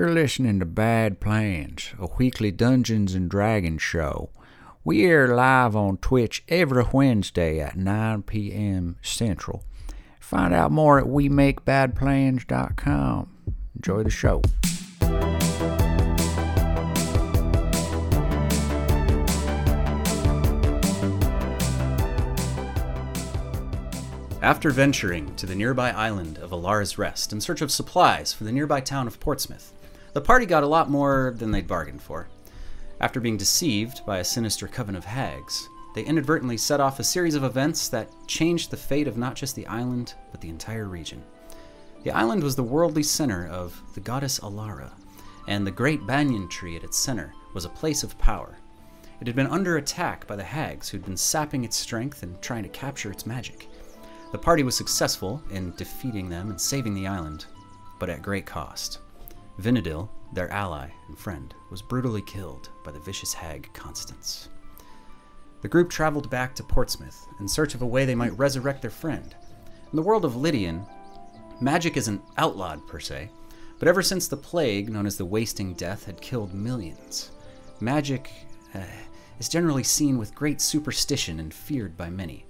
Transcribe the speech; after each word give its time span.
You're 0.00 0.14
listening 0.14 0.60
to 0.60 0.64
Bad 0.64 1.20
Plans, 1.20 1.92
a 1.98 2.06
weekly 2.18 2.50
Dungeons 2.50 3.14
and 3.14 3.28
Dragons 3.28 3.82
show. 3.82 4.30
We 4.82 5.04
air 5.04 5.28
live 5.28 5.76
on 5.76 5.98
Twitch 5.98 6.42
every 6.48 6.86
Wednesday 6.90 7.60
at 7.60 7.76
9 7.76 8.22
p.m. 8.22 8.96
Central. 9.02 9.62
Find 10.18 10.54
out 10.54 10.72
more 10.72 10.98
at 10.98 11.04
WeMakeBadPlans.com. 11.04 13.28
Enjoy 13.76 14.02
the 14.02 14.08
show. 14.08 14.40
After 24.40 24.70
venturing 24.70 25.36
to 25.36 25.44
the 25.44 25.54
nearby 25.54 25.90
island 25.90 26.38
of 26.38 26.52
Alara's 26.52 26.96
Rest 26.96 27.34
in 27.34 27.42
search 27.42 27.60
of 27.60 27.70
supplies 27.70 28.32
for 28.32 28.44
the 28.44 28.52
nearby 28.52 28.80
town 28.80 29.06
of 29.06 29.20
Portsmouth, 29.20 29.74
the 30.12 30.20
party 30.20 30.46
got 30.46 30.62
a 30.62 30.68
lot 30.68 30.90
more 30.90 31.34
than 31.36 31.50
they'd 31.50 31.68
bargained 31.68 32.02
for. 32.02 32.28
After 33.00 33.20
being 33.20 33.36
deceived 33.36 34.04
by 34.04 34.18
a 34.18 34.24
sinister 34.24 34.66
coven 34.66 34.96
of 34.96 35.04
hags, 35.04 35.68
they 35.94 36.04
inadvertently 36.04 36.56
set 36.56 36.80
off 36.80 37.00
a 37.00 37.04
series 37.04 37.34
of 37.34 37.44
events 37.44 37.88
that 37.88 38.12
changed 38.26 38.70
the 38.70 38.76
fate 38.76 39.08
of 39.08 39.16
not 39.16 39.34
just 39.34 39.56
the 39.56 39.66
island, 39.66 40.14
but 40.30 40.40
the 40.40 40.48
entire 40.48 40.86
region. 40.86 41.22
The 42.04 42.12
island 42.12 42.42
was 42.42 42.56
the 42.56 42.62
worldly 42.62 43.02
center 43.02 43.48
of 43.48 43.80
the 43.94 44.00
goddess 44.00 44.38
Alara, 44.40 44.92
and 45.48 45.66
the 45.66 45.70
great 45.70 46.06
banyan 46.06 46.48
tree 46.48 46.76
at 46.76 46.84
its 46.84 46.96
center 46.96 47.34
was 47.54 47.64
a 47.64 47.70
place 47.70 48.02
of 48.02 48.18
power. 48.18 48.56
It 49.20 49.26
had 49.26 49.36
been 49.36 49.48
under 49.48 49.76
attack 49.76 50.26
by 50.26 50.36
the 50.36 50.44
hags 50.44 50.88
who'd 50.88 51.04
been 51.04 51.16
sapping 51.16 51.64
its 51.64 51.76
strength 51.76 52.22
and 52.22 52.40
trying 52.40 52.62
to 52.62 52.68
capture 52.70 53.10
its 53.10 53.26
magic. 53.26 53.68
The 54.32 54.38
party 54.38 54.62
was 54.62 54.76
successful 54.76 55.42
in 55.50 55.74
defeating 55.76 56.28
them 56.28 56.50
and 56.50 56.60
saving 56.60 56.94
the 56.94 57.06
island, 57.06 57.46
but 57.98 58.08
at 58.08 58.22
great 58.22 58.46
cost. 58.46 59.00
Vinadil, 59.58 60.08
their 60.32 60.50
ally 60.50 60.88
and 61.08 61.18
friend, 61.18 61.54
was 61.70 61.82
brutally 61.82 62.22
killed 62.22 62.70
by 62.84 62.90
the 62.90 63.00
vicious 63.00 63.32
hag 63.32 63.70
Constance. 63.72 64.48
The 65.62 65.68
group 65.68 65.90
traveled 65.90 66.30
back 66.30 66.54
to 66.54 66.62
Portsmouth 66.62 67.26
in 67.38 67.48
search 67.48 67.74
of 67.74 67.82
a 67.82 67.86
way 67.86 68.04
they 68.04 68.14
might 68.14 68.38
resurrect 68.38 68.80
their 68.80 68.90
friend. 68.90 69.34
In 69.90 69.96
the 69.96 70.02
world 70.02 70.24
of 70.24 70.36
Lydian, 70.36 70.86
magic 71.60 71.96
isn't 71.96 72.22
outlawed 72.38 72.86
per 72.86 73.00
se, 73.00 73.30
but 73.78 73.88
ever 73.88 74.02
since 74.02 74.28
the 74.28 74.36
plague 74.36 74.88
known 74.88 75.06
as 75.06 75.16
the 75.16 75.24
Wasting 75.24 75.74
Death 75.74 76.06
had 76.06 76.20
killed 76.20 76.54
millions, 76.54 77.30
magic 77.80 78.30
uh, 78.74 78.80
is 79.38 79.48
generally 79.48 79.82
seen 79.82 80.16
with 80.18 80.34
great 80.34 80.60
superstition 80.60 81.40
and 81.40 81.52
feared 81.52 81.96
by 81.96 82.08
many. 82.08 82.46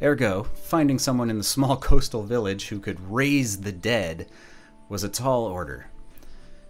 Ergo, 0.00 0.44
finding 0.44 0.98
someone 0.98 1.30
in 1.30 1.38
the 1.38 1.44
small 1.44 1.76
coastal 1.90 2.22
village 2.22 2.68
who 2.68 2.78
could 2.80 3.10
raise 3.10 3.60
the 3.60 3.72
dead 3.72 4.28
was 4.88 5.04
a 5.04 5.08
tall 5.08 5.44
order. 5.44 5.90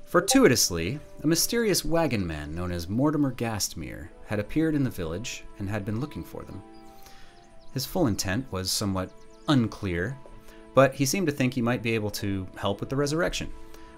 Fortuitously, 0.09 0.99
a 1.23 1.27
mysterious 1.27 1.85
wagon 1.85 2.27
man 2.27 2.55
known 2.55 2.73
as 2.73 2.89
Mortimer 2.89 3.31
Gastmere 3.31 4.09
had 4.25 4.39
appeared 4.39 4.75
in 4.75 4.83
the 4.83 4.89
village 4.89 5.45
and 5.59 5.69
had 5.69 5.85
been 5.85 6.01
looking 6.01 6.25
for 6.25 6.45
them. 6.45 6.63
His 7.75 7.85
full 7.85 8.07
intent 8.07 8.51
was 8.51 8.73
somewhat 8.73 9.11
unclear, 9.49 10.17
but 10.75 10.95
he 10.95 11.05
seemed 11.05 11.27
to 11.27 11.33
think 11.33 11.53
he 11.53 11.61
might 11.61 11.83
be 11.83 11.95
able 11.95 12.09
to 12.13 12.47
help 12.57 12.81
with 12.81 12.89
the 12.89 12.97
resurrection. 12.97 13.53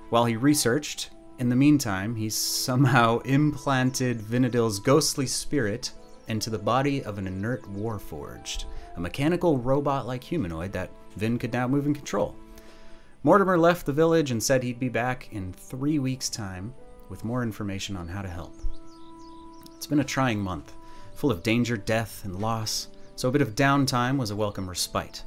While 0.08 0.25
he 0.25 0.34
researched, 0.34 1.11
in 1.38 1.48
the 1.48 1.55
meantime, 1.55 2.16
he 2.16 2.28
somehow 2.28 3.19
implanted 3.25 4.20
Vinadil's 4.20 4.81
ghostly 4.81 5.28
spirit 5.28 5.92
into 6.27 6.50
the 6.50 6.58
body 6.58 7.05
of 7.05 7.19
an 7.19 7.28
inert 7.28 7.62
warforged, 7.72 8.64
a 8.97 9.00
mechanical 9.00 9.58
robot 9.58 10.08
like 10.08 10.25
humanoid 10.25 10.72
that 10.72 10.91
Vin 11.14 11.38
could 11.38 11.53
now 11.53 11.69
move 11.69 11.86
and 11.86 11.94
control. 11.94 12.34
Mortimer 13.22 13.58
left 13.58 13.84
the 13.84 13.92
village 13.92 14.30
and 14.30 14.42
said 14.42 14.62
he'd 14.62 14.80
be 14.80 14.88
back 14.88 15.28
in 15.30 15.52
three 15.52 15.98
weeks' 15.98 16.30
time 16.30 16.72
with 17.10 17.22
more 17.22 17.42
information 17.42 17.94
on 17.94 18.08
how 18.08 18.22
to 18.22 18.28
help. 18.28 18.54
It's 19.76 19.86
been 19.86 20.00
a 20.00 20.04
trying 20.04 20.40
month, 20.40 20.72
full 21.16 21.30
of 21.30 21.42
danger, 21.42 21.76
death, 21.76 22.24
and 22.24 22.41
loss, 22.41 22.88
so 23.16 23.28
a 23.28 23.32
bit 23.32 23.42
of 23.42 23.54
downtime 23.54 24.16
was 24.16 24.31
a 24.31 24.36
welcome 24.36 24.66
respite. 24.66 25.22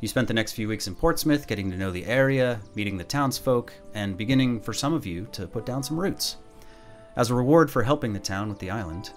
You 0.00 0.08
spent 0.08 0.26
the 0.26 0.32
next 0.32 0.52
few 0.52 0.68
weeks 0.68 0.86
in 0.86 0.94
Portsmouth 0.94 1.46
getting 1.46 1.70
to 1.70 1.76
know 1.76 1.90
the 1.90 2.06
area, 2.06 2.60
meeting 2.74 2.96
the 2.96 3.04
townsfolk, 3.04 3.74
and 3.92 4.16
beginning, 4.16 4.58
for 4.58 4.72
some 4.72 4.94
of 4.94 5.04
you, 5.04 5.28
to 5.32 5.46
put 5.46 5.66
down 5.66 5.82
some 5.82 6.00
roots. 6.00 6.36
As 7.14 7.28
a 7.28 7.34
reward 7.34 7.70
for 7.70 7.82
helping 7.82 8.14
the 8.14 8.20
town 8.20 8.48
with 8.48 8.58
the 8.58 8.70
island, 8.70 9.10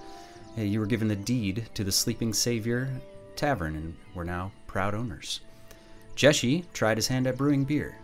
eh, 0.58 0.64
you 0.64 0.82
were 0.82 0.86
given 0.86 1.08
the 1.08 1.16
deed 1.16 1.70
to 1.76 1.86
the 1.86 1.94
Sleeping 1.94 2.34
Savior 2.34 2.90
Tavern 3.38 3.78
and 3.78 3.96
were 4.14 4.26
now 4.26 4.52
proud 4.68 4.94
owners. 4.94 5.40
Jeshi 6.18 6.66
tried 6.74 6.98
his 6.98 7.08
hand 7.08 7.26
at 7.26 7.38
brewing 7.38 7.64
beer. 7.64 7.96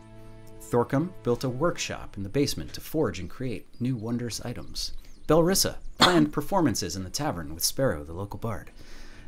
Thorcum 0.74 1.14
built 1.22 1.44
a 1.44 1.50
workshop 1.50 2.18
in 2.18 2.24
the 2.24 2.30
basement 2.30 2.74
to 2.74 2.82
forge 2.82 3.20
and 3.20 3.30
create 3.30 3.68
new 3.80 3.96
wondrous 3.96 4.44
items. 4.44 4.94
Belrissa 5.28 5.76
planned 6.00 6.34
performances 6.34 6.96
in 6.96 7.04
the 7.04 7.12
tavern 7.12 7.54
with 7.54 7.64
Sparrow, 7.64 8.04
the 8.04 8.14
local 8.14 8.40
bard. 8.40 8.72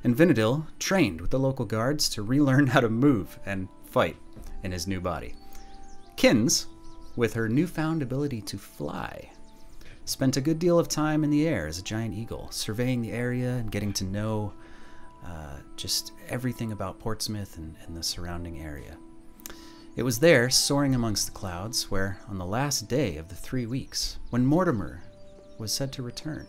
And 0.03 0.16
Vinadil 0.16 0.66
trained 0.79 1.22
with 1.22 1.29
the 1.29 1.38
local 1.38 1.66
guards 1.66 2.09
to 2.09 2.23
relearn 2.23 2.66
how 2.66 2.79
to 2.79 2.89
move 2.89 3.38
and 3.45 3.67
fight 3.85 4.17
in 4.63 4.72
his 4.72 4.88
new 4.88 5.00
body. 5.00 5.35
Kins, 6.17 6.66
with 7.16 7.35
her 7.35 7.47
newfound 7.47 8.01
ability 8.01 8.41
to 8.41 8.57
fly, 8.57 9.29
spent 10.06 10.38
a 10.38 10.41
good 10.41 10.57
deal 10.57 10.79
of 10.79 10.89
time 10.89 11.23
in 11.23 11.29
the 11.29 11.47
air 11.47 11.67
as 11.67 11.77
a 11.77 11.83
giant 11.83 12.16
eagle, 12.16 12.50
surveying 12.50 13.03
the 13.03 13.12
area 13.12 13.51
and 13.51 13.72
getting 13.72 13.94
to 13.94 14.03
know 14.03 14.51
uh, 15.23 15.57
just 15.75 16.12
everything 16.27 16.72
about 16.72 16.97
Portsmouth 16.97 17.57
and, 17.57 17.75
and 17.85 17.95
the 17.95 18.01
surrounding 18.01 18.62
area. 18.62 18.97
It 19.95 20.03
was 20.03 20.19
there, 20.19 20.50
soaring 20.50 20.94
amongst 20.94 21.28
the 21.28 21.31
clouds, 21.31 21.89
where, 21.89 22.17
on 22.28 22.38
the 22.38 22.45
last 22.45 22.89
day 22.89 23.16
of 23.16 23.29
the 23.29 23.35
three 23.35 23.66
weeks, 23.66 24.17
when 24.29 24.45
Mortimer 24.45 25.01
was 25.57 25.72
said 25.72 25.94
to 25.94 26.03
return, 26.03 26.47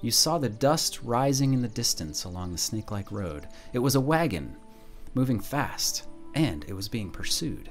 you 0.00 0.10
saw 0.10 0.38
the 0.38 0.48
dust 0.48 1.02
rising 1.02 1.52
in 1.52 1.60
the 1.60 1.68
distance 1.68 2.24
along 2.24 2.52
the 2.52 2.58
snake 2.58 2.90
like 2.90 3.12
road. 3.12 3.48
It 3.74 3.80
was 3.80 3.96
a 3.96 4.00
wagon, 4.00 4.56
moving 5.12 5.40
fast, 5.40 6.06
and 6.34 6.64
it 6.66 6.72
was 6.72 6.88
being 6.88 7.10
pursued. 7.10 7.68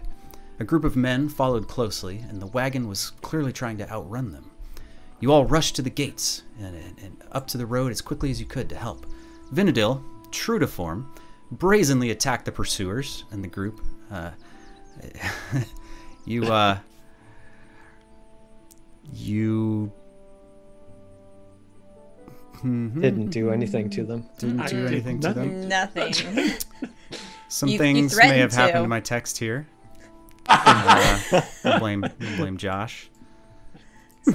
A 0.59 0.63
group 0.63 0.83
of 0.83 0.95
men 0.95 1.27
followed 1.27 1.67
closely, 1.67 2.23
and 2.29 2.39
the 2.39 2.47
wagon 2.47 2.87
was 2.87 3.13
clearly 3.21 3.51
trying 3.51 3.79
to 3.79 3.89
outrun 3.89 4.31
them. 4.31 4.51
You 5.19 5.31
all 5.31 5.45
rushed 5.45 5.75
to 5.77 5.81
the 5.81 5.89
gates 5.89 6.43
and, 6.59 6.75
and, 6.75 6.99
and 6.99 7.23
up 7.31 7.47
to 7.47 7.57
the 7.57 7.65
road 7.65 7.91
as 7.91 8.01
quickly 8.01 8.29
as 8.29 8.39
you 8.39 8.45
could 8.45 8.69
to 8.69 8.75
help. 8.75 9.07
Vinadil, 9.51 10.03
true 10.29 10.59
to 10.59 10.67
form, 10.67 11.11
brazenly 11.51 12.11
attacked 12.11 12.45
the 12.45 12.51
pursuers 12.51 13.25
and 13.31 13.43
the 13.43 13.47
group. 13.47 13.81
Uh, 14.11 14.31
you, 16.25 16.43
uh, 16.45 16.77
you 19.13 19.91
Didn't 22.63 23.29
do 23.29 23.49
anything 23.51 23.89
to 23.91 24.03
them. 24.05 24.25
didn't 24.39 24.65
do 24.67 24.85
anything 24.87 25.19
to 25.21 25.33
them. 25.33 25.67
Nothing. 25.67 26.13
Some 27.49 27.67
You- 27.69 27.73
you 27.73 27.79
things 27.79 28.15
may 28.17 28.39
have 28.39 28.51
threatened 28.51 28.53
happened 28.53 28.75
to. 28.77 28.81
to 28.83 28.87
my 28.87 28.99
text 29.01 29.37
here. 29.37 29.67
uh, 30.47 31.41
we'll 31.63 31.79
blame 31.79 32.01
we'll 32.19 32.37
blame 32.37 32.57
Josh. 32.57 33.09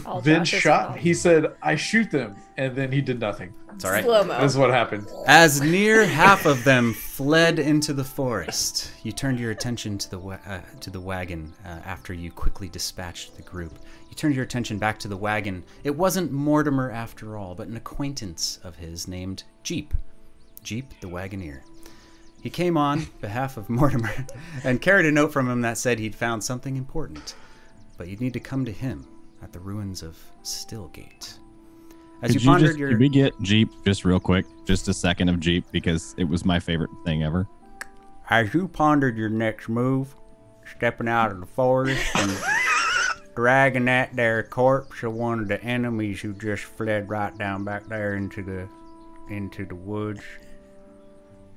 All 0.04 0.21
Vin 0.21 0.44
Josh's 0.44 0.60
shot. 0.60 0.99
He 0.99 1.15
said, 1.15 1.54
"I 1.62 1.76
shoot 1.76 2.10
them," 2.10 2.37
and 2.56 2.76
then 2.76 2.93
he 2.93 3.00
did 3.00 3.21
nothing. 3.21 3.54
It's 3.75 3.84
all 3.84 3.93
right. 3.93 4.04
Slow 4.04 4.25
mo. 4.25 4.38
That's 4.41 4.56
what 4.56 4.71
happened. 4.71 5.06
As 5.26 5.60
near 5.60 6.04
half 6.04 6.47
of 6.47 6.65
them 6.65 6.93
fled 6.93 7.59
into 7.59 7.93
the 7.93 8.04
forest, 8.04 8.91
you 9.03 9.12
turned 9.12 9.38
your 9.38 9.50
attention 9.50 9.97
to 9.99 10.10
the 10.10 10.19
wa- 10.19 10.38
uh, 10.47 10.60
to 10.81 10.91
the 10.91 11.00
wagon 11.00 11.54
uh, 11.65 11.81
after 11.84 12.12
you 12.12 12.31
quickly 12.31 12.69
dispatched 12.69 13.37
the 13.37 13.43
group. 13.43 13.78
You 14.10 14.15
turned 14.15 14.34
your 14.34 14.44
attention 14.44 14.78
back 14.78 14.99
to 15.00 15.09
the 15.09 15.16
wagon. 15.16 15.65
It 15.84 15.97
wasn't 15.97 16.32
Mortimer 16.32 16.91
after 16.91 17.37
all, 17.37 17.55
but 17.55 17.69
an 17.69 17.76
acquaintance 17.76 18.59
of 18.65 18.76
his 18.76 19.06
named 19.06 19.44
Jeep. 19.62 19.94
Jeep 20.62 20.93
the 21.00 21.06
Wagoneer. 21.09 21.60
He 22.43 22.50
came 22.50 22.76
on 22.76 23.06
behalf 23.20 23.56
of 23.56 23.70
Mortimer 23.70 24.26
and 24.65 24.82
carried 24.82 25.06
a 25.06 25.12
note 25.12 25.32
from 25.32 25.49
him 25.49 25.60
that 25.62 25.78
said 25.78 25.99
he'd 25.99 26.15
found 26.15 26.44
something 26.44 26.76
important, 26.76 27.34
but 27.97 28.09
you'd 28.09 28.20
need 28.20 28.32
to 28.34 28.41
come 28.41 28.65
to 28.65 28.72
him 28.72 29.06
at 29.43 29.53
the 29.53 29.60
ruins 29.60 30.03
of 30.03 30.16
Stillgate. 30.43 31.38
As 32.23 32.32
Could 32.32 32.43
you 32.43 32.49
pondered 32.49 32.69
just, 32.70 32.79
your 32.79 32.90
could 32.90 32.99
we 32.99 33.08
get 33.08 33.32
Jeep 33.43 33.70
just 33.85 34.05
real 34.05 34.19
quick? 34.19 34.44
Just 34.64 34.88
a 34.88 34.94
second 34.94 35.29
of 35.29 35.38
Jeep 35.38 35.64
because 35.70 36.14
it 36.19 36.25
was 36.25 36.44
my 36.44 36.58
favorite 36.58 36.90
thing 37.05 37.23
ever. 37.23 37.46
As 38.29 38.52
you 38.52 38.67
pondered 38.69 39.17
your 39.17 39.29
next 39.29 39.69
move, 39.69 40.14
stepping 40.76 41.08
out 41.08 41.31
of 41.31 41.40
the 41.40 41.46
forest 41.46 42.05
and 42.17 42.37
dragging 43.37 43.85
that 43.85 44.14
there 44.14 44.43
corpse 44.43 45.02
of 45.02 45.14
one 45.14 45.38
of 45.38 45.49
the 45.49 45.62
enemies 45.62 46.20
who 46.20 46.32
just 46.34 46.64
fled 46.64 47.08
right 47.08 47.37
down 47.38 47.64
back 47.64 47.87
there 47.87 48.14
into 48.17 48.43
the 48.43 48.69
into 49.31 49.64
the 49.64 49.75
woods, 49.75 50.23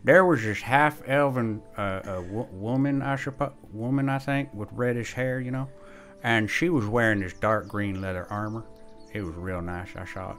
there 0.04 0.25
was 0.25 0.44
this 0.44 0.62
half-elven 0.62 1.62
uh, 1.77 1.81
uh, 1.81 2.22
woman, 2.51 3.01
I 3.01 3.16
suppose, 3.16 3.54
woman 3.72 4.10
I 4.10 4.19
think, 4.19 4.54
with 4.54 4.69
reddish 4.74 5.13
hair, 5.13 5.39
you 5.39 5.51
know, 5.51 5.69
and 6.23 6.50
she 6.50 6.69
was 6.69 6.85
wearing 6.85 7.19
this 7.19 7.33
dark 7.33 7.68
green 7.68 8.01
leather 8.01 8.27
armor. 8.29 8.63
It 9.13 9.21
was 9.21 9.35
real 9.35 9.62
nice. 9.62 9.89
I 9.95 10.06
saw 10.06 10.31
it, 10.31 10.38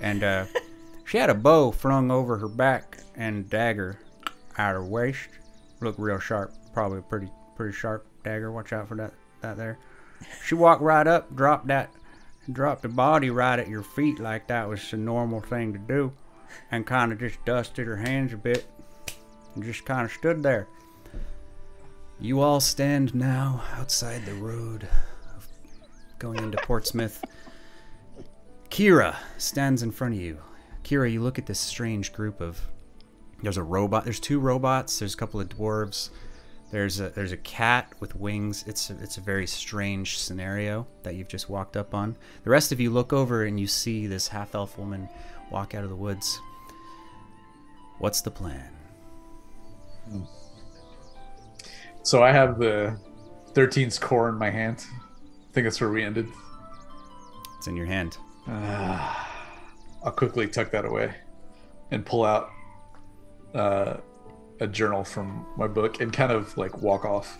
and 0.00 0.24
uh, 0.24 0.44
she 1.04 1.18
had 1.18 1.30
a 1.30 1.34
bow 1.34 1.70
flung 1.70 2.10
over 2.10 2.36
her 2.38 2.48
back 2.48 2.98
and 3.16 3.48
dagger 3.48 3.98
out 4.56 4.74
her 4.74 4.84
waist. 4.84 5.28
Looked 5.80 5.98
real 5.98 6.18
sharp. 6.18 6.52
Probably 6.72 6.98
a 6.98 7.02
pretty 7.02 7.28
pretty 7.56 7.76
sharp 7.76 8.06
dagger. 8.24 8.50
Watch 8.50 8.72
out 8.72 8.88
for 8.88 8.96
that 8.96 9.12
that 9.40 9.56
there. 9.56 9.78
She 10.44 10.54
walked 10.54 10.82
right 10.82 11.06
up, 11.06 11.34
dropped 11.34 11.68
that 11.68 11.90
dropped 12.52 12.82
the 12.82 12.88
body 12.88 13.30
right 13.30 13.58
at 13.58 13.68
your 13.68 13.82
feet 13.82 14.18
like 14.18 14.46
that 14.46 14.68
was 14.68 14.92
a 14.92 14.96
normal 14.96 15.40
thing 15.40 15.72
to 15.72 15.78
do, 15.78 16.12
and 16.70 16.86
kind 16.86 17.12
of 17.12 17.18
just 17.18 17.44
dusted 17.44 17.86
her 17.86 17.96
hands 17.96 18.32
a 18.32 18.36
bit, 18.36 18.66
and 19.54 19.64
just 19.64 19.84
kind 19.84 20.04
of 20.04 20.12
stood 20.12 20.42
there. 20.42 20.66
You 22.20 22.40
all 22.40 22.60
stand 22.60 23.14
now 23.14 23.62
outside 23.76 24.24
the 24.24 24.34
road 24.34 24.88
going 26.18 26.38
into 26.38 26.58
Portsmouth. 26.58 27.24
Kira 28.70 29.16
stands 29.38 29.82
in 29.82 29.90
front 29.90 30.14
of 30.14 30.20
you. 30.20 30.38
Kira, 30.84 31.10
you 31.10 31.22
look 31.22 31.38
at 31.38 31.46
this 31.46 31.60
strange 31.60 32.12
group 32.12 32.40
of. 32.40 32.60
There's 33.42 33.56
a 33.56 33.62
robot. 33.62 34.04
There's 34.04 34.20
two 34.20 34.40
robots. 34.40 34.98
There's 34.98 35.14
a 35.14 35.16
couple 35.16 35.40
of 35.40 35.48
dwarves. 35.48 36.10
There's 36.70 37.00
a 37.00 37.10
there's 37.10 37.32
a 37.32 37.36
cat 37.36 37.92
with 38.00 38.14
wings. 38.16 38.64
It's 38.66 38.90
a, 38.90 38.96
it's 39.00 39.16
a 39.16 39.20
very 39.20 39.46
strange 39.46 40.18
scenario 40.18 40.86
that 41.02 41.14
you've 41.14 41.28
just 41.28 41.48
walked 41.48 41.76
up 41.76 41.94
on. 41.94 42.16
The 42.44 42.50
rest 42.50 42.72
of 42.72 42.80
you 42.80 42.90
look 42.90 43.12
over 43.12 43.44
and 43.44 43.58
you 43.58 43.66
see 43.66 44.06
this 44.06 44.28
half 44.28 44.54
elf 44.54 44.76
woman 44.76 45.08
walk 45.50 45.74
out 45.74 45.84
of 45.84 45.90
the 45.90 45.96
woods. 45.96 46.40
What's 47.98 48.20
the 48.20 48.30
plan? 48.30 48.70
So 52.02 52.22
I 52.22 52.32
have 52.32 52.58
the 52.58 52.98
13's 53.52 53.98
core 53.98 54.28
in 54.28 54.36
my 54.36 54.50
hand. 54.50 54.84
I 55.58 55.60
think 55.60 55.64
that's 55.64 55.80
where 55.80 55.90
we 55.90 56.04
ended. 56.04 56.28
It's 57.56 57.66
in 57.66 57.74
your 57.74 57.86
hand. 57.86 58.16
I'll 58.46 60.12
quickly 60.12 60.46
tuck 60.46 60.70
that 60.70 60.84
away 60.84 61.12
and 61.90 62.06
pull 62.06 62.24
out 62.24 62.50
uh, 63.56 63.96
a 64.60 64.68
journal 64.68 65.02
from 65.02 65.44
my 65.56 65.66
book 65.66 66.00
and 66.00 66.12
kind 66.12 66.30
of 66.30 66.56
like 66.56 66.78
walk 66.80 67.04
off. 67.04 67.38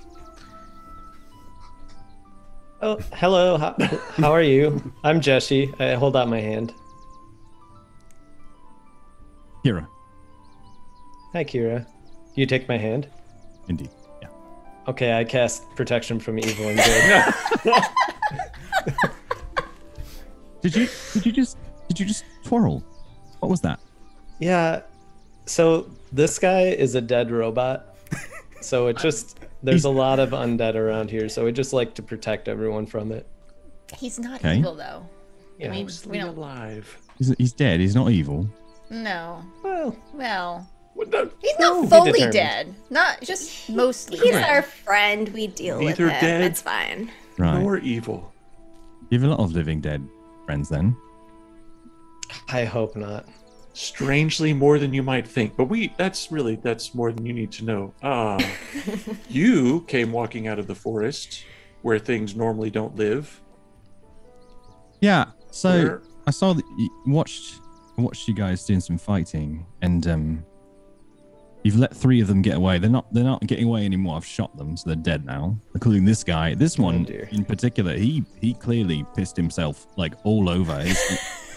Oh, 2.82 2.98
hello. 3.14 3.56
How, 3.56 3.76
how 4.16 4.32
are 4.32 4.42
you? 4.42 4.92
I'm 5.04 5.20
Jesse. 5.20 5.72
I 5.78 5.94
hold 5.94 6.16
out 6.16 6.28
my 6.28 6.40
hand. 6.40 6.74
Kira, 9.64 9.86
Hi, 11.34 11.44
Kira. 11.44 11.86
You 12.34 12.46
take 12.46 12.66
my 12.68 12.78
hand? 12.78 13.08
indeed. 13.68 13.90
Yeah. 14.88 14.92
Okay, 14.92 15.12
I 15.18 15.24
cast 15.24 15.68
protection 15.76 16.18
from 16.18 16.38
evil 16.38 16.68
and 16.68 16.78
good. 17.64 17.74
Did 20.60 20.74
you 20.74 20.88
did 21.14 21.24
you 21.26 21.32
just 21.32 21.56
did 21.88 22.00
you 22.00 22.06
just 22.06 22.24
twirl? 22.44 22.82
What 23.40 23.48
was 23.48 23.60
that? 23.60 23.78
yeah. 24.40 24.80
So 25.46 25.88
this 26.12 26.38
guy 26.38 26.62
is 26.62 26.94
a 26.94 27.00
dead 27.00 27.30
robot. 27.30 27.96
So 28.60 28.88
it 28.88 28.96
just 29.02 29.38
there's 29.62 29.84
a 29.84 29.90
lot 29.90 30.18
of 30.18 30.30
undead 30.30 30.74
around 30.74 31.10
here. 31.10 31.28
So 31.28 31.44
we 31.44 31.52
just 31.52 31.72
like 31.72 31.94
to 31.94 32.02
protect 32.02 32.48
everyone 32.48 32.86
from 32.86 33.12
it. 33.12 33.26
He's 33.96 34.18
not 34.18 34.40
Okay. 34.40 34.58
evil 34.58 34.74
though. 34.74 35.06
Yeah. 35.58 35.68
I 35.68 35.70
mean, 35.70 35.78
we 35.78 35.84
Mostly 35.84 36.18
don't. 36.18 36.36
alive. 36.36 36.98
He's, 37.18 37.34
he's 37.38 37.52
dead. 37.52 37.78
He's 37.80 37.94
not 37.94 38.10
evil. 38.10 38.48
No. 38.90 39.42
Well, 39.62 39.96
Well, 40.12 40.68
What 40.98 41.32
he's 41.40 41.58
not 41.60 41.82
be 41.82 41.88
fully 41.88 42.12
determined. 42.12 42.32
dead. 42.32 42.74
Not 42.90 43.20
just 43.22 43.70
mostly 43.70 44.18
He's 44.18 44.32
dead. 44.32 44.50
our 44.50 44.62
friend. 44.62 45.28
We 45.28 45.46
deal 45.46 45.78
Neither 45.78 46.06
with 46.06 46.14
him. 46.14 46.20
dead. 46.20 46.42
It's 46.42 46.60
fine. 46.60 47.10
Right. 47.38 47.60
Nor 47.62 47.78
evil. 47.78 48.32
You 49.10 49.20
have 49.20 49.28
a 49.30 49.34
lot 49.34 49.38
of 49.40 49.52
living 49.52 49.80
dead 49.80 50.06
friends 50.44 50.68
then. 50.68 50.96
I 52.48 52.64
hope 52.64 52.96
not. 52.96 53.26
Strangely 53.74 54.52
more 54.52 54.80
than 54.80 54.92
you 54.92 55.04
might 55.04 55.26
think. 55.28 55.56
But 55.56 55.66
we 55.66 55.94
that's 55.96 56.32
really 56.32 56.56
that's 56.56 56.94
more 56.96 57.12
than 57.12 57.24
you 57.24 57.32
need 57.32 57.52
to 57.52 57.64
know. 57.64 57.94
Uh 58.02 58.42
you 59.28 59.82
came 59.86 60.10
walking 60.10 60.48
out 60.48 60.58
of 60.58 60.66
the 60.66 60.74
forest 60.74 61.44
where 61.82 62.00
things 62.00 62.34
normally 62.34 62.70
don't 62.70 62.96
live. 62.96 63.40
Yeah. 65.00 65.26
So 65.52 65.70
Where- 65.70 66.02
I 66.26 66.30
saw 66.32 66.52
that 66.54 66.64
you 66.76 66.90
watched 67.06 67.60
I 67.96 68.00
watched 68.02 68.26
you 68.28 68.34
guys 68.34 68.64
doing 68.64 68.80
some 68.80 68.98
fighting, 68.98 69.64
and 69.82 70.06
um, 70.06 70.44
you've 71.62 71.78
let 71.78 71.94
three 71.94 72.20
of 72.20 72.28
them 72.28 72.42
get 72.42 72.56
away. 72.56 72.78
They're 72.78 72.90
not 72.90 73.12
they're 73.12 73.24
not 73.24 73.46
getting 73.46 73.66
away 73.66 73.84
anymore. 73.84 74.16
I've 74.16 74.24
shot 74.26 74.56
them, 74.56 74.76
so 74.76 74.84
they're 74.86 74.96
dead 74.96 75.24
now, 75.24 75.56
including 75.74 76.04
this 76.04 76.24
guy. 76.24 76.54
This 76.54 76.78
one 76.78 77.04
dear. 77.04 77.28
in 77.32 77.44
particular, 77.44 77.94
he 77.96 78.24
he 78.40 78.54
clearly 78.54 79.04
pissed 79.14 79.36
himself 79.36 79.86
like 79.96 80.14
all 80.24 80.48
over. 80.48 80.78
His, 80.80 80.98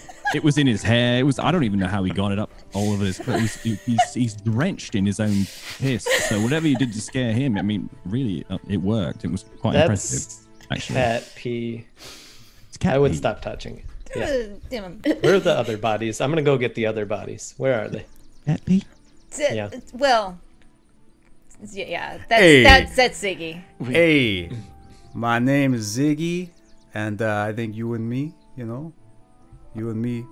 it 0.35 0.43
was 0.43 0.57
in 0.57 0.67
his 0.67 0.81
hair. 0.81 1.19
It 1.19 1.23
was 1.23 1.39
I 1.39 1.51
don't 1.51 1.63
even 1.63 1.79
know 1.79 1.87
how 1.87 2.03
he 2.03 2.11
got 2.11 2.31
it 2.31 2.39
up 2.39 2.51
all 2.73 2.91
over 2.93 3.05
his. 3.05 3.19
clothes. 3.19 3.61
He's, 3.61 3.81
he's 3.83 4.13
he's 4.13 4.35
drenched 4.35 4.95
in 4.95 5.05
his 5.05 5.19
own 5.19 5.45
piss. 5.79 6.07
So 6.29 6.41
whatever 6.41 6.67
you 6.67 6.75
did 6.77 6.93
to 6.93 7.01
scare 7.01 7.33
him, 7.33 7.57
I 7.57 7.61
mean, 7.61 7.89
really, 8.05 8.45
uh, 8.49 8.57
it 8.69 8.77
worked. 8.77 9.23
It 9.25 9.31
was 9.31 9.45
quite 9.59 9.75
impressive. 9.75 10.19
That's 10.19 10.47
Actually, 10.71 10.95
cat 10.95 11.29
pee. 11.35 11.85
It's 12.69 12.77
cat 12.77 12.95
I 12.95 12.97
would 12.99 13.11
pee. 13.11 13.17
stop 13.17 13.41
touching 13.41 13.77
it. 13.79 13.85
Yeah. 14.15 14.45
Damn. 14.69 14.99
Where 15.21 15.35
are 15.35 15.39
the 15.39 15.51
other 15.57 15.77
bodies? 15.77 16.19
I'm 16.21 16.29
gonna 16.31 16.41
go 16.41 16.57
get 16.57 16.75
the 16.75 16.85
other 16.85 17.05
bodies. 17.05 17.53
Where 17.57 17.81
are 17.81 17.87
they? 17.89 18.05
Cat 18.45 18.63
pee. 18.65 18.83
D- 19.35 19.43
Yeah. 19.55 19.69
Well, 19.93 20.39
yeah, 21.71 21.85
yeah. 21.85 22.17
That's 22.29 22.41
Hey. 22.41 22.63
that's 22.63 22.95
that's 22.95 23.21
Ziggy. 23.23 23.61
Hey, 23.83 24.51
my 25.13 25.39
name 25.39 25.73
is 25.73 25.97
Ziggy, 25.97 26.49
and 26.93 27.21
uh, 27.21 27.45
I 27.47 27.53
think 27.53 27.75
you 27.75 27.93
and 27.93 28.07
me, 28.09 28.33
you 28.55 28.65
know, 28.65 28.93
you 29.75 29.89
and 29.89 30.01
me, 30.01 30.25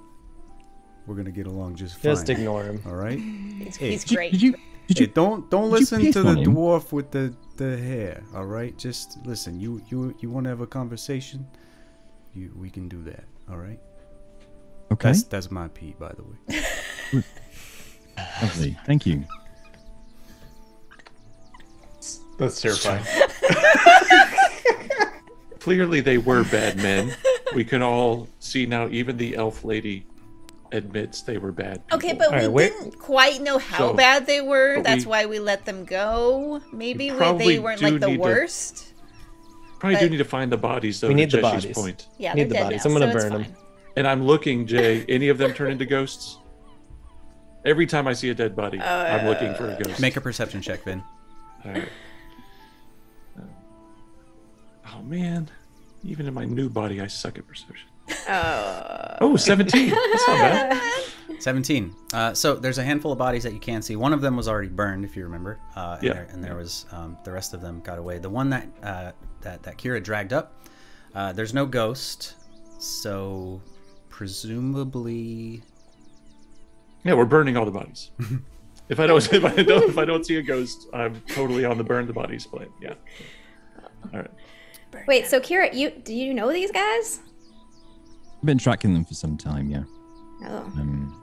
we're 1.06 1.16
gonna 1.16 1.31
get 1.31 1.48
along 1.48 1.75
just 1.75 1.96
fine. 1.96 2.04
Just 2.04 2.30
ignore 2.30 2.63
him. 2.63 2.81
All 2.86 2.96
right. 2.96 3.19
He's, 3.19 3.75
Hey, 3.78 3.92
he's 3.92 4.04
Did 4.04 4.12
you- 4.12 4.18
great. 4.18 4.31
Did 4.31 4.42
you? 4.42 4.56
Hey, 4.88 5.06
don't 5.06 5.50
don't 5.52 5.69
listen 5.69 6.12
to 6.12 6.24
the 6.24 6.34
him? 6.34 6.56
dwarf 6.56 6.92
with 6.92 7.12
the 7.12 7.34
the 7.57 7.78
hair. 7.78 8.24
All 8.36 8.45
right. 8.45 8.75
Just 8.78 9.19
listen. 9.25 9.60
You 9.60 9.81
you 9.90 10.16
you 10.19 10.30
want 10.31 10.45
to 10.45 10.50
have 10.50 10.62
a 10.62 10.68
conversation? 10.68 11.45
You 12.34 12.52
we 12.56 12.69
can 12.72 12.90
do 12.90 13.04
that. 13.04 13.24
All 13.50 13.57
right. 13.57 13.80
Okay. 14.92 15.10
That's 15.10 15.24
that's 15.24 15.52
my 15.52 15.68
pee, 15.69 15.95
by 16.00 16.12
the 16.13 16.24
way. 16.24 17.24
Lovely. 18.42 18.77
Thank 18.86 19.06
you. 19.06 19.24
That's 22.38 22.62
terrifying. 22.62 23.04
Clearly 25.60 26.00
they 26.00 26.18
were 26.18 26.44
bad 26.45 26.77
men. 26.77 27.13
We 27.54 27.66
can 27.66 27.81
all 27.81 28.30
see 28.39 28.66
now 28.66 28.88
even 28.89 29.18
the 29.18 29.36
elf 29.36 29.66
lady 29.66 30.06
admits 30.71 31.21
they 31.24 31.38
were 31.38 31.51
bad. 31.51 31.81
Okay, 31.92 32.13
but 32.13 32.27
Alright, 32.27 32.44
we 32.44 32.48
where- 32.50 32.69
didn't 32.69 32.98
quite 33.00 33.42
know 33.42 33.57
how 33.57 33.89
So- 33.89 33.94
bad 33.94 34.25
they 34.25 34.39
were. 34.39 34.75
but 34.75 34.83
That's 34.86 35.06
we- 35.06 35.10
why 35.10 35.25
we 35.25 35.39
let 35.39 35.66
them 35.66 35.83
go. 35.83 36.62
Maybe 36.71 37.12
we, 37.12 37.18
probably 37.18 37.56
they 37.56 37.60
weren't 37.60 37.80
do 37.80 37.89
like 37.89 38.00
the 38.00 38.07
need 38.07 38.16
to- 38.18 38.21
worst. 38.21 38.94
Probably 39.80 39.95
do 39.98 40.06
but- 40.06 40.12
need 40.12 40.18
to 40.18 40.24
find 40.25 40.51
the 40.51 40.57
bodies 40.57 41.01
though. 41.01 41.07
We 41.10 41.16
to 41.16 41.19
need 41.19 41.31
the 41.31 41.42
Jesse's 41.42 41.63
bodies. 41.66 41.77
point. 41.77 42.07
Yeah, 42.18 42.33
Need 42.33 42.44
they're 42.44 42.48
the 42.50 42.54
dead 42.54 42.63
bodies. 42.63 42.86
now, 42.86 42.92
I'm 42.92 43.00
gonna 43.00 43.12
so 43.12 43.18
it's 43.18 43.25
burn 43.25 43.33
'em. 43.33 43.44
fine. 43.45 43.56
And 43.98 44.07
I'm 44.07 44.24
looking, 44.24 44.66
Jay. 44.68 45.04
Any 45.09 45.28
of 45.30 45.38
them 45.40 45.54
turn 45.54 45.71
into 45.71 45.85
ghosts? 45.85 46.38
Every 47.69 47.85
time 47.85 48.07
I 48.07 48.14
see 48.14 48.30
a 48.31 48.33
dead 48.33 48.56
body, 48.56 48.80
I'm 48.80 49.28
looking 49.28 49.54
for 49.54 49.69
a 49.69 49.78
ghost. 49.81 49.99
Make 50.02 50.18
a 50.18 50.21
perception 50.21 50.59
check, 50.61 50.83
Vin. 50.83 51.04
All 51.66 51.71
right. 51.71 51.88
Oh 54.92 55.02
man, 55.04 55.49
even 56.04 56.28
in 56.28 56.33
my 56.33 56.45
new 56.45 56.68
body, 56.68 56.99
I 56.99 57.06
suck 57.07 57.38
at 57.38 57.47
perception. 57.47 57.88
Oh. 58.28 59.18
Oh, 59.21 59.35
17. 59.35 59.90
That's 59.90 60.28
not 60.28 60.38
bad. 60.40 60.81
17. 61.40 61.95
Uh, 62.11 62.33
so 62.33 62.56
there's 62.56 62.80
a 62.80 62.83
handful 62.83 63.11
of 63.11 63.18
bodies 63.19 63.44
that 63.44 63.54
you 63.54 63.59
can 63.59 63.81
see. 63.83 63.95
One 63.95 64.14
of 64.14 64.21
them 64.21 64.35
was 64.35 64.47
already 64.47 64.68
burned, 64.69 65.06
if 65.06 65.16
you 65.16 65.23
remember. 65.23 65.59
Uh, 65.76 65.97
and, 65.99 66.04
Yeah. 66.04 66.14
there, 66.14 66.28
and 66.31 66.44
there 66.44 66.56
was 66.56 66.85
um, 66.92 67.18
the 67.23 67.31
rest 67.31 67.54
of 67.54 67.61
them 67.61 67.81
got 67.81 67.99
away. 67.99 68.18
The 68.18 68.30
one 68.31 68.49
that 68.49 68.68
uh, 68.81 69.11
that 69.42 69.61
that 69.64 69.78
Kira 69.78 70.04
dragged 70.04 70.33
up, 70.33 70.68
uh, 71.14 71.33
there's 71.33 71.54
no 71.54 71.68
ghost, 71.68 72.33
so 72.80 73.61
presumably 74.09 75.61
Yeah, 77.04 77.14
we're 77.14 77.26
burning 77.26 77.58
all 77.58 77.66
the 77.66 77.72
bodies. 77.72 78.12
if 78.90 79.00
I 79.00 79.08
don't, 79.08 79.34
if 79.34 79.46
I 79.46 79.64
don't, 79.64 79.90
if 79.90 79.98
I 79.98 80.06
don't 80.06 80.26
see 80.26 80.38
a 80.38 80.42
ghost, 80.42 80.88
I'm 80.94 81.22
totally 81.28 81.66
on 81.66 81.78
the 81.78 81.84
burn 81.84 82.08
the 82.08 82.14
bodies 82.14 82.46
plan. 82.46 82.68
Yeah. 82.82 82.94
All 84.14 84.20
right. 84.20 84.32
Wait, 85.08 85.28
so 85.28 85.40
Kira, 85.40 85.74
you 85.74 85.92
do 85.92 86.14
you 86.14 86.34
know 86.34 86.52
these 86.52 86.72
guys? 86.72 87.22
I've 88.38 88.46
been 88.46 88.58
tracking 88.58 88.94
them 88.94 89.06
for 89.06 89.14
some 89.14 89.38
time. 89.38 89.70
Yeah. 89.70 89.84
Oh. 90.46 90.58
Um, 90.58 91.16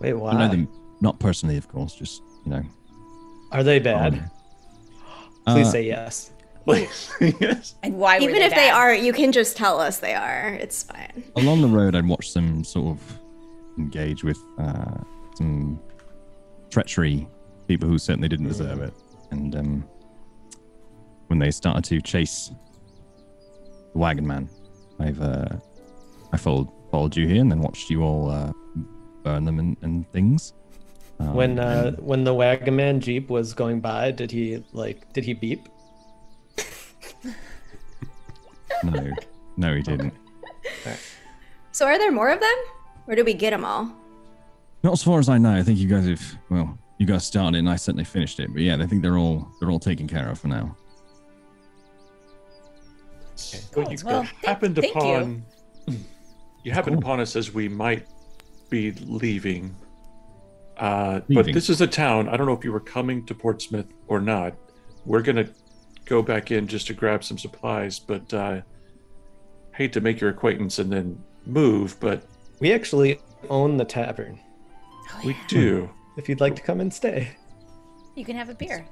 Wait, 0.00 0.14
I 0.14 0.38
know 0.38 0.48
them 0.48 0.68
not 1.00 1.18
personally, 1.18 1.56
of 1.56 1.68
course. 1.68 1.94
Just 1.94 2.22
you 2.44 2.52
know. 2.52 2.62
Are 3.52 3.62
they 3.62 3.78
bad? 3.78 4.14
um, 5.46 5.56
Please 5.56 5.68
uh, 5.68 5.70
say 5.70 5.82
yes. 5.82 6.32
Please. 6.64 7.12
yes. 7.40 7.74
And 7.82 7.96
why? 7.96 8.18
were 8.18 8.24
Even 8.24 8.42
if 8.42 8.54
they 8.54 8.70
are, 8.70 8.94
you 8.94 9.12
can 9.12 9.32
just 9.32 9.56
tell 9.56 9.80
us 9.80 9.98
they 9.98 10.14
are. 10.14 10.48
It's 10.54 10.82
fine. 10.82 11.24
along 11.36 11.60
the 11.60 11.68
road, 11.68 11.94
I'd 11.94 12.06
watched 12.06 12.34
them 12.34 12.64
sort 12.64 12.96
of 12.96 13.20
engage 13.78 14.24
with 14.24 14.38
uh, 14.58 14.98
some 15.36 15.80
treachery, 16.70 17.28
people 17.68 17.88
who 17.88 17.98
certainly 17.98 18.28
didn't 18.28 18.48
deserve 18.48 18.80
it, 18.80 18.94
and 19.30 19.54
um, 19.56 19.88
when 21.28 21.38
they 21.38 21.50
started 21.50 21.84
to 21.84 22.00
chase 22.00 22.50
the 23.92 23.98
wagon 23.98 24.26
man, 24.26 24.48
I've 25.00 25.20
uh, 25.20 25.46
I 26.32 26.36
followed 26.36 26.68
followed 26.90 27.16
you 27.16 27.26
here 27.26 27.40
and 27.40 27.50
then 27.50 27.60
watched 27.60 27.90
you 27.90 28.02
all 28.02 28.30
uh, 28.30 28.52
burn 29.22 29.44
them 29.44 29.58
and, 29.58 29.76
and 29.82 30.10
things. 30.12 30.52
Um, 31.18 31.34
When 31.34 31.58
uh, 31.58 31.92
when 31.92 32.24
the 32.24 32.34
wagon 32.34 32.76
man 32.76 33.00
jeep 33.00 33.30
was 33.30 33.54
going 33.54 33.80
by, 33.80 34.10
did 34.10 34.30
he 34.30 34.62
like 34.72 35.12
did 35.12 35.24
he 35.24 35.32
beep? 35.32 35.68
no, 38.84 39.10
no, 39.56 39.74
he 39.74 39.82
didn't. 39.82 40.14
So 41.72 41.86
are 41.86 41.98
there 41.98 42.12
more 42.12 42.30
of 42.30 42.38
them? 42.38 42.56
Or 43.06 43.14
did 43.14 43.26
we 43.26 43.34
get 43.34 43.50
them 43.50 43.64
all? 43.64 43.90
Not 44.82 44.92
as 44.94 45.02
far 45.02 45.18
as 45.18 45.28
I 45.28 45.38
know. 45.38 45.54
I 45.54 45.62
think 45.62 45.78
you 45.78 45.88
guys 45.88 46.06
have. 46.06 46.22
Well, 46.50 46.78
you 46.98 47.06
guys 47.06 47.24
started 47.24 47.56
it, 47.56 47.60
and 47.60 47.68
I 47.68 47.76
certainly 47.76 48.04
finished 48.04 48.38
it. 48.40 48.52
But 48.52 48.62
yeah, 48.62 48.76
I 48.80 48.86
think 48.86 49.02
they're 49.02 49.18
all 49.18 49.48
they're 49.60 49.70
all 49.70 49.78
taken 49.80 50.06
care 50.06 50.28
of 50.28 50.38
for 50.38 50.48
now. 50.48 50.76
Well, 53.76 53.90
you 53.92 53.98
Well, 54.04 54.22
thank- 54.24 54.44
happened 54.44 54.76
thank 54.76 54.94
you. 54.94 55.00
upon 55.00 55.44
you 56.62 56.72
happened 56.72 56.96
Cool. 56.96 57.02
upon 57.04 57.20
us 57.20 57.36
as 57.36 57.52
we 57.52 57.68
might 57.68 58.06
be 58.70 58.92
leaving. 58.92 59.74
Uh, 60.78 61.20
but 61.28 61.46
this 61.46 61.68
is 61.68 61.80
a 61.82 61.86
town. 61.86 62.28
I 62.28 62.36
don't 62.36 62.46
know 62.46 62.54
if 62.54 62.64
you 62.64 62.72
were 62.72 62.80
coming 62.80 63.24
to 63.26 63.34
Portsmouth 63.34 63.86
or 64.08 64.20
not. 64.20 64.54
We're 65.04 65.20
gonna 65.22 65.48
go 66.06 66.22
back 66.22 66.50
in 66.50 66.66
just 66.66 66.86
to 66.88 66.94
grab 66.94 67.22
some 67.22 67.36
supplies, 67.38 67.98
but 67.98 68.32
uh, 68.32 68.62
hate 69.72 69.92
to 69.92 70.00
make 70.00 70.20
your 70.20 70.30
acquaintance 70.30 70.78
and 70.78 70.90
then 70.90 71.22
move, 71.46 71.96
but 72.00 72.22
We 72.60 72.72
actually 72.72 73.20
own 73.50 73.76
the 73.76 73.84
tavern. 73.84 74.38
Oh, 75.12 75.20
we 75.24 75.36
do. 75.48 75.88
If 76.16 76.28
you'd 76.28 76.40
like 76.40 76.54
to 76.54 76.62
come 76.62 76.78
and 76.80 76.94
stay. 76.94 77.28
You 78.14 78.24
can 78.24 78.36
have 78.36 78.48
a 78.48 78.54
beer. 78.54 78.86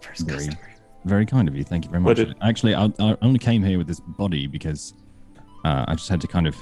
First 0.00 0.20
Very, 0.28 0.44
customer. 0.46 0.70
very 1.04 1.26
kind 1.26 1.48
of 1.48 1.56
you. 1.56 1.64
Thank 1.64 1.84
you 1.84 1.90
very 1.90 2.00
much. 2.00 2.20
it- 2.20 2.36
Actually, 2.42 2.76
I, 2.76 2.84
I 3.00 3.16
only 3.22 3.40
came 3.40 3.64
here 3.64 3.76
with 3.76 3.88
this 3.88 3.98
body 3.98 4.46
because 4.46 4.94
uh, 5.64 5.84
I 5.88 5.96
just 5.96 6.08
had 6.08 6.20
to 6.20 6.28
kind 6.28 6.46
of 6.46 6.54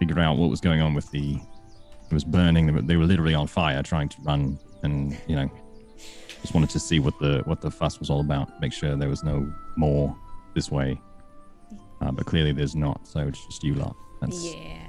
figure 0.00 0.18
out 0.18 0.38
what 0.38 0.50
was 0.50 0.60
going 0.60 0.80
on 0.80 0.92
with 0.92 1.08
the. 1.12 1.36
It 1.36 2.12
was 2.12 2.24
burning. 2.24 2.66
They 2.66 2.72
were, 2.72 2.82
they 2.82 2.96
were 2.96 3.04
literally 3.06 3.34
on 3.36 3.46
fire, 3.46 3.80
trying 3.84 4.08
to 4.08 4.16
run, 4.22 4.58
and 4.82 5.16
you 5.28 5.36
know, 5.36 5.48
just 6.42 6.52
wanted 6.52 6.70
to 6.70 6.80
see 6.80 6.98
what 6.98 7.16
the 7.20 7.42
what 7.44 7.60
the 7.60 7.70
fuss 7.70 8.00
was 8.00 8.10
all 8.10 8.18
about. 8.22 8.60
Make 8.60 8.72
sure 8.72 8.96
there 8.96 9.08
was 9.08 9.22
no 9.22 9.48
more 9.76 10.16
this 10.56 10.68
way. 10.68 11.00
Uh, 12.00 12.10
but 12.10 12.26
clearly, 12.26 12.50
there's 12.50 12.74
not. 12.74 13.06
So 13.06 13.20
it's 13.20 13.46
just 13.46 13.62
you 13.62 13.74
lot. 13.76 13.94
That's, 14.20 14.52
Yeah. 14.52 14.83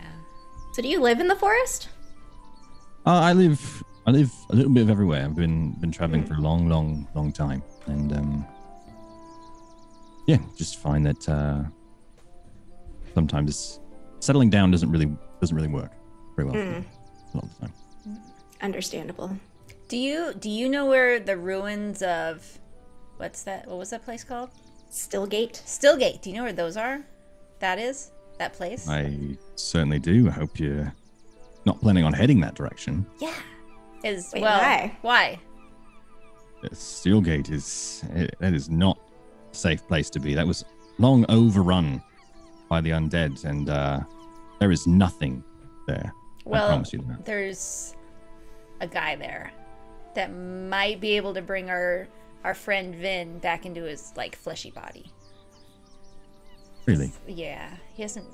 So 0.75 0.81
do 0.81 0.89
you 0.89 0.99
live 0.99 1.21
in 1.21 1.29
the 1.29 1.37
forest? 1.37 1.87
Uh, 3.05 3.21
I 3.21 3.31
live 3.31 3.81
I 4.05 4.11
live 4.11 4.29
a 4.49 4.55
little 4.57 4.73
bit 4.73 4.83
of 4.83 4.89
everywhere. 4.89 5.23
I've 5.23 5.33
been 5.33 5.71
been 5.79 5.89
traveling 5.89 6.25
for 6.25 6.33
a 6.33 6.41
long, 6.41 6.67
long, 6.67 7.07
long 7.15 7.31
time, 7.31 7.63
and 7.85 8.11
um, 8.11 8.45
yeah, 10.27 10.39
just 10.57 10.79
find 10.79 11.05
that 11.05 11.29
uh, 11.29 11.63
sometimes 13.13 13.79
settling 14.19 14.49
down 14.49 14.69
doesn't 14.69 14.91
really 14.91 15.15
doesn't 15.39 15.55
really 15.55 15.69
work 15.69 15.93
very 16.35 16.45
well 16.45 16.55
for 16.55 16.81
me 16.81 16.85
a 17.33 17.37
lot 17.37 17.45
of 17.45 17.53
the 17.53 17.67
time. 17.67 17.73
Understandable. 18.59 19.31
Do 19.87 19.95
you 19.95 20.33
do 20.33 20.49
you 20.49 20.67
know 20.67 20.87
where 20.87 21.21
the 21.21 21.37
ruins 21.37 22.01
of 22.01 22.59
what's 23.15 23.43
that? 23.43 23.65
What 23.65 23.77
was 23.77 23.91
that 23.91 24.03
place 24.03 24.25
called? 24.25 24.49
Stillgate. 24.91 25.53
Stillgate. 25.65 26.21
Do 26.21 26.29
you 26.29 26.35
know 26.35 26.43
where 26.43 26.51
those 26.51 26.75
are? 26.75 26.99
That 27.59 27.79
is 27.79 28.11
that 28.37 28.53
place. 28.53 28.87
I 28.87 29.37
certainly 29.55 29.99
do. 29.99 30.27
I 30.27 30.31
hope 30.31 30.59
you're 30.59 30.93
not 31.65 31.79
planning 31.81 32.03
on 32.03 32.13
heading 32.13 32.39
that 32.41 32.55
direction. 32.55 33.05
Yeah. 33.19 33.33
Is 34.03 34.31
Wait, 34.33 34.41
well. 34.41 34.59
why? 34.59 34.97
Why? 35.01 35.39
Uh, 36.63 36.67
Steelgate 36.69 37.49
is 37.51 38.03
it, 38.13 38.35
that 38.39 38.53
is 38.53 38.69
not 38.69 38.99
a 39.51 39.55
safe 39.55 39.85
place 39.87 40.09
to 40.11 40.19
be. 40.19 40.35
That 40.35 40.45
was 40.45 40.63
long 40.99 41.25
overrun 41.29 42.01
by 42.69 42.81
the 42.81 42.91
undead, 42.91 43.43
and 43.45 43.69
uh, 43.69 43.99
there 44.59 44.71
is 44.71 44.85
nothing 44.87 45.43
there. 45.87 46.11
I 46.45 46.49
Well, 46.49 46.67
promise 46.67 46.93
you 46.93 47.03
that. 47.07 47.25
there's 47.25 47.95
a 48.81 48.87
guy 48.87 49.15
there 49.15 49.51
that 50.13 50.33
might 50.33 50.99
be 51.01 51.17
able 51.17 51.33
to 51.33 51.41
bring 51.41 51.69
our 51.69 52.07
our 52.43 52.53
friend 52.53 52.93
Vin 52.95 53.39
back 53.39 53.65
into 53.65 53.83
his 53.83 54.13
like 54.15 54.35
fleshy 54.35 54.69
body. 54.69 55.11
Really. 56.85 57.11
Yeah, 57.27 57.69
he 57.93 58.01
hasn't. 58.01 58.25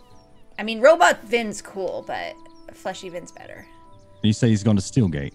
I 0.59 0.63
mean, 0.63 0.81
robot 0.81 1.23
Vin's 1.23 1.61
cool, 1.61 2.03
but 2.05 2.33
fleshy 2.73 3.09
Vin's 3.09 3.31
better. 3.31 3.65
You 4.23 4.33
say 4.33 4.49
he's 4.49 4.63
gone 4.63 4.75
to 4.75 4.81
Steelgate. 4.81 5.33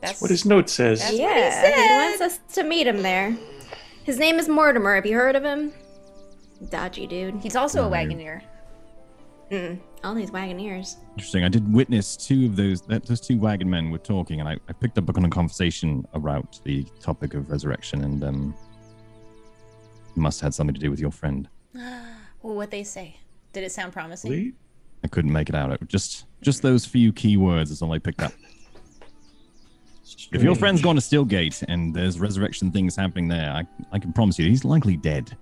That's 0.00 0.20
What 0.20 0.30
his 0.30 0.44
note 0.44 0.68
says. 0.68 1.00
That's- 1.00 1.12
what 1.12 1.18
he 1.18 1.22
yeah, 1.24 1.88
he, 2.08 2.08
wants 2.18 2.20
us 2.22 2.54
to 2.54 2.62
meet 2.64 2.86
him 2.86 3.02
there. 3.02 3.36
His 4.04 4.18
name 4.18 4.38
is 4.38 4.48
Mortimer. 4.48 4.94
Have 4.94 5.06
you 5.06 5.14
heard 5.14 5.36
of 5.36 5.44
him? 5.44 5.72
Dodgy 6.70 7.06
dude. 7.06 7.36
He's 7.42 7.56
also 7.56 7.86
a 7.86 7.90
No. 7.90 7.96
Wagoneer. 7.96 8.42
Mm, 9.50 9.78
all 10.04 10.14
these 10.14 10.30
Wagoneers. 10.30 10.96
Interesting. 11.12 11.44
I 11.44 11.48
did 11.48 11.70
witness 11.72 12.16
two 12.16 12.46
of 12.46 12.56
those. 12.56 12.82
That 12.82 13.04
those 13.04 13.20
two 13.20 13.38
wagon 13.38 13.68
men 13.68 13.90
were 13.90 13.98
talking, 13.98 14.40
and 14.40 14.48
I, 14.48 14.56
I 14.68 14.72
picked 14.72 14.96
up 14.96 15.08
on 15.16 15.24
a 15.24 15.28
conversation 15.30 16.06
about 16.12 16.60
the 16.64 16.84
topic 17.00 17.34
of 17.34 17.50
resurrection, 17.50 18.04
and 18.04 18.22
um, 18.22 18.54
it 18.69 18.69
must 20.16 20.40
have 20.40 20.46
had 20.48 20.54
something 20.54 20.74
to 20.74 20.80
do 20.80 20.90
with 20.90 21.00
your 21.00 21.10
friend. 21.10 21.48
Well, 22.42 22.54
what 22.54 22.70
they 22.70 22.84
say? 22.84 23.16
Did 23.52 23.64
it 23.64 23.70
sound 23.70 23.92
promising? 23.92 24.30
Lee? 24.30 24.52
I 25.04 25.08
couldn't 25.08 25.30
make 25.30 25.50
it 25.50 25.54
out. 25.54 25.72
It, 25.72 25.86
just 25.88 26.24
just 26.40 26.62
those 26.62 26.86
few 26.86 27.12
key 27.12 27.36
words 27.36 27.70
is 27.70 27.82
all 27.82 27.92
I 27.92 27.98
picked 27.98 28.22
up. 28.22 28.32
If 30.32 30.42
your 30.42 30.54
friend's 30.54 30.80
gone 30.80 30.94
to 30.94 31.00
Steelgate 31.02 31.62
and 31.68 31.94
there's 31.94 32.18
resurrection 32.18 32.70
things 32.70 32.96
happening 32.96 33.28
there, 33.28 33.50
I, 33.50 33.66
I 33.92 33.98
can 33.98 34.12
promise 34.12 34.38
you 34.38 34.48
he's 34.48 34.64
likely 34.64 34.96
dead. 34.96 35.36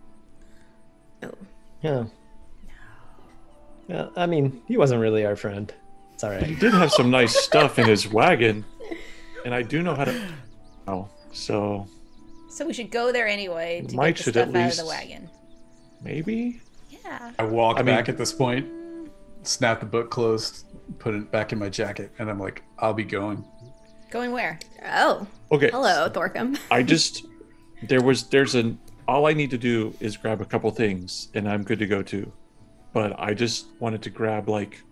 Oh. 1.23 1.31
Yeah. 1.83 2.05
Yeah, 3.87 4.09
I 4.17 4.27
mean, 4.27 4.61
he 4.67 4.77
wasn't 4.77 5.01
really 5.01 5.25
our 5.25 5.37
friend. 5.37 5.73
It's 6.13 6.25
all 6.25 6.33
He 6.33 6.55
did 6.55 6.75
have 6.75 6.91
some 6.93 7.11
nice 7.11 7.37
stuff 7.45 7.79
in 7.79 7.87
his 7.87 8.09
wagon, 8.09 8.65
and 9.45 9.55
I 9.55 9.63
do 9.63 9.83
know 9.83 9.95
how 9.95 10.05
to. 10.05 10.29
Oh, 10.87 11.09
so 11.33 11.87
So 12.59 12.67
we 12.67 12.73
should 12.73 12.91
go 12.91 13.13
there 13.13 13.29
anyway 13.29 13.85
to 13.87 13.95
Mike 13.95 14.17
get 14.17 14.19
the 14.19 14.23
should 14.25 14.35
stuff 14.35 14.49
at 14.49 14.57
out 14.57 14.61
of 14.63 14.65
least- 14.67 14.79
the 14.81 14.87
wagon. 14.87 15.31
maybe 16.03 16.61
Yeah. 16.91 17.31
I 17.39 17.45
walk 17.45 17.77
I 17.77 17.83
mean- 17.83 17.95
back 17.95 18.09
at 18.09 18.19
this 18.19 18.33
point, 18.33 18.67
snap 19.45 19.79
the 19.79 19.87
book 19.87 20.11
closed, 20.11 20.67
put 20.99 21.15
it 21.15 21.31
back 21.31 21.53
in 21.53 21.61
my 21.61 21.69
jacket, 21.69 22.11
and 22.19 22.29
I'm 22.29 22.41
like, 22.41 22.65
I'll 22.81 22.95
be 22.95 23.05
going. 23.05 23.45
Going 24.11 24.33
where? 24.33 24.59
Oh. 24.85 25.25
okay. 25.53 25.71
Hello, 25.71 26.11
Thorcum. 26.11 26.59
I 26.73 26.83
just 26.83 27.27
there 27.85 28.03
was 28.03 28.25
there's 28.25 28.57
an 28.57 28.77
all 29.07 29.29
I 29.29 29.35
need 29.35 29.51
to 29.53 29.59
do 29.59 29.95
is 30.01 30.17
grab 30.17 30.41
a 30.41 30.45
couple 30.45 30.69
things 30.73 31.29
and 31.35 31.49
I'm 31.49 31.63
good 31.63 31.79
to 31.79 31.87
go 31.87 32.03
too. 32.03 32.33
But 32.93 33.15
I 33.21 33.35
just 33.35 33.67
wanted 33.79 34.03
to 34.03 34.11
grab 34.11 34.49
like 34.49 34.83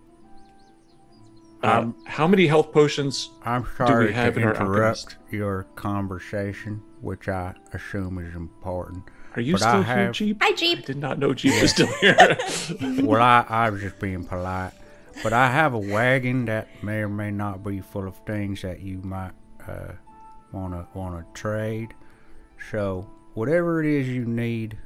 Um, 1.64 1.96
how 2.06 2.28
many 2.28 2.46
health 2.46 2.70
potions? 2.72 3.30
I'm 3.42 3.66
sorry 3.76 4.12
have 4.12 4.34
to 4.34 4.40
in 4.40 4.46
our 4.46 4.54
interrupt 4.54 5.16
your 5.32 5.64
conversation, 5.74 6.80
which 7.06 7.28
I 7.28 7.54
assume 7.72 8.18
is 8.18 8.34
important. 8.34 9.04
Are 9.36 9.40
you 9.40 9.52
But 9.54 9.62
I 9.62 9.68
still 9.70 9.82
here, 9.84 9.96
have- 10.06 10.12
Jeep? 10.12 10.38
Hi, 10.42 10.52
Jeep. 10.52 10.56
I 10.74 10.76
Jeep. 10.76 10.86
did 10.86 10.96
not 10.96 11.18
know 11.18 11.32
Jeep 11.34 11.60
was 11.62 11.70
still 11.70 11.86
here. 12.00 12.16
Well, 13.02 13.22
I, 13.22 13.44
I 13.48 13.70
was 13.70 13.80
just 13.80 13.98
being 14.00 14.24
polite. 14.24 14.72
But 15.22 15.32
I 15.32 15.48
have 15.50 15.72
a 15.72 15.78
wagon 15.78 16.44
that 16.46 16.68
may 16.82 16.98
or 16.98 17.08
may 17.08 17.30
not 17.30 17.62
be 17.64 17.80
full 17.80 18.06
of 18.06 18.16
things 18.26 18.60
that 18.62 18.80
you 18.80 18.98
might 18.98 19.32
uh, 19.66 19.92
wanna 20.52 20.86
wanna 20.94 21.24
trade. 21.32 21.94
So 22.70 23.08
whatever 23.34 23.82
it 23.82 23.86
is 23.88 24.08
you 24.08 24.24
need, 24.26 24.76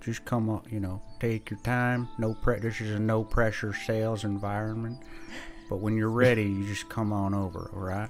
just 0.00 0.24
come 0.24 0.48
up. 0.48 0.70
You 0.72 0.80
know, 0.80 1.02
take 1.20 1.50
your 1.50 1.60
time. 1.60 2.08
No 2.18 2.32
pre- 2.34 2.60
This 2.60 2.80
is 2.80 2.92
a 2.92 2.98
no 2.98 3.24
pressure 3.24 3.74
sales 3.74 4.24
environment. 4.24 4.98
But 5.68 5.78
when 5.80 5.96
you're 5.96 6.08
ready, 6.10 6.44
you 6.44 6.66
just 6.66 6.88
come 6.88 7.12
on 7.12 7.34
over. 7.34 7.70
All 7.74 7.80
right? 7.82 8.08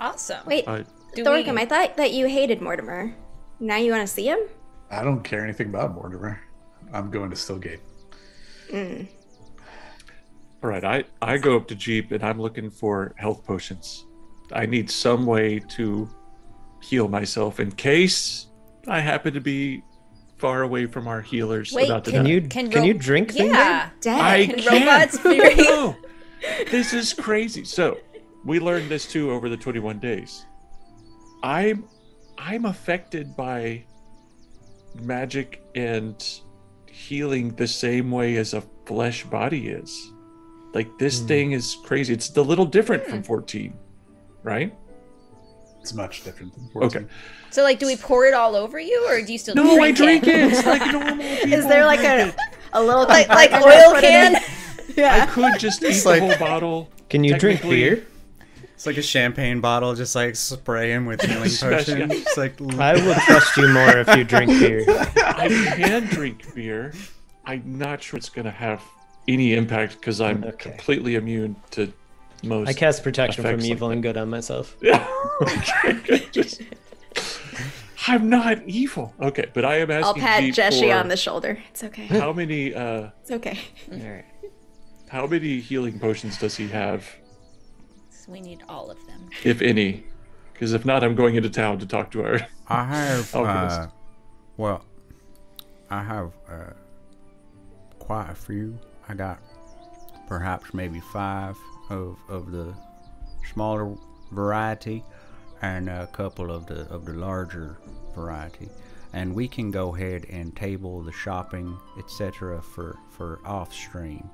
Awesome. 0.00 0.44
Wait, 0.46 0.64
Uh, 0.66 0.82
Do 1.14 1.24
Thorcum, 1.24 1.54
we- 1.54 1.62
I 1.62 1.66
thought 1.66 1.96
that 1.96 2.12
you 2.12 2.26
hated 2.26 2.60
Mortimer. 2.60 3.14
Now 3.60 3.76
you 3.76 3.90
want 3.92 4.06
to 4.06 4.12
see 4.12 4.26
him? 4.28 4.38
I 4.90 5.02
don't 5.02 5.22
care 5.22 5.42
anything 5.42 5.68
about 5.68 5.94
Mortimer. 5.94 6.40
I'm 6.92 7.10
going 7.10 7.30
to 7.30 7.36
Stillgate. 7.36 7.80
Mm. 8.70 9.06
all 10.62 10.70
right, 10.70 10.84
I 10.84 11.04
I 11.22 11.38
go 11.38 11.56
up 11.56 11.68
to 11.68 11.74
Jeep 11.76 12.10
and 12.10 12.22
I'm 12.24 12.40
looking 12.40 12.68
for 12.70 13.14
health 13.16 13.44
potions. 13.44 14.04
I 14.52 14.66
need 14.66 14.90
some 14.90 15.24
way 15.26 15.60
to 15.76 16.08
heal 16.82 17.06
myself 17.08 17.60
in 17.60 17.70
case 17.72 18.48
I 18.88 19.00
happen 19.00 19.34
to 19.34 19.40
be 19.40 19.82
far 20.38 20.62
away 20.62 20.86
from 20.86 21.06
our 21.08 21.20
healers 21.22 21.72
Wait, 21.72 21.88
about 21.88 22.04
to 22.04 22.10
Can 22.10 22.24
die. 22.24 22.30
you 22.30 22.40
Can 22.42 22.70
can, 22.70 22.80
ro- 22.80 22.86
you 22.86 22.94
drink 22.94 23.32
things? 23.32 23.52
Yeah. 23.52 23.90
Dead. 24.00 24.20
I 24.20 24.46
Can 24.46 24.58
can't. 24.58 25.12
robots 25.24 25.58
No, 25.58 25.96
this 26.70 26.92
is 26.92 27.12
crazy. 27.14 27.64
So 27.64 27.98
we 28.44 28.58
learned 28.60 28.88
this 28.90 29.06
too 29.06 29.30
over 29.30 29.48
the 29.48 29.56
21 29.56 29.98
days. 30.00 30.44
I'm 31.46 31.84
I'm 32.38 32.64
affected 32.64 33.36
by 33.36 33.84
magic 35.00 35.62
and 35.76 36.16
healing 36.90 37.54
the 37.54 37.68
same 37.68 38.10
way 38.10 38.36
as 38.36 38.52
a 38.52 38.62
flesh 38.84 39.24
body 39.24 39.68
is. 39.68 40.10
Like 40.74 40.88
this 40.98 41.20
Hmm. 41.20 41.26
thing 41.28 41.52
is 41.52 41.76
crazy. 41.84 42.12
It's 42.12 42.36
a 42.36 42.42
little 42.42 42.66
different 42.66 43.06
from 43.06 43.22
14, 43.22 43.72
right? 44.42 44.74
It's 45.80 45.94
much 45.94 46.24
different 46.24 46.52
than 46.54 46.68
14. 46.72 47.02
Okay. 47.04 47.12
So 47.50 47.62
like, 47.62 47.78
do 47.78 47.86
we 47.86 47.96
pour 47.96 48.26
it 48.26 48.34
all 48.34 48.56
over 48.56 48.78
you, 48.80 49.06
or 49.08 49.22
do 49.22 49.32
you 49.32 49.38
still 49.38 49.54
No, 49.54 49.80
I 49.80 49.92
drink, 49.92 50.24
drink 50.24 50.26
it. 50.26 50.52
It's 50.52 50.66
like 50.66 50.84
normal. 50.92 51.20
Is 51.20 51.64
there 51.68 51.86
like 51.86 52.00
a, 52.00 52.34
a 52.72 52.82
little 52.82 53.06
Like 53.06 53.28
like 53.28 53.52
oil 53.52 54.00
can? 54.00 54.42
Yeah. 54.96 55.22
I 55.22 55.26
could 55.26 55.58
just 55.60 55.82
eat 55.82 56.04
like- 56.06 56.20
the 56.22 56.26
whole 56.26 56.38
bottle. 56.38 56.88
Can 57.08 57.22
you 57.22 57.38
drink 57.38 57.62
beer? 57.62 58.04
It's 58.76 58.84
like 58.86 58.98
a 58.98 59.02
champagne 59.02 59.60
bottle, 59.62 59.94
just 59.94 60.14
like 60.14 60.36
spraying 60.36 61.06
with 61.06 61.22
healing 61.28 61.48
Smash 61.48 61.86
potion. 61.86 62.10
it. 62.10 62.18
It's 62.18 62.36
like 62.36 62.60
I 62.78 62.92
will 62.94 63.14
trust 63.14 63.56
you 63.56 63.68
more 63.68 63.98
if 63.98 64.14
you 64.16 64.22
drink 64.22 64.50
beer. 64.60 64.84
I 65.16 65.48
can 65.76 66.04
drink 66.06 66.54
beer. 66.54 66.92
I'm 67.46 67.78
not 67.78 68.02
sure 68.02 68.18
it's 68.18 68.28
going 68.28 68.44
to 68.44 68.50
have 68.50 68.82
any 69.26 69.54
impact 69.54 69.94
because 69.98 70.20
I'm 70.20 70.44
Okay. 70.44 70.70
completely 70.70 71.14
immune 71.14 71.56
to 71.72 71.90
most. 72.42 72.68
I 72.68 72.74
cast 72.74 73.02
protection 73.02 73.42
from 73.42 73.52
effects 73.52 73.62
like 73.64 73.70
evil 73.72 73.90
and 73.90 74.02
good 74.02 74.16
on 74.18 74.28
myself. 74.28 74.76
Yeah. 74.82 75.06
okay. 75.84 76.26
Just- 76.30 76.60
I'm 78.08 78.28
not 78.28 78.62
evil. 78.68 79.14
Okay, 79.20 79.46
but 79.54 79.64
I 79.64 79.78
am 79.78 79.90
asking. 79.90 80.04
I'll 80.22 80.28
pat 80.28 80.40
Pete 80.42 80.54
Jessie 80.54 80.92
on 80.92 81.08
the 81.08 81.16
shoulder. 81.16 81.58
It's 81.70 81.82
okay. 81.82 82.06
How 82.06 82.32
many? 82.32 82.72
uh 82.74 83.08
It's 83.22 83.30
okay. 83.32 83.58
All 83.90 83.98
right. 83.98 84.24
How 85.08 85.26
many 85.26 85.60
healing 85.60 85.98
potions 85.98 86.36
does 86.38 86.56
he 86.56 86.68
have, 86.68 87.04
So 88.26 88.32
we 88.32 88.40
need 88.40 88.62
all 88.68 88.90
of 88.90 89.04
them. 89.06 89.28
if 89.44 89.62
any? 89.62 90.04
Because 90.52 90.72
if 90.72 90.84
not, 90.84 91.04
I'm 91.04 91.14
going 91.14 91.36
into 91.36 91.50
town 91.50 91.78
to 91.80 91.86
talk 91.86 92.10
to 92.12 92.24
our. 92.24 92.40
I 92.68 92.84
have, 92.84 93.34
Alchemist. 93.34 93.80
uh, 93.80 93.86
well, 94.56 94.84
I 95.90 96.02
have 96.02 96.32
uh, 96.50 96.70
quite 97.98 98.30
a 98.30 98.34
few. 98.34 98.78
I 99.08 99.14
got 99.14 99.38
perhaps 100.26 100.72
maybe 100.74 101.00
five 101.12 101.56
of, 101.90 102.16
of 102.28 102.50
the 102.50 102.74
smaller 103.52 103.94
variety 104.32 105.04
and 105.62 105.88
a 105.88 106.06
couple 106.08 106.50
of 106.50 106.66
the 106.66 106.80
of 106.88 107.04
the 107.04 107.12
larger 107.12 107.78
variety. 108.14 108.68
And 109.12 109.34
we 109.34 109.46
can 109.48 109.70
go 109.70 109.94
ahead 109.94 110.26
and 110.28 110.54
table 110.56 111.00
the 111.02 111.12
shopping, 111.12 111.76
etc. 111.98 112.60
for 112.62 112.98
for 113.10 113.40
off 113.44 113.72
stream, 113.72 114.28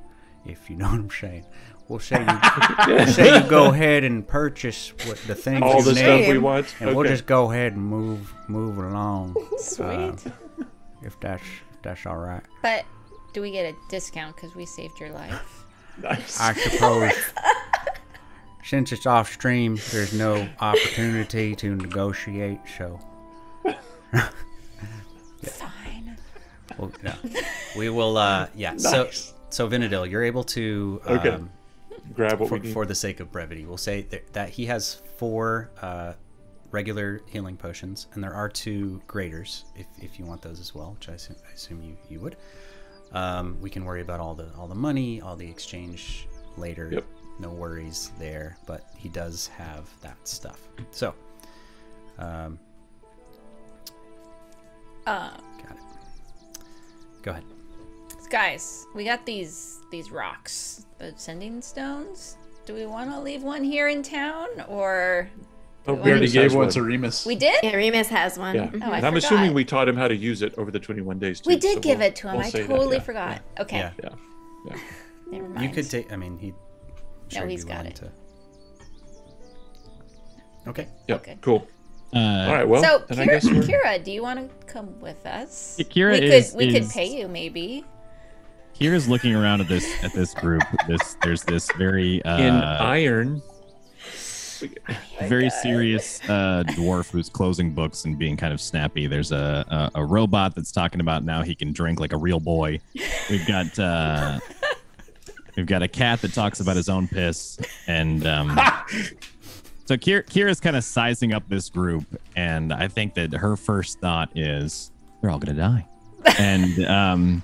if 0.46 0.70
you 0.70 0.76
know 0.78 0.86
what 0.86 0.94
I'm 1.00 1.10
saying. 1.10 1.44
We'll 1.92 2.00
say 2.00 2.20
you, 2.20 2.38
we'll 2.86 3.06
say 3.06 3.42
you 3.42 3.50
go 3.50 3.66
ahead 3.66 4.02
and 4.02 4.26
purchase 4.26 4.94
what 5.06 5.18
the 5.26 5.34
things 5.34 5.60
All 5.62 5.76
you 5.76 5.82
the 5.82 5.92
need. 5.92 5.98
stuff 5.98 6.26
we 6.26 6.38
want. 6.38 6.74
And 6.80 6.96
we'll 6.96 7.06
just 7.06 7.26
go 7.26 7.52
ahead 7.52 7.74
and 7.74 7.84
move 7.84 8.32
move 8.48 8.78
along. 8.78 9.36
Sweet. 9.58 9.86
uh, 9.86 10.14
if 11.02 11.20
that's 11.20 11.42
if 11.42 11.82
that's 11.82 12.06
all 12.06 12.16
right. 12.16 12.42
But 12.62 12.86
do 13.34 13.42
we 13.42 13.50
get 13.50 13.66
a 13.74 13.76
discount 13.90 14.36
because 14.36 14.54
we 14.54 14.64
saved 14.64 14.98
your 15.00 15.10
life? 15.10 15.66
Nice. 16.02 16.40
I 16.40 16.54
suppose 16.54 17.12
since 18.64 18.90
it's 18.92 19.04
off 19.04 19.30
stream, 19.30 19.78
there's 19.90 20.14
no 20.14 20.48
opportunity 20.60 21.54
to 21.56 21.76
negotiate. 21.76 22.60
So, 22.78 22.98
Fine. 25.42 26.16
Well, 26.78 26.90
no. 27.02 27.12
we 27.76 27.90
will. 27.90 28.16
Uh, 28.16 28.46
yeah. 28.54 28.76
So, 28.78 29.04
Nice. 29.04 29.34
so 29.50 29.68
Vinadil, 29.68 30.08
you're 30.10 30.24
able 30.24 30.44
to. 30.44 31.02
Um, 31.04 31.18
Okay. 31.18 31.38
Grab 32.14 32.40
what 32.40 32.48
for, 32.48 32.54
we 32.56 32.60
need. 32.60 32.72
for 32.72 32.86
the 32.86 32.94
sake 32.94 33.20
of 33.20 33.30
brevity, 33.32 33.64
we'll 33.64 33.76
say 33.76 34.02
that, 34.02 34.32
that 34.32 34.48
he 34.50 34.66
has 34.66 35.02
four 35.16 35.70
uh, 35.80 36.14
regular 36.70 37.20
healing 37.26 37.56
potions, 37.56 38.08
and 38.14 38.22
there 38.22 38.34
are 38.34 38.48
two 38.48 39.00
graders 39.06 39.64
if, 39.76 39.86
if 39.98 40.18
you 40.18 40.24
want 40.24 40.42
those 40.42 40.60
as 40.60 40.74
well, 40.74 40.92
which 40.92 41.08
I 41.08 41.12
assume, 41.12 41.36
I 41.48 41.52
assume 41.52 41.82
you, 41.82 41.96
you 42.08 42.20
would. 42.20 42.36
Um, 43.12 43.58
we 43.60 43.68
can 43.70 43.84
worry 43.84 44.00
about 44.00 44.20
all 44.20 44.34
the 44.34 44.48
all 44.56 44.66
the 44.66 44.74
money, 44.74 45.20
all 45.20 45.36
the 45.36 45.48
exchange 45.48 46.26
later. 46.56 46.88
Yep. 46.92 47.04
No 47.40 47.50
worries 47.50 48.12
there, 48.18 48.56
but 48.66 48.86
he 48.96 49.08
does 49.08 49.48
have 49.48 49.88
that 50.00 50.16
stuff. 50.24 50.60
So, 50.90 51.14
um, 52.18 52.58
Uh, 55.06 55.30
got 55.62 55.72
it. 55.72 55.82
Go 57.22 57.30
ahead. 57.32 57.44
Guys, 58.32 58.86
we 58.94 59.04
got 59.04 59.24
these 59.26 59.78
these 59.92 60.10
rocks, 60.10 60.86
the 60.98 61.12
sending 61.16 61.60
stones. 61.62 62.36
Do 62.64 62.74
we 62.74 62.86
want 62.86 63.10
to 63.10 63.20
leave 63.20 63.42
one 63.42 63.62
here 63.62 63.88
in 63.88 64.02
town, 64.02 64.48
or 64.68 65.28
Oh, 65.86 65.94
we 65.94 66.00
We 66.02 66.10
already 66.12 66.28
gave 66.28 66.52
one 66.54 66.66
one. 66.66 66.70
to 66.74 66.82
Remus. 66.82 67.26
we 67.26 67.34
did? 67.34 67.58
Yeah, 67.62 67.74
Remus 67.74 68.08
has 68.08 68.38
one. 68.38 68.54
Yeah. 68.54 68.68
Mhm. 68.68 68.82
Oh, 68.86 68.92
I 68.92 68.96
I'm 68.98 69.02
forgot. 69.02 69.16
assuming 69.16 69.52
we 69.52 69.64
taught 69.64 69.88
him 69.88 69.96
how 69.96 70.06
to 70.06 70.14
use 70.14 70.40
it 70.40 70.54
over 70.56 70.70
the 70.70 70.78
21 70.78 71.18
days. 71.18 71.40
Too, 71.40 71.48
We 71.48 71.56
did 71.56 71.74
so 71.74 71.80
give 71.80 71.98
we'll- 71.98 72.06
it 72.08 72.16
to 72.16 72.28
him. 72.28 72.36
we'll 72.36 72.46
I 72.46 72.50
totally 72.50 72.96
yeah. 72.98 73.02
forgot. 73.02 73.42
Okay, 73.58 73.78
Yeah. 73.78 73.90
Yeah. 74.02 74.08
Yeah. 74.70 74.76
never 75.32 75.48
mind. 75.48 75.62
You 75.68 75.74
could 75.74 75.90
take. 75.90 76.12
I 76.12 76.16
mean, 76.16 76.38
he. 76.38 76.54
No, 77.34 77.46
he's 77.48 77.64
got 77.64 77.84
it. 77.86 78.00
Okay. 80.68 80.86
Yep. 81.08 81.20
Okay. 81.20 81.38
Cool. 81.40 81.66
Uh, 82.14 82.18
All 82.18 82.54
right. 82.54 82.68
Well, 82.68 82.82
so, 82.84 83.02
then 83.08 83.18
I 83.18 83.26
Kira, 83.26 83.40
guess. 83.42 83.46
Kira, 83.68 84.04
do 84.04 84.12
you 84.12 84.22
want 84.22 84.38
to 84.38 84.66
come 84.66 85.00
with 85.00 85.26
us? 85.26 85.78
Kira 85.80 86.12
we 86.20 86.26
is- 86.30 86.50
could 86.50 86.58
we 86.58 86.72
could 86.72 86.88
pay 86.90 87.06
you 87.18 87.26
maybe. 87.26 87.84
Kira's 88.78 89.08
looking 89.08 89.34
around 89.34 89.60
at 89.60 89.68
this 89.68 90.02
at 90.02 90.12
this 90.12 90.34
group. 90.34 90.62
This 90.88 91.16
there's 91.22 91.42
this 91.44 91.70
very 91.72 92.24
uh, 92.24 92.38
in 92.38 92.54
iron. 92.54 93.42
very 95.22 95.50
serious 95.50 96.20
uh, 96.28 96.62
dwarf 96.68 97.10
who's 97.10 97.28
closing 97.28 97.72
books 97.72 98.04
and 98.04 98.16
being 98.16 98.36
kind 98.36 98.52
of 98.52 98.60
snappy. 98.60 99.06
There's 99.08 99.32
a, 99.32 99.90
a 99.94 100.00
a 100.00 100.04
robot 100.04 100.54
that's 100.54 100.70
talking 100.72 101.00
about 101.00 101.24
now 101.24 101.42
he 101.42 101.54
can 101.54 101.72
drink 101.72 101.98
like 102.00 102.12
a 102.12 102.16
real 102.16 102.38
boy. 102.40 102.80
We've 103.28 103.46
got 103.46 103.76
uh, 103.78 104.38
we've 105.56 105.66
got 105.66 105.82
a 105.82 105.88
cat 105.88 106.20
that 106.22 106.32
talks 106.32 106.60
about 106.60 106.76
his 106.76 106.88
own 106.88 107.08
piss, 107.08 107.58
and 107.86 108.26
um, 108.26 108.48
so 109.84 109.96
Kira, 109.96 110.24
Kira's 110.26 110.60
kind 110.60 110.76
of 110.76 110.84
sizing 110.84 111.32
up 111.32 111.48
this 111.48 111.68
group, 111.68 112.04
and 112.36 112.72
I 112.72 112.86
think 112.88 113.14
that 113.14 113.32
her 113.32 113.56
first 113.56 114.00
thought 114.00 114.30
is 114.36 114.92
they're 115.20 115.30
all 115.30 115.38
gonna 115.38 115.58
die, 115.58 115.86
and 116.38 116.84
um, 116.86 117.42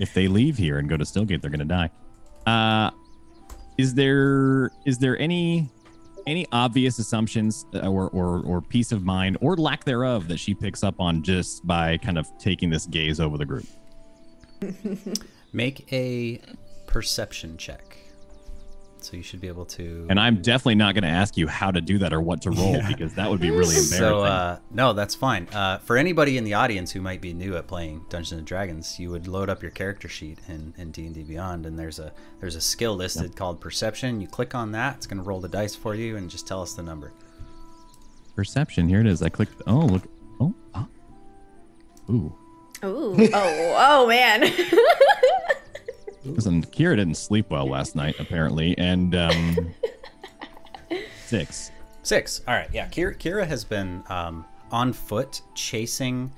if 0.00 0.12
they 0.14 0.26
leave 0.26 0.56
here 0.56 0.78
and 0.78 0.88
go 0.88 0.96
to 0.96 1.04
Stillgate, 1.04 1.40
they're 1.40 1.50
gonna 1.50 1.64
die. 1.64 1.90
Uh, 2.46 2.90
is 3.78 3.94
there 3.94 4.70
is 4.84 4.98
there 4.98 5.18
any 5.18 5.70
any 6.26 6.46
obvious 6.52 6.98
assumptions 6.98 7.64
uh, 7.74 7.86
or, 7.86 8.08
or 8.10 8.42
or 8.44 8.60
peace 8.60 8.92
of 8.92 9.04
mind 9.04 9.38
or 9.40 9.56
lack 9.56 9.84
thereof 9.84 10.28
that 10.28 10.38
she 10.38 10.54
picks 10.54 10.82
up 10.82 11.00
on 11.00 11.22
just 11.22 11.66
by 11.66 11.96
kind 11.98 12.18
of 12.18 12.26
taking 12.38 12.68
this 12.68 12.86
gaze 12.86 13.20
over 13.20 13.38
the 13.38 13.46
group 13.46 13.64
Make 15.52 15.92
a 15.92 16.40
perception 16.86 17.56
check. 17.56 17.96
So 19.04 19.16
you 19.16 19.22
should 19.22 19.40
be 19.40 19.48
able 19.48 19.64
to. 19.66 20.06
and 20.10 20.18
i'm 20.20 20.42
definitely 20.42 20.74
not 20.74 20.94
going 20.94 21.02
to 21.04 21.08
ask 21.10 21.36
you 21.36 21.46
how 21.48 21.70
to 21.70 21.80
do 21.80 21.98
that 21.98 22.12
or 22.12 22.20
what 22.20 22.42
to 22.42 22.50
roll 22.50 22.80
because 22.88 23.14
that 23.14 23.30
would 23.30 23.40
be 23.40 23.50
really 23.50 23.60
embarrassing 23.76 23.98
So 23.98 24.20
uh, 24.22 24.58
no, 24.70 24.92
that's 24.92 25.14
fine. 25.14 25.48
Uh, 25.52 25.78
for 25.78 25.96
anybody 25.96 26.36
in 26.38 26.44
the 26.44 26.54
audience 26.54 26.90
who 26.92 27.00
might 27.00 27.20
be 27.20 27.32
new 27.32 27.56
at 27.56 27.66
playing 27.66 28.04
Dungeons 28.08 28.38
and 28.38 28.46
Dragons, 28.46 28.98
you 29.00 29.10
would 29.10 29.26
load 29.26 29.48
up 29.48 29.62
your 29.62 29.70
character 29.72 30.08
sheet 30.08 30.38
in 30.48 30.74
in 30.78 30.90
D 30.90 31.06
and 31.06 31.14
D 31.14 31.22
Beyond, 31.22 31.66
and 31.66 31.78
there's 31.78 31.98
a 31.98 32.12
there's 32.40 32.56
a 32.56 32.60
skill 32.60 32.94
listed 32.94 33.36
called 33.36 33.60
Perception. 33.60 34.20
You 34.20 34.26
click 34.28 34.54
on 34.54 34.72
that, 34.72 34.96
it's 34.96 35.06
going 35.06 35.22
to 35.22 35.28
roll 35.28 35.40
the 35.40 35.48
dice 35.48 35.74
for 35.74 35.94
you 35.94 36.16
and 36.16 36.30
just 36.30 36.46
tell 36.46 36.62
us 36.62 36.74
the 36.74 36.82
number. 36.82 37.12
perception 38.36 38.88
here 38.88 39.00
it 39.00 39.06
is 39.06 39.20
i 39.22 39.28
clicked 39.28 39.60
oh 39.66 39.80
look 39.86 40.02
oh 40.40 40.54
ah. 40.74 40.86
ooh 42.10 42.32
Ooh. 42.82 43.14
Oh, 43.34 43.74
oh 43.78 44.06
man. 44.06 44.40
listen 46.24 46.62
kira 46.62 46.96
didn't 46.96 47.16
sleep 47.16 47.50
well 47.50 47.66
last 47.66 47.96
night 47.96 48.18
apparently 48.18 48.76
and 48.78 49.14
um 49.14 49.74
six 51.26 51.70
Six. 52.02 52.40
All 52.48 52.54
right. 52.54 52.68
Yeah. 52.72 52.88
Kira, 52.88 53.16
Kira 53.16 53.46
has 53.46 53.64
been 53.64 54.02
um, 54.08 54.44
on 54.70 54.92
foot 54.92 55.42
chasing 55.54 56.32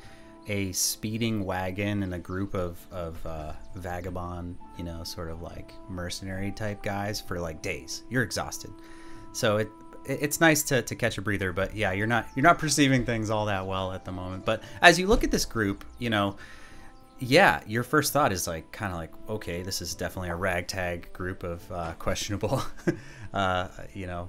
a 0.48 0.72
speeding 0.72 1.44
wagon 1.44 2.02
and 2.02 2.12
a 2.14 2.18
group 2.18 2.54
of, 2.54 2.84
of 2.90 3.24
uh, 3.24 3.52
vagabond, 3.76 4.58
you 4.76 4.84
know, 4.84 5.04
sort 5.04 5.30
of 5.30 5.40
like 5.40 5.72
mercenary 5.88 6.50
type 6.50 6.82
guys 6.82 7.20
for 7.20 7.38
like 7.38 7.62
days. 7.62 8.02
You're 8.10 8.24
exhausted. 8.24 8.72
So 9.32 9.58
it, 9.58 9.68
it 10.04 10.18
it's 10.22 10.40
nice 10.40 10.64
to, 10.64 10.82
to 10.82 10.96
catch 10.96 11.16
a 11.16 11.22
breather, 11.22 11.52
but 11.52 11.76
yeah, 11.76 11.92
you're 11.92 12.08
not 12.08 12.26
you're 12.34 12.42
not 12.42 12.58
perceiving 12.58 13.04
things 13.04 13.30
all 13.30 13.46
that 13.46 13.64
well 13.64 13.92
at 13.92 14.04
the 14.04 14.12
moment. 14.12 14.44
But 14.44 14.64
as 14.80 14.98
you 14.98 15.06
look 15.06 15.22
at 15.22 15.30
this 15.30 15.44
group, 15.44 15.84
you 16.00 16.10
know, 16.10 16.36
yeah, 17.22 17.60
your 17.68 17.84
first 17.84 18.12
thought 18.12 18.32
is 18.32 18.48
like 18.48 18.72
kind 18.72 18.92
of 18.92 18.98
like, 18.98 19.12
okay, 19.28 19.62
this 19.62 19.80
is 19.80 19.94
definitely 19.94 20.30
a 20.30 20.34
ragtag 20.34 21.12
group 21.12 21.44
of 21.44 21.70
uh, 21.70 21.92
questionable, 21.98 22.62
uh, 23.32 23.68
you 23.94 24.06
know, 24.06 24.28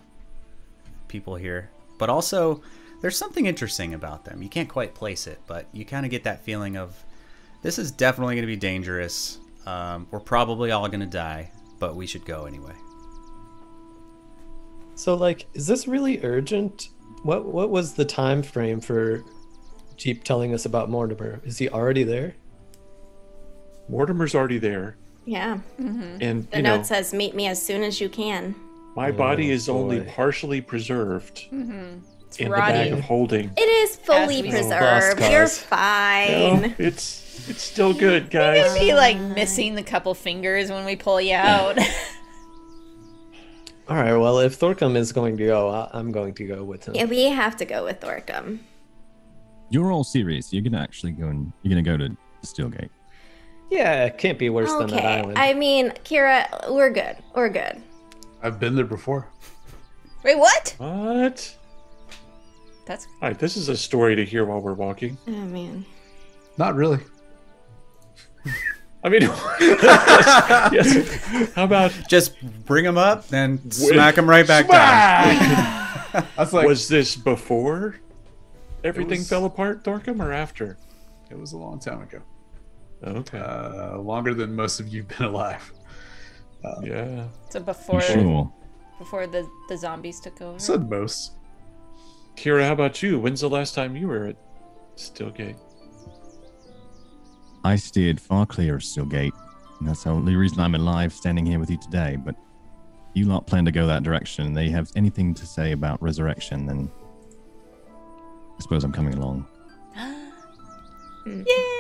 people 1.08 1.36
here. 1.36 1.70
But 1.98 2.10
also, 2.10 2.62
there's 3.02 3.18
something 3.18 3.48
interesting 3.48 3.94
about 3.96 4.26
them. 4.26 4.44
You 4.44 4.50
can't 4.50 4.70
quite 4.70 4.94
place 4.94 5.26
it, 5.26 5.40
but 5.48 5.66
you 5.74 5.86
kind 5.86 6.06
of 6.06 6.12
get 6.12 6.24
that 6.26 6.44
feeling 6.44 6.78
of 6.78 7.04
this 7.64 7.80
is 7.80 7.92
definitely 7.92 8.36
going 8.36 8.44
to 8.44 8.48
be 8.48 8.56
dangerous. 8.56 9.40
Um, 9.66 10.08
we're 10.12 10.20
probably 10.20 10.72
all 10.72 10.88
going 10.88 11.00
to 11.00 11.06
die, 11.06 11.52
but 11.80 11.96
we 11.96 12.06
should 12.06 12.26
go 12.26 12.46
anyway. 12.46 12.76
So, 14.96 15.16
like, 15.16 15.48
is 15.56 15.66
this 15.66 15.88
really 15.88 16.24
urgent? 16.24 16.90
What 17.24 17.46
What 17.46 17.72
was 17.72 17.96
the 17.96 18.06
time 18.06 18.44
frame 18.44 18.80
for 18.80 19.24
Jeep 19.98 20.24
telling 20.24 20.54
us 20.54 20.66
about 20.66 20.90
Mortimer? 20.92 21.42
Is 21.44 21.58
he 21.58 21.70
already 21.70 22.04
there? 22.04 22.36
Mortimer's 23.92 24.34
already 24.36 24.58
there, 24.60 24.96
yeah. 25.26 25.60
Mm-hmm. 25.80 26.18
and 26.22 26.50
The 26.52 26.58
you 26.58 26.64
know 26.64 26.78
note 26.78 26.86
says, 26.86 27.14
"Meet 27.14 27.36
me 27.36 27.48
as 27.48 27.62
soon 27.62 27.84
as 27.84 28.00
you 28.02 28.10
can." 28.10 28.56
my 28.96 29.12
body 29.12 29.50
Oh, 29.50 29.56
is 29.56 29.70
only 29.70 30.02
partially 30.02 30.62
preserved 30.62 31.48
It's 31.52 32.38
in 32.40 32.50
the 32.52 32.56
bag 32.56 32.92
of 32.92 33.00
holding. 33.02 33.50
It 33.58 33.62
is 33.62 33.96
fully 33.96 34.44
we- 34.44 34.50
oh, 34.50 34.52
preserved. 34.52 35.20
Lost 35.20 35.32
You're 35.32 35.42
cause. 35.42 35.58
fine. 35.60 36.62
No, 36.62 36.74
it's 36.78 37.50
it's 37.50 37.62
still 37.64 37.94
good, 38.08 38.30
guys. 38.30 38.76
You're 38.76 38.86
be 38.90 38.94
like 38.94 39.18
missing 39.20 39.74
the 39.76 39.82
couple 39.84 40.14
fingers 40.14 40.70
when 40.70 40.86
we 40.86 40.96
pull 40.96 41.20
you 41.20 41.34
out. 41.36 41.78
All 43.90 43.98
right. 43.98 44.16
Well, 44.16 44.40
if 44.40 44.58
Thorcum 44.60 44.96
is 44.96 45.12
going 45.12 45.36
to 45.38 45.46
go, 45.46 45.70
I- 45.70 45.90
I'm 45.94 46.12
going 46.12 46.34
to 46.36 46.46
go 46.46 46.64
with 46.64 46.86
him. 46.88 46.96
Yeah, 46.96 47.06
we 47.06 47.24
have 47.26 47.58
to 47.58 47.66
go 47.66 47.84
with 47.84 48.00
Thorcum. 48.00 48.60
you're 49.70 49.92
all 49.92 50.04
serious 50.04 50.54
you're 50.54 50.62
gonna 50.62 50.80
actually 50.80 51.12
go 51.14 51.28
and 51.30 51.52
you're 51.64 51.72
gonna 51.72 51.82
go 51.82 51.98
to 51.98 52.16
Steelgate. 52.46 52.90
Yeah, 53.74 54.06
it 54.06 54.18
can't 54.20 54.38
be 54.38 54.50
worse 54.50 54.72
than 54.72 54.88
that 54.88 54.98
Okay. 55.00 55.20
island. 55.20 55.38
I 55.38 55.54
mean, 55.54 55.90
Kira, 56.06 56.72
we're 56.72 56.92
good. 56.92 57.16
We're 57.36 57.50
good. 57.50 57.82
I've 58.44 58.60
been 58.60 58.76
there 58.76 58.86
before. 58.86 59.28
Wait, 60.24 60.38
what? 60.38 60.76
What? 60.78 61.56
That's 62.86 63.08
All 63.22 63.30
right, 63.30 63.40
this 63.40 63.58
is 63.58 63.70
a 63.70 63.76
story 63.78 64.16
to 64.16 64.24
hear 64.26 64.46
while 64.46 64.60
we're 64.60 64.74
walking. 64.74 65.18
Oh 65.28 65.32
man. 65.32 65.86
Not 66.58 66.76
really. 66.76 67.00
I 69.04 69.10
mean, 69.10 69.22
yes. 69.60 71.52
How 71.56 71.64
about 71.64 71.92
Just 72.08 72.40
bring 72.66 72.86
them 72.86 72.98
up 72.98 73.26
and 73.34 73.74
smack 73.74 74.16
them 74.16 74.30
right 74.30 74.46
back 74.48 74.68
down. 74.70 76.26
That's 76.38 76.54
like 76.54 76.68
was 76.68 76.88
this 76.88 77.16
before 77.16 77.96
everything 78.84 79.20
was- 79.20 79.30
fell 79.30 79.46
apart, 79.46 79.84
Dorkum, 79.84 80.22
or 80.24 80.32
after? 80.32 80.78
it 81.32 81.40
was 81.40 81.54
a 81.54 81.58
long 81.58 81.80
time 81.80 82.02
ago. 82.02 82.22
Okay. 83.04 83.38
Uh, 83.40 83.98
longer 84.00 84.34
than 84.34 84.56
most 84.56 84.80
of 84.80 84.88
you've 84.88 85.08
been 85.08 85.24
alive. 85.28 85.72
yeah. 86.82 87.28
so 87.50 87.60
You 87.60 87.66
before 87.66 88.02
sure? 88.02 88.52
before 88.98 89.28
the 89.28 89.48
the 89.70 89.78
zombies 89.78 90.20
took 90.20 90.42
over. 90.42 90.60
Said 90.60 90.90
most. 90.90 91.34
Kira, 92.36 92.66
how 92.66 92.74
about 92.74 93.04
you? 93.04 93.20
When's 93.20 93.42
the 93.42 93.50
last 93.50 93.76
time 93.76 93.96
you 93.96 94.08
were 94.08 94.28
at 94.28 94.38
Stillgate? 94.96 95.58
I 97.64 97.76
steered 97.76 98.20
far 98.20 98.46
clear 98.46 98.76
of 98.76 98.82
Stillgate, 98.82 99.32
and 99.80 99.88
that's 99.88 100.04
the 100.04 100.10
only 100.10 100.36
reason 100.36 100.60
I'm 100.60 100.76
alive 100.76 101.14
standing 101.14 101.46
here 101.46 101.60
with 101.60 101.70
you 101.70 101.78
today. 101.78 102.18
But 102.18 102.36
you 103.14 103.26
lot 103.26 103.46
plan 103.46 103.66
to 103.66 103.72
go 103.72 103.86
that 103.88 104.04
direction, 104.04 104.46
and 104.46 104.58
they 104.58 104.70
have 104.70 104.92
anything 104.96 105.34
to 105.36 105.46
say 105.46 105.72
about 105.74 106.02
resurrection, 106.02 106.66
then 106.66 106.92
I 107.90 108.62
suppose 108.62 108.84
I'm 108.84 108.92
coming 108.92 109.14
along. 109.16 109.46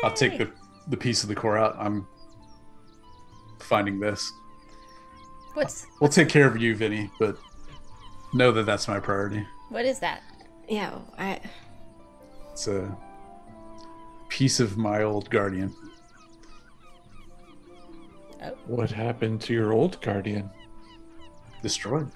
I'll 0.03 0.13
take 0.13 0.37
the 0.37 0.51
the 0.87 0.97
piece 0.97 1.23
of 1.23 1.29
the 1.29 1.35
core 1.35 1.57
out. 1.57 1.75
I'm 1.79 2.07
finding 3.59 3.99
this. 3.99 4.31
What's 5.53 5.85
We'll 6.01 6.09
take 6.09 6.29
care 6.29 6.47
of 6.47 6.57
you, 6.57 6.75
Vinny, 6.75 7.11
but 7.19 7.37
know 8.33 8.51
that 8.51 8.65
that's 8.65 8.87
my 8.87 8.99
priority. 8.99 9.45
what 9.69 9.85
is 9.85 9.99
that? 9.99 10.21
Yeah. 10.67 10.97
I. 11.17 11.39
It's 12.51 12.67
a 12.67 12.95
piece 14.29 14.59
of 14.59 14.77
my 14.77 15.03
old 15.03 15.29
guardian. 15.29 15.73
Oh. 18.43 18.53
What 18.65 18.91
happened 18.91 19.41
to 19.41 19.53
your 19.53 19.73
old 19.73 20.01
guardian? 20.01 20.49
Destroyed. 21.61 22.11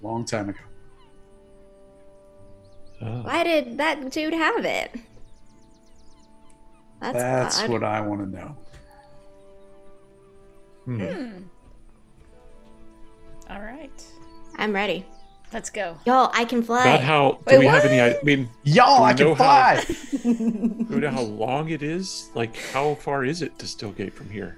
Long 0.00 0.24
time 0.24 0.48
ago. 0.48 0.60
Oh. 3.02 3.22
Why 3.22 3.44
did 3.44 3.78
that 3.78 4.10
dude 4.10 4.34
have 4.34 4.64
it? 4.64 4.94
That's, 7.00 7.18
That's 7.18 7.62
odd. 7.62 7.70
what 7.70 7.82
I 7.84 8.00
want 8.02 8.20
to 8.20 8.38
know. 8.38 8.56
All 13.48 13.60
right, 13.60 14.04
I'm 14.56 14.72
ready. 14.72 15.04
let's 15.52 15.70
go. 15.70 15.96
Yo, 16.06 16.28
I 16.32 16.44
can 16.44 16.62
fly. 16.62 16.84
Not 16.84 17.00
how. 17.00 17.32
Do 17.32 17.38
Wait, 17.46 17.58
we 17.60 17.66
have 17.66 17.84
any? 17.84 18.00
I 18.00 18.20
mean, 18.22 18.48
Y'all, 18.64 19.02
I 19.04 19.12
can 19.14 19.28
know 19.28 19.34
how- 19.34 19.76
fly. 19.76 19.84
do 20.22 20.86
we 20.88 20.96
know 20.96 21.10
how 21.10 21.22
long 21.22 21.70
it 21.70 21.82
is? 21.82 22.30
Like, 22.34 22.56
how 22.56 22.94
far 22.96 23.24
is 23.24 23.42
it 23.42 23.58
to 23.58 23.66
Stillgate 23.66 24.12
from 24.12 24.30
here? 24.30 24.56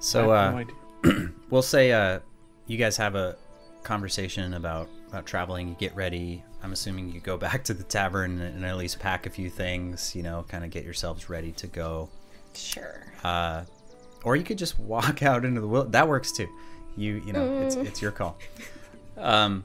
So 0.00 0.32
I 0.32 0.44
have 0.44 0.54
uh, 0.54 0.58
no 0.58 0.58
idea. 1.14 1.28
we'll 1.50 1.62
say 1.62 1.92
uh, 1.92 2.20
you 2.66 2.76
guys 2.78 2.96
have 2.96 3.14
a 3.14 3.36
conversation 3.84 4.54
about 4.54 4.88
about 5.08 5.26
traveling. 5.26 5.68
You 5.68 5.74
get 5.78 5.94
ready. 5.94 6.42
I'm 6.62 6.72
assuming 6.72 7.10
you 7.10 7.20
go 7.20 7.36
back 7.46 7.64
to 7.64 7.74
the 7.74 7.82
tavern 7.82 8.40
and, 8.40 8.64
at 8.64 8.76
least 8.76 8.98
pack 8.98 9.26
a 9.26 9.30
few 9.30 9.50
things. 9.50 10.14
You 10.14 10.22
know, 10.22 10.44
kind 10.48 10.64
of 10.64 10.70
get 10.70 10.84
yourselves 10.84 11.28
ready 11.28 11.52
to 11.52 11.66
go. 11.66 12.08
Sure. 12.54 13.02
Uh, 13.24 13.64
or 14.24 14.36
you 14.36 14.44
could 14.44 14.58
just 14.58 14.78
walk 14.78 15.22
out 15.22 15.44
into 15.44 15.60
the 15.60 15.68
will. 15.68 15.84
That 15.84 16.08
works 16.08 16.32
too. 16.32 16.48
You 16.96 17.22
you 17.26 17.32
know 17.32 17.62
it's 17.62 17.76
it's 17.76 18.02
your 18.02 18.12
call. 18.12 18.36
Um, 19.16 19.64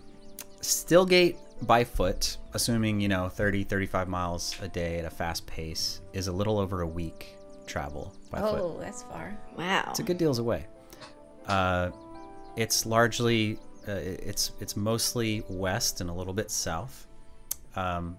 Stillgate 0.62 1.38
by 1.62 1.84
foot, 1.84 2.38
assuming 2.54 3.00
you 3.00 3.08
know 3.08 3.30
30 3.30 3.64
35 3.64 4.08
miles 4.08 4.56
a 4.62 4.68
day 4.68 5.00
at 5.00 5.06
a 5.06 5.10
fast 5.10 5.46
pace, 5.46 6.02
is 6.14 6.28
a 6.28 6.32
little 6.32 6.58
over 6.60 6.82
a 6.82 6.88
week 6.88 7.38
travel 7.66 8.14
by 8.32 8.40
foot. 8.40 8.60
Oh, 8.60 8.78
that's 8.80 9.04
far. 9.04 9.38
wow. 9.58 9.86
It's 9.90 10.00
a 10.00 10.04
good 10.04 10.18
deals 10.18 10.40
away. 10.40 10.66
Uh, 11.46 11.92
it's 12.56 12.86
largely, 12.86 13.60
uh, 13.88 13.94
it's 13.94 14.52
it's 14.60 14.76
mostly 14.76 15.44
west 15.50 16.02
and 16.02 16.10
a 16.10 16.14
little 16.14 16.34
bit 16.34 16.52
south. 16.52 17.08
Um, 17.76 18.18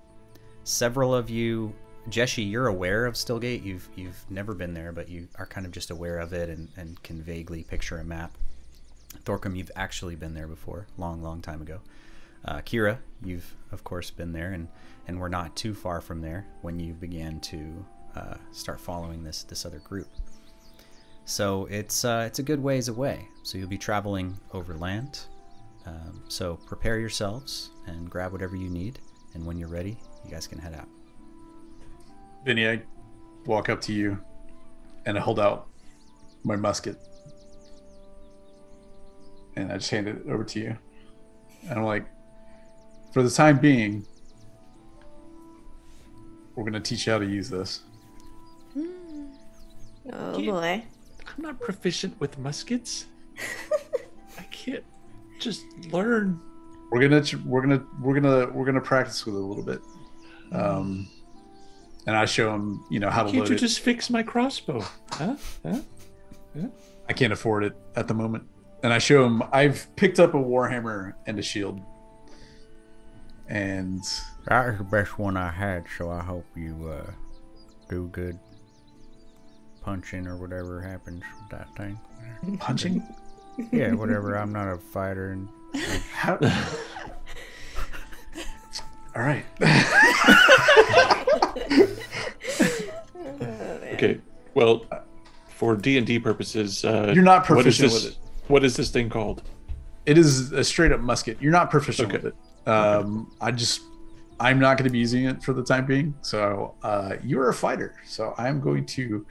several 0.65 1.15
of 1.15 1.29
you, 1.31 1.75
Jeshi, 2.09 2.49
you're 2.49 2.69
aware 2.69 3.07
of 3.07 3.15
Stillgate. 3.15 3.65
You've 3.65 3.89
you've 3.97 4.25
never 4.31 4.55
been 4.55 4.75
there, 4.75 4.93
but 4.93 5.09
you 5.09 5.29
are 5.37 5.47
kind 5.47 5.67
of 5.67 5.73
just 5.73 5.91
aware 5.91 6.19
of 6.19 6.33
it 6.33 6.49
and, 6.49 6.69
and 6.77 7.03
can 7.03 7.23
vaguely 7.23 7.65
picture 7.65 7.99
a 7.99 8.05
map. 8.05 8.37
Thorcum, 9.25 9.57
you've 9.57 9.71
actually 9.77 10.17
been 10.17 10.35
there 10.35 10.47
before, 10.47 10.87
long 10.97 11.23
long 11.23 11.41
time 11.41 11.63
ago. 11.63 11.81
Uh, 12.45 12.59
Kira, 12.59 12.99
you've 13.25 13.55
of 13.73 13.85
course 13.85 14.11
been 14.11 14.33
there, 14.33 14.53
and 14.53 14.69
and 15.07 15.19
we're 15.19 15.29
not 15.29 15.57
too 15.57 15.75
far 15.75 16.01
from 16.01 16.21
there 16.21 16.47
when 16.63 16.79
you 16.79 16.93
began 16.95 17.41
to 17.41 17.85
uh, 18.15 18.35
start 18.53 18.81
following 18.81 19.25
this 19.25 19.43
this 19.43 19.67
other 19.67 19.79
group. 19.79 20.09
So 21.25 21.67
it's 21.67 22.05
uh, 22.05 22.25
it's 22.27 22.39
a 22.39 22.43
good 22.43 22.63
ways 22.63 22.89
away. 22.89 23.29
So 23.43 23.59
you'll 23.59 23.69
be 23.69 23.79
traveling 23.79 24.39
over 24.53 24.75
land. 24.75 25.21
Um, 25.89 26.23
so 26.29 26.57
prepare 26.67 26.99
yourselves 26.99 27.71
and 27.87 28.11
grab 28.11 28.33
whatever 28.33 28.57
you 28.57 28.69
need. 28.69 28.99
And 29.35 29.45
when 29.47 29.59
you're 29.59 29.69
ready, 29.69 29.99
you 30.25 30.31
guys 30.31 30.47
can 30.47 30.59
head 30.59 30.75
out. 30.75 30.89
Vinny, 32.45 32.69
I 32.69 32.83
walk 33.47 33.69
up 33.69 33.81
to 33.83 33.93
you 33.93 34.19
and 35.07 35.17
I 35.17 35.21
hold 35.21 35.41
out 35.41 35.69
my 36.45 36.57
musket. 36.57 36.97
And 39.57 39.73
I 39.73 39.79
just 39.79 39.91
hand 39.91 40.09
it 40.09 40.23
over 40.29 40.45
to 40.45 40.61
you. 40.61 40.77
And 41.69 41.79
I'm 41.79 41.85
like, 41.85 42.07
for 43.13 43.23
the 43.23 43.31
time 43.31 43.59
being, 43.59 44.07
we're 46.55 46.65
going 46.65 46.75
to 46.75 46.81
teach 46.81 47.07
you 47.07 47.13
how 47.13 47.19
to 47.19 47.27
use 47.27 47.49
this. 47.49 47.81
oh 50.13 50.45
boy. 50.45 50.85
I'm 51.27 51.43
not 51.43 51.61
proficient 51.61 52.19
with 52.21 52.39
muskets. 52.39 53.07
I 54.39 54.43
can't 54.45 54.85
just 55.39 55.65
learn. 55.93 56.41
We're 56.91 57.07
gonna 57.07 57.23
we're 57.45 57.61
gonna 57.63 57.85
we're 58.01 58.19
gonna 58.21 58.47
we're 58.53 58.65
gonna 58.65 58.81
practice 58.81 59.25
with 59.27 59.35
it 59.35 59.39
a 59.39 59.41
little 59.45 59.63
bit, 59.65 59.81
um, 60.53 61.07
and 62.07 62.17
I 62.17 62.25
show 62.25 62.55
him 62.55 62.85
you 62.91 62.99
know 63.01 63.11
how 63.11 63.23
to 63.25 63.29
Can't 63.31 63.41
load 63.41 63.49
you 63.51 63.57
it. 63.57 63.59
just 63.59 63.81
fix 63.81 64.09
my 64.11 64.23
crossbow? 64.23 64.85
Huh? 65.13 65.37
Huh? 65.65 65.81
I 67.09 67.13
can't 67.13 67.33
afford 67.33 67.65
it 67.65 67.77
at 67.97 68.09
the 68.09 68.15
moment. 68.15 68.45
And 68.83 68.93
I 68.93 68.99
show 68.99 69.25
him 69.27 69.43
I've 69.53 69.87
picked 69.97 70.19
up 70.21 70.35
a 70.35 70.39
warhammer 70.39 71.15
and 71.27 71.39
a 71.39 71.43
shield. 71.43 71.81
And 73.49 74.01
That 74.47 74.67
was 74.69 74.79
the 74.79 74.85
best 74.85 75.19
one 75.19 75.37
I 75.37 75.51
had, 75.51 75.85
so 75.97 76.11
I 76.11 76.23
hope 76.23 76.45
you 76.55 76.89
uh, 76.89 77.11
do 77.89 78.09
good 78.13 78.39
punching 79.83 80.27
or 80.27 80.37
whatever 80.37 80.81
happens 80.83 81.23
with 81.41 81.51
that 81.59 81.69
thing. 81.77 81.99
punching. 82.59 83.03
Yeah, 83.73 83.95
whatever. 83.95 84.37
I'm 84.37 84.53
not 84.53 84.69
a 84.69 84.79
fighter, 84.79 85.33
and 85.33 85.49
How? 86.13 86.39
All 89.17 89.23
right. 89.23 89.45
Okay. 93.95 94.21
Well, 94.55 94.85
for 95.49 95.75
D 95.75 95.99
and 95.99 96.07
D 96.07 96.21
purposes, 96.21 96.85
uh, 96.85 97.11
You're 97.13 97.25
not 97.25 97.49
what 97.51 97.67
is 97.67 97.79
proficient 97.79 97.91
this, 97.93 98.05
with 98.05 98.13
it. 98.13 98.19
What 98.47 98.65
is 98.65 98.77
this 98.77 98.91
thing 98.91 99.11
called? 99.11 99.43
It 100.07 100.17
is 100.17 100.53
a 100.53 100.63
straight 100.63 100.93
up 100.93 101.01
musket. 101.01 101.37
You're 101.41 101.51
not 101.51 101.69
proficient 101.69 102.09
Okay. 102.15 102.23
with 102.23 102.35
it. 102.67 102.69
Um, 102.71 103.33
I 103.41 103.51
just 103.51 103.81
I'm 104.39 104.61
not 104.61 104.77
going 104.79 104.85
to 104.85 104.93
be 104.93 105.01
using 105.01 105.25
it 105.25 105.43
for 105.43 105.53
the 105.53 105.65
time 105.65 105.85
being. 105.85 106.15
So 106.23 106.75
uh, 106.85 107.17
you're 107.25 107.49
a 107.49 107.55
fighter. 107.55 107.97
So 108.07 108.35
I'm 108.39 108.61
going 108.61 108.87
to 108.87 109.27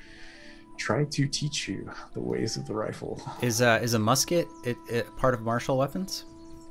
try 0.78 1.04
to 1.06 1.28
teach 1.28 1.68
you 1.68 1.90
the 2.14 2.20
ways 2.22 2.58
of 2.58 2.66
the 2.66 2.74
rifle. 2.74 3.22
Is 3.42 3.62
uh, 3.62 3.80
is 3.82 3.94
a 3.94 4.00
musket 4.00 4.48
it, 4.64 4.78
it 4.90 5.06
part 5.18 5.34
of 5.34 5.42
martial 5.42 5.78
weapons? 5.78 6.26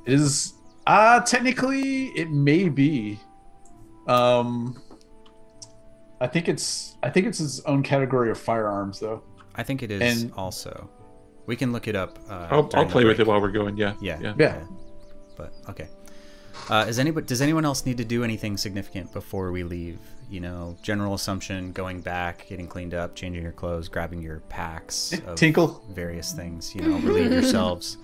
It 0.05 0.13
is 0.13 0.53
uh 0.87 1.19
technically 1.21 2.07
it 2.07 2.29
may 2.31 2.69
be. 2.69 3.19
Um 4.07 4.81
I 6.19 6.27
think 6.27 6.47
it's 6.49 6.95
I 7.03 7.09
think 7.09 7.27
it's 7.27 7.39
its 7.39 7.59
own 7.65 7.83
category 7.83 8.31
of 8.31 8.39
firearms 8.39 8.99
though. 8.99 9.21
I 9.55 9.63
think 9.63 9.83
it 9.83 9.91
is 9.91 10.23
And- 10.23 10.31
also. 10.33 10.89
We 11.45 11.55
can 11.55 11.71
look 11.71 11.87
it 11.87 11.95
up. 11.95 12.19
Uh, 12.29 12.47
I'll, 12.51 12.69
I'll 12.73 12.85
play 12.85 13.05
with 13.05 13.21
it 13.21 13.25
while 13.27 13.39
we're 13.39 13.51
going. 13.53 13.77
Yeah. 13.77 13.93
Yeah. 14.01 14.19
Yeah. 14.19 14.33
Yeah. 14.37 14.63
But 15.37 15.53
okay. 15.69 15.87
Uh, 16.69 16.85
is 16.89 16.99
anybody? 16.99 17.25
Does 17.25 17.41
anyone 17.41 17.63
else 17.63 17.85
need 17.85 17.95
to 17.99 18.03
do 18.03 18.21
anything 18.25 18.57
significant 18.57 19.13
before 19.13 19.53
we 19.53 19.63
leave? 19.63 19.97
You 20.29 20.41
know, 20.41 20.77
general 20.81 21.13
assumption: 21.13 21.71
going 21.71 22.01
back, 22.01 22.47
getting 22.49 22.67
cleaned 22.67 22.93
up, 22.93 23.15
changing 23.15 23.43
your 23.43 23.53
clothes, 23.53 23.87
grabbing 23.87 24.21
your 24.21 24.39
packs 24.49 25.13
of 25.25 25.35
Tinkle. 25.37 25.83
various 25.91 26.33
things. 26.33 26.75
You 26.75 26.81
know, 26.89 26.97
relieve 26.99 27.31
yourselves. 27.31 27.97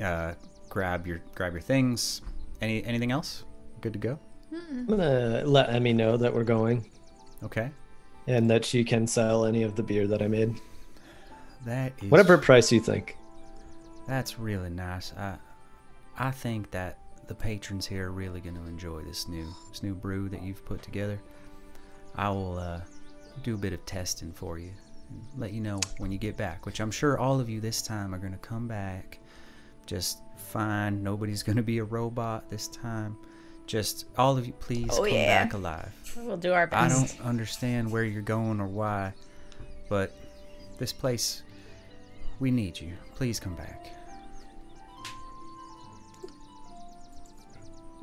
Uh, 0.00 0.34
grab 0.68 1.06
your 1.06 1.20
grab 1.34 1.52
your 1.52 1.62
things. 1.62 2.20
Any 2.60 2.84
anything 2.84 3.10
else? 3.12 3.44
Good 3.80 3.94
to 3.94 3.98
go. 3.98 4.18
I'm 4.52 4.86
gonna 4.86 5.42
let 5.46 5.70
Emmy 5.70 5.92
know 5.94 6.16
that 6.18 6.32
we're 6.34 6.44
going. 6.44 6.86
Okay. 7.42 7.70
and 8.28 8.48
that 8.50 8.64
she 8.64 8.84
can 8.84 9.06
sell 9.06 9.44
any 9.46 9.62
of 9.64 9.74
the 9.74 9.82
beer 9.82 10.06
that 10.06 10.22
I 10.22 10.28
made. 10.28 10.60
That 11.64 11.92
is 12.02 12.10
Whatever 12.10 12.38
price 12.38 12.70
you 12.70 12.78
think. 12.80 13.16
That's 14.06 14.38
really 14.38 14.70
nice. 14.70 15.12
I 15.16 15.36
I 16.18 16.30
think 16.30 16.70
that 16.72 16.98
the 17.32 17.42
patrons 17.42 17.86
here 17.86 18.08
are 18.08 18.12
really 18.12 18.40
going 18.40 18.54
to 18.56 18.66
enjoy 18.66 19.00
this 19.00 19.26
new 19.26 19.46
this 19.70 19.82
new 19.82 19.94
brew 19.94 20.28
that 20.28 20.42
you've 20.42 20.62
put 20.66 20.82
together. 20.82 21.18
I 22.14 22.28
will 22.28 22.58
uh, 22.58 22.80
do 23.42 23.54
a 23.54 23.58
bit 23.58 23.72
of 23.72 23.84
testing 23.86 24.32
for 24.32 24.58
you 24.58 24.70
and 25.08 25.40
let 25.40 25.54
you 25.54 25.62
know 25.62 25.80
when 25.96 26.12
you 26.12 26.18
get 26.18 26.36
back, 26.36 26.66
which 26.66 26.78
I'm 26.78 26.90
sure 26.90 27.18
all 27.18 27.40
of 27.40 27.48
you 27.48 27.58
this 27.58 27.80
time 27.80 28.14
are 28.14 28.18
going 28.18 28.34
to 28.34 28.38
come 28.38 28.68
back 28.68 29.18
just 29.86 30.18
fine. 30.36 31.02
Nobody's 31.02 31.42
going 31.48 31.56
to 31.56 31.62
be 31.62 31.78
a 31.78 31.84
robot 31.84 32.50
this 32.50 32.68
time. 32.68 33.16
Just 33.66 34.04
all 34.18 34.36
of 34.36 34.46
you, 34.46 34.52
please 34.52 34.90
Oh, 34.92 35.04
come 35.04 35.06
yeah. 35.14 35.44
back 35.44 35.54
alive. 35.54 36.12
We'll 36.18 36.36
do 36.36 36.52
our 36.52 36.66
best. 36.66 37.14
I 37.16 37.16
don't 37.16 37.26
understand 37.26 37.90
where 37.90 38.04
you're 38.04 38.20
going 38.20 38.60
or 38.60 38.66
why, 38.66 39.14
but 39.88 40.12
this 40.76 40.92
place, 40.92 41.42
we 42.40 42.50
need 42.50 42.78
you. 42.78 42.92
Please 43.14 43.40
come 43.40 43.54
back. 43.54 43.86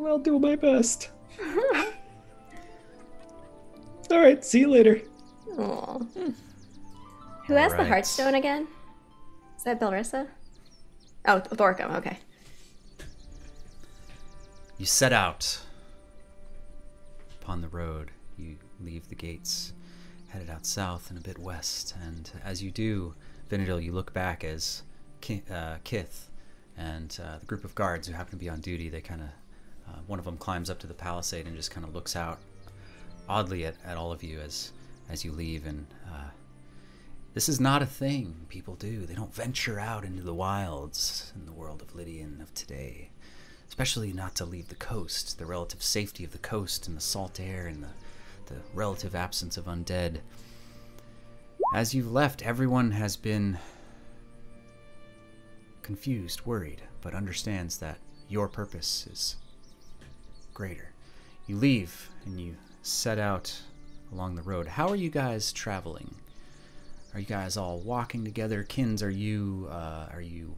I'll 0.06 0.20
do 0.20 0.40
my 0.40 0.56
best. 0.56 1.10
All 4.12 4.20
right, 4.20 4.44
see 4.44 4.62
you 4.62 4.70
later. 4.70 5.02
Aw. 5.58 6.00
Who 7.48 7.54
has 7.54 7.72
the 7.74 7.84
Heartstone 7.84 8.38
again? 8.38 8.68
Is 9.58 9.64
that 9.64 9.80
Belrissa? 9.80 10.28
Oh, 11.28 11.40
Thorcum, 11.40 11.96
okay. 11.96 12.18
You 14.78 14.86
set 14.86 15.12
out 15.12 15.60
upon 17.42 17.62
the 17.62 17.68
road. 17.68 18.12
You 18.38 18.56
leave 18.80 19.10
the 19.10 19.16
gates, 19.16 19.74
headed 20.30 20.50
out 20.50 20.66
south 20.66 21.10
and 21.10 21.20
a 21.20 21.22
bit 21.22 21.38
west. 21.38 21.94
And 22.02 22.32
as 22.46 22.64
you 22.64 22.72
do, 22.72 23.14
Vinadil, 23.50 23.84
you 23.84 23.92
look 23.92 24.14
back 24.14 24.44
as 24.44 24.84
Ki- 25.20 25.44
uh, 25.52 25.78
Kith 25.84 26.30
and 26.78 27.20
uh, 27.22 27.40
the 27.40 27.46
group 27.46 27.66
of 27.66 27.76
guards 27.76 28.08
who 28.08 28.14
happen 28.14 28.32
to 28.32 28.38
be 28.38 28.48
on 28.48 28.62
duty. 28.62 28.88
They 28.88 29.02
kind 29.02 29.22
of, 29.22 29.28
uh, 29.90 30.00
one 30.08 30.20
of 30.20 30.26
them 30.26 30.38
climbs 30.38 30.70
up 30.70 30.80
to 30.80 30.88
the 30.88 30.94
palisade 30.94 31.48
and 31.48 31.56
just 31.56 31.72
kind 31.72 31.86
of 31.86 31.96
looks 31.96 32.16
out 32.16 32.40
oddly 33.28 33.66
at, 33.66 33.76
at 33.86 33.98
all 33.98 34.12
of 34.12 34.24
you 34.24 34.40
as 34.40 34.72
as 35.10 35.26
you 35.26 35.32
leave. 35.32 35.66
And 35.66 35.88
uh, 36.08 36.30
this 37.34 37.50
is 37.50 37.60
not 37.60 37.82
a 37.82 37.88
thing 37.88 38.46
people 38.48 38.76
do. 38.76 39.06
They 39.06 39.16
don't 39.16 39.34
venture 39.34 39.80
out 39.80 40.06
into 40.06 40.22
the 40.22 40.34
wilds 40.34 41.34
in 41.36 41.46
the 41.46 41.52
world 41.52 41.82
of 41.82 41.96
Lydian 41.96 42.42
of 42.42 42.54
today 42.54 43.10
especially 43.70 44.12
not 44.12 44.36
to 44.36 44.44
leave 44.44 44.68
the 44.68 44.76
coast, 44.76 45.38
the 45.38 45.46
relative 45.46 45.82
safety 45.82 46.26
of 46.26 46.32
the 46.32 46.38
coast 46.40 46.88
and 46.88 46.98
the 46.98 47.02
salt 47.02 47.40
air 47.40 47.68
and 47.68 47.82
the, 47.82 47.90
the 48.48 48.60
relative 48.74 49.16
absence 49.16 49.56
of 49.56 49.66
undead. 49.66 50.20
As 51.74 51.94
you've 51.94 52.12
left, 52.12 52.42
everyone 52.42 52.92
has 52.92 53.16
been 53.16 53.60
confused, 55.82 56.46
worried, 56.46 56.82
but 57.00 57.14
understands 57.14 57.78
that 57.78 58.00
your 58.28 58.50
purpose 58.50 59.08
is 59.10 59.36
greater. 60.60 60.92
You 61.48 61.56
leave 61.56 62.10
and 62.26 62.38
you 62.38 62.54
set 62.82 63.18
out 63.18 63.62
along 64.12 64.36
the 64.36 64.42
road. 64.42 64.68
How 64.68 64.90
are 64.90 64.96
you 64.96 65.10
guys 65.10 65.54
traveling? 65.54 66.14
Are 67.14 67.20
you 67.22 67.26
guys 67.26 67.56
all 67.56 67.80
walking 67.80 68.26
together? 68.26 68.64
Kins, 68.64 69.02
are 69.02 69.10
you 69.10 69.70
uh, 69.72 70.08
are 70.12 70.20
you 70.22 70.54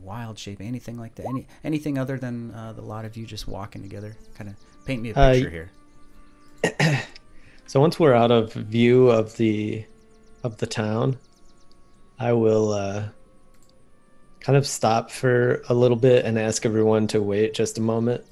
wild 0.00 0.38
shape? 0.38 0.60
Anything 0.60 0.96
like 0.96 1.16
that? 1.16 1.26
Any 1.26 1.48
anything 1.64 1.98
other 1.98 2.18
than 2.18 2.52
uh, 2.52 2.72
the 2.72 2.82
lot 2.82 3.04
of 3.04 3.16
you 3.16 3.26
just 3.26 3.48
walking 3.48 3.82
together? 3.82 4.16
Kind 4.36 4.48
of 4.48 4.84
paint 4.86 5.02
me 5.02 5.10
a 5.10 5.14
Uh, 5.16 5.32
picture 5.32 5.50
here. 5.50 7.02
So 7.66 7.80
once 7.80 7.98
we're 7.98 8.12
out 8.12 8.30
of 8.30 8.52
view 8.52 9.08
of 9.08 9.36
the 9.38 9.84
of 10.44 10.58
the 10.58 10.66
town, 10.66 11.16
I 12.18 12.32
will 12.34 12.72
uh, 12.72 13.08
kind 14.40 14.56
of 14.58 14.66
stop 14.66 15.10
for 15.10 15.62
a 15.68 15.74
little 15.74 15.96
bit 15.96 16.26
and 16.26 16.38
ask 16.38 16.66
everyone 16.66 17.06
to 17.08 17.22
wait 17.22 17.54
just 17.54 17.78
a 17.78 17.80
moment. 17.80 18.24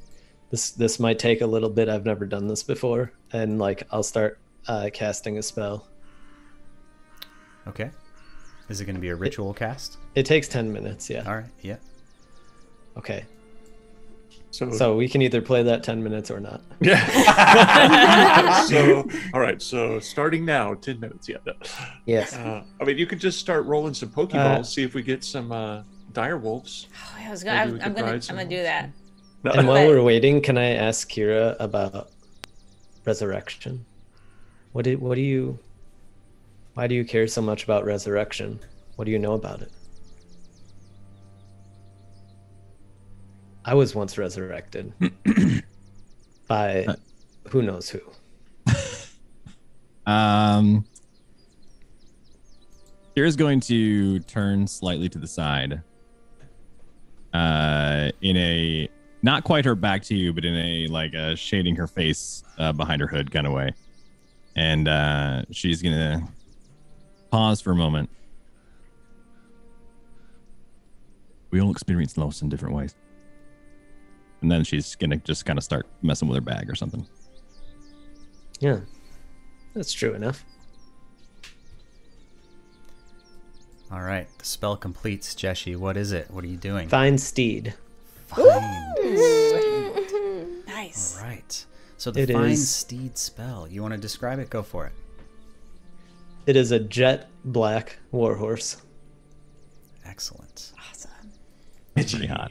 This 0.51 0.71
this 0.73 0.99
might 0.99 1.19
take 1.19 1.41
a 1.43 1.47
little 1.47 1.71
bit. 1.71 1.89
I've 1.89 2.05
never 2.05 2.27
done 2.27 2.49
this 2.49 2.63
before, 2.63 3.13
and 3.33 3.59
like 3.59 3.85
I'll 3.91 4.03
start 4.03 4.39
uh, 4.67 4.91
casting 4.93 5.39
a 5.39 5.43
spell. 5.43 5.87
Okay. 7.69 7.91
Is 8.69 8.81
it 8.81 8.85
going 8.85 8.95
to 8.95 9.01
be 9.01 9.09
a 9.09 9.17
ritual 9.17 9.53
cast? 9.55 9.99
It 10.15 10.27
takes 10.27 10.49
ten 10.49 10.73
minutes. 10.73 11.09
Yeah. 11.09 11.25
All 11.27 11.37
right. 11.37 11.51
Yeah. 11.63 11.77
Okay. 12.97 13.25
So, 14.53 14.71
So 14.73 14.97
we 14.97 15.09
can 15.09 15.23
either 15.23 15.41
play 15.41 15.63
that 15.63 15.85
ten 15.85 16.03
minutes 16.03 16.31
or 16.31 16.41
not. 16.41 16.61
Yeah. 16.81 18.63
so 18.67 19.09
all 19.35 19.41
right. 19.41 19.61
So 19.63 20.01
starting 20.01 20.45
now, 20.45 20.75
ten 20.75 20.99
minutes. 20.99 21.29
Yeah. 21.29 21.37
no. 21.47 21.53
Yes. 22.07 22.35
Uh, 22.35 22.65
I 22.81 22.85
mean, 22.85 22.99
you 22.99 23.07
could 23.07 23.21
just 23.21 23.39
start 23.39 23.67
rolling 23.67 23.95
some 23.95 24.09
Pokeballs, 24.09 24.67
see 24.67 24.83
if 24.83 24.95
we 24.95 25.03
get 25.03 25.23
some 25.23 25.53
uh, 25.53 25.83
dire 26.13 26.39
wolves. 26.39 26.89
Oh, 26.93 27.25
I 27.25 27.31
was 27.31 27.45
gonna, 27.45 27.61
I'm, 27.61 27.81
I'm 27.83 27.93
gonna, 27.95 28.13
I'm 28.13 28.21
gonna 28.21 28.45
do 28.45 28.57
horses. 28.57 28.65
that. 28.65 28.91
No. 29.43 29.53
And 29.53 29.67
while 29.67 29.87
But- 29.87 29.89
we're 29.89 30.03
waiting, 30.03 30.41
can 30.43 30.59
I 30.59 30.71
ask 30.75 31.11
Kira 31.11 31.57
about 31.59 32.11
resurrection? 33.07 33.85
What 34.73 34.85
do 34.85 34.99
what 34.99 35.15
do 35.17 35.23
you 35.23 35.59
why 36.75 36.87
do 36.87 36.95
you 36.95 37.05
care 37.05 37.27
so 37.27 37.41
much 37.43 37.65
about 37.65 37.85
resurrection? 37.85 38.61
What 38.97 39.07
do 39.07 39.11
you 39.11 39.19
know 39.19 39.33
about 39.35 39.63
it? 39.63 39.73
I 43.65 43.75
was 43.75 43.95
once 43.95 44.17
resurrected 44.19 44.93
by 46.49 46.85
Uh, 46.87 46.95
who 47.51 47.63
knows 47.63 47.89
who. 47.89 48.01
Um, 50.07 50.85
Kira's 53.15 53.37
going 53.37 53.61
to 53.61 54.19
turn 54.21 54.67
slightly 54.67 55.09
to 55.09 55.19
the 55.19 55.27
side. 55.29 55.83
Uh, 57.33 58.11
in 58.21 58.37
a 58.37 58.89
not 59.23 59.45
quite 59.45 59.65
her 59.65 59.75
back 59.75 60.03
to 60.05 60.15
you, 60.15 60.33
but 60.33 60.45
in 60.45 60.55
a 60.55 60.87
like 60.89 61.15
uh, 61.15 61.35
shading 61.35 61.77
her 61.77 61.87
face 61.87 62.43
uh, 62.59 62.73
behind 62.73 63.01
her 63.01 63.07
hood 63.07 63.31
kind 63.31 63.47
of 63.47 63.53
way, 63.53 63.73
and 64.57 64.89
uh, 64.89 65.43
she's 65.51 65.83
gonna 65.83 66.27
pause 67.31 67.61
for 67.61 67.73
a 67.73 67.77
moment. 67.77 68.09
We 71.51 71.61
all 71.61 71.71
experience 71.71 72.17
loss 72.17 72.43
in 72.43 72.49
different 72.49 72.75
ways, 72.75 72.95
and 74.41 74.51
then 74.51 74.65
she's 74.65 74.95
gonna 74.95 75.17
just 75.17 75.45
kind 75.45 75.59
of 75.59 75.65
start 75.65 75.87
messing 76.03 76.29
with 76.29 76.37
her 76.37 76.43
bag 76.43 76.71
or 76.71 76.75
something. 76.75 77.07
Yeah. 78.61 78.81
That's 79.75 79.93
true 79.93 80.15
enough. 80.15 80.45
All 83.91 84.03
right. 84.03 84.29
The 84.39 84.45
spell 84.45 84.77
completes, 84.77 85.35
Jeshi. 85.35 85.77
What 85.77 85.97
is 85.97 86.13
it? 86.13 86.31
What 86.31 86.45
are 86.45 86.49
you 86.49 86.57
doing? 86.57 86.89
Find 86.89 87.21
steed. 87.21 87.75
Fine. 88.35 88.87
Nice. 90.67 91.19
All 91.19 91.25
right. 91.27 91.67
So 91.99 92.11
the 92.11 92.21
It 92.23 92.31
fine 92.33 92.51
is- 92.51 92.71
steed 92.71 93.19
spell. 93.19 93.67
You 93.69 93.83
want 93.83 93.93
to 93.93 93.99
describe 94.01 94.39
it? 94.39 94.49
Go 94.49 94.63
for 94.63 94.87
it. 94.87 94.93
It 96.47 96.57
is 96.57 96.73
a 96.73 96.79
jet 96.81 97.29
black 97.45 97.99
warhorse. 98.13 98.79
Excellent. 100.07 100.73
Awesome. 100.89 101.11
Pretty 101.95 102.27
hot. 102.27 102.51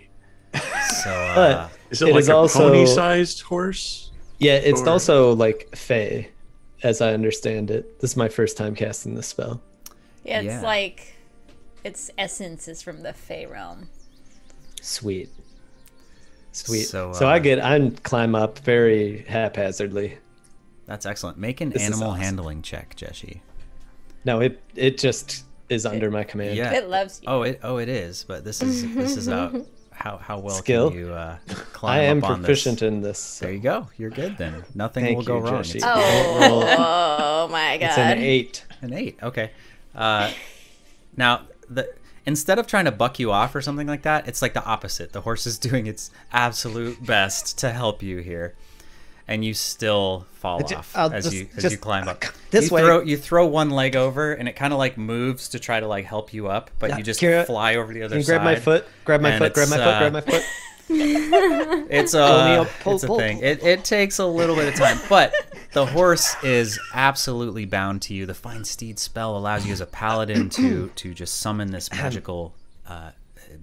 So 0.54 1.10
uh, 1.12 1.36
But 1.36 1.72
Is 1.90 2.02
it, 2.04 2.10
It 2.10 2.12
like 2.14 2.20
is 2.22 2.30
a 2.30 2.36
also- 2.36 2.60
pony-sized 2.70 3.42
horse? 3.42 4.12
Yeah, 4.38 4.56
it's 4.56 4.82
Or- 4.82 4.90
also 4.90 5.34
like 5.34 5.76
Fey, 5.76 6.30
as 6.84 7.02
I 7.02 7.14
understand 7.14 7.72
it. 7.72 8.00
This 8.00 8.12
is 8.12 8.18
my 8.18 8.30
first 8.30 8.58
time 8.58 8.76
casting 8.76 9.16
this 9.16 9.28
spell. 9.28 9.62
Yeah, 10.24 10.42
it's 10.42 10.46
Yeah. 10.46 10.62
like 10.62 11.16
its 11.84 12.12
essence 12.18 12.68
is 12.68 12.82
from 12.84 13.02
the 13.02 13.14
Fey 13.14 13.46
realm. 13.48 13.90
Sweet. 14.82 15.30
Sweet. 16.68 16.84
So, 16.84 17.14
So, 17.14 17.28
uh, 17.28 17.32
I 17.32 17.40
get 17.40 17.64
I 17.64 17.90
climb 18.04 18.36
up 18.36 18.60
very 18.60 19.26
haphazardly. 19.28 20.18
that's 20.86 21.06
excellent. 21.06 21.38
Make 21.38 21.62
an 21.62 21.70
This 21.70 21.84
animal 21.84 22.10
awesome. 22.10 22.22
handling 22.22 22.62
check, 22.62 22.96
Jeshi. 22.96 23.40
No, 24.26 24.40
it 24.42 24.62
it 24.76 24.98
just 24.98 25.46
is 25.70 25.86
under 25.86 26.10
my 26.12 26.24
command. 26.24 26.58
Yeah. 26.58 26.74
It 26.74 26.90
loves 26.90 27.22
you. 27.22 27.28
Oh, 27.30 27.44
it 27.44 27.60
oh 27.64 27.78
it 27.78 27.90
is, 27.90 28.26
but 28.28 28.44
this 28.44 28.62
is 28.62 28.94
this 28.96 29.16
is 29.18 29.28
uh, 29.30 29.64
how 29.92 30.18
how 30.18 30.40
well 30.40 30.56
Skill. 30.56 30.90
can 30.90 31.00
you 31.00 31.14
uh, 31.14 31.38
climb 31.74 31.92
up? 31.94 32.00
I 32.00 32.04
am 32.04 32.24
up 32.24 32.30
on 32.32 32.40
proficient 32.40 32.80
this? 32.80 32.88
in 32.88 33.02
this. 33.02 33.20
so 33.20 33.46
There 33.46 33.54
you 33.54 33.60
go. 33.62 33.88
You're 33.98 34.10
good 34.10 34.38
then. 34.38 34.64
Nothing 34.76 35.06
Thank 35.06 35.18
will 35.18 35.26
go 35.26 35.38
you, 35.38 35.44
wrong. 35.44 35.64
Jeshi. 35.64 35.76
It's 35.76 35.86
Oh, 35.86 37.48
my 37.52 37.78
god. 37.78 37.86
It's 37.90 37.98
an 37.98 38.18
eight. 38.20 38.66
An 38.82 38.94
eight. 38.94 39.18
Okay. 39.24 39.52
Uh, 39.96 40.32
now 41.18 41.42
the 41.70 41.90
instead 42.26 42.60
of 42.60 42.68
trying 42.68 42.86
to 42.86 42.92
buck 42.92 43.20
you 43.20 43.32
off 43.32 43.56
or 43.56 43.62
something 43.62 43.88
like 43.88 44.02
that, 44.04 44.28
it's 44.28 44.42
like 44.42 44.54
the 44.54 44.64
opposite. 44.64 45.14
The 45.14 45.22
horse 45.22 45.46
is 45.48 45.58
doing 45.70 45.88
its 45.88 46.12
absolute 46.32 47.06
best 47.06 47.58
to 47.60 47.72
help 47.72 48.02
you 48.04 48.18
here, 48.20 48.56
and 49.28 49.44
you 49.46 49.54
still 49.54 50.26
fall 50.34 50.62
ju- 50.64 50.76
off 50.76 50.92
I'll 50.96 51.14
as 51.14 51.26
just- 51.26 51.36
you 51.36 51.48
as 51.56 51.64
just- 51.64 51.72
you 51.74 51.78
climb 51.78 52.08
up. 52.08 52.24
this 52.52 52.70
you 52.70 52.76
way. 52.76 52.82
Throw, 52.84 53.02
you 53.02 53.18
throw 53.18 53.46
one 53.48 53.70
leg 53.70 53.96
over, 53.96 54.34
and 54.34 54.48
it 54.50 54.54
kind 54.56 54.74
of 54.74 54.80
like 54.80 54.98
moves 54.98 55.50
to 55.50 55.60
try 55.60 55.80
to 55.80 55.88
like 55.88 56.06
help 56.06 56.34
you 56.34 56.48
up, 56.48 56.72
but 56.80 56.90
Yeah, 56.92 56.98
you 56.98 57.04
just 57.04 57.20
Kira, 57.22 57.46
fly 57.46 57.76
over 57.76 57.94
the 57.94 58.04
other 58.04 58.14
Can 58.14 58.20
you 58.20 58.24
side. 58.24 58.32
grab 58.34 58.44
my 58.44 58.56
foot? 58.56 58.86
Grab 59.06 59.22
my 59.22 59.38
foot. 59.38 59.54
Grab 59.54 59.70
my 59.70 59.78
foot. 59.78 59.88
uh, 59.88 60.00
Grab 60.00 60.14
my 60.14 60.22
foot. 60.22 60.44
It's 61.92 62.14
me 62.14 62.20
a 62.20 62.62
up, 62.62 62.68
pull, 62.82 62.96
it's 62.96 63.04
a 63.04 63.08
pull, 63.08 63.20
thing. 63.20 63.38
pull. 63.38 63.48
It, 63.48 63.64
it 63.64 63.84
takes 63.84 64.20
a 64.20 64.26
little 64.26 64.56
bit 64.56 64.68
of 64.68 64.76
time, 64.76 65.00
but 65.08 65.34
the 65.74 65.86
horse 65.86 66.36
is 66.44 66.80
absolutely 66.94 67.66
bound 67.66 68.02
to 68.04 68.14
you. 68.14 68.26
The 68.26 68.34
find 68.34 68.66
steed 68.66 68.98
spell 68.98 69.38
allows 69.38 69.66
you 69.66 69.74
as 69.74 69.82
a 69.82 69.86
paladin 69.86 70.50
to 70.52 70.88
to 70.96 71.14
just 71.14 71.40
summon 71.40 71.72
this 71.72 71.92
magical 71.92 72.56
uh, 72.88 73.12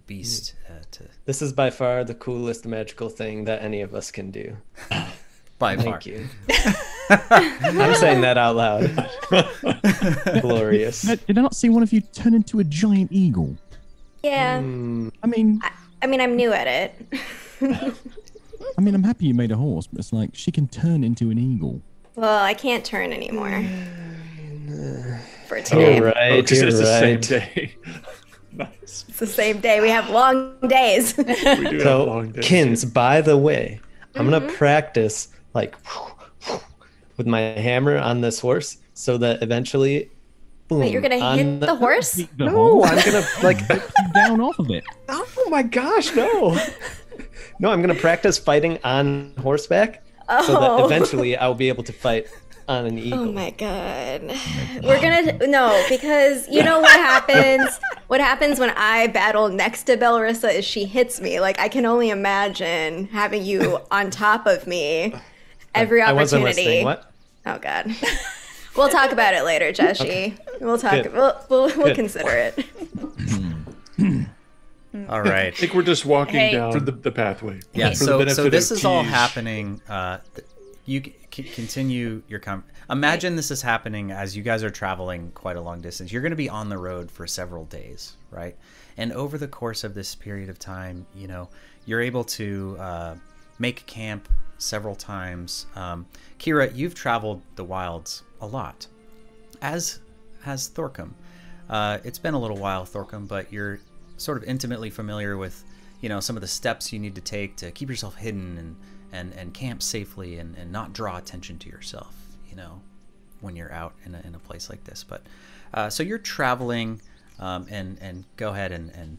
beast 0.07 0.55
uh, 0.69 0.83
to 0.93 1.05
This 1.25 1.43
is 1.43 1.53
by 1.53 1.71
far 1.71 2.05
the 2.05 2.15
coolest 2.15 2.67
magical 2.67 3.09
thing 3.09 3.45
that 3.45 3.63
any 3.63 3.81
of 3.81 3.95
us 3.95 4.11
can 4.11 4.31
do. 4.31 4.57
by 5.59 5.77
far. 5.77 6.01
Thank 6.01 6.07
you. 6.07 6.29
I'm 7.11 7.95
saying 7.95 8.21
that 8.21 8.37
out 8.39 8.57
loud. 8.57 9.11
Glorious. 10.43 11.03
Did 11.03 11.39
I 11.39 11.41
not 11.41 11.57
see 11.57 11.69
one 11.69 11.83
of 11.83 11.93
you 11.93 12.01
turn 12.01 12.35
into 12.35 12.61
a 12.61 12.65
giant 12.65 13.13
eagle? 13.13 13.57
Yeah. 14.23 14.61
Mm, 14.61 15.13
I 15.23 15.27
mean, 15.27 15.61
I 15.63 15.71
mean, 16.07 16.21
I'm 16.21 16.37
new 16.37 16.53
at 16.53 16.67
it. 16.67 16.95
I 18.79 18.81
mean, 18.81 18.95
I'm 18.95 19.05
happy 19.05 19.27
you 19.27 19.35
made 19.35 19.51
a 19.51 19.57
horse, 19.57 19.87
but 19.87 19.99
it's 20.01 20.13
like 20.13 20.31
she 20.35 20.51
can 20.53 20.69
turn 20.69 21.03
into 21.03 21.31
an 21.31 21.39
eagle. 21.39 21.81
Well, 22.15 22.43
I 22.43 22.55
can't 22.55 22.85
turn 22.85 23.13
anymore. 23.13 23.65
For 25.47 25.61
today. 25.61 25.97
you're 25.97 26.07
right. 26.07 26.43
because 26.43 26.61
it's 26.63 26.79
the 26.79 26.87
same 26.87 27.21
day. 27.21 27.77
nice. 28.53 29.05
It's 29.09 29.19
the 29.19 29.27
same 29.27 29.61
day. 29.61 29.81
We 29.81 29.89
have 29.91 30.11
long 30.11 30.59
days. 30.69 31.17
We 31.17 31.25
do 31.25 31.79
have 31.85 32.07
long 32.07 32.33
days. 32.33 32.45
Kins, 32.45 32.85
by 32.85 33.21
the 33.21 33.37
way, 33.39 33.81
I'm 34.17 34.25
gonna 34.29 34.41
Mm-hmm. 34.47 34.57
practice 34.57 35.29
like 35.55 35.77
with 37.17 37.27
my 37.27 37.41
hammer 37.41 37.97
on 37.97 38.21
this 38.23 38.41
horse, 38.41 38.79
so 38.95 39.17
that 39.19 39.43
eventually, 39.43 40.11
boom. 40.69 40.81
Wait, 40.81 40.93
you're 40.93 41.03
gonna 41.03 41.19
on 41.19 41.39
hit 41.39 41.61
the 41.61 41.75
horse? 41.75 42.13
The 42.13 42.29
No, 42.39 42.81
horse 42.81 42.91
I'm 42.91 43.13
gonna 43.13 43.27
like. 43.43 43.59
down 44.15 44.41
off 44.41 44.59
of 44.59 44.71
it. 44.71 44.85
oh 45.09 45.47
my 45.51 45.63
gosh, 45.63 46.15
no! 46.15 46.57
No, 47.59 47.71
I'm 47.71 47.81
gonna 47.81 47.95
practice 47.95 48.39
fighting 48.39 48.79
on 48.85 49.33
horseback, 49.41 50.05
so 50.45 50.53
that 50.61 50.71
Oh. 50.71 50.85
eventually 50.87 51.37
I'll 51.37 51.55
be 51.55 51.69
able 51.69 51.85
to 51.85 51.93
fight 51.93 52.27
on 52.69 52.85
an 52.85 52.97
oh 52.99 53.03
eagle. 53.03 53.21
Oh 53.29 53.33
my 53.33 53.51
god. 53.51 54.23
We're 54.83 55.01
gonna 55.01 55.47
no, 55.47 55.85
because 55.89 56.49
you 56.49 56.63
know 56.65 56.81
what 56.81 56.91
happens 56.99 57.79
what 58.09 58.21
happens 58.21 58.59
when 58.59 58.71
I 58.77 59.07
battle 59.09 59.49
next 59.49 59.85
to 59.85 59.97
Belrissa 59.97 60.53
is 60.53 60.65
she 60.65 60.85
hits 60.85 61.21
me. 61.21 61.39
Like 61.41 61.59
I 61.61 61.69
can 61.69 61.87
only 61.87 62.11
imagine 62.11 63.07
having 63.07 63.45
you 63.45 63.79
on 63.91 64.11
top 64.11 64.47
of 64.47 64.67
me 64.67 65.15
every 65.75 66.03
I 66.03 66.13
wasn't 66.13 66.43
opportunity. 66.43 66.63
listening. 66.69 66.85
What? 66.85 67.13
Oh 67.47 67.59
god. 67.59 67.95
We'll 68.77 68.89
talk 68.89 69.13
about 69.13 69.35
it 69.35 69.45
later, 69.45 69.73
Jeshi. 69.73 70.39
We'll 70.61 70.79
talk 70.79 71.03
Good. 71.05 71.13
we'll 71.13 71.37
we'll, 71.49 71.77
we'll 71.77 71.95
consider 71.95 72.31
it. 72.31 72.67
All 75.09 75.21
right. 75.21 75.47
I 75.49 75.51
think 75.51 75.75
we're 75.75 75.83
just 75.83 76.07
walking 76.07 76.37
Hey. 76.37 76.53
down 76.53 76.73
the, 76.73 76.81
the- 76.81 76.93
the 76.93 77.13
pathway. 77.13 77.61
Yeah. 77.75 77.91
For 77.91 77.99
the 77.99 78.05
So 78.05 78.19
benefit 78.19 78.35
so 78.37 78.49
this 78.51 78.71
is 78.71 78.85
all 78.85 79.03
happening. 79.03 79.81
Uh, 79.89 80.19
you 80.87 81.03
c- 81.05 81.15
c- 81.33 81.43
continue 81.43 82.23
your 82.29 82.39
com. 82.39 82.65
Imagine 82.89 83.37
this 83.37 83.51
is 83.51 83.61
happening 83.61 84.11
as 84.13 84.37
you 84.37 84.43
guys 84.43 84.63
are 84.65 84.71
traveling 84.71 85.33
quite 85.33 85.57
a 85.57 85.61
long 85.61 85.81
distance. 85.81 86.13
You're 86.13 86.23
going 86.23 86.31
to 86.31 86.37
be 86.37 86.49
on 86.49 86.69
the 86.71 86.79
road 86.79 87.11
for 87.11 87.27
several 87.27 87.65
days, 87.67 88.17
right? 88.31 88.57
And 88.97 89.13
over 89.13 89.37
the 89.37 89.49
course 89.49 89.85
of 89.85 89.93
this 89.95 90.15
period 90.15 90.49
of 90.49 90.59
time, 90.59 91.05
you 91.15 91.27
know, 91.27 91.49
you're 91.85 92.01
able 92.01 92.25
to 92.25 92.77
uh, 92.79 93.15
make 93.59 93.85
camp 93.87 94.29
several 94.59 94.95
times. 94.95 95.67
Um, 95.75 96.07
Kira, 96.39 96.75
you've 96.75 96.95
traveled 96.95 97.43
the 97.57 97.65
wilds 97.65 98.23
a 98.41 98.47
lot, 98.47 98.87
as 99.63 100.01
has 100.43 100.69
Thorcum. 100.69 101.11
Uh, 101.69 101.99
it's 102.05 102.19
been 102.19 102.35
a 102.35 102.39
little 102.39 102.59
while, 102.59 102.85
Thorcum, 102.85 103.27
but 103.27 103.53
you're 103.53 103.81
sort 104.17 104.39
of 104.39 104.45
intimately 104.45 104.91
familiar 104.91 105.37
with, 105.37 105.65
you 106.01 106.09
know, 106.09 106.21
some 106.21 106.37
of 106.37 106.43
the 106.43 106.49
steps 106.49 106.93
you 106.93 106.99
need 106.99 107.15
to 107.15 107.21
take 107.21 107.57
to 107.57 107.71
keep 107.71 107.89
yourself 107.89 108.17
hidden 108.17 108.59
and 108.59 108.77
and, 109.13 109.33
and 109.35 109.55
camp 109.55 109.83
safely 109.83 110.39
and, 110.39 110.57
and 110.57 110.71
not 110.71 110.93
draw 110.93 111.17
attention 111.17 111.59
to 111.59 111.69
yourself, 111.69 112.15
you 112.51 112.57
know, 112.57 112.83
when 113.41 113.57
you're 113.57 113.73
out 113.73 113.95
in 114.05 114.15
a, 114.15 114.21
in 114.27 114.35
a 114.35 114.39
place 114.39 114.69
like 114.69 114.83
this. 114.85 115.05
But 115.05 115.23
uh, 115.73 115.89
so 115.89 116.03
you're 116.03 116.19
traveling, 116.19 117.01
um, 117.39 117.67
and 117.71 117.99
and 118.01 118.25
go 118.37 118.51
ahead 118.51 118.73
and 118.73 118.91
and 118.91 119.19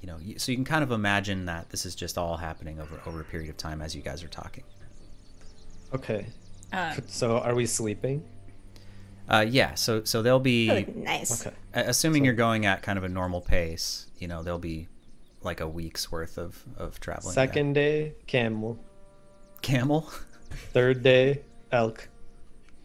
you 0.00 0.06
know, 0.06 0.18
you, 0.20 0.38
so 0.38 0.52
you 0.52 0.56
can 0.56 0.64
kind 0.64 0.84
of 0.84 0.92
imagine 0.92 1.46
that 1.46 1.70
this 1.70 1.84
is 1.84 1.94
just 1.94 2.16
all 2.16 2.36
happening 2.36 2.80
over 2.80 3.00
over 3.06 3.20
a 3.20 3.24
period 3.24 3.50
of 3.50 3.56
time 3.56 3.82
as 3.82 3.94
you 3.94 4.02
guys 4.02 4.22
are 4.22 4.28
talking. 4.28 4.64
Okay. 5.92 6.26
Um, 6.72 6.96
So 7.06 7.38
are 7.38 7.54
we 7.54 7.66
sleeping? 7.66 8.24
Uh, 9.28 9.44
yeah, 9.48 9.74
so 9.74 10.02
so 10.04 10.22
they'll 10.22 10.40
be 10.40 10.70
Oh, 10.70 10.84
nice. 10.96 11.46
Okay. 11.46 11.54
A- 11.74 11.88
Assuming 11.90 12.24
you're 12.24 12.34
going 12.34 12.64
at 12.66 12.82
kind 12.82 12.96
of 12.98 13.04
a 13.04 13.08
normal 13.08 13.40
pace, 13.40 14.06
you 14.18 14.26
know, 14.28 14.42
they'll 14.42 14.58
be 14.58 14.88
like 15.42 15.60
a 15.60 15.68
week's 15.68 16.10
worth 16.10 16.38
of, 16.38 16.64
of 16.76 16.98
traveling. 17.00 17.34
there. 17.34 17.46
Second 17.46 17.74
day, 17.74 18.14
camel. 18.26 18.78
camel. 19.62 20.10
Third 20.72 21.02
day, 21.02 21.42
elk. 21.70 22.08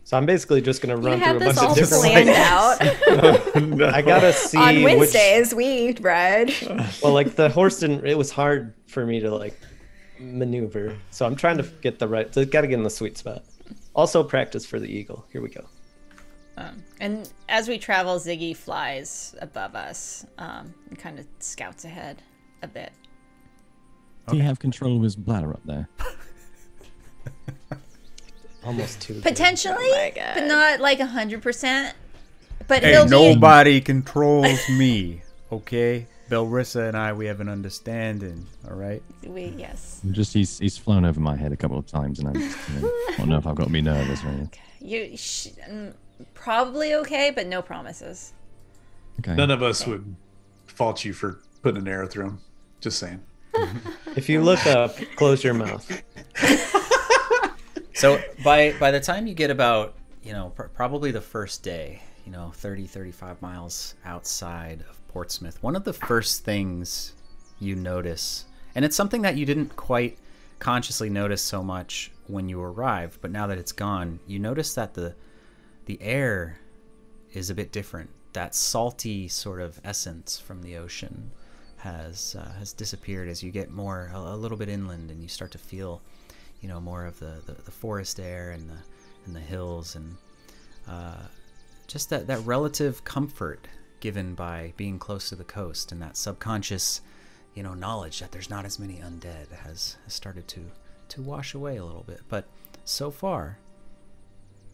So 0.05 0.17
I'm 0.17 0.25
basically 0.25 0.61
just 0.61 0.81
gonna 0.81 0.97
run 0.97 1.17
have 1.19 1.37
through 1.37 1.47
a 1.47 1.53
this 1.53 1.55
bunch 1.55 1.65
all 1.65 1.71
of 1.71 1.77
different 1.77 2.03
planned 2.03 2.27
ways. 2.27 3.81
out. 3.81 3.93
I 3.95 4.01
gotta 4.01 4.33
see 4.49 4.57
On 4.57 4.75
which. 4.83 4.97
Wednesdays 4.99 5.55
we 5.55 5.93
ride. 6.01 6.51
Well, 7.01 7.13
like 7.13 7.35
the 7.35 7.47
horse 7.49 7.79
didn't. 7.79 8.05
It 8.05 8.17
was 8.17 8.29
hard 8.31 8.73
for 8.87 9.05
me 9.05 9.21
to 9.21 9.33
like 9.33 9.57
maneuver. 10.19 10.97
So 11.11 11.25
I'm 11.25 11.35
trying 11.37 11.57
to 11.57 11.63
get 11.81 11.99
the 11.99 12.07
right. 12.09 12.33
So 12.33 12.43
gotta 12.45 12.67
get 12.67 12.73
in 12.75 12.83
the 12.83 12.89
sweet 12.89 13.17
spot. 13.17 13.43
Also 13.95 14.23
practice 14.23 14.65
for 14.65 14.77
the 14.79 14.87
eagle. 14.87 15.25
Here 15.31 15.41
we 15.41 15.47
go. 15.49 15.63
Um, 16.55 16.83
and 16.99 17.31
as 17.49 17.67
we 17.67 17.77
travel, 17.77 18.19
Ziggy 18.19 18.55
flies 18.55 19.35
above 19.41 19.75
us 19.75 20.25
um, 20.37 20.73
and 20.89 20.99
kind 20.99 21.19
of 21.19 21.25
scouts 21.39 21.83
ahead 21.85 22.21
a 22.61 22.67
bit. 22.67 22.91
Do 24.29 24.37
you 24.37 24.43
have 24.43 24.59
control 24.59 24.97
of 24.97 25.03
his 25.03 25.15
bladder 25.15 25.51
up 25.51 25.61
there? 25.65 25.89
Almost 28.65 29.01
two. 29.01 29.19
Potentially, 29.21 29.75
Oh 29.75 30.11
but 30.15 30.45
not 30.45 30.79
like 30.79 30.99
a 31.01 31.05
hundred 31.05 31.41
percent. 31.41 31.95
But 32.67 32.83
Hey, 32.83 32.91
he'll 32.91 33.03
be 33.03 33.09
nobody 33.09 33.81
controls 33.81 34.69
me, 34.69 35.21
okay? 35.51 36.07
Belrissa 36.29 36.87
and 36.87 36.95
I, 36.95 37.11
we 37.11 37.25
have 37.25 37.41
an 37.41 37.49
understanding, 37.49 38.45
all 38.65 38.75
right? 38.75 39.03
we, 39.23 39.53
yes. 39.57 39.99
I'm 40.03 40.13
Just 40.13 40.33
he's 40.33 40.59
he's 40.59 40.77
flown 40.77 41.03
over 41.03 41.19
my 41.19 41.35
head 41.35 41.51
a 41.51 41.57
couple 41.57 41.77
of 41.77 41.85
times, 41.85 42.19
and 42.19 42.29
I 42.29 42.33
just, 42.33 42.57
you 42.69 42.79
know, 42.79 42.87
I 43.09 43.15
don't 43.17 43.29
know 43.29 43.37
if 43.37 43.45
I've 43.45 43.55
got 43.55 43.65
to 43.65 43.69
be 43.69 43.81
nervous 43.81 44.23
or 44.23 44.29
anything. 44.29 44.49
You 44.79 45.17
sh- 45.17 45.49
mm, 45.69 45.93
probably 46.33 46.93
okay, 46.95 47.31
but 47.31 47.47
no 47.47 47.61
promises. 47.61 48.33
Okay. 49.19 49.35
None 49.35 49.51
of 49.51 49.61
us 49.61 49.85
would 49.85 50.15
fault 50.67 51.05
you 51.05 51.13
for 51.13 51.39
putting 51.61 51.81
an 51.81 51.87
arrow 51.87 52.07
through 52.07 52.25
him. 52.25 52.41
Just 52.81 52.99
saying. 52.99 53.21
If 54.15 54.29
you 54.29 54.41
look 54.41 54.63
up, 54.67 54.95
close 55.15 55.43
your 55.43 55.55
mouth. 55.55 55.89
So 58.03 58.21
by 58.43 58.73
by 58.81 58.91
the 58.91 58.99
time 58.99 59.27
you 59.27 59.33
get 59.33 59.49
about 59.49 59.95
you 60.23 60.33
know 60.33 60.51
pr- 60.55 60.63
probably 60.63 61.11
the 61.11 61.21
first 61.21 61.63
day, 61.63 62.01
you 62.25 62.33
know 62.33 62.51
30 62.55 62.85
35 62.85 63.41
miles 63.41 63.95
outside 64.03 64.83
of 64.89 65.07
Portsmouth, 65.07 65.61
one 65.63 65.73
of 65.75 65.85
the 65.85 65.93
first 65.93 66.43
things 66.43 67.13
you 67.59 67.75
notice, 67.75 68.43
and 68.75 68.83
it's 68.83 68.95
something 68.97 69.21
that 69.21 69.37
you 69.37 69.45
didn't 69.45 69.77
quite 69.77 70.17
consciously 70.59 71.09
notice 71.09 71.41
so 71.41 71.63
much 71.63 72.11
when 72.27 72.49
you 72.49 72.61
arrived, 72.61 73.19
but 73.21 73.31
now 73.31 73.47
that 73.47 73.57
it's 73.57 73.71
gone, 73.71 74.19
you 74.27 74.37
notice 74.37 74.73
that 74.73 74.95
the 74.95 75.15
the 75.85 76.01
air 76.01 76.59
is 77.33 77.49
a 77.49 77.55
bit 77.55 77.71
different. 77.71 78.09
That 78.33 78.55
salty 78.55 79.27
sort 79.27 79.61
of 79.61 79.79
essence 79.83 80.39
from 80.39 80.61
the 80.61 80.77
ocean 80.77 81.31
has 81.77 82.35
uh, 82.39 82.51
has 82.53 82.71
disappeared 82.71 83.27
as 83.27 83.43
you 83.43 83.51
get 83.51 83.69
more 83.69 84.09
a, 84.13 84.17
a 84.17 84.37
little 84.37 84.57
bit 84.57 84.69
inland 84.69 85.11
and 85.11 85.21
you 85.21 85.27
start 85.27 85.51
to 85.51 85.57
feel 85.57 86.01
you 86.61 86.69
know 86.69 86.79
more 86.79 87.05
of 87.05 87.19
the, 87.19 87.41
the, 87.45 87.51
the 87.63 87.71
forest 87.71 88.21
air 88.21 88.51
and 88.51 88.69
the 88.69 88.77
and 89.25 89.35
the 89.35 89.39
hills 89.41 89.95
and 89.95 90.15
uh, 90.87 91.23
just 91.87 92.09
that, 92.09 92.25
that 92.27 92.39
relative 92.45 93.03
comfort 93.03 93.67
given 93.99 94.33
by 94.33 94.73
being 94.77 94.97
close 94.97 95.27
to 95.29 95.35
the 95.35 95.43
coast 95.43 95.91
and 95.91 96.01
that 96.01 96.15
subconscious 96.15 97.01
you 97.53 97.61
know 97.61 97.73
knowledge 97.73 98.21
that 98.21 98.31
there's 98.31 98.49
not 98.49 98.63
as 98.65 98.79
many 98.79 98.95
undead 98.95 99.51
has, 99.51 99.97
has 100.05 100.13
started 100.13 100.47
to 100.47 100.61
to 101.09 101.21
wash 101.21 101.53
away 101.53 101.75
a 101.75 101.83
little 101.83 102.03
bit 102.03 102.21
but 102.29 102.45
so 102.85 103.11
far 103.11 103.57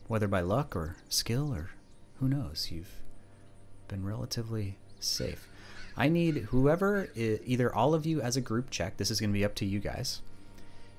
whether 0.10 0.28
by 0.28 0.41
luck 0.41 0.76
or 0.76 0.97
skill 1.07 1.53
or 1.53 1.70
who 2.20 2.28
knows 2.28 2.70
you've 2.72 2.99
been 3.88 4.03
relatively 4.03 4.78
safe. 4.99 5.47
I 5.95 6.10
need 6.10 6.47
whoever 6.49 7.10
either 7.16 7.74
all 7.74 7.93
of 7.93 8.05
you 8.05 8.20
as 8.20 8.36
a 8.36 8.41
group 8.41 8.72
check 8.72 8.97
this 8.97 9.12
is 9.12 9.20
going 9.20 9.30
to 9.30 9.38
be 9.38 9.45
up 9.45 9.55
to 9.55 9.66
you 9.66 9.80
guys. 9.80 10.22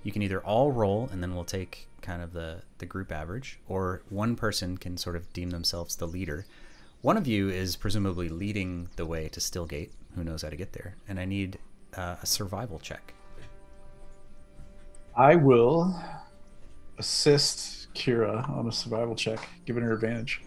You 0.04 0.12
can 0.12 0.22
either 0.22 0.40
all 0.40 0.70
roll 0.70 1.10
and 1.12 1.22
then 1.22 1.34
we'll 1.34 1.44
take 1.44 1.88
kind 2.00 2.22
of 2.22 2.32
the 2.32 2.62
the 2.78 2.86
group 2.86 3.12
average 3.12 3.58
or 3.68 4.00
one 4.08 4.36
person 4.36 4.78
can 4.78 4.96
sort 4.96 5.16
of 5.16 5.30
deem 5.32 5.50
themselves 5.50 5.96
the 5.96 6.06
leader. 6.06 6.46
One 7.02 7.16
of 7.16 7.26
you 7.26 7.48
is 7.48 7.74
presumably 7.74 8.28
leading 8.28 8.90
the 8.94 9.06
way 9.06 9.28
to 9.30 9.40
stillgate. 9.40 9.90
Who 10.14 10.22
knows 10.22 10.42
how 10.42 10.50
to 10.50 10.56
get 10.56 10.72
there? 10.72 10.94
And 11.08 11.18
i 11.18 11.24
need 11.24 11.58
uh, 11.96 12.16
a 12.22 12.26
survival 12.26 12.78
check. 12.78 13.12
I 15.16 15.34
will 15.34 16.00
assist 16.98 17.79
Kira 18.00 18.48
on 18.48 18.66
a 18.66 18.72
survival 18.72 19.14
check, 19.14 19.46
giving 19.66 19.82
her 19.82 19.92
advantage. 19.92 20.42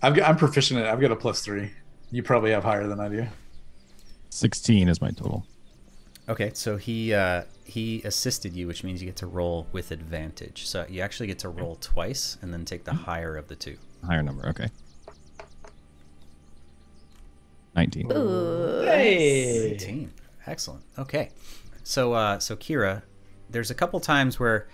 I've 0.00 0.14
got, 0.14 0.28
I'm 0.28 0.36
proficient 0.36 0.78
at 0.78 0.86
it. 0.86 0.88
I've 0.88 1.00
got 1.00 1.10
a 1.10 1.16
plus 1.16 1.42
three. 1.42 1.72
You 2.10 2.22
probably 2.22 2.52
have 2.52 2.62
higher 2.62 2.86
than 2.86 3.00
I 3.00 3.08
do. 3.08 3.26
16 4.30 4.88
is 4.88 5.00
my 5.00 5.10
total. 5.10 5.44
Okay, 6.28 6.52
so 6.54 6.76
he 6.76 7.14
uh, 7.14 7.42
he 7.64 8.02
assisted 8.04 8.52
you, 8.52 8.66
which 8.66 8.84
means 8.84 9.00
you 9.00 9.06
get 9.06 9.16
to 9.16 9.26
roll 9.26 9.66
with 9.72 9.90
advantage. 9.90 10.66
So 10.66 10.86
you 10.88 11.00
actually 11.00 11.26
get 11.26 11.38
to 11.40 11.48
roll 11.48 11.76
twice 11.76 12.36
and 12.42 12.52
then 12.52 12.64
take 12.64 12.84
the 12.84 12.92
higher 12.92 13.36
of 13.36 13.48
the 13.48 13.56
two. 13.56 13.78
Higher 14.06 14.22
number. 14.22 14.46
Okay. 14.48 14.68
19. 17.74 18.12
Ooh. 18.12 18.82
Hey. 18.82 19.72
18. 19.72 20.12
Excellent. 20.46 20.82
Okay. 20.98 21.30
So 21.82 22.12
uh, 22.12 22.38
so 22.38 22.56
Kira, 22.56 23.02
there's 23.48 23.70
a 23.70 23.74
couple 23.74 23.98
times 23.98 24.38
where 24.38 24.68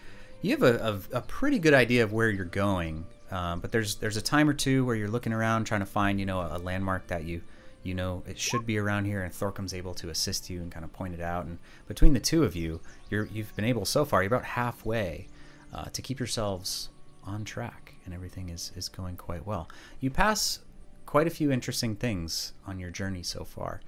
you 0.45 0.51
have 0.51 0.63
a, 0.63 1.01
a, 1.13 1.19
a 1.19 1.21
pretty 1.23 1.59
good 1.59 1.73
idea 1.73 2.05
of 2.05 2.13
where 2.13 2.29
you're 2.29 2.45
going, 2.45 3.07
um, 3.31 3.61
but 3.61 3.73
there's 3.73 3.97
there's 3.97 4.19
a 4.19 4.23
time 4.23 4.47
or 4.47 4.53
two 4.53 4.85
where 4.85 4.95
you're 4.95 5.09
looking 5.09 5.33
around 5.33 5.65
trying 5.65 5.81
to 5.81 5.87
find 5.87 6.21
you 6.21 6.27
know 6.27 6.41
a, 6.41 6.57
a 6.57 6.59
landmark 6.59 7.07
that 7.07 7.25
you 7.25 7.41
you 7.83 7.95
know 7.95 8.23
it 8.27 8.39
should 8.39 8.67
be 8.67 8.77
around 8.77 9.07
here, 9.07 9.23
and 9.23 9.33
Thorcum's 9.33 9.73
able 9.73 9.95
to 9.95 10.11
assist 10.11 10.51
you 10.51 10.61
and 10.61 10.71
kind 10.71 10.85
of 10.85 10.93
point 10.93 11.15
it 11.15 11.23
out. 11.23 11.47
And 11.47 11.59
between 11.89 12.13
the 12.13 12.21
two 12.21 12.45
of 12.45 12.55
you, 12.55 12.81
you're 13.09 13.27
you've 13.33 13.57
been 13.57 13.65
able 13.65 13.87
so 13.87 14.05
far. 14.05 14.23
You're 14.23 14.27
about 14.27 14.45
halfway 14.45 15.29
uh, 15.73 15.85
to 15.85 16.03
keep 16.03 16.19
yourselves 16.19 16.91
on 17.25 17.45
track, 17.45 17.95
and 18.05 18.13
everything 18.13 18.51
is 18.51 18.71
is 18.77 18.91
going 18.91 19.17
quite 19.17 19.47
well. 19.47 19.71
You 20.01 20.11
pass 20.11 20.59
quite 21.07 21.27
a 21.27 21.31
few 21.31 21.53
interesting 21.53 21.97
things 21.97 22.53
on 22.67 22.79
your 22.79 22.91
journey 22.91 23.23
so 23.23 23.45
far. 23.45 23.81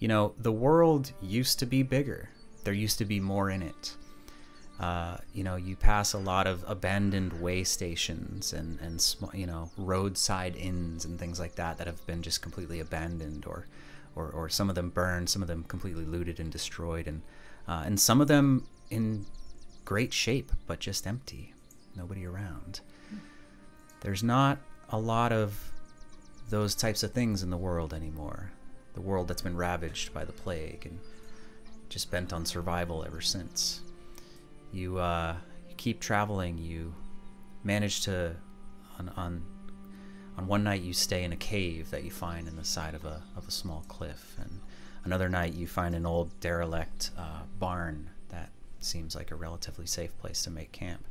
You 0.00 0.08
know, 0.08 0.34
the 0.38 0.52
world 0.52 1.12
used 1.22 1.58
to 1.60 1.66
be 1.66 1.82
bigger. 1.82 2.28
There 2.64 2.74
used 2.74 2.98
to 2.98 3.06
be 3.06 3.20
more 3.20 3.48
in 3.48 3.62
it. 3.62 3.96
Uh, 4.80 5.18
you 5.32 5.44
know, 5.44 5.54
you 5.54 5.76
pass 5.76 6.12
a 6.12 6.18
lot 6.18 6.46
of 6.46 6.64
abandoned 6.66 7.40
way 7.40 7.62
stations 7.62 8.52
and 8.52 8.80
and 8.80 9.00
sm- 9.00 9.34
you 9.34 9.46
know 9.46 9.70
roadside 9.76 10.56
inns 10.56 11.04
and 11.04 11.18
things 11.18 11.38
like 11.38 11.54
that 11.54 11.78
that 11.78 11.86
have 11.86 12.04
been 12.06 12.22
just 12.22 12.42
completely 12.42 12.80
abandoned 12.80 13.46
or 13.46 13.66
or, 14.16 14.28
or 14.30 14.48
some 14.48 14.68
of 14.68 14.74
them 14.74 14.90
burned, 14.90 15.28
some 15.28 15.42
of 15.42 15.48
them 15.48 15.64
completely 15.64 16.04
looted 16.04 16.40
and 16.40 16.50
destroyed, 16.50 17.06
and 17.06 17.22
uh, 17.68 17.82
and 17.86 18.00
some 18.00 18.20
of 18.20 18.28
them 18.28 18.66
in 18.90 19.26
great 19.84 20.12
shape 20.12 20.50
but 20.66 20.80
just 20.80 21.06
empty, 21.06 21.52
nobody 21.96 22.26
around. 22.26 22.80
There's 24.00 24.22
not 24.22 24.58
a 24.90 24.98
lot 24.98 25.32
of 25.32 25.70
those 26.50 26.74
types 26.74 27.02
of 27.02 27.12
things 27.12 27.42
in 27.42 27.50
the 27.50 27.56
world 27.56 27.94
anymore. 27.94 28.50
The 28.94 29.00
world 29.00 29.28
that's 29.28 29.42
been 29.42 29.56
ravaged 29.56 30.12
by 30.12 30.24
the 30.24 30.32
plague 30.32 30.86
and 30.86 30.98
just 31.88 32.10
bent 32.10 32.32
on 32.32 32.44
survival 32.44 33.04
ever 33.04 33.20
since. 33.20 33.80
You, 34.74 34.98
uh, 34.98 35.36
keep 35.76 36.00
traveling. 36.00 36.58
You 36.58 36.94
manage 37.62 38.02
to, 38.02 38.34
on, 38.98 39.08
on, 39.10 39.42
on 40.36 40.46
one 40.48 40.64
night, 40.64 40.82
you 40.82 40.92
stay 40.92 41.22
in 41.22 41.32
a 41.32 41.36
cave 41.36 41.90
that 41.90 42.02
you 42.02 42.10
find 42.10 42.48
in 42.48 42.56
the 42.56 42.64
side 42.64 42.94
of 42.94 43.04
a, 43.04 43.22
of 43.36 43.46
a 43.46 43.52
small 43.52 43.84
cliff. 43.86 44.34
And 44.40 44.60
another 45.04 45.28
night, 45.28 45.54
you 45.54 45.68
find 45.68 45.94
an 45.94 46.04
old 46.04 46.40
derelict 46.40 47.12
uh, 47.16 47.42
barn 47.58 48.10
that 48.30 48.50
seems 48.80 49.14
like 49.14 49.30
a 49.30 49.36
relatively 49.36 49.86
safe 49.86 50.16
place 50.18 50.42
to 50.42 50.50
make 50.50 50.72
camp. 50.72 51.06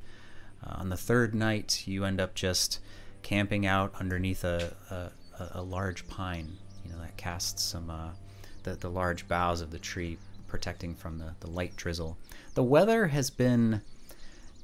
Uh, 0.61 0.75
on 0.79 0.89
the 0.89 0.97
third 0.97 1.33
night, 1.33 1.83
you 1.87 2.03
end 2.03 2.19
up 2.19 2.35
just 2.35 2.79
camping 3.21 3.65
out 3.65 3.93
underneath 3.99 4.43
a, 4.43 4.73
a, 4.91 4.95
a- 5.41 5.51
a 5.55 5.61
large 5.61 6.05
pine, 6.07 6.57
you 6.85 6.91
know, 6.91 6.99
that 6.99 7.15
casts 7.15 7.63
some, 7.63 7.89
uh, 7.89 8.09
the, 8.63 8.75
the 8.75 8.89
large 8.89 9.27
boughs 9.27 9.61
of 9.61 9.71
the 9.71 9.79
tree 9.79 10.17
protecting 10.47 10.93
from 10.93 11.17
the, 11.17 11.33
the 11.39 11.49
light 11.49 11.75
drizzle. 11.77 12.17
The 12.53 12.63
weather 12.63 13.07
has 13.07 13.29
been 13.29 13.81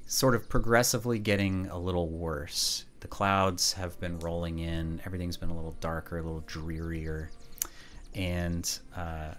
sort 0.06 0.36
of 0.36 0.48
progressively 0.48 1.20
getting 1.20 1.68
a 1.68 1.78
little 1.78 2.08
worse. 2.08 2.86
The 3.00 3.08
clouds 3.08 3.74
have 3.74 4.00
been 4.00 4.20
rolling 4.20 4.60
in, 4.60 5.02
everything's 5.06 5.38
been 5.38 5.50
a 5.50 5.56
little 5.56 5.76
darker, 5.80 6.18
a 6.18 6.22
little 6.22 6.44
drearier, 6.46 7.32
and 8.14 8.80
uh, 8.96 9.34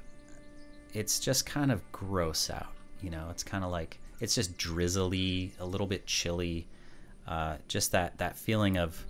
it's 0.94 1.20
just 1.20 1.46
kind 1.46 1.70
of 1.70 1.80
gross 1.92 2.50
out. 2.50 2.74
You 3.02 3.10
know, 3.10 3.28
it's 3.30 3.42
kind 3.44 3.64
of 3.64 3.70
like 3.70 3.98
it's 4.20 4.34
just 4.34 4.56
drizzly, 4.56 5.52
a 5.60 5.64
little 5.66 5.86
bit 5.86 6.06
chilly. 6.06 6.66
Uh, 7.28 7.56
just 7.68 7.92
that 7.92 8.18
that 8.18 8.36
feeling 8.36 8.78
of, 8.78 9.04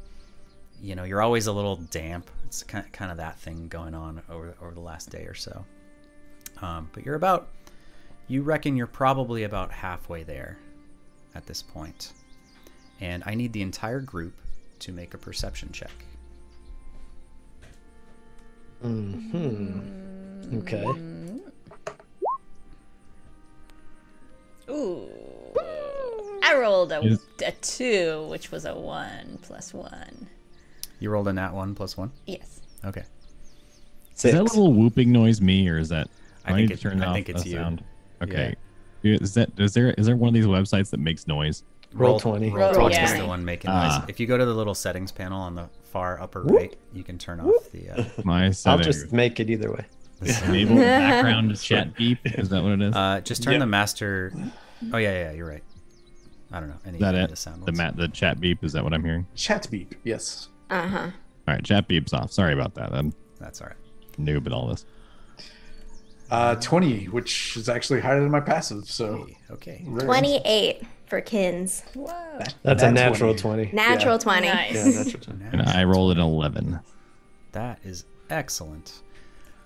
you 0.82 0.94
know, 0.94 1.04
you're 1.04 1.22
always 1.22 1.46
a 1.46 1.52
little 1.52 1.76
damp. 1.76 2.30
It's 2.44 2.62
kind 2.62 2.84
of, 2.84 2.92
kind 2.92 3.10
of 3.10 3.16
that 3.18 3.38
thing 3.38 3.68
going 3.68 3.94
on 3.94 4.22
over 4.28 4.54
over 4.60 4.72
the 4.74 4.80
last 4.80 5.10
day 5.10 5.24
or 5.24 5.34
so. 5.34 5.64
Um, 6.60 6.90
but 6.92 7.06
you're 7.06 7.14
about, 7.14 7.48
you 8.30 8.42
reckon 8.42 8.76
you're 8.76 8.86
probably 8.86 9.42
about 9.42 9.72
halfway 9.72 10.22
there 10.22 10.56
at 11.34 11.44
this 11.46 11.62
point. 11.62 12.12
And 13.00 13.22
I 13.26 13.34
need 13.34 13.52
the 13.52 13.62
entire 13.62 14.00
group 14.00 14.34
to 14.80 14.92
make 14.92 15.14
a 15.14 15.18
perception 15.18 15.70
check. 15.72 15.90
Mm-hmm. 18.84 20.58
Okay. 20.58 20.84
Ooh. 24.70 25.08
I 26.42 26.54
rolled 26.56 26.92
a, 26.92 27.18
a 27.44 27.52
two, 27.60 28.26
which 28.30 28.50
was 28.50 28.64
a 28.64 28.74
one 28.74 29.38
plus 29.42 29.74
one. 29.74 30.28
You 30.98 31.10
rolled 31.10 31.28
a 31.28 31.32
nat 31.32 31.52
one 31.52 31.74
plus 31.74 31.96
one. 31.96 32.10
Yes. 32.26 32.60
Okay. 32.84 33.04
Is 34.14 34.22
that 34.22 34.32
Six. 34.32 34.54
little 34.54 34.72
whooping 34.72 35.10
noise 35.12 35.40
me, 35.40 35.68
or 35.68 35.78
is 35.78 35.88
that? 35.88 36.08
I 36.44 36.50
do 36.50 36.56
think 36.56 36.68
need 36.68 36.74
it- 36.74 36.76
to 36.76 36.82
turn 36.82 37.02
I 37.02 37.06
off 37.06 37.14
think 37.14 37.28
it's 37.28 37.44
you. 37.46 37.52
sound. 37.54 37.82
Okay. 38.22 38.54
Is 39.02 39.34
that 39.34 39.50
is 39.58 39.72
there 39.74 39.90
is 39.96 40.06
there 40.06 40.16
one 40.16 40.28
of 40.28 40.34
these 40.34 40.46
websites 40.46 40.90
that 40.90 41.00
makes 41.00 41.26
noise? 41.26 41.62
Roll 41.92 42.20
20. 42.20 42.50
Roll 42.50 42.72
Roll 42.72 42.88
20 42.88 42.96
is 42.96 43.14
the 43.14 43.26
one 43.26 43.44
making 43.44 43.70
Ah. 43.70 43.98
noise. 44.00 44.08
If 44.08 44.20
you 44.20 44.26
go 44.26 44.36
to 44.38 44.44
the 44.44 44.54
little 44.54 44.74
settings 44.74 45.10
panel 45.10 45.40
on 45.40 45.54
the 45.56 45.68
far 45.84 46.20
upper 46.20 46.42
right, 46.42 46.76
you 46.92 47.02
can 47.02 47.18
turn 47.18 47.40
off 47.40 47.70
the. 47.72 47.90
Uh, 47.90 48.04
My 48.24 48.52
I'll 48.66 48.78
just 48.78 49.12
make 49.12 49.40
it 49.40 49.50
either 49.50 49.72
way. 49.72 49.84
enable 50.44 50.76
background 50.76 51.58
chat 51.60 51.94
beep. 51.96 52.18
Is 52.24 52.50
that 52.50 52.62
what 52.62 52.72
it 52.72 52.82
is? 52.82 52.94
uh, 52.94 53.20
just 53.24 53.42
turn 53.42 53.54
Yep. 53.54 53.60
the 53.60 53.66
master. 53.66 54.32
Oh 54.92 54.98
yeah, 54.98 55.12
yeah, 55.12 55.32
you're 55.32 55.48
right. 55.48 55.64
I 56.52 56.60
don't 56.60 56.68
know. 56.68 56.76
Any 56.84 56.96
is 56.98 57.00
that 57.00 57.14
any 57.14 57.24
it? 57.24 57.30
the 57.30 57.36
sound 57.36 57.62
The 57.62 57.66
ones. 57.66 57.78
mat 57.78 57.96
the 57.96 58.08
chat 58.08 58.38
beep. 58.38 58.62
Is 58.62 58.72
that 58.74 58.84
what 58.84 58.92
I'm 58.92 59.02
hearing? 59.04 59.26
Chat 59.34 59.66
beep. 59.70 59.94
Yes. 60.04 60.48
Uh 60.68 60.86
huh. 60.86 60.98
All 61.48 61.54
right, 61.54 61.64
chat 61.64 61.88
beep's 61.88 62.12
off. 62.12 62.30
Sorry 62.32 62.52
about 62.52 62.74
that. 62.74 62.92
I'm 62.92 63.12
That's 63.40 63.60
all 63.62 63.68
right. 63.68 63.76
noob 64.20 64.46
at 64.46 64.52
all 64.52 64.66
this. 64.68 64.84
Uh, 66.30 66.54
20, 66.56 67.06
which 67.06 67.56
is 67.56 67.68
actually 67.68 68.00
higher 68.00 68.20
than 68.20 68.30
my 68.30 68.40
passive. 68.40 68.84
So 68.88 69.26
Hey, 69.26 69.36
Okay. 69.50 69.84
very- 69.86 70.06
28 70.06 70.82
for 71.06 71.20
Kins. 71.20 71.82
Whoa. 71.94 72.38
That's 72.62 72.82
a 72.82 72.92
natural 72.92 73.34
20. 73.34 73.66
20. 73.70 73.76
Natural 73.76 74.18
20. 74.18 74.46
Nice. 74.46 74.74
Yeah, 74.74 74.84
that's 74.84 75.12
what 75.14 75.28
I'm 75.28 75.42
And 75.52 75.62
I 75.62 75.82
rolled 75.84 76.12
an 76.12 76.20
11. 76.20 76.78
That 77.52 77.80
is 77.82 78.04
excellent. 78.30 79.00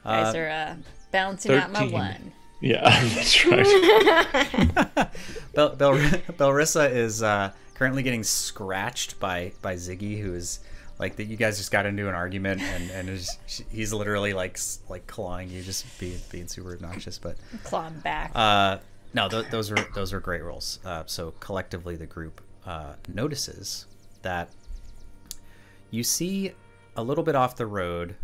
Guys 0.04 0.34
Uh, 0.34 0.38
are 0.38 0.48
uh, 0.48 0.74
bouncing 1.12 1.52
out 1.52 1.70
my 1.72 1.86
one. 1.86 2.32
Yeah, 2.60 2.80
that's 3.14 3.44
right. 3.46 3.66
Bel- 5.54 5.76
Bel- 5.76 5.98
Belrissa 6.38 6.90
is 6.90 7.22
uh, 7.22 7.52
currently 7.74 8.02
getting 8.02 8.22
scratched 8.22 9.20
by 9.20 9.52
by 9.60 9.74
Ziggy, 9.74 10.18
who 10.20 10.32
is 10.34 10.60
like 10.98 11.16
that. 11.16 11.24
You 11.24 11.36
guys 11.36 11.56
just 11.58 11.70
got 11.70 11.86
into 11.86 12.08
an 12.08 12.14
argument, 12.14 12.60
and 12.62 12.90
and 12.90 13.08
is, 13.08 13.38
he's 13.70 13.92
literally 13.92 14.32
like 14.32 14.58
like 14.88 15.06
clawing 15.06 15.50
you, 15.50 15.62
just 15.62 15.98
being 15.98 16.18
being 16.30 16.48
super 16.48 16.72
obnoxious. 16.74 17.18
But 17.18 17.36
Clawing 17.64 17.98
back. 18.00 18.32
uh, 18.34 18.78
no, 19.12 19.28
th- 19.28 19.46
those 19.50 19.70
are 19.70 19.86
those 19.94 20.12
are 20.12 20.20
great 20.20 20.42
rolls. 20.42 20.78
Uh, 20.84 21.04
so 21.06 21.32
collectively, 21.40 21.96
the 21.96 22.06
group 22.06 22.40
uh, 22.66 22.94
notices 23.12 23.86
that 24.22 24.48
you 25.90 26.02
see 26.02 26.52
a 26.96 27.02
little 27.02 27.24
bit 27.24 27.34
off 27.34 27.56
the 27.56 27.66
road. 27.66 28.16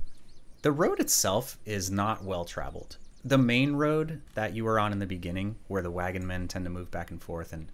The 0.63 0.73
road 0.73 1.01
itself 1.01 1.59
is 1.65 1.91
not 1.91 2.23
well 2.25 2.45
traveled. 2.45 2.97
The 3.25 3.39
main 3.39 3.75
road 3.75 4.21
that 4.35 4.55
you 4.55 4.65
were 4.65 4.79
on 4.79 4.93
in 4.93 4.99
the 4.99 5.07
beginning, 5.07 5.57
where 5.69 5.83
the 5.83 5.91
wagon 5.91 6.27
men 6.27 6.49
tend 6.49 6.65
to 6.67 6.71
move 6.71 6.91
back 6.91 7.11
and 7.11 7.21
forth, 7.23 7.53
and 7.53 7.69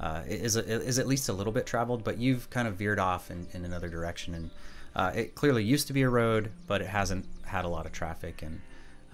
uh, 0.00 0.22
is 0.26 0.56
is 0.56 0.98
at 0.98 1.06
least 1.06 1.28
a 1.28 1.32
little 1.32 1.52
bit 1.52 1.66
traveled. 1.66 2.04
But 2.04 2.18
you've 2.18 2.48
kind 2.50 2.68
of 2.68 2.76
veered 2.76 2.98
off 2.98 3.30
in, 3.30 3.46
in 3.52 3.64
another 3.64 3.88
direction, 3.88 4.34
and 4.34 4.50
uh, 4.94 5.12
it 5.14 5.34
clearly 5.34 5.64
used 5.64 5.86
to 5.88 5.92
be 5.92 6.02
a 6.02 6.08
road, 6.08 6.50
but 6.66 6.80
it 6.80 6.88
hasn't 6.88 7.26
had 7.44 7.64
a 7.64 7.68
lot 7.68 7.86
of 7.86 7.92
traffic. 7.92 8.42
And 8.42 8.60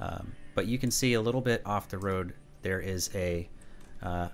um, 0.00 0.32
but 0.54 0.66
you 0.66 0.78
can 0.78 0.90
see 0.90 1.14
a 1.14 1.20
little 1.20 1.40
bit 1.40 1.62
off 1.64 1.88
the 1.88 1.98
road 1.98 2.34
there 2.64 2.80
is 2.80 3.10
a 3.14 3.48
uh, 4.02 4.28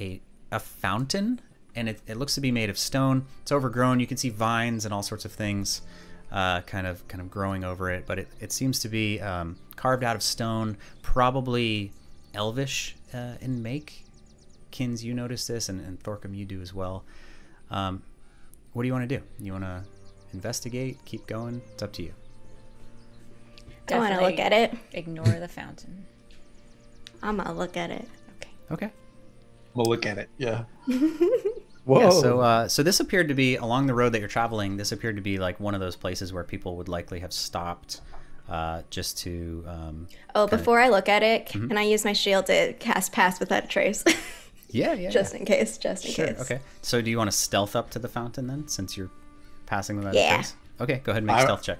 a 0.00 0.20
a 0.50 0.58
fountain, 0.58 1.40
and 1.76 1.88
it, 1.88 2.00
it 2.08 2.16
looks 2.16 2.34
to 2.34 2.40
be 2.40 2.50
made 2.50 2.70
of 2.70 2.78
stone. 2.78 3.26
It's 3.42 3.52
overgrown. 3.52 4.00
You 4.00 4.08
can 4.08 4.16
see 4.16 4.30
vines 4.30 4.84
and 4.84 4.92
all 4.92 5.02
sorts 5.02 5.24
of 5.24 5.32
things, 5.32 5.82
uh, 6.32 6.62
kind 6.62 6.86
of 6.88 7.06
kind 7.06 7.20
of 7.20 7.30
growing 7.30 7.62
over 7.62 7.90
it. 7.90 8.06
But 8.06 8.18
it, 8.18 8.28
it 8.40 8.50
seems 8.50 8.80
to 8.80 8.88
be 8.88 9.20
um, 9.20 9.56
carved 9.76 10.02
out 10.02 10.16
of 10.16 10.22
stone, 10.22 10.76
probably 11.02 11.92
elvish 12.34 12.96
uh, 13.12 13.34
in 13.40 13.62
make. 13.62 14.03
Kins, 14.74 15.04
you 15.04 15.14
notice 15.14 15.46
this, 15.46 15.68
and, 15.68 15.80
and 15.80 16.00
Thorcum, 16.02 16.34
you 16.36 16.44
do 16.44 16.60
as 16.60 16.74
well. 16.74 17.04
Um, 17.70 18.02
what 18.72 18.82
do 18.82 18.88
you 18.88 18.92
want 18.92 19.08
to 19.08 19.18
do? 19.18 19.22
You 19.38 19.52
want 19.52 19.62
to 19.62 19.84
investigate? 20.32 20.98
Keep 21.04 21.28
going? 21.28 21.62
It's 21.72 21.82
up 21.84 21.92
to 21.92 22.02
you. 22.02 22.12
I 23.92 23.98
want 23.98 24.14
to 24.14 24.20
look 24.20 24.40
at 24.40 24.52
it. 24.52 24.74
Ignore 24.92 25.26
the 25.26 25.46
fountain. 25.46 26.04
I'm 27.22 27.36
going 27.36 27.46
to 27.46 27.54
look 27.54 27.76
at 27.76 27.90
it. 27.92 28.08
Okay. 28.40 28.50
Okay. 28.72 28.90
We'll 29.74 29.86
look 29.86 30.06
at 30.06 30.18
it. 30.18 30.28
Yeah. 30.38 30.64
Whoa. 31.84 32.00
Yeah, 32.00 32.10
so 32.10 32.40
uh, 32.40 32.66
so 32.66 32.82
this 32.82 32.98
appeared 32.98 33.28
to 33.28 33.34
be 33.34 33.56
along 33.56 33.86
the 33.88 33.94
road 33.94 34.12
that 34.14 34.18
you're 34.20 34.28
traveling. 34.28 34.78
This 34.78 34.90
appeared 34.90 35.16
to 35.16 35.22
be 35.22 35.36
like 35.38 35.60
one 35.60 35.74
of 35.74 35.80
those 35.80 35.96
places 35.96 36.32
where 36.32 36.42
people 36.42 36.76
would 36.78 36.88
likely 36.88 37.20
have 37.20 37.32
stopped 37.32 38.00
uh, 38.48 38.80
just 38.88 39.18
to. 39.18 39.64
Um, 39.68 40.08
Oh, 40.34 40.46
before 40.46 40.80
I 40.80 40.88
look 40.88 41.08
at 41.10 41.22
it, 41.22 41.46
Mm-hmm. 41.48 41.68
can 41.68 41.76
I 41.76 41.82
use 41.82 42.04
my 42.04 42.14
shield 42.14 42.46
to 42.46 42.72
cast 42.74 43.12
Pass 43.12 43.38
Without 43.38 43.64
a 43.64 43.66
Trace? 43.66 44.02
yeah, 44.74 44.92
yeah. 44.94 45.10
just 45.10 45.32
yeah. 45.32 45.40
in 45.40 45.46
case, 45.46 45.78
just 45.78 46.04
in 46.04 46.12
Sure. 46.12 46.26
case. 46.26 46.40
Okay. 46.40 46.60
So 46.82 47.00
do 47.00 47.10
you 47.10 47.18
want 47.18 47.30
to 47.30 47.36
stealth 47.36 47.76
up 47.76 47.90
to 47.90 47.98
the 47.98 48.08
fountain 48.08 48.46
then, 48.46 48.68
since 48.68 48.96
you're 48.96 49.10
passing 49.66 49.96
without 49.96 50.14
Yeah. 50.14 50.32
a 50.32 50.34
trace? 50.36 50.54
Okay. 50.80 51.00
Go 51.04 51.12
ahead 51.12 51.22
and 51.22 51.26
make 51.26 51.36
a 51.36 51.40
I- 51.40 51.44
stealth 51.44 51.62
check. 51.62 51.78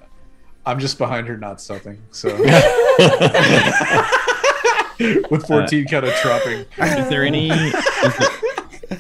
I'm 0.67 0.81
just 0.81 0.97
behind 0.97 1.29
her, 1.29 1.37
not 1.37 1.59
stealthing. 1.59 1.99
So 2.11 2.29
with 5.31 5.47
14 5.47 5.87
kind 5.89 6.07
of 6.07 6.15
dropping. 6.23 6.61
Is 6.79 7.09
there 7.11 7.23
any 7.25 7.51
is 7.51 7.73
there, 8.19 8.29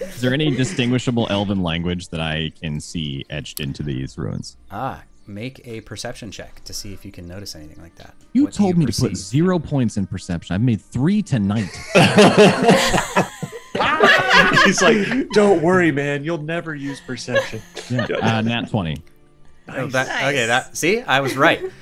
is 0.08 0.20
there 0.20 0.34
any 0.34 0.50
distinguishable 0.54 1.26
elven 1.30 1.62
language 1.62 2.08
that 2.08 2.20
I 2.20 2.52
can 2.60 2.80
see 2.80 3.24
etched 3.30 3.60
into 3.60 3.82
these 3.82 4.18
ruins? 4.18 4.58
Ah, 4.70 5.02
make 5.26 5.66
a 5.66 5.80
perception 5.82 6.30
check 6.30 6.62
to 6.64 6.74
see 6.74 6.92
if 6.92 7.02
you 7.04 7.12
can 7.12 7.26
notice 7.26 7.54
anything 7.56 7.80
like 7.80 7.94
that. 7.96 8.12
You 8.34 8.44
What 8.44 8.52
do 8.52 8.58
told 8.58 8.76
me 8.76 8.84
to 8.84 8.92
put 9.00 9.16
zero 9.16 9.58
points 9.58 9.96
in 9.96 10.06
perception. 10.06 10.54
I've 10.54 10.60
made 10.60 10.82
three 10.82 11.22
tonight. 11.22 11.70
He's 14.64 14.82
like, 14.82 15.28
"Don't 15.30 15.62
worry, 15.62 15.92
man. 15.92 16.24
You'll 16.24 16.42
never 16.42 16.74
use 16.74 17.00
perception." 17.00 17.62
Yeah, 17.90 18.06
uh, 18.22 18.40
nat 18.40 18.70
twenty. 18.70 19.02
Oh, 19.68 19.86
that, 19.86 20.06
Nice. 20.06 20.24
Okay, 20.24 20.46
that 20.46 20.76
see, 20.76 21.00
I 21.00 21.20
was 21.20 21.36
right. 21.36 21.62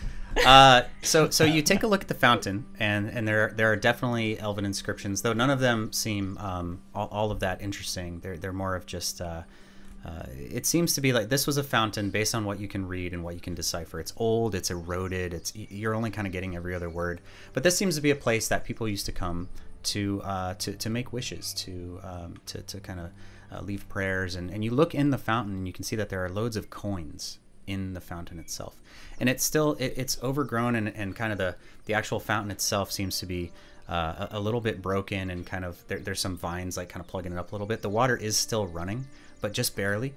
Uh, 0.46 0.82
so 1.02 1.28
so 1.28 1.44
you 1.44 1.60
take 1.60 1.82
a 1.82 1.86
look 1.86 2.00
at 2.00 2.08
the 2.08 2.14
fountain, 2.14 2.64
and 2.80 3.06
and 3.10 3.28
there 3.28 3.52
there 3.54 3.70
are 3.70 3.76
definitely 3.76 4.38
elven 4.40 4.64
inscriptions, 4.64 5.20
though 5.20 5.34
none 5.34 5.50
of 5.50 5.60
them 5.60 5.92
seem 5.92 6.38
um, 6.38 6.80
all, 6.94 7.06
all 7.08 7.30
of 7.30 7.40
that 7.40 7.60
interesting. 7.60 8.18
They're 8.20 8.38
they're 8.38 8.52
more 8.52 8.74
of 8.74 8.86
just. 8.86 9.20
Uh, 9.20 9.42
uh, 10.04 10.24
it 10.36 10.66
seems 10.66 10.94
to 10.94 11.00
be 11.00 11.12
like 11.12 11.28
this 11.28 11.46
was 11.46 11.58
a 11.58 11.62
fountain 11.62 12.10
based 12.10 12.34
on 12.34 12.44
what 12.44 12.58
you 12.58 12.66
can 12.66 12.88
read 12.88 13.12
and 13.12 13.22
what 13.22 13.34
you 13.34 13.40
can 13.40 13.54
decipher. 13.54 14.00
It's 14.00 14.12
old, 14.16 14.54
it's 14.54 14.70
eroded, 14.70 15.32
it's 15.32 15.54
you're 15.54 15.94
only 15.94 16.10
kind 16.10 16.26
of 16.26 16.32
getting 16.32 16.56
every 16.56 16.74
other 16.74 16.90
word. 16.90 17.20
But 17.52 17.62
this 17.62 17.76
seems 17.76 17.94
to 17.96 18.00
be 18.00 18.10
a 18.10 18.16
place 18.16 18.48
that 18.48 18.64
people 18.64 18.88
used 18.88 19.06
to 19.06 19.12
come 19.12 19.48
to 19.84 20.22
uh, 20.24 20.54
to, 20.54 20.72
to 20.72 20.90
make 20.90 21.12
wishes, 21.12 21.52
to 21.54 22.00
um, 22.02 22.34
to, 22.46 22.62
to 22.62 22.80
kind 22.80 23.00
of 23.00 23.10
uh, 23.52 23.60
leave 23.62 23.88
prayers, 23.88 24.34
and, 24.34 24.50
and 24.50 24.64
you 24.64 24.70
look 24.70 24.94
in 24.94 25.10
the 25.10 25.18
fountain 25.18 25.54
and 25.54 25.66
you 25.66 25.72
can 25.72 25.84
see 25.84 25.96
that 25.96 26.08
there 26.08 26.24
are 26.24 26.28
loads 26.28 26.56
of 26.56 26.70
coins 26.70 27.38
in 27.66 27.94
the 27.94 28.00
fountain 28.00 28.38
itself, 28.38 28.76
and 29.20 29.28
it's 29.28 29.44
still 29.44 29.74
it, 29.78 29.94
it's 29.96 30.22
overgrown 30.22 30.74
and, 30.74 30.88
and 30.88 31.14
kind 31.16 31.32
of 31.32 31.38
the 31.38 31.56
the 31.86 31.94
actual 31.94 32.20
fountain 32.20 32.50
itself 32.50 32.90
seems 32.90 33.18
to 33.18 33.26
be 33.26 33.50
uh, 33.88 34.26
a, 34.30 34.38
a 34.38 34.40
little 34.40 34.60
bit 34.60 34.80
broken 34.80 35.30
and 35.30 35.44
kind 35.46 35.64
of 35.64 35.86
there, 35.88 35.98
there's 35.98 36.20
some 36.20 36.36
vines 36.36 36.76
like 36.76 36.88
kind 36.88 37.04
of 37.04 37.08
plugging 37.08 37.32
it 37.32 37.38
up 37.38 37.52
a 37.52 37.54
little 37.54 37.66
bit. 37.66 37.82
The 37.82 37.90
water 37.90 38.16
is 38.16 38.36
still 38.36 38.66
running, 38.66 39.06
but 39.40 39.52
just 39.52 39.76
barely. 39.76 40.14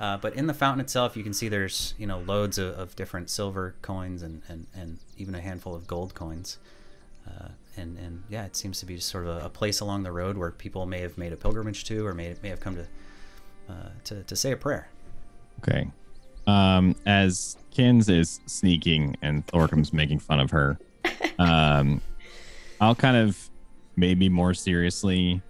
Uh, 0.00 0.16
but 0.16 0.34
in 0.34 0.46
the 0.48 0.54
fountain 0.54 0.80
itself, 0.80 1.16
you 1.16 1.22
can 1.22 1.32
see 1.32 1.48
there's 1.48 1.94
you 1.98 2.06
know 2.06 2.18
loads 2.18 2.58
of, 2.58 2.74
of 2.78 2.96
different 2.96 3.30
silver 3.30 3.74
coins 3.82 4.22
and, 4.22 4.42
and, 4.48 4.66
and 4.74 4.98
even 5.16 5.34
a 5.34 5.40
handful 5.40 5.74
of 5.74 5.86
gold 5.86 6.14
coins. 6.14 6.58
Uh, 7.26 7.48
and, 7.76 7.98
and 7.98 8.22
yeah, 8.28 8.44
it 8.44 8.56
seems 8.56 8.80
to 8.80 8.86
be 8.86 8.96
just 8.96 9.08
sort 9.08 9.26
of 9.26 9.42
a, 9.42 9.46
a 9.46 9.48
place 9.48 9.80
along 9.80 10.02
the 10.02 10.12
road 10.12 10.36
where 10.36 10.50
people 10.50 10.86
may 10.86 11.00
have 11.00 11.18
made 11.18 11.32
a 11.32 11.36
pilgrimage 11.36 11.84
to, 11.84 12.06
or 12.06 12.14
may, 12.14 12.34
may 12.42 12.48
have 12.48 12.60
come 12.60 12.76
to, 12.76 12.86
uh, 13.68 13.88
to 14.04 14.22
to 14.22 14.36
say 14.36 14.52
a 14.52 14.56
prayer. 14.56 14.88
Okay. 15.60 15.90
Um, 16.46 16.94
as 17.06 17.56
Kins 17.70 18.08
is 18.08 18.40
sneaking 18.46 19.16
and 19.22 19.46
Thorcum's 19.46 19.92
making 19.92 20.18
fun 20.18 20.40
of 20.40 20.50
her, 20.50 20.78
um, 21.38 22.00
I'll 22.80 22.94
kind 22.94 23.16
of 23.16 23.50
maybe 23.96 24.28
more 24.28 24.54
seriously 24.54 25.40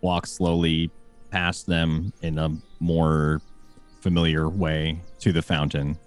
walk 0.00 0.26
slowly 0.26 0.90
past 1.30 1.66
them 1.66 2.12
in 2.22 2.38
a 2.38 2.50
more 2.80 3.40
familiar 4.00 4.48
way 4.48 5.00
to 5.18 5.32
the 5.32 5.42
fountain. 5.42 5.98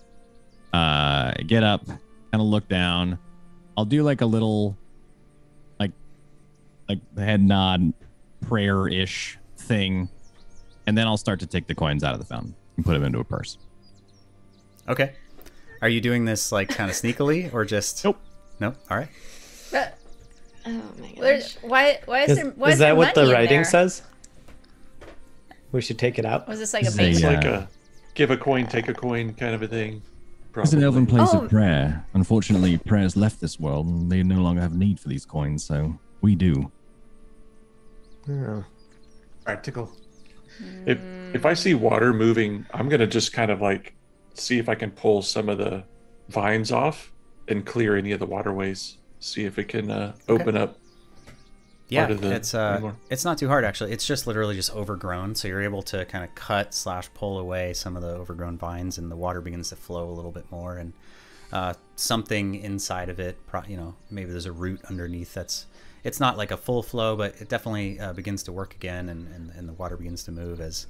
Uh, 0.74 1.34
get 1.48 1.64
up, 1.64 1.86
kind 1.88 2.00
of 2.34 2.42
look 2.42 2.68
down. 2.68 3.18
I'll 3.76 3.86
do 3.86 4.04
like 4.04 4.22
a 4.22 4.26
little, 4.26 4.70
like, 4.70 4.78
like 6.90 7.00
head 7.18 7.42
nod, 7.42 7.94
prayer 8.48 8.88
ish 8.88 9.38
thing, 9.58 10.10
and 10.86 10.98
then 10.98 11.08
I'll 11.08 11.18
start 11.18 11.40
to 11.42 11.48
take 11.48 11.68
the 11.68 11.76
coins 11.76 12.04
out 12.04 12.14
of 12.14 12.20
the 12.20 12.26
fountain 12.26 12.56
and 12.76 12.86
put 12.86 12.94
them 12.94 13.04
into 13.04 13.20
a 13.20 13.24
purse. 13.24 13.58
Okay. 14.88 15.14
Are 15.82 15.90
you 15.90 16.02
doing 16.02 16.26
this 16.26 16.52
like 16.52 16.70
kind 16.70 16.90
of 16.90 16.96
sneakily 16.96 17.54
or 17.54 17.66
just? 17.66 18.04
Nope. 18.06 18.20
Nope. 18.60 18.76
All 18.90 18.98
right. 18.98 19.10
But 19.72 19.98
Oh 20.66 20.82
my 21.00 21.14
there's, 21.20 21.54
gosh. 21.56 21.64
why? 21.64 22.00
Why 22.06 22.22
is, 22.24 22.32
Is, 22.32 22.38
there? 22.38 22.46
Why 22.52 22.68
is 22.70 22.74
is 22.74 22.80
there 22.80 22.90
that 22.90 22.98
what 22.98 23.16
the 23.16 23.22
money 23.22 23.30
in 23.32 23.36
writing 23.36 23.58
there? 23.58 23.64
says? 23.66 24.02
We 25.72 25.82
should 25.82 26.00
take 26.00 26.18
it 26.18 26.26
out. 26.26 26.48
Was 26.48 26.60
this 26.60 26.74
like 26.74 26.84
a 26.84 26.86
This 26.86 26.94
is 26.94 26.98
bait? 26.98 27.10
It's 27.12 27.22
Yeah. 27.22 27.30
like 27.32 27.46
a 27.46 27.54
uh, 27.54 27.68
give 28.16 28.32
a 28.32 28.38
coin, 28.38 28.66
take 28.68 28.88
a 28.88 28.94
coin 28.94 29.34
kind 29.34 29.54
of 29.54 29.62
a 29.62 29.68
thing. 29.68 30.02
It's 30.56 30.74
an 30.74 30.82
elven 30.84 31.06
place 31.06 31.30
Oh. 31.34 31.42
of 31.42 31.50
prayer. 31.52 32.04
Unfortunately, 32.16 32.78
prayers 32.80 33.16
left 33.16 33.40
this 33.40 33.60
world, 33.60 33.86
and 33.88 34.12
they 34.12 34.24
no 34.24 34.42
longer 34.42 34.60
have 34.62 34.74
need 34.74 35.00
for 35.00 35.08
these 35.08 35.24
coins, 35.26 35.64
so 35.64 36.00
we 36.22 36.34
do. 36.34 36.72
Oh. 38.30 38.64
Practical. 39.44 39.92
If 40.86 41.00
if 41.34 41.46
I 41.46 41.54
see 41.54 41.74
water 41.74 42.14
moving, 42.14 42.66
I'm 42.74 42.90
gonna 42.90 43.08
just 43.08 43.34
kind 43.34 43.52
of 43.52 43.62
like 43.62 43.94
see 44.34 44.58
if 44.58 44.70
I 44.70 44.76
can 44.76 44.92
pull 44.92 45.22
some 45.22 45.50
of 45.50 45.58
the 45.58 45.84
vines 46.30 46.72
off 46.72 47.12
and 47.48 47.66
clear 47.66 47.96
any 47.96 48.12
of 48.12 48.20
the 48.20 48.26
waterways. 48.26 48.98
See 49.20 49.46
if 49.46 49.58
it 49.58 49.68
can 49.68 49.90
uh, 49.90 50.16
open 50.28 50.58
up. 50.58 50.78
Yeah, 51.90 52.02
part 52.02 52.12
of 52.12 52.22
the 52.22 52.34
it's 52.34 52.54
uh, 52.54 52.72
anymore. 52.74 52.98
it's 53.10 53.24
not 53.24 53.38
too 53.38 53.48
hard 53.48 53.64
actually. 53.64 53.94
It's 53.94 54.06
just 54.06 54.28
literally 54.28 54.56
just 54.56 54.74
overgrown, 54.76 55.36
so 55.36 55.48
you're 55.48 55.62
able 55.62 55.82
to 55.84 56.04
kind 56.06 56.26
of 56.26 56.36
cut 56.36 56.74
slash 56.74 57.10
pull 57.14 57.40
away 57.40 57.74
some 57.74 57.96
of 57.96 58.02
the 58.02 58.10
overgrown 58.10 58.58
vines, 58.58 58.98
and 58.98 59.10
the 59.10 59.16
water 59.16 59.40
begins 59.40 59.70
to 59.70 59.78
flow 59.78 60.10
a 60.10 60.12
little 60.12 60.32
bit 60.32 60.52
more, 60.52 60.78
and 60.78 60.92
uh, 61.54 61.74
something 61.96 62.56
inside 62.56 63.08
of 63.08 63.22
it, 63.22 63.38
pro- 63.48 63.64
you 63.64 63.78
know, 63.78 63.96
maybe 64.12 64.32
there's 64.32 64.46
a 64.46 64.52
root 64.52 64.82
underneath 64.90 65.34
that's. 65.34 65.66
It's 66.04 66.20
not 66.20 66.38
like 66.38 66.52
a 66.52 66.58
full 66.58 66.84
flow, 66.84 67.16
but 67.16 67.42
it 67.42 67.50
definitely 67.50 68.00
uh, 68.00 68.14
begins 68.14 68.44
to 68.44 68.52
work 68.52 68.76
again, 68.76 69.10
and, 69.10 69.28
and, 69.34 69.52
and 69.52 69.68
the 69.68 69.74
water 69.74 69.98
begins 69.98 70.24
to 70.24 70.32
move 70.32 70.62
as 70.62 70.88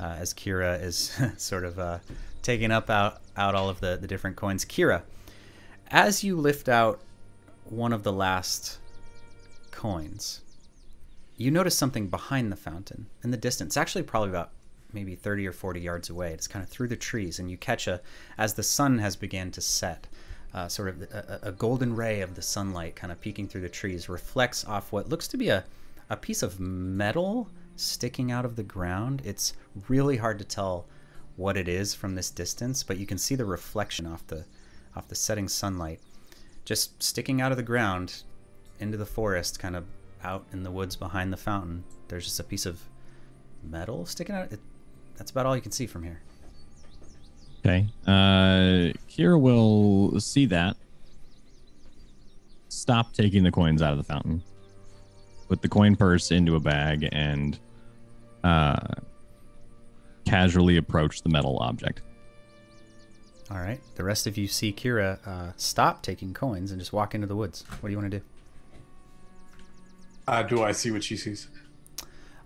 uh, 0.00 0.16
as 0.18 0.34
Kira 0.34 0.82
is 0.82 1.16
sort 1.36 1.64
of 1.64 1.78
uh, 1.78 1.98
taking 2.42 2.70
up 2.70 2.90
out 2.90 3.20
out 3.36 3.54
all 3.54 3.68
of 3.68 3.80
the 3.80 3.96
the 4.00 4.06
different 4.06 4.36
coins. 4.36 4.64
Kira, 4.64 5.02
as 5.88 6.24
you 6.24 6.36
lift 6.36 6.68
out 6.68 7.00
one 7.64 7.92
of 7.92 8.02
the 8.02 8.12
last 8.12 8.78
coins, 9.70 10.40
you 11.36 11.50
notice 11.50 11.76
something 11.76 12.08
behind 12.08 12.50
the 12.50 12.56
fountain 12.56 13.06
in 13.22 13.30
the 13.30 13.36
distance. 13.36 13.76
Actually, 13.76 14.02
probably 14.04 14.30
about 14.30 14.50
maybe 14.94 15.16
30 15.16 15.46
or 15.46 15.52
40 15.52 15.80
yards 15.80 16.08
away. 16.08 16.32
It's 16.32 16.46
kind 16.46 16.62
of 16.62 16.68
through 16.68 16.88
the 16.88 16.96
trees, 16.96 17.38
and 17.38 17.50
you 17.50 17.56
catch 17.56 17.86
a, 17.86 18.00
as 18.38 18.54
the 18.54 18.62
sun 18.62 18.98
has 18.98 19.16
began 19.16 19.50
to 19.52 19.60
set, 19.60 20.06
uh, 20.54 20.68
sort 20.68 20.88
of 20.88 21.02
a, 21.02 21.40
a 21.42 21.52
golden 21.52 21.94
ray 21.94 22.20
of 22.20 22.34
the 22.34 22.42
sunlight 22.42 22.94
kind 22.94 23.12
of 23.12 23.20
peeking 23.20 23.48
through 23.48 23.60
the 23.60 23.68
trees 23.68 24.08
reflects 24.08 24.64
off 24.64 24.92
what 24.92 25.08
looks 25.08 25.28
to 25.28 25.36
be 25.36 25.48
a, 25.48 25.64
a 26.10 26.16
piece 26.16 26.42
of 26.42 26.60
metal 26.60 27.48
sticking 27.76 28.30
out 28.30 28.44
of 28.44 28.56
the 28.56 28.62
ground. 28.62 29.20
It's 29.24 29.54
really 29.88 30.16
hard 30.16 30.38
to 30.38 30.44
tell 30.44 30.86
what 31.36 31.56
it 31.56 31.68
is 31.68 31.94
from 31.94 32.14
this 32.14 32.30
distance, 32.30 32.84
but 32.84 32.98
you 32.98 33.06
can 33.06 33.18
see 33.18 33.34
the 33.34 33.44
reflection 33.44 34.06
off 34.06 34.26
the 34.28 34.44
off 34.96 35.08
the 35.08 35.14
setting 35.16 35.48
sunlight 35.48 35.98
just 36.64 37.02
sticking 37.02 37.40
out 37.40 37.50
of 37.50 37.56
the 37.56 37.64
ground 37.64 38.22
into 38.78 38.96
the 38.96 39.06
forest, 39.06 39.58
kind 39.58 39.76
of 39.76 39.84
out 40.22 40.46
in 40.52 40.62
the 40.62 40.70
woods 40.70 40.96
behind 40.96 41.32
the 41.32 41.36
fountain. 41.36 41.84
There's 42.08 42.24
just 42.24 42.40
a 42.40 42.44
piece 42.44 42.64
of 42.64 42.80
metal 43.62 44.06
sticking 44.06 44.34
out. 44.34 44.52
It, 44.52 44.60
that's 45.16 45.30
about 45.30 45.46
all 45.46 45.56
you 45.56 45.62
can 45.62 45.72
see 45.72 45.86
from 45.86 46.02
here. 46.02 46.22
Okay. 47.64 47.86
Uh, 48.06 48.92
Kira 49.08 49.40
will 49.40 50.20
see 50.20 50.46
that. 50.46 50.76
Stop 52.68 53.14
taking 53.14 53.42
the 53.42 53.50
coins 53.50 53.80
out 53.80 53.92
of 53.92 53.98
the 53.98 54.04
fountain. 54.04 54.42
Put 55.48 55.62
the 55.62 55.68
coin 55.68 55.96
purse 55.96 56.30
into 56.30 56.56
a 56.56 56.60
bag 56.60 57.08
and 57.12 57.58
uh, 58.42 58.76
casually 60.26 60.76
approach 60.76 61.22
the 61.22 61.30
metal 61.30 61.58
object. 61.60 62.02
All 63.50 63.58
right. 63.58 63.80
The 63.94 64.04
rest 64.04 64.26
of 64.26 64.36
you 64.36 64.46
see 64.46 64.72
Kira 64.72 65.26
uh, 65.26 65.52
stop 65.56 66.02
taking 66.02 66.34
coins 66.34 66.70
and 66.70 66.78
just 66.78 66.92
walk 66.92 67.14
into 67.14 67.26
the 67.26 67.36
woods. 67.36 67.64
What 67.80 67.88
do 67.88 67.92
you 67.92 67.98
want 67.98 68.10
to 68.10 68.18
do? 68.18 68.24
Uh, 70.26 70.42
do 70.42 70.62
I 70.62 70.72
see 70.72 70.90
what 70.90 71.04
she 71.04 71.16
sees? 71.16 71.48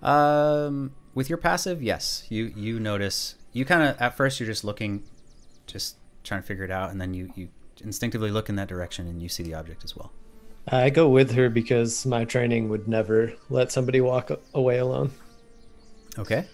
Um, 0.03 0.93
with 1.15 1.29
your 1.29 1.39
passive, 1.39 1.83
yes, 1.83 2.25
you 2.29 2.53
you 2.57 2.79
notice. 2.79 3.35
You 3.59 3.65
kind 3.65 3.83
of 3.83 4.01
at 4.01 4.17
first 4.17 4.39
you're 4.39 4.47
just 4.47 4.63
looking, 4.63 5.03
just 5.67 5.97
trying 6.23 6.43
to 6.43 6.47
figure 6.47 6.65
it 6.65 6.71
out, 6.71 6.91
and 6.93 7.01
then 7.01 7.13
you 7.13 7.33
you 7.35 7.49
instinctively 7.83 8.31
look 8.31 8.49
in 8.49 8.55
that 8.57 8.69
direction 8.69 9.09
and 9.09 9.21
you 9.21 9.29
see 9.29 9.43
the 9.43 9.55
object 9.55 9.83
as 9.83 9.97
well. 9.97 10.13
I 10.69 10.91
go 10.91 11.09
with 11.09 11.33
her 11.33 11.49
because 11.49 12.07
my 12.07 12.25
training 12.25 12.69
would 12.69 12.87
never 12.87 13.33
let 13.51 13.73
somebody 13.73 14.01
walk 14.01 14.31
away 14.55 14.79
alone. 14.79 15.11
Okay. 16.19 16.47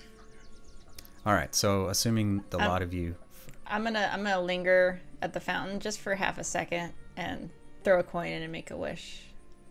All 1.27 1.35
right. 1.35 1.55
So 1.55 1.89
assuming 1.89 2.43
the 2.51 2.59
Um, 2.59 2.69
lot 2.69 2.81
of 2.83 2.95
you 2.95 3.17
I'm 3.67 3.83
gonna 3.85 4.09
I'm 4.13 4.23
gonna 4.23 4.41
linger 4.41 5.01
at 5.21 5.33
the 5.33 5.41
fountain 5.41 5.81
just 5.81 6.01
for 6.01 6.15
half 6.15 6.39
a 6.39 6.45
second 6.45 6.93
and 7.17 7.51
throw 7.83 7.99
a 8.01 8.03
coin 8.03 8.29
in 8.29 8.43
and 8.43 8.53
make 8.53 8.71
a 8.71 8.77
wish, 8.77 9.27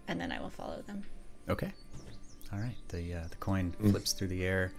and 0.07 0.19
then 0.21 0.31
I 0.31 0.39
will 0.39 0.49
follow 0.49 0.81
them. 0.85 1.03
Okay. 1.49 1.71
All 2.51 2.59
right. 2.59 2.75
The 2.89 3.13
uh, 3.15 3.27
the 3.29 3.37
coin 3.37 3.73
flips 3.79 4.13
through 4.13 4.27
the 4.29 4.43
air, 4.45 4.71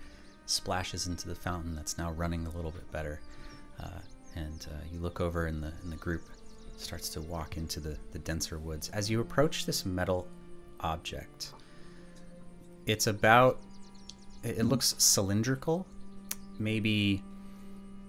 splashes 0.46 1.06
into 1.06 1.28
the 1.28 1.34
fountain 1.34 1.74
that's 1.74 1.96
now 1.98 2.12
running 2.12 2.46
a 2.46 2.50
little 2.50 2.70
bit 2.70 2.90
better, 2.92 3.20
uh, 3.82 4.00
and 4.36 4.66
uh, 4.70 4.84
you 4.92 5.00
look 5.00 5.20
over 5.20 5.46
and 5.46 5.62
the 5.62 5.72
in 5.82 5.90
the 5.90 5.96
group. 5.96 6.22
starts 6.76 7.08
to 7.08 7.20
walk 7.20 7.56
into 7.56 7.80
the, 7.80 7.96
the 8.12 8.18
denser 8.18 8.58
woods. 8.58 8.88
As 8.90 9.10
you 9.10 9.20
approach 9.20 9.64
this 9.64 9.86
metal 9.86 10.26
object, 10.80 11.52
it's 12.86 13.06
about, 13.06 13.60
it, 14.42 14.58
it 14.58 14.64
looks 14.64 14.94
cylindrical, 14.98 15.86
maybe 16.58 17.22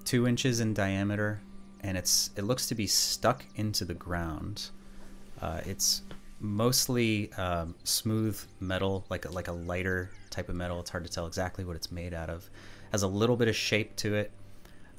two 0.04 0.28
inches 0.28 0.60
in 0.60 0.74
diameter, 0.74 1.42
and 1.82 1.98
it's 1.98 2.32
it 2.36 2.44
looks 2.44 2.68
to 2.68 2.76
be 2.76 2.88
stuck 2.88 3.46
into 3.56 3.86
the 3.86 3.94
ground. 3.94 4.70
Uh, 5.42 5.62
it's 5.66 6.02
mostly 6.40 7.32
um, 7.34 7.76
smooth 7.84 8.40
metal, 8.60 9.06
like 9.10 9.26
a, 9.26 9.32
like 9.32 9.48
a 9.48 9.52
lighter 9.52 10.12
type 10.36 10.50
of 10.50 10.56
metal. 10.56 10.80
It's 10.80 10.90
hard 10.90 11.06
to 11.06 11.12
tell 11.12 11.26
exactly 11.26 11.64
what 11.64 11.76
it's 11.76 11.92
made 11.92 12.14
out 12.14 12.30
of. 12.30 12.50
Has 12.92 13.04
a 13.04 13.08
little 13.08 13.38
bit 13.38 13.48
of 13.48 13.56
shape 13.56 13.96
to 13.98 14.16
it, 14.16 14.32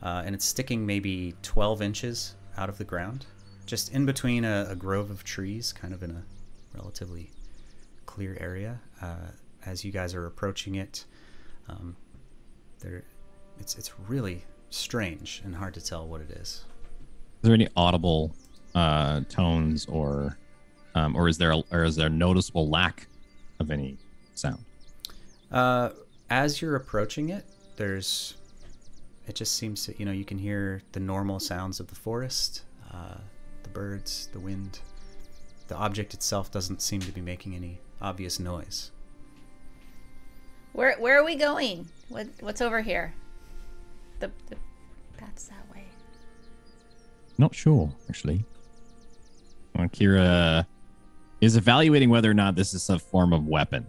uh, 0.03 0.22
and 0.24 0.34
it's 0.34 0.45
sticking 0.45 0.87
maybe 0.87 1.34
12 1.43 1.82
inches 1.82 2.34
out 2.57 2.68
of 2.68 2.78
the 2.78 2.84
ground, 2.84 3.26
just 3.66 3.93
in 3.93 4.07
between 4.07 4.45
a, 4.45 4.66
a 4.70 4.76
grove 4.76 5.11
of 5.11 5.24
trees, 5.24 5.72
kind 5.72 5.93
of 5.93 6.03
in 6.03 6.11
a 6.11 6.22
relatively 6.74 7.30
clear 8.07 8.37
area. 8.41 8.80
Uh, 9.01 9.30
as 9.64 9.84
you 9.84 9.93
guys 9.93 10.14
are 10.14 10.26
approaching 10.26 10.76
it, 10.76 11.05
um, 11.68 11.97
there, 12.80 13.03
it's 13.59 13.76
it's 13.76 13.93
really 14.09 14.45
strange 14.70 15.43
and 15.45 15.55
hard 15.55 15.74
to 15.74 15.80
tell 15.80 16.07
what 16.07 16.20
it 16.20 16.30
is. 16.30 16.64
Is 17.43 17.43
there 17.43 17.55
any 17.55 17.68
audible 17.76 18.34
uh, 18.74 19.22
tones 19.28 19.87
or 19.87 20.39
um, 20.95 21.16
or 21.16 21.28
is 21.28 21.37
there 21.39 21.53
a, 21.53 21.62
or 21.72 21.84
is 21.84 21.97
there 21.97 22.09
noticeable 22.09 22.68
lack 22.68 23.07
of 23.61 23.70
any 23.70 23.99
sound? 24.34 24.65
Uh, 25.51 25.90
as 26.30 26.61
you're 26.61 26.76
approaching 26.76 27.30
it, 27.30 27.44
there's 27.76 28.34
it 29.26 29.34
just 29.34 29.57
seems 29.57 29.84
to 29.86 29.99
you 29.99 30.05
know 30.05 30.12
you 30.12 30.24
can 30.24 30.38
hear 30.38 30.82
the 30.92 31.01
normal 31.01 31.40
sounds 31.40 31.80
of 31.80 31.88
the 31.88 31.94
forest, 31.94 32.62
uh, 32.92 33.18
the 33.62 33.68
birds, 33.70 34.28
the 34.32 34.40
wind. 34.40 34.80
The 35.68 35.76
object 35.76 36.14
itself 36.14 36.53
doesn't 36.53 36.80
seem 36.80 37.01
to 37.01 37.11
be 37.11 37.20
making 37.20 37.55
any 37.55 37.80
obvious 38.01 38.38
noise. 38.38 38.92
Where 40.72 40.97
where 40.99 41.18
are 41.18 41.24
we 41.24 41.36
going? 41.36 41.88
What 42.09 42.28
what's 42.40 42.61
over 42.61 42.80
here? 42.80 43.14
The 44.20 44.30
the 44.49 44.57
path's 45.16 45.49
that 45.49 45.70
way. 45.72 45.84
Not 47.38 47.55
sure, 47.55 47.92
actually. 48.09 48.44
Well, 49.74 49.88
Kira 49.88 50.66
is 51.40 51.57
evaluating 51.57 52.09
whether 52.09 52.30
or 52.30 52.34
not 52.34 52.55
this 52.55 52.72
is 52.72 52.88
a 52.88 52.99
form 52.99 53.32
of 53.32 53.47
weapon. 53.47 53.86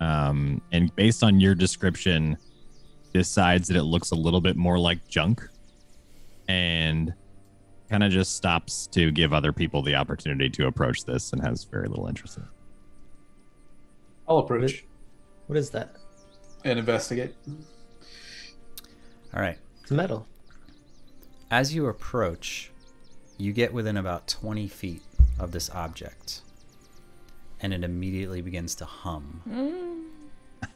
Um, 0.00 0.60
and 0.72 0.94
based 0.96 1.22
on 1.22 1.40
your 1.40 1.54
description, 1.54 2.36
decides 3.12 3.68
that 3.68 3.76
it 3.76 3.84
looks 3.84 4.10
a 4.10 4.14
little 4.14 4.40
bit 4.42 4.56
more 4.56 4.78
like 4.78 5.06
junk 5.08 5.42
and 6.48 7.14
kind 7.88 8.02
of 8.02 8.10
just 8.12 8.36
stops 8.36 8.86
to 8.88 9.10
give 9.10 9.32
other 9.32 9.52
people 9.52 9.80
the 9.82 9.94
opportunity 9.94 10.50
to 10.50 10.66
approach 10.66 11.04
this 11.04 11.32
and 11.32 11.40
has 11.42 11.64
very 11.64 11.88
little 11.88 12.06
interest 12.08 12.36
in 12.36 12.42
it. 12.42 12.48
I'll 14.28 14.38
approach 14.38 14.84
What 15.46 15.56
is 15.56 15.70
that? 15.70 15.96
and 16.64 16.78
investigate. 16.80 17.34
All 19.32 19.40
right. 19.40 19.56
It's 19.82 19.92
metal. 19.92 20.26
As 21.50 21.72
you 21.74 21.86
approach, 21.86 22.72
you 23.38 23.52
get 23.52 23.72
within 23.72 23.96
about 23.98 24.26
20 24.26 24.66
feet 24.66 25.02
of 25.38 25.52
this 25.52 25.70
object, 25.70 26.40
and 27.66 27.74
it 27.74 27.84
immediately 27.84 28.40
begins 28.42 28.74
to 28.76 28.84
hum. 28.84 29.42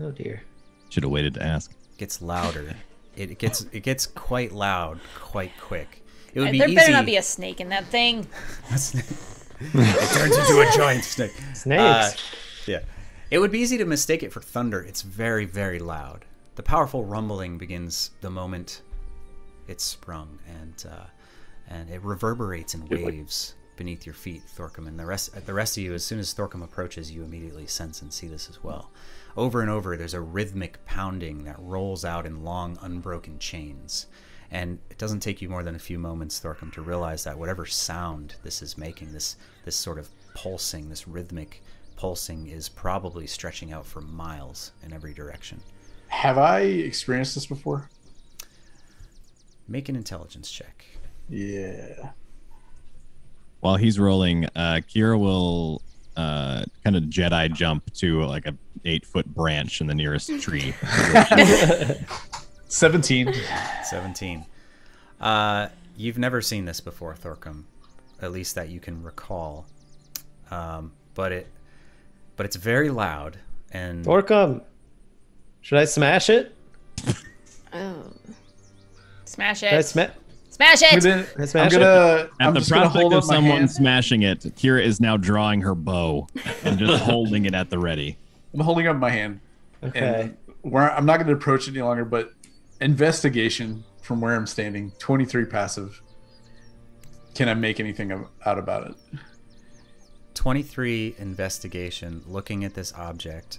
Oh 0.00 0.10
dear. 0.10 0.42
Should 0.90 1.04
have 1.04 1.12
waited 1.12 1.34
to 1.34 1.42
ask. 1.42 1.72
gets 1.98 2.20
louder. 2.20 2.74
It 3.16 3.38
gets 3.38 3.64
it 3.72 3.80
gets 3.80 4.06
quite 4.06 4.52
loud, 4.52 5.00
quite 5.18 5.52
quick. 5.58 6.02
It 6.34 6.40
would 6.40 6.48
Uh, 6.48 6.52
be 6.52 6.58
there 6.58 6.68
easy. 6.68 6.76
better 6.76 6.92
not 6.92 7.06
be 7.06 7.16
a 7.16 7.22
snake 7.22 7.60
in 7.60 7.70
that 7.70 7.86
thing. 7.86 8.26
it 8.70 10.10
turns 10.12 10.36
into 10.36 10.60
a 10.60 10.70
giant 10.76 11.04
snake. 11.04 11.32
Snakes. 11.54 11.80
Uh, 11.80 12.12
yeah. 12.66 12.80
It 13.30 13.38
would 13.38 13.50
be 13.50 13.58
easy 13.60 13.78
to 13.78 13.84
mistake 13.86 14.22
it 14.22 14.32
for 14.32 14.40
thunder. 14.42 14.82
It's 14.82 15.00
very, 15.02 15.46
very 15.46 15.78
loud. 15.78 16.24
The 16.56 16.62
powerful 16.62 17.04
rumbling 17.04 17.56
begins 17.58 18.10
the 18.20 18.30
moment 18.30 18.82
it's 19.68 19.82
sprung, 19.82 20.38
and 20.60 20.84
uh, 20.92 21.04
and 21.68 21.88
it 21.90 22.02
reverberates 22.02 22.74
in 22.74 22.86
waves 22.88 23.54
beneath 23.76 24.06
your 24.06 24.14
feet, 24.14 24.42
Thorcum. 24.46 24.86
And 24.86 24.98
the 24.98 25.06
rest, 25.06 25.46
the 25.46 25.54
rest 25.54 25.76
of 25.76 25.82
you, 25.82 25.94
as 25.94 26.04
soon 26.04 26.18
as 26.18 26.34
Thorcum 26.34 26.62
approaches, 26.62 27.10
you 27.10 27.22
immediately 27.22 27.66
sense 27.66 28.02
and 28.02 28.12
see 28.12 28.26
this 28.26 28.48
as 28.48 28.62
well. 28.62 28.90
Over 29.36 29.60
and 29.60 29.70
over, 29.70 29.96
there's 29.96 30.14
a 30.14 30.20
rhythmic 30.20 30.84
pounding 30.86 31.44
that 31.44 31.58
rolls 31.58 32.04
out 32.04 32.26
in 32.26 32.44
long, 32.44 32.78
unbroken 32.80 33.38
chains. 33.38 34.06
And 34.50 34.78
it 34.90 34.98
doesn't 34.98 35.20
take 35.20 35.42
you 35.42 35.48
more 35.48 35.62
than 35.62 35.74
a 35.74 35.80
few 35.80 35.98
moments, 35.98 36.40
Thorcum, 36.40 36.72
to 36.72 36.80
realize 36.82 37.24
that 37.24 37.38
whatever 37.38 37.66
sound 37.66 38.36
this 38.42 38.62
is 38.62 38.78
making, 38.78 39.12
this 39.12 39.36
this 39.64 39.76
sort 39.76 39.98
of 39.98 40.08
pulsing, 40.34 40.88
this 40.88 41.08
rhythmic 41.08 41.62
pulsing, 41.96 42.46
is 42.46 42.68
probably 42.68 43.26
stretching 43.26 43.72
out 43.72 43.86
for 43.86 44.00
miles 44.00 44.72
in 44.82 44.92
every 44.92 45.12
direction. 45.12 45.60
Have 46.08 46.38
I 46.38 46.60
experienced 46.60 47.34
this 47.34 47.46
before? 47.46 47.90
Make 49.66 49.88
an 49.88 49.96
intelligence 49.96 50.50
check. 50.50 50.84
Yeah. 51.28 52.10
While 53.66 53.74
he's 53.74 53.98
rolling, 53.98 54.44
uh, 54.54 54.78
Kira 54.88 55.18
will 55.18 55.82
uh, 56.16 56.62
kind 56.84 56.94
of 56.94 57.02
Jedi 57.04 57.52
jump 57.52 57.92
to 57.94 58.22
like 58.22 58.46
a 58.46 58.54
eight 58.84 59.04
foot 59.04 59.26
branch 59.26 59.80
in 59.80 59.88
the 59.88 59.94
nearest 59.96 60.40
tree. 60.40 60.72
17. 62.68 63.34
17. 63.82 64.46
Uh, 65.20 65.66
you've 65.96 66.16
never 66.16 66.40
seen 66.40 66.64
this 66.64 66.78
before, 66.80 67.14
Thorcum, 67.14 67.64
at 68.22 68.30
least 68.30 68.54
that 68.54 68.68
you 68.68 68.78
can 68.78 69.02
recall. 69.02 69.66
Um, 70.52 70.92
but 71.16 71.32
it, 71.32 71.48
but 72.36 72.46
it's 72.46 72.54
very 72.54 72.90
loud 72.90 73.36
and 73.72 74.04
Orcum. 74.04 74.62
Should 75.60 75.78
I 75.78 75.86
smash 75.86 76.30
it? 76.30 76.54
Oh. 77.72 78.12
Smash 79.24 79.64
it! 79.64 79.70
Should 79.70 79.74
I 79.74 79.78
it. 79.78 79.86
sma- 79.86 80.12
Smash 80.56 80.82
I'm 80.82 80.98
it. 80.98 81.02
gonna, 81.04 81.26
I 81.38 81.60
I'm 81.64 81.70
gonna, 81.70 82.30
At 82.40 82.48
I'm 82.48 82.54
the 82.54 82.60
just 82.60 82.70
gonna 82.72 82.88
hold 82.88 83.12
prospect 83.12 83.14
of 83.14 83.24
someone 83.24 83.68
smashing 83.68 84.22
it, 84.22 84.40
Kira 84.56 84.82
is 84.82 85.00
now 85.02 85.18
drawing 85.18 85.60
her 85.60 85.74
bow 85.74 86.28
and 86.64 86.78
just 86.78 87.02
holding 87.04 87.44
it 87.44 87.52
at 87.52 87.68
the 87.68 87.78
ready. 87.78 88.16
I'm 88.54 88.60
holding 88.60 88.86
up 88.86 88.96
my 88.96 89.10
hand. 89.10 89.40
Okay. 89.82 90.32
Where 90.62 90.90
I'm 90.90 91.04
not 91.04 91.18
going 91.18 91.26
to 91.26 91.34
approach 91.34 91.68
it 91.68 91.72
any 91.72 91.82
longer, 91.82 92.06
but 92.06 92.32
investigation 92.80 93.84
from 94.00 94.22
where 94.22 94.34
I'm 94.34 94.46
standing, 94.46 94.92
23 94.98 95.44
passive. 95.44 96.00
Can 97.34 97.50
I 97.50 97.54
make 97.54 97.78
anything 97.78 98.10
out 98.46 98.58
about 98.58 98.86
it? 98.88 98.94
23 100.32 101.16
investigation 101.18 102.22
looking 102.26 102.64
at 102.64 102.72
this 102.74 102.92
object 102.94 103.58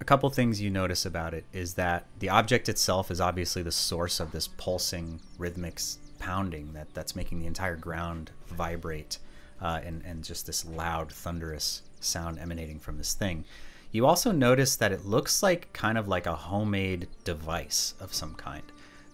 a 0.00 0.04
couple 0.04 0.28
things 0.30 0.60
you 0.60 0.68
notice 0.68 1.06
about 1.06 1.32
it 1.32 1.44
is 1.52 1.74
that 1.74 2.06
the 2.18 2.28
object 2.28 2.68
itself 2.68 3.08
is 3.10 3.20
obviously 3.20 3.62
the 3.62 3.70
source 3.70 4.18
of 4.18 4.32
this 4.32 4.48
pulsing 4.48 5.20
rhythmic 5.38 5.74
s- 5.74 5.98
pounding 6.22 6.72
that 6.72 6.86
that's 6.94 7.16
making 7.16 7.40
the 7.40 7.46
entire 7.46 7.74
ground 7.74 8.30
vibrate 8.46 9.18
uh, 9.60 9.80
and, 9.84 10.02
and 10.04 10.22
just 10.22 10.46
this 10.46 10.64
loud 10.64 11.10
thunderous 11.10 11.82
sound 11.98 12.38
emanating 12.38 12.78
from 12.78 12.96
this 12.96 13.12
thing. 13.12 13.44
You 13.90 14.06
also 14.06 14.30
notice 14.30 14.76
that 14.76 14.92
it 14.92 15.04
looks 15.04 15.42
like 15.42 15.72
kind 15.72 15.98
of 15.98 16.06
like 16.06 16.26
a 16.26 16.36
homemade 16.36 17.08
device 17.24 17.94
of 17.98 18.14
some 18.14 18.34
kind. 18.34 18.62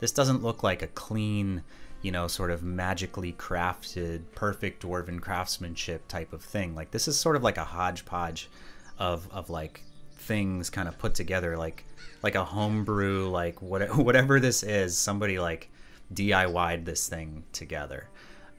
This 0.00 0.12
doesn't 0.12 0.42
look 0.42 0.62
like 0.62 0.82
a 0.82 0.86
clean 0.88 1.62
you 2.02 2.12
know 2.12 2.28
sort 2.28 2.50
of 2.50 2.62
magically 2.62 3.32
crafted 3.32 4.20
perfect 4.34 4.82
dwarven 4.82 5.18
craftsmanship 5.18 6.06
type 6.08 6.34
of 6.34 6.42
thing. 6.42 6.74
Like 6.74 6.90
this 6.90 7.08
is 7.08 7.18
sort 7.18 7.36
of 7.36 7.42
like 7.42 7.56
a 7.56 7.64
hodgepodge 7.64 8.50
of 8.98 9.26
of 9.32 9.48
like 9.48 9.80
things 10.18 10.68
kind 10.68 10.88
of 10.88 10.98
put 10.98 11.14
together 11.14 11.56
like 11.56 11.84
like 12.22 12.34
a 12.34 12.44
homebrew 12.44 13.28
like 13.30 13.62
what, 13.62 13.96
whatever 13.96 14.38
this 14.38 14.62
is 14.62 14.96
somebody 14.96 15.38
like 15.38 15.70
DIY'd 16.14 16.84
this 16.84 17.08
thing 17.08 17.44
together. 17.52 18.08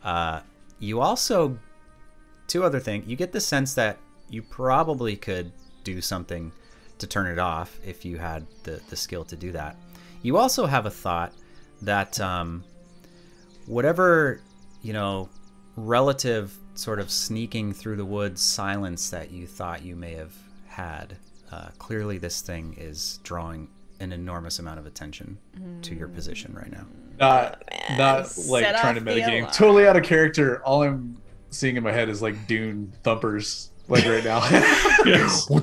Uh, 0.03 0.41
you 0.79 1.01
also 1.01 1.57
two 2.47 2.63
other 2.63 2.79
things 2.79 3.07
you 3.07 3.15
get 3.15 3.31
the 3.31 3.41
sense 3.41 3.73
that 3.75 3.97
you 4.29 4.41
probably 4.41 5.15
could 5.15 5.51
do 5.83 6.01
something 6.01 6.51
to 6.97 7.07
turn 7.07 7.27
it 7.27 7.39
off 7.39 7.79
if 7.85 8.05
you 8.05 8.17
had 8.17 8.45
the, 8.63 8.81
the 8.89 8.95
skill 8.95 9.23
to 9.25 9.35
do 9.35 9.51
that. 9.51 9.75
You 10.21 10.37
also 10.37 10.65
have 10.65 10.85
a 10.85 10.91
thought 10.91 11.33
that 11.81 12.19
um, 12.19 12.63
whatever 13.65 14.41
you 14.81 14.93
know 14.93 15.29
relative 15.75 16.55
sort 16.75 16.99
of 16.99 17.11
sneaking 17.11 17.73
through 17.73 17.95
the 17.95 18.05
woods 18.05 18.41
silence 18.41 19.09
that 19.09 19.31
you 19.31 19.47
thought 19.47 19.83
you 19.83 19.95
may 19.95 20.13
have 20.13 20.33
had 20.67 21.15
uh, 21.51 21.69
clearly 21.77 22.17
this 22.17 22.41
thing 22.41 22.75
is 22.77 23.19
drawing 23.23 23.67
an 23.99 24.13
enormous 24.13 24.59
amount 24.59 24.79
of 24.79 24.85
attention 24.85 25.37
to 25.81 25.93
your 25.95 26.07
position 26.07 26.53
right 26.53 26.71
now 26.71 26.85
Not, 27.19 27.63
not 27.97 28.17
like 28.47 28.63
Set 28.65 28.79
trying 28.79 28.95
to 28.95 29.01
off 29.01 29.07
metagame. 29.07 29.51
Totally 29.53 29.87
out 29.87 29.95
of 29.97 30.03
character. 30.03 30.63
All 30.63 30.83
I'm 30.83 31.17
seeing 31.49 31.75
in 31.75 31.83
my 31.83 31.91
head 31.91 32.09
is 32.09 32.21
like 32.21 32.47
Dune 32.47 32.93
thumpers, 33.03 33.71
like 33.87 34.05
right 34.05 34.23
now. 34.23 34.39
Yes. 35.05 35.49
I 35.51 35.59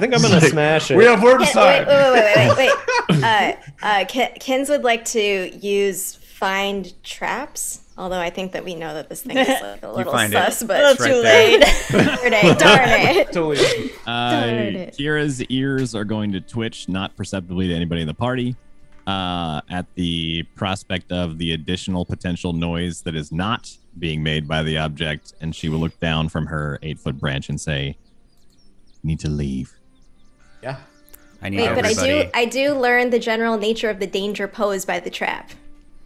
think 0.00 0.14
I'm 0.14 0.20
gonna 0.22 0.40
smash 0.40 0.90
it. 0.90 0.96
We 0.96 1.04
have 1.06 1.22
word 1.22 1.38
Ken, 1.40 1.48
aside. 1.48 1.86
wait, 1.86 2.12
wait, 2.12 2.12
wait, 2.12 2.36
wait, 2.36 2.56
wait, 2.58 2.76
wait. 3.10 3.22
Uh, 3.24 3.52
uh, 3.82 4.04
Kins 4.06 4.68
would 4.68 4.84
like 4.84 5.04
to 5.06 5.20
use 5.58 6.14
find 6.14 6.92
traps. 7.02 7.80
Although 7.98 8.18
I 8.20 8.30
think 8.30 8.52
that 8.52 8.64
we 8.64 8.74
know 8.74 8.94
that 8.94 9.08
this 9.10 9.22
thing 9.22 9.36
is 9.36 9.48
like 9.48 9.82
a 9.82 9.90
little 9.90 10.12
find 10.12 10.32
it. 10.32 10.36
sus, 10.36 10.62
but 10.62 10.80
Well, 10.80 10.96
too 10.96 11.22
late. 11.22 11.60
darn 11.90 12.32
it, 12.32 12.58
darn 12.58 12.88
it. 12.88 13.26
Totally. 13.32 13.90
Uh, 14.06 14.40
Darn 14.40 14.48
it. 14.76 14.96
Kira's 14.96 15.42
ears 15.44 15.94
are 15.94 16.04
going 16.04 16.32
to 16.32 16.40
twitch, 16.40 16.88
not 16.88 17.14
perceptibly 17.16 17.68
to 17.68 17.74
anybody 17.74 18.00
in 18.00 18.06
the 18.06 18.14
party, 18.14 18.56
uh, 19.10 19.60
at 19.68 19.86
the 19.96 20.44
prospect 20.54 21.10
of 21.10 21.38
the 21.38 21.52
additional 21.52 22.04
potential 22.04 22.52
noise 22.52 23.02
that 23.02 23.16
is 23.16 23.32
not 23.32 23.76
being 23.98 24.22
made 24.22 24.46
by 24.46 24.62
the 24.62 24.78
object, 24.78 25.34
and 25.40 25.54
she 25.54 25.68
will 25.68 25.80
look 25.80 25.98
down 25.98 26.28
from 26.28 26.46
her 26.46 26.78
eight-foot 26.82 27.18
branch 27.18 27.48
and 27.48 27.60
say, 27.60 27.96
"Need 29.02 29.18
to 29.20 29.28
leave." 29.28 29.72
Yeah. 30.62 30.76
I 31.42 31.48
need 31.48 31.60
Wait, 31.60 31.74
but 31.74 31.86
I 31.86 31.94
do 31.94 32.30
I 32.34 32.44
do 32.44 32.74
learn 32.74 33.10
the 33.10 33.18
general 33.18 33.56
nature 33.56 33.90
of 33.90 33.98
the 33.98 34.06
danger 34.06 34.46
posed 34.46 34.86
by 34.86 35.00
the 35.00 35.10
trap. 35.10 35.50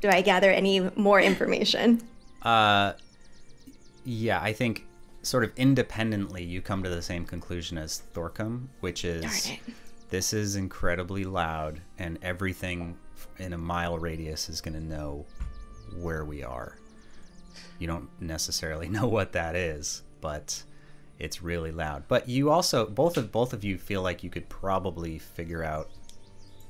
Do 0.01 0.09
I 0.09 0.23
gather 0.23 0.51
any 0.51 0.81
more 0.97 1.21
information? 1.21 2.01
Uh, 2.43 2.93
yeah, 4.05 4.41
I 4.41 4.53
think 4.53 4.87
sort 5.23 5.45
of 5.45 5.53
independently 5.57 6.45
you 6.45 6.63
come 6.63 6.83
to 6.85 6.89
the 6.89 7.03
same 7.03 7.25
conclusion 7.25 7.79
as 7.79 8.03
Thorcum, 8.15 8.69
which 8.81 9.05
is 9.05 9.23
Darn 9.23 9.59
it. 9.59 9.75
This 10.15 10.33
is 10.33 10.55
incredibly 10.55 11.25
loud, 11.25 11.81
and 11.99 12.21
everything 12.23 12.97
in 13.39 13.53
a 13.53 13.59
mile 13.59 13.99
radius 13.99 14.49
is 14.49 14.61
going 14.61 14.75
to 14.75 14.81
know 14.81 15.27
where 16.01 16.25
we 16.25 16.45
are. 16.45 16.79
You 17.81 17.89
don't 17.89 18.09
necessarily 18.21 18.89
know 18.97 19.09
what 19.09 19.33
that 19.33 19.57
is, 19.57 20.05
but 20.21 20.63
it's 21.19 21.43
really 21.43 21.73
loud. 21.73 22.05
But 22.07 22.29
you 22.29 22.51
also 22.51 22.87
both 22.87 23.17
of 23.17 23.33
both 23.33 23.53
of 23.53 23.65
you 23.65 23.77
feel 23.77 24.03
like 24.03 24.23
you 24.23 24.31
could 24.31 24.49
probably 24.49 25.19
figure 25.19 25.65
out 25.65 25.91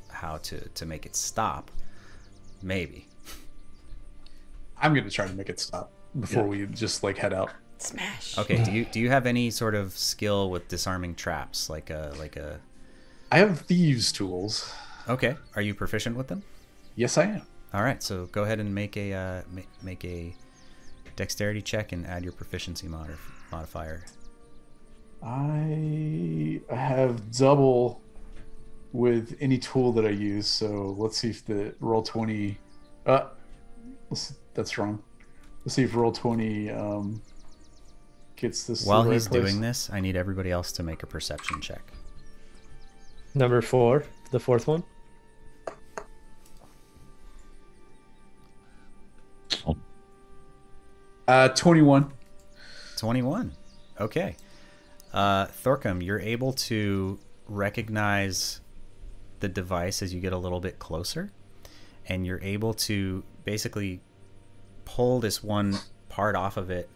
how 0.08 0.38
to 0.38 0.66
to 0.66 0.86
make 0.86 1.04
it 1.04 1.14
stop. 1.14 1.70
Maybe. 2.62 3.08
I'm 4.80 4.94
gonna 4.94 5.10
try 5.10 5.26
to 5.26 5.34
make 5.34 5.50
it 5.50 5.60
stop 5.60 5.92
before 6.18 6.44
we 6.44 6.64
just 6.68 7.02
like 7.02 7.18
head 7.18 7.34
out. 7.34 7.50
Smash. 7.76 8.38
Okay. 8.38 8.64
Do 8.64 8.72
you 8.72 8.86
do 8.86 9.00
you 9.00 9.10
have 9.10 9.26
any 9.26 9.50
sort 9.50 9.74
of 9.74 9.92
skill 9.92 10.48
with 10.48 10.66
disarming 10.68 11.14
traps, 11.14 11.68
like 11.68 11.90
a 11.90 12.14
like 12.18 12.36
a? 12.36 12.58
I 13.34 13.38
have 13.38 13.62
thieves' 13.62 14.12
tools. 14.12 14.72
Okay. 15.08 15.36
Are 15.56 15.60
you 15.60 15.74
proficient 15.74 16.16
with 16.16 16.28
them? 16.28 16.44
Yes, 16.94 17.18
I 17.18 17.24
am. 17.24 17.42
All 17.72 17.82
right. 17.82 18.00
So 18.00 18.26
go 18.26 18.44
ahead 18.44 18.60
and 18.60 18.72
make 18.72 18.96
a 18.96 19.12
uh, 19.12 19.42
make 19.82 20.04
a 20.04 20.36
dexterity 21.16 21.60
check 21.60 21.90
and 21.90 22.06
add 22.06 22.22
your 22.22 22.32
proficiency 22.32 22.86
mod- 22.86 23.18
modifier. 23.50 24.04
I 25.20 26.60
have 26.70 27.32
double 27.32 28.00
with 28.92 29.36
any 29.40 29.58
tool 29.58 29.90
that 29.94 30.06
I 30.06 30.10
use. 30.10 30.46
So 30.46 30.94
let's 30.96 31.18
see 31.18 31.30
if 31.30 31.44
the 31.44 31.74
roll 31.80 32.04
twenty. 32.04 32.56
Uh, 33.04 33.30
let's, 34.10 34.34
that's 34.54 34.78
wrong. 34.78 35.02
Let's 35.64 35.74
see 35.74 35.82
if 35.82 35.96
roll 35.96 36.12
twenty 36.12 36.70
um, 36.70 37.20
gets 38.36 38.62
this. 38.62 38.86
While 38.86 39.10
he's 39.10 39.26
place. 39.26 39.42
doing 39.42 39.60
this, 39.60 39.90
I 39.92 39.98
need 39.98 40.14
everybody 40.14 40.52
else 40.52 40.70
to 40.70 40.84
make 40.84 41.02
a 41.02 41.06
perception 41.08 41.60
check. 41.60 41.82
Number 43.34 43.60
four, 43.60 44.04
the 44.30 44.38
fourth 44.38 44.66
one. 44.68 44.84
uh, 51.26 51.48
twenty-one. 51.48 52.12
21. 52.96 53.52
Okay. 54.00 54.36
Uh, 55.12 55.46
Thorcum, 55.46 56.02
you're 56.02 56.20
able 56.20 56.52
to 56.52 57.18
recognize 57.46 58.60
the 59.40 59.48
device 59.48 60.00
as 60.00 60.14
you 60.14 60.20
get 60.20 60.32
a 60.32 60.38
little 60.38 60.60
bit 60.60 60.78
closer, 60.78 61.32
and 62.06 62.24
you're 62.26 62.40
able 62.40 62.72
to 62.74 63.24
basically 63.44 64.00
pull 64.84 65.20
this 65.20 65.42
one 65.42 65.76
part 66.08 66.36
off 66.36 66.56
of 66.56 66.70
it. 66.70 66.88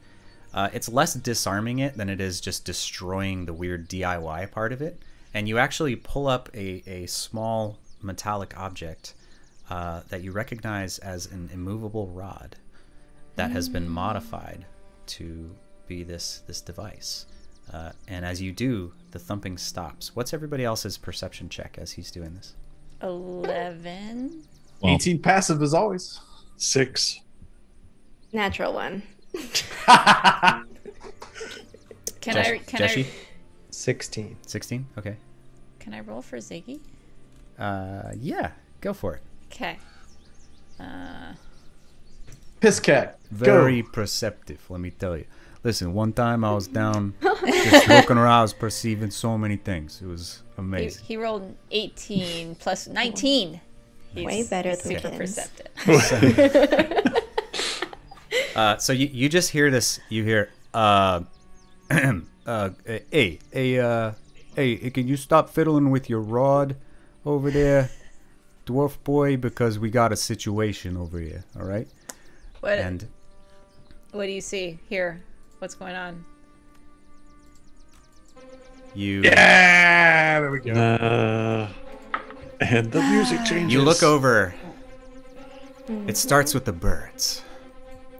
Uh, 0.55 0.71
it's 0.73 0.89
less 0.89 1.15
disarming 1.15 1.79
it 1.81 1.97
than 1.97 2.09
it 2.09 2.21
is 2.21 2.41
just 2.41 2.65
destroying 2.65 3.45
the 3.45 3.53
weird 3.53 3.89
DIY 3.89 4.51
part 4.51 4.73
of 4.73 4.81
it. 4.81 5.03
And 5.35 5.49
you 5.49 5.59
actually 5.59 5.97
pull 5.97 6.27
up 6.27 6.49
a, 6.55 6.83
a 6.87 7.07
small 7.07 7.79
metallic 8.03 8.59
object 8.59 9.15
uh, 9.71 10.01
that 10.09 10.23
you 10.23 10.33
recognize 10.33 10.99
as 10.99 11.27
an 11.27 11.51
immovable 11.53 12.09
rod 12.09 12.57
that 13.37 13.51
has 13.51 13.69
been 13.69 13.89
modified 13.89 14.65
to 15.07 15.55
be 15.87 16.03
this 16.03 16.43
this 16.47 16.61
device. 16.61 17.27
Uh, 17.73 17.93
and 18.09 18.25
as 18.25 18.41
you 18.41 18.51
do, 18.51 18.93
the 19.11 19.19
thumping 19.19 19.59
stops. 19.59 20.17
What's 20.17 20.33
everybody 20.33 20.65
else's 20.65 20.97
perception 20.97 21.49
check 21.49 21.77
as 21.79 21.93
he's 21.93 22.11
doing 22.11 22.35
this? 22.35 22.55
Eleven. 23.03 24.43
Well- 24.81 24.95
Eighteen 24.95 25.19
passive 25.21 25.63
as 25.63 25.75
always. 25.75 26.21
Six. 26.57 27.21
Natural 28.33 28.73
one. 28.73 29.03
Can 32.21 32.37
I? 32.37 32.59
Can 32.67 32.81
Jeshi? 32.81 33.05
I? 33.05 33.09
Sixteen. 33.79 34.37
16? 34.45 34.87
Okay. 34.99 35.17
Can 35.79 35.95
I 35.95 36.01
roll 36.01 36.21
for 36.21 36.39
Ziggy? 36.39 36.81
Uh, 37.57 38.11
yeah, 38.19 38.51
go 38.81 38.93
for 38.93 39.15
it. 39.15 39.23
Okay. 39.53 39.79
Uh, 40.81 41.35
Piss 42.59 42.81
cat. 42.81 43.21
Very 43.31 43.83
Go. 43.83 43.91
perceptive, 43.93 44.65
let 44.69 44.81
me 44.81 44.91
tell 44.91 45.17
you. 45.17 45.27
Listen, 45.63 45.95
one 45.95 46.13
time 46.13 46.45
I 46.45 46.53
was 46.55 46.67
down, 46.67 47.15
just 47.23 47.89
looking 47.89 48.17
around, 48.19 48.39
I 48.41 48.43
was 48.43 48.53
perceiving 48.53 49.11
so 49.13 49.39
many 49.39 49.57
things. 49.57 50.03
It 50.03 50.07
was 50.07 50.43
amazing. 50.57 51.05
he 51.05 51.17
rolled 51.17 51.55
eighteen 51.71 52.57
plus 52.57 52.89
nineteen. 52.89 53.61
He's, 54.13 54.27
Way 54.27 54.43
better 54.49 54.71
he's 54.71 54.83
than 54.83 54.97
super 55.01 55.17
Vince. 55.17 55.39
perceptive. 55.85 57.15
Uh, 58.57 58.77
so 58.77 58.93
you, 58.93 59.07
you 59.13 59.29
just 59.29 59.51
hear 59.51 59.71
this. 59.71 60.01
You 60.09 60.25
hear, 60.25 60.51
uh, 60.75 61.21
uh, 62.49 62.71
hey, 63.11 63.39
hey, 63.53 63.79
uh, 63.79 64.13
hey, 64.57 64.91
can 64.91 65.07
you 65.07 65.17
stop 65.17 65.51
fiddling 65.51 65.91
with 65.91 66.09
your 66.09 66.21
rod 66.21 66.77
over 67.27 67.51
there, 67.51 67.91
dwarf 68.67 68.97
boy? 69.05 69.37
Because 69.37 69.79
we 69.79 69.91
got 69.91 70.13
a 70.13 70.17
situation 70.17 70.97
over 70.97 71.21
here, 71.21 71.45
all 71.59 71.67
right? 71.67 71.87
What? 72.61 72.79
And 72.79 73.07
what 74.13 74.25
do 74.25 74.33
you 74.33 74.41
see 74.41 74.79
here? 74.89 75.23
What's 75.59 75.75
going 75.75 75.95
on? 75.95 76.25
you 78.95 79.23
Yeah, 79.23 80.41
there 80.41 80.51
we 80.51 80.61
go. 80.61 80.73
Uh, 80.73 81.69
and 82.61 82.91
the 82.91 83.03
music 83.03 83.45
changes. 83.45 83.73
You 83.73 83.83
look 83.83 84.03
over. 84.03 84.55
It 86.07 86.17
starts 86.17 86.55
with 86.55 86.65
the 86.65 86.73
birds. 86.73 87.43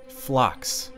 Flocks 0.09 0.91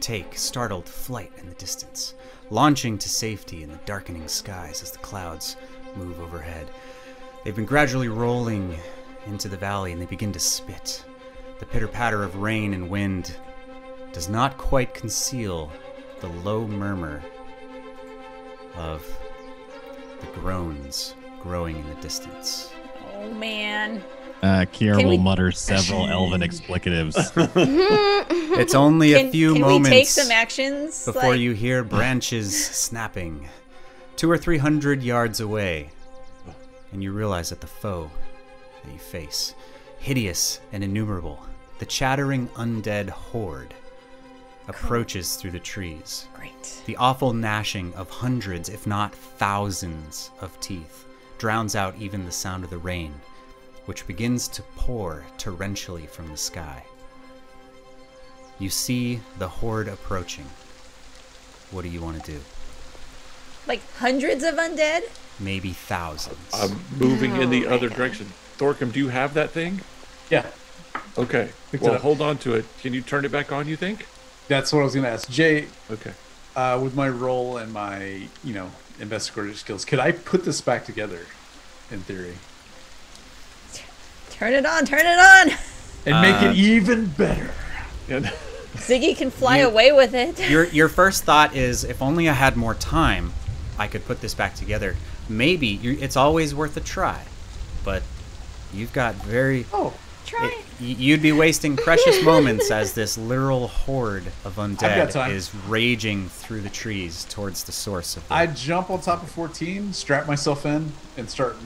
take 0.00 0.36
startled 0.38 0.88
flight 0.88 1.30
in 1.38 1.48
the 1.48 1.54
distance, 1.56 2.14
launching 2.50 2.98
to 2.98 3.08
safety 3.08 3.62
in 3.62 3.70
the 3.70 3.78
darkening 3.86 4.28
skies 4.28 4.82
as 4.82 4.90
the 4.90 4.98
clouds 4.98 5.56
move 5.96 6.20
overhead. 6.20 6.68
They've 7.44 7.56
been 7.56 7.64
gradually 7.64 8.08
rolling 8.08 8.76
into 9.26 9.48
the 9.48 9.56
valley 9.56 9.92
and 9.92 10.00
they 10.00 10.06
begin 10.06 10.32
to 10.32 10.40
spit. 10.40 11.04
The 11.58 11.66
pitter 11.66 11.88
patter 11.88 12.22
of 12.22 12.36
rain 12.36 12.74
and 12.74 12.90
wind 12.90 13.36
does 14.12 14.28
not 14.28 14.58
quite 14.58 14.94
conceal 14.94 15.70
the 16.20 16.28
low 16.28 16.66
murmur 16.66 17.22
of 18.76 19.06
the 20.20 20.26
groans 20.40 21.14
growing 21.40 21.76
in 21.76 21.88
the 21.88 21.94
distance. 21.96 22.72
Oh 23.14 23.30
man. 23.32 24.02
Uh, 24.42 24.64
Kira 24.72 24.96
Can 24.96 25.04
will 25.08 25.18
we- 25.18 25.22
mutter 25.22 25.52
several 25.52 26.06
elven 26.08 26.40
explicatives. 26.40 27.16
It's 28.52 28.74
only 28.74 29.12
a 29.14 29.30
few 29.30 29.52
can 29.52 29.62
moments 29.62 29.88
we 29.90 29.96
take 29.96 30.08
some 30.08 30.30
actions? 30.30 31.04
before 31.04 31.30
Like- 31.30 31.40
you 31.40 31.52
hear 31.52 31.82
branches 31.84 32.54
snapping, 32.66 33.48
two 34.16 34.30
or 34.30 34.36
three 34.38 34.58
hundred 34.58 35.02
yards 35.02 35.40
away, 35.40 35.90
and 36.92 37.02
you 37.02 37.12
realize 37.12 37.50
that 37.50 37.60
the 37.60 37.66
foe 37.66 38.10
that 38.84 38.92
you 38.92 38.98
face, 38.98 39.54
hideous 39.98 40.60
and 40.72 40.82
innumerable, 40.82 41.44
the 41.78 41.86
chattering 41.86 42.48
undead 42.48 43.08
horde, 43.08 43.72
approaches 44.68 45.36
through 45.36 45.52
the 45.52 45.58
trees. 45.58 46.26
Great. 46.34 46.82
The 46.86 46.96
awful 46.96 47.32
gnashing 47.32 47.94
of 47.94 48.10
hundreds, 48.10 48.68
if 48.68 48.86
not 48.86 49.14
thousands, 49.14 50.30
of 50.40 50.58
teeth 50.60 51.04
drowns 51.38 51.74
out 51.76 51.94
even 51.98 52.24
the 52.24 52.32
sound 52.32 52.64
of 52.64 52.70
the 52.70 52.78
rain, 52.78 53.14
which 53.86 54.06
begins 54.06 54.48
to 54.48 54.62
pour 54.76 55.24
torrentially 55.38 56.08
from 56.08 56.28
the 56.28 56.36
sky. 56.36 56.84
You 58.58 58.68
see 58.70 59.20
the 59.38 59.48
horde 59.48 59.88
approaching. 59.88 60.44
What 61.70 61.82
do 61.82 61.88
you 61.88 62.00
want 62.00 62.22
to 62.24 62.32
do? 62.32 62.40
Like 63.66 63.80
hundreds 63.98 64.44
of 64.44 64.54
undead? 64.56 65.02
Maybe 65.38 65.72
thousands. 65.72 66.38
I'm 66.52 66.78
moving 66.98 67.36
in 67.36 67.50
the 67.50 67.66
Oh 67.66 67.74
other 67.74 67.88
God. 67.88 67.96
direction. 67.96 68.26
Thorcum, 68.58 68.92
do 68.92 68.98
you 68.98 69.08
have 69.08 69.34
that 69.34 69.50
thing? 69.50 69.80
Yeah, 70.28 70.46
Okay. 71.16 71.50
Picked 71.70 71.82
Well, 71.84 71.98
hold 71.98 72.20
on 72.20 72.38
to 72.38 72.54
it. 72.54 72.64
Can 72.80 72.92
you 72.94 73.00
turn 73.00 73.24
it 73.24 73.32
back 73.32 73.50
on? 73.52 73.66
You 73.68 73.76
think? 73.76 74.06
that's 74.48 74.72
what 74.72 74.80
I 74.80 74.84
was 74.84 74.94
gonna 74.94 75.08
ask. 75.08 75.28
Jay, 75.30 75.66
Okay. 75.90 76.12
uh, 76.56 76.78
with 76.82 76.94
my 76.94 77.08
role 77.08 77.56
and 77.56 77.72
my, 77.72 78.28
you 78.42 78.52
know, 78.52 78.70
investigative 78.98 79.58
skills, 79.58 79.84
could 79.84 79.98
I 80.00 80.10
put 80.12 80.44
this 80.44 80.60
back 80.60 80.84
together? 80.84 81.26
In 81.90 82.00
theory. 82.00 82.36
Turn 84.40 84.54
it 84.54 84.66
on, 84.66 84.84
turn 84.86 85.00
it 85.06 85.18
on! 85.18 85.58
and 86.06 86.20
make 86.22 86.42
Uh, 86.42 86.46
it 86.50 86.56
even 86.56 87.06
better. 87.06 87.50
Ziggy 88.08 89.14
can 89.16 89.30
fly 89.30 89.58
You- 89.58 89.66
away 89.68 89.92
with 89.92 90.14
it. 90.14 90.40
your 90.48 90.64
your 90.72 90.88
first 90.88 91.24
thought 91.24 91.54
is 91.54 91.84
if 91.84 92.00
only 92.00 92.28
I 92.28 92.32
had 92.32 92.56
more 92.56 92.74
time, 92.74 93.32
I 93.78 93.86
could 93.86 94.04
put 94.06 94.20
this 94.22 94.32
back 94.34 94.54
together. 94.54 94.96
Maybe 95.28 95.66
you 95.68 95.96
it's 96.00 96.16
always 96.16 96.54
worth 96.54 96.76
a 96.76 96.80
try, 96.80 97.22
but 97.84 98.02
you've 98.72 98.92
got 98.94 99.14
very. 99.16 99.66
Oh, 99.72 99.92
Try. 100.30 100.46
it- 100.46 100.54
y- 100.80 100.96
you'd 100.98 101.22
be 101.22 101.32
wasting 101.32 101.76
precious 101.76 102.22
moments 102.24 102.70
as 102.70 102.92
this 102.94 103.18
literal 103.18 103.68
horde 103.68 104.26
of 104.44 104.56
undead 104.56 105.30
is 105.30 105.52
raging 105.68 106.28
through 106.28 106.60
the 106.60 106.68
trees 106.70 107.24
towards 107.28 107.64
the 107.64 107.72
source 107.72 108.16
of 108.16 108.26
the. 108.28 108.34
I 108.34 108.46
jump 108.46 108.90
on 108.90 109.00
top 109.00 109.22
of 109.22 109.30
14, 109.30 109.92
strap 109.92 110.26
myself 110.26 110.64
in, 110.64 110.92
and 111.16 111.28
start 111.28 111.56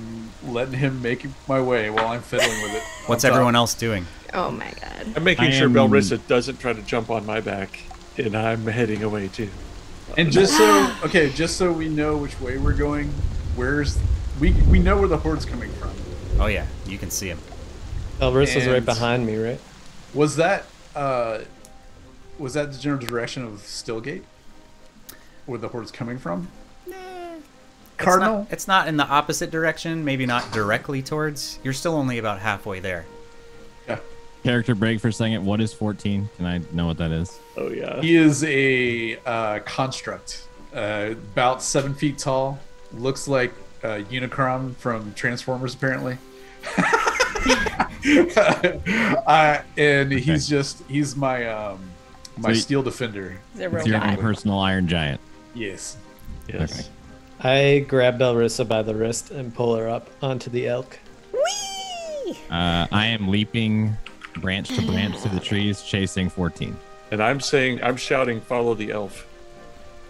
letting 0.47 0.79
him 0.79 1.03
make 1.03 1.27
my 1.49 1.61
way 1.61 1.91
while 1.91 2.09
I'm 2.09 2.23
fiddling 2.23 2.63
with 2.63 2.75
it. 2.77 2.83
What's 3.07 3.23
top. 3.23 3.33
everyone 3.33 3.55
else 3.55 3.75
doing? 3.75 4.07
Oh 4.33 4.51
my 4.51 4.73
god. 4.81 5.13
I'm 5.17 5.25
making 5.25 5.45
I 5.47 5.51
sure 5.51 5.67
am- 5.69 5.75
Belrissa 5.75 6.27
doesn't 6.27 6.59
try 6.59 6.73
to 6.73 6.83
jump 6.83 7.11
on 7.11 7.25
my 7.27 7.41
back, 7.41 7.79
and 8.17 8.35
I'm 8.37 8.67
heading 8.67 9.03
away 9.03 9.29
too. 9.29 9.51
And 10.17 10.33
just 10.33 10.57
so 10.57 10.93
okay, 11.05 11.31
just 11.31 11.57
so 11.57 11.71
we 11.73 11.89
know 11.89 12.17
which 12.17 12.41
way 12.41 12.57
we're 12.57 12.73
going, 12.73 13.09
where's 13.57 13.99
we 14.41 14.53
we 14.71 14.79
know 14.79 14.97
where 14.99 15.09
the 15.09 15.19
horde's 15.19 15.45
coming 15.45 15.71
from. 15.73 15.91
Oh 16.41 16.47
yeah, 16.47 16.67
you 16.87 16.99
can 16.99 17.11
see 17.11 17.29
him. 17.29 17.39
Elrissa's 18.21 18.67
right 18.67 18.85
behind 18.85 19.27
me, 19.27 19.37
right? 19.37 19.61
Was 20.13 20.37
that 20.37 20.65
uh 20.95 21.41
was 22.39 22.55
that 22.55 22.73
the 22.73 22.79
general 22.79 23.05
direction 23.05 23.45
of 23.45 23.61
Stillgate? 23.61 24.23
Where 25.47 25.59
the 25.59 25.69
horde's 25.69 25.91
coming 25.91 26.19
from? 26.19 26.49
It's 26.87 28.03
Cardinal? 28.03 28.39
not, 28.39 28.47
it's 28.53 28.67
not 28.67 28.89
in 28.89 28.97
the 28.97 29.07
opposite 29.07 29.53
direction. 29.53 30.05
Maybe 30.05 30.27
not 30.27 30.51
directly 30.53 31.01
towards. 31.01 31.61
You're 31.63 31.73
still 31.73 31.95
only 31.95 32.19
about 32.19 32.41
halfway 32.41 32.81
there. 32.81 33.07
Yeah. 33.87 34.01
Character 34.43 34.75
break 34.75 35.01
for 35.01 35.09
a 35.09 35.13
second. 35.13 35.45
What 35.45 35.61
is 35.61 35.73
14? 35.73 36.29
Can 36.37 36.47
I 36.47 36.61
know 36.73 36.87
what 36.87 36.99
that 36.99 37.13
is? 37.13 37.39
Oh 37.57 37.69
yeah. 37.69 38.01
He 38.01 38.17
is 38.17 38.43
a 38.45 39.17
uh, 39.25 39.61
construct, 39.61 40.49
uh, 40.75 41.11
about 41.13 41.63
seven 41.63 41.95
feet 41.95 42.19
tall. 42.19 42.59
Looks 42.93 43.29
like 43.29 43.53
uh, 43.85 44.01
Unicron 44.11 44.75
from 44.77 45.15
Transformers, 45.15 45.75
apparently. 45.75 46.19
uh, 49.27 49.59
and 49.77 50.13
he's 50.13 50.47
just 50.49 50.83
he's 50.89 51.17
my 51.17 51.47
um, 51.47 51.81
my 52.37 52.49
So 52.51 52.55
you- 52.55 52.61
steel 52.61 52.83
defender. 52.83 53.39
The 53.55 53.65
It's 53.77 53.87
your 53.87 53.97
robot. 53.99 54.11
own 54.11 54.23
personal 54.23 54.59
Iron 54.59 54.87
Giant. 54.89 55.21
Yes. 55.55 55.97
Yes. 56.49 56.73
Okay. 56.81 56.89
I 57.41 57.79
grab 57.81 58.19
Belrissa 58.19 58.67
by 58.67 58.83
the 58.83 58.95
wrist 58.95 59.31
and 59.31 59.55
pull 59.55 59.75
her 59.77 59.89
up 59.89 60.09
onto 60.23 60.51
the 60.51 60.67
elk. 60.69 60.99
Whee! 61.33 62.39
Uh, 62.51 62.87
I 62.91 63.07
am 63.07 63.29
leaping 63.29 63.97
branch 64.41 64.69
to 64.69 64.83
branch 64.87 65.19
through 65.19 65.33
the 65.39 65.45
trees, 65.45 65.83
chasing 65.83 66.29
14. 66.31 66.77
And 67.11 67.23
I'm 67.23 67.41
saying, 67.41 67.83
I'm 67.83 67.97
shouting, 67.97 68.41
follow 68.41 68.75
the 68.75 68.91
elf. 68.91 69.27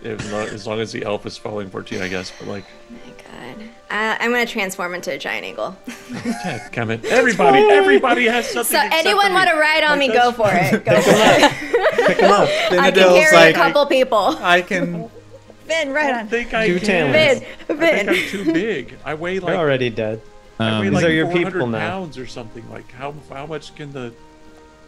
As 0.05 0.31
long, 0.33 0.47
as 0.49 0.67
long 0.67 0.81
as 0.81 0.93
the 0.93 1.03
elf 1.05 1.25
is 1.27 1.37
following 1.39 1.71
14, 1.71 2.03
I 2.03 2.09
guess. 2.09 2.33
But 2.39 2.49
like, 2.49 2.65
Oh 2.91 2.95
my 3.07 3.13
god. 3.57 3.69
Uh, 3.91 4.17
I'm 4.21 4.31
gonna 4.33 4.45
transform 4.47 4.95
into 4.95 5.13
a 5.13 5.19
giant 5.19 5.47
eagle. 5.47 5.77
Ted, 6.43 6.73
come 6.73 6.91
in. 6.91 7.05
Everybody, 7.07 7.61
everybody 7.61 8.25
has 8.27 8.49
something. 8.51 8.77
So 8.79 8.87
anyone 8.93 9.33
want 9.33 9.49
to 9.51 9.57
ride 9.57 9.85
on 9.85 9.99
me? 9.99 10.09
Go 10.09 10.33
for 10.33 10.49
it. 10.51 10.85
Go 10.85 11.01
for 11.01 11.11
it. 11.15 12.07
Pick 12.07 12.19
him 12.19 12.31
up. 12.31 12.49
I 12.73 12.91
can 12.91 12.95
Benadill's 12.95 13.19
carry 13.21 13.37
like- 13.37 13.55
a 13.55 13.59
couple 13.59 13.87
people. 13.87 14.37
I 14.41 14.63
can. 14.63 15.09
Finn, 15.67 15.93
right 15.95 16.13
I 16.15 16.21
on. 16.21 16.29
think 16.29 16.53
I 16.53 16.67
Two 16.67 16.79
can. 16.79 17.13
talons. 17.13 17.41
Vin, 17.41 17.49
I 17.49 17.65
think 17.65 17.79
Vin. 17.81 18.09
I'm 18.11 18.29
too 18.29 18.53
big. 18.53 18.99
I 19.05 19.15
weigh 19.15 19.39
like. 19.39 19.47
They're 19.47 19.55
like 19.55 19.61
already 19.61 19.89
dead. 19.91 20.21
I 20.59 20.65
weigh 20.65 20.77
Um, 20.77 20.85
These 20.85 20.93
like 20.95 21.05
are 21.05 21.11
your 21.13 21.27
400 21.27 21.51
people 21.53 21.67
now. 21.69 21.79
pounds 21.79 22.19
or 22.19 22.27
something. 22.27 22.69
Like 22.71 22.91
how 22.93 23.15
how 23.31 23.47
much 23.47 23.75
can 23.75 23.91
the 23.93 24.13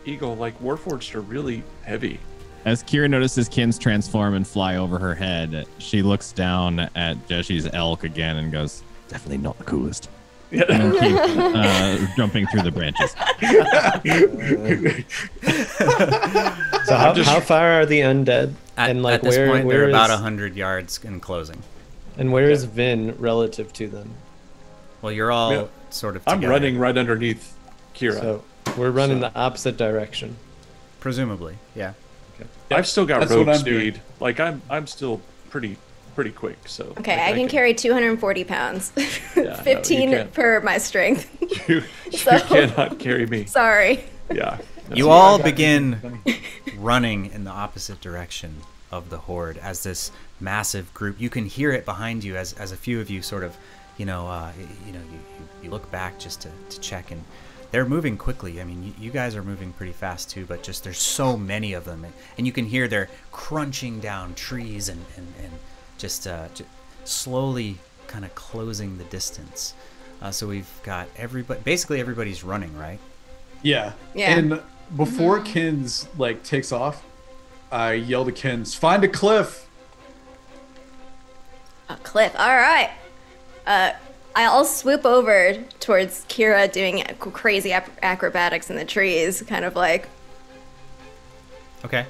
eagle 0.04 0.36
like 0.36 0.60
Warforged 0.62 1.14
are 1.14 1.22
really 1.22 1.62
heavy. 1.82 2.20
As 2.66 2.82
Kira 2.82 3.08
notices 3.08 3.48
Kin's 3.48 3.78
transform 3.78 4.34
and 4.34 4.46
fly 4.46 4.76
over 4.76 4.98
her 4.98 5.14
head, 5.14 5.66
she 5.78 6.02
looks 6.02 6.32
down 6.32 6.80
at 6.96 7.16
Jesse's 7.28 7.66
elk 7.72 8.02
again 8.04 8.36
and 8.36 8.50
goes, 8.52 8.82
Definitely 9.08 9.38
not 9.38 9.56
the 9.56 9.64
coolest. 9.64 10.10
And 10.50 10.60
Yeah. 10.60 10.90
keep 11.00 11.38
uh, 11.54 12.16
jumping 12.16 12.46
through 12.48 12.62
the 12.62 12.72
branches. 12.72 13.12
So 16.86 16.94
how, 16.94 17.14
how 17.22 17.40
far 17.40 17.80
are 17.80 17.86
the 17.86 18.00
undead? 18.00 18.54
At, 18.76 18.90
and 18.90 19.02
like 19.02 19.14
at 19.14 19.22
this 19.22 19.36
where 19.36 19.48
point, 19.48 19.66
where 19.66 19.78
they're 19.80 19.88
about 19.88 20.10
is- 20.10 20.18
hundred 20.20 20.54
yards 20.56 21.02
in 21.04 21.20
closing. 21.20 21.62
and 22.18 22.32
where 22.32 22.50
is 22.50 22.64
Vin 22.64 23.14
relative 23.18 23.72
to 23.74 23.86
them? 23.88 24.10
Well, 25.02 25.12
you're 25.12 25.30
all 25.32 25.52
Yeah. 25.52 25.64
sort 25.90 26.16
of. 26.16 26.22
I'm 26.26 26.40
running 26.40 26.78
right 26.78 26.96
underneath 26.96 27.54
Kira. 27.94 28.20
So 28.20 28.44
we're 28.76 28.90
running 28.90 29.20
So- 29.20 29.28
the 29.30 29.38
opposite 29.38 29.76
direction. 29.76 30.36
presumably. 31.00 31.56
Yeah. 31.76 31.92
I've 32.70 32.86
still 32.86 33.06
got 33.06 33.20
That's 33.20 33.32
road 33.32 33.46
what 33.46 33.56
I'm 33.58 33.64
doing. 33.64 33.92
speed. 33.92 34.02
Like 34.20 34.40
I'm 34.40 34.62
I'm 34.70 34.86
still 34.86 35.20
pretty 35.50 35.76
pretty 36.14 36.30
quick. 36.32 36.56
So 36.66 36.94
Okay, 36.98 37.16
like, 37.16 37.34
I 37.34 37.36
can 37.36 37.46
carry 37.48 37.74
240 37.74 38.44
pounds. 38.44 38.92
no, 38.96 39.02
you 39.42 39.54
15 39.54 40.10
can't. 40.10 40.32
per 40.32 40.60
my 40.60 40.78
strength. 40.78 41.30
You, 41.68 41.82
you 42.10 42.18
So- 42.18 42.38
cannot 42.40 42.98
carry 42.98 43.26
me. 43.26 43.44
Sorry. 43.46 44.04
Yeah. 44.32 44.58
You 44.94 45.10
all 45.10 45.38
begin 45.42 46.20
running 46.78 47.26
in 47.32 47.44
the 47.44 47.50
opposite 47.50 48.00
direction 48.00 48.56
of 48.92 49.10
the 49.10 49.18
horde 49.18 49.58
as 49.58 49.82
this 49.82 50.10
massive 50.40 50.92
group. 50.94 51.20
You 51.20 51.28
can 51.28 51.46
hear 51.46 51.72
it 51.72 51.84
behind 51.84 52.22
you 52.24 52.36
as, 52.36 52.52
as 52.54 52.72
a 52.72 52.76
few 52.76 53.00
of 53.00 53.10
you 53.10 53.20
sort 53.22 53.42
of, 53.44 53.56
you 53.98 54.06
know, 54.06 54.26
uh, 54.28 54.52
you 54.86 54.92
know, 54.92 55.00
you, 55.00 55.18
you, 55.38 55.48
you 55.64 55.70
look 55.70 55.90
back 55.90 56.18
just 56.18 56.40
to, 56.42 56.50
to 56.70 56.80
check, 56.80 57.10
and 57.10 57.22
they're 57.70 57.86
moving 57.86 58.16
quickly. 58.16 58.60
I 58.60 58.64
mean, 58.64 58.82
you, 58.82 58.92
you 58.98 59.10
guys 59.10 59.34
are 59.36 59.42
moving 59.42 59.72
pretty 59.72 59.92
fast 59.92 60.30
too, 60.30 60.44
but 60.46 60.62
just 60.62 60.84
there's 60.84 60.98
so 60.98 61.36
many 61.36 61.72
of 61.72 61.84
them, 61.84 62.04
and, 62.04 62.12
and 62.38 62.46
you 62.46 62.52
can 62.52 62.66
hear 62.66 62.88
they're 62.88 63.10
crunching 63.32 64.00
down 64.00 64.34
trees 64.34 64.88
and 64.88 65.04
and, 65.16 65.32
and 65.42 65.52
just 65.98 66.26
uh, 66.26 66.48
j- 66.54 66.64
slowly 67.04 67.78
kind 68.06 68.24
of 68.24 68.34
closing 68.34 68.98
the 68.98 69.04
distance. 69.04 69.74
Uh, 70.22 70.30
so 70.30 70.46
we've 70.46 70.70
got 70.82 71.08
everybody, 71.16 71.60
basically 71.62 72.00
everybody's 72.00 72.42
running, 72.42 72.76
right? 72.76 72.98
Yeah. 73.62 73.92
Yeah. 74.14 74.38
And 74.38 74.62
before 74.96 75.40
Kins 75.40 76.08
like 76.16 76.42
takes 76.42 76.72
off, 76.72 77.04
I 77.70 77.94
yell 77.94 78.24
to 78.24 78.32
Kins, 78.32 78.74
"Find 78.74 79.02
a 79.04 79.08
cliff." 79.08 79.68
A 81.88 81.96
cliff. 81.96 82.34
All 82.38 82.56
right. 82.56 82.90
Uh, 83.66 83.92
I'll 84.36 84.64
swoop 84.66 85.04
over 85.06 85.54
towards 85.80 86.24
Kira 86.26 86.70
doing 86.70 87.02
crazy 87.18 87.72
ac- 87.72 87.90
acrobatics 88.02 88.68
in 88.70 88.76
the 88.76 88.84
trees, 88.84 89.42
kind 89.42 89.64
of 89.64 89.74
like, 89.74 90.08
Okay. 91.84 92.06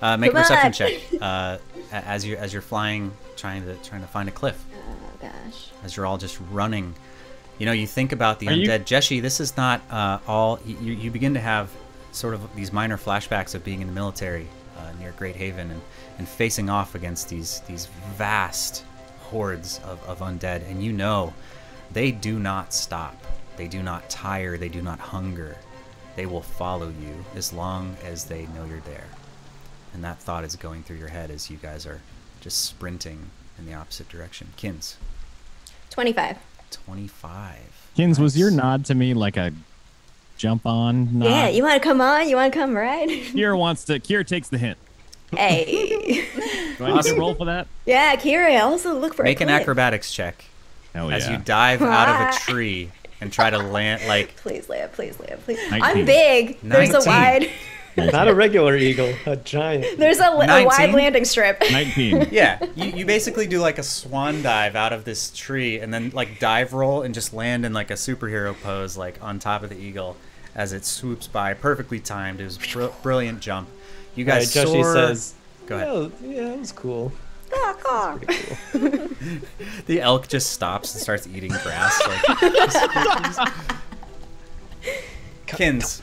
Uh, 0.00 0.16
make 0.16 0.30
a 0.30 0.34
Come 0.34 0.42
perception 0.42 0.86
on. 0.86 0.92
check 0.92 1.02
uh, 1.20 1.58
as 1.92 2.24
you 2.24 2.36
as 2.36 2.52
you're 2.52 2.62
flying, 2.62 3.10
trying 3.36 3.64
to 3.64 3.74
trying 3.76 4.02
to 4.02 4.06
find 4.06 4.28
a 4.28 4.32
cliff. 4.32 4.62
oh 4.88 4.96
gosh. 5.20 5.70
As 5.82 5.96
you're 5.96 6.06
all 6.06 6.18
just 6.18 6.38
running, 6.52 6.94
you 7.58 7.66
know, 7.66 7.72
you 7.72 7.86
think 7.86 8.12
about 8.12 8.38
the 8.38 8.48
Are 8.48 8.52
you- 8.52 8.68
undead. 8.68 8.84
Jeshi, 8.84 9.20
this 9.20 9.40
is 9.40 9.56
not 9.56 9.80
uh, 9.90 10.18
all. 10.28 10.60
You, 10.64 10.92
you 10.92 11.10
begin 11.10 11.34
to 11.34 11.40
have 11.40 11.70
sort 12.12 12.34
of 12.34 12.54
these 12.54 12.72
minor 12.72 12.96
flashbacks 12.96 13.54
of 13.56 13.64
being 13.64 13.80
in 13.80 13.86
the 13.88 13.92
military 13.92 14.46
uh, 14.78 14.92
near 15.00 15.12
Great 15.12 15.34
Haven 15.36 15.70
and, 15.70 15.80
and 16.18 16.28
facing 16.28 16.70
off 16.70 16.94
against 16.94 17.28
these 17.28 17.60
these 17.66 17.86
vast 18.16 18.84
hordes 19.22 19.80
of, 19.84 20.02
of 20.08 20.20
undead, 20.20 20.68
and 20.70 20.82
you 20.84 20.92
know, 20.92 21.32
they 21.92 22.10
do 22.10 22.38
not 22.38 22.72
stop. 22.74 23.16
They 23.56 23.68
do 23.68 23.82
not 23.82 24.08
tire. 24.08 24.56
They 24.56 24.68
do 24.68 24.82
not 24.82 24.98
hunger. 24.98 25.56
They 26.16 26.26
will 26.26 26.42
follow 26.42 26.88
you 26.88 27.24
as 27.34 27.52
long 27.52 27.96
as 28.04 28.24
they 28.24 28.46
know 28.54 28.64
you're 28.64 28.80
there. 28.80 29.06
And 29.94 30.04
that 30.04 30.18
thought 30.18 30.44
is 30.44 30.56
going 30.56 30.82
through 30.82 30.96
your 30.96 31.08
head 31.08 31.30
as 31.30 31.50
you 31.50 31.56
guys 31.56 31.86
are 31.86 32.00
just 32.40 32.64
sprinting 32.64 33.30
in 33.58 33.66
the 33.66 33.74
opposite 33.74 34.08
direction. 34.08 34.48
Kins, 34.56 34.96
25. 35.90 36.36
25. 36.70 37.56
Kins, 37.96 38.20
was 38.20 38.36
your 38.36 38.50
nod 38.50 38.84
to 38.86 38.94
me 38.94 39.14
like 39.14 39.36
a 39.36 39.52
jump 40.36 40.66
on 40.66 41.18
nod? 41.18 41.28
Yeah, 41.28 41.48
you 41.48 41.62
want 41.62 41.82
to 41.82 41.88
come 41.88 42.00
on? 42.00 42.28
You 42.28 42.36
want 42.36 42.52
to 42.52 42.58
come 42.58 42.74
ride? 42.76 43.08
Kira 43.08 43.58
wants 43.58 43.84
to. 43.86 43.98
Kira 43.98 44.26
takes 44.26 44.48
the 44.48 44.58
hint. 44.58 44.78
hey. 45.32 46.26
Do 46.78 46.84
I 46.84 46.94
need 46.94 47.02
to 47.02 47.14
roll 47.14 47.34
for 47.34 47.46
that? 47.46 47.66
yeah, 47.86 48.14
Kira, 48.14 48.60
also 48.62 48.96
look 48.96 49.14
for 49.14 49.24
Make 49.24 49.40
a 49.40 49.44
an 49.44 49.50
acrobatics 49.50 50.12
check 50.12 50.44
Hell 50.98 51.12
as 51.12 51.26
yeah. 51.26 51.38
you 51.38 51.44
dive 51.44 51.80
out 51.80 52.08
of 52.08 52.34
a 52.34 52.38
tree 52.50 52.90
and 53.20 53.32
try 53.32 53.50
to 53.50 53.58
land 53.58 54.02
like 54.08 54.34
Please, 54.42 54.68
land, 54.68 54.90
please, 54.92 55.16
Leia, 55.16 55.38
please. 55.40 55.58
19. 55.70 55.82
I'm 55.82 56.04
big. 56.04 56.58
There's 56.60 56.92
a 56.92 57.08
wide. 57.08 57.50
Not 57.96 58.28
a 58.28 58.34
regular 58.34 58.76
eagle, 58.76 59.12
a 59.26 59.34
giant. 59.36 59.98
There's 59.98 60.18
a, 60.18 60.26
a 60.26 60.64
wide 60.64 60.92
landing 60.92 61.24
strip. 61.24 61.60
19. 61.70 62.28
yeah 62.32 62.64
you, 62.74 62.86
you 62.86 63.06
basically 63.06 63.46
do 63.46 63.60
like 63.60 63.78
a 63.78 63.82
swan 63.84 64.42
dive 64.42 64.74
out 64.74 64.92
of 64.92 65.04
this 65.04 65.30
tree 65.30 65.78
and 65.78 65.94
then 65.94 66.10
like 66.10 66.40
dive 66.40 66.72
roll 66.72 67.02
and 67.02 67.14
just 67.14 67.32
land 67.32 67.64
in 67.64 67.72
like 67.72 67.90
a 67.90 67.94
superhero 67.94 68.60
pose 68.60 68.96
like 68.96 69.22
on 69.22 69.38
top 69.38 69.62
of 69.62 69.70
the 69.70 69.78
eagle 69.78 70.16
as 70.54 70.72
it 70.72 70.84
swoops 70.84 71.28
by 71.28 71.54
perfectly 71.54 72.00
timed 72.00 72.40
it 72.40 72.44
was 72.44 72.56
a 72.56 72.72
br- 72.72 72.94
brilliant 73.02 73.40
jump 73.40 73.68
you 74.14 74.24
guys 74.24 74.52
Joshi 74.52 74.82
soar 74.82 74.94
says, 74.94 75.34
go 75.66 75.76
ahead 75.76 75.88
"Oh, 75.88 76.12
yeah, 76.22 76.52
it 76.52 76.60
was 76.60 76.72
cool. 76.72 77.12
the 79.86 80.00
elk 80.00 80.28
just 80.28 80.52
stops 80.52 80.94
and 80.94 81.02
starts 81.02 81.26
eating 81.26 81.52
grass 81.62 82.00
like, 82.06 83.52
Kins 85.46 86.00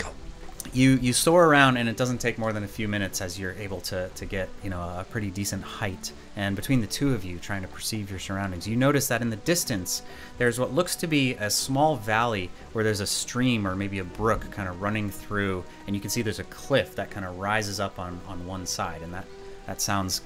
you 0.75 0.99
you 1.01 1.13
soar 1.13 1.45
around 1.45 1.77
and 1.77 1.87
it 1.87 1.95
doesn't 1.95 2.17
take 2.17 2.37
more 2.37 2.51
than 2.51 2.63
a 2.63 2.67
few 2.67 2.87
minutes 2.87 3.21
as 3.21 3.39
you're 3.39 3.53
able 3.53 3.79
to 3.79 4.09
to 4.09 4.25
get 4.25 4.49
you 4.61 4.69
know 4.69 4.81
a 4.81 5.05
pretty 5.09 5.31
decent 5.31 5.63
height. 5.63 6.11
And 6.35 6.53
between 6.55 6.81
the 6.81 6.87
two 6.87 7.13
of 7.13 7.23
you 7.23 7.39
trying 7.39 7.61
to 7.61 7.67
perceive 7.69 8.09
your 8.09 8.19
surroundings 8.19 8.67
you 8.67 8.75
notice 8.75 9.07
that 9.07 9.21
in 9.21 9.29
the 9.29 9.37
distance 9.37 10.01
there's 10.37 10.59
what 10.59 10.73
looks 10.73 10.95
to 10.97 11.07
be 11.07 11.33
a 11.35 11.49
small 11.49 11.95
valley 11.95 12.49
where 12.73 12.83
there's 12.83 12.99
a 12.99 13.07
stream 13.07 13.65
or 13.65 13.75
maybe 13.75 13.99
a 13.99 14.03
brook 14.03 14.51
kind 14.51 14.67
of 14.67 14.81
running 14.81 15.09
through 15.09 15.63
and 15.87 15.95
you 15.95 16.01
can 16.01 16.09
see 16.09 16.21
there's 16.21 16.39
a 16.39 16.45
cliff 16.45 16.95
that 16.95 17.09
kind 17.09 17.25
of 17.25 17.37
rises 17.39 17.79
up 17.79 17.97
on 17.97 18.19
on 18.27 18.45
one 18.45 18.65
side. 18.65 19.01
And 19.01 19.13
that 19.13 19.25
that 19.67 19.79
sounds 19.81 20.21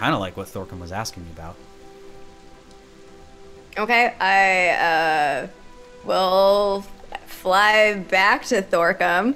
kind 0.00 0.14
of 0.14 0.20
like 0.20 0.34
what 0.36 0.46
Thorcum 0.48 0.80
was 0.80 0.92
asking 0.92 1.24
me 1.24 1.30
about 1.32 1.54
Okay, 3.78 4.12
I 4.18 4.70
uh, 4.70 5.46
will 6.04 6.84
fly 7.26 7.94
back 8.10 8.44
to 8.46 8.62
Thorcum. 8.62 9.34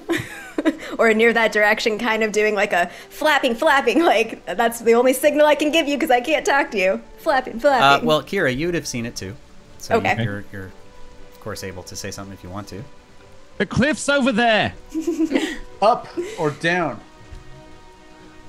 or 0.99 1.15
near 1.15 1.33
that 1.33 1.53
direction, 1.53 1.99
kind 1.99 2.23
of 2.23 2.33
doing 2.33 2.55
like 2.55 2.73
a 2.73 2.91
flapping, 3.11 3.55
flapping. 3.55 4.03
Like, 4.03 4.45
that's 4.47 4.81
the 4.81 4.95
only 4.95 5.13
signal 5.13 5.47
I 5.47 5.55
can 5.55 5.71
give 5.71 5.87
you 5.87 5.97
because 5.97 6.11
I 6.11 6.21
can't 6.21 6.45
talk 6.45 6.71
to 6.73 6.79
you. 6.79 7.01
Flapping, 7.19 7.57
uh, 7.57 7.61
flapping. 7.61 8.07
well 8.07 8.23
Kira 8.23 8.55
you 8.55 8.67
would 8.67 8.75
have 8.75 8.87
seen 8.87 9.07
it 9.07 9.15
too 9.17 9.35
so 9.79 9.97
Okay. 9.97 10.23
you're 10.23 10.45
you're 10.53 10.67
of 11.33 11.41
course 11.41 11.63
able 11.63 11.83
to 11.85 11.95
say 11.97 12.11
something 12.11 12.33
if 12.35 12.43
you 12.43 12.51
want 12.51 12.67
to 12.69 12.83
The 13.59 13.67
cliff's 13.67 14.09
over 14.09 14.33
there. 14.33 14.75
Up 15.83 16.09
or 16.39 16.51
down? 16.51 17.01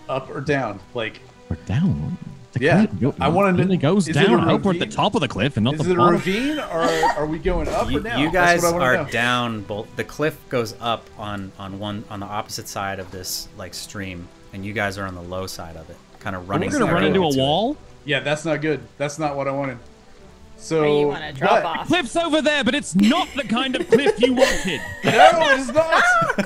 Up 0.10 0.30
or 0.30 0.42
down? 0.42 0.80
Like, 0.94 1.22
We're 1.50 1.58
down. 1.66 2.18
The 2.54 2.60
Yeah, 2.62 2.86
cliff 2.86 3.16
I 3.20 3.28
wanna 3.28 3.52
know- 3.52 3.64
only 3.64 3.76
goes 3.78 4.08
is 4.08 4.16
it 4.16 4.22
a 4.24 4.28
down. 4.28 4.40
I 4.40 4.44
hope 4.46 4.62
we're 4.64 4.74
at 4.74 4.80
the 4.80 4.86
top 4.86 5.14
of 5.14 5.20
the 5.22 5.28
cliff 5.28 5.58
and 5.58 5.66
not 5.66 5.74
is 5.74 5.82
the 5.82 5.90
it 5.92 5.94
a 5.94 5.98
bottom. 5.98 6.14
ravine 6.16 6.60
or 6.60 6.90
are 7.18 7.26
we 7.26 7.38
going 7.38 7.68
up 7.68 7.92
you, 7.92 7.98
or 7.98 8.02
down? 8.02 8.20
you 8.22 8.32
That's 8.32 8.62
guys 8.64 8.74
what 8.74 8.82
I 8.82 8.86
are 8.86 9.04
know. 9.04 9.10
down 9.10 9.62
both 9.64 9.94
the 9.98 10.06
cliff 10.06 10.38
goes 10.48 10.74
up 10.80 11.06
on 11.18 11.52
on 11.60 11.80
one 11.80 12.06
on 12.10 12.22
the 12.22 12.26
opposite 12.26 12.70
side 12.70 13.00
of 13.00 13.12
this 13.12 13.50
like 13.58 13.74
stream 13.74 14.30
and 14.54 14.66
you 14.66 14.72
guys 14.72 14.98
are 14.98 15.06
on 15.06 15.16
the 15.16 15.22
low 15.22 15.48
side 15.48 15.76
of 15.76 15.90
it 15.90 15.98
kind 16.22 16.34
of 16.34 16.48
running 16.48 16.72
We're 16.72 16.80
gonna 16.80 16.94
run 16.94 17.04
into 17.04 17.28
a 17.28 17.32
to 17.32 17.38
it. 17.38 17.42
wall. 17.42 17.76
Yeah, 18.06 18.22
that's 18.22 18.46
not 18.46 18.62
good. 18.62 18.80
That's 18.98 19.20
not 19.20 19.36
what 19.36 19.50
I 19.50 19.52
wanted. 19.52 19.78
So 20.58 21.10
Or 21.10 21.20
you 21.20 21.34
drop 21.34 21.64
but- 21.64 21.66
off. 21.66 21.88
Cliff's 21.88 22.16
over 22.16 22.42
there, 22.42 22.64
but 22.64 22.74
it's 22.74 22.96
not 22.96 23.28
the 23.36 23.44
kind 23.44 23.76
of 23.76 23.86
cliff 23.90 24.16
you 24.22 24.34
wanted. 24.34 24.80
No, 25.04 25.30
it's 25.42 25.74
not. 25.74 26.04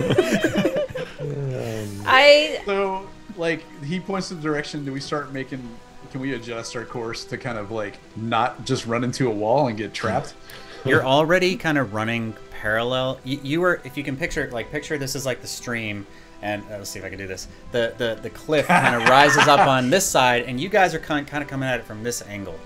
Oh, 0.00 0.84
I 2.06 2.60
so 2.66 3.06
like 3.36 3.64
he 3.82 4.00
points 4.00 4.28
the 4.28 4.36
direction. 4.36 4.84
Do 4.84 4.92
we 4.92 5.00
start 5.00 5.32
making? 5.32 5.68
Can 6.10 6.20
we 6.20 6.34
adjust 6.34 6.76
our 6.76 6.84
course 6.84 7.24
to 7.26 7.38
kind 7.38 7.58
of 7.58 7.70
like 7.70 7.98
not 8.16 8.64
just 8.64 8.86
run 8.86 9.04
into 9.04 9.28
a 9.28 9.32
wall 9.32 9.68
and 9.68 9.76
get 9.76 9.94
trapped? 9.94 10.34
you're 10.84 11.04
already 11.04 11.56
kind 11.56 11.78
of 11.78 11.94
running 11.94 12.34
parallel 12.50 13.18
you, 13.24 13.38
you 13.42 13.60
were 13.60 13.80
if 13.84 13.96
you 13.96 14.04
can 14.04 14.16
picture 14.16 14.50
like 14.50 14.70
picture 14.70 14.98
this 14.98 15.14
is 15.14 15.26
like 15.26 15.40
the 15.40 15.46
stream 15.46 16.06
and 16.42 16.62
uh, 16.64 16.78
let's 16.78 16.90
see 16.90 16.98
if 16.98 17.04
i 17.04 17.08
can 17.08 17.18
do 17.18 17.26
this 17.26 17.48
the 17.72 17.94
the, 17.98 18.18
the 18.22 18.30
cliff 18.30 18.66
kind 18.66 18.94
of 18.94 19.08
rises 19.08 19.48
up 19.48 19.60
on 19.60 19.90
this 19.90 20.06
side 20.06 20.42
and 20.42 20.60
you 20.60 20.68
guys 20.68 20.94
are 20.94 20.98
kind, 20.98 21.26
kind 21.26 21.42
of 21.42 21.48
coming 21.48 21.68
at 21.68 21.80
it 21.80 21.84
from 21.84 22.02
this 22.02 22.22
angle 22.22 22.58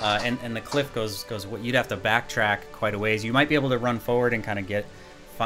uh, 0.00 0.18
and, 0.22 0.38
and 0.42 0.56
the 0.56 0.60
cliff 0.60 0.94
goes 0.94 1.24
goes 1.24 1.46
what 1.46 1.62
you'd 1.62 1.74
have 1.74 1.88
to 1.88 1.96
backtrack 1.96 2.60
quite 2.72 2.94
a 2.94 2.98
ways 2.98 3.24
you 3.24 3.32
might 3.32 3.48
be 3.48 3.54
able 3.54 3.70
to 3.70 3.78
run 3.78 3.98
forward 3.98 4.32
and 4.32 4.44
kind 4.44 4.58
of 4.58 4.66
get 4.66 4.86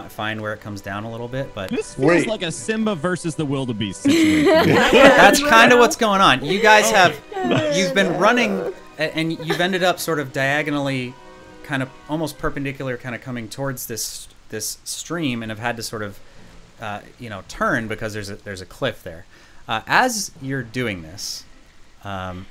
fi- 0.03 0.09
find 0.09 0.41
where 0.41 0.53
it 0.53 0.61
comes 0.61 0.81
down 0.81 1.05
a 1.05 1.11
little 1.11 1.29
bit 1.29 1.55
but 1.55 1.71
This 1.71 1.95
feels 1.95 2.07
Wait. 2.07 2.27
like 2.27 2.43
a 2.43 2.53
Simba 2.53 2.95
versus 2.95 3.35
the 3.35 3.45
wildebeest 3.45 4.03
situation. 4.03 4.45
That's 4.75 5.43
kind 5.43 5.73
of 5.73 5.79
what's 5.79 5.97
going 5.97 6.21
on. 6.21 6.45
You 6.45 6.61
guys 6.61 6.91
have 6.91 7.21
you've 7.77 7.95
been 7.95 8.19
running 8.19 8.73
and 8.99 9.33
you've 9.33 9.61
ended 9.61 9.83
up 9.83 9.99
sort 9.99 10.19
of 10.19 10.33
diagonally 10.33 11.15
kind 11.63 11.83
of 11.83 11.91
almost 12.09 12.39
perpendicular 12.39 12.97
kind 12.97 13.15
of 13.15 13.21
coming 13.21 13.49
towards 13.49 13.87
this 13.87 14.29
this 14.49 14.79
stream 14.85 15.43
and 15.43 15.51
have 15.51 15.59
had 15.59 15.77
to 15.77 15.83
sort 15.83 16.03
of 16.03 16.19
uh, 16.81 17.01
you 17.19 17.29
know 17.29 17.43
turn 17.49 17.89
because 17.89 18.13
there's 18.15 18.31
a 18.31 18.37
there's 18.37 18.61
a 18.61 18.67
cliff 18.67 19.03
there. 19.03 19.27
Uh, 19.69 19.81
as 19.87 20.31
you're 20.41 20.63
doing 20.63 21.03
this, 21.03 21.45
um, 22.05 22.47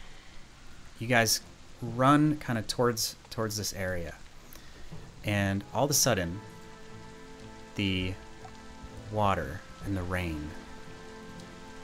you 1.00 1.08
guys 1.08 1.40
run 1.82 2.38
kind 2.38 2.60
of 2.60 2.68
towards 2.68 3.16
towards 3.30 3.56
this 3.56 3.74
area, 3.74 4.16
and 5.24 5.64
all 5.74 5.86
of 5.86 5.90
a 5.92 5.94
sudden, 5.94 6.42
the 7.76 8.14
water 9.12 9.62
and 9.86 9.96
the 9.96 10.04
rain. 10.04 10.50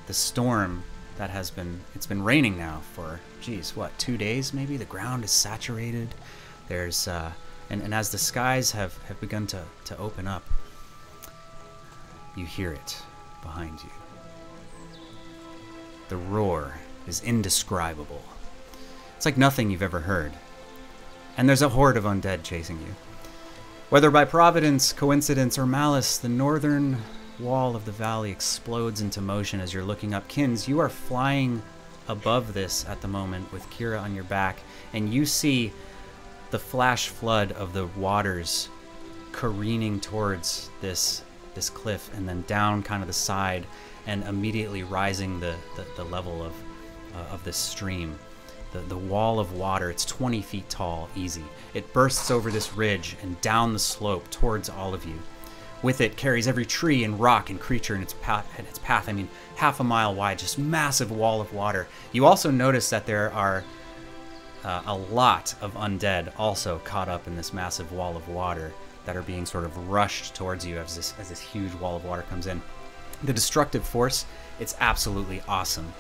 The 0.08 0.14
storm 0.14 0.84
that 1.18 1.30
has 1.30 1.52
been 1.52 1.82
it's 1.94 2.08
been 2.08 2.24
raining 2.24 2.58
now 2.58 2.82
for 2.94 3.20
geez 3.42 3.76
what 3.76 3.98
two 4.00 4.18
days 4.18 4.54
maybe? 4.54 4.78
The 4.78 4.86
ground 4.86 5.24
is 5.24 5.32
saturated. 5.32 6.10
There's 6.68 7.08
uh 7.08 7.32
and, 7.70 7.82
and 7.82 7.94
as 7.94 8.10
the 8.10 8.18
skies 8.18 8.72
have 8.72 8.98
have 9.04 9.20
begun 9.22 9.48
to 9.48 9.64
to 9.86 9.98
open 9.98 10.28
up 10.28 10.44
you 12.36 12.46
hear 12.46 12.72
it 12.72 12.98
behind 13.42 13.80
you. 13.84 13.90
The 16.10 16.18
roar 16.18 16.80
is 17.08 17.22
indescribable. 17.24 18.24
It's 19.18 19.26
like 19.26 19.38
nothing 19.38 19.70
you've 19.70 19.82
ever 19.82 20.00
heard. 20.00 20.32
And 21.38 21.48
there's 21.48 21.62
a 21.62 21.70
horde 21.70 21.98
of 21.98 22.04
undead 22.06 22.44
chasing 22.44 22.80
you 22.80 22.96
whether 23.92 24.10
by 24.10 24.24
providence, 24.24 24.94
coincidence, 24.94 25.58
or 25.58 25.66
malice, 25.66 26.18
the 26.18 26.30
northern 26.30 26.96
wall 27.42 27.76
of 27.76 27.84
the 27.84 27.92
valley 27.92 28.32
explodes 28.32 29.02
into 29.02 29.20
motion 29.20 29.60
as 29.60 29.74
you're 29.74 29.84
looking 29.84 30.14
up. 30.14 30.26
Kins, 30.30 30.66
you 30.66 30.80
are 30.80 30.88
flying 30.88 31.62
above 32.08 32.54
this 32.54 32.86
at 32.88 33.02
the 33.02 33.08
moment 33.10 33.52
with 33.52 33.70
Kira 33.70 34.02
on 34.02 34.16
your 34.16 34.24
back, 34.24 34.62
and 34.94 35.14
you 35.14 35.26
see 35.26 35.74
the 36.52 36.58
flash 36.58 37.10
flood 37.10 37.52
of 37.52 37.74
the 37.74 37.86
waters 37.98 38.70
careening 39.34 40.00
towards 40.00 40.70
this 40.80 41.24
this 41.54 41.70
cliff 41.70 42.10
and 42.16 42.30
then 42.30 42.46
down 42.48 42.82
kind 42.82 43.04
of 43.04 43.08
the 43.08 43.14
side 43.14 43.68
and 44.08 44.24
immediately 44.24 44.84
rising 44.84 45.38
the, 45.42 45.54
the, 45.76 45.86
the 45.98 46.04
level 46.06 46.42
of 46.42 46.54
uh, 47.14 47.34
of 47.34 47.44
this 47.44 47.58
stream 47.58 48.18
the, 48.72 48.80
the 48.80 48.98
wall 48.98 49.40
of 49.40 49.54
water. 49.54 49.90
It's 49.90 50.06
20 50.06 50.42
feet 50.42 50.70
tall 50.70 51.10
easy. 51.16 51.44
It 51.74 51.92
bursts 51.94 52.32
over 52.32 52.52
this 52.52 52.74
ridge 52.74 53.16
and 53.22 53.40
down 53.42 53.74
the 53.74 53.80
slope 53.80 54.30
towards 54.30 54.70
all 54.70 54.94
of 54.94 55.06
you. 55.06 55.20
With 55.82 56.02
it 56.02 56.16
carries 56.16 56.48
every 56.48 56.66
tree 56.66 57.04
and 57.04 57.20
rock 57.20 57.50
and 57.50 57.60
creature 57.60 57.96
in 57.96 58.02
its 58.02 58.14
path 58.22 58.48
in 58.60 58.66
its 58.66 58.80
path. 58.80 59.10
I 59.10 59.14
mean 59.14 59.30
half 59.56 59.80
a 59.80 59.84
mile 59.84 60.14
wide 60.14 60.38
just 60.38 60.60
massive 60.60 61.12
wall 61.12 61.42
of 61.42 61.54
water. 61.54 61.88
You 62.12 62.26
also 62.26 62.52
notice 62.52 62.90
that 62.92 63.06
there 63.06 63.34
are 63.34 63.64
uh, 64.64 64.84
a 64.86 64.96
lot 64.96 65.56
of 65.60 65.74
undead 65.74 66.32
also 66.38 66.80
caught 66.84 67.10
up 67.10 67.26
in 67.26 67.36
this 67.36 67.52
massive 67.52 67.92
wall 67.92 68.16
of 68.16 68.30
water 68.30 68.74
that 69.06 69.18
are 69.18 69.24
being 69.24 69.46
sort 69.46 69.64
of 69.64 69.90
rushed 69.90 70.36
towards 70.36 70.64
you 70.64 70.78
as 70.78 70.96
this 70.96 71.16
as 71.20 71.30
this 71.30 71.40
huge 71.40 71.74
wall 71.76 71.96
of 71.96 72.06
water 72.06 72.24
comes 72.24 72.46
in. 72.46 72.62
The 73.24 73.34
destructive 73.34 73.84
force 73.84 74.26
it's 74.60 74.76
absolutely 74.80 75.42
awesome 75.48 75.92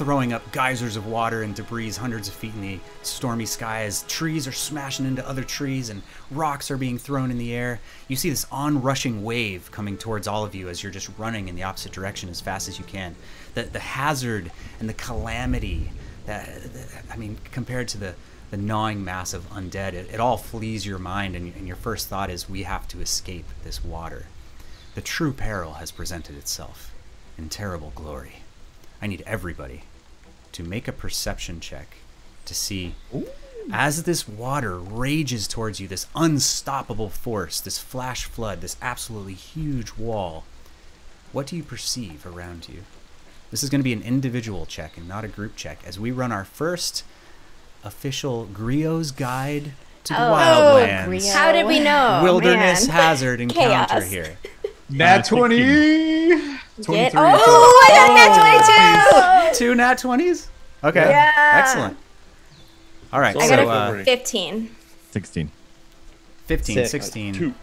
throwing 0.00 0.32
up 0.32 0.50
geysers 0.50 0.96
of 0.96 1.06
water 1.06 1.42
and 1.42 1.54
debris 1.54 1.90
hundreds 1.92 2.26
of 2.26 2.32
feet 2.32 2.54
in 2.54 2.62
the 2.62 2.80
stormy 3.02 3.44
sky 3.44 3.82
as 3.82 4.02
trees 4.04 4.48
are 4.48 4.52
smashing 4.52 5.04
into 5.04 5.28
other 5.28 5.44
trees 5.44 5.90
and 5.90 6.00
rocks 6.30 6.70
are 6.70 6.78
being 6.78 6.96
thrown 6.96 7.30
in 7.30 7.36
the 7.36 7.52
air. 7.52 7.78
You 8.08 8.16
see 8.16 8.30
this 8.30 8.46
onrushing 8.50 9.22
wave 9.22 9.70
coming 9.70 9.98
towards 9.98 10.26
all 10.26 10.42
of 10.42 10.54
you 10.54 10.70
as 10.70 10.82
you're 10.82 10.90
just 10.90 11.10
running 11.18 11.48
in 11.48 11.54
the 11.54 11.64
opposite 11.64 11.92
direction 11.92 12.30
as 12.30 12.40
fast 12.40 12.66
as 12.66 12.78
you 12.78 12.84
can. 12.86 13.14
The, 13.52 13.64
the 13.64 13.78
hazard 13.78 14.50
and 14.80 14.88
the 14.88 14.94
calamity 14.94 15.90
that, 16.24 16.46
that- 16.72 17.04
i 17.12 17.16
mean 17.18 17.36
compared 17.52 17.88
to 17.88 17.98
the 17.98 18.14
the 18.50 18.56
gnawing 18.56 19.04
mass 19.04 19.34
of 19.34 19.48
undead 19.50 19.92
it, 19.92 20.08
it 20.10 20.18
all 20.18 20.38
flees 20.38 20.86
your 20.86 20.98
mind 20.98 21.36
and, 21.36 21.54
and 21.56 21.66
your 21.66 21.76
first 21.76 22.08
thought 22.08 22.30
is 22.30 22.48
we 22.48 22.62
have 22.62 22.88
to 22.88 23.02
escape 23.02 23.44
this 23.64 23.84
water. 23.84 24.24
The 24.94 25.02
true 25.02 25.34
peril 25.34 25.74
has 25.74 25.90
presented 25.90 26.38
itself 26.38 26.90
in 27.36 27.50
terrible 27.50 27.92
glory. 27.94 28.36
I 29.02 29.06
need 29.06 29.22
everybody 29.26 29.82
to 30.52 30.62
make 30.62 30.88
a 30.88 30.92
perception 30.92 31.60
check 31.60 31.96
to 32.44 32.54
see 32.54 32.94
as 33.72 34.02
this 34.04 34.26
water 34.26 34.76
rages 34.78 35.46
towards 35.46 35.78
you, 35.80 35.86
this 35.86 36.06
unstoppable 36.16 37.08
force, 37.08 37.60
this 37.60 37.78
flash 37.78 38.24
flood, 38.24 38.60
this 38.60 38.76
absolutely 38.82 39.34
huge 39.34 39.92
wall. 39.96 40.44
What 41.32 41.46
do 41.46 41.56
you 41.56 41.62
perceive 41.62 42.26
around 42.26 42.68
you? 42.68 42.82
This 43.50 43.62
is 43.62 43.70
going 43.70 43.80
to 43.80 43.84
be 43.84 43.92
an 43.92 44.02
individual 44.02 44.66
check 44.66 44.96
and 44.96 45.06
not 45.08 45.24
a 45.24 45.28
group 45.28 45.56
check 45.56 45.78
as 45.86 45.98
we 45.98 46.10
run 46.10 46.32
our 46.32 46.44
first 46.44 47.04
official 47.84 48.46
Grio's 48.46 49.10
Guide 49.12 49.72
to 50.04 50.12
the 50.14 50.18
Oh, 50.20 50.32
Wildlands 50.32 51.02
oh, 51.02 51.06
Grio. 51.06 51.32
How 51.32 51.52
did 51.52 51.66
we 51.66 51.80
know? 51.80 52.20
Wilderness 52.22 52.86
Man. 52.88 52.96
hazard 52.96 53.40
encounter 53.40 53.86
Chaos. 54.00 54.10
here. 54.10 54.38
Nat 54.90 55.24
20! 55.24 55.56
23. 56.82 56.94
Get- 56.96 57.12
so- 57.12 57.18
oh, 57.20 57.86
I 57.86 57.96
got 57.96 58.08
that 58.14 59.52
22! 59.52 59.58
Two 59.66 59.74
nat 59.74 59.98
20s? 59.98 60.46
Okay. 60.82 61.08
Yeah. 61.10 61.60
Excellent. 61.62 61.96
All 63.12 63.20
right. 63.20 63.36
I 63.36 63.46
So, 63.48 63.56
got 63.64 63.92
uh, 63.96 64.00
a 64.00 64.04
15. 64.04 64.70
16. 65.10 65.50
15, 66.46 66.74
Six. 66.76 66.90
16. 66.90 67.34
Two. 67.34 67.54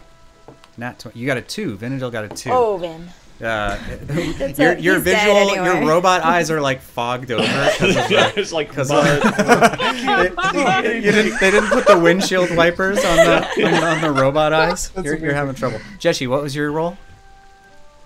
Nat 0.76 0.98
20. 1.00 1.18
You 1.18 1.26
got 1.26 1.36
a 1.36 1.42
two. 1.42 1.76
Vinadil 1.76 2.12
got 2.12 2.24
a 2.24 2.28
two. 2.28 2.50
Oh, 2.52 2.76
Vin. 2.76 3.08
Uh, 3.42 3.78
your 4.56 4.72
it. 4.72 4.80
your 4.80 4.94
He's 4.96 5.04
dead 5.04 5.04
visual, 5.04 5.54
your 5.64 5.86
robot 5.88 6.22
eyes 6.24 6.50
are 6.50 6.60
like 6.60 6.80
fogged 6.80 7.30
over. 7.30 7.42
'cause 7.78 7.96
of 7.96 8.08
the- 8.08 8.32
it's 8.36 8.52
like 8.52 8.72
'cause 8.72 8.88
mud. 8.90 9.22
they, 10.82 10.96
you 10.96 11.12
didn't, 11.12 11.38
they 11.40 11.50
didn't 11.52 11.68
put 11.70 11.86
the 11.86 11.96
windshield 11.98 12.54
wipers 12.56 13.04
on 13.04 13.16
the 13.16 13.46
on, 13.64 13.70
the- 13.72 13.86
on 13.86 14.00
the 14.00 14.10
robot 14.10 14.52
eyes. 14.52 14.90
You're, 15.02 15.16
you're 15.16 15.34
having 15.34 15.54
trouble. 15.54 15.80
Jeshy, 16.00 16.26
what 16.26 16.42
was 16.42 16.54
your 16.56 16.72
roll? 16.72 16.96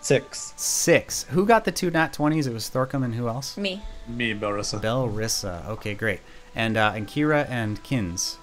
Six. 0.03 0.53
Six. 0.57 1.25
Who 1.31 1.47
got 1.47 1.65
the 1.65 1.73
two 1.73 1.91
nat 1.91 2.13
20s? 2.13 2.47
It 2.47 2.53
was 2.53 2.69
Thorcum 2.69 3.05
and 3.05 3.15
who 3.15 3.29
else? 3.29 3.57
Me. 3.57 3.81
Me 4.09 4.33
and 4.33 4.41
Belrissa. 4.41 4.81
Belrissa. 4.81 5.67
Okay, 5.69 5.95
great. 5.95 6.21
And 6.55 6.77
uh, 6.77 6.93
and 6.95 7.07
Kira 7.07 7.49
and 7.49 7.83
Kins, 7.83 8.37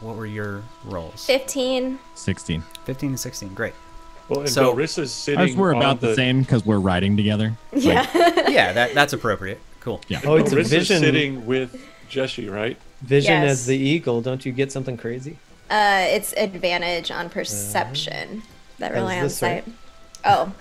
what 0.00 0.16
were 0.16 0.26
your 0.26 0.62
rolls? 0.84 1.24
15. 1.26 1.98
16. 2.14 2.62
15 2.84 3.08
and 3.08 3.18
16. 3.18 3.54
Great. 3.54 3.72
Well, 4.28 4.40
and 4.40 4.48
So- 4.48 4.74
Belrissa's 4.74 5.12
sitting 5.12 5.40
Ours 5.40 5.56
were 5.56 5.74
on 5.74 5.80
about 5.82 6.00
the, 6.00 6.08
the 6.08 6.14
same 6.14 6.42
because 6.42 6.64
we're 6.64 6.78
riding 6.78 7.16
together. 7.16 7.56
Yeah. 7.72 8.06
Yeah, 8.52 8.74
that 8.74 8.92
that's 8.94 9.14
appropriate. 9.14 9.60
Cool. 9.80 10.02
Yeah. 10.08 10.20
Oh, 10.26 10.36
it's 10.36 10.52
a 10.52 10.56
Belrissa's 10.56 10.68
vision. 10.70 10.98
sitting 11.00 11.46
with 11.46 11.74
Jessie, 12.10 12.50
right? 12.50 12.76
Vision 13.00 13.32
Yes. 13.32 13.50
as 13.50 13.66
the 13.66 13.78
eagle. 13.78 14.20
Don't 14.20 14.44
you 14.44 14.52
get 14.52 14.70
something 14.70 14.98
crazy? 14.98 15.38
Uh, 15.70 16.04
it's 16.08 16.34
advantage 16.36 17.10
on 17.10 17.30
perception. 17.30 18.42
that 18.78 18.90
How's 18.90 19.00
rely 19.00 19.20
on 19.20 19.30
sight. 19.30 19.64
right? 19.66 19.74
Oh. 20.26 20.52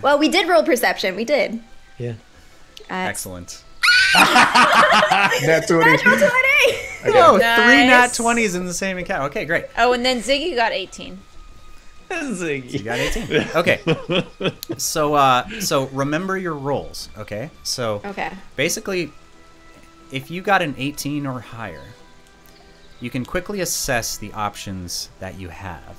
Well, 0.00 0.18
we 0.18 0.28
did 0.28 0.48
roll 0.48 0.62
perception. 0.62 1.16
We 1.16 1.24
did. 1.24 1.60
Yeah. 1.98 2.12
Uh, 2.90 2.94
Excellent. 2.94 3.62
Nat 4.14 5.64
20. 5.66 5.84
Natural 5.90 6.18
20! 6.18 6.28
Oh, 7.04 7.32
three 7.36 7.86
nat 7.86 8.06
Nice. 8.06 8.18
20s 8.18 8.54
in 8.56 8.64
the 8.66 8.74
same 8.74 8.98
encounter. 8.98 9.26
Okay, 9.26 9.44
great. 9.44 9.66
Oh, 9.76 9.92
and 9.92 10.04
then 10.04 10.18
Ziggy 10.20 10.54
got 10.54 10.72
18. 10.72 11.18
You 12.10 12.16
Ziggy. 12.16 12.84
got 12.84 12.98
18. 12.98 13.48
Okay. 13.56 14.54
So 14.78 15.14
uh 15.14 15.48
so 15.60 15.86
remember 15.88 16.36
your 16.36 16.54
rolls, 16.54 17.08
okay? 17.16 17.50
So 17.62 18.00
Okay. 18.04 18.30
basically 18.56 19.10
if 20.10 20.30
you 20.30 20.42
got 20.42 20.60
an 20.62 20.74
18 20.78 21.26
or 21.26 21.40
higher, 21.40 21.84
you 23.00 23.08
can 23.10 23.24
quickly 23.24 23.60
assess 23.62 24.16
the 24.18 24.30
options 24.32 25.08
that 25.20 25.38
you 25.40 25.48
have. 25.48 25.96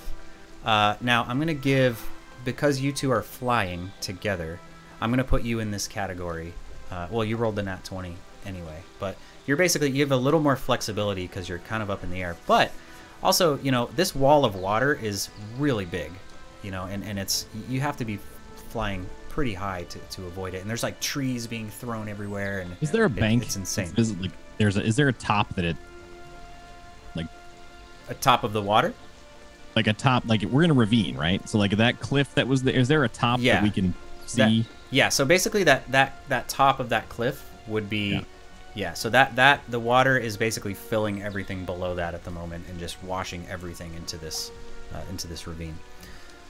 Uh, 0.64 0.96
now, 1.02 1.26
I'm 1.28 1.38
going 1.38 1.48
to 1.48 1.54
give, 1.56 2.00
because 2.46 2.80
you 2.80 2.92
two 2.92 3.12
are 3.12 3.22
flying 3.22 3.92
together, 4.02 4.60
I'm 5.02 5.10
going 5.10 5.18
to 5.18 5.24
put 5.24 5.44
you 5.44 5.60
in 5.60 5.72
this 5.72 5.88
category. 5.88 6.54
Uh, 6.92 7.08
well, 7.10 7.24
you 7.26 7.38
rolled 7.38 7.56
the 7.56 7.64
nat 7.64 7.84
20 7.84 8.16
anyway, 8.46 8.82
but 9.00 9.18
you're 9.46 9.58
basically, 9.58 9.90
you 9.92 10.02
have 10.02 10.12
a 10.12 10.18
little 10.18 10.40
more 10.40 10.56
flexibility 10.56 11.28
because 11.28 11.50
you're 11.50 11.60
kind 11.60 11.82
of 11.84 11.90
up 11.90 12.04
in 12.04 12.12
the 12.12 12.22
air. 12.22 12.36
But 12.48 12.72
also, 13.22 13.58
you 13.60 13.72
know, 13.72 13.90
this 13.96 14.14
wall 14.16 14.46
of 14.46 14.56
water 14.56 14.94
is 15.02 15.30
really 15.58 15.86
big, 15.86 16.12
you 16.62 16.72
know, 16.72 16.86
and, 16.86 17.04
and 17.04 17.18
it's, 17.18 17.46
you 17.70 17.80
have 17.82 17.98
to 17.98 18.06
be 18.06 18.20
flying 18.70 19.06
pretty 19.30 19.54
high 19.54 19.84
to, 19.86 19.98
to 20.00 20.26
avoid 20.28 20.54
it. 20.54 20.62
And 20.62 20.70
there's 20.70 20.84
like 20.84 21.00
trees 21.00 21.48
being 21.48 21.70
thrown 21.70 22.08
everywhere. 22.08 22.60
And 22.60 22.76
Is 22.82 22.92
there 22.92 23.04
a 23.04 23.08
it- 23.08 23.16
bank? 23.16 23.44
it's 23.44 23.56
insane. 23.56 23.92
Is 23.98 24.16
like 24.18 24.32
there's 24.58 24.78
a, 24.78 24.84
is 24.84 24.96
there 24.96 25.08
a 25.08 25.14
top 25.14 25.56
that 25.56 25.66
it 25.66 25.76
like 27.16 27.28
A 28.10 28.14
top 28.14 28.44
of 28.44 28.54
the 28.54 28.62
water? 28.62 28.94
Like 29.76 29.88
a 29.88 29.94
top 29.94 30.24
like 30.28 30.42
we're 30.44 30.64
in 30.64 30.72
a 30.72 30.74
ravine, 30.76 31.16
right? 31.18 31.48
So 31.50 31.58
like 31.58 31.72
that 31.78 32.00
cliff 32.00 32.34
that 32.36 32.48
was 32.48 32.64
there. 32.64 32.76
Is 32.76 32.88
there 32.88 33.04
a 33.04 33.10
top 33.10 33.40
Yeah. 33.42 33.56
that 33.56 33.64
we 33.64 33.70
can 33.72 33.94
That- 34.36 34.50
see? 34.50 34.66
yeah, 34.92 35.10
so 35.10 35.26
basically 35.26 35.64
that 35.66 35.92
that 35.92 36.18
that 36.30 36.48
top 36.50 36.80
of 36.80 36.90
that 36.90 37.10
cliff 37.10 37.44
would 37.68 37.90
be 37.90 38.10
Yeah. 38.12 38.22
yeah. 38.76 38.94
so 38.94 39.10
that 39.10 39.36
that 39.38 39.62
the 39.70 39.80
water 39.80 40.18
is 40.18 40.38
basically 40.38 40.74
filling 40.74 41.22
everything 41.24 41.66
below 41.66 41.96
that 41.96 42.14
at 42.14 42.24
the 42.24 42.32
moment 42.32 42.66
and 42.70 42.80
just 42.80 43.02
washing 43.04 43.46
everything 43.50 43.94
into 43.96 44.18
this 44.18 44.52
uh, 44.94 45.02
into 45.10 45.28
this 45.28 45.48
ravine. 45.48 45.78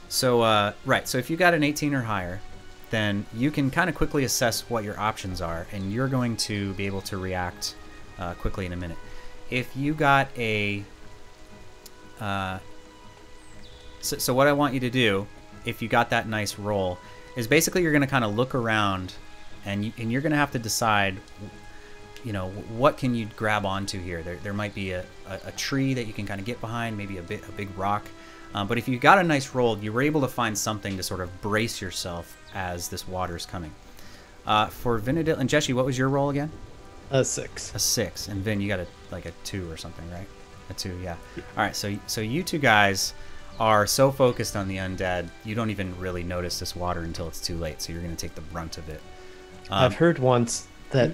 So 0.08 0.42
uh, 0.42 0.72
right, 0.84 1.08
so 1.08 1.18
if 1.18 1.30
you 1.30 1.36
got 1.36 1.54
an 1.54 1.64
18 1.64 1.94
or 1.94 2.02
higher, 2.02 2.40
then 2.90 3.24
you 3.34 3.50
can 3.50 3.70
kind 3.70 3.88
of 3.88 3.96
quickly 3.96 4.22
assess 4.24 4.60
what 4.68 4.84
your 4.84 5.00
options 5.00 5.40
are 5.40 5.66
and 5.72 5.92
you're 5.92 6.08
going 6.08 6.36
to 6.36 6.74
be 6.74 6.86
able 6.86 7.00
to 7.00 7.16
react 7.16 7.74
uh, 8.18 8.34
quickly 8.34 8.66
in 8.66 8.72
a 8.72 8.76
minute. 8.76 8.98
If 9.50 9.74
you 9.76 9.94
got 9.94 10.28
a 10.36 10.84
uh, 12.20 12.58
so, 14.04 14.18
so 14.18 14.34
what 14.34 14.46
I 14.46 14.52
want 14.52 14.74
you 14.74 14.80
to 14.80 14.90
do, 14.90 15.26
if 15.64 15.80
you 15.80 15.88
got 15.88 16.10
that 16.10 16.28
nice 16.28 16.58
roll, 16.58 16.98
is 17.36 17.46
basically 17.46 17.82
you're 17.82 17.92
going 17.92 18.02
to 18.02 18.08
kind 18.08 18.24
of 18.24 18.34
look 18.34 18.54
around, 18.54 19.14
and 19.64 19.84
you, 19.84 19.92
and 19.98 20.12
you're 20.12 20.20
going 20.20 20.32
to 20.32 20.38
have 20.38 20.52
to 20.52 20.58
decide, 20.58 21.16
you 22.24 22.32
know, 22.32 22.48
what 22.76 22.96
can 22.98 23.14
you 23.14 23.26
grab 23.36 23.66
onto 23.66 24.00
here. 24.00 24.22
There, 24.22 24.36
there 24.36 24.52
might 24.52 24.74
be 24.74 24.92
a, 24.92 25.04
a, 25.28 25.38
a 25.46 25.52
tree 25.52 25.94
that 25.94 26.06
you 26.06 26.12
can 26.12 26.26
kind 26.26 26.38
of 26.40 26.46
get 26.46 26.60
behind, 26.60 26.96
maybe 26.96 27.18
a 27.18 27.22
bit 27.22 27.48
a 27.48 27.52
big 27.52 27.76
rock. 27.76 28.04
Um, 28.54 28.68
but 28.68 28.78
if 28.78 28.86
you 28.86 28.98
got 28.98 29.18
a 29.18 29.24
nice 29.24 29.54
roll, 29.54 29.76
you 29.78 29.92
were 29.92 30.02
able 30.02 30.20
to 30.20 30.28
find 30.28 30.56
something 30.56 30.96
to 30.96 31.02
sort 31.02 31.20
of 31.20 31.40
brace 31.40 31.80
yourself 31.80 32.40
as 32.54 32.88
this 32.88 33.08
water's 33.08 33.46
coming. 33.46 33.72
Uh, 34.46 34.66
for 34.66 35.00
Vinadil 35.00 35.38
and 35.38 35.50
Jeshi, 35.50 35.74
what 35.74 35.84
was 35.84 35.98
your 35.98 36.08
roll 36.08 36.30
again? 36.30 36.52
A 37.10 37.24
six. 37.24 37.74
A 37.74 37.78
six, 37.78 38.28
and 38.28 38.42
Vin, 38.42 38.60
you 38.60 38.68
got 38.68 38.80
a 38.80 38.86
like 39.10 39.26
a 39.26 39.32
two 39.42 39.70
or 39.70 39.76
something, 39.76 40.08
right? 40.10 40.26
A 40.70 40.74
two, 40.74 40.96
yeah. 41.02 41.16
All 41.36 41.64
right, 41.64 41.74
so 41.74 41.96
so 42.06 42.20
you 42.20 42.42
two 42.42 42.58
guys 42.58 43.14
are 43.60 43.86
so 43.86 44.10
focused 44.10 44.56
on 44.56 44.68
the 44.68 44.76
undead, 44.78 45.28
you 45.44 45.54
don't 45.54 45.70
even 45.70 45.98
really 45.98 46.22
notice 46.22 46.58
this 46.58 46.74
water 46.74 47.02
until 47.02 47.28
it's 47.28 47.40
too 47.40 47.56
late. 47.56 47.80
So 47.80 47.92
you're 47.92 48.02
gonna 48.02 48.16
take 48.16 48.34
the 48.34 48.40
brunt 48.40 48.78
of 48.78 48.88
it. 48.88 49.00
Um, 49.70 49.84
I've 49.84 49.94
heard 49.94 50.18
once 50.18 50.66
that 50.90 51.12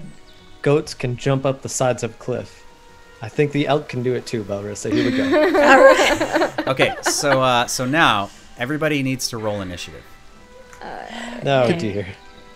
goats 0.62 0.94
can 0.94 1.16
jump 1.16 1.44
up 1.46 1.62
the 1.62 1.68
sides 1.68 2.02
of 2.02 2.12
a 2.12 2.14
cliff. 2.14 2.64
I 3.22 3.28
think 3.28 3.52
the 3.52 3.66
elk 3.66 3.88
can 3.88 4.02
do 4.02 4.14
it 4.14 4.24
too, 4.26 4.42
Belrissa. 4.44 4.90
Here 4.92 5.10
we 5.10 5.16
go. 5.16 6.52
okay, 6.70 6.94
so 7.02 7.42
uh, 7.42 7.66
so 7.66 7.84
now 7.84 8.30
everybody 8.58 9.02
needs 9.02 9.28
to 9.28 9.38
roll 9.38 9.60
initiative. 9.60 10.04
oh 10.82 11.72
dear. 11.78 12.06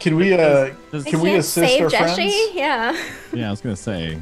Can 0.00 0.16
we 0.16 0.32
uh 0.34 0.70
can 0.90 1.20
we 1.20 1.30
Can't 1.30 1.38
assist 1.40 1.54
save 1.72 1.82
our 1.82 1.88
Jessie? 1.90 2.14
friends? 2.30 2.54
Yeah. 2.54 3.04
Yeah, 3.32 3.48
I 3.48 3.50
was 3.50 3.60
gonna 3.60 3.76
say. 3.76 4.18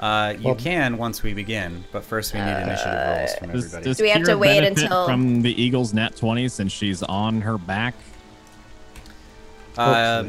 Uh, 0.00 0.34
you 0.38 0.44
Well- 0.44 0.54
can 0.54 0.96
once 0.96 1.22
we 1.22 1.34
begin, 1.34 1.84
but 1.92 2.04
first 2.04 2.32
we 2.32 2.40
need 2.40 2.46
initiative 2.62 2.94
rolls 3.16 3.34
from 3.34 3.50
everybody. 3.50 3.84
does 3.84 3.96
Do 3.96 4.02
we 4.04 4.10
have 4.10 4.22
to 4.24 4.38
wait 4.38 4.62
until- 4.64 5.06
from 5.06 5.42
the 5.42 5.60
Eagles' 5.60 5.92
nat 5.92 6.14
20 6.16 6.48
since 6.48 6.72
she's 6.72 7.02
on 7.02 7.40
her 7.40 7.58
back? 7.58 7.94
uh, 9.76 10.24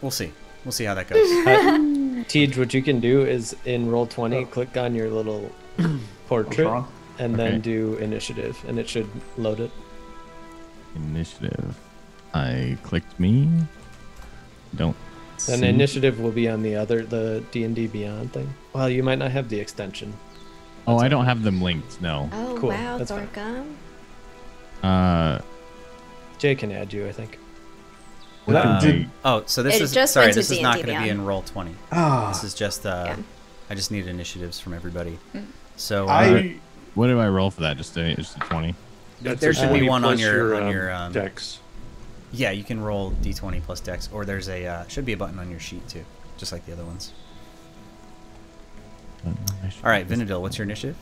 we'll 0.00 0.10
see. 0.10 0.32
We'll 0.64 0.72
see 0.72 0.84
how 0.84 0.94
that 0.94 1.08
goes. 1.08 1.18
Uh, 2.22 2.24
Tej, 2.28 2.52
what 2.56 2.72
you 2.72 2.82
can 2.82 3.00
do 3.00 3.22
is 3.22 3.56
in 3.64 3.88
Roll20, 3.88 4.48
click 4.50 4.76
on 4.76 4.94
your 4.94 5.10
little 5.10 5.50
portrait 6.28 6.66
wrong? 6.66 6.86
and 7.18 7.34
then 7.34 7.60
do 7.60 7.94
initiative, 7.96 8.56
and 8.68 8.78
it 8.78 8.88
should 8.88 9.08
load 9.36 9.58
it. 9.58 9.70
Initiative. 10.94 11.74
I 12.32 12.76
clicked 12.84 13.18
me. 13.18 13.48
Don't. 14.76 14.96
And 15.48 15.60
see. 15.60 15.66
initiative 15.66 16.20
will 16.20 16.30
be 16.30 16.48
on 16.48 16.62
the 16.62 16.76
other, 16.76 17.02
the 17.04 17.42
D 17.50 17.64
and 17.64 17.74
D 17.74 17.88
Beyond 17.88 18.32
thing. 18.32 18.54
Well, 18.72 18.88
you 18.88 19.02
might 19.02 19.18
not 19.18 19.30
have 19.30 19.48
the 19.48 19.60
extension. 19.60 20.14
Oh, 20.86 20.98
I 20.98 21.08
don't 21.08 21.24
have 21.26 21.42
them 21.42 21.60
linked. 21.62 22.00
No. 22.00 22.28
Oh, 22.32 22.56
Cool, 22.58 22.70
wow, 22.70 22.98
that's 22.98 23.10
fine. 23.10 23.76
Uh, 24.82 25.40
Jay 26.38 26.54
can 26.54 26.72
add 26.72 26.92
you, 26.92 27.06
I 27.06 27.12
think. 27.12 27.38
I- 28.48 28.80
did- 28.80 29.08
Oh, 29.24 29.44
so 29.46 29.62
this 29.62 29.76
It 29.76 29.82
is 29.82 29.92
just 29.92 30.12
sorry. 30.14 30.32
This 30.32 30.50
is 30.50 30.60
not 30.60 30.76
D&D 30.76 30.86
going 30.86 30.98
to 30.98 31.04
be 31.04 31.10
in 31.10 31.24
roll 31.24 31.42
twenty. 31.42 31.76
Ah, 31.92 32.28
This 32.32 32.42
is 32.42 32.54
just 32.54 32.84
uh, 32.84 33.04
Yeah. 33.08 33.16
I 33.70 33.74
just 33.76 33.90
need 33.92 34.08
initiatives 34.08 34.58
from 34.58 34.74
everybody. 34.74 35.18
So 35.76 36.06
uh, 36.08 36.12
I 36.12 36.56
what 36.94 37.06
do 37.06 37.20
I 37.20 37.28
roll 37.28 37.50
for 37.50 37.60
that? 37.62 37.76
Just 37.76 37.96
a, 37.96 38.14
just 38.16 38.36
a 38.36 38.40
20? 38.40 38.74
There 39.22 39.54
should 39.54 39.72
be 39.72 39.88
one 39.88 40.04
on 40.04 40.10
plus 40.16 40.20
your- 40.20 40.56
on 40.56 40.62
um, 40.64 40.70
your, 40.72 40.92
um, 40.92 41.12
dex. 41.12 41.60
yeah, 42.32 42.50
you 42.50 42.64
can 42.64 42.80
roll 42.82 43.12
d20 43.22 43.62
plus 43.62 43.80
dex, 43.80 44.08
or 44.12 44.24
there's 44.24 44.48
a 44.48 44.66
uh, 44.66 44.88
should 44.88 45.04
be 45.06 45.12
a 45.12 45.16
button 45.16 45.38
on 45.38 45.48
your 45.48 45.60
sheet 45.60 45.88
too, 45.88 46.04
just 46.36 46.50
like 46.52 46.66
the 46.66 46.72
other 46.72 46.84
ones. 46.84 47.12
I 49.26 49.68
should- 49.68 49.84
All 49.84 49.90
right, 49.90 50.08
Vinadil, 50.08 50.40
what's 50.40 50.58
your 50.58 50.64
initiative? 50.64 50.96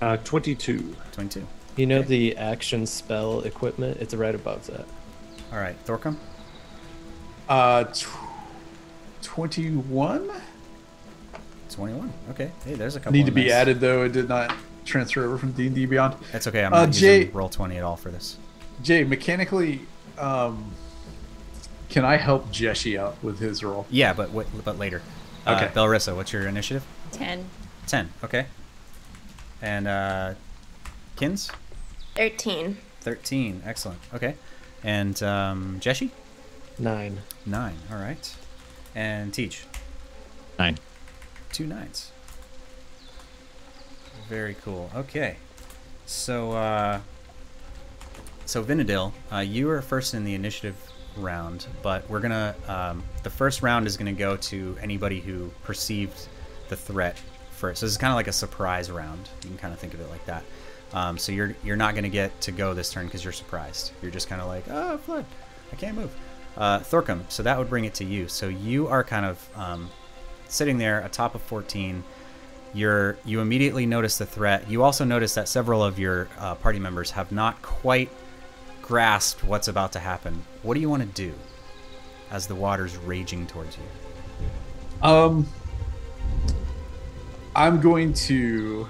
Uh, 0.00 0.16
22. 0.18 0.96
Twenty-two. 1.12 1.46
You 1.76 1.86
know 1.86 1.98
Okay. 2.00 2.08
the 2.08 2.36
action 2.36 2.86
spell 2.86 3.40
equipment? 3.42 3.98
It's 4.00 4.12
right 4.14 4.34
above 4.34 4.66
that. 4.66 4.84
All 5.52 5.58
right, 5.58 5.76
Thorcum. 5.86 6.16
uh 7.48 7.84
tw- 7.84 8.06
21 9.22 10.30
Twenty-one. 11.70 12.12
Okay. 12.30 12.50
Hey, 12.64 12.74
there's 12.74 12.96
a 12.96 13.00
couple. 13.00 13.12
need 13.12 13.26
to 13.26 13.32
be 13.32 13.44
nice- 13.44 13.52
added 13.52 13.80
though. 13.80 14.02
It 14.04 14.12
did 14.12 14.28
not 14.28 14.54
transfer 14.84 15.24
over 15.24 15.38
from 15.38 15.52
D&D 15.52 15.86
Beyond. 15.86 16.16
That's 16.32 16.46
okay. 16.46 16.64
I'm 16.64 16.74
Uh, 16.74 16.84
not 16.86 16.92
Jay- 16.92 17.18
using 17.20 17.32
roll 17.34 17.48
twenty 17.48 17.76
at 17.78 17.82
all 17.84 17.96
for 17.96 18.10
this. 18.10 18.36
Jay, 18.82 19.04
mechanically 19.04 19.80
um 20.18 20.72
can 21.88 22.04
I 22.04 22.16
help 22.16 22.50
Jessie 22.50 22.98
out 22.98 23.16
with 23.22 23.38
his 23.38 23.62
role? 23.64 23.86
Yeah, 23.90 24.12
but 24.12 24.32
wait, 24.32 24.46
but 24.64 24.78
later. 24.78 25.00
Uh, 25.46 25.54
Okay. 25.56 25.66
Belrissa, 25.74 26.14
what's 26.14 26.32
your 26.32 26.46
initiative? 26.46 26.84
10. 27.12 27.46
Ten. 27.86 28.10
Okay. 28.22 28.46
And 29.60 29.86
uh, 29.88 30.34
Kins. 31.16 31.50
13. 32.14 32.76
13. 33.00 33.62
Excellent. 33.64 33.98
Okay. 34.14 34.34
And 34.84 35.20
um, 35.22 35.78
Jeshi? 35.80 36.10
Nine. 36.78 37.18
9. 37.46 37.74
All 37.90 37.98
right. 37.98 38.34
And 38.94 39.32
Teach? 39.32 39.64
Nine. 40.58 40.78
Two 41.52 41.66
nines. 41.66 42.10
Very 44.28 44.54
cool. 44.62 44.90
Okay. 44.94 45.36
So, 46.06 46.52
uh, 46.52 47.00
so 48.46 48.62
Vinadil, 48.62 49.12
uh, 49.32 49.38
you 49.38 49.68
are 49.70 49.82
first 49.82 50.14
in 50.14 50.24
the 50.24 50.34
initiative 50.34 50.76
round, 51.16 51.66
but 51.82 52.08
we're 52.08 52.20
gonna, 52.20 52.54
um, 52.68 53.02
the 53.22 53.30
first 53.30 53.62
round 53.62 53.86
is 53.86 53.96
gonna 53.96 54.12
go 54.12 54.36
to 54.36 54.76
anybody 54.82 55.20
who 55.20 55.50
perceived 55.64 56.28
the 56.68 56.76
threat 56.76 57.16
first. 57.50 57.80
So 57.80 57.86
this 57.86 57.92
is 57.92 57.98
kind 57.98 58.10
of 58.12 58.16
like 58.16 58.28
a 58.28 58.32
surprise 58.32 58.90
round. 58.90 59.28
You 59.42 59.50
can 59.50 59.58
kind 59.58 59.74
of 59.74 59.78
think 59.78 59.94
of 59.94 60.00
it 60.00 60.10
like 60.10 60.24
that. 60.26 60.44
Um, 60.92 61.16
so 61.16 61.32
you're 61.32 61.54
you're 61.64 61.76
not 61.76 61.94
to 61.94 62.08
get 62.08 62.38
to 62.42 62.52
go 62.52 62.74
this 62.74 62.90
turn 62.90 63.06
because 63.06 63.24
you're 63.24 63.32
surprised. 63.32 63.92
You're 64.02 64.10
just 64.10 64.28
kind 64.28 64.42
of 64.42 64.48
like, 64.48 64.64
oh, 64.68 64.98
flood, 64.98 65.24
I 65.72 65.76
can't 65.76 65.96
move. 65.96 66.14
Uh, 66.56 66.80
Thorcum, 66.80 67.24
so 67.30 67.42
that 67.42 67.56
would 67.58 67.70
bring 67.70 67.84
it 67.86 67.94
to 67.94 68.04
you. 68.04 68.28
So 68.28 68.48
you 68.48 68.88
are 68.88 69.02
kind 69.02 69.24
of 69.24 69.48
um, 69.56 69.90
sitting 70.48 70.76
there 70.76 71.00
atop 71.00 71.34
of 71.34 71.42
14. 71.42 72.04
You're 72.74 73.16
you 73.24 73.40
immediately 73.40 73.86
notice 73.86 74.18
the 74.18 74.26
threat. 74.26 74.68
You 74.68 74.82
also 74.82 75.04
notice 75.04 75.34
that 75.34 75.48
several 75.48 75.82
of 75.82 75.98
your 75.98 76.28
uh, 76.38 76.54
party 76.56 76.78
members 76.78 77.10
have 77.12 77.32
not 77.32 77.62
quite 77.62 78.10
grasped 78.82 79.44
what's 79.44 79.68
about 79.68 79.92
to 79.92 79.98
happen. 79.98 80.42
What 80.62 80.74
do 80.74 80.80
you 80.80 80.90
want 80.90 81.02
to 81.02 81.08
do 81.08 81.32
as 82.30 82.46
the 82.46 82.54
water's 82.54 82.96
raging 82.96 83.46
towards 83.46 83.76
you? 83.76 85.08
Um, 85.08 85.46
I'm 87.54 87.80
going 87.80 88.12
to. 88.14 88.86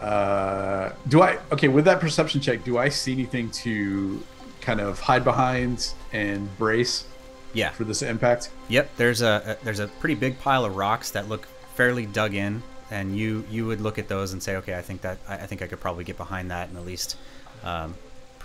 Uh, 0.00 0.92
do 1.08 1.22
I 1.22 1.38
okay 1.52 1.68
with 1.68 1.84
that 1.86 2.00
perception 2.00 2.40
check? 2.40 2.64
Do 2.64 2.78
I 2.78 2.88
see 2.90 3.12
anything 3.12 3.50
to 3.50 4.22
kind 4.60 4.80
of 4.80 5.00
hide 5.00 5.24
behind 5.24 5.92
and 6.12 6.54
brace 6.58 7.06
Yeah. 7.54 7.70
for 7.70 7.84
this 7.84 8.02
impact? 8.02 8.50
Yep, 8.68 8.90
there's 8.96 9.22
a, 9.22 9.56
a 9.60 9.64
there's 9.64 9.80
a 9.80 9.88
pretty 9.88 10.14
big 10.14 10.38
pile 10.38 10.64
of 10.64 10.76
rocks 10.76 11.10
that 11.12 11.28
look 11.28 11.46
fairly 11.74 12.04
dug 12.06 12.34
in, 12.34 12.62
and 12.90 13.16
you 13.16 13.44
you 13.50 13.66
would 13.66 13.80
look 13.80 13.98
at 13.98 14.06
those 14.08 14.32
and 14.32 14.42
say, 14.42 14.56
okay, 14.56 14.76
I 14.76 14.82
think 14.82 15.00
that 15.00 15.18
I, 15.26 15.34
I 15.34 15.46
think 15.46 15.62
I 15.62 15.66
could 15.66 15.80
probably 15.80 16.04
get 16.04 16.16
behind 16.18 16.50
that 16.50 16.68
and 16.68 16.76
at 16.76 16.84
least 16.84 17.16
um, 17.64 17.94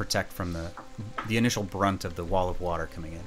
protect 0.01 0.33
from 0.33 0.53
the 0.53 0.71
the 1.27 1.37
initial 1.37 1.61
brunt 1.61 2.03
of 2.03 2.15
the 2.15 2.23
wall 2.23 2.49
of 2.49 2.59
water 2.59 2.89
coming 2.91 3.13
in. 3.13 3.21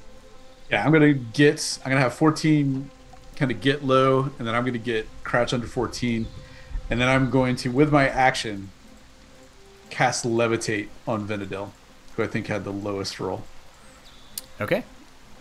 Yeah, 0.73 0.85
I'm 0.85 0.93
gonna 0.93 1.13
get. 1.13 1.79
I'm 1.85 1.91
gonna 1.93 2.01
have 2.01 2.15
14, 2.15 2.91
kind 3.37 3.51
of 3.53 3.61
get 3.61 3.85
low, 3.85 4.23
and 4.39 4.49
then 4.49 4.57
I'm 4.57 4.65
gonna 4.65 4.79
get 4.79 5.07
crouch 5.23 5.55
under 5.55 5.69
14, 5.69 6.27
and 6.91 7.01
then 7.01 7.09
I'm 7.09 7.31
going 7.31 7.55
to, 7.57 7.69
with 7.69 7.93
my 7.93 8.09
action, 8.09 8.71
cast 9.89 10.25
levitate 10.25 10.89
on 11.07 11.29
Vinadil, 11.29 11.71
who 12.17 12.25
I 12.25 12.27
think 12.27 12.49
had 12.49 12.65
the 12.65 12.73
lowest 12.73 13.21
roll. 13.21 13.45
Okay, 14.61 14.83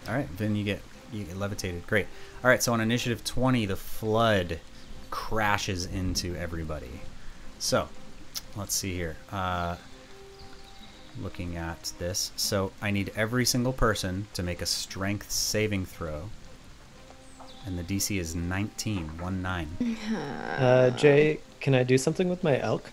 all 0.08 0.14
right, 0.14 0.28
then 0.38 0.56
you 0.56 0.64
get 0.64 0.84
you 1.12 1.24
get 1.24 1.38
levitated. 1.38 1.88
Great. 1.88 2.06
All 2.44 2.50
right, 2.52 2.62
so 2.62 2.74
on 2.74 2.80
initiative 2.80 3.24
20, 3.24 3.66
the 3.66 3.76
flood 3.76 4.60
crashes 5.10 5.88
into 5.88 6.36
everybody. 6.36 7.02
So 7.58 7.90
let's 8.56 8.76
see 8.76 8.94
here. 8.94 9.18
Uh, 9.32 9.78
looking 11.22 11.56
at 11.58 11.94
this. 12.00 12.32
So 12.36 12.72
I 12.82 12.92
need 12.92 13.12
every 13.16 13.46
single 13.46 13.74
person 13.74 14.28
to 14.34 14.44
make 14.44 14.62
a 14.62 14.66
strength 14.66 15.32
saving 15.32 15.86
throw. 15.86 16.30
And 17.66 17.78
the 17.80 17.84
DC 17.84 18.20
is 18.20 18.36
19, 18.36 19.20
1 19.20 19.42
9. 19.42 19.98
Uh, 20.58 20.90
Jay, 20.92 21.40
can 21.60 21.74
I 21.74 21.84
do 21.84 21.98
something 21.98 22.30
with 22.30 22.44
my 22.44 22.60
elk? 22.60 22.92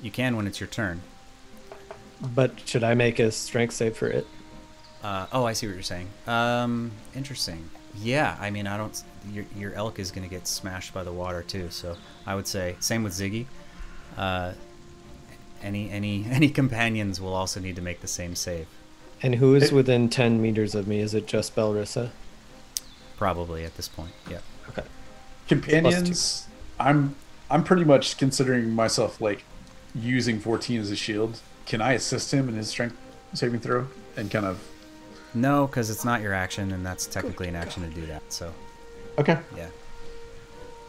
You 0.00 0.10
can 0.10 0.36
when 0.36 0.46
it's 0.46 0.60
your 0.60 0.68
turn. 0.68 1.02
But 2.34 2.60
should 2.66 2.84
I 2.84 2.94
make 2.94 3.18
a 3.18 3.30
strength 3.30 3.74
save 3.74 3.96
for 3.96 4.08
it? 4.08 4.26
Uh, 5.02 5.26
oh, 5.32 5.44
I 5.44 5.52
see 5.52 5.66
what 5.66 5.74
you're 5.74 5.82
saying. 5.82 6.08
Um, 6.26 6.92
interesting. 7.14 7.70
Yeah, 7.96 8.36
I 8.40 8.50
mean, 8.50 8.66
I 8.66 8.76
don't. 8.76 9.02
Your, 9.32 9.44
your 9.56 9.74
elk 9.74 9.98
is 9.98 10.10
going 10.10 10.28
to 10.28 10.34
get 10.34 10.46
smashed 10.46 10.94
by 10.94 11.04
the 11.04 11.12
water 11.12 11.42
too, 11.42 11.70
so 11.70 11.96
I 12.26 12.34
would 12.34 12.46
say 12.46 12.76
same 12.80 13.02
with 13.02 13.12
Ziggy. 13.12 13.46
Uh, 14.16 14.52
any 15.62 15.90
any 15.90 16.26
any 16.30 16.48
companions 16.50 17.20
will 17.20 17.34
also 17.34 17.60
need 17.60 17.76
to 17.76 17.82
make 17.82 18.00
the 18.00 18.08
same 18.08 18.34
save, 18.34 18.66
And 19.22 19.36
who 19.36 19.54
is 19.54 19.72
within 19.72 20.08
10 20.08 20.40
meters 20.40 20.74
of 20.74 20.86
me? 20.88 21.00
Is 21.00 21.14
it 21.14 21.26
just 21.26 21.54
Belrissa? 21.54 22.10
probably 23.16 23.64
at 23.66 23.76
this 23.76 23.86
point. 23.86 24.12
Yeah. 24.30 24.38
Okay. 24.70 24.82
Companions, 25.46 26.46
I'm 26.78 27.14
I'm 27.50 27.62
pretty 27.64 27.84
much 27.84 28.16
considering 28.16 28.70
myself 28.70 29.20
like 29.20 29.44
using 29.94 30.40
14 30.40 30.80
as 30.80 30.90
a 30.90 30.96
shield. 30.96 31.40
Can 31.66 31.82
I 31.82 31.92
assist 31.92 32.32
him 32.32 32.48
in 32.48 32.54
his 32.54 32.68
strength 32.68 32.96
saving 33.34 33.60
throw 33.60 33.86
and 34.16 34.30
kind 34.30 34.46
of? 34.46 34.66
No, 35.34 35.66
because 35.66 35.90
it's 35.90 36.04
not 36.04 36.22
your 36.22 36.32
action, 36.32 36.72
and 36.72 36.84
that's 36.84 37.06
technically 37.06 37.46
an 37.48 37.56
action 37.56 37.82
to 37.82 37.88
do 38.00 38.06
that. 38.06 38.22
So 38.30 38.52
Okay. 39.18 39.38
yeah. 39.56 39.68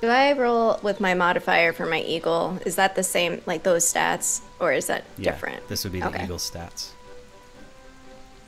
Do 0.01 0.07
I 0.07 0.33
roll 0.33 0.79
with 0.81 0.99
my 0.99 1.13
modifier 1.13 1.73
for 1.73 1.85
my 1.85 2.01
eagle? 2.01 2.57
Is 2.65 2.75
that 2.75 2.95
the 2.95 3.03
same, 3.03 3.41
like 3.45 3.61
those 3.63 3.85
stats, 3.85 4.41
or 4.59 4.73
is 4.73 4.87
that 4.87 5.03
Yeah, 5.17 5.31
different? 5.31 5.67
This 5.67 5.83
would 5.83 5.93
be 5.93 5.99
the 5.99 6.07
Okay. 6.07 6.23
eagle 6.23 6.37
stats. 6.37 6.89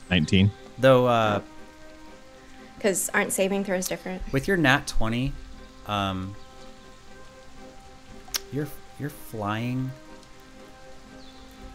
19. 0.10 0.52
Though 0.80 1.06
uh, 1.08 1.42
Because 2.78 3.10
aren't 3.14 3.32
saving 3.32 3.64
throws 3.66 3.88
different? 3.88 4.22
with 4.32 4.48
your 4.48 4.58
nat 4.58 4.88
20 4.88 5.32
um 5.86 6.34
you're 8.54 8.68
you're 9.00 9.10
flying 9.10 9.92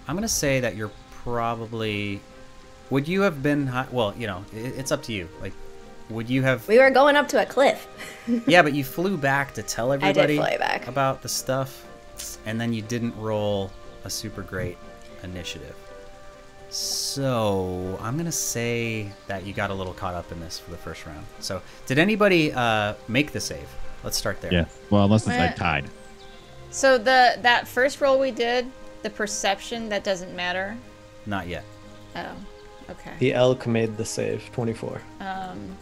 i'm 0.06 0.16
gonna 0.16 0.26
say 0.26 0.60
that 0.60 0.76
you're 0.76 0.90
probably 1.22 2.20
would 2.88 3.06
you 3.06 3.20
have 3.20 3.42
been 3.42 3.66
high, 3.66 3.86
well 3.92 4.14
you 4.16 4.26
know 4.26 4.42
it, 4.54 4.78
it's 4.78 4.90
up 4.90 5.02
to 5.02 5.12
you 5.12 5.28
like 5.42 5.52
would 6.10 6.28
you 6.30 6.42
have 6.42 6.66
We 6.68 6.78
were 6.78 6.90
going 6.90 7.16
up 7.16 7.28
to 7.28 7.42
a 7.42 7.46
cliff. 7.46 7.86
yeah 8.46 8.62
but 8.62 8.72
you 8.74 8.84
flew 8.84 9.16
back 9.16 9.54
to 9.54 9.62
tell 9.62 9.90
did 9.90 10.02
everybody 10.02 10.36
fly 10.36 10.56
back. 10.56 10.86
about 10.88 11.22
the 11.22 11.28
stuff 11.28 11.86
and 12.46 12.60
then 12.60 12.72
you 12.72 12.82
didn't 12.82 13.16
roll 13.16 13.70
a 14.04 14.10
super 14.10 14.42
great 14.42 14.76
initiative 15.22 15.74
so 16.70 17.98
i'm 18.02 18.16
gonna 18.16 18.30
say 18.30 19.10
that 19.26 19.44
you 19.46 19.52
got 19.52 19.70
a 19.70 19.74
little 19.74 19.94
caught 19.94 20.14
up 20.14 20.30
in 20.32 20.38
this 20.40 20.58
for 20.58 20.70
the 20.70 20.76
first 20.76 21.06
round 21.06 21.24
so 21.40 21.62
did 21.86 21.98
anybody 21.98 22.52
uh, 22.52 22.94
make 23.08 23.32
the 23.32 23.40
save 23.40 23.68
let's 24.04 24.16
start 24.16 24.40
there 24.40 24.52
Yeah. 24.52 24.64
Well, 24.90 25.04
unless 25.04 25.22
it's 25.26 25.36
like 25.36 25.50
Eh. 25.52 25.54
tied. 25.54 25.84
So 26.70 26.98
the 26.98 27.38
that 27.42 27.66
first 27.66 28.00
roll 28.00 28.18
we 28.18 28.30
did, 28.30 28.70
the 29.02 29.10
perception 29.10 29.88
that 29.88 30.04
doesn't 30.04 30.34
matter. 30.36 30.76
not 31.26 31.48
yet 31.48 31.64
Oh, 32.16 32.32
okay. 32.90 33.12
The 33.18 33.32
elk 33.34 33.66
made 33.66 33.96
the 33.96 34.04
save, 34.04 34.50
24. 34.52 35.00
Um, 35.20 35.26
hold 35.26 35.30
on. 35.30 35.76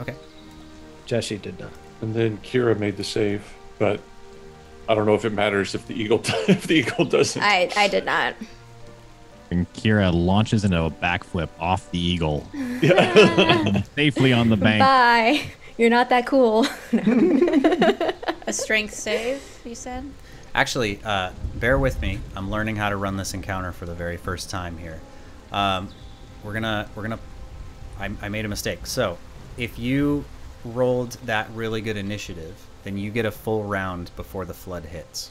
Okay 0.00 0.14
Jeshi 1.08 1.40
did 1.40 1.58
not. 1.58 1.70
And 2.02 2.14
then 2.14 2.38
Kira 2.38 2.78
made 2.78 2.96
the 2.96 3.04
save, 3.04 3.42
but 3.78 4.00
I 4.88 4.94
don't 4.94 5.06
know 5.06 5.14
if 5.14 5.24
it 5.24 5.32
matters 5.32 5.74
if 5.74 5.86
the 5.86 6.00
eagle 6.00 6.20
if 6.48 6.66
the 6.66 6.76
eagle 6.76 7.04
doesn't. 7.06 7.42
I 7.42 7.70
I 7.76 7.88
did 7.88 8.04
not. 8.04 8.34
And 9.50 9.72
Kira 9.72 10.12
launches 10.12 10.64
into 10.64 10.82
a 10.84 10.90
backflip 10.90 11.48
off 11.58 11.90
the 11.90 11.98
eagle. 11.98 12.46
safely 13.94 14.32
on 14.34 14.50
the 14.50 14.58
bank. 14.58 14.80
Bye. 14.80 15.50
You're 15.78 15.88
not 15.88 16.10
that 16.10 16.26
cool. 16.26 16.66
A 16.92 18.52
strength 18.52 18.92
save, 18.92 19.60
you 19.64 19.74
said? 19.74 20.10
Actually, 20.54 21.00
uh, 21.02 21.30
bear 21.54 21.78
with 21.78 22.02
me. 22.02 22.18
I'm 22.36 22.50
learning 22.50 22.76
how 22.76 22.90
to 22.90 22.96
run 22.96 23.16
this 23.16 23.32
encounter 23.32 23.72
for 23.72 23.86
the 23.86 23.94
very 23.94 24.18
first 24.18 24.50
time 24.50 24.76
here. 24.76 25.00
Um, 25.50 25.88
we're 26.42 26.52
gonna, 26.52 26.90
we're 26.94 27.02
gonna. 27.02 27.20
I, 27.98 28.10
I 28.20 28.28
made 28.28 28.44
a 28.44 28.48
mistake. 28.48 28.86
So, 28.86 29.16
if 29.58 29.78
you 29.78 30.24
rolled 30.64 31.12
that 31.26 31.48
really 31.54 31.80
good 31.80 31.96
initiative, 31.96 32.54
then 32.84 32.96
you 32.96 33.10
get 33.10 33.26
a 33.26 33.30
full 33.30 33.64
round 33.64 34.10
before 34.16 34.44
the 34.44 34.54
flood 34.54 34.84
hits. 34.86 35.30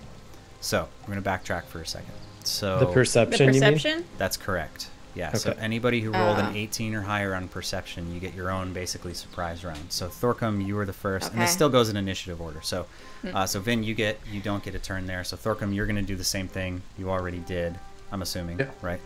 So, 0.62 0.88
we're 1.08 1.16
gonna 1.16 1.22
backtrack 1.22 1.66
for 1.66 1.80
a 1.82 1.86
second. 1.86 2.12
So 2.44 2.80
The 2.80 2.86
The 2.88 2.94
perception, 2.94 3.54
you 3.54 3.62
mean? 3.62 3.74
perception? 3.74 4.06
That's 4.18 4.38
correct. 4.38 4.88
Yeah. 5.16 5.34
So 5.34 5.56
anybody 5.60 6.02
who 6.02 6.12
rolled 6.12 6.38
Ah. 6.38 6.50
an 6.50 6.56
18 6.56 6.94
or 6.94 7.02
higher 7.02 7.34
on 7.34 7.48
perception, 7.48 8.14
you 8.14 8.20
get 8.20 8.36
your 8.36 8.52
own 8.52 8.72
basically 8.72 9.16
surprise 9.16 9.66
round. 9.66 9.80
So 9.90 10.08
Thorcum, 10.10 10.64
you 10.64 10.76
were 10.76 10.86
the 10.86 10.94
first, 10.94 11.32
and 11.34 11.42
this 11.42 11.50
still 11.52 11.70
goes 11.70 11.90
in 11.90 11.98
initiative 11.98 12.40
order. 12.40 12.62
So, 12.62 12.86
uh, 13.34 13.48
so 13.48 13.60
Vin, 13.60 13.82
you 13.84 13.96
get 13.96 14.20
you 14.32 14.40
don't 14.42 14.62
get 14.64 14.76
a 14.76 14.80
turn 14.80 15.08
there. 15.08 15.24
So 15.24 15.36
Thorcum, 15.36 15.74
you're 15.74 15.88
going 15.88 15.96
to 15.96 16.04
do 16.04 16.16
the 16.16 16.24
same 16.24 16.48
thing 16.48 16.84
you 17.00 17.10
already 17.10 17.40
did. 17.40 17.80
I'm 18.12 18.22
assuming, 18.22 18.60
Yeah. 18.60 18.68
right? 18.84 19.00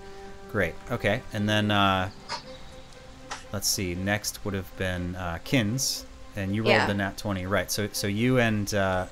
Great. 0.51 0.75
Okay, 0.91 1.21
and 1.31 1.47
then 1.47 1.71
uh, 1.71 2.09
let's 3.53 3.67
see. 3.67 3.95
Next 3.95 4.43
would 4.45 4.53
have 4.53 4.75
been 4.77 5.15
uh, 5.15 5.39
Kins, 5.43 6.05
and 6.35 6.55
you 6.55 6.63
rolled 6.63 6.71
Yeah. 6.75 6.87
the 6.87 6.93
nat 6.93 7.17
20, 7.17 7.45
right? 7.45 7.69
So 7.71 7.87
so 7.91 8.07
you 8.07 8.39
and 8.39 8.73
uh, 8.73 9.05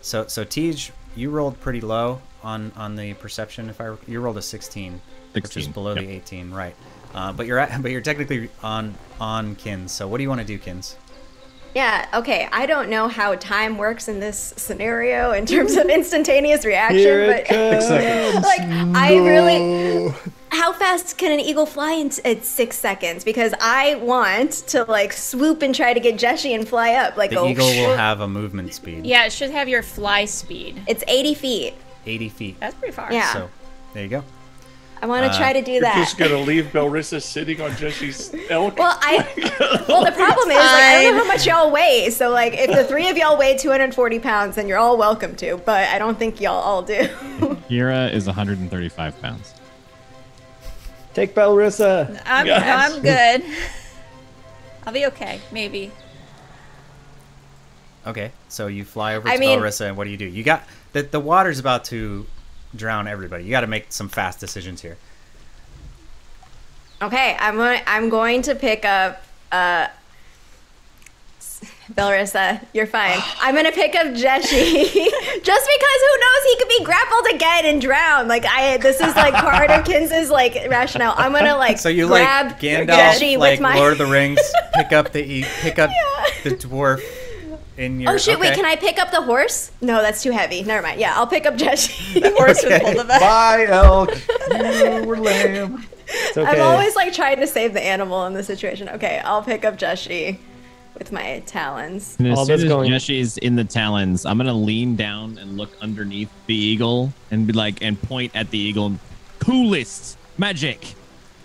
so 0.00 0.26
so 0.26 0.44
Tej, 0.44 0.90
you 1.14 1.30
rolled 1.30 1.58
pretty 1.60 1.80
low 1.80 2.20
on 2.42 2.72
on 2.76 2.96
the 2.96 3.14
perception. 3.14 3.68
If 3.70 3.80
I 3.80 3.94
you 4.06 4.20
rolled 4.20 4.38
a 4.38 4.42
16, 4.42 5.00
which 5.32 5.44
is 5.44 5.52
16, 5.52 5.72
below 5.72 5.94
the 5.94 6.08
18, 6.08 6.52
right? 6.52 6.74
Uh, 7.14 7.32
but 7.32 7.46
you're 7.46 7.58
at, 7.58 7.80
but 7.82 7.90
you're 7.90 8.00
technically 8.00 8.50
on 8.62 8.94
on 9.20 9.54
Kins. 9.56 9.92
So 9.92 10.06
what 10.08 10.18
do 10.18 10.22
you 10.22 10.28
want 10.28 10.40
to 10.42 10.46
do, 10.46 10.58
Kins? 10.58 10.96
Yeah, 11.76 12.08
okay. 12.14 12.48
I 12.52 12.64
don't 12.64 12.88
know 12.88 13.06
how 13.06 13.34
time 13.34 13.76
works 13.76 14.08
in 14.08 14.18
this 14.18 14.54
scenario 14.56 15.32
in 15.32 15.44
terms 15.44 15.76
of 15.76 15.86
instantaneous 15.90 16.64
reaction, 16.64 16.96
Here 16.98 17.20
it 17.24 17.26
but 17.26 17.44
comes. 17.54 17.86
seconds. 17.86 18.44
like 18.46 18.62
I 18.96 19.16
really 19.18 20.10
how 20.48 20.72
fast 20.72 21.18
can 21.18 21.32
an 21.32 21.40
eagle 21.40 21.66
fly 21.66 21.92
in 21.92 22.10
at 22.24 22.44
six 22.46 22.78
seconds? 22.78 23.24
Because 23.24 23.52
I 23.60 23.96
want 23.96 24.52
to 24.68 24.84
like 24.84 25.12
swoop 25.12 25.60
and 25.60 25.74
try 25.74 25.92
to 25.92 26.00
get 26.00 26.14
Jeshi 26.14 26.54
and 26.54 26.66
fly 26.66 26.94
up. 26.94 27.18
Like 27.18 27.28
The 27.28 27.36
go. 27.36 27.46
eagle 27.46 27.66
will 27.66 27.94
have 27.94 28.20
a 28.22 28.28
movement 28.28 28.72
speed, 28.72 29.04
Yeah, 29.04 29.26
it 29.26 29.32
should 29.32 29.50
have 29.50 29.68
your 29.68 29.82
fly 29.82 30.24
speed. 30.24 30.80
It's 30.88 31.04
eighty 31.08 31.34
feet. 31.34 31.74
80 32.06 32.28
feet. 32.30 32.60
That's 32.60 32.74
pretty 32.76 32.92
far. 32.94 33.12
Yeah. 33.12 33.32
So 33.34 33.50
there 33.92 34.04
you 34.04 34.08
go. 34.08 34.24
I 35.02 35.06
want 35.06 35.30
to 35.30 35.38
try 35.38 35.52
to 35.52 35.60
do 35.60 35.72
uh, 35.72 35.74
You're 35.74 35.80
that. 35.82 35.94
just 35.96 36.16
gonna 36.18 36.38
leave 36.38 36.66
Belrissa 36.72 37.20
sitting 37.22 37.60
on 37.60 37.76
Jesse's 37.76 38.34
elk. 38.48 38.78
Well, 38.78 38.96
I 39.00 39.18
well 39.88 40.04
the 40.04 40.12
problem 40.12 40.50
is 40.50 40.56
like 40.56 40.58
I 40.58 41.02
don't 41.04 41.16
know 41.16 41.22
how 41.22 41.28
much 41.28 41.46
y'all 41.46 41.70
weigh. 41.70 42.08
So 42.10 42.30
like 42.30 42.54
if 42.54 42.70
the 42.70 42.84
three 42.84 43.08
of 43.08 43.16
y'all 43.16 43.36
weigh 43.36 43.56
240 43.58 44.18
pounds, 44.20 44.56
then 44.56 44.66
you're 44.66 44.78
all 44.78 44.96
welcome 44.96 45.36
to. 45.36 45.58
But 45.58 45.88
I 45.88 45.98
don't 45.98 46.18
think 46.18 46.40
y'all 46.40 46.54
all 46.54 46.82
do. 46.82 46.94
Kira 47.68 48.12
is 48.12 48.26
135 48.26 49.20
pounds. 49.20 49.54
Take 51.12 51.34
Belrissa. 51.34 52.20
I'm 52.24 52.46
Yes. 52.46 52.92
I'm 52.92 53.02
good. 53.02 53.56
I'll 54.86 54.92
be 54.92 55.06
okay, 55.06 55.40
maybe. 55.52 55.90
Okay, 58.06 58.30
so 58.48 58.68
you 58.68 58.84
fly 58.84 59.16
over 59.16 59.28
I 59.28 59.34
to 59.34 59.40
mean- 59.40 59.58
Belrissa, 59.58 59.88
and 59.88 59.96
what 59.96 60.04
do 60.04 60.10
you 60.10 60.16
do? 60.16 60.26
You 60.26 60.42
got 60.44 60.64
the 60.92 61.02
the 61.02 61.20
water's 61.20 61.58
about 61.58 61.84
to 61.86 62.26
drown 62.74 63.06
everybody. 63.08 63.44
You 63.44 63.50
got 63.50 63.60
to 63.60 63.66
make 63.66 63.92
some 63.92 64.08
fast 64.08 64.40
decisions 64.40 64.80
here. 64.80 64.96
Okay, 67.02 67.36
I'm 67.38 67.56
going. 67.56 67.80
I'm 67.86 68.08
going 68.08 68.42
to 68.42 68.54
pick 68.54 68.84
up. 68.84 69.22
Uh, 69.52 69.88
Belrissa, 71.92 72.64
you're 72.72 72.86
fine. 72.86 73.18
I'm 73.40 73.54
gonna 73.54 73.72
pick 73.72 73.94
up 73.94 74.08
Jeshi, 74.08 74.84
just 75.42 75.68
because 75.68 76.00
who 76.02 76.18
knows 76.20 76.44
he 76.44 76.56
could 76.58 76.68
be 76.68 76.84
grappled 76.84 77.26
again 77.34 77.66
and 77.66 77.80
drown. 77.80 78.28
Like 78.28 78.44
I, 78.44 78.78
this 78.78 79.00
is 79.00 79.14
like 79.14 79.34
part 79.34 79.70
of 79.70 79.84
Kins's 79.84 80.30
like 80.30 80.54
rationale. 80.68 81.14
I'm 81.16 81.32
gonna 81.32 81.56
like 81.58 81.78
So 81.78 81.88
you 81.88 82.08
grab 82.08 82.46
like 82.46 82.60
Gandalf, 82.60 83.12
Jeshi 83.12 83.38
like 83.38 83.60
my. 83.60 83.76
Lord 83.76 83.92
of 83.92 83.98
the 83.98 84.06
Rings, 84.06 84.40
pick 84.74 84.92
up 84.92 85.12
the 85.12 85.22
e- 85.24 85.46
pick 85.60 85.78
up 85.78 85.90
the 86.42 86.50
dwarf 86.50 87.02
in 87.76 87.98
oh, 87.98 88.02
your. 88.02 88.12
oh 88.12 88.18
shit! 88.18 88.38
Wait, 88.38 88.54
can 88.54 88.64
I 88.64 88.76
pick 88.76 88.98
up 88.98 89.10
the 89.10 89.22
horse? 89.22 89.70
No, 89.80 90.02
that's 90.02 90.22
too 90.22 90.30
heavy. 90.30 90.62
Never 90.62 90.82
mind. 90.82 91.00
Yeah, 91.00 91.16
I'll 91.16 91.26
pick 91.26 91.46
up 91.46 91.54
Jeshi. 91.56 92.22
Horse 92.36 92.64
with 92.64 92.82
both 92.82 92.98
of 92.98 93.10
us. 93.10 93.20
Bye, 93.20 93.66
elk. 93.68 94.10
You 94.50 95.04
were 95.04 95.18
lamb. 95.18 95.86
It's 96.08 96.38
okay. 96.38 96.48
I'm 96.48 96.60
always 96.60 96.94
like 96.94 97.12
trying 97.12 97.40
to 97.40 97.46
save 97.46 97.72
the 97.72 97.82
animal 97.82 98.26
in 98.26 98.34
this 98.34 98.46
situation. 98.46 98.88
Okay, 98.90 99.20
I'll 99.24 99.42
pick 99.42 99.64
up 99.64 99.76
Jeshi 99.76 100.38
with 100.98 101.12
my 101.12 101.42
talons. 101.46 102.16
And 102.18 102.28
as 102.28 102.38
All 102.38 102.46
soon 102.46 102.52
that's 102.52 102.62
as 102.62 102.68
going- 102.68 102.90
Yeshi 102.90 103.18
is 103.20 103.38
in 103.38 103.56
the 103.56 103.64
talons, 103.64 104.24
I'm 104.24 104.38
gonna 104.38 104.52
lean 104.54 104.96
down 104.96 105.38
and 105.38 105.56
look 105.56 105.70
underneath 105.80 106.30
the 106.46 106.54
eagle 106.54 107.12
and 107.30 107.46
be 107.46 107.52
like, 107.52 107.82
and 107.82 108.00
point 108.00 108.32
at 108.34 108.50
the 108.50 108.58
eagle. 108.58 108.94
Coolest 109.40 110.16
magic 110.38 110.94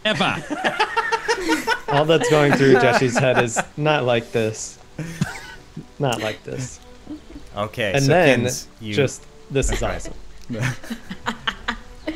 ever. 0.05 0.23
All 1.89 2.05
that's 2.05 2.29
going 2.29 2.53
through 2.53 2.75
Jeshi's 2.75 3.17
head 3.17 3.43
is 3.43 3.59
not 3.77 4.05
like 4.05 4.31
this. 4.31 4.77
Not 6.01 6.21
like 6.21 6.43
this. 6.43 6.79
Okay, 7.55 7.93
And 7.93 8.03
so 8.03 8.07
then 8.09 8.39
Kins, 8.41 8.67
you 8.79 8.93
just 8.93 9.25
this 9.49 9.71
is 9.71 9.81
right. 9.81 9.95
awesome. 9.97 10.13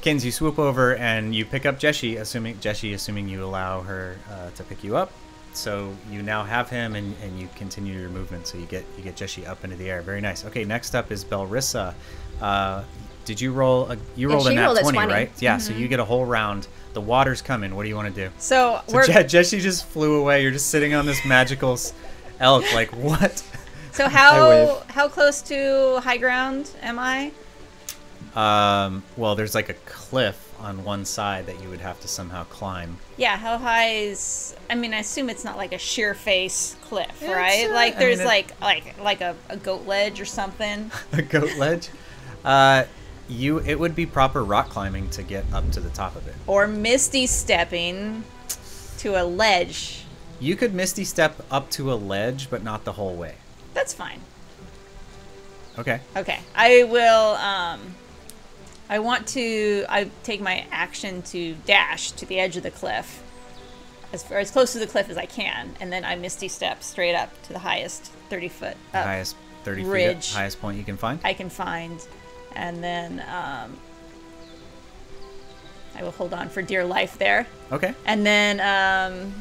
Kins, 0.00 0.24
you 0.24 0.30
swoop 0.32 0.58
over 0.58 0.96
and 0.96 1.34
you 1.34 1.44
pick 1.46 1.64
up 1.64 1.80
Jeshi, 1.80 2.20
assuming 2.20 2.56
Jeshi, 2.56 2.94
assuming 2.94 3.28
you 3.28 3.42
allow 3.42 3.80
her 3.82 4.16
uh, 4.30 4.50
to 4.50 4.62
pick 4.64 4.84
you 4.84 4.96
up. 4.96 5.10
So 5.54 5.94
you 6.10 6.20
now 6.22 6.42
have 6.44 6.68
him, 6.68 6.94
and, 6.96 7.14
and 7.22 7.38
you 7.38 7.48
continue 7.56 7.98
your 7.98 8.10
movement. 8.10 8.46
So 8.46 8.58
you 8.58 8.66
get 8.66 8.84
you 8.98 9.04
get 9.04 9.14
Jeshi 9.16 9.46
up 9.48 9.64
into 9.64 9.76
the 9.76 9.88
air. 9.88 10.02
Very 10.02 10.20
nice. 10.20 10.44
Okay, 10.44 10.64
next 10.64 10.94
up 10.94 11.10
is 11.12 11.24
Belrissa. 11.24 11.94
Uh, 12.40 12.82
did 13.24 13.40
you 13.40 13.52
roll? 13.52 13.90
A, 13.90 13.96
you 14.16 14.28
Yeah, 14.28 14.34
rolled 14.34 14.48
a 14.48 14.52
nat 14.52 14.66
rolled 14.66 14.78
20, 14.80 14.96
20. 14.98 15.12
right? 15.12 15.30
Yeah. 15.40 15.56
So 15.58 15.72
you 15.72 15.86
get 15.88 16.00
a 16.00 16.04
whole 16.04 16.26
round. 16.26 16.66
The 16.92 17.00
water's 17.00 17.40
coming. 17.40 17.74
What 17.74 17.84
do 17.84 17.88
you 17.88 17.96
want 17.96 18.14
to 18.14 18.24
do? 18.28 18.30
So 18.38 18.80
So 18.88 18.94
we're 18.94 19.06
Je- 19.06 19.12
Jeshi 19.12 19.60
just 19.60 19.86
flew 19.86 20.20
away. 20.20 20.42
You're 20.42 20.50
just 20.52 20.68
sitting 20.70 20.92
on 20.94 21.06
this 21.06 21.24
magical 21.24 21.72
s- 21.74 21.92
elk. 22.40 22.64
Like 22.74 22.90
what? 22.96 23.42
so 23.92 24.08
how 24.08 24.82
how 24.88 25.08
close 25.08 25.42
to 25.42 26.00
high 26.02 26.16
ground 26.18 26.70
am 26.82 26.98
I? 26.98 27.32
Um, 28.34 29.04
well, 29.16 29.34
there's 29.36 29.54
like 29.54 29.68
a 29.68 29.74
cliff 29.74 30.40
on 30.58 30.82
one 30.82 31.04
side 31.04 31.46
that 31.46 31.62
you 31.62 31.68
would 31.68 31.80
have 31.80 32.00
to 32.00 32.08
somehow 32.08 32.44
climb. 32.44 32.96
Yeah, 33.16 33.36
how 33.36 33.58
high 33.58 33.90
is? 33.96 34.56
I 34.68 34.74
mean, 34.74 34.92
I 34.94 34.98
assume 34.98 35.30
it's 35.30 35.44
not 35.44 35.56
like 35.56 35.72
a 35.72 35.78
sheer 35.78 36.14
face 36.14 36.74
cliff, 36.82 37.22
It's, 37.22 37.30
right? 37.32 37.68
uh, 37.70 37.74
like 37.74 37.96
I 37.96 37.98
there's 38.00 38.18
mean, 38.18 38.26
it- 38.26 38.30
like 38.30 38.60
like 38.60 38.98
like 39.00 39.20
a, 39.20 39.36
a 39.48 39.56
goat 39.56 39.86
ledge 39.86 40.20
or 40.20 40.24
something. 40.24 40.90
a 41.12 41.22
goat 41.22 41.56
ledge. 41.58 41.90
Uh, 42.44 42.84
you 43.28 43.58
it 43.60 43.78
would 43.78 43.94
be 43.94 44.04
proper 44.04 44.42
rock 44.44 44.68
climbing 44.68 45.08
to 45.10 45.22
get 45.22 45.44
up 45.52 45.70
to 45.72 45.80
the 45.80 45.90
top 45.90 46.16
of 46.16 46.26
it. 46.26 46.34
or 46.46 46.66
misty 46.66 47.26
stepping 47.26 48.24
to 48.98 49.20
a 49.20 49.24
ledge. 49.24 50.03
You 50.40 50.56
could 50.56 50.74
misty 50.74 51.04
step 51.04 51.44
up 51.50 51.70
to 51.70 51.92
a 51.92 51.94
ledge, 51.94 52.50
but 52.50 52.62
not 52.62 52.84
the 52.84 52.92
whole 52.92 53.14
way. 53.14 53.36
That's 53.72 53.94
fine. 53.94 54.20
Okay. 55.78 56.00
Okay, 56.16 56.38
I 56.54 56.84
will. 56.84 57.34
Um, 57.36 57.94
I 58.88 58.98
want 58.98 59.26
to. 59.28 59.84
I 59.88 60.10
take 60.22 60.40
my 60.40 60.66
action 60.70 61.22
to 61.22 61.54
dash 61.66 62.12
to 62.12 62.26
the 62.26 62.38
edge 62.38 62.56
of 62.56 62.62
the 62.62 62.70
cliff, 62.70 63.22
as 64.12 64.22
far 64.22 64.38
as 64.38 64.50
close 64.50 64.72
to 64.74 64.78
the 64.78 64.86
cliff 64.86 65.08
as 65.08 65.16
I 65.16 65.26
can, 65.26 65.74
and 65.80 65.92
then 65.92 66.04
I 66.04 66.14
misty 66.16 66.48
step 66.48 66.82
straight 66.82 67.14
up 67.14 67.30
to 67.44 67.52
the 67.52 67.58
highest 67.58 68.12
thirty 68.28 68.48
foot 68.48 68.76
up 68.92 69.04
highest 69.04 69.36
thirty 69.64 69.82
ridge. 69.84 70.28
feet, 70.28 70.36
highest 70.36 70.60
point 70.60 70.78
you 70.78 70.84
can 70.84 70.96
find. 70.96 71.18
I 71.24 71.32
can 71.32 71.48
find, 71.48 71.98
and 72.54 72.84
then 72.84 73.20
um, 73.20 73.76
I 75.96 76.02
will 76.02 76.12
hold 76.12 76.34
on 76.34 76.48
for 76.48 76.62
dear 76.62 76.84
life 76.84 77.18
there. 77.18 77.46
Okay. 77.72 77.94
And 78.04 78.24
then 78.24 78.60
um, 78.60 79.34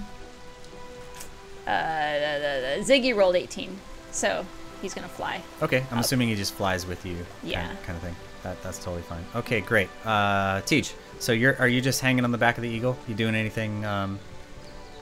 uh, 1.67 2.13
the, 2.13 2.77
the, 2.77 2.83
the 2.85 2.93
Ziggy 2.93 3.15
rolled 3.15 3.35
18, 3.35 3.77
so 4.11 4.45
he's 4.81 4.93
gonna 4.93 5.07
fly. 5.07 5.41
Okay. 5.61 5.83
I'm 5.91 5.99
assuming 5.99 6.29
he 6.29 6.35
just 6.35 6.53
flies 6.53 6.85
with 6.85 7.05
you. 7.05 7.17
Yeah. 7.43 7.65
Kind, 7.65 7.83
kind 7.83 7.97
of 7.97 8.03
thing. 8.03 8.15
That 8.43 8.61
that's 8.61 8.77
totally 8.83 9.03
fine. 9.03 9.23
Okay, 9.35 9.61
great. 9.61 9.89
Uh, 10.05 10.61
Teach. 10.61 10.93
So 11.19 11.31
you're 11.31 11.55
are 11.59 11.67
you 11.67 11.79
just 11.81 12.01
hanging 12.01 12.25
on 12.25 12.31
the 12.31 12.37
back 12.37 12.57
of 12.57 12.63
the 12.63 12.69
eagle? 12.69 12.97
You 13.07 13.15
doing 13.15 13.35
anything 13.35 13.85
um 13.85 14.19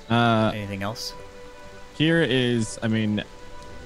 Uh, 0.09 0.51
anything 0.53 0.83
else? 0.83 1.13
Here 1.97 2.21
is, 2.21 2.77
I 2.83 2.87
mean, 2.87 3.23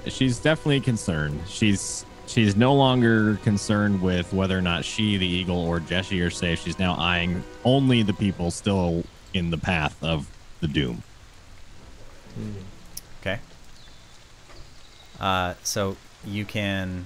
she's 0.08 0.40
definitely 0.40 0.82
concerned. 0.82 1.40
She's 1.48 2.06
she's 2.28 2.56
no 2.56 2.74
longer 2.74 3.38
concerned 3.44 4.02
with 4.02 4.34
whether 4.34 4.58
or 4.58 4.62
not 4.62 4.84
she, 4.84 5.18
the 5.18 5.28
eagle, 5.28 5.60
or 5.66 5.80
Jesse 5.80 6.20
are 6.22 6.30
safe. 6.30 6.62
She's 6.64 6.80
now 6.80 6.96
eyeing 6.96 7.44
only 7.64 8.04
the 8.04 8.14
people 8.14 8.52
still 8.52 9.04
in 9.34 9.52
the 9.52 9.58
path 9.58 9.96
of 10.04 10.28
the 10.62 10.68
doom. 10.68 11.04
Okay. 13.22 13.40
Uh, 15.20 15.54
so 15.64 15.96
you 16.26 16.46
can 16.46 17.06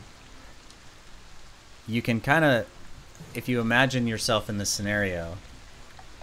you 1.88 2.02
can 2.02 2.20
kind 2.22 2.44
of 2.46 2.66
if 3.36 3.48
you 3.50 3.60
imagine 3.60 4.08
yourself 4.08 4.50
in 4.50 4.58
this 4.58 4.70
scenario 4.70 5.38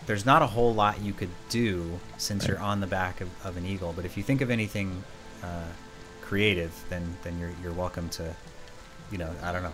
there's 0.06 0.24
not 0.24 0.42
a 0.42 0.46
whole 0.46 0.72
lot 0.74 1.00
you 1.02 1.12
could 1.12 1.28
do 1.48 1.98
since 2.16 2.46
you're 2.46 2.58
on 2.58 2.80
the 2.80 2.86
back 2.86 3.20
of, 3.20 3.28
of 3.44 3.56
an 3.56 3.66
eagle 3.66 3.92
but 3.94 4.04
if 4.04 4.16
you 4.16 4.22
think 4.22 4.40
of 4.40 4.50
anything 4.50 5.02
uh, 5.42 5.62
creative 6.22 6.72
then 6.88 7.16
then 7.22 7.38
you're 7.38 7.52
you're 7.62 7.72
welcome 7.72 8.08
to 8.08 8.34
you 9.12 9.18
know 9.18 9.30
i 9.42 9.52
don't 9.52 9.62
know 9.62 9.72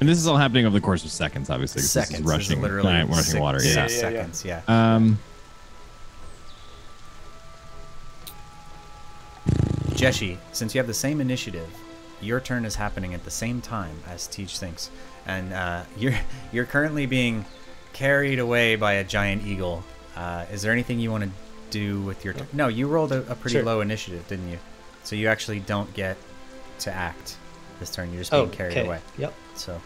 And 0.00 0.08
this 0.08 0.18
is 0.18 0.26
all 0.26 0.36
happening 0.36 0.64
over 0.66 0.74
the 0.78 0.84
course 0.84 1.04
of 1.04 1.10
seconds, 1.10 1.50
obviously 1.50 1.82
seconds 1.82 2.10
This 2.10 2.18
is 2.20 2.24
is 2.26 2.30
rushing, 2.32 2.62
literally 2.62 2.88
giant 2.90 3.10
rushing 3.10 3.24
six, 3.24 3.40
water. 3.40 3.58
six 3.60 3.74
Yeah. 3.74 3.80
Yeah, 3.80 3.88
yeah, 3.88 3.94
yeah. 3.94 4.00
seconds 4.00 4.44
yeah, 4.44 4.94
Um, 4.96 5.18
Jeshi, 9.94 10.38
since 10.52 10.74
you 10.74 10.78
have 10.78 10.86
the 10.86 10.94
same 10.94 11.20
initiative, 11.20 11.68
your 12.20 12.40
turn 12.40 12.64
is 12.64 12.74
happening 12.74 13.14
at 13.14 13.24
the 13.24 13.30
same 13.30 13.60
time 13.60 13.96
as 14.08 14.26
Teach 14.26 14.58
thinks, 14.58 14.90
and 15.26 15.52
uh, 15.52 15.82
you're 15.96 16.14
you're 16.52 16.64
currently 16.66 17.06
being 17.06 17.44
carried 17.92 18.38
away 18.38 18.76
by 18.76 18.94
a 18.94 19.04
giant 19.04 19.46
eagle. 19.46 19.84
Uh, 20.16 20.46
is 20.52 20.62
there 20.62 20.72
anything 20.72 20.98
you 21.00 21.10
want 21.10 21.24
to 21.24 21.30
do 21.70 22.00
with 22.02 22.24
your 22.24 22.34
turn? 22.34 22.46
No, 22.52 22.68
you 22.68 22.86
rolled 22.88 23.12
a, 23.12 23.18
a 23.30 23.34
pretty 23.34 23.54
Sure. 23.56 23.64
low 23.64 23.80
initiative, 23.80 24.26
didn't 24.28 24.48
you? 24.48 24.58
So 25.04 25.16
you 25.16 25.28
actually 25.28 25.60
don't 25.60 25.92
get 25.94 26.16
to 26.80 26.92
act 26.92 27.36
this 27.80 27.90
turn. 27.90 28.10
You're 28.12 28.20
just 28.20 28.30
being 28.30 28.44
Oh, 28.44 28.48
carried 28.48 28.72
okay. 28.76 28.86
away. 28.86 29.00
Yep. 29.18 29.34
So, 29.56 29.80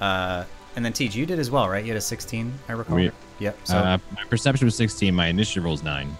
uh, 0.00 0.44
and 0.76 0.84
then 0.84 0.92
Teach, 0.92 1.14
you 1.14 1.26
did 1.26 1.38
as 1.38 1.50
well, 1.50 1.68
right? 1.68 1.84
You 1.84 1.90
had 1.90 1.96
a 1.96 2.00
16, 2.00 2.52
I 2.68 2.72
recall. 2.72 2.96
We- 2.96 3.10
yep. 3.38 3.56
So 3.64 3.76
uh, 3.76 3.98
my 4.14 4.24
perception 4.24 4.66
was 4.66 4.74
16. 4.76 5.14
My 5.14 5.26
initiative 5.28 5.64
roll 5.64 5.74
is 5.74 5.82
9. 5.82 6.16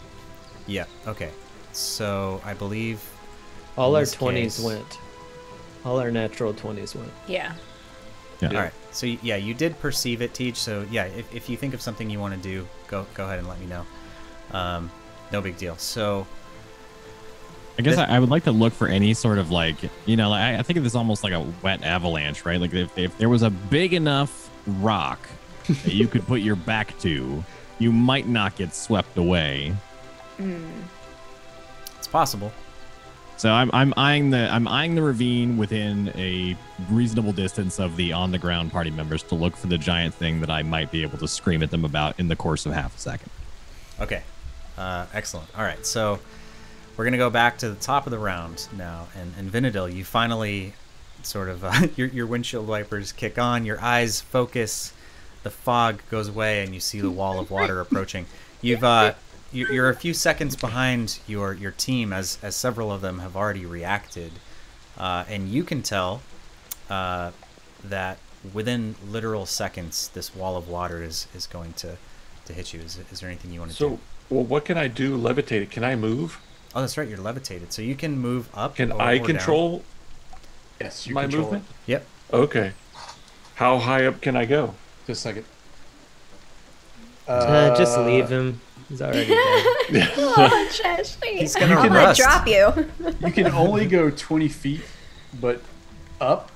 yeah. 0.66 0.84
Okay. 1.06 1.30
So 1.72 2.40
I 2.44 2.54
believe 2.54 3.00
All 3.76 3.94
our 3.96 4.02
20s 4.02 4.34
case- 4.34 4.60
went. 4.60 4.98
All 5.84 5.98
our 5.98 6.10
natural 6.10 6.52
20s 6.52 6.94
went. 6.94 7.10
Yeah. 7.26 7.54
Yeah. 8.40 8.48
All 8.48 8.54
right. 8.54 8.72
So 8.90 9.06
yeah, 9.06 9.36
you 9.36 9.54
did 9.54 9.78
perceive 9.80 10.22
it, 10.22 10.34
Teach. 10.34 10.56
So 10.56 10.86
yeah, 10.90 11.04
if, 11.04 11.34
if 11.34 11.48
you 11.48 11.56
think 11.56 11.74
of 11.74 11.80
something 11.80 12.08
you 12.10 12.18
want 12.20 12.34
to 12.34 12.40
do, 12.40 12.66
go 12.88 13.06
go 13.14 13.24
ahead 13.24 13.38
and 13.38 13.48
let 13.48 13.60
me 13.60 13.66
know. 13.66 13.86
Um, 14.52 14.90
no 15.32 15.40
big 15.40 15.56
deal. 15.58 15.76
So 15.76 16.26
I 17.78 17.82
guess 17.82 17.96
That- 17.96 18.10
I, 18.10 18.16
I 18.16 18.18
would 18.18 18.28
like 18.30 18.44
to 18.44 18.52
look 18.52 18.72
for 18.72 18.88
any 18.88 19.14
sort 19.14 19.38
of 19.38 19.50
like, 19.50 19.76
you 20.06 20.16
know, 20.16 20.30
like, 20.30 20.40
I, 20.42 20.58
I 20.58 20.62
think 20.62 20.76
of 20.76 20.84
this 20.84 20.94
almost 20.94 21.22
like 21.24 21.32
a 21.32 21.40
wet 21.62 21.82
avalanche, 21.82 22.44
right? 22.44 22.60
Like 22.60 22.74
if, 22.74 22.96
if 22.98 23.16
there 23.18 23.28
was 23.28 23.42
a 23.42 23.50
big 23.50 23.94
enough 23.94 24.50
rock 24.66 25.28
that 25.66 25.94
you 25.94 26.06
could 26.08 26.26
put 26.26 26.40
your 26.40 26.56
back 26.56 26.98
to, 27.00 27.44
you 27.78 27.92
might 27.92 28.26
not 28.28 28.56
get 28.56 28.74
swept 28.74 29.16
away. 29.16 29.74
it's 30.38 32.08
possible. 32.08 32.52
So 33.40 33.50
I'm 33.50 33.70
I'm 33.72 33.94
eyeing 33.96 34.28
the 34.28 34.50
I'm 34.52 34.68
eyeing 34.68 34.94
the 34.94 35.02
ravine 35.02 35.56
within 35.56 36.12
a 36.14 36.54
reasonable 36.90 37.32
distance 37.32 37.80
of 37.80 37.96
the 37.96 38.12
on 38.12 38.32
the 38.32 38.38
ground 38.38 38.70
party 38.70 38.90
members 38.90 39.22
to 39.22 39.34
look 39.34 39.56
for 39.56 39.66
the 39.66 39.78
giant 39.78 40.14
thing 40.14 40.40
that 40.40 40.50
I 40.50 40.62
might 40.62 40.90
be 40.90 41.00
able 41.00 41.16
to 41.16 41.26
scream 41.26 41.62
at 41.62 41.70
them 41.70 41.86
about 41.86 42.20
in 42.20 42.28
the 42.28 42.36
course 42.36 42.66
of 42.66 42.74
half 42.74 42.94
a 42.94 43.00
second. 43.00 43.30
Okay. 43.98 44.22
Uh, 44.76 45.06
excellent. 45.14 45.48
All 45.56 45.64
right. 45.64 45.86
So 45.86 46.18
we're 46.98 47.08
to 47.08 47.16
go 47.16 47.30
back 47.30 47.56
to 47.58 47.70
the 47.70 47.76
top 47.76 48.06
of 48.06 48.10
the 48.10 48.18
round 48.18 48.68
now. 48.76 49.08
And, 49.16 49.32
and 49.38 49.50
Vinadil, 49.50 49.94
you 49.94 50.04
finally 50.04 50.74
sort 51.22 51.48
of, 51.48 51.64
uh, 51.64 51.88
your, 51.96 52.08
your 52.08 52.26
windshield 52.26 52.68
wipers 52.68 53.10
kick 53.10 53.38
on, 53.38 53.64
your 53.64 53.80
eyes 53.80 54.20
focus, 54.20 54.92
the 55.44 55.50
fog 55.50 56.02
goes 56.10 56.28
away, 56.28 56.62
and 56.62 56.74
you 56.74 56.80
see 56.80 57.00
the 57.00 57.10
wall 57.10 57.38
of 57.38 57.50
water 57.50 57.80
approaching. 57.80 58.26
You've, 58.60 58.84
uh, 58.84 59.14
you're 59.52 59.88
a 59.88 59.94
few 59.94 60.14
seconds 60.14 60.56
behind 60.56 61.18
your, 61.26 61.52
your 61.54 61.72
team 61.72 62.12
as, 62.12 62.38
as 62.42 62.54
several 62.54 62.92
of 62.92 63.00
them 63.00 63.18
have 63.18 63.36
already 63.36 63.66
reacted. 63.66 64.32
Uh, 64.96 65.24
and 65.28 65.48
you 65.48 65.64
can 65.64 65.82
tell 65.82 66.22
uh, 66.88 67.30
that 67.82 68.18
within 68.52 68.94
literal 69.08 69.46
seconds, 69.46 70.08
this 70.08 70.34
wall 70.34 70.56
of 70.56 70.68
water 70.68 71.02
is, 71.02 71.26
is 71.34 71.46
going 71.46 71.72
to, 71.74 71.96
to 72.44 72.52
hit 72.52 72.72
you. 72.72 72.80
Is, 72.80 72.98
is 73.10 73.20
there 73.20 73.28
anything 73.28 73.52
you 73.52 73.60
want 73.60 73.72
to 73.72 73.78
do? 73.78 73.84
So, 73.84 73.98
well, 74.28 74.44
what 74.44 74.64
can 74.64 74.78
I 74.78 74.88
do? 74.88 75.18
Levitate 75.18 75.62
it? 75.62 75.70
Can 75.70 75.84
I 75.84 75.96
move? 75.96 76.40
Oh, 76.74 76.80
that's 76.80 76.96
right. 76.96 77.08
You're 77.08 77.18
levitated, 77.18 77.72
so 77.72 77.82
you 77.82 77.96
can 77.96 78.18
move 78.18 78.48
up. 78.54 78.76
Can 78.76 78.92
or- 78.92 79.02
I 79.02 79.14
or 79.14 79.18
down. 79.18 79.26
control 79.26 79.84
Yes, 80.80 81.06
you 81.06 81.14
my 81.14 81.22
control 81.22 81.42
movement? 81.42 81.64
Yep. 81.86 82.06
Okay. 82.32 82.72
How 83.56 83.78
high 83.78 84.06
up 84.06 84.20
can 84.22 84.36
I 84.36 84.46
go? 84.46 84.74
Just 85.06 85.20
a 85.20 85.28
second. 85.28 85.44
Uh, 87.28 87.76
just 87.76 87.98
leave 87.98 88.28
him. 88.28 88.60
He's 88.90 89.00
already 89.00 89.26
dead. 89.28 90.12
Oh, 90.18 90.70
Jesse. 90.82 91.38
He's 91.38 91.54
gonna 91.56 91.76
I'm 91.76 91.88
gonna 91.88 92.14
drop 92.14 92.46
you. 92.46 92.90
You 93.26 93.32
can 93.32 93.46
only 93.46 93.86
go 93.86 94.10
20 94.10 94.48
feet, 94.48 94.82
but 95.40 95.62
up, 96.20 96.50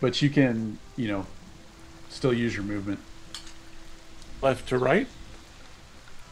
but 0.00 0.20
you 0.20 0.30
can, 0.30 0.78
you 0.96 1.06
know, 1.08 1.26
still 2.08 2.32
use 2.34 2.54
your 2.56 2.64
movement. 2.64 2.98
Left 4.42 4.68
to 4.70 4.78
right? 4.78 5.06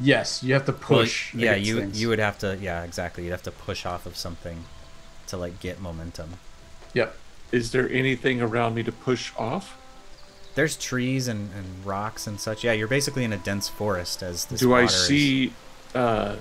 Yes, 0.01 0.43
you 0.43 0.53
have 0.55 0.65
to 0.67 0.73
Well, 0.73 0.81
push. 0.81 1.33
yeah, 1.35 1.55
you 1.55 1.79
things. 1.81 2.01
you 2.01 2.09
would 2.09 2.19
have 2.19 2.39
to. 2.41 2.59
Yeah, 2.61 2.83
exactly. 2.83 3.25
You'd 3.25 3.31
have 3.31 3.43
to 3.45 3.51
push 3.53 3.87
off 3.87 4.05
of 4.07 4.17
something 4.17 4.65
to 5.29 5.37
like 5.37 5.61
get 5.61 5.81
momentum. 5.81 6.35
Yep. 6.95 7.17
Is 7.53 7.71
there 7.73 7.89
anything 7.91 8.41
around 8.43 8.75
me 8.75 8.83
to 8.83 8.93
push 8.93 9.33
off? 9.39 9.77
There's 10.55 10.77
trees 10.77 11.29
and, 11.29 11.51
and 11.57 11.87
rocks 11.87 12.27
and 12.27 12.39
such. 12.39 12.63
Yeah, 12.65 12.73
you're 12.73 12.89
basically 12.89 13.25
in 13.25 13.33
a 13.33 13.39
dense 13.39 13.69
forest 13.69 14.23
as 14.23 14.45
this. 14.47 14.61
do 14.61 14.73
I 14.75 14.83
water 14.83 14.95
is- 14.95 15.07
see 15.07 15.53
uh, 15.95 16.37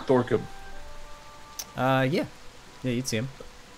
Thorcum? 0.00 0.42
Uh, 1.76 2.06
yeah, 2.08 2.26
yeah, 2.82 2.90
you'd 2.92 3.08
see 3.08 3.16
him. 3.18 3.28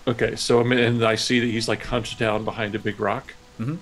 Okay, 0.09 0.36
so 0.36 0.60
I'm 0.60 0.70
and 0.73 1.05
I 1.05 1.14
see 1.16 1.40
that 1.40 1.47
he's 1.47 1.68
like 1.68 1.85
hunched 1.85 2.18
down 2.18 2.44
behind 2.44 2.74
a 2.74 2.78
big 2.78 3.01
rock. 3.01 3.35
Mm-hmm. 3.59 3.77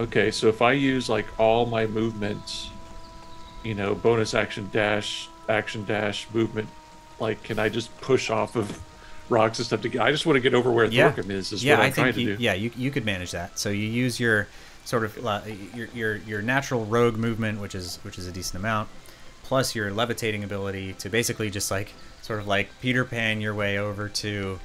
Okay, 0.00 0.30
so 0.30 0.48
if 0.48 0.62
I 0.62 0.72
use 0.72 1.08
like 1.08 1.26
all 1.40 1.66
my 1.66 1.86
movements, 1.86 2.70
you 3.64 3.74
know, 3.74 3.94
bonus 3.94 4.34
action 4.34 4.68
dash, 4.72 5.28
action 5.48 5.84
dash, 5.84 6.26
movement, 6.32 6.68
like 7.20 7.42
can 7.42 7.58
I 7.58 7.68
just 7.68 7.96
push 8.00 8.30
off 8.30 8.54
of 8.56 8.80
rocks 9.28 9.58
and 9.58 9.66
stuff 9.66 9.82
to 9.82 9.88
get? 9.88 10.00
I 10.02 10.10
just 10.10 10.26
want 10.26 10.36
to 10.36 10.40
get 10.40 10.54
over 10.54 10.70
where 10.70 10.84
Yeah. 10.86 11.12
Thorcum 11.12 11.30
is. 11.30 11.52
Is 11.52 11.64
yeah, 11.64 11.74
what 11.74 11.80
I'm 11.80 11.86
I 11.86 11.90
trying 11.94 12.04
think 12.12 12.14
to 12.16 12.20
you, 12.22 12.36
do. 12.36 12.42
yeah, 12.42 12.54
you 12.54 12.70
you 12.76 12.90
could 12.90 13.04
manage 13.04 13.30
that. 13.32 13.58
So 13.58 13.70
you 13.70 13.86
use 13.86 14.18
your 14.20 14.46
sort 14.84 15.04
of 15.04 15.26
uh, 15.26 15.40
your 15.74 15.88
your 15.94 16.16
your 16.16 16.42
natural 16.42 16.84
rogue 16.84 17.16
movement, 17.16 17.60
which 17.60 17.74
is 17.74 17.98
which 18.02 18.18
is 18.18 18.26
a 18.26 18.32
decent 18.32 18.60
amount, 18.60 18.88
plus 19.42 19.74
your 19.74 19.90
levitating 19.92 20.44
ability 20.44 20.94
to 20.94 21.08
basically 21.08 21.50
just 21.50 21.70
like 21.70 21.92
sort 22.22 22.40
of 22.40 22.46
like 22.46 22.68
Peter 22.80 23.04
Pan 23.04 23.40
your 23.40 23.54
way 23.54 23.78
over 23.78 24.08
to 24.08 24.58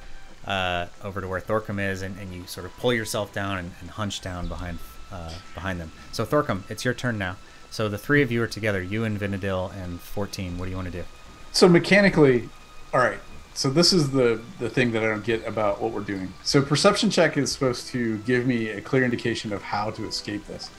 uh, 0.46 0.86
over 1.02 1.20
to 1.20 1.28
where 1.28 1.40
Thorcum 1.40 1.78
is, 1.80 2.02
and, 2.02 2.18
and 2.18 2.32
you 2.34 2.46
sort 2.46 2.66
of 2.66 2.76
pull 2.78 2.92
yourself 2.92 3.32
down 3.32 3.58
and, 3.58 3.72
and 3.80 3.90
hunch 3.90 4.20
down 4.20 4.46
behind 4.48 4.78
uh, 5.12 5.32
behind 5.54 5.80
them. 5.80 5.92
So 6.12 6.24
Thorcum, 6.24 6.62
it's 6.70 6.84
your 6.84 6.94
turn 6.94 7.18
now. 7.18 7.36
So 7.70 7.88
the 7.88 7.98
three 7.98 8.22
of 8.22 8.30
you 8.30 8.40
are 8.42 8.46
together, 8.46 8.80
you 8.82 9.02
and 9.04 9.18
Vinadil 9.18 9.74
and 9.74 9.98
14. 10.00 10.58
What 10.58 10.66
do 10.66 10.70
you 10.70 10.76
want 10.76 10.86
to 10.92 10.96
do? 11.00 11.04
So 11.50 11.68
mechanically, 11.68 12.48
all 12.92 13.00
right. 13.00 13.18
So 13.54 13.70
this 13.70 13.92
is 13.92 14.10
the 14.10 14.40
the 14.58 14.68
thing 14.68 14.92
that 14.92 15.02
I 15.02 15.06
don't 15.06 15.24
get 15.24 15.46
about 15.46 15.80
what 15.80 15.92
we're 15.92 16.00
doing. 16.00 16.32
So 16.42 16.60
perception 16.62 17.10
check 17.10 17.36
is 17.36 17.52
supposed 17.52 17.86
to 17.88 18.18
give 18.18 18.46
me 18.46 18.68
a 18.70 18.80
clear 18.80 19.04
indication 19.04 19.52
of 19.52 19.62
how 19.62 19.90
to 19.92 20.06
escape 20.06 20.46
this. 20.46 20.70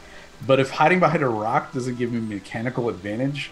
But 0.45 0.60
if 0.60 0.69
hiding 0.72 0.99
behind 0.99 1.23
a 1.23 1.30
rock 1.30 1.73
doesn't 1.73 1.95
give 1.97 2.11
me 2.11 2.19
mechanical 2.19 2.89
advantage, 2.89 3.52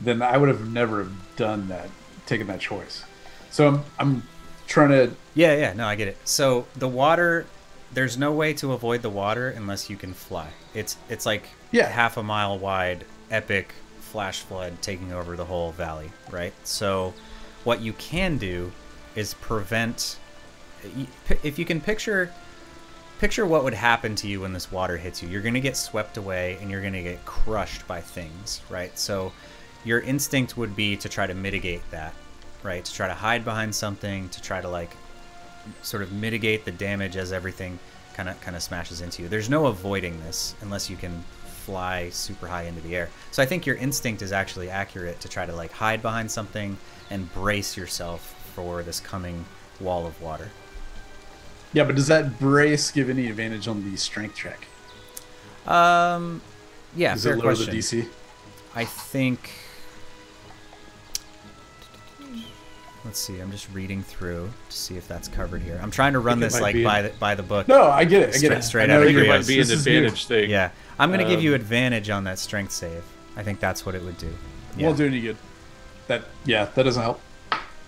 then 0.00 0.22
I 0.22 0.36
would 0.36 0.48
have 0.48 0.70
never 0.72 1.02
have 1.04 1.12
done 1.36 1.68
that, 1.68 1.88
taken 2.26 2.46
that 2.46 2.60
choice. 2.60 3.04
So 3.50 3.66
I'm 3.68 3.84
I'm 3.98 4.22
trying 4.68 4.90
to 4.90 5.14
Yeah, 5.34 5.56
yeah, 5.56 5.72
no, 5.72 5.86
I 5.86 5.96
get 5.96 6.06
it. 6.08 6.16
So 6.24 6.66
the 6.76 6.86
water, 6.88 7.46
there's 7.92 8.16
no 8.16 8.30
way 8.32 8.54
to 8.54 8.72
avoid 8.72 9.02
the 9.02 9.10
water 9.10 9.48
unless 9.50 9.90
you 9.90 9.96
can 9.96 10.14
fly. 10.14 10.48
It's 10.74 10.96
it's 11.08 11.26
like 11.26 11.48
Yeah. 11.72 11.88
half 11.88 12.16
a 12.16 12.22
mile 12.22 12.56
wide, 12.56 13.04
epic 13.32 13.74
flash 14.00 14.40
flood 14.40 14.80
taking 14.82 15.12
over 15.12 15.36
the 15.36 15.44
whole 15.44 15.72
valley, 15.72 16.10
right? 16.30 16.52
So 16.64 17.14
what 17.64 17.80
you 17.80 17.92
can 17.94 18.38
do 18.38 18.72
is 19.14 19.34
prevent 19.34 20.18
if 21.42 21.58
you 21.58 21.64
can 21.64 21.80
picture 21.80 22.32
picture 23.18 23.44
what 23.44 23.64
would 23.64 23.74
happen 23.74 24.14
to 24.14 24.26
you 24.26 24.40
when 24.40 24.54
this 24.54 24.72
water 24.72 24.96
hits 24.96 25.22
you. 25.22 25.28
You're 25.28 25.42
going 25.42 25.54
to 25.54 25.60
get 25.60 25.76
swept 25.76 26.16
away 26.16 26.56
and 26.60 26.70
you're 26.70 26.80
going 26.80 26.94
to 26.94 27.02
get 27.02 27.22
crushed 27.26 27.86
by 27.86 28.00
things, 28.00 28.62
right? 28.70 28.98
So 28.98 29.32
your 29.84 30.00
instinct 30.00 30.56
would 30.56 30.74
be 30.74 30.96
to 30.96 31.08
try 31.08 31.26
to 31.26 31.34
mitigate 31.34 31.82
that, 31.90 32.14
right? 32.62 32.82
To 32.82 32.92
try 32.92 33.08
to 33.08 33.14
hide 33.14 33.44
behind 33.44 33.74
something, 33.74 34.30
to 34.30 34.40
try 34.40 34.62
to 34.62 34.68
like 34.68 34.96
sort 35.82 36.02
of 36.02 36.12
mitigate 36.12 36.64
the 36.64 36.72
damage 36.72 37.16
as 37.16 37.30
everything 37.30 37.78
kind 38.14 38.28
of 38.30 38.40
kind 38.40 38.56
of 38.56 38.62
smashes 38.62 39.02
into 39.02 39.22
you. 39.22 39.28
There's 39.28 39.50
no 39.50 39.66
avoiding 39.66 40.18
this 40.20 40.54
unless 40.62 40.88
you 40.88 40.96
can 40.96 41.22
fly 41.44 42.08
super 42.08 42.46
high 42.46 42.62
into 42.62 42.80
the 42.80 42.96
air. 42.96 43.10
So 43.32 43.42
I 43.42 43.46
think 43.46 43.66
your 43.66 43.76
instinct 43.76 44.22
is 44.22 44.32
actually 44.32 44.70
accurate 44.70 45.20
to 45.20 45.28
try 45.28 45.44
to 45.44 45.54
like 45.54 45.72
hide 45.72 46.00
behind 46.00 46.30
something 46.30 46.76
and 47.10 47.32
brace 47.34 47.76
yourself 47.76 48.34
for 48.54 48.82
this 48.82 49.00
coming 49.00 49.44
wall 49.80 50.06
of 50.06 50.20
water. 50.22 50.50
Yeah, 51.72 51.84
but 51.84 51.94
does 51.96 52.06
that 52.08 52.38
brace 52.38 52.90
give 52.90 53.08
any 53.10 53.28
advantage 53.28 53.68
on 53.68 53.88
the 53.90 53.96
strength 53.96 54.36
check? 54.36 54.66
Um, 55.66 56.40
yeah, 56.96 57.14
Does 57.14 57.24
fair 57.24 57.34
it 57.34 57.36
lower 57.36 57.54
question. 57.54 57.70
the 57.74 57.78
DC? 57.78 58.08
I 58.74 58.84
think. 58.84 59.50
Let's 63.04 63.18
see. 63.18 63.38
I'm 63.40 63.50
just 63.50 63.72
reading 63.72 64.02
through 64.02 64.50
to 64.68 64.76
see 64.76 64.96
if 64.96 65.08
that's 65.08 65.26
covered 65.26 65.62
here. 65.62 65.80
I'm 65.82 65.90
trying 65.90 66.12
to 66.12 66.18
run 66.18 66.38
this 66.38 66.60
like 66.60 66.82
by 66.84 67.02
the 67.02 67.08
by 67.18 67.34
the 67.34 67.42
book. 67.42 67.66
No, 67.66 67.84
I 67.90 68.04
get 68.04 68.22
it. 68.28 68.34
I 68.34 68.38
get 68.38 68.52
it. 68.52 68.62
straight 68.62 68.90
I 68.90 68.94
out 68.94 69.02
of 69.02 69.08
I 69.08 69.12
think 69.12 69.18
it 69.24 69.28
might 69.28 69.46
be 69.46 69.54
an 69.54 69.60
this 69.60 69.70
is 69.70 69.86
new. 69.86 69.98
advantage 69.98 70.26
thing. 70.26 70.50
Yeah, 70.50 70.70
I'm 70.98 71.10
gonna 71.10 71.24
give 71.24 71.38
Um, 71.38 71.44
you 71.44 71.54
advantage 71.54 72.10
on 72.10 72.24
that 72.24 72.38
strength 72.38 72.72
save. 72.72 73.02
I 73.36 73.42
think 73.42 73.58
that's 73.58 73.86
what 73.86 73.94
it 73.94 74.02
would 74.02 74.18
do. 74.18 74.32
Yeah. 74.76 74.86
Won't 74.86 74.98
do 74.98 75.06
any 75.06 75.20
good. 75.20 75.36
That 76.10 76.24
yeah, 76.44 76.64
that 76.74 76.82
doesn't 76.82 77.02
help. 77.02 77.20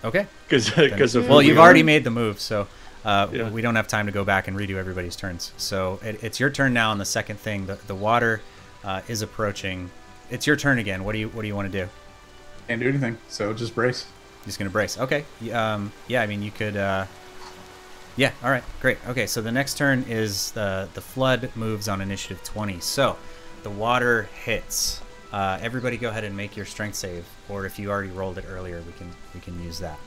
Okay. 0.05 0.27
Because 0.47 0.69
because 0.69 1.13
of 1.15 1.27
Well, 1.27 1.41
who 1.41 1.47
you've 1.47 1.57
we 1.57 1.61
already 1.61 1.81
are. 1.81 1.83
made 1.83 2.05
the 2.05 2.09
move, 2.09 2.39
so 2.39 2.67
uh, 3.03 3.27
Yeah. 3.33 3.49
we 3.49 3.61
don't 3.61 3.75
have 3.75 3.87
time 3.89 4.05
to 4.05 4.13
go 4.13 4.23
back 4.23 4.47
and 4.47 4.55
redo 4.55 4.75
everybody's 4.77 5.17
turns. 5.17 5.51
So 5.57 5.99
it, 6.01 6.23
it's 6.23 6.39
your 6.39 6.49
turn 6.49 6.73
now 6.73 6.91
on 6.91 6.99
the 6.99 7.05
second 7.05 7.37
thing. 7.37 7.65
The, 7.65 7.75
the 7.87 7.95
water 7.95 8.41
uh, 8.85 9.01
is 9.09 9.21
approaching. 9.21 9.91
It's 10.29 10.47
your 10.47 10.55
turn 10.55 10.79
again. 10.79 11.03
What 11.03 11.11
do 11.11 11.19
you 11.19 11.27
What 11.29 11.41
do 11.41 11.47
you 11.49 11.55
want 11.55 11.69
to 11.69 11.85
do? 11.85 11.89
Can't 12.69 12.79
do 12.79 12.87
anything. 12.87 13.17
So 13.27 13.53
just 13.53 13.75
brace. 13.75 14.05
Just 14.45 14.57
gonna 14.57 14.69
brace. 14.71 14.97
Okay. 14.97 15.25
Um, 15.51 15.91
yeah. 16.07 16.21
I 16.21 16.27
mean, 16.27 16.41
you 16.41 16.51
could. 16.51 16.77
Uh, 16.77 17.05
yeah. 18.15 18.31
All 18.41 18.51
right. 18.51 18.63
Great. 18.81 18.99
Okay. 19.09 19.27
So 19.27 19.41
the 19.41 19.51
next 19.51 19.77
turn 19.77 20.05
is 20.07 20.51
the 20.51 20.87
the 20.93 21.01
flood 21.01 21.51
moves 21.55 21.89
on 21.89 21.99
initiative 21.99 22.41
twenty. 22.43 22.79
So 22.79 23.17
the 23.63 23.69
water 23.69 24.29
hits. 24.45 25.01
Uh, 25.33 25.57
everybody, 25.63 25.97
go 25.97 26.09
ahead 26.09 26.23
and 26.23 26.37
make 26.37 26.55
your 26.55 26.65
strength 26.65 26.93
save, 26.95 27.25
or 27.49 27.65
if 27.65 27.79
you 27.79 27.89
already 27.89 28.11
rolled 28.11 28.37
it 28.37 28.45
earlier, 28.47 28.81
we 28.85 28.93
can 28.93 29.09
we 29.33 29.39
can 29.39 29.61
use 29.63 29.79
that. 29.79 29.97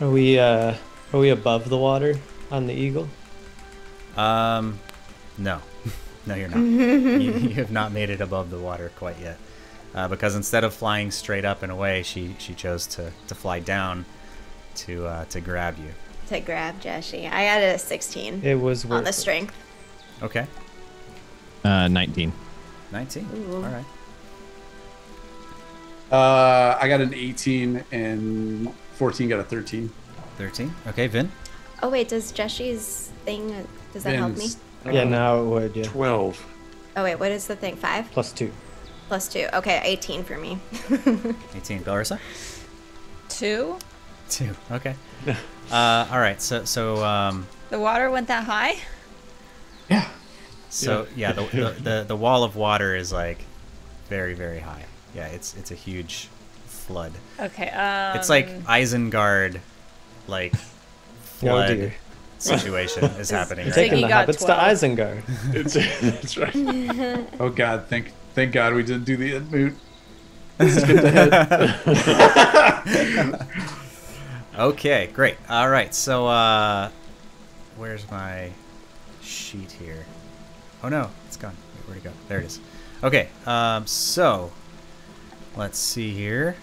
Are 0.00 0.08
we 0.08 0.38
uh 0.38 0.74
are 1.12 1.20
we 1.20 1.28
above 1.30 1.68
the 1.68 1.76
water 1.76 2.18
on 2.50 2.66
the 2.66 2.72
eagle? 2.72 3.08
Um, 4.16 4.78
no, 5.36 5.60
no, 6.26 6.34
you're 6.34 6.48
not. 6.48 6.58
you, 6.60 7.18
you 7.18 7.50
have 7.56 7.70
not 7.70 7.92
made 7.92 8.08
it 8.10 8.22
above 8.22 8.48
the 8.50 8.58
water 8.58 8.90
quite 8.96 9.18
yet, 9.20 9.36
uh, 9.94 10.08
because 10.08 10.34
instead 10.34 10.64
of 10.64 10.72
flying 10.72 11.10
straight 11.10 11.44
up 11.44 11.62
and 11.62 11.70
away, 11.70 12.02
she 12.02 12.36
she 12.38 12.54
chose 12.54 12.86
to 12.86 13.12
to 13.26 13.34
fly 13.34 13.60
down 13.60 14.06
to 14.76 15.06
uh, 15.06 15.24
to 15.26 15.40
grab 15.42 15.76
you. 15.78 15.92
To 16.28 16.40
grab 16.40 16.80
Jesse. 16.80 17.26
I 17.26 17.44
added 17.44 17.74
a 17.74 17.78
16 17.78 18.42
It 18.44 18.54
was 18.54 18.84
on 18.84 18.90
worth 18.90 19.04
the 19.04 19.10
it. 19.10 19.12
strength. 19.14 19.54
Okay, 20.22 20.46
Uh, 21.64 21.88
19. 22.92 23.28
Ooh. 23.36 23.56
All 23.56 23.62
right. 23.62 23.84
Uh, 26.10 26.78
I 26.80 26.88
got 26.88 27.00
an 27.00 27.12
18 27.12 27.84
and 27.92 28.72
14 28.94 29.28
got 29.28 29.40
a 29.40 29.44
13. 29.44 29.90
Thirteen. 30.38 30.72
Okay, 30.86 31.08
Vin. 31.08 31.32
Oh 31.82 31.88
wait, 31.88 32.08
does 32.10 32.30
Jesse's 32.30 33.10
thing 33.24 33.52
uh, 33.52 33.64
does 33.92 34.04
that 34.04 34.14
help 34.14 34.36
me? 34.36 34.46
Yeah, 34.84 35.02
now 35.02 35.40
it 35.40 35.46
would, 35.46 35.74
yeah. 35.74 35.82
Twelve. 35.82 36.40
Oh 36.96 37.02
wait, 37.02 37.16
what 37.16 37.32
is 37.32 37.48
the 37.48 37.56
thing? 37.56 37.74
Five 37.74 38.08
Plus 38.12 38.30
two. 38.30 38.52
plus 39.08 39.26
two. 39.26 39.48
Okay, 39.52 39.80
18 39.84 40.22
for 40.22 40.38
me. 40.38 40.60
Eighteen. 41.56 41.82
Belarissa. 41.82 42.20
Two. 43.28 43.78
Two. 44.30 44.54
Okay. 44.70 44.94
Uh, 45.72 46.08
all 46.10 46.18
right. 46.20 46.40
So 46.40 46.64
so 46.64 47.04
um, 47.04 47.46
The 47.68 47.78
water 47.80 48.10
went 48.10 48.28
that 48.28 48.44
high? 48.44 48.76
Yeah. 49.90 50.08
So 50.70 51.06
yeah, 51.16 51.32
the, 51.32 51.42
the 51.46 51.74
the 51.82 52.04
the 52.08 52.16
wall 52.16 52.44
of 52.44 52.54
water 52.56 52.94
is 52.94 53.10
like 53.12 53.38
very 54.08 54.34
very 54.34 54.60
high. 54.60 54.84
Yeah, 55.14 55.26
it's 55.28 55.54
it's 55.56 55.70
a 55.70 55.74
huge 55.74 56.28
flood. 56.66 57.12
Okay. 57.40 57.68
Um, 57.70 58.16
It's 58.16 58.28
like 58.28 58.48
Isengard, 58.64 59.60
like 60.26 60.52
Oh 60.54 60.58
flood 61.40 61.68
dear. 61.68 61.94
situation 62.38 63.04
is 63.04 63.30
happening. 63.30 63.66
You're 63.66 63.74
Right 63.76 63.90
taking 63.90 63.98
Ziggy 63.98 64.02
the 64.02 64.08
got 64.08 64.26
hobbits 64.28 64.38
to 64.40 64.44
12. 64.46 64.72
Isengard. 64.72 65.22
It's, 65.58 65.74
that's 66.00 66.36
right. 66.36 66.54
Oh 67.40 67.48
God, 67.50 67.86
thank 67.88 68.12
thank 68.34 68.52
God 68.52 68.74
we 68.74 68.82
didn't 68.82 69.04
do 69.04 69.16
the 69.16 69.32
Entmoot. 69.40 69.74
Skipped 70.60 71.04
ahead. 71.04 71.76
Okay, 74.58 75.06
great. 75.14 75.36
All 75.48 75.68
right, 75.70 75.94
so 75.94 76.26
uh, 76.26 76.90
where's 77.76 78.10
my 78.10 78.50
sheet 79.22 79.70
here? 79.72 80.04
Oh 80.82 80.88
no, 80.88 81.10
it's 81.26 81.36
gone. 81.36 81.56
Wait, 81.76 81.86
where'd 81.86 81.98
it 81.98 82.04
go? 82.04 82.12
There 82.28 82.38
it 82.40 82.46
is. 82.46 82.60
Okay, 83.02 83.28
um, 83.46 83.86
so 83.86 84.50
let's 85.56 85.78
see 85.78 86.10
here. 86.10 86.56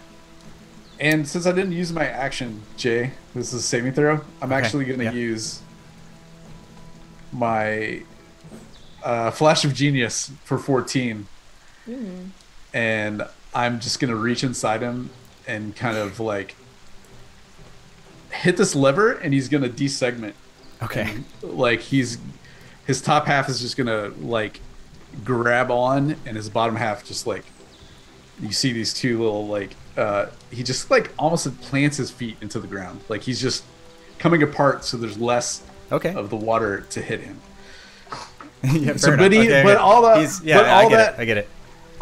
And 0.99 1.27
since 1.27 1.45
I 1.45 1.51
didn't 1.51 1.73
use 1.73 1.91
my 1.91 2.05
action, 2.07 2.61
Jay, 2.77 3.11
this 3.33 3.49
is 3.49 3.53
a 3.55 3.61
saving 3.61 3.93
throw. 3.93 4.21
I'm 4.41 4.51
Okay, 4.51 4.55
actually 4.55 4.85
going 4.85 4.99
to 4.99 5.05
yeah. 5.05 5.11
use 5.11 5.61
my 7.33 8.03
uh, 9.03 9.31
flash 9.31 9.65
of 9.65 9.73
genius 9.73 10.31
for 10.45 10.57
14, 10.57 11.27
and 12.73 13.23
I'm 13.53 13.79
just 13.81 13.99
going 13.99 14.09
to 14.09 14.15
reach 14.15 14.43
inside 14.43 14.81
him 14.81 15.09
and 15.47 15.75
kind 15.75 15.97
of 15.97 16.19
like 16.19 16.55
hit 18.31 18.55
this 18.57 18.73
lever, 18.75 19.11
and 19.11 19.33
he's 19.33 19.49
going 19.49 19.63
to 19.63 19.69
desegment. 19.69 20.33
Okay. 20.81 21.13
Like 21.41 21.81
he's 21.81 22.17
his 22.85 23.01
top 23.01 23.25
half 23.25 23.49
is 23.49 23.59
just 23.59 23.77
going 23.77 23.87
to 23.87 24.17
like 24.25 24.59
grab 25.23 25.71
on, 25.71 26.15
and 26.25 26.35
his 26.35 26.49
bottom 26.49 26.75
half 26.75 27.03
just 27.05 27.25
like 27.27 27.43
you 28.41 28.51
see 28.51 28.73
these 28.73 28.93
two 28.93 29.17
little 29.21 29.47
like 29.47 29.71
uh 29.97 30.25
he 30.51 30.61
just 30.61 30.91
like 30.91 31.09
almost 31.17 31.61
plants 31.61 31.95
his 31.95 32.11
feet 32.11 32.35
into 32.41 32.59
the 32.59 32.67
ground 32.67 32.99
like 33.07 33.21
he's 33.21 33.39
just 33.39 33.63
coming 34.19 34.43
apart 34.43 34.83
so 34.83 34.97
there's 34.97 35.17
less 35.17 35.63
Okay. 35.91 36.13
of 36.13 36.29
the 36.29 36.35
water 36.35 36.81
to 36.89 37.01
hit 37.01 37.21
him 37.21 37.39
yeah, 38.63 38.97
so, 38.97 39.15
but 39.15 39.31
he- 39.31 39.39
Okay, 39.39 39.63
but 39.63 39.77
all 39.77 40.01
that- 40.01 40.17
He's- 40.17 40.41
yeah, 40.43 40.57
but 40.57 40.65
I 40.65 40.83
all 40.83 40.89
get 40.89 40.95
that- 40.97 41.13
it. 41.13 41.21
I 41.21 41.25
get 41.25 41.37
it. 41.37 41.49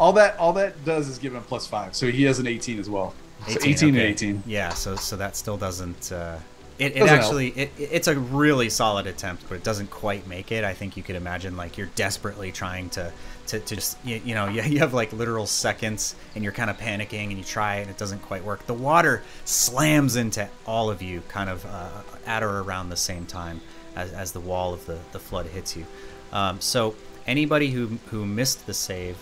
all 0.00 0.12
that 0.14 0.36
all 0.38 0.52
that 0.54 0.84
does 0.84 1.06
is 1.08 1.18
give 1.18 1.34
him 1.36 1.42
plus 1.44 1.68
five 1.68 1.94
so 1.94 2.10
he 2.10 2.24
has 2.24 2.40
an 2.40 2.48
18 2.48 2.80
as 2.80 2.90
well 2.90 3.14
so 3.46 3.58
18 3.62 3.90
and 3.90 3.98
18 3.98 4.42
Yeah, 4.46 4.70
so 4.70 4.96
so 4.96 5.16
that 5.16 5.36
still 5.36 5.56
doesn't. 5.58 6.10
Uh, 6.10 6.38
it, 6.78 6.96
it 6.96 7.02
actually 7.02 7.48
it, 7.50 7.70
it's 7.78 8.08
a 8.08 8.18
really 8.18 8.68
solid 8.68 9.06
attempt, 9.06 9.44
but 9.48 9.54
it 9.54 9.64
doesn't 9.64 9.90
quite 9.90 10.26
make 10.26 10.50
it. 10.50 10.64
I 10.64 10.74
think 10.74 10.96
you 10.96 11.02
could 11.02 11.14
imagine 11.14 11.56
like 11.56 11.78
you're 11.78 11.90
desperately 11.94 12.50
trying 12.50 12.90
to 12.90 13.12
to, 13.48 13.60
to 13.60 13.76
just 13.76 13.96
you, 14.04 14.20
you 14.24 14.34
know 14.34 14.48
you, 14.48 14.62
you 14.66 14.78
have 14.80 14.92
like 14.92 15.12
literal 15.12 15.46
seconds 15.46 16.16
and 16.34 16.42
you're 16.42 16.52
kind 16.52 16.70
of 16.70 16.78
panicking 16.78 17.28
and 17.28 17.38
you 17.38 17.44
try 17.44 17.76
and 17.76 17.90
it 17.90 17.96
doesn't 17.96 18.22
quite 18.22 18.44
work. 18.44 18.66
The 18.66 18.74
water 18.74 19.22
slams 19.44 20.16
into 20.16 20.48
all 20.66 20.90
of 20.90 21.00
you 21.00 21.22
kind 21.28 21.48
of 21.48 21.64
uh, 21.64 22.02
at 22.26 22.42
or 22.42 22.60
around 22.60 22.88
the 22.88 22.96
same 22.96 23.26
time 23.26 23.60
as, 23.94 24.12
as 24.12 24.32
the 24.32 24.40
wall 24.40 24.74
of 24.74 24.84
the, 24.86 24.98
the 25.12 25.20
flood 25.20 25.46
hits 25.46 25.76
you. 25.76 25.86
Um, 26.32 26.60
so 26.60 26.96
anybody 27.26 27.70
who 27.70 27.98
who 28.06 28.26
missed 28.26 28.66
the 28.66 28.74
save 28.74 29.16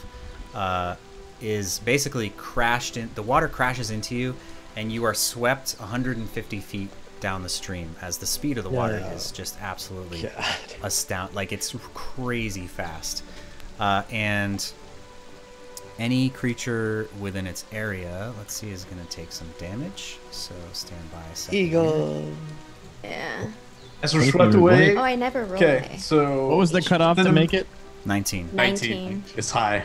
uh, 0.54 0.96
is 1.42 1.80
basically 1.80 2.30
crashed 2.30 2.96
in. 2.96 3.10
The 3.14 3.22
water 3.22 3.48
crashes 3.48 3.90
into 3.90 4.14
you, 4.14 4.36
and 4.74 4.90
you 4.90 5.04
are 5.04 5.12
swept 5.14 5.76
150 5.78 6.60
feet 6.60 6.88
down 7.22 7.42
the 7.42 7.48
stream 7.48 7.94
as 8.02 8.18
the 8.18 8.26
speed 8.26 8.58
of 8.58 8.64
the 8.64 8.70
water 8.70 8.98
Yeah. 8.98 9.12
is 9.12 9.30
just 9.32 9.56
absolutely 9.62 10.22
God. 10.22 10.44
astound. 10.82 11.34
Like 11.34 11.52
it's 11.52 11.74
crazy 11.94 12.66
fast, 12.66 13.22
uh, 13.80 14.02
and 14.10 14.70
any 15.98 16.28
creature 16.30 17.08
within 17.20 17.46
its 17.46 17.64
area, 17.72 18.32
let's 18.38 18.52
see, 18.54 18.70
is 18.70 18.84
going 18.84 19.00
to 19.02 19.08
take 19.10 19.30
some 19.30 19.48
damage. 19.58 20.18
So 20.32 20.54
stand 20.72 21.10
by 21.12 21.22
a 21.32 21.36
second. 21.36 21.56
here. 21.58 21.66
Eagle. 21.68 22.32
Yeah. 23.04 23.46
as 24.02 24.14
we're 24.14 24.24
swept 24.24 24.54
away 24.54 24.96
Oh, 24.96 25.00
I 25.02 25.14
never 25.16 25.44
rolled. 25.44 25.62
okay 25.62 25.96
so 25.98 26.48
What 26.48 26.56
was 26.58 26.70
the 26.72 26.82
cutoff 26.82 27.16
to 27.18 27.30
make 27.32 27.52
it? 27.54 27.66
19. 28.04 28.50
19. 28.52 29.22
it's 29.36 29.50
high 29.50 29.84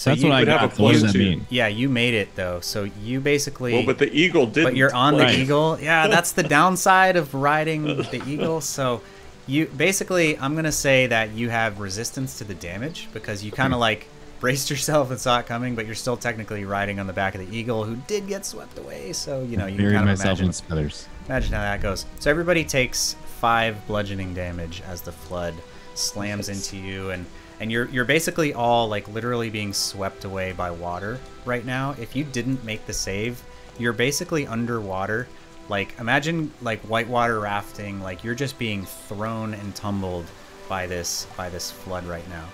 So 0.00 0.08
That's 0.08 0.22
you, 0.22 0.28
what 0.30 0.36
I 0.36 0.38
would 0.40 0.48
have 0.48 0.60
got. 0.62 0.72
a 0.72 0.76
So 0.76 0.82
what 0.82 0.92
does 0.92 1.02
that 1.02 1.12
two. 1.12 1.18
mean? 1.18 1.46
Yeah, 1.50 1.66
you 1.66 1.90
made 1.90 2.14
it 2.14 2.34
though. 2.34 2.60
So 2.60 2.84
you 3.02 3.20
basically. 3.20 3.74
Well, 3.74 3.84
but 3.84 3.98
the 3.98 4.10
eagle 4.10 4.46
didn't. 4.46 4.64
but 4.70 4.74
you're 4.74 4.94
on 4.94 5.18
the 5.18 5.24
Right. 5.24 5.38
eagle. 5.38 5.78
Yeah, 5.78 6.08
that's 6.14 6.32
the 6.32 6.42
downside 6.42 7.16
of 7.16 7.34
riding 7.34 7.82
the 7.84 8.22
eagle. 8.26 8.62
So 8.62 9.02
you 9.46 9.66
basically, 9.66 10.38
I'm 10.38 10.54
gonna 10.54 10.72
say 10.72 11.06
that 11.08 11.32
you 11.32 11.50
have 11.50 11.80
resistance 11.80 12.38
to 12.38 12.44
the 12.44 12.54
damage 12.54 13.08
because 13.12 13.44
you 13.44 13.52
kind 13.52 13.74
of 13.74 13.78
like 13.78 14.06
braced 14.40 14.70
yourself 14.70 15.10
and 15.10 15.20
saw 15.20 15.40
it 15.40 15.46
coming, 15.46 15.74
but 15.74 15.84
you're 15.84 15.94
still 15.94 16.16
technically 16.16 16.64
riding 16.64 16.98
on 16.98 17.06
the 17.06 17.12
back 17.12 17.34
of 17.34 17.46
the 17.46 17.54
eagle, 17.54 17.84
who 17.84 17.96
did 18.06 18.26
get 18.26 18.46
swept 18.46 18.78
away. 18.78 19.12
So 19.12 19.42
you 19.42 19.58
know 19.58 19.66
you 19.66 19.76
can 19.76 19.84
kind 19.92 19.96
of 19.98 20.04
myself 20.18 20.38
imagine, 20.38 20.46
in 20.46 20.52
feathers. 20.52 21.08
imagine 21.28 21.52
how 21.52 21.60
that 21.60 21.82
goes. 21.82 22.06
So 22.20 22.30
everybody 22.30 22.64
takes 22.64 23.16
five 23.38 23.86
bludgeoning 23.86 24.32
damage 24.32 24.80
as 24.88 25.02
the 25.02 25.12
flood 25.12 25.52
slams 25.94 26.48
into 26.48 26.78
you 26.78 27.10
and 27.10 27.26
and 27.60 27.70
you're 27.70 27.86
you're 27.90 28.06
basically 28.06 28.54
all 28.54 28.88
like 28.88 29.06
literally 29.08 29.50
being 29.50 29.72
swept 29.72 30.24
away 30.24 30.52
by 30.52 30.70
water 30.70 31.20
right 31.44 31.64
now. 31.64 31.94
If 32.00 32.16
you 32.16 32.24
didn't 32.24 32.64
make 32.64 32.84
the 32.86 32.92
save, 32.92 33.40
you're 33.78 33.92
basically 33.92 34.46
underwater. 34.46 35.28
Like 35.68 35.94
imagine 36.00 36.52
like 36.62 36.80
whitewater 36.80 37.38
rafting, 37.38 38.00
like 38.00 38.24
you're 38.24 38.34
just 38.34 38.58
being 38.58 38.84
thrown 38.84 39.54
and 39.54 39.74
tumbled 39.74 40.24
by 40.68 40.86
this 40.86 41.26
by 41.36 41.50
this 41.50 41.70
flood 41.70 42.04
right 42.06 42.28
now. 42.30 42.48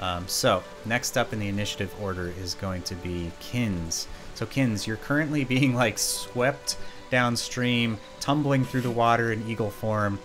Um, 0.00 0.26
so 0.26 0.62
next 0.84 1.18
up 1.18 1.32
in 1.32 1.38
the 1.38 1.48
initiative 1.48 1.94
order 2.00 2.32
is 2.40 2.54
going 2.54 2.82
to 2.82 2.94
be 2.96 3.30
Kins. 3.40 4.06
So 4.34 4.46
Kins, 4.46 4.86
you're 4.86 4.96
currently 4.96 5.44
being 5.56 5.74
like 5.74 5.98
swept 5.98 6.78
downstream, 7.10 7.98
tumbling 8.20 8.64
through 8.64 8.80
the 8.82 8.90
water 8.90 9.32
in 9.32 9.46
eagle 9.48 9.70
form. 9.70 10.18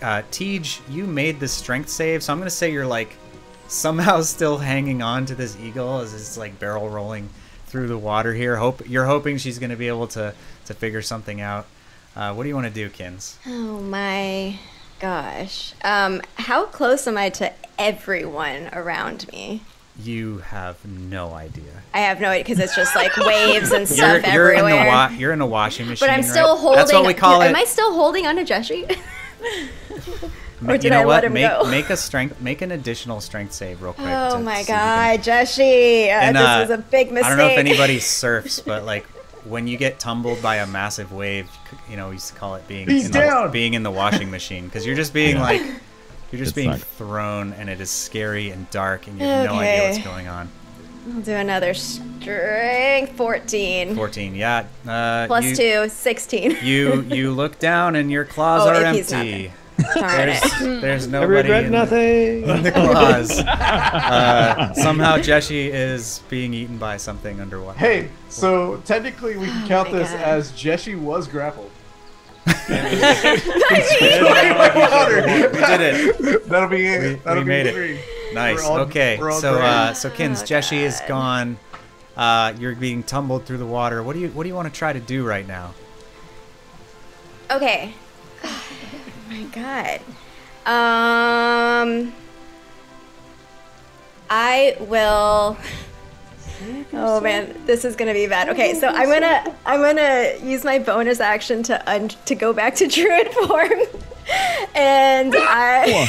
Uh, 0.00 0.22
Tej, 0.30 0.62
you 0.88 1.06
made 1.06 1.38
the 1.40 1.48
strength 1.48 1.88
save, 1.88 2.22
so 2.22 2.32
I'm 2.32 2.38
gonna 2.38 2.50
say 2.50 2.72
you're 2.72 2.86
like 2.86 3.16
somehow 3.68 4.20
still 4.22 4.58
hanging 4.58 5.02
on 5.02 5.26
to 5.26 5.34
this 5.34 5.56
eagle 5.60 5.98
as 6.00 6.14
it's 6.14 6.36
like 6.36 6.58
barrel 6.58 6.88
rolling 6.88 7.28
through 7.66 7.88
the 7.88 7.98
water 7.98 8.34
here. 8.34 8.56
Hope 8.56 8.88
you're 8.88 9.06
hoping 9.06 9.38
she's 9.38 9.58
gonna 9.58 9.76
be 9.76 9.88
able 9.88 10.06
to 10.08 10.34
to 10.66 10.74
figure 10.74 11.02
something 11.02 11.40
out. 11.40 11.66
Uh, 12.16 12.32
what 12.34 12.42
do 12.42 12.48
you 12.48 12.54
want 12.54 12.66
to 12.66 12.72
do, 12.72 12.88
Kins? 12.88 13.38
Oh 13.46 13.80
my 13.80 14.58
gosh. 14.98 15.72
Um, 15.84 16.20
how 16.36 16.64
close 16.66 17.06
am 17.06 17.16
I 17.16 17.28
to 17.30 17.52
everyone 17.78 18.68
around 18.72 19.30
me? 19.30 19.62
You 20.00 20.38
have 20.38 20.84
no 20.84 21.32
idea. 21.34 21.82
I 21.92 22.00
have 22.00 22.20
no 22.20 22.28
idea 22.30 22.44
because 22.44 22.58
it's 22.60 22.74
just 22.76 22.94
like 22.96 23.16
waves 23.16 23.70
and 23.72 23.88
stuff 23.88 24.24
You're, 24.24 24.32
you're 24.32 24.52
in 24.52 24.58
everywhere. 24.60 24.84
the 24.84 24.88
wa- 24.90 25.08
you're 25.16 25.32
in 25.32 25.40
a 25.40 25.46
washing 25.46 25.86
machine. 25.88 26.06
but 26.08 26.12
I'm 26.12 26.20
right? 26.22 26.28
still 26.30 26.56
holding. 26.56 26.76
That's 26.78 26.92
what 26.92 27.06
we 27.06 27.14
call 27.14 27.42
Am 27.42 27.54
it. 27.54 27.58
I 27.58 27.64
still 27.64 27.92
holding 27.92 28.26
on 28.26 28.36
to 28.36 28.44
Jessie? 28.44 28.86
Ma- 30.60 30.72
or 30.72 30.76
you 30.76 30.90
know 30.90 31.02
I 31.02 31.04
what? 31.06 31.12
let 31.14 31.24
him 31.24 31.32
make 31.34 31.48
go? 31.50 31.64
make 31.70 31.90
a 31.90 31.96
strength, 31.96 32.40
make 32.40 32.62
an 32.62 32.72
additional 32.72 33.20
strength 33.20 33.52
save 33.52 33.80
real 33.82 33.92
quick. 33.92 34.06
oh 34.08 34.38
to- 34.38 34.42
my 34.42 34.50
to 34.52 34.56
see 34.56 34.60
if 34.62 34.66
can- 34.66 35.16
god, 35.16 35.22
Jessie! 35.24 36.10
Uh, 36.10 36.14
And, 36.20 36.36
this 36.36 36.42
uh, 36.42 36.66
was 36.68 36.70
a 36.70 36.82
big 36.82 37.12
mistake. 37.12 37.24
I 37.26 37.28
don't 37.28 37.38
know 37.38 37.48
if 37.48 37.58
anybody 37.58 37.98
surfs, 38.00 38.60
but 38.60 38.84
like 38.84 39.06
when 39.44 39.66
you 39.68 39.76
get 39.76 39.98
tumbled 40.00 40.42
by 40.42 40.56
a 40.56 40.66
massive 40.66 41.12
wave, 41.12 41.48
you 41.88 41.96
know, 41.96 42.08
we 42.08 42.14
used 42.14 42.28
to 42.28 42.34
call 42.34 42.56
it 42.56 42.66
being 42.68 42.88
He's 42.88 43.06
in 43.06 43.12
down. 43.12 43.46
The, 43.46 43.50
being 43.52 43.74
in 43.74 43.82
the 43.82 43.90
washing 43.90 44.30
machine 44.30 44.64
because 44.66 44.84
you're 44.84 44.96
just 44.96 45.14
being 45.14 45.36
Yeah. 45.36 45.42
like 45.42 45.62
you're 46.32 46.38
just 46.40 46.52
It 46.52 46.56
being 46.56 46.72
sucked. 46.72 46.84
thrown, 46.84 47.52
and 47.54 47.70
it 47.70 47.80
is 47.80 47.90
scary 47.90 48.50
and 48.50 48.68
dark, 48.70 49.06
and 49.06 49.18
you 49.18 49.24
have 49.26 49.46
no 49.46 49.54
idea 49.58 49.88
what's 49.88 50.04
going 50.04 50.28
on. 50.28 50.50
I'll 51.14 51.20
do 51.22 51.32
another 51.32 51.72
strength 51.72 53.12
14. 53.16 53.94
Fourteen, 53.94 54.34
yeah. 54.34 54.64
Uh, 54.86 55.26
Plus 55.26 55.44
you, 55.46 55.56
two, 55.56 55.88
16. 55.88 56.58
You 56.62 57.02
you 57.08 57.30
look 57.42 57.58
down, 57.58 57.96
and 57.96 58.10
your 58.10 58.24
claws 58.26 58.66
Oh, 58.66 58.68
are 58.70 58.84
if 58.84 58.94
he's 58.96 59.10
not 59.12 59.20
empty. 59.26 59.52
Darn 59.94 60.26
There's 60.28 60.60
it. 60.60 60.80
there's 60.80 61.06
I 61.06 61.10
nobody 61.10 61.34
regret 61.48 61.64
in 61.64 61.72
the- 61.72 61.78
nothing. 61.78 62.48
in 62.48 62.62
the 62.62 62.72
claws. 62.72 63.38
uh, 63.40 64.74
somehow 64.74 65.18
Jessie 65.18 65.70
is 65.70 66.20
being 66.28 66.52
eaten 66.52 66.78
by 66.78 66.96
something 66.96 67.40
underwater. 67.40 67.78
hey 67.78 68.08
so 68.28 68.82
technically 68.84 69.36
we 69.38 69.46
can 69.46 69.64
Oh 69.64 69.68
count 69.68 69.92
my 69.92 69.98
this 69.98 70.10
God. 70.10 70.20
as 70.20 70.50
jessie 70.52 70.94
was 70.96 71.28
grappled 71.28 71.70
We 72.48 72.54
did 72.54 72.88
it. 75.80 76.48
that'll 76.48 76.68
be 76.68 76.86
it 76.86 77.00
We- 77.00 77.14
that'll 77.16 77.42
we 77.42 77.44
be 77.44 77.48
made 77.48 77.66
it. 77.66 77.74
three. 77.74 78.00
Nice. 78.34 78.62
All- 78.64 78.80
okay. 78.80 79.16
we're 79.18 79.32
So 79.32 79.58
uh, 79.58 79.94
so 79.94 80.10
Kins, 80.10 80.42
Oh, 80.42 80.46
Jessie 80.46 80.78
is 80.78 81.00
gone. 81.08 81.58
Uh, 82.16 82.52
you're 82.58 82.74
being 82.74 83.02
tumbled 83.02 83.44
through 83.44 83.58
the 83.58 83.66
water. 83.66 84.02
What 84.02 84.14
do 84.14 84.20
you 84.20 84.28
What 84.30 84.42
do 84.42 84.48
you 84.48 84.54
want 84.54 84.72
to 84.72 84.76
try 84.76 84.92
to 84.92 85.00
do 85.00 85.24
right 85.26 85.46
now? 85.46 85.74
Okay. 87.50 87.94
God. 89.52 90.00
Um 90.66 92.12
I 94.30 94.76
will 94.80 95.56
Oh 96.92 97.20
man, 97.20 97.54
this 97.66 97.84
is 97.84 97.94
gonna 97.94 98.12
be 98.14 98.26
bad. 98.26 98.48
Okay, 98.48 98.74
so 98.74 98.88
I'm 98.88 99.08
gonna 99.08 99.54
I'm 99.64 99.80
gonna 99.80 100.32
use 100.42 100.64
my 100.64 100.78
bonus 100.78 101.20
action 101.20 101.62
to 101.64 101.90
un- 101.90 102.08
to 102.26 102.34
go 102.34 102.52
back 102.52 102.74
to 102.76 102.86
druid 102.88 103.28
form, 103.32 103.70
and 104.74 105.34
I. 105.36 106.08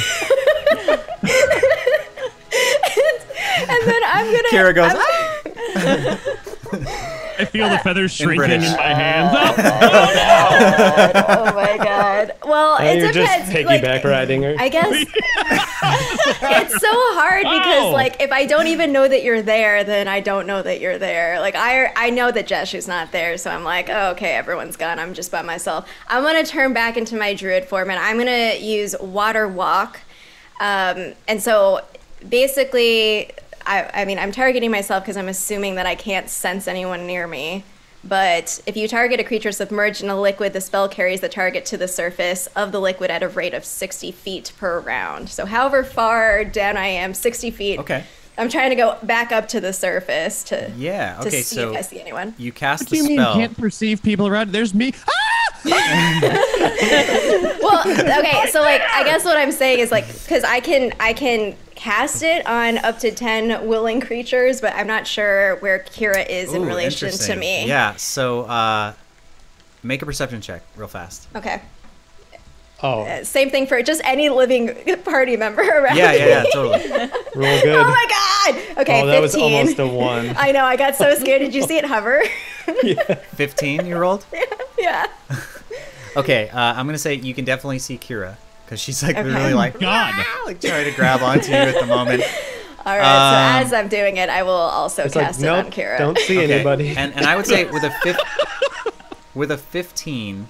and 3.68 3.82
then 3.86 4.02
I'm 4.06 4.26
gonna. 4.26 4.48
Kira 4.50 4.74
goes, 4.74 4.92
I'm- 4.92 6.18
I 6.72 7.44
feel 7.46 7.68
the 7.70 7.78
feathers 7.78 8.12
shrinking 8.12 8.50
in, 8.50 8.60
British. 8.60 8.76
my 8.76 8.92
hands. 8.94 9.34
Oh, 9.38 9.54
oh 11.28 11.54
my 11.54 11.76
god. 11.82 12.34
Well, 12.44 12.76
Oh, 12.78 12.84
it 12.84 12.98
you're 12.98 13.12
just 13.12 13.46
depends. 13.48 13.50
piggyback 13.82 13.94
like, 13.94 14.04
riding 14.04 14.42
her. 14.42 14.54
I 14.58 14.68
guess 14.68 14.92
it's 15.82 16.80
so 16.80 16.90
hard 17.14 17.42
because 17.44 17.84
Wow. 17.84 17.92
like 17.92 18.20
if 18.20 18.30
I 18.32 18.44
don't 18.46 18.66
even 18.66 18.92
know 18.92 19.08
that 19.08 19.22
you're 19.24 19.42
there, 19.42 19.84
then 19.84 20.06
I 20.08 20.20
don't 20.20 20.46
know 20.46 20.62
that 20.62 20.80
you're 20.80 20.98
there. 20.98 21.40
Like 21.40 21.54
I 21.54 21.92
I 21.96 22.10
know 22.10 22.30
that 22.30 22.46
Jeshu's 22.46 22.86
not 22.88 23.10
there, 23.12 23.38
so 23.38 23.50
I'm 23.50 23.64
like, 23.64 23.88
oh, 23.90 24.10
okay, 24.10 24.32
everyone's 24.32 24.76
gone. 24.76 24.98
I'm 24.98 25.14
just 25.14 25.30
by 25.32 25.42
myself. 25.42 25.88
I'm 26.08 26.22
gonna 26.22 26.44
turn 26.44 26.72
back 26.74 26.96
into 26.96 27.16
my 27.16 27.34
druid 27.34 27.64
form 27.64 27.88
and 27.90 27.98
I'm 27.98 28.18
gonna 28.18 28.56
use 28.56 28.94
water 29.00 29.48
walk. 29.48 30.00
Um, 30.60 31.14
and 31.26 31.42
so 31.42 31.80
basically, 32.28 33.30
I, 33.70 34.02
I 34.02 34.04
mean, 34.04 34.18
I'm 34.18 34.32
targeting 34.32 34.70
myself 34.70 35.04
because 35.04 35.16
I'm 35.16 35.28
assuming 35.28 35.76
that 35.76 35.86
I 35.86 35.94
can't 35.94 36.28
sense 36.28 36.66
anyone 36.66 37.06
near 37.06 37.26
me. 37.26 37.62
But 38.02 38.60
if 38.66 38.76
you 38.76 38.88
target 38.88 39.20
a 39.20 39.24
creature 39.24 39.52
submerged 39.52 40.02
in 40.02 40.08
a 40.10 40.18
liquid, 40.20 40.54
the 40.54 40.60
spell 40.60 40.88
carries 40.88 41.20
the 41.20 41.28
target 41.28 41.64
to 41.66 41.76
the 41.76 41.86
surface 41.86 42.46
of 42.56 42.72
the 42.72 42.80
liquid 42.80 43.10
at 43.10 43.22
a 43.22 43.28
rate 43.28 43.52
of 43.54 43.64
60 43.64 44.10
feet 44.12 44.52
per 44.58 44.80
round. 44.80 45.28
So, 45.28 45.44
however 45.46 45.84
far 45.84 46.42
down 46.44 46.76
I 46.78 46.86
am, 46.86 47.12
60 47.14 47.50
feet. 47.50 47.78
Okay. 47.78 48.02
I'm 48.38 48.48
trying 48.48 48.70
to 48.70 48.76
go 48.76 48.96
back 49.02 49.32
up 49.32 49.48
to 49.48 49.60
the 49.60 49.72
surface 49.74 50.42
to, 50.44 50.72
Yeah. 50.76 51.16
to 51.20 51.28
Okay. 51.28 51.42
see 51.42 51.56
So 51.56 51.72
if 51.72 51.76
I 51.76 51.80
see 51.82 52.00
anyone. 52.00 52.34
you 52.38 52.52
cast 52.52 52.84
What 52.84 52.90
the 52.90 52.96
do 52.96 53.02
you 53.02 53.08
mean 53.10 53.18
spell. 53.18 53.34
can't 53.34 53.56
perceive 53.58 54.02
people 54.02 54.26
around? 54.26 54.50
There's 54.50 54.72
me. 54.74 54.94
Ah! 55.06 55.12
well 57.62 57.80
okay 57.86 58.46
so 58.50 58.62
like 58.62 58.80
i 58.94 59.02
guess 59.04 59.26
what 59.26 59.36
i'm 59.36 59.52
saying 59.52 59.78
is 59.78 59.90
like 59.90 60.06
because 60.22 60.42
i 60.44 60.58
can 60.58 60.90
i 61.00 61.12
can 61.12 61.54
cast 61.80 62.22
it 62.22 62.46
on 62.46 62.76
up 62.78 62.98
to 62.98 63.10
10 63.10 63.66
willing 63.66 64.00
creatures 64.02 64.60
but 64.60 64.74
i'm 64.74 64.86
not 64.86 65.06
sure 65.06 65.56
where 65.56 65.78
kira 65.78 66.28
is 66.28 66.52
in 66.52 66.62
Ooh, 66.62 66.66
relation 66.66 67.10
to 67.10 67.34
me 67.36 67.66
Yeah. 67.66 67.96
So 67.96 68.42
uh, 68.42 68.92
make 69.82 70.02
a 70.02 70.06
perception 70.06 70.42
check 70.42 70.62
real 70.76 70.88
fast. 70.88 71.26
okay 71.34 71.62
Oh, 72.82 73.02
Uh, 73.02 73.24
same 73.24 73.50
thing 73.50 73.66
for 73.66 73.82
just 73.82 74.00
any 74.04 74.30
living 74.30 74.74
party 75.04 75.36
member 75.36 75.62
around 75.80 75.96
Yeah. 75.96 76.12
Yeah. 76.12 76.26
Yeah. 76.26 76.44
Totally. 76.52 76.78
real 77.34 77.60
good. 77.62 77.76
oh 77.76 77.88
my 77.90 78.06
god 78.08 78.78
okay 78.82 79.02
oh, 79.02 79.06
that 79.06 79.20
15 79.22 79.22
was 79.22 79.34
almost 79.36 79.78
a 79.78 79.86
one. 79.86 80.34
i 80.36 80.52
know 80.52 80.64
i 80.64 80.76
got 80.76 80.96
so 80.96 81.14
scared 81.14 81.40
did 81.40 81.54
you 81.54 81.62
see 81.62 81.76
it 81.78 81.84
hover 81.86 82.22
Fifteen. 83.34 83.84
You 83.86 83.96
rolled. 83.96 84.24
yeah 84.78 85.06
Okay. 86.16 86.48
Uh, 86.50 86.58
I'm 86.58 86.86
gonna 86.86 86.98
say 86.98 87.14
you 87.14 87.34
can 87.34 87.44
definitely 87.44 87.78
see 87.78 87.96
Kira 87.98 88.36
because 88.70 88.80
she's 88.80 89.02
like 89.02 89.16
Okay. 89.16 89.26
literally 89.28 89.52
like 89.54 89.80
God. 89.80 90.14
"Ah," 90.16 90.42
like 90.46 90.60
trying 90.60 90.84
to 90.84 90.92
grab 90.92 91.22
onto 91.22 91.50
you 91.50 91.56
at 91.58 91.80
the 91.80 91.86
moment. 91.86 92.22
all 92.86 92.96
right 92.96 93.02
Um, 93.58 93.62
so 93.62 93.66
as 93.66 93.72
i'm 93.74 93.88
doing 93.88 94.16
it 94.16 94.30
i 94.30 94.42
will 94.42 94.52
also 94.52 95.02
It's 95.04 95.14
like, 95.14 95.26
cast 95.26 95.40
it 95.40 95.44
nope, 95.44 95.66
on 95.66 95.70
kira 95.72 95.98
don't 95.98 96.16
see 96.18 96.38
Okay, 96.38 96.54
anybody. 96.54 96.88
And 96.96 97.12
and 97.14 97.26
I 97.26 97.36
would 97.36 97.46
say 97.46 97.64
with 97.64 97.82
a 97.82 97.90
fif- 98.02 98.16
with 99.34 99.50
a 99.50 99.58
15, 99.58 100.48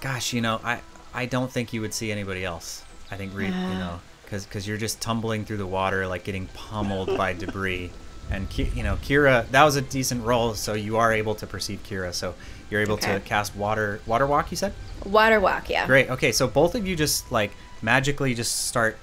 gosh, 0.00 0.32
you 0.32 0.40
know, 0.40 0.60
I 0.62 0.80
I 1.14 1.26
don't 1.26 1.50
think 1.50 1.72
you 1.72 1.80
would 1.80 1.94
see 1.94 2.12
anybody 2.12 2.44
else. 2.44 2.84
I 3.10 3.16
think 3.16 3.34
re- 3.34 3.46
you 3.46 3.74
know, 3.78 4.00
because 4.24 4.44
because 4.44 4.68
you're 4.68 4.76
just 4.76 5.00
tumbling 5.00 5.44
through 5.44 5.56
the 5.56 5.66
water, 5.66 6.06
like 6.06 6.22
getting 6.24 6.46
pummeled 6.48 7.16
by 7.16 7.32
debris. 7.32 7.90
And 8.30 8.46
you 8.58 8.82
know, 8.82 8.96
Kira, 8.96 9.48
that 9.50 9.64
was 9.64 9.76
a 9.76 9.80
decent 9.82 10.24
roll, 10.24 10.52
so 10.54 10.74
you 10.74 10.98
are 10.98 11.12
able 11.12 11.34
to 11.36 11.46
perceive 11.46 11.82
Kira. 11.82 12.12
So 12.12 12.34
you're 12.70 12.80
able 12.80 12.96
to 12.98 13.20
cast 13.20 13.56
water 13.56 14.00
water 14.06 14.26
walk. 14.26 14.50
You 14.50 14.56
said. 14.56 14.72
water 15.04 15.40
walk 15.40 15.70
yeah 15.70 15.86
Great. 15.86 16.10
Okay, 16.10 16.32
so 16.32 16.46
both 16.46 16.74
of 16.74 16.86
you 16.86 16.96
just 16.96 17.30
like 17.32 17.52
magically 17.82 18.34
just 18.34 18.66
start 18.66 18.96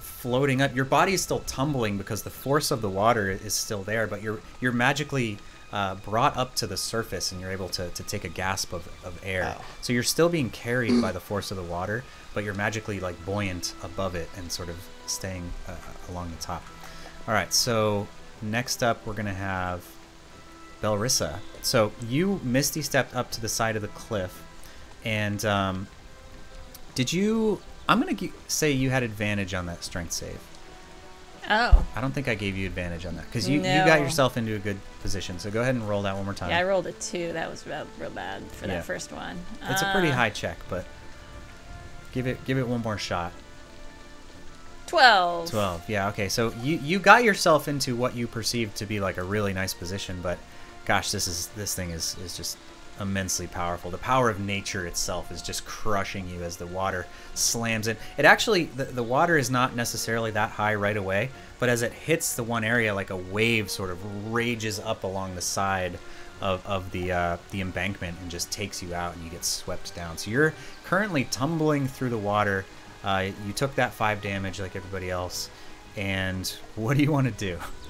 floating 0.00 0.62
up. 0.62 0.74
Your 0.74 0.84
body 0.84 1.14
is 1.14 1.22
still 1.22 1.40
tumbling 1.40 1.98
because 1.98 2.22
the 2.22 2.30
force 2.30 2.70
of 2.70 2.80
the 2.80 2.88
water 2.88 3.30
is 3.30 3.54
still 3.54 3.82
there, 3.82 4.06
but 4.06 4.22
you're 4.22 4.40
you're 4.60 4.72
magically 4.72 5.38
uh, 5.72 5.94
brought 5.96 6.36
up 6.36 6.54
to 6.54 6.66
the 6.66 6.76
surface 6.76 7.32
and 7.32 7.40
you're 7.40 7.50
able 7.50 7.68
to, 7.70 7.88
to 7.90 8.02
take 8.02 8.24
a 8.24 8.28
gasp 8.28 8.72
of, 8.72 8.86
of 9.04 9.18
air. 9.24 9.56
So 9.80 9.92
you're 9.92 10.02
still 10.02 10.28
being 10.28 10.50
carried 10.50 11.00
by 11.00 11.12
the 11.12 11.20
force 11.20 11.50
of 11.50 11.56
the 11.56 11.62
water, 11.62 12.04
but 12.34 12.44
you're 12.44 12.54
magically 12.54 13.00
like 13.00 13.22
buoyant 13.24 13.74
above 13.82 14.14
it 14.14 14.28
and 14.36 14.52
sort 14.52 14.68
of 14.68 14.76
staying 15.06 15.50
uh, 15.66 15.74
along 16.10 16.30
the 16.30 16.36
top. 16.42 16.62
All 17.26 17.34
right, 17.34 17.52
so 17.52 18.06
next 18.42 18.82
up 18.82 19.04
we're 19.06 19.14
gonna 19.14 19.32
have 19.34 19.84
Belrissa. 20.82 21.38
So 21.62 21.92
you 22.08 22.40
misty 22.42 22.82
stepped 22.82 23.14
up 23.14 23.30
to 23.32 23.40
the 23.40 23.48
side 23.48 23.76
of 23.76 23.82
the 23.82 23.88
cliff, 23.88 24.42
and 25.04 25.44
um, 25.44 25.86
did 26.94 27.12
you? 27.12 27.60
I'm 27.88 28.00
gonna 28.00 28.14
gi- 28.14 28.32
say 28.48 28.70
you 28.72 28.90
had 28.90 29.02
advantage 29.02 29.54
on 29.54 29.66
that 29.66 29.82
strength 29.84 30.12
save. 30.12 30.38
Oh. 31.50 31.84
I 31.96 32.00
don't 32.00 32.12
think 32.12 32.28
I 32.28 32.34
gave 32.36 32.56
you 32.56 32.66
advantage 32.66 33.04
on 33.04 33.16
that 33.16 33.26
because 33.26 33.48
you, 33.48 33.56
you 33.56 33.62
got 33.62 34.00
yourself 34.00 34.36
into 34.36 34.54
a 34.54 34.58
good 34.60 34.78
position. 35.02 35.40
So 35.40 35.50
go 35.50 35.60
ahead 35.60 35.74
and 35.74 35.88
roll 35.88 36.02
that 36.02 36.14
one 36.14 36.24
more 36.24 36.34
time. 36.34 36.50
Yeah, 36.50 36.58
I 36.58 36.62
rolled 36.64 36.86
a 36.86 36.92
two. 36.92 37.32
That 37.32 37.50
was 37.50 37.66
real, 37.66 37.84
real 37.98 38.10
bad 38.10 38.42
for 38.52 38.66
Yeah. 38.66 38.74
that 38.74 38.84
first 38.84 39.12
one. 39.12 39.36
it's 39.68 39.82
a 39.82 39.90
pretty 39.92 40.08
Uh, 40.10 40.14
high 40.14 40.30
check, 40.30 40.58
but 40.68 40.84
give 42.12 42.26
it 42.28 42.44
give 42.44 42.58
it 42.58 42.66
one 42.68 42.80
more 42.82 42.96
shot. 42.98 43.32
Twelve. 44.86 45.48
12 45.50 45.88
yeah 45.88 46.08
okay 46.10 46.28
so 46.28 46.52
you 46.62 46.76
you 46.82 46.98
got 46.98 47.24
yourself 47.24 47.66
into 47.66 47.96
what 47.96 48.14
you 48.14 48.26
perceived 48.26 48.76
to 48.76 48.84
be 48.84 49.00
like 49.00 49.16
a 49.16 49.22
really 49.22 49.54
nice 49.54 49.72
position 49.72 50.20
but 50.22 50.38
gosh 50.84 51.10
this 51.10 51.26
is 51.26 51.48
this 51.48 51.74
thing 51.74 51.90
is 51.90 52.16
is 52.24 52.36
just 52.36 52.56
immensely 53.00 53.46
powerful 53.46 53.90
the 53.90 53.98
power 53.98 54.28
of 54.28 54.38
nature 54.38 54.86
itself 54.86 55.32
is 55.32 55.40
just 55.40 55.64
crushing 55.64 56.28
you 56.28 56.42
as 56.42 56.58
the 56.58 56.66
water 56.66 57.06
slams 57.34 57.88
in 57.88 57.96
it 58.18 58.24
actually 58.24 58.64
the, 58.64 58.84
the 58.84 59.02
water 59.02 59.38
is 59.38 59.50
not 59.50 59.74
necessarily 59.74 60.30
that 60.30 60.50
high 60.50 60.74
right 60.74 60.96
away 60.96 61.30
but 61.58 61.68
as 61.68 61.82
it 61.82 61.92
hits 61.92 62.36
the 62.36 62.42
one 62.42 62.64
area 62.64 62.94
like 62.94 63.10
a 63.10 63.16
wave 63.16 63.70
sort 63.70 63.90
of 63.90 64.32
rages 64.32 64.78
up 64.80 65.04
along 65.04 65.34
the 65.34 65.40
side 65.40 65.98
of, 66.40 66.64
of 66.66 66.90
the 66.92 67.10
uh, 67.10 67.36
the 67.50 67.60
embankment 67.60 68.16
and 68.20 68.30
just 68.30 68.50
takes 68.52 68.82
you 68.82 68.94
out 68.94 69.14
and 69.14 69.24
you 69.24 69.30
get 69.30 69.44
swept 69.44 69.94
down 69.94 70.18
so 70.18 70.30
you're 70.30 70.52
currently 70.84 71.24
tumbling 71.24 71.88
through 71.88 72.10
the 72.10 72.18
water 72.18 72.64
uh, 73.04 73.30
you 73.46 73.52
took 73.52 73.74
that 73.74 73.92
five 73.92 74.22
damage 74.22 74.60
like 74.60 74.76
everybody 74.76 75.10
else. 75.10 75.50
And 75.96 76.48
what 76.76 76.96
do 76.96 77.02
you 77.02 77.12
want 77.12 77.26
to 77.26 77.32
do? 77.32 77.58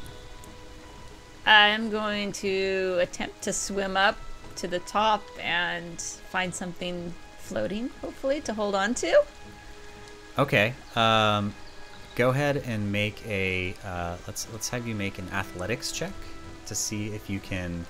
I'm 1.47 1.91
going 1.91 2.33
to 2.33 2.99
attempt 3.01 3.43
to 3.43 3.53
swim 3.53 3.97
up 3.97 4.17
to 4.57 4.69
the 4.69 4.79
top 4.81 5.23
and 5.41 6.01
find 6.01 6.55
something 6.55 7.13
floating, 7.39 7.91
hopefully, 8.01 8.41
to 8.43 8.55
hold 8.55 8.75
on 8.75 8.95
to. 8.95 9.23
Okay. 10.39 10.75
Um, 10.95 11.55
go 12.15 12.31
ahead 12.31 12.59
and 12.59 12.91
make 12.93 13.27
a. 13.27 13.75
Uh, 13.85 14.17
let's 14.27 14.47
let's 14.53 14.69
have 14.69 14.87
you 14.87 14.95
make 14.95 15.19
an 15.19 15.29
athletics 15.31 15.93
check 15.93 16.13
to 16.67 16.75
see 16.75 17.09
if 17.09 17.29
you 17.29 17.41
can 17.41 17.85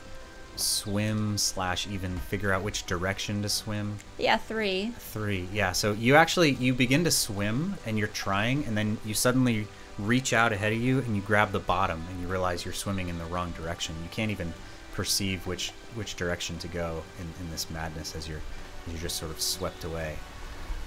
swim 0.57 1.39
slash 1.39 1.87
even 1.89 2.17
figure 2.19 2.53
out 2.53 2.63
which 2.63 2.85
direction 2.87 3.43
to 3.43 3.49
swim. 3.49 3.97
Yeah, 4.19 4.37
three. 4.37 4.93
Three. 4.99 5.49
Yeah. 5.53 5.73
So 5.73 5.93
you 5.93 6.17
actually 6.17 6.53
you 6.53 6.75
begin 6.75 7.05
to 7.05 7.11
swim 7.11 7.77
and 7.87 7.99
you're 7.99 8.09
trying, 8.09 8.65
and 8.65 8.77
then 8.77 8.99
you 9.05 9.15
suddenly 9.15 9.67
reach 9.99 10.33
out 10.33 10.53
ahead 10.53 10.73
of 10.73 10.81
you 10.81 11.01
and 11.01 11.15
you 11.15 11.23
grab 11.23 11.53
the 11.53 11.61
bottom 11.61 12.05
and 12.11 12.21
you 12.21 12.27
realize 12.27 12.65
you're 12.65 12.75
swimming 12.75 13.09
in 13.09 13.19
the 13.19 13.25
wrong 13.27 13.53
direction. 13.53 13.95
You 14.03 14.09
can't 14.11 14.31
even 14.31 14.53
perceive 14.95 15.47
which 15.47 15.71
which 15.95 16.17
direction 16.17 16.59
to 16.59 16.69
go 16.69 17.03
in, 17.19 17.45
in 17.45 17.51
this 17.51 17.71
madness 17.71 18.15
as 18.15 18.29
you're 18.29 18.43
you're 18.89 19.01
just 19.01 19.17
sort 19.17 19.31
of 19.31 19.41
swept 19.41 19.85
away. 19.85 20.17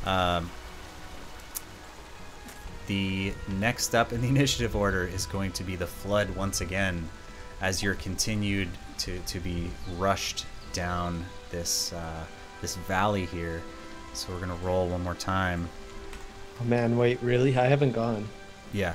Um, 0.06 0.50
the 2.88 3.34
next 3.48 3.96
up 3.96 4.14
in 4.14 4.22
the 4.22 4.28
initiative 4.36 4.76
order 4.76 5.06
is 5.06 5.26
going 5.26 5.52
to 5.54 5.64
be 5.64 5.76
the 5.76 5.88
flood 5.88 6.30
once 6.32 6.62
again, 6.62 7.10
as 7.62 7.82
you're 7.82 7.96
continued 7.96 8.70
to, 9.00 9.20
to 9.20 9.40
be 9.40 9.70
rushed 9.98 10.46
down 10.74 11.26
this 11.52 11.94
uh, 11.94 12.26
this 12.62 12.76
valley 12.76 13.26
here. 13.26 13.62
So 14.14 14.34
we're 14.34 14.40
gonna 14.40 14.56
roll 14.56 14.88
one 14.88 15.04
more 15.04 15.16
time. 15.16 15.70
Oh 16.62 16.64
man, 16.66 16.98
wait, 16.98 17.22
really? 17.22 17.58
I 17.58 17.66
haven't 17.66 17.92
gone. 17.92 18.28
Yeah, 18.74 18.94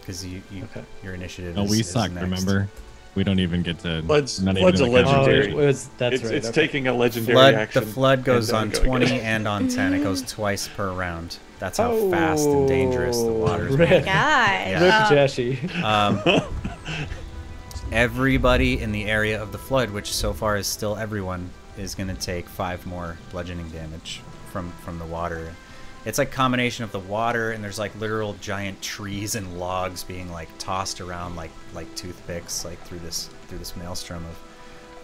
because 0.00 0.24
you, 0.24 0.42
you 0.50 0.64
Okay. 0.64 0.82
your 1.02 1.14
initiative. 1.14 1.56
Oh, 1.58 1.64
is, 1.64 1.70
we 1.70 1.80
is 1.80 1.90
suck. 1.90 2.10
next. 2.12 2.22
Remember, 2.22 2.68
we 3.14 3.24
don't 3.24 3.40
even 3.40 3.62
get 3.62 3.78
to. 3.80 4.02
Flood's- 4.02 4.40
not 4.40 4.56
Flood's 4.56 4.80
even 4.80 4.94
a 4.94 4.96
the 4.98 5.02
count. 5.04 5.16
Oh, 5.16 5.20
Legendary. 5.22 5.50
it 5.50 5.54
was 5.56 5.88
that's 5.98 6.14
it's 6.16 6.24
right. 6.24 6.34
it's 6.34 6.48
okay. 6.48 6.66
taking 6.66 6.88
a 6.88 6.94
legendary 6.94 7.34
Flood. 7.34 7.54
action. 7.54 7.84
The 7.84 7.90
flood 7.90 8.24
goes 8.24 8.50
on 8.52 8.68
then 8.68 8.70
go 8.70 8.78
again. 8.78 8.88
twenty 9.08 9.20
and 9.20 9.48
on 9.48 9.68
ten. 9.68 9.92
It 9.94 10.02
goes 10.02 10.22
twice 10.22 10.68
per 10.68 10.92
round. 10.92 11.38
That's 11.58 11.78
how 11.78 12.10
fast 12.10 12.46
and 12.46 12.68
dangerous 12.68 13.16
the 13.18 13.24
Oh, 13.24 13.32
water 13.32 13.68
is. 13.68 13.76
rip. 13.78 13.90
Yeah. 14.06 15.08
Rip 15.10 15.60
Oh. 15.82 15.84
Um, 15.84 16.42
everybody 17.92 18.80
in 18.80 18.92
the 18.92 19.04
area 19.06 19.42
of 19.42 19.52
the 19.52 19.58
flood, 19.58 19.90
which 19.90 20.12
so 20.12 20.32
far 20.32 20.56
is 20.56 20.66
still 20.66 20.96
everyone, 20.96 21.50
is 21.76 21.94
going 21.94 22.08
to 22.08 22.14
take 22.14 22.48
five 22.48 22.84
more 22.86 23.16
bludgeoning 23.30 23.68
damage 23.70 24.20
from 24.52 24.70
from 24.84 24.98
the 24.98 25.06
water. 25.06 25.52
It's 26.08 26.16
like 26.16 26.32
combination 26.32 26.84
of 26.84 26.90
the 26.90 26.98
water 27.00 27.52
and 27.52 27.62
there's 27.62 27.78
like 27.78 27.94
literal 28.00 28.32
giant 28.40 28.80
trees 28.80 29.34
and 29.34 29.58
logs 29.60 30.02
being 30.02 30.32
like 30.32 30.48
tossed 30.58 31.02
around 31.02 31.36
like 31.36 31.50
like 31.74 31.94
toothpicks 31.96 32.64
like 32.64 32.80
through 32.84 33.00
this 33.00 33.28
through 33.46 33.58
this 33.58 33.76
maelstrom 33.76 34.24
of 34.24 34.38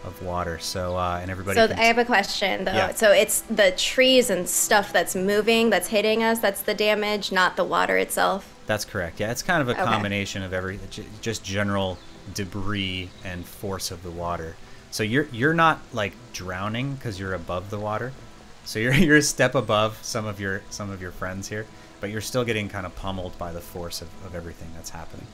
of 0.06 0.22
water. 0.22 0.58
So 0.58 0.96
uh, 0.96 1.18
and 1.20 1.30
everybody. 1.30 1.56
So 1.56 1.68
can- 1.68 1.78
I 1.78 1.84
have 1.84 1.98
a 1.98 2.06
question 2.06 2.64
though. 2.64 2.72
Yeah. 2.72 2.92
So 2.94 3.12
it's 3.12 3.42
the 3.42 3.72
trees 3.76 4.30
and 4.30 4.48
stuff 4.48 4.94
that's 4.94 5.14
moving 5.14 5.68
that's 5.68 5.88
hitting 5.88 6.22
us. 6.22 6.38
That's 6.38 6.62
the 6.62 6.74
damage, 6.74 7.30
not 7.32 7.56
the 7.56 7.64
water 7.64 7.98
itself. 7.98 8.50
That's 8.66 8.86
correct. 8.86 9.20
Yeah, 9.20 9.30
it's 9.30 9.42
kind 9.42 9.60
of 9.60 9.68
a 9.68 9.72
Okay. 9.72 9.84
combination 9.84 10.42
of 10.42 10.54
every 10.54 10.80
just 11.20 11.44
general 11.44 11.98
debris 12.32 13.10
and 13.26 13.44
force 13.44 13.90
of 13.90 14.02
the 14.02 14.10
water. 14.10 14.56
So 14.90 15.02
you're 15.02 15.28
you're 15.32 15.52
not 15.54 15.80
like 15.92 16.14
drowning 16.32 16.94
because 16.94 17.20
you're 17.20 17.34
above 17.34 17.68
the 17.68 17.78
water. 17.78 18.12
So 18.64 18.78
you're 18.78 18.94
you're 19.06 19.16
a 19.16 19.22
step 19.22 19.54
above 19.54 19.98
some 20.02 20.26
of 20.26 20.40
your 20.40 20.62
some 20.70 20.90
of 20.90 21.00
your 21.00 21.10
friends 21.12 21.48
here, 21.48 21.66
but 22.00 22.10
you're 22.10 22.20
still 22.20 22.44
getting 22.44 22.68
kind 22.68 22.86
of 22.86 22.94
pummeled 22.96 23.36
by 23.38 23.52
the 23.52 23.60
force 23.60 24.02
of, 24.02 24.08
of 24.26 24.34
everything 24.34 24.68
that's 24.74 24.90
happening. 24.90 25.26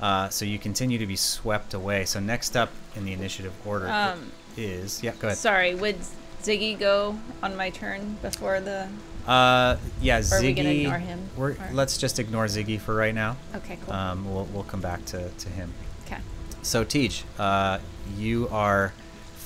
Uh, 0.00 0.30
so 0.30 0.44
you 0.46 0.58
continue 0.58 0.96
to 0.98 1.06
be 1.06 1.16
swept 1.16 1.74
away. 1.74 2.06
So 2.06 2.20
next 2.20 2.56
up 2.56 2.70
in 2.96 3.04
the 3.04 3.12
initiative 3.12 3.52
order 3.66 3.86
Um, 3.88 4.32
is 4.56 5.02
yeah. 5.02 5.12
Go 5.18 5.28
ahead. 5.28 5.36
Sorry, 5.38 5.74
would 5.74 5.96
Ziggy 6.42 6.78
go 6.78 7.18
on 7.42 7.54
my 7.56 7.68
turn 7.70 8.16
before 8.22 8.60
the? 8.60 8.88
Uh, 9.26 9.76
yeah, 10.00 10.14
Or 10.32 10.36
are 10.38 10.40
we 10.40 10.54
Ziggy. 10.54 10.56
gonna 10.56 10.68
ignore 10.70 10.98
him? 10.98 11.28
We're, 11.36 11.50
Or- 11.50 11.58
let's 11.72 11.98
just 11.98 12.18
ignore 12.18 12.46
Ziggy 12.46 12.80
for 12.80 12.94
right 12.94 13.14
now. 13.14 13.36
Okay, 13.56 13.78
cool. 13.84 13.92
Um, 13.92 14.32
we'll, 14.32 14.46
we'll 14.46 14.64
come 14.64 14.80
back 14.80 15.04
to, 15.06 15.28
to 15.28 15.48
him. 15.50 15.70
okay. 16.06 16.16
So, 16.62 16.82
Teach, 16.82 17.24
uh, 17.38 17.78
you 18.16 18.48
are 18.50 18.94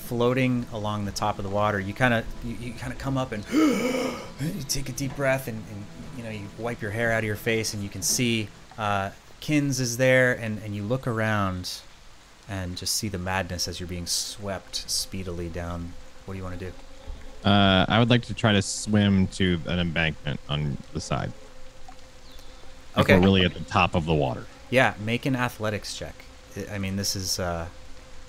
floating 0.05 0.66
along 0.72 1.05
the 1.05 1.12
top 1.12 1.39
of 1.39 1.44
the 1.44 1.51
water. 1.51 1.81
You 1.81 1.94
kind 1.94 2.14
of 2.14 2.24
you, 2.44 2.56
you 2.60 2.72
kind 2.74 2.93
of 2.93 2.98
come 2.98 3.16
up 3.18 3.32
and 3.32 3.44
you 3.52 4.62
take 4.68 4.89
a 4.89 4.93
deep 4.93 5.16
breath 5.16 5.48
and, 5.48 5.62
and 5.70 5.85
you 6.16 6.24
know 6.24 6.31
you 6.31 6.47
wipe 6.59 6.81
your 6.82 6.90
hair 6.90 7.12
out 7.12 7.18
of 7.18 7.24
your 7.24 7.36
face 7.36 7.74
and 7.74 7.82
you 7.82 7.89
can 7.89 8.02
see 8.02 8.48
uh, 8.78 9.10
Kins 9.40 9.81
is 9.81 9.97
there 9.97 10.32
and, 10.35 10.60
and 10.64 10.74
you 10.74 10.82
look 10.82 11.06
around 11.06 11.81
and 12.48 12.76
just 12.76 12.94
see 12.94 13.09
the 13.09 13.18
madness 13.18 13.66
as 13.68 13.81
you're 13.81 13.86
being 13.89 14.06
swept 14.06 14.89
speedily 14.90 15.48
down. 15.48 15.93
What 16.26 16.35
do 16.35 16.39
you 16.39 16.44
want 16.44 16.59
to 16.59 16.66
do? 16.66 16.72
Uh, 17.48 17.85
I 17.89 17.98
would 17.98 18.09
like 18.10 18.22
to 18.26 18.35
try 18.35 18.52
to 18.52 18.62
swim 18.62 19.26
to 19.28 19.60
an 19.66 19.78
embankment 19.78 20.40
on 20.48 20.76
the 20.93 21.01
side. 21.01 21.32
If 22.97 22.98
Okay. 23.01 23.16
We're 23.18 23.24
really 23.24 23.44
at 23.44 23.55
the 23.55 23.60
top 23.60 23.94
of 23.94 24.06
the 24.06 24.14
water. 24.14 24.47
Yeah, 24.70 24.94
make 25.05 25.26
an 25.26 25.36
athletics 25.36 25.97
check. 25.97 26.14
I- 26.56 26.74
I 26.74 26.78
mean, 26.78 26.97
this 26.97 27.16
is. 27.16 27.39
Uh, 27.39 27.66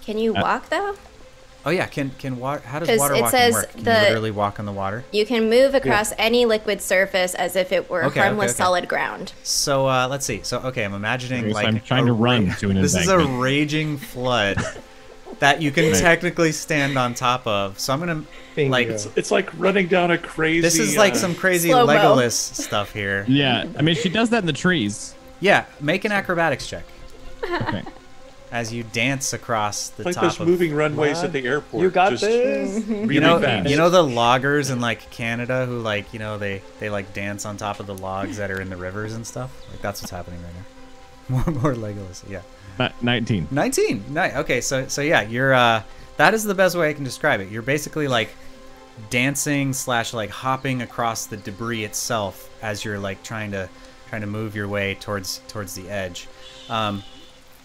Can 0.01 0.17
you 0.17 0.35
Uh, 0.35 0.41
walk 0.41 0.69
though? 0.69 0.95
Oh 1.65 1.69
yeah, 1.71 1.85
can 1.87 2.11
can 2.19 2.37
water? 2.37 2.61
How 2.65 2.79
does 2.79 2.87
'Cause 2.89 2.99
water 2.99 3.15
it 3.15 3.21
walking 3.21 3.37
says 3.39 3.53
work? 3.53 3.71
Can 3.73 3.83
the- 3.83 3.91
you 3.91 3.99
literally 4.01 4.31
walk 4.31 4.59
on 4.59 4.65
the 4.65 4.71
water? 4.71 5.03
You 5.11 5.25
can 5.25 5.49
move 5.49 5.73
across 5.75 6.13
any 6.17 6.45
liquid 6.45 6.81
surface 6.81 7.33
as 7.35 7.55
if 7.55 7.71
it 7.71 7.89
were 7.89 8.01
Okay, 8.05 8.07
okay, 8.11 8.19
harmless 8.21 8.51
okay. 8.51 8.57
solid 8.57 8.87
ground. 8.87 9.33
So 9.43 9.87
uh, 9.87 10.07
let's 10.09 10.25
see. 10.25 10.41
So 10.43 10.59
okay, 10.59 10.83
I'm 10.85 10.93
imagining 10.93 11.45
Okay, 11.45 11.49
so 11.49 11.55
like 11.55 11.67
I'm 11.67 11.79
trying 11.81 12.03
a 12.03 12.07
to 12.07 12.13
run 12.13 12.51
to 12.59 12.69
an 12.69 12.81
This 12.81 12.95
is 12.95 13.07
a 13.07 13.19
raging 13.19 13.97
flood 13.97 14.57
that 15.39 15.61
you 15.61 15.71
can 15.71 15.91
Right. 15.91 15.99
technically 16.01 16.51
stand 16.51 16.97
on 16.97 17.13
top 17.13 17.45
of. 17.47 17.79
So 17.79 17.91
I'm 17.93 17.99
gonna 17.99 18.23
Bingo. 18.55 18.71
like 18.71 18.87
It's 19.17 19.31
like 19.31 19.49
running 19.57 19.87
down 19.87 20.11
a 20.11 20.17
crazy. 20.17 20.61
this 20.61 20.79
is 20.79 20.95
like 20.95 21.13
uh, 21.13 21.17
some 21.17 21.35
crazy 21.35 21.69
Slow-mo. 21.71 21.91
Legolas 21.93 22.31
stuff 22.33 22.93
here. 22.93 23.25
Yeah, 23.27 23.65
I 23.77 23.81
mean 23.81 23.95
she 23.95 24.07
does 24.09 24.29
that 24.29 24.39
in 24.39 24.45
the 24.45 24.53
trees. 24.53 25.13
Yeah, 25.41 25.65
make 25.81 26.05
an 26.05 26.11
acrobatics 26.13 26.65
check 26.67 26.85
Okay. 27.43 27.83
as 28.55 28.71
you 28.73 28.83
dance 28.83 29.33
across 29.33 29.89
the 29.89 30.03
like 30.03 30.15
top 30.15 30.23
those 30.23 30.39
of. 30.39 30.47
moving 30.47 30.73
runways 30.73 31.17
Come 31.17 31.25
at 31.25 31.33
the 31.33 31.45
airport. 31.45 31.83
you 31.83 31.89
got 31.89 32.11
just 32.11 32.23
this. 32.23 32.87
Really 32.87 33.15
you 33.15 33.19
know, 33.19 33.37
fast. 33.37 33.69
you 33.69 33.75
know 33.75 33.89
the 33.89 34.01
loggers 34.01 34.69
in 34.69 34.79
like 34.79 35.11
Canada 35.11 35.65
who 35.65 35.81
like 35.81 36.13
you 36.13 36.19
know 36.19 36.37
they 36.37 36.61
they 36.79 36.89
like 36.89 37.13
dance 37.13 37.45
on 37.45 37.57
top 37.57 37.81
of 37.81 37.85
the 37.85 37.95
logs 37.97 38.37
that 38.37 38.49
are 38.51 38.61
in 38.61 38.69
the 38.69 38.77
rivers 38.77 39.13
and 39.13 39.27
stuff. 39.27 39.51
Like 39.71 39.81
that's 39.81 40.01
what's 40.01 40.11
happening 40.11 40.39
right 40.41 40.53
now. 40.53 40.65
More 41.43 41.45
more 41.61 41.73
Legolas. 41.73 42.23
Yeah. 42.29 42.41
19. 43.01 43.47
19 43.51 44.03
nice 44.09 44.35
okay 44.35 44.59
so 44.59 44.85
so 44.89 45.01
yeah 45.01 45.21
you're 45.21 45.53
uh 45.53 45.81
that 46.17 46.33
is 46.33 46.43
the 46.43 46.53
best 46.53 46.75
way 46.75 46.89
i 46.89 46.93
can 46.93 47.05
describe 47.05 47.39
it 47.39 47.49
you're 47.49 47.61
basically 47.61 48.07
like 48.09 48.29
dancing 49.09 49.71
slash 49.71 50.13
like 50.13 50.29
hopping 50.29 50.81
across 50.81 51.25
the 51.25 51.37
debris 51.37 51.85
itself 51.85 52.49
as 52.61 52.83
you're 52.83 52.99
like 52.99 53.23
trying 53.23 53.51
to 53.51 53.69
trying 54.09 54.19
to 54.21 54.27
move 54.27 54.55
your 54.57 54.67
way 54.67 54.95
towards 54.95 55.39
towards 55.47 55.73
the 55.73 55.89
edge 55.89 56.27
um 56.69 57.01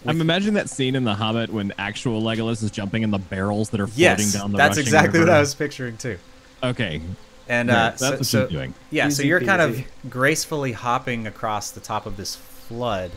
I'm 0.05 0.21
imagining 0.21 0.55
that 0.55 0.69
scene 0.69 0.95
in 0.95 1.03
The 1.03 1.13
Hobbit 1.13 1.49
when 1.51 1.73
actual 1.77 2.21
Legolas 2.21 2.63
is 2.63 2.71
jumping 2.71 3.03
in 3.03 3.11
the 3.11 3.19
barrels 3.19 3.69
that 3.69 3.79
are 3.79 3.87
floating 3.87 4.01
yes 4.01 4.33
down 4.33 4.51
the 4.51 4.57
Yes, 4.57 4.67
that's 4.67 4.77
rushing 4.77 4.87
exactly 4.87 5.19
what 5.19 5.29
i 5.29 5.39
was 5.39 5.53
picturing 5.55 5.97
too. 5.97 6.17
Okay. 6.63 7.01
and 7.47 7.69
Right, 7.69 7.75
uh 7.75 7.89
that's 7.89 7.99
so, 8.01 8.11
what 8.11 8.25
so- 8.25 8.47
she's 8.47 8.51
doing. 8.57 8.73
yeah 8.89 9.09
so 9.09 9.23
you're 9.23 9.41
kind 9.41 9.61
of 9.61 9.79
gracefully 10.09 10.71
hopping 10.71 11.27
across 11.27 11.71
the 11.71 11.79
top 11.79 12.05
of 12.05 12.17
this 12.17 12.35
flood 12.35 13.11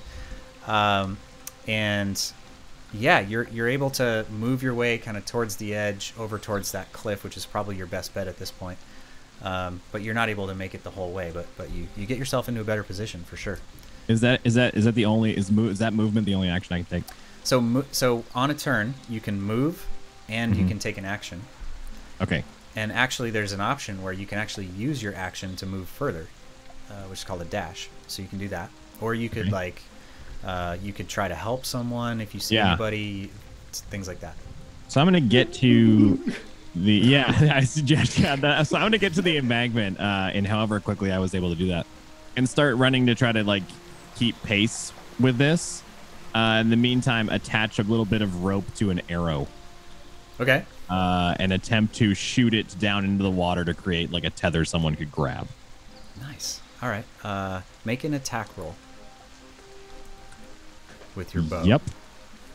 um 0.67 1.19
and 1.69 2.33
yeah 2.93 3.21
you're 3.21 3.45
you're 3.49 3.69
able 3.69 3.91
to 3.91 4.25
move 4.31 4.63
your 4.63 4.75
way 4.75 4.99
kind 4.99 5.17
of 5.17 5.25
towards 5.27 5.57
the 5.57 5.75
edge 5.75 6.13
over 6.19 6.39
towards 6.39 6.73
that 6.73 6.93
cliff 6.93 7.23
which 7.25 7.37
is 7.37 7.45
probably 7.47 7.77
your 7.77 7.87
best 7.87 8.13
bet 8.15 8.29
at 8.29 8.39
this 8.39 8.51
point. 8.51 8.79
Um, 9.43 9.81
but 9.93 10.01
you're 10.01 10.15
not 10.15 10.29
able 10.31 10.47
to 10.47 10.55
make 10.55 10.75
it 10.75 10.85
the 10.85 10.91
whole 10.91 11.11
way 11.13 11.31
but 11.35 11.47
but 11.57 11.71
you 11.71 11.87
you 11.97 12.07
get 12.07 12.19
yourself 12.19 12.49
into 12.49 12.61
a 12.61 12.65
better 12.65 12.83
position 12.85 13.25
for 13.25 13.37
sure 13.37 13.59
Is 14.09 14.21
that 14.21 14.41
is 14.45 14.55
that 14.55 14.75
is 14.75 14.85
that 14.85 14.95
the 14.95 15.07
only 15.07 15.37
is 15.37 15.51
mo- 15.51 15.69
is 15.69 15.79
that 15.79 15.95
movement 15.95 16.27
the 16.27 16.35
only 16.35 16.49
action 16.49 16.75
I 16.75 16.83
can 16.83 17.01
take? 17.01 17.05
so 17.43 17.85
so 17.93 18.25
on 18.35 18.51
a 18.51 18.55
turn 18.55 18.95
you 19.09 19.21
can 19.21 19.41
move 19.41 19.87
and 20.31 20.57
you 20.57 20.65
Mhm. 20.65 20.69
can 20.69 20.79
take 20.79 20.97
an 20.97 21.05
action 21.05 21.43
Okay. 22.21 22.43
and 22.75 22.91
actually 22.91 23.31
there's 23.31 23.53
an 23.53 23.61
option 23.61 24.03
where 24.03 24.15
you 24.15 24.25
can 24.25 24.39
actually 24.39 24.65
use 24.65 25.03
your 25.03 25.15
action 25.15 25.55
to 25.57 25.67
move 25.67 25.87
further 25.89 26.27
uh, 26.91 26.95
which 27.11 27.19
is 27.19 27.25
called 27.25 27.43
a 27.43 27.45
dash 27.45 27.89
so 28.07 28.23
you 28.23 28.29
can 28.29 28.39
do 28.39 28.49
that 28.49 28.71
or 29.01 29.15
you 29.15 29.29
could 29.29 29.43
Okay. 29.43 29.51
like 29.51 29.83
uh, 30.43 30.77
you 30.83 30.93
could 30.95 31.07
try 31.09 31.29
to 31.29 31.35
help 31.35 31.67
someone 31.67 32.21
if 32.23 32.33
you 32.35 32.41
see 32.41 32.55
Yeah. 32.55 32.69
anybody 32.69 33.31
things 33.91 34.09
like 34.09 34.21
that 34.21 34.37
So 34.89 35.01
I'm 35.03 35.07
gonna 35.07 35.21
get 35.21 35.53
to 35.55 36.19
the 36.75 36.93
yeah. 36.95 37.51
I 37.61 37.65
suggest 37.65 38.19
yeah. 38.19 38.37
That, 38.37 38.67
so 38.67 38.77
I'm 38.77 38.83
gonna 38.85 38.97
get 38.99 39.13
to 39.15 39.23
the 39.23 39.37
embankment, 39.37 40.01
uh, 40.01 40.31
and 40.33 40.47
however 40.47 40.81
quickly 40.81 41.13
I 41.13 41.19
was 41.19 41.35
able 41.35 41.51
to 41.51 41.57
do 41.57 41.69
that, 41.69 41.87
and 42.37 42.49
start 42.49 42.77
running 42.77 43.05
to 43.07 43.15
try 43.15 43.33
to 43.33 43.45
like 43.45 43.63
keep 44.17 44.41
pace 44.43 44.93
with 45.21 45.37
this. 45.39 45.83
Uh, 46.35 46.59
in 46.61 46.71
the 46.71 46.77
meantime, 46.77 47.29
attach 47.29 47.79
a 47.79 47.83
little 47.83 48.05
bit 48.05 48.21
of 48.23 48.43
rope 48.45 48.65
to 48.75 48.91
an 48.91 49.01
arrow, 49.09 49.47
okay 50.41 50.65
uh, 50.91 51.35
and 51.39 51.53
attempt 51.53 51.95
to 51.95 52.13
shoot 52.15 52.53
it 52.55 52.77
down 52.81 53.05
into 53.05 53.23
the 53.23 53.31
water 53.31 53.65
to 53.65 53.73
create 53.73 54.11
like 54.11 54.25
a 54.25 54.31
tether 54.31 54.65
someone 54.65 54.97
could 54.97 55.13
grab. 55.13 55.47
nice 56.21 56.61
all 56.83 56.89
right 56.89 57.05
uh, 57.23 57.61
make 57.85 58.03
an 58.05 58.15
attack 58.15 58.49
roll 58.59 58.75
with 61.15 61.33
your 61.35 61.43
bow 61.45 61.63
Yep. 61.63 61.83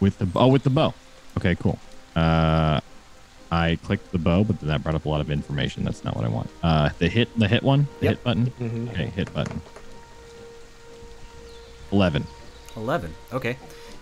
With 0.01 0.17
the 0.17 0.27
oh, 0.35 0.47
with 0.47 0.63
the 0.63 0.69
bow. 0.69 0.93
Okay, 1.37 1.55
cool. 1.55 1.77
Uh, 2.15 2.79
I 3.51 3.77
clicked 3.83 4.11
the 4.13 4.17
bow, 4.17 4.43
but 4.45 4.59
then 4.59 4.69
that 4.69 4.81
brought 4.83 4.95
up 4.95 5.05
a 5.05 5.09
lot 5.09 5.19
of 5.21 5.29
information. 5.31 5.83
That's 5.83 6.03
not 6.05 6.15
what 6.15 6.23
I 6.23 6.29
want. 6.29 6.49
Uh, 6.63 6.89
the 6.99 7.09
hit, 7.09 7.37
the 7.37 7.47
hit 7.49 7.63
one, 7.63 7.87
the 7.99 8.05
Yep. 8.05 8.15
hit 8.15 8.23
button. 8.23 8.45
Mhm. 8.59 8.91
Okay, 8.91 9.05
hit 9.07 9.33
button. 9.33 9.61
Eleven. 11.91 12.25
11 12.75 13.13
okay. 13.33 13.57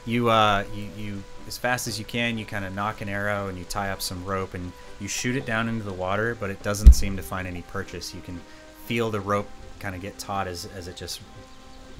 You 0.06 0.30
uh 0.30 0.64
you, 0.74 0.90
you 0.98 1.24
as 1.48 1.58
fast 1.58 1.88
as 1.88 1.98
you 1.98 2.06
can 2.06 2.38
you 2.38 2.46
kind 2.46 2.66
of 2.66 2.74
nock 2.74 3.02
an 3.02 3.10
arrow 3.10 3.48
and 3.48 3.58
you 3.58 3.64
tie 3.66 3.90
up 3.90 4.02
some 4.02 4.24
rope 4.26 4.54
and 4.54 4.72
you 5.00 5.08
shoot 5.08 5.36
it 5.36 5.46
down 5.46 5.70
into 5.70 5.84
the 5.84 5.94
water 5.94 6.36
but 6.36 6.50
it 6.50 6.62
doesn't 6.64 6.94
seem 6.94 7.16
to 7.18 7.24
find 7.24 7.48
any 7.48 7.62
purchase. 7.64 8.14
You 8.14 8.22
can 8.22 8.40
feel 8.86 9.10
the 9.10 9.20
rope 9.20 9.50
kind 9.80 9.96
of 9.96 10.02
get 10.02 10.18
taut 10.18 10.48
as, 10.48 10.68
as 10.76 10.88
it 10.88 10.96
just 10.96 11.22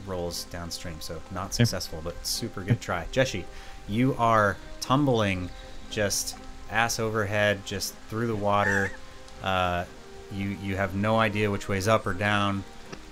rolls 0.06 0.46
downstream. 0.46 1.00
So 1.00 1.22
not 1.32 1.54
successful 1.54 2.02
but 2.04 2.26
super 2.26 2.62
good 2.62 2.82
try. 2.82 3.06
Jeshi 3.12 3.44
you 3.88 4.16
are 4.18 4.58
tumbling 4.82 5.50
just 5.90 6.36
ass 6.70 7.00
overhead 7.00 7.66
just 7.66 7.94
through 8.10 8.28
the 8.28 8.36
water. 8.36 8.92
Uh, 9.42 9.86
you 10.32 10.58
you 10.62 10.76
have 10.76 10.96
no 10.96 11.18
idea 11.18 11.50
which 11.50 11.70
way's 11.70 11.88
up 11.88 12.06
or 12.06 12.14
down 12.14 12.64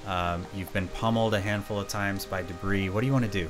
um, 0.06 0.46
you've 0.54 0.72
been 0.74 0.88
pummeled 0.90 1.34
a 1.34 1.40
handful 1.40 1.80
of 1.80 1.88
times 1.88 2.26
by 2.26 2.42
debris. 2.44 2.90
What 2.90 3.02
do 3.02 3.08
you 3.08 3.14
want 3.14 3.26
to 3.26 3.32
do? 3.32 3.50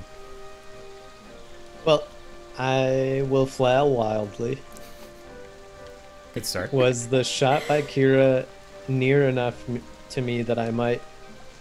Well, 1.86 2.08
I 2.58 3.26
will 3.30 3.46
flail 3.46 3.90
wildly. 3.92 4.60
Good 6.34 6.46
start. 6.46 6.74
Was 6.74 7.08
the 7.08 7.24
shot 7.24 7.64
by 7.68 7.82
Kira 7.82 8.46
near 8.88 9.28
enough 9.28 9.68
m- 9.70 9.84
to 10.10 10.22
me 10.22 10.42
that 10.42 10.60
I 10.60 10.72
might 10.72 11.02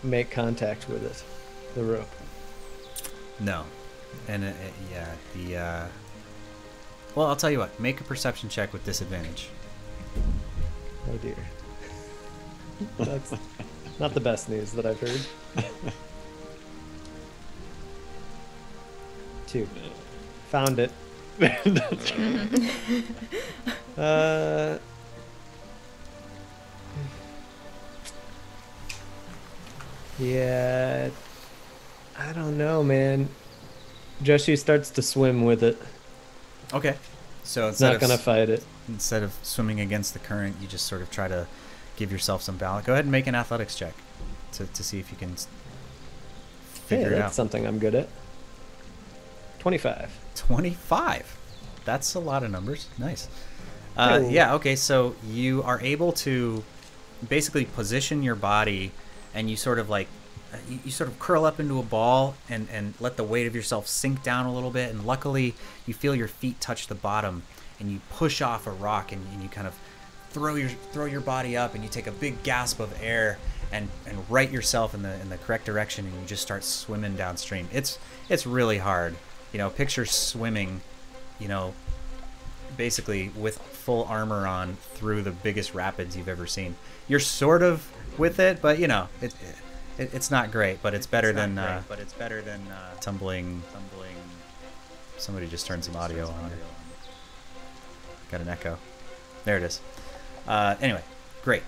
make 0.03 0.31
contact 0.31 0.89
with 0.89 1.05
it, 1.05 1.23
the 1.75 1.85
rope? 1.85 2.09
No. 3.41 3.65
And 4.29 4.45
uh, 4.45 4.49
uh, 4.49 4.53
yeah, 4.91 5.15
the. 5.35 5.57
Uh... 5.57 5.87
Well, 7.15 7.27
I'll 7.27 7.37
tell 7.37 7.51
you 7.51 7.59
what. 7.59 7.79
Make 7.79 8.01
a 8.01 8.05
perception 8.05 8.49
check 8.49 8.73
with 8.73 8.85
disadvantage. 8.85 9.49
Oh 11.11 11.17
dear. 11.19 11.37
That's 12.99 13.33
not 13.99 14.15
the 14.15 14.21
best 14.21 14.49
news 14.49 14.73
that 14.73 14.87
I've 14.87 15.01
heard. 15.01 15.21
Two. 19.47 19.69
Found 20.51 20.79
it. 20.79 20.91
Uh, 23.97 24.77
Yeah, 30.19 31.11
I 32.19 32.33
don't 32.33 32.57
know, 32.57 32.83
man. 32.83 33.29
Joshi 34.23 34.57
starts 34.59 34.91
to 34.91 35.03
swim 35.03 35.45
with 35.45 35.63
it. 35.63 35.81
Okay. 36.73 36.97
So 37.43 37.69
It's 37.69 37.81
not 37.81 38.01
gonna 38.01 38.17
fight 38.19 38.49
it. 38.49 38.65
instead 38.89 39.23
of 39.23 39.35
swimming 39.43 39.81
against 39.81 40.13
the 40.13 40.19
current, 40.19 40.57
you 40.61 40.69
just 40.69 40.87
sort 40.87 41.03
of 41.03 41.11
try 41.11 41.27
to 41.29 41.47
give 41.97 42.11
yourself 42.13 42.43
some 42.43 42.57
balance. 42.57 42.87
Go 42.87 42.93
ahead 42.93 43.05
and 43.05 43.13
make 43.13 43.27
an 43.27 43.35
athletics 43.35 43.75
check 43.77 43.95
to, 44.53 44.67
to 44.67 44.83
see 44.85 44.99
if 44.99 45.11
you 45.11 45.17
can 45.17 45.33
s- 45.33 45.47
Hey, 46.89 47.03
it 47.03 47.11
that's 47.11 47.23
out. 47.23 47.33
something 47.35 47.67
I'm 47.67 47.79
good 47.79 47.95
at. 47.95 48.09
Twenty-five. 49.59 50.11
25. 50.35 51.39
That's 51.85 52.15
a 52.15 52.19
lot 52.21 52.43
of 52.43 52.51
numbers. 52.51 52.89
Nice. 52.99 53.29
Uh, 53.97 54.23
yeah, 54.29 54.55
okay, 54.55 54.75
so 54.75 55.15
you 55.27 55.63
are 55.63 55.81
able 55.81 56.11
to 56.13 56.65
basically 57.29 57.65
position 57.65 58.23
your 58.23 58.35
body 58.35 58.91
and 59.33 59.49
you 59.49 59.57
sort 59.57 59.79
of 59.79 59.89
like 59.89 60.09
uh, 60.53 60.57
you, 60.69 60.79
you 60.87 60.91
sort 60.91 61.09
of 61.09 61.19
curl 61.21 61.45
up 61.45 61.61
into 61.61 61.79
a 61.79 61.83
ball 61.83 62.35
and, 62.51 62.67
and 62.73 62.95
let 63.01 63.17
the 63.17 63.23
weight 63.25 63.47
of 63.47 63.55
yourself 63.55 63.87
sink 63.87 64.23
down 64.25 64.45
a 64.47 64.53
little 64.53 64.71
bit 64.71 64.91
and 64.91 65.07
luckily 65.07 65.55
you 65.87 65.95
feel 65.95 66.15
your 66.15 66.27
feet 66.29 66.61
touch 66.61 66.89
the 66.89 66.95
bottom 66.95 67.45
and 67.79 67.91
you 67.91 68.01
push 68.11 68.43
off 68.43 68.67
a 68.67 68.71
rock 68.73 69.13
and, 69.13 69.25
and 69.33 69.43
you 69.43 69.49
kind 69.49 69.67
of 69.69 69.79
throw 70.35 70.57
your 70.57 70.69
throw 70.69 71.07
your 71.07 71.21
body 71.21 71.57
up 71.57 71.75
and 71.75 71.83
you 71.83 71.89
take 71.89 72.09
a 72.09 72.13
big 72.13 72.43
gasp 72.43 72.81
of 72.81 72.93
air 73.01 73.39
and, 73.73 73.89
and 74.07 74.19
right 74.29 74.51
yourself 74.51 74.93
in 74.93 75.03
the 75.03 75.19
in 75.21 75.31
the 75.31 75.39
correct 75.39 75.65
direction 75.65 76.05
and 76.05 76.21
you 76.21 76.27
just 76.27 76.43
start 76.43 76.65
swimming 76.65 77.17
downstream. 77.17 77.69
It's 77.73 77.99
it's 78.29 78.47
really 78.47 78.79
hard. 78.79 79.15
You 79.53 79.59
know, 79.59 79.71
picture 79.71 80.05
swimming, 80.05 80.81
you 81.39 81.47
know, 81.47 81.73
basically 82.77 83.31
with 83.37 83.59
full 83.59 84.05
armor 84.05 84.47
on 84.47 84.77
through 84.95 85.23
the 85.23 85.31
biggest 85.31 85.73
rapids 85.73 86.17
you've 86.17 86.29
ever 86.29 86.47
seen. 86.47 86.75
You're 87.07 87.21
sort 87.21 87.63
of 87.63 87.89
with 88.19 88.41
it, 88.41 88.61
but 88.61 88.81
you 88.81 88.89
know, 88.89 89.09
it, 89.23 89.33
it 89.99 90.11
it's 90.13 90.31
not 90.33 90.51
great, 90.51 90.83
but 90.83 90.95
it's 90.95 91.07
better 91.07 91.33
than 91.33 91.57
uh, 91.57 91.83
but 91.89 92.01
it's 92.01 92.13
better 92.13 92.43
than 92.43 92.61
uh, 92.69 92.95
tumbling 93.01 93.63
tumbling. 93.73 94.17
Somebody 95.17 95.47
just 95.47 95.67
turned 95.67 95.85
some 95.85 95.95
audio 95.95 96.27
on. 96.27 96.51
Got 98.33 98.41
an 98.41 98.49
echo. 98.49 98.79
There 99.45 99.57
it 99.57 99.63
is. 99.63 99.81
Uh, 100.47 100.77
anyway, 100.81 101.03
great. 101.43 101.63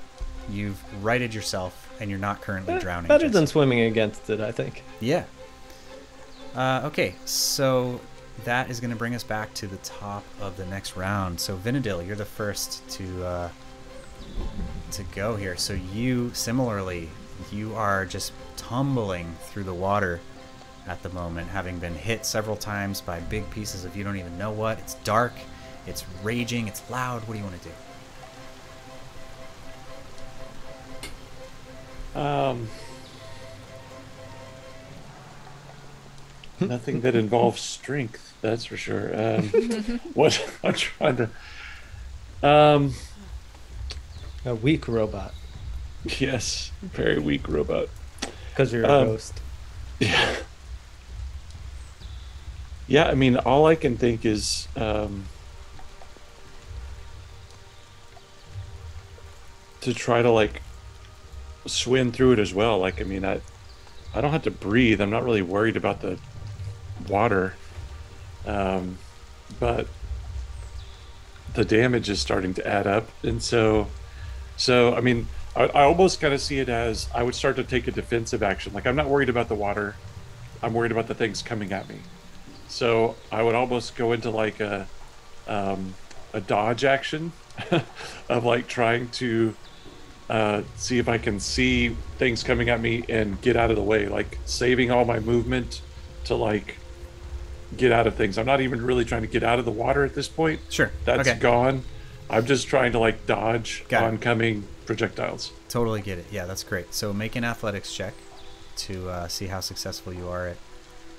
You've 0.50 0.80
righted 1.04 1.34
yourself, 1.34 1.90
and 2.00 2.08
you're 2.10 2.18
not 2.18 2.40
currently 2.40 2.78
drowning. 2.78 3.08
Better 3.08 3.24
just- 3.24 3.34
than 3.34 3.46
swimming 3.46 3.80
against 3.80 4.28
it, 4.30 4.40
I 4.40 4.52
think. 4.52 4.82
yeah. 5.00 5.24
Uh, 6.54 6.82
okay, 6.86 7.14
so 7.26 8.00
that 8.44 8.70
is 8.70 8.80
going 8.80 8.90
to 8.90 8.96
bring 8.96 9.14
us 9.14 9.22
back 9.22 9.52
to 9.54 9.66
the 9.66 9.76
top 9.78 10.24
of 10.40 10.56
the 10.56 10.64
next 10.66 10.96
round. 10.96 11.38
So 11.38 11.54
Vinadil, 11.56 12.06
you're 12.06 12.16
the 12.16 12.24
first 12.24 12.88
to 12.92 13.26
uh, 13.26 13.48
to 14.92 15.02
go 15.14 15.36
here. 15.36 15.56
So 15.56 15.74
you 15.74 16.30
similarly, 16.32 17.10
you 17.52 17.74
are 17.74 18.06
just 18.06 18.32
tumbling 18.56 19.34
through 19.42 19.64
the 19.64 19.74
water 19.74 20.18
at 20.86 21.02
the 21.02 21.10
moment, 21.10 21.48
having 21.48 21.78
been 21.78 21.94
hit 21.94 22.24
several 22.24 22.56
times 22.56 23.00
by 23.02 23.20
big 23.20 23.48
pieces 23.50 23.84
of 23.84 23.94
you 23.94 24.02
don't 24.04 24.16
even 24.16 24.38
know 24.38 24.50
what. 24.50 24.78
It's 24.78 24.94
dark, 25.04 25.34
it's 25.86 26.04
raging, 26.22 26.68
it's 26.68 26.88
loud. 26.88 27.20
What 27.28 27.34
do 27.34 27.38
you 27.38 27.44
want 27.44 27.60
to 27.60 27.68
do? 27.68 27.74
Um, 32.16 32.68
nothing 36.60 37.02
that 37.02 37.14
involves 37.14 37.60
strength, 37.60 38.32
that's 38.40 38.64
for 38.64 38.76
sure. 38.76 39.10
Um, 39.14 39.48
what 40.14 40.42
I'm 40.64 40.74
trying 40.74 41.16
to. 41.18 41.30
Um, 42.42 42.94
A 44.44 44.54
weak 44.54 44.88
robot, 44.88 45.34
yes, 46.18 46.70
very 46.82 47.18
weak 47.18 47.48
robot. 47.48 47.88
because 48.50 48.72
you're 48.72 48.84
a 48.84 48.88
Um, 48.92 49.06
ghost. 49.08 49.40
Yeah. 50.00 50.36
Yeah, 52.88 53.08
I 53.08 53.14
mean, 53.16 53.36
all 53.36 53.66
I 53.66 53.74
can 53.74 53.96
think 53.96 54.24
is 54.24 54.68
um, 54.76 55.24
to 59.80 59.92
try 59.92 60.22
to 60.22 60.30
like 60.30 60.62
swim 61.68 62.12
through 62.12 62.32
it 62.32 62.38
as 62.38 62.52
well. 62.54 62.78
Like, 62.78 63.00
I 63.00 63.04
mean, 63.04 63.24
I 63.24 63.40
I 64.14 64.20
don't 64.20 64.32
have 64.32 64.44
to 64.44 64.50
breathe. 64.50 65.00
I'm 65.00 65.10
not 65.10 65.24
really 65.24 65.42
worried 65.42 65.76
about 65.76 66.00
the 66.00 66.18
water, 67.08 67.54
um, 68.46 68.98
but 69.60 69.88
the 71.54 71.64
damage 71.64 72.08
is 72.08 72.20
starting 72.20 72.54
to 72.54 72.66
add 72.66 72.86
up, 72.86 73.08
and 73.22 73.42
so 73.42 73.88
so 74.56 74.94
I 74.94 75.00
mean. 75.00 75.28
I, 75.54 75.64
I 75.68 75.82
almost 75.84 76.20
kind 76.20 76.34
of 76.34 76.42
see 76.42 76.58
it 76.58 76.68
as 76.68 77.08
I 77.14 77.22
would 77.22 77.34
start 77.34 77.56
to 77.56 77.64
take 77.64 77.88
a 77.88 77.90
defensive 77.90 78.42
action. 78.42 78.74
Like 78.74 78.86
I'm 78.86 78.94
not 78.94 79.08
worried 79.08 79.30
about 79.30 79.48
the 79.48 79.54
water. 79.54 79.96
I'm 80.62 80.74
worried 80.74 80.92
about 80.92 81.06
the 81.06 81.14
things 81.14 81.40
coming 81.40 81.72
at 81.72 81.88
me. 81.88 82.00
So 82.68 83.16
I 83.32 83.42
would 83.42 83.54
almost 83.54 83.96
go 83.96 84.12
into 84.12 84.28
like 84.28 84.60
a 84.60 84.86
um, 85.46 85.94
a 86.32 86.40
dodge 86.40 86.84
action 86.84 87.32
of 88.28 88.44
like 88.44 88.68
trying 88.68 89.08
to 89.08 89.54
uh, 90.28 90.62
see 90.76 90.98
if 90.98 91.08
I 91.08 91.18
can 91.18 91.38
see 91.40 91.90
things 92.18 92.42
coming 92.42 92.68
at 92.68 92.80
me 92.80 93.04
and 93.08 93.40
get 93.42 93.56
out 93.56 93.70
of 93.70 93.76
the 93.76 93.82
way, 93.82 94.08
like 94.08 94.38
saving 94.44 94.90
all 94.90 95.04
my 95.04 95.20
movement 95.20 95.82
to 96.24 96.34
like 96.34 96.78
get 97.76 97.92
out 97.92 98.06
of 98.06 98.14
things. 98.14 98.38
I'm 98.38 98.46
not 98.46 98.60
even 98.60 98.84
really 98.84 99.04
trying 99.04 99.22
to 99.22 99.28
get 99.28 99.42
out 99.42 99.58
of 99.58 99.64
the 99.64 99.70
water 99.72 100.04
at 100.04 100.14
this 100.14 100.28
point. 100.28 100.60
Sure. 100.70 100.90
That's 101.04 101.28
okay. 101.28 101.38
gone. 101.38 101.82
I'm 102.28 102.44
just 102.46 102.66
trying 102.66 102.92
to 102.92 102.98
like 102.98 103.26
dodge 103.26 103.84
Got 103.88 104.02
it. 104.02 104.06
oncoming 104.06 104.64
projectiles. 104.84 105.52
Totally 105.68 106.00
get 106.00 106.18
it. 106.18 106.26
Yeah, 106.30 106.44
that's 106.46 106.64
great. 106.64 106.92
So 106.94 107.12
make 107.12 107.36
an 107.36 107.44
athletics 107.44 107.94
check 107.94 108.14
to 108.76 109.08
uh, 109.08 109.28
see 109.28 109.46
how 109.46 109.60
successful 109.60 110.12
you 110.12 110.28
are 110.28 110.48
at. 110.48 110.56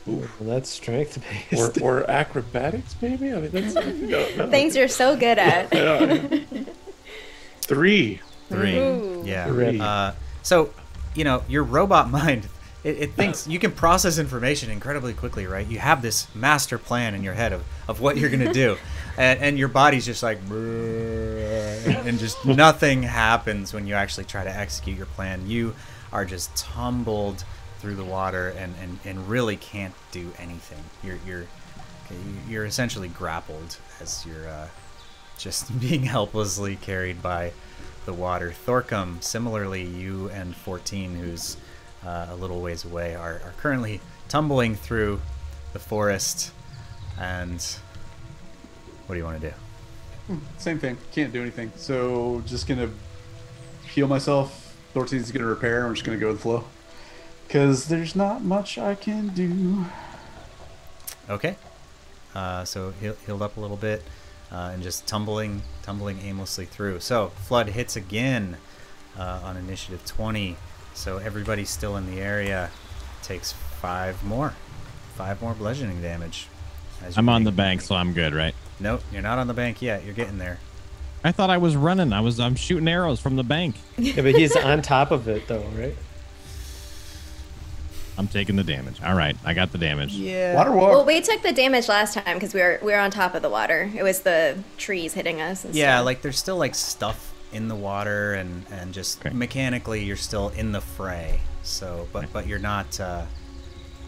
Well, 0.05 0.27
that's 0.39 0.69
strength 0.69 1.17
Or, 1.51 1.67
based. 1.67 1.81
or 1.81 2.09
acrobatics, 2.09 2.95
maybe? 3.01 3.31
I 3.33 3.41
mean, 3.41 3.51
that's 3.51 3.73
no, 3.75 4.29
no. 4.37 4.49
Things 4.49 4.75
you're 4.75 4.87
so 4.87 5.17
good 5.17 5.37
at. 5.37 5.69
Three. 7.61 8.21
Three. 8.49 8.77
Ooh. 8.77 9.23
Yeah. 9.25 9.47
Three. 9.47 9.79
Uh, 9.79 10.13
so, 10.43 10.71
you 11.15 11.23
know, 11.23 11.43
your 11.47 11.63
robot 11.63 12.09
mind, 12.11 12.47
it, 12.83 12.97
it 12.97 13.13
thinks 13.13 13.47
you 13.47 13.59
can 13.59 13.71
process 13.71 14.17
information 14.17 14.69
incredibly 14.69 15.13
quickly, 15.13 15.45
right? 15.45 15.67
You 15.67 15.79
have 15.79 16.01
this 16.01 16.33
master 16.35 16.77
plan 16.77 17.13
in 17.15 17.23
your 17.23 17.33
head 17.33 17.51
of, 17.53 17.63
of 17.87 17.99
what 17.99 18.17
you're 18.17 18.29
going 18.29 18.45
to 18.45 18.53
do. 18.53 18.77
And, 19.19 19.39
and 19.39 19.57
your 19.57 19.67
body's 19.67 20.05
just 20.05 20.21
like, 20.21 20.37
and 20.47 22.19
just 22.19 22.45
nothing 22.45 23.01
happens 23.01 23.73
when 23.73 23.87
you 23.87 23.95
actually 23.95 24.25
try 24.25 24.43
to 24.43 24.55
execute 24.55 24.95
your 24.95 25.07
plan. 25.07 25.49
You 25.49 25.73
are 26.13 26.23
just 26.23 26.55
tumbled 26.55 27.43
through 27.79 27.95
the 27.95 28.03
water 28.03 28.49
and, 28.49 28.75
and, 28.79 28.99
and 29.05 29.27
really 29.27 29.57
can't 29.57 29.95
do 30.11 30.31
anything. 30.37 30.83
You're, 31.03 31.17
you're, 31.25 31.45
you're 32.47 32.65
essentially 32.65 33.07
grappled 33.07 33.77
as 33.99 34.23
you're 34.23 34.47
uh, 34.47 34.67
just 35.39 35.79
being 35.79 36.03
helplessly 36.03 36.75
carried 36.75 37.21
by 37.21 37.53
the 38.07 38.13
water. 38.13 38.51
Thorcum, 38.65 39.21
similarly, 39.21 39.83
you 39.83 40.29
and 40.29 40.55
14, 40.55 41.13
who's 41.13 41.57
uh, 42.03 42.27
a 42.31 42.35
little 42.35 42.61
ways 42.61 42.85
away, 42.85 43.13
are, 43.13 43.41
are 43.43 43.53
currently 43.57 44.01
tumbling 44.29 44.75
through 44.75 45.21
the 45.73 45.79
forest. 45.79 46.51
And 47.19 47.61
what 49.05 49.13
do 49.13 49.19
you 49.19 49.25
want 49.25 49.41
to 49.41 49.49
do? 49.49 50.39
Same 50.57 50.79
thing. 50.79 50.97
Can't 51.11 51.31
do 51.31 51.41
anything. 51.41 51.71
So 51.75 52.41
just 52.45 52.65
gonna 52.65 52.89
heal 53.93 54.07
myself. 54.07 54.75
Thorteen's 54.93 55.31
gonna 55.31 55.45
repair. 55.45 55.85
I'm 55.85 55.93
just 55.93 56.05
gonna 56.05 56.17
go 56.17 56.29
with 56.29 56.37
the 56.37 56.43
flow. 56.43 56.63
Cause 57.49 57.87
there's 57.87 58.15
not 58.15 58.43
much 58.43 58.77
I 58.77 58.95
can 58.95 59.29
do. 59.29 59.85
Okay. 61.29 61.55
Uh, 62.33 62.63
so 62.65 62.93
heal, 63.01 63.15
healed 63.25 63.41
up 63.41 63.57
a 63.57 63.59
little 63.59 63.77
bit 63.77 64.03
uh, 64.51 64.71
and 64.73 64.83
just 64.83 65.07
tumbling, 65.07 65.61
tumbling 65.83 66.19
aimlessly 66.23 66.65
through. 66.65 66.99
So 66.99 67.29
flood 67.29 67.69
hits 67.69 67.95
again 67.95 68.57
uh, 69.17 69.41
on 69.43 69.57
initiative 69.57 70.05
20. 70.05 70.55
So 70.93 71.17
everybody 71.17 71.65
still 71.65 71.97
in 71.97 72.09
the 72.09 72.19
area 72.21 72.69
takes 73.21 73.51
five 73.51 74.23
more, 74.23 74.53
five 75.15 75.41
more 75.41 75.53
bludgeoning 75.53 76.01
damage. 76.01 76.47
as 77.03 77.17
I'm 77.17 77.29
on 77.29 77.43
the 77.43 77.51
bank, 77.51 77.81
so 77.81 77.95
I'm 77.95 78.13
good, 78.13 78.33
right? 78.33 78.55
Nope, 78.79 79.01
you're 79.11 79.21
not 79.21 79.37
on 79.39 79.47
the 79.47 79.53
bank 79.53 79.81
yet. 79.81 80.03
You're 80.05 80.13
getting 80.13 80.37
there. 80.37 80.59
I 81.23 81.31
thought 81.31 81.49
I 81.49 81.57
was 81.57 81.75
running. 81.75 82.13
I 82.13 82.21
was. 82.21 82.39
I'm 82.39 82.55
shooting 82.55 82.87
arrows 82.87 83.19
from 83.19 83.35
the 83.35 83.43
bank. 83.43 83.75
yeah, 83.97 84.21
but 84.21 84.35
he's 84.35 84.55
on 84.55 84.81
top 84.81 85.11
of 85.11 85.27
it 85.27 85.47
though, 85.47 85.63
right? 85.75 85.95
I'm 88.17 88.27
taking 88.27 88.55
the 88.55 88.63
damage. 88.63 89.01
All 89.03 89.15
right, 89.15 89.35
I 89.45 89.53
got 89.53 89.71
the 89.71 89.77
damage. 89.77 90.13
Yeah. 90.13 90.55
Water 90.55 90.71
walk. 90.71 90.89
Well, 90.91 91.05
we 91.05 91.21
took 91.21 91.41
the 91.43 91.51
damage 91.53 91.87
last 91.87 92.13
time 92.15 92.33
because 92.35 92.53
we 92.53 92.61
were 92.61 92.79
we 92.81 92.91
were 92.93 92.97
on 92.99 93.11
top 93.11 93.35
of 93.35 93.41
the 93.43 93.49
water. 93.49 93.91
It 93.95 94.03
was 94.03 94.21
the 94.21 94.57
trees 94.77 95.13
hitting 95.13 95.39
us. 95.41 95.63
And 95.65 95.75
Yeah, 95.75 95.97
stuff. 95.97 96.05
like 96.05 96.21
there's 96.23 96.39
still 96.39 96.57
like 96.57 96.73
stuff 96.75 97.33
in 97.53 97.67
the 97.67 97.75
water 97.75 98.33
and 98.33 98.65
and 98.71 98.93
just 98.93 99.19
Okay. 99.25 99.33
mechanically 99.35 100.03
you're 100.03 100.15
still 100.17 100.49
in 100.49 100.71
the 100.71 100.81
fray. 100.81 101.41
So, 101.63 102.07
but 102.11 102.31
but 102.33 102.47
you're 102.47 102.59
not. 102.59 102.99
Uh, 102.99 103.23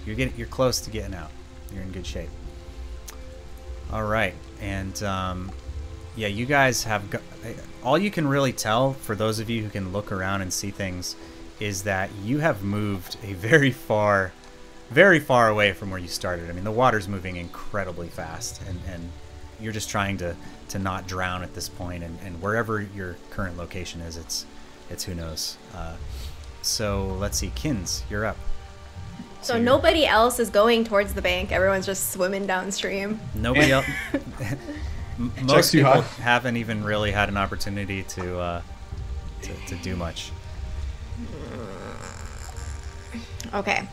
you're 0.06 0.16
getting 0.16 0.34
you're 0.38 0.48
close 0.48 0.82
to 0.82 0.90
getting 0.90 1.14
out. 1.14 1.30
You're 1.74 1.84
in 1.84 1.92
good 1.92 2.06
shape. 2.08 2.30
All 3.92 4.04
right, 4.04 4.34
and 4.62 5.02
um, 5.04 5.52
yeah, 6.16 6.28
you 6.28 6.46
guys 6.46 6.84
have 6.84 7.10
go- 7.10 7.20
all 7.84 7.98
you 7.98 8.12
can 8.12 8.28
really 8.28 8.54
tell 8.54 8.94
for 8.94 9.16
those 9.16 9.40
of 9.40 9.50
you 9.50 9.64
who 9.64 9.70
can 9.70 9.92
look 9.92 10.12
around 10.12 10.42
and 10.42 10.54
see 10.54 10.70
things 10.72 11.16
is 11.60 11.84
that 11.84 12.10
you 12.24 12.40
have 12.40 12.64
moved 12.64 13.18
a 13.24 13.34
very 13.34 13.72
far, 13.72 14.32
very 14.90 15.20
far 15.20 15.50
away 15.50 15.74
from 15.74 15.92
where 15.92 16.00
you 16.00 16.08
started. 16.08 16.50
I 16.50 16.54
mean, 16.54 16.64
the 16.64 16.72
water's 16.72 17.08
moving 17.08 17.36
incredibly 17.36 18.08
fast, 18.08 18.62
and, 18.68 18.80
and 18.88 19.10
you're 19.60 19.74
just 19.74 19.90
trying 19.90 20.18
to, 20.18 20.36
to 20.70 20.80
not 20.80 21.08
drown 21.08 21.44
at 21.44 21.54
this 21.54 21.68
point. 21.68 22.04
And, 22.04 22.18
and 22.24 22.42
wherever 22.42 22.82
your 22.82 23.18
current 23.30 23.58
location 23.58 24.02
is, 24.02 24.18
it's 24.18 24.46
it's 24.90 25.04
who 25.04 25.14
knows. 25.14 25.58
Uh, 25.76 25.96
so 26.62 27.16
let's 27.20 27.38
see, 27.38 27.52
Kins, 27.56 28.04
you're 28.10 28.26
up. 28.26 28.38
So 29.42 29.58
nobody 29.58 30.06
else 30.06 30.40
is 30.40 30.50
going 30.50 30.84
towards 30.84 31.14
the 31.14 31.22
bank. 31.22 31.52
Everyone's 31.52 31.86
just 31.86 32.12
swimming 32.12 32.46
downstream. 32.46 33.20
Nobody 33.36 33.72
else. 33.72 33.86
Most 35.18 35.50
Checks 35.50 35.72
too 35.72 35.78
people 35.80 36.02
high. 36.02 36.24
haven't 36.24 36.58
even 36.58 36.84
really 36.84 37.12
had 37.12 37.30
an 37.30 37.38
opportunity 37.38 38.04
to 38.04 38.40
uh, 38.40 38.62
to, 39.42 39.54
to 39.68 39.76
do 39.76 39.96
much. 39.96 40.32
Okay. 43.54 43.88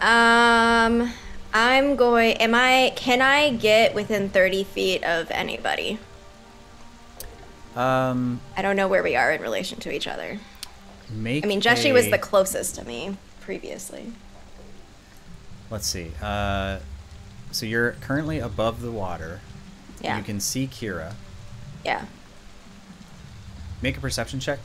Um, 0.00 1.12
I'm 1.54 1.96
going. 1.96 2.36
Am 2.38 2.54
I? 2.54 2.92
Can 2.96 3.22
I 3.22 3.50
get 3.50 3.94
within 3.94 4.28
30 4.28 4.64
feet 4.64 5.04
of 5.04 5.30
anybody? 5.30 5.98
Um, 7.76 8.40
I 8.56 8.62
don't 8.62 8.76
know 8.76 8.88
where 8.88 9.02
we 9.02 9.16
are 9.16 9.32
in 9.32 9.40
relation 9.40 9.78
to 9.80 9.94
each 9.94 10.06
other. 10.06 10.38
make. 11.10 11.44
I 11.44 11.48
mean, 11.48 11.60
Jeshi 11.60 11.92
was 11.92 12.10
the 12.10 12.18
closest 12.18 12.74
to 12.76 12.84
me 12.84 13.16
previously. 13.40 14.12
Let's 15.70 15.86
see. 15.86 16.10
Uh, 16.20 16.80
so 17.50 17.64
you're 17.64 17.92
currently 17.92 18.38
above 18.38 18.82
the 18.82 18.90
water. 18.90 19.40
Yeah. 20.02 20.18
You 20.18 20.24
can 20.24 20.40
see 20.40 20.66
Kira. 20.66 21.14
Yeah. 21.84 22.06
Make 23.80 23.96
a 23.96 24.00
perception 24.00 24.38
check 24.38 24.58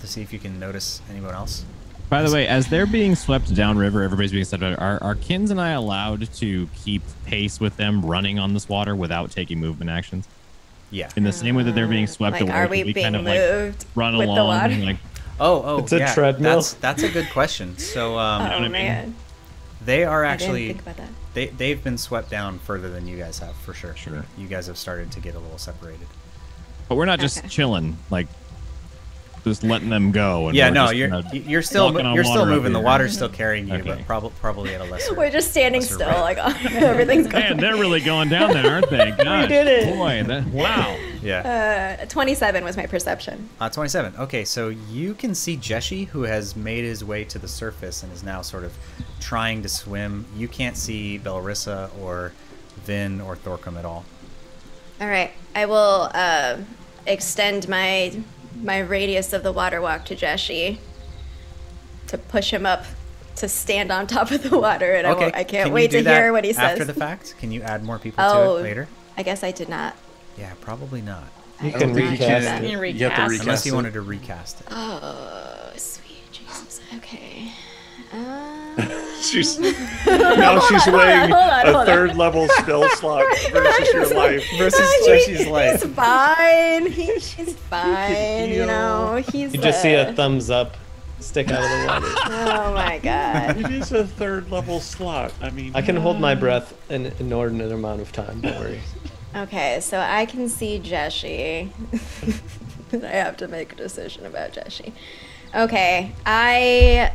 to 0.00 0.06
see 0.06 0.22
if 0.22 0.32
you 0.32 0.38
can 0.38 0.58
notice 0.58 1.02
anyone 1.10 1.34
else. 1.34 1.64
By 2.10 2.22
the 2.22 2.32
way, 2.34 2.46
as 2.48 2.66
they're 2.68 2.86
being 2.86 3.14
swept 3.14 3.54
downriver, 3.54 4.02
everybody's 4.02 4.32
being 4.32 4.44
swept. 4.44 4.62
Are, 4.64 5.02
are 5.02 5.14
Kins 5.14 5.50
and 5.52 5.60
I 5.60 5.70
allowed 5.70 6.32
to 6.34 6.68
keep 6.76 7.02
pace 7.24 7.60
with 7.60 7.76
them 7.76 8.04
running 8.04 8.38
on 8.38 8.52
this 8.52 8.68
water 8.68 8.96
without 8.96 9.30
taking 9.30 9.60
movement 9.60 9.90
actions? 9.90 10.26
Yeah. 10.90 11.08
In 11.16 11.22
the 11.22 11.32
same 11.32 11.54
way 11.54 11.62
that 11.62 11.74
they're 11.76 11.86
being 11.86 12.08
swept 12.08 12.32
Like, 12.34 12.42
away, 12.42 12.52
are 12.52 12.62
could 12.66 12.70
we 12.86 12.92
being 12.92 13.04
kind 13.04 13.14
of 13.16 13.22
like 13.22 13.74
run 13.94 14.16
with 14.18 14.26
the 14.26 14.32
along? 14.32 14.46
water? 14.48 14.72
and, 14.74 14.84
like, 14.84 14.96
Oh, 15.38 15.62
oh, 15.64 15.78
It's 15.78 15.92
a 15.92 15.98
yeah, 15.98 16.12
treadmill. 16.14 16.56
That's 16.56 16.74
that's 16.74 17.02
a 17.04 17.08
good 17.08 17.30
question. 17.30 17.78
So 17.78 18.18
um, 18.18 18.42
Oh 18.42 18.44
what 18.46 18.54
I 18.54 18.60
mean? 18.62 18.72
man, 18.72 19.14
they 19.84 20.04
are 20.04 20.24
I 20.24 20.32
actually 20.32 20.66
didn't 20.66 20.82
think 20.82 20.96
about 20.96 21.06
that. 21.06 21.14
they 21.32 21.46
they've 21.46 21.82
been 21.82 21.96
swept 21.96 22.28
down 22.28 22.58
further 22.58 22.90
than 22.90 23.06
you 23.06 23.16
guys 23.16 23.38
have 23.38 23.54
for 23.56 23.72
sure. 23.72 23.94
Sure. 23.94 24.26
You 24.36 24.48
guys 24.48 24.66
have 24.66 24.76
started 24.76 25.12
to 25.12 25.20
get 25.20 25.36
a 25.36 25.38
little 25.38 25.56
separated. 25.58 26.08
but 26.88 26.96
we're 26.96 27.06
not 27.06 27.20
just 27.20 27.38
Okay. 27.38 27.48
chilling, 27.48 27.96
like 28.10 28.26
just 29.44 29.62
letting 29.62 29.88
them 29.88 30.12
go. 30.12 30.48
And 30.48 30.56
Yeah, 30.56 30.70
no, 30.70 30.90
you're 30.90 31.20
you're 31.32 31.62
still 31.62 31.92
you're 32.14 32.24
still 32.24 32.40
water 32.40 32.50
up 32.52 32.56
moving. 32.56 32.72
The 32.72 32.80
water's 32.80 33.12
still 33.14 33.28
carrying 33.28 33.68
you, 33.68 33.74
Okay. 33.74 33.82
but 33.96 34.06
probably 34.06 34.30
probably 34.40 34.74
at 34.74 34.80
a 34.80 34.84
lesser. 34.84 35.14
We're 35.14 35.30
just 35.30 35.50
standing 35.50 35.80
still, 35.82 36.08
rate. 36.08 36.36
like 36.36 36.38
everything's 36.74 37.26
going. 37.26 37.44
Man, 37.44 37.56
they're 37.56 37.76
really 37.76 38.00
going 38.00 38.28
down 38.28 38.50
there, 38.52 38.70
aren't 38.70 38.90
they? 38.90 39.10
Gosh, 39.18 39.48
did 39.48 39.66
it. 39.66 39.94
Boy, 39.94 40.22
that, 40.24 40.46
wow. 40.48 40.96
yeah. 41.22 41.98
Uh, 42.02 42.06
27 42.06 42.64
was 42.64 42.76
my 42.76 42.86
perception. 42.86 43.48
Uh, 43.60 43.68
27. 43.68 44.14
Okay, 44.18 44.44
so 44.44 44.68
you 44.68 45.14
can 45.14 45.34
see 45.34 45.56
Jeshi, 45.56 46.06
who 46.06 46.22
has 46.22 46.56
made 46.56 46.84
his 46.84 47.04
way 47.04 47.24
to 47.24 47.38
the 47.38 47.48
surface 47.48 48.02
and 48.02 48.12
is 48.12 48.22
now 48.22 48.42
sort 48.42 48.64
of 48.64 48.76
trying 49.20 49.62
to 49.62 49.68
swim. 49.68 50.26
You 50.36 50.48
can't 50.48 50.76
see 50.76 51.18
Belrissa 51.22 51.90
or 52.00 52.32
Vin 52.84 53.20
or 53.20 53.36
Thorcum 53.36 53.78
at 53.78 53.84
all. 53.84 54.04
All 55.00 55.08
right, 55.08 55.30
I 55.54 55.64
will 55.66 56.10
uh, 56.14 56.56
extend 57.06 57.68
my 57.68 58.20
my 58.54 58.78
radius 58.78 59.32
of 59.32 59.42
the 59.42 59.52
water 59.52 59.80
walk 59.80 60.04
to 60.06 60.16
Jeshi 60.16 60.78
to 62.08 62.18
push 62.18 62.52
him 62.52 62.66
up 62.66 62.84
to 63.36 63.48
stand 63.48 63.90
on 63.92 64.06
top 64.06 64.30
of 64.30 64.42
the 64.42 64.58
water, 64.58 64.92
and 64.94 65.06
I, 65.06 65.10
Okay, 65.12 65.20
won't- 65.22 65.34
I 65.36 65.44
can't 65.44 65.64
can 65.66 65.72
wait 65.72 65.90
to 65.92 66.02
hear 66.02 66.32
what 66.32 66.44
he 66.44 66.52
says. 66.52 66.72
After 66.72 66.84
the 66.84 66.94
fact, 66.94 67.34
can 67.38 67.52
you 67.52 67.62
add 67.62 67.82
more 67.84 67.98
people 67.98 68.22
oh, 68.24 68.54
to 68.56 68.60
it 68.60 68.62
later? 68.64 68.88
I 69.16 69.22
guess 69.22 69.42
I 69.44 69.50
did 69.52 69.68
not. 69.68 69.96
Yeah, 70.38 70.52
probably 70.60 71.00
not. 71.00 71.24
You 71.62 71.70
don't 71.72 71.80
can 71.80 71.94
recast 71.94 72.18
did 72.20 72.42
that. 72.44 72.64
it. 72.64 72.70
You 72.70 72.82
You 72.82 73.04
have 73.08 73.16
to 73.16 73.22
recast. 73.22 73.30
recast 73.30 73.42
Unless 73.42 73.66
you 73.66 73.74
wanted 73.74 73.92
to 73.94 74.00
recast 74.00 74.60
it. 74.62 74.66
Oh, 74.70 75.70
sweet 75.76 76.32
Jesus. 76.32 76.80
Okay. 76.96 77.52
Uh, 78.12 78.49
She's 79.30 79.58
now 79.58 80.60
she's 80.60 80.84
hold 80.84 80.94
on, 80.96 81.00
weighing 81.00 81.32
on, 81.32 81.66
a 81.68 81.72
on. 81.78 81.86
third 81.86 82.16
level 82.16 82.48
spell 82.48 82.88
slot 82.96 83.24
versus 83.52 83.92
your 83.92 84.14
life. 84.14 84.44
Versus 84.56 84.94
he- 84.94 85.06
Jeshi's 85.06 85.46
life. 85.46 85.82
He's 85.82 85.92
fine. 85.92 86.86
He, 86.86 87.04
he's 87.18 87.54
fine. 87.54 88.48
You 88.50 88.66
know, 88.66 89.22
he's. 89.30 89.54
You 89.54 89.60
just 89.60 89.82
see 89.82 89.94
uh, 89.94 90.10
a 90.10 90.12
thumbs 90.14 90.48
up 90.50 90.76
stick 91.20 91.50
out 91.50 91.62
of 91.62 91.70
the 91.70 91.86
water. 91.86 92.06
Oh 92.52 92.72
my 92.74 92.98
god. 92.98 93.58
It 93.58 93.70
is 93.70 93.92
a 93.92 94.06
third 94.06 94.50
level 94.50 94.80
slot. 94.80 95.32
I 95.42 95.50
mean, 95.50 95.72
I 95.74 95.82
can 95.82 95.96
hold 95.96 96.18
my 96.18 96.34
breath 96.34 96.74
an 96.90 97.12
inordinate 97.18 97.72
amount 97.72 98.00
of 98.00 98.10
time. 98.12 98.40
Don't 98.40 98.58
worry. 98.58 98.80
Okay, 99.36 99.78
so 99.80 99.98
I 100.00 100.24
can 100.26 100.48
see 100.48 100.80
Jeshi. 100.80 101.70
I 102.92 103.06
have 103.06 103.36
to 103.36 103.48
make 103.48 103.72
a 103.74 103.76
decision 103.76 104.24
about 104.26 104.52
Jeshi. 104.52 104.92
Okay, 105.54 106.12
I. 106.26 107.12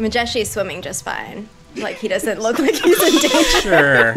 I 0.00 0.02
mean, 0.02 0.10
Jeshi's 0.10 0.50
swimming 0.50 0.80
just 0.80 1.04
fine. 1.04 1.46
Like, 1.76 1.96
he 1.96 2.08
doesn't 2.08 2.40
look 2.40 2.58
like 2.58 2.74
he's 2.74 3.02
in 3.02 3.12
danger. 3.20 3.60
Sure. 3.60 4.12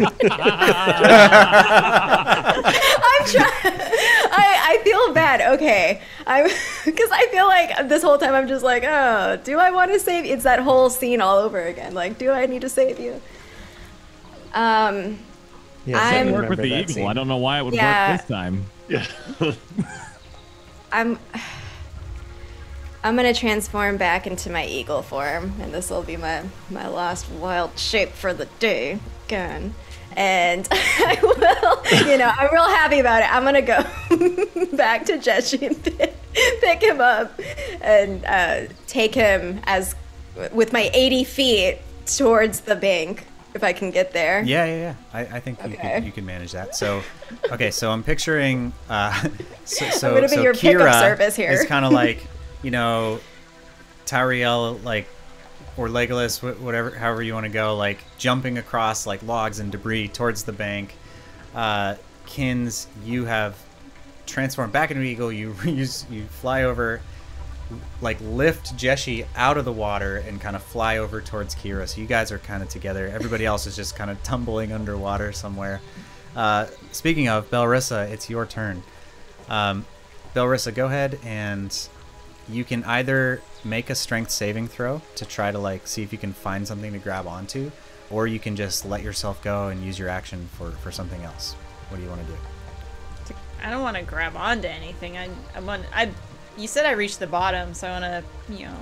trying. 3.26 3.80
I, 4.32 4.58
I 4.62 4.80
feel 4.82 5.12
bad. 5.12 5.54
Okay, 5.54 6.00
I'm 6.26 6.44
because 6.86 7.10
I 7.12 7.26
feel 7.30 7.44
like 7.46 7.86
this 7.90 8.02
whole 8.02 8.16
time 8.16 8.32
I'm 8.32 8.48
just 8.48 8.64
like, 8.64 8.84
oh, 8.86 9.38
do 9.44 9.58
I 9.58 9.70
want 9.70 9.92
to 9.92 10.00
save? 10.00 10.24
It's 10.24 10.44
that 10.44 10.60
whole 10.60 10.88
scene 10.88 11.20
all 11.20 11.36
over 11.36 11.60
again. 11.60 11.92
Like, 11.92 12.16
do 12.16 12.30
I 12.30 12.46
need 12.46 12.62
to 12.62 12.70
save 12.70 12.98
you? 12.98 13.20
Um, 14.54 15.18
Yes, 15.86 15.98
I'm- 16.00 16.28
I 16.28 16.30
It 16.30 16.32
worked 16.32 16.48
with 16.48 16.58
the 16.60 16.64
eagle. 16.80 16.94
scene. 16.94 17.06
I 17.06 17.12
don't 17.12 17.28
know 17.28 17.36
why 17.36 17.58
it 17.58 17.64
would 17.66 17.74
Yeah. 17.74 18.12
work 18.12 18.20
this 18.22 18.28
time. 18.28 18.64
yeah. 18.88 19.06
I'm. 20.92 21.18
I'm 23.04 23.16
gonna 23.16 23.34
transform 23.34 23.98
back 23.98 24.26
into 24.26 24.48
my 24.50 24.64
eagle 24.64 25.02
form, 25.02 25.52
and 25.60 25.72
this 25.74 25.90
will 25.90 26.02
be 26.02 26.16
my 26.16 26.42
my 26.70 26.88
last 26.88 27.30
wild 27.30 27.78
shape 27.78 28.08
for 28.10 28.32
the 28.32 28.46
day 28.58 28.98
again. 29.26 29.74
And 30.16 30.66
I 30.72 31.18
will, 31.22 32.08
you 32.10 32.16
know, 32.16 32.32
I'm 32.34 32.50
real 32.52 32.64
happy 32.64 33.00
about 33.00 33.22
it. 33.22 33.32
I'm 33.34 33.44
gonna 33.44 33.60
go 33.60 33.82
back 34.76 35.04
to 35.06 35.18
Jeshi 35.18 35.66
and 35.66 35.82
pick, 35.82 36.14
pick 36.60 36.82
him 36.82 37.00
up 37.02 37.38
and 37.82 38.24
uh, 38.24 38.72
take 38.86 39.14
him 39.14 39.60
as 39.64 39.94
with 40.52 40.72
my 40.72 40.90
80 40.94 41.24
feet 41.24 41.78
towards 42.06 42.60
the 42.60 42.74
bank 42.76 43.26
if 43.54 43.62
I 43.62 43.72
can 43.72 43.90
get 43.90 44.12
there. 44.12 44.42
Yeah, 44.42 44.64
yeah, 44.64 44.76
yeah. 44.76 44.94
I, 45.12 45.20
I 45.36 45.40
think 45.40 45.58
you, 45.62 45.74
Okay. 45.74 45.94
could, 45.96 46.04
you 46.04 46.12
can 46.12 46.24
manage 46.24 46.52
that. 46.52 46.74
So, 46.74 47.02
okay, 47.52 47.70
so 47.70 47.90
I'm 47.90 48.02
picturing. 48.02 48.72
Uh, 48.88 49.28
so, 49.64 49.90
so, 49.90 50.14
gonna 50.14 50.22
be 50.22 50.36
so 50.36 50.42
your 50.42 50.54
pickup 50.54 50.82
Kira 50.86 51.00
service 51.00 51.36
here. 51.36 51.50
is 51.52 51.64
kind 51.66 51.84
of 51.84 51.92
like, 51.92 52.26
you 52.64 52.70
know, 52.70 53.20
Tauriel, 54.06 54.82
like, 54.82 55.06
or 55.76 55.88
Legolas, 55.88 56.42
whatever, 56.60 56.90
however 56.90 57.22
you 57.22 57.34
want 57.34 57.44
to 57.44 57.52
go, 57.52 57.76
like 57.76 57.98
jumping 58.18 58.58
across 58.58 59.06
like 59.06 59.22
logs 59.22 59.58
and 59.58 59.70
debris 59.70 60.08
towards 60.08 60.44
the 60.44 60.52
bank. 60.52 60.94
Uh, 61.54 61.96
Kins, 62.26 62.86
you 63.04 63.24
have 63.26 63.56
transformed 64.26 64.72
back 64.72 64.90
into 64.90 65.02
an 65.02 65.06
eagle. 65.06 65.30
You 65.30 65.54
use 65.64 66.06
you 66.10 66.24
fly 66.24 66.64
over 66.64 67.00
like 68.00 68.18
lift 68.20 68.76
Jeshi 68.76 69.26
out 69.36 69.56
of 69.56 69.64
the 69.64 69.72
water 69.72 70.18
and 70.18 70.40
kind 70.40 70.54
of 70.54 70.62
fly 70.62 70.98
over 70.98 71.20
towards 71.20 71.54
Kira. 71.54 71.88
So 71.88 72.00
you 72.00 72.06
guys 72.06 72.30
are 72.30 72.38
kind 72.38 72.62
of 72.62 72.68
together. 72.68 73.08
Everybody 73.08 73.46
else 73.46 73.66
is 73.66 73.74
just 73.74 73.96
kind 73.96 74.10
of 74.10 74.22
tumbling 74.22 74.72
underwater 74.72 75.32
somewhere. 75.32 75.80
Uh, 76.36 76.66
speaking 76.92 77.28
of 77.28 77.50
Belrissa, 77.50 78.10
it's 78.10 78.28
your 78.28 78.46
turn. 78.46 78.82
Um, 79.48 79.86
Belrissa, 80.34 80.74
go 80.74 80.86
ahead 80.86 81.18
and 81.24 81.88
you 82.48 82.64
can 82.64 82.84
either 82.84 83.40
make 83.64 83.90
a 83.90 83.94
strength 83.94 84.30
saving 84.30 84.68
throw 84.68 85.00
to 85.16 85.24
try 85.24 85.50
to 85.50 85.58
like 85.58 85.86
see 85.86 86.02
if 86.02 86.12
you 86.12 86.18
can 86.18 86.32
find 86.32 86.66
something 86.66 86.92
to 86.92 86.98
grab 86.98 87.26
onto, 87.26 87.70
or 88.10 88.26
you 88.26 88.38
can 88.38 88.56
just 88.56 88.84
let 88.84 89.02
yourself 89.02 89.42
go 89.42 89.68
and 89.68 89.82
use 89.84 89.98
your 89.98 90.08
action 90.08 90.48
for 90.58 90.72
for 90.72 90.90
something 90.92 91.22
else. 91.22 91.54
What 91.88 91.98
do 91.98 92.02
you 92.02 92.08
want 92.08 92.22
to 92.26 92.26
do? 92.32 92.38
I 93.62 93.70
don't 93.70 93.82
want 93.82 93.96
to 93.96 94.02
grab 94.02 94.36
onto 94.36 94.68
anything. 94.68 95.16
I, 95.16 95.30
I 95.54 95.60
want. 95.60 95.84
I. 95.92 96.10
You 96.58 96.68
said 96.68 96.84
I 96.84 96.92
reached 96.92 97.18
the 97.18 97.26
bottom, 97.26 97.72
so 97.74 97.88
I 97.88 97.98
want 98.00 98.04
to, 98.48 98.52
you 98.52 98.66
know, 98.66 98.76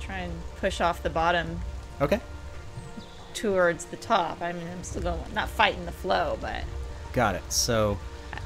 try 0.00 0.18
and 0.18 0.32
push 0.56 0.80
off 0.80 1.02
the 1.02 1.10
bottom 1.10 1.60
Okay. 2.00 2.18
towards 3.34 3.84
the 3.86 3.96
top. 3.96 4.40
I 4.40 4.52
mean, 4.52 4.66
I'm 4.68 4.82
still 4.84 5.02
going, 5.02 5.20
not 5.34 5.48
fighting 5.50 5.84
the 5.84 5.92
flow, 5.92 6.38
but 6.40 6.64
Got 7.12 7.34
it. 7.34 7.42
So, 7.52 7.98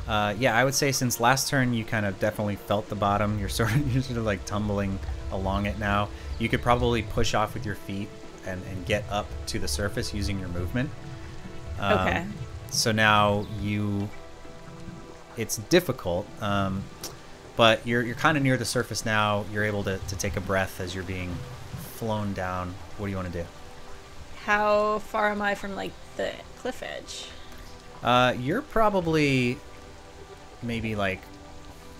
uh, 0.07 0.35
yeah, 0.39 0.57
I 0.57 0.65
would 0.65 0.75
say 0.75 0.93
since 0.93 1.21
last 1.21 1.49
turn 1.49 1.73
you 1.75 1.85
kind 1.85 2.07
of 2.07 2.19
definitely 2.21 2.57
felt 2.57 2.89
the 2.89 2.95
bottom. 2.97 3.39
You're 3.39 3.49
sort 3.49 3.75
of 3.75 3.93
you're 3.95 4.03
sort 4.03 4.19
of 4.19 4.25
like 4.25 4.45
tumbling 4.45 4.99
along 5.33 5.67
it 5.67 5.79
now. 5.79 6.09
You 6.39 6.49
could 6.49 6.63
probably 6.63 7.03
push 7.03 7.35
off 7.35 7.55
with 7.55 7.65
your 7.65 7.77
feet 7.77 8.09
and, 8.47 8.63
and 8.65 8.85
get 8.87 9.05
up 9.11 9.27
to 9.47 9.59
the 9.59 9.69
surface 9.69 10.13
using 10.13 10.39
your 10.39 10.49
movement. 10.49 10.91
Um, 11.79 11.99
Okay. 12.01 12.27
So 12.71 12.93
now 12.93 13.47
you 13.61 14.11
it's 15.37 15.57
difficult. 15.59 16.27
Um, 16.41 16.85
but 17.57 17.87
you're 17.87 18.03
you're 18.03 18.17
kind 18.17 18.37
of 18.37 18.43
near 18.43 18.57
the 18.57 18.65
surface 18.65 19.05
now. 19.05 19.45
You're 19.53 19.65
able 19.65 19.85
to, 19.85 19.99
to 19.99 20.17
take 20.17 20.37
a 20.37 20.41
breath 20.41 20.81
as 20.81 20.95
you're 20.95 21.05
being 21.05 21.39
flown 21.95 22.33
down. 22.35 22.75
What 22.99 23.07
do 23.07 23.11
you 23.11 23.17
want 23.17 23.33
to 23.33 23.43
do? 23.43 23.49
How 24.45 24.99
far 25.01 25.31
am 25.31 25.41
I 25.41 25.55
from 25.55 25.75
like 25.77 25.93
the 26.17 26.33
cliff 26.59 26.83
edge? 26.83 27.29
Uh, 28.03 28.35
you're 28.39 28.63
probably 28.63 29.59
maybe 30.65 30.97
like, 30.97 31.21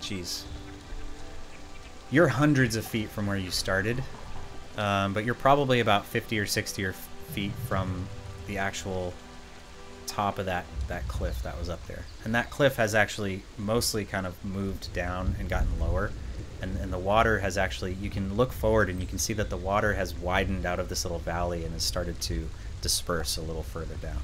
jeez, 0.01 0.43
you're 2.11 2.27
hundreds 2.27 2.75
of 2.75 2.85
feet 2.85 3.09
from 3.09 3.27
where 3.27 3.37
you 3.37 3.51
started, 3.51 4.03
um, 4.77 5.13
but 5.13 5.25
you're 5.25 5.35
probably 5.35 5.79
about 5.79 6.05
50 6.05 6.39
or 6.39 6.45
60 6.45 6.85
or 6.85 6.93
feet 6.93 7.51
from 7.67 8.07
the 8.47 8.57
actual 8.57 9.13
top 10.07 10.39
of 10.39 10.45
that 10.45 10.65
that 10.87 11.07
cliff 11.07 11.41
that 11.43 11.57
was 11.57 11.69
up 11.69 11.85
there. 11.87 12.05
And 12.23 12.35
that 12.35 12.49
cliff 12.49 12.75
has 12.75 12.95
actually 12.95 13.43
mostly 13.57 14.05
kind 14.05 14.25
of 14.25 14.43
moved 14.45 14.93
down 14.93 15.35
and 15.39 15.49
gotten 15.49 15.79
lower. 15.79 16.11
And, 16.61 16.77
and 16.77 16.93
the 16.93 16.99
water 16.99 17.39
has 17.39 17.57
actually, 17.57 17.93
you 17.93 18.09
can 18.09 18.35
look 18.35 18.53
forward 18.53 18.89
and 18.89 19.01
you 19.01 19.07
can 19.07 19.17
see 19.17 19.33
that 19.33 19.49
the 19.49 19.57
water 19.57 19.93
has 19.93 20.15
widened 20.15 20.65
out 20.65 20.79
of 20.79 20.89
this 20.89 21.03
little 21.03 21.19
valley 21.19 21.65
and 21.65 21.73
has 21.73 21.83
started 21.83 22.21
to 22.21 22.47
disperse 22.81 23.35
a 23.35 23.41
little 23.41 23.63
further 23.63 23.95
down. 23.95 24.21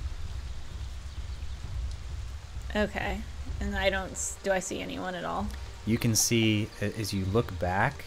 Okay. 2.75 3.21
And 3.61 3.75
I 3.75 3.89
don't. 3.89 4.11
Do 4.43 4.51
I 4.51 4.59
see 4.59 4.81
anyone 4.81 5.15
at 5.15 5.23
all? 5.23 5.47
You 5.85 5.97
can 5.97 6.15
see 6.15 6.67
as 6.81 7.13
you 7.13 7.25
look 7.25 7.57
back, 7.59 8.05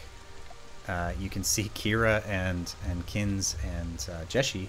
uh, 0.88 1.12
you 1.18 1.30
can 1.30 1.44
see 1.44 1.70
Kira 1.74 2.26
and 2.26 2.74
and 2.86 3.06
Kins 3.06 3.56
and 3.64 4.06
uh, 4.12 4.24
Jeshi 4.24 4.66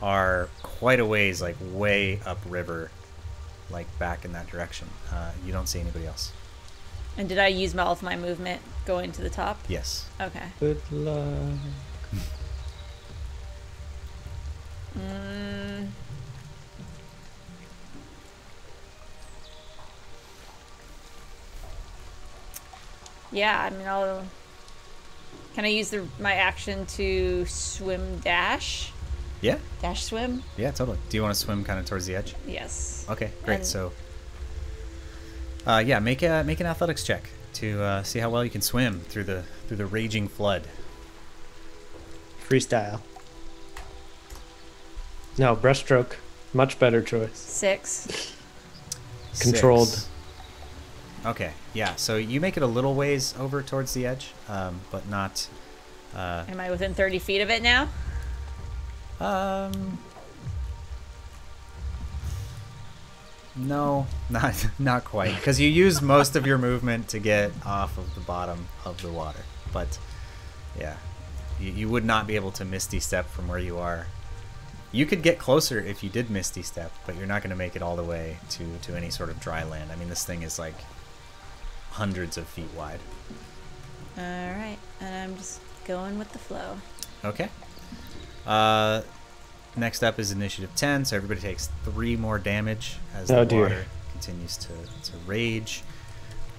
are 0.00 0.48
quite 0.62 1.00
a 1.00 1.04
ways, 1.04 1.42
like 1.42 1.56
way 1.72 2.20
upriver, 2.24 2.90
like 3.68 3.86
back 3.98 4.24
in 4.24 4.32
that 4.32 4.46
direction. 4.46 4.88
Uh, 5.12 5.32
you 5.44 5.52
don't 5.52 5.68
see 5.68 5.80
anybody 5.80 6.06
else. 6.06 6.32
And 7.16 7.28
did 7.28 7.40
I 7.40 7.48
use 7.48 7.76
all 7.76 7.90
of 7.90 8.02
my 8.02 8.16
movement 8.16 8.62
going 8.86 9.10
to 9.10 9.22
the 9.22 9.30
top? 9.30 9.58
Yes. 9.66 10.08
Okay. 10.20 10.46
Good 10.60 10.80
luck. 10.92 11.58
Mm, 14.96 15.88
yeah, 23.32 23.62
I 23.62 23.70
mean, 23.70 23.86
I'll. 23.86 24.24
Can 25.54 25.64
I 25.64 25.68
use 25.68 25.90
the 25.90 26.06
my 26.20 26.34
action 26.34 26.86
to 26.86 27.44
swim 27.46 28.18
dash? 28.20 28.92
Yeah. 29.40 29.58
Dash 29.82 30.04
swim? 30.04 30.42
Yeah. 30.56 30.70
Totally. 30.70 30.98
Do 31.08 31.16
you 31.16 31.22
want 31.22 31.34
to 31.34 31.40
swim 31.40 31.64
kind 31.64 31.78
of 31.78 31.86
towards 31.86 32.06
the 32.06 32.16
edge? 32.16 32.34
Yes. 32.46 33.06
Okay. 33.08 33.30
Great. 33.44 33.56
And- 33.56 33.66
so. 33.66 33.92
Uh, 35.66 35.82
yeah, 35.84 35.98
make 35.98 36.22
a 36.22 36.42
make 36.44 36.60
an 36.60 36.66
athletics 36.66 37.04
check 37.04 37.28
to 37.54 37.82
uh, 37.82 38.02
see 38.02 38.18
how 38.20 38.30
well 38.30 38.42
you 38.42 38.48
can 38.50 38.62
swim 38.62 39.00
through 39.00 39.24
the 39.24 39.42
through 39.66 39.76
the 39.76 39.86
raging 39.86 40.26
flood. 40.28 40.62
Freestyle. 42.48 43.00
No, 45.36 45.54
breaststroke. 45.54 46.14
Much 46.54 46.78
better 46.78 47.02
choice. 47.02 47.36
Six. 47.36 48.32
Controlled. 49.40 49.88
Six. 49.88 50.08
Okay, 51.26 51.52
yeah. 51.74 51.96
So 51.96 52.16
you 52.16 52.40
make 52.40 52.56
it 52.56 52.62
a 52.62 52.66
little 52.66 52.94
ways 52.94 53.34
over 53.38 53.62
towards 53.62 53.94
the 53.94 54.06
edge, 54.06 54.32
um, 54.48 54.80
but 54.90 55.08
not. 55.08 55.48
Uh, 56.14 56.44
Am 56.48 56.60
I 56.60 56.70
within 56.70 56.94
30 56.94 57.18
feet 57.18 57.40
of 57.40 57.50
it 57.50 57.62
now? 57.62 57.88
um. 59.20 59.98
No, 63.56 64.06
not 64.30 64.66
not 64.78 65.04
quite, 65.04 65.34
because 65.34 65.58
you 65.58 65.68
use 65.68 66.00
most 66.00 66.36
of 66.36 66.46
your 66.46 66.58
movement 66.58 67.08
to 67.08 67.18
get 67.18 67.50
off 67.66 67.98
of 67.98 68.14
the 68.14 68.20
bottom 68.20 68.68
of 68.84 69.02
the 69.02 69.10
water. 69.10 69.40
But 69.72 69.98
yeah, 70.78 70.96
you, 71.58 71.72
you 71.72 71.88
would 71.88 72.04
not 72.04 72.28
be 72.28 72.36
able 72.36 72.52
to 72.52 72.64
misty 72.64 73.00
step 73.00 73.28
from 73.28 73.48
where 73.48 73.58
you 73.58 73.78
are. 73.78 74.06
You 74.92 75.04
could 75.06 75.22
get 75.22 75.38
closer 75.38 75.80
if 75.80 76.02
you 76.04 76.08
did 76.08 76.30
misty 76.30 76.62
step, 76.62 76.92
but 77.04 77.16
you're 77.16 77.26
not 77.26 77.42
going 77.42 77.50
to 77.50 77.56
make 77.56 77.74
it 77.74 77.82
all 77.82 77.96
the 77.96 78.04
way 78.04 78.36
to 78.50 78.64
to 78.82 78.96
any 78.96 79.10
sort 79.10 79.28
of 79.28 79.40
dry 79.40 79.64
land. 79.64 79.90
I 79.90 79.96
mean, 79.96 80.08
this 80.08 80.24
thing 80.24 80.42
is 80.42 80.58
like 80.60 80.76
hundreds 81.98 82.38
of 82.38 82.46
feet 82.46 82.68
wide. 82.76 83.00
All 84.16 84.22
right. 84.24 84.78
And 85.00 85.32
I'm 85.32 85.36
just 85.36 85.60
going 85.84 86.16
with 86.18 86.32
the 86.32 86.38
flow. 86.38 86.78
Okay. 87.24 87.48
Uh, 88.46 89.02
next 89.76 90.02
up 90.04 90.18
is 90.20 90.30
initiative 90.30 90.70
10, 90.76 91.04
so 91.06 91.16
everybody 91.16 91.40
takes 91.40 91.68
three 91.84 92.16
more 92.16 92.38
damage 92.38 92.96
as 93.14 93.30
Oh, 93.30 93.40
the 93.40 93.46
dear. 93.46 93.62
water 93.62 93.84
continues 94.12 94.56
to, 94.58 94.68
to 94.68 95.12
rage. 95.26 95.82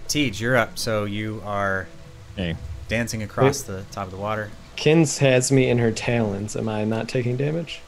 Tej, 0.10 0.32
you're 0.41 0.57
up, 0.57 0.78
so 0.78 1.06
you 1.06 1.41
are 1.45 1.88
Okay. 2.34 2.56
dancing 2.90 3.24
across 3.24 3.61
the 3.61 3.84
top 3.91 4.06
of 4.06 4.11
the 4.11 4.18
water. 4.18 4.52
Kins 4.76 5.20
has 5.20 5.52
me 5.52 5.70
in 5.70 5.78
her 5.80 5.91
talons. 5.91 6.56
Am 6.56 6.68
I 6.70 6.84
not 6.84 7.07
taking 7.07 7.38
damage? 7.38 7.82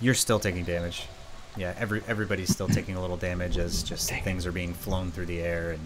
You're 0.00 0.14
still 0.14 0.38
taking 0.40 0.64
damage. 0.64 1.06
Yeah, 1.56 1.74
every 1.78 2.02
everybody's 2.06 2.50
still 2.50 2.68
taking 2.68 2.96
a 2.96 3.00
little 3.00 3.16
damage 3.16 3.58
as 3.58 3.82
just 3.82 4.10
things 4.22 4.46
are 4.46 4.52
being 4.52 4.72
flown 4.72 5.10
through 5.10 5.26
the 5.26 5.40
air 5.40 5.72
and 5.72 5.80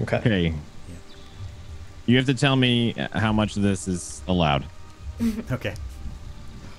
Okay. 0.00 0.16
Okay. 0.16 0.54
You 2.06 2.16
have 2.16 2.26
to 2.26 2.34
tell 2.34 2.56
me 2.56 2.94
how 3.12 3.32
much 3.32 3.56
of 3.56 3.62
this 3.62 3.88
is 3.88 4.22
allowed. 4.28 4.64
okay. 5.52 5.74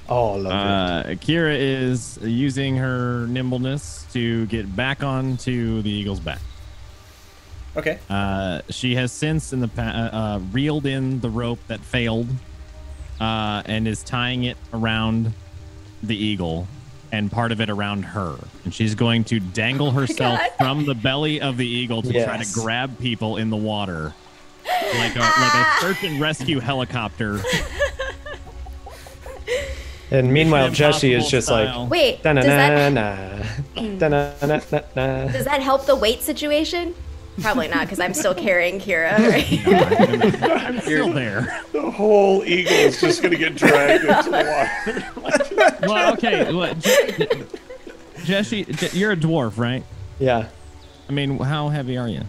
All 0.07 0.39
of 0.39 0.45
it. 0.45 0.51
Uh, 0.51 1.03
Kira 1.15 1.57
is 1.57 2.19
using 2.21 2.75
her 2.75 3.25
nimbleness 3.27 4.05
to 4.13 4.45
get 4.47 4.75
back 4.75 5.01
onto 5.03 5.81
the 5.81 5.89
eagle's 5.89 6.19
back. 6.19 6.39
Okay. 7.75 7.99
Uh, 8.09 8.61
she 8.69 8.95
has 8.95 9.11
since 9.11 9.51
in 9.51 9.61
the 9.61 9.67
pa- 9.67 9.81
uh, 9.81 10.15
uh, 10.15 10.39
reeled 10.51 10.85
in 10.85 11.19
the 11.21 11.29
rope 11.29 11.59
that 11.67 11.79
failed, 11.79 12.27
uh, 13.19 13.63
and 13.65 13.87
is 13.87 14.03
tying 14.03 14.43
it 14.43 14.57
around 14.73 15.33
the 16.03 16.15
eagle, 16.15 16.67
and 17.11 17.31
part 17.31 17.51
of 17.51 17.61
it 17.61 17.69
around 17.69 18.03
her. 18.03 18.35
And 18.63 18.73
she's 18.73 18.95
going 18.95 19.23
to 19.25 19.39
dangle 19.39 19.87
oh 19.87 19.91
herself 19.91 20.39
God. 20.39 20.51
from 20.57 20.85
the 20.85 20.95
belly 20.95 21.41
of 21.41 21.57
the 21.57 21.67
eagle 21.67 22.01
to 22.01 22.23
try 22.23 22.41
to 22.41 22.53
grab 22.53 22.97
people 22.99 23.37
in 23.37 23.49
the 23.49 23.57
water, 23.57 24.13
like 24.95 25.15
a 25.15 25.19
ah. 25.21 25.79
like 25.81 25.93
a 25.93 25.93
search 25.93 26.03
and 26.03 26.19
rescue 26.21 26.59
helicopter. 26.59 27.41
and 30.11 30.31
meanwhile, 30.31 30.69
Jesse 30.69 31.13
is 31.13 31.29
just 31.29 31.47
style. 31.47 31.81
like. 31.81 31.91
Wait, 31.91 32.23
does 32.23 32.45
that 32.45 32.93
does 34.95 35.45
that 35.45 35.61
help 35.61 35.85
the 35.85 35.95
weight 35.95 36.21
situation? 36.21 36.93
Probably 37.41 37.67
not, 37.67 37.81
because 37.81 37.99
I'm 37.99 38.13
still 38.13 38.33
carrying 38.33 38.79
Kira. 38.79 39.17
Right? 39.19 40.65
I'm 40.65 40.79
still 40.81 41.11
there. 41.11 41.61
The 41.73 41.91
whole 41.91 42.43
eagle 42.45 42.71
is 42.73 42.99
just 43.01 43.21
going 43.21 43.31
to 43.33 43.37
get 43.37 43.55
dragged 43.55 44.03
into 44.09 44.29
the 44.29 45.11
water. 45.21 45.77
Well, 45.87 46.13
okay. 46.13 46.53
Well, 46.53 46.73
Je- 46.75 47.27
Jesse, 48.23 48.63
Je- 48.65 48.97
you're 48.97 49.11
a 49.11 49.17
dwarf, 49.17 49.57
right? 49.57 49.83
Yeah. 50.19 50.47
I 51.09 51.11
mean, 51.11 51.37
how 51.39 51.69
heavy 51.69 51.97
are 51.97 52.07
you? 52.07 52.21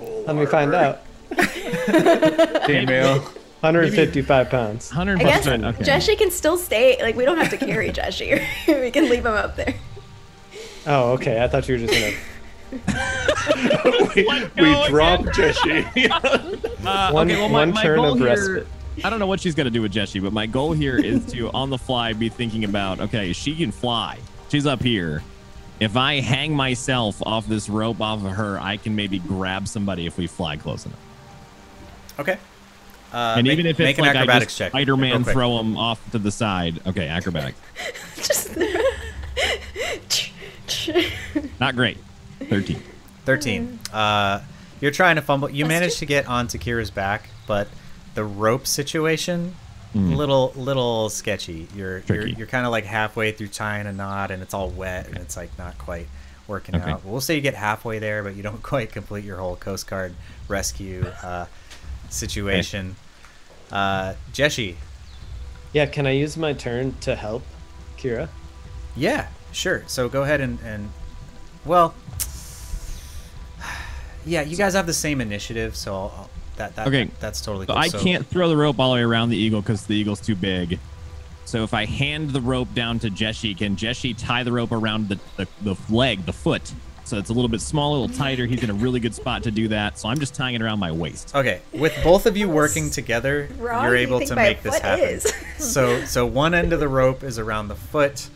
Let 0.00 0.36
me 0.36 0.46
find 0.46 0.74
out. 0.74 1.00
Female. 2.66 3.18
155 3.60 4.50
pounds. 4.50 4.90
100 4.90 5.20
pounds. 5.20 5.46
guess 5.46 5.46
okay. 5.46 5.84
Jesse 5.84 6.16
can 6.16 6.30
still 6.30 6.56
stay. 6.56 7.00
Like 7.00 7.16
we 7.16 7.24
don't 7.24 7.38
have 7.38 7.50
to 7.50 7.56
carry 7.56 7.90
Jesse. 7.92 8.40
we 8.68 8.90
can 8.90 9.08
leave 9.08 9.24
him 9.24 9.34
up 9.34 9.54
there. 9.56 9.74
Oh, 10.86 11.12
okay. 11.12 11.42
I 11.42 11.46
thought 11.48 11.68
you 11.68 11.76
were 11.76 11.86
just 11.86 11.92
gonna. 11.92 12.12
We 14.16 14.26
we 14.56 14.88
dropped 14.88 15.34
Jesse. 15.34 15.86
Uh, 16.84 17.12
One- 17.12 17.30
okay, 17.30 17.38
well, 17.38 17.48
my, 17.48 17.60
one 17.60 17.74
my 17.74 17.82
turn 17.82 17.96
goal 17.96 18.12
of 18.14 18.18
here, 18.18 18.26
respite. 18.26 18.66
I 19.04 19.10
don't 19.10 19.20
know 19.20 19.26
what 19.28 19.38
she's 19.38 19.54
gonna 19.54 19.70
do 19.70 19.82
with 19.82 19.92
Jessie, 19.92 20.18
but 20.18 20.32
my 20.32 20.46
goal 20.46 20.72
here 20.72 20.96
is 20.98 21.24
to, 21.26 21.48
on 21.54 21.70
the 21.70 21.78
fly, 21.78 22.12
be 22.12 22.28
thinking 22.28 22.64
about, 22.64 22.98
okay, 23.00 23.32
she 23.32 23.54
can 23.54 23.70
fly. 23.70 24.18
She's 24.48 24.66
up 24.66 24.82
here. 24.82 25.22
If 25.78 25.96
I 25.96 26.18
hang 26.20 26.56
myself 26.56 27.22
off 27.24 27.46
this 27.46 27.68
rope 27.68 28.00
off 28.00 28.24
of 28.24 28.32
her, 28.32 28.58
I 28.58 28.78
can 28.78 28.96
maybe 28.96 29.20
grab 29.20 29.68
somebody 29.68 30.06
if 30.06 30.18
we 30.18 30.26
fly 30.26 30.56
close 30.56 30.84
enough. 30.86 30.98
Okay. 32.18 32.36
Uh, 33.12 33.34
and 33.38 33.46
make- 33.46 33.52
even 33.52 33.66
if 33.66 33.78
make 33.78 33.98
it's 33.98 34.06
an 34.08 34.14
like 34.16 34.28
I 34.28 34.40
just 34.40 34.56
check. 34.58 34.70
Spider-Man 34.72 35.22
real 35.22 35.32
throw 35.32 35.60
him 35.60 35.76
off 35.76 36.00
to 36.10 36.18
the 36.18 36.30
side. 36.32 36.80
Okay, 36.86 37.06
acrobatics. 37.06 37.58
Just. 38.16 38.58
Not 41.60 41.76
great. 41.76 41.98
13. 42.48 42.82
13. 43.24 43.78
Uh, 43.92 44.40
you're 44.80 44.90
trying 44.90 45.16
to 45.16 45.22
fumble. 45.22 45.48
You 45.50 45.66
managed 45.66 45.98
to 45.98 46.06
get 46.06 46.26
onto 46.26 46.58
Kira's 46.58 46.90
back, 46.90 47.28
but 47.46 47.68
the 48.14 48.24
rope 48.24 48.66
situation, 48.66 49.54
little 49.94 50.52
little 50.56 51.08
sketchy. 51.08 51.68
You're 51.76 52.02
you're, 52.08 52.26
you're 52.26 52.46
kind 52.48 52.66
of 52.66 52.72
like 52.72 52.84
halfway 52.84 53.30
through 53.32 53.48
tying 53.48 53.86
a 53.86 53.92
knot, 53.92 54.30
and 54.30 54.42
it's 54.42 54.54
all 54.54 54.68
wet, 54.70 55.06
and 55.08 55.18
it's 55.18 55.36
like 55.36 55.56
not 55.58 55.78
quite 55.78 56.06
working 56.48 56.74
Okay. 56.74 56.90
out. 56.90 57.04
We'll 57.04 57.20
say 57.20 57.36
you 57.36 57.40
get 57.40 57.54
halfway 57.54 58.00
there, 58.00 58.22
but 58.24 58.34
you 58.34 58.42
don't 58.42 58.62
quite 58.72 58.90
complete 58.90 59.24
your 59.24 59.36
whole 59.36 59.54
Coast 59.56 59.86
Guard 59.86 60.14
rescue 60.48 61.06
uh, 61.22 61.46
situation. 62.10 62.96
Uh, 63.70 64.14
Jeshi, 64.32 64.74
Yeah, 65.72 65.86
can 65.86 66.06
I 66.06 66.10
use 66.10 66.36
my 66.36 66.52
turn 66.52 66.94
to 67.02 67.14
help 67.14 67.42
Kira? 67.96 68.28
yeah, 68.96 69.28
sure. 69.52 69.84
So 69.86 70.08
go 70.08 70.22
ahead 70.22 70.40
and 70.40 70.58
and 70.64 70.90
well, 71.64 71.94
Yeah, 74.26 74.42
you 74.42 74.56
guys 74.56 74.74
have 74.74 74.86
the 74.86 74.92
same 74.94 75.20
initiative, 75.20 75.76
so 75.76 75.94
I'll, 75.94 76.14
I'll- 76.16 76.30
that 76.56 76.76
that 76.76 76.86
Okay. 76.88 77.08
that's 77.18 77.40
totally 77.40 77.64
So 77.66 77.72
cool. 77.72 77.82
I 77.82 77.88
can't 77.88 78.26
throw 78.26 78.48
the 78.50 78.56
rope 78.56 78.78
all 78.78 78.90
the 78.90 78.96
way 78.96 79.02
around 79.02 79.30
the 79.30 79.38
eagle 79.38 79.62
because 79.62 79.86
the 79.86 79.94
eagle's 79.96 80.20
too 80.20 80.34
big. 80.36 80.78
So 81.46 81.64
if 81.64 81.72
I 81.72 81.86
hand 81.86 82.30
the 82.30 82.42
rope 82.42 82.72
down 82.74 82.98
to 83.00 83.10
Jeshi, 83.10 83.56
can 83.56 83.74
Jeshi 83.74 84.14
tie 84.16 84.42
the 84.42 84.52
rope 84.52 84.70
around 84.70 85.08
the, 85.08 85.18
the, 85.38 85.48
the 85.62 85.76
leg, 85.88 86.26
the 86.26 86.32
foot? 86.32 86.72
So 87.04 87.18
it's 87.18 87.30
a 87.30 87.32
little 87.32 87.48
bit 87.48 87.60
small, 87.62 87.96
a 87.96 87.98
little 88.00 88.16
tighter. 88.16 88.46
He's 88.46 88.62
in 88.62 88.70
a 88.70 88.74
really 88.74 89.00
good 89.00 89.14
spot 89.14 89.42
to 89.44 89.50
do 89.50 89.68
that. 89.68 89.98
So 89.98 90.08
I'm 90.08 90.18
just 90.20 90.34
tying 90.34 90.54
it 90.54 90.62
around 90.62 90.78
my 90.78 90.92
waist. 90.92 91.34
Okay, 91.34 91.60
with 91.72 91.98
both 92.04 92.26
of 92.26 92.36
you 92.36 92.48
working 92.48 92.90
together, 92.90 93.48
wrong 93.58 93.84
you're 93.84 93.94
do 93.94 94.00
you 94.00 94.06
able 94.06 94.20
to 94.20 94.34
make 94.36 94.62
this 94.62 94.78
happen. 94.78 95.20
so, 95.58 96.04
so 96.04 96.26
one 96.26 96.54
end 96.54 96.72
of 96.72 96.80
the 96.80 96.88
rope 96.88 97.22
is 97.22 97.38
around 97.38 97.68
the 97.68 97.74
foot, 97.76 98.28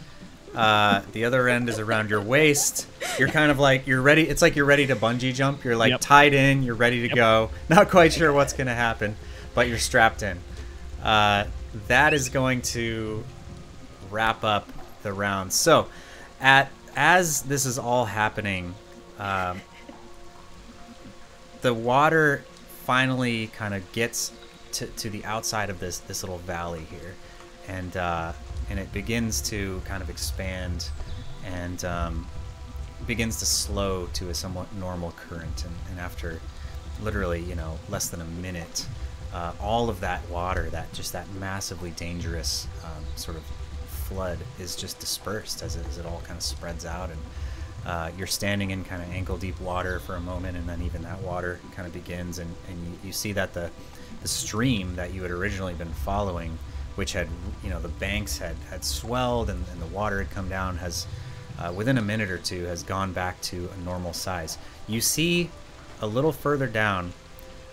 uh, 0.57 1.03
the 1.13 1.25
other 1.27 1.49
end 1.49 1.69
is 1.69 1.79
around 1.79 2.09
your 2.11 2.21
waist. 2.23 2.87
You're 3.19 3.29
kind 3.29 3.51
of 3.51 3.59
like 3.59 3.87
you're 3.87 4.01
ready. 4.03 4.29
It's 4.29 4.41
like 4.43 4.57
you're 4.57 4.65
ready 4.65 4.87
to 4.89 4.97
bungee 4.97 5.35
jump. 5.35 5.63
You're 5.65 5.77
like 5.77 5.91
Yep. 5.91 6.01
tied 6.01 6.35
in. 6.35 6.63
You're 6.63 6.75
ready 6.75 7.09
to 7.09 7.15
go. 7.15 7.51
Not 7.69 7.91
quite 7.91 8.13
sure 8.13 8.33
what's 8.33 8.55
gonna 8.55 8.75
happen, 8.75 9.17
but 9.55 9.69
you're 9.69 9.79
strapped 9.79 10.23
in. 10.23 10.39
Uh, 11.03 11.45
that 11.89 12.15
is 12.15 12.31
going 12.31 12.63
to 12.63 13.23
wrap 14.11 14.43
up 14.45 14.69
the 15.03 15.13
round. 15.13 15.53
So, 15.53 15.89
at 16.41 16.71
as 16.97 17.43
this 17.43 17.67
is 17.67 17.79
all 17.79 18.07
happening, 18.07 18.75
um, 19.19 19.61
the 21.61 21.75
water 21.75 22.45
finally 22.85 23.49
kind 23.49 23.75
of 23.75 23.91
gets 23.93 24.33
to, 24.73 24.87
to 24.87 25.11
the 25.11 25.25
outside 25.25 25.69
of 25.71 25.81
this 25.81 25.99
this 25.99 26.23
little 26.23 26.39
valley 26.39 26.87
here, 26.91 27.15
and 27.69 27.95
uh, 27.97 28.33
and 28.71 28.79
it 28.79 28.93
begins 28.93 29.41
to 29.51 29.81
kind 29.85 30.03
of 30.03 30.11
expand, 30.11 30.91
and 31.45 31.85
um, 31.85 32.27
begins 33.07 33.39
to 33.39 33.47
slow 33.47 34.07
to 34.15 34.31
a 34.31 34.35
somewhat 34.35 34.73
normal 34.75 35.13
current. 35.13 35.65
And, 35.65 35.75
and 35.91 36.01
after 36.01 36.41
literally, 37.03 37.41
you 37.41 37.55
know, 37.55 37.79
less 37.89 38.09
than 38.09 38.21
a 38.21 38.25
minute, 38.25 38.87
uh, 39.33 39.53
all 39.61 39.89
of 39.89 40.01
that 40.01 40.29
water, 40.31 40.71
that 40.71 40.93
just 40.93 41.13
that 41.13 41.31
massively 41.35 41.91
dangerous 41.91 42.67
um, 42.85 43.05
sort 43.17 43.37
of 43.37 43.45
flood, 43.87 44.39
is 44.59 44.77
just 44.77 44.99
dispersed 44.99 45.63
as 45.63 45.77
it, 45.77 45.87
as 45.89 45.99
it 45.99 46.07
all 46.07 46.23
kind 46.25 46.37
of 46.37 46.43
spreads 46.43 46.85
out 46.85 47.11
and. 47.11 47.21
Uh, 47.85 48.11
you're 48.19 48.27
standing 48.27 48.73
in 48.73 48.83
kind 48.83 49.01
of 49.01 49.09
ankle 49.11 49.37
deep 49.37 49.61
water 49.61 50.01
for 50.01 50.17
a 50.17 50.21
moment, 50.21 50.57
and 50.57 50.69
then 50.69 50.83
even 50.83 51.03
that 51.03 51.21
water 51.21 51.61
kind 51.73 51.87
of 51.87 51.95
begins, 51.95 52.41
and, 52.41 52.53
and 52.69 52.77
you, 52.85 52.99
you 53.05 53.13
see 53.13 53.31
that 53.31 53.55
the, 53.55 53.71
the 54.23 54.27
stream 54.27 54.97
that 54.97 55.15
you 55.15 55.23
had 55.23 55.31
originally 55.31 55.75
been 55.75 55.93
following, 55.93 56.59
which 56.97 57.13
had, 57.13 57.29
you 57.63 57.71
know, 57.71 57.81
the 57.81 57.89
banks 57.89 58.39
had, 58.39 58.57
had 58.71 58.85
swelled 58.85 59.49
and, 59.49 59.65
and 59.73 59.81
the 59.81 59.87
water 59.87 60.19
had 60.19 60.31
come 60.31 60.49
down, 60.49 60.77
has, 60.79 61.07
uh, 61.59 61.73
within 61.75 61.99
a 61.99 62.03
minute 62.03 62.31
or 62.31 62.39
two, 62.39 62.65
has 62.65 62.83
gone 62.83 63.13
back 63.13 63.41
to 63.43 63.71
a 63.79 63.85
normal 63.85 64.13
size. 64.13 64.59
You 64.89 65.01
see 65.01 65.51
a 66.01 66.07
little 66.07 66.33
further 66.33 66.67
down, 66.67 67.13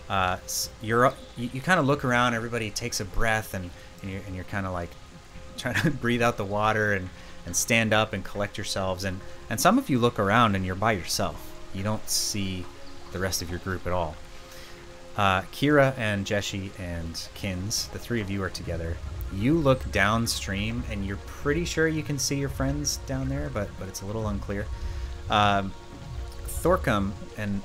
uh, 0.08 0.38
you're, 0.80 1.12
you, 1.36 1.50
you 1.52 1.60
kind 1.60 1.80
of 1.80 1.86
look 1.86 2.04
around, 2.04 2.34
everybody 2.34 2.70
takes 2.70 3.00
a 3.00 3.04
breath, 3.04 3.54
and, 3.54 3.70
and 4.02 4.10
you're, 4.10 4.20
and 4.26 4.34
you're 4.34 4.44
kind 4.44 4.66
of 4.66 4.72
like 4.72 4.90
trying 5.56 5.74
to 5.82 5.90
breathe 5.90 6.22
out 6.22 6.36
the 6.36 6.44
water 6.44 6.92
and, 6.92 7.08
and 7.46 7.54
stand 7.54 7.92
up 7.92 8.12
and 8.12 8.24
collect 8.24 8.56
yourselves. 8.56 9.04
And 9.04 9.20
and 9.50 9.60
some 9.60 9.78
of 9.78 9.90
you 9.90 9.98
look 9.98 10.18
around 10.18 10.54
and 10.56 10.64
you're 10.64 10.74
by 10.74 10.92
yourself. 10.92 11.36
You 11.74 11.82
don't 11.82 12.08
see 12.08 12.64
the 13.12 13.18
rest 13.18 13.42
of 13.42 13.50
your 13.50 13.58
group 13.60 13.86
at 13.86 13.92
all. 13.92 14.16
Uh, 15.16 15.42
kira 15.52 15.96
and 15.96 16.26
jeshi 16.26 16.70
and 16.78 17.28
kins 17.34 17.86
the 17.88 17.98
three 17.98 18.20
of 18.20 18.28
you 18.28 18.42
are 18.42 18.50
together 18.50 18.96
you 19.36 19.54
look 19.54 19.90
downstream 19.92 20.82
and 20.90 21.06
you're 21.06 21.18
pretty 21.18 21.64
sure 21.64 21.88
you 21.88 22.02
can 22.02 22.18
see 22.18 22.36
your 22.36 22.48
friends 22.48 22.98
down 23.06 23.28
there 23.28 23.50
but 23.52 23.68
but 23.78 23.88
it's 23.88 24.02
a 24.02 24.06
little 24.06 24.28
unclear. 24.28 24.66
Um, 25.30 25.72
thorcum 26.46 27.12
and 27.36 27.62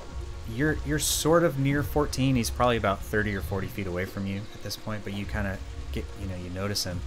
you're 0.54 0.78
you're 0.86 0.98
sort 0.98 1.44
of 1.44 1.58
near 1.58 1.82
14 1.82 2.36
he's 2.36 2.50
probably 2.50 2.76
about 2.76 3.02
30 3.02 3.34
or 3.36 3.40
40 3.40 3.66
feet 3.68 3.86
away 3.86 4.04
from 4.04 4.26
you 4.26 4.40
at 4.54 4.62
this 4.62 4.76
point 4.76 5.04
but 5.04 5.12
you 5.12 5.24
kind 5.24 5.46
of 5.46 5.58
get 5.92 6.04
you 6.20 6.26
know 6.26 6.36
you 6.36 6.50
notice 6.50 6.84
him. 6.84 7.00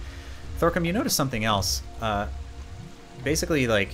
Thorcum, 0.58 0.86
you 0.86 0.92
notice 0.92 1.14
something 1.14 1.44
else. 1.44 1.82
Uh, 2.00 2.28
basically, 3.22 3.66
like 3.66 3.90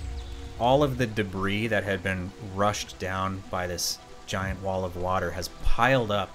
all 0.59 0.83
of 0.83 0.99
the 0.99 1.07
debris 1.07 1.69
that 1.69 1.85
had 1.85 2.03
been 2.03 2.31
rushed 2.55 2.99
down 2.99 3.43
by 3.51 3.67
this 3.67 3.99
giant 4.27 4.63
wall 4.63 4.85
of 4.85 4.97
water 4.97 5.31
has 5.31 5.49
piled 5.65 6.11
up, 6.11 6.35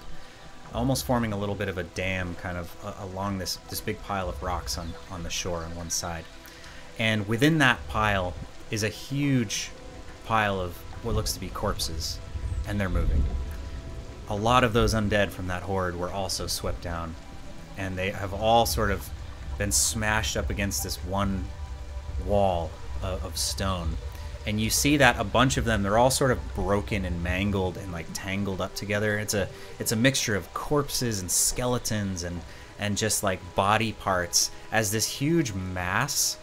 almost 0.74 1.04
forming 1.04 1.32
a 1.32 1.36
little 1.36 1.54
bit 1.54 1.68
of 1.68 1.78
a 1.78 1.82
dam, 1.82 2.34
kind 2.36 2.58
of 2.58 2.76
uh, 2.84 2.94
along 3.00 3.38
this 3.38 3.56
this 3.68 3.80
big 3.80 4.00
pile 4.02 4.28
of 4.28 4.42
rocks 4.42 4.78
on 4.78 4.92
on 5.10 5.22
the 5.22 5.30
shore 5.30 5.62
on 5.62 5.74
one 5.74 5.90
side. 5.90 6.24
And 6.98 7.26
within 7.28 7.58
that 7.58 7.86
pile 7.88 8.34
is 8.70 8.82
a 8.82 8.88
huge 8.88 9.70
pile 10.26 10.60
of 10.60 10.76
what 11.02 11.14
looks 11.14 11.32
to 11.34 11.40
be 11.40 11.48
corpses, 11.48 12.18
and 12.66 12.80
they're 12.80 12.88
moving. 12.88 13.22
A 14.28 14.36
lot 14.36 14.64
of 14.64 14.72
those 14.72 14.92
undead 14.92 15.30
from 15.30 15.46
that 15.48 15.62
horde 15.62 15.96
were 15.96 16.10
also 16.10 16.46
swept 16.46 16.82
down, 16.82 17.14
and 17.76 17.96
they 17.96 18.10
have 18.10 18.34
all 18.34 18.66
sort 18.66 18.90
of 18.90 19.08
been 19.58 19.72
smashed 19.72 20.36
up 20.36 20.50
against 20.50 20.82
this 20.82 20.96
one 20.96 21.44
wall 22.26 22.70
of, 23.02 23.24
of 23.24 23.36
stone. 23.36 23.96
And 24.46 24.60
you 24.60 24.70
see 24.70 24.96
that 24.98 25.18
a 25.18 25.24
bunch 25.24 25.56
of 25.56 25.64
them, 25.64 25.82
they're 25.82 25.98
all 25.98 26.10
sort 26.10 26.30
of 26.30 26.54
broken 26.54 27.04
and 27.04 27.22
mangled 27.22 27.76
and 27.76 27.92
like 27.92 28.06
tangled 28.14 28.60
up 28.60 28.74
together. 28.74 29.18
It's 29.18 29.34
a 29.34 29.48
it's 29.78 29.92
a 29.92 29.96
mixture 29.96 30.36
of 30.36 30.52
corpses 30.54 31.20
and 31.20 31.30
skeletons 31.30 32.22
and 32.22 32.40
and 32.78 32.96
just 32.96 33.22
like 33.22 33.40
body 33.54 33.92
parts 33.92 34.50
as 34.70 34.90
this 34.90 35.06
huge 35.06 35.52
mass 35.52 36.38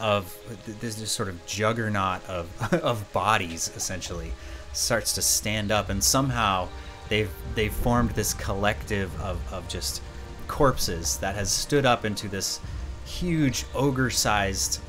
of 0.00 0.36
this 0.80 1.10
sort 1.10 1.28
of 1.28 1.44
juggernaut 1.46 2.24
of 2.26 2.72
of 2.82 3.12
bodies 3.12 3.70
essentially 3.74 4.32
starts 4.72 5.14
to 5.14 5.22
stand 5.22 5.72
up 5.72 5.88
and 5.88 6.02
somehow 6.04 6.68
they've 7.08 7.30
they've 7.54 7.72
formed 7.72 8.10
this 8.10 8.34
collective 8.34 9.18
of, 9.20 9.40
of 9.52 9.66
just 9.68 10.02
corpses 10.46 11.18
that 11.18 11.34
has 11.34 11.50
stood 11.50 11.84
up 11.84 12.04
into 12.04 12.28
this 12.28 12.60
huge 13.04 13.64
ogre 13.74 14.10
sized 14.10 14.80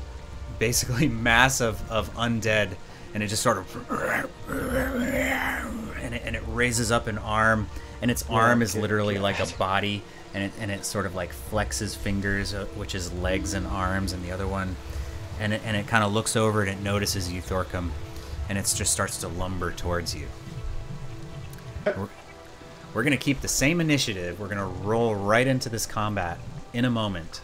basically 0.60 1.08
mass 1.28 1.60
of, 1.60 1.90
of 1.90 2.14
undead 2.14 2.76
and 3.12 3.24
it 3.24 3.26
just 3.26 3.42
sort 3.42 3.58
of 3.58 3.90
and 6.00 6.14
it, 6.14 6.22
and 6.24 6.36
it 6.36 6.42
raises 6.46 6.92
up 6.92 7.08
an 7.08 7.18
arm 7.18 7.68
and 8.00 8.08
its 8.12 8.24
arm 8.30 8.62
is 8.62 8.76
literally 8.76 9.18
like 9.18 9.40
a 9.40 9.58
body 9.58 10.02
and 10.32 10.44
it, 10.44 10.52
and 10.60 10.70
it 10.70 10.84
sort 10.84 11.06
of 11.06 11.16
like 11.16 11.34
flexes 11.34 11.96
fingers 11.96 12.54
uh, 12.54 12.64
which 12.76 12.94
is 12.94 13.12
legs 13.14 13.54
and 13.54 13.66
arms 13.66 14.12
and 14.12 14.22
the 14.22 14.30
other 14.30 14.46
one 14.46 14.76
and 15.40 15.52
it, 15.52 15.62
and 15.64 15.76
it 15.76 15.88
kind 15.88 16.04
of 16.04 16.12
looks 16.12 16.36
over 16.36 16.62
and 16.62 16.70
it 16.70 16.80
notices 16.80 17.32
you 17.32 17.42
Thorcum 17.42 17.90
and 18.48 18.58
it 18.58 18.72
just 18.76 18.92
starts 18.92 19.18
to 19.18 19.28
lumber 19.28 19.70
towards 19.70 20.14
you. 20.14 20.26
We're, 21.86 22.08
we're 22.92 23.02
gonna 23.04 23.16
keep 23.16 23.40
the 23.40 23.48
same 23.48 23.80
initiative. 23.80 24.40
We're 24.40 24.48
gonna 24.48 24.66
roll 24.66 25.14
right 25.14 25.46
into 25.46 25.68
this 25.68 25.86
combat 25.86 26.38
in 26.72 26.84
a 26.84 26.90
moment. 26.90 27.40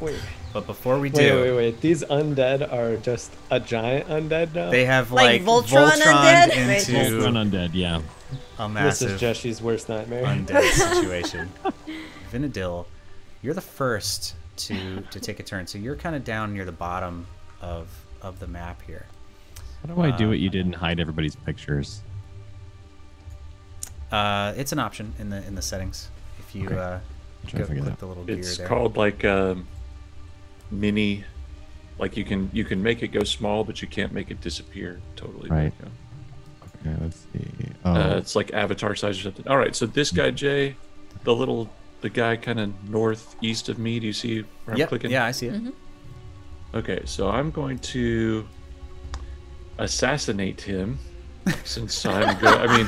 Wait, 0.00 0.18
but 0.52 0.66
before 0.66 0.96
we 0.98 1.10
wait, 1.10 1.14
do 1.14 1.34
wait, 1.36 1.50
wait. 1.50 1.56
wait! 1.56 1.80
These 1.80 2.04
undead 2.04 2.72
are 2.72 2.96
just 2.96 3.32
a 3.50 3.60
giant 3.60 4.08
undead 4.08 4.54
now. 4.54 4.70
they 4.70 4.84
have 4.84 5.12
Like 5.12 5.42
like, 5.42 5.42
Voltron 5.42 5.90
undead? 5.90 6.50
into 6.56 7.20
Run 7.22 7.34
undead, 7.34 7.70
yeah. 7.74 8.00
a 8.58 8.68
this 8.84 9.02
is 9.02 9.20
Jeshi's 9.20 9.60
worst 9.62 9.88
nightmare. 9.88 10.24
undead 10.24 10.62
situation. 10.96 11.48
Vinadil, 12.32 12.86
you're 13.42 13.54
the 13.54 13.60
first 13.60 14.34
to 14.56 15.00
to 15.10 15.20
take 15.20 15.38
a 15.40 15.42
turn, 15.42 15.66
so 15.66 15.78
you're 15.78 15.96
kind 15.96 16.16
of 16.16 16.24
down 16.24 16.52
near 16.54 16.64
the 16.64 16.72
bottom 16.72 17.26
of 17.60 17.88
of 18.22 18.40
the 18.40 18.46
map 18.46 18.82
here. 18.86 19.06
How 19.86 19.94
do 19.94 20.00
I 20.02 20.10
do 20.10 20.26
Uh, 20.26 20.28
what 20.30 20.38
you 20.40 20.50
did 20.50 20.66
and 20.66 20.74
hide 20.74 20.98
everybody's 20.98 21.36
pictures? 21.36 22.02
Uh, 24.10 24.54
it's 24.56 24.72
an 24.72 24.78
option 24.78 25.12
in 25.18 25.30
the 25.30 25.46
in 25.46 25.54
the 25.54 25.62
settings 25.62 26.08
if 26.38 26.54
you 26.54 26.66
Okay. 26.66 26.76
uh, 26.76 26.98
go 27.54 27.64
click 27.66 27.98
the 27.98 28.06
little 28.06 28.24
gear 28.24 28.38
It's 28.38 28.56
there. 28.56 28.66
called 28.66 28.96
like 28.96 29.24
um, 29.24 29.66
mini. 30.70 31.24
Like 31.98 32.16
you 32.16 32.24
can 32.24 32.48
you 32.52 32.64
can 32.64 32.82
make 32.82 33.02
it 33.02 33.08
go 33.08 33.24
small, 33.24 33.64
but 33.64 33.82
you 33.82 33.88
can't 33.88 34.12
make 34.12 34.30
it 34.30 34.40
disappear 34.40 35.00
totally. 35.16 35.50
Right. 35.50 35.72
Okay, 36.80 36.96
let's 37.00 37.26
see. 37.32 37.40
uh, 37.84 37.88
Oh, 37.88 37.92
uh, 38.14 38.16
it's 38.18 38.36
like 38.36 38.52
avatar 38.54 38.94
size 38.94 39.18
or 39.18 39.22
something. 39.22 39.48
All 39.48 39.56
right, 39.58 39.74
so 39.74 39.84
this 39.86 40.12
guy 40.12 40.30
Jay, 40.30 40.76
the 41.24 41.34
little 41.34 41.68
the 42.02 42.08
guy 42.10 42.36
kind 42.36 42.60
of 42.60 42.88
northeast 42.88 43.68
of 43.68 43.78
me. 43.78 43.98
Do 43.98 44.06
you 44.06 44.12
see 44.12 44.44
where 44.64 44.76
I'm 44.80 44.86
clicking? 44.86 45.10
yeah, 45.10 45.24
I 45.24 45.32
see 45.32 45.46
it. 45.48 45.60
Okay, 46.74 47.02
so 47.04 47.28
I'm 47.30 47.50
going 47.50 47.78
to 47.80 48.46
assassinate 49.78 50.60
him 50.60 50.98
since 51.64 52.04
I'm 52.06 52.38
good. 52.38 52.58
I 52.58 52.76
mean, 52.76 52.86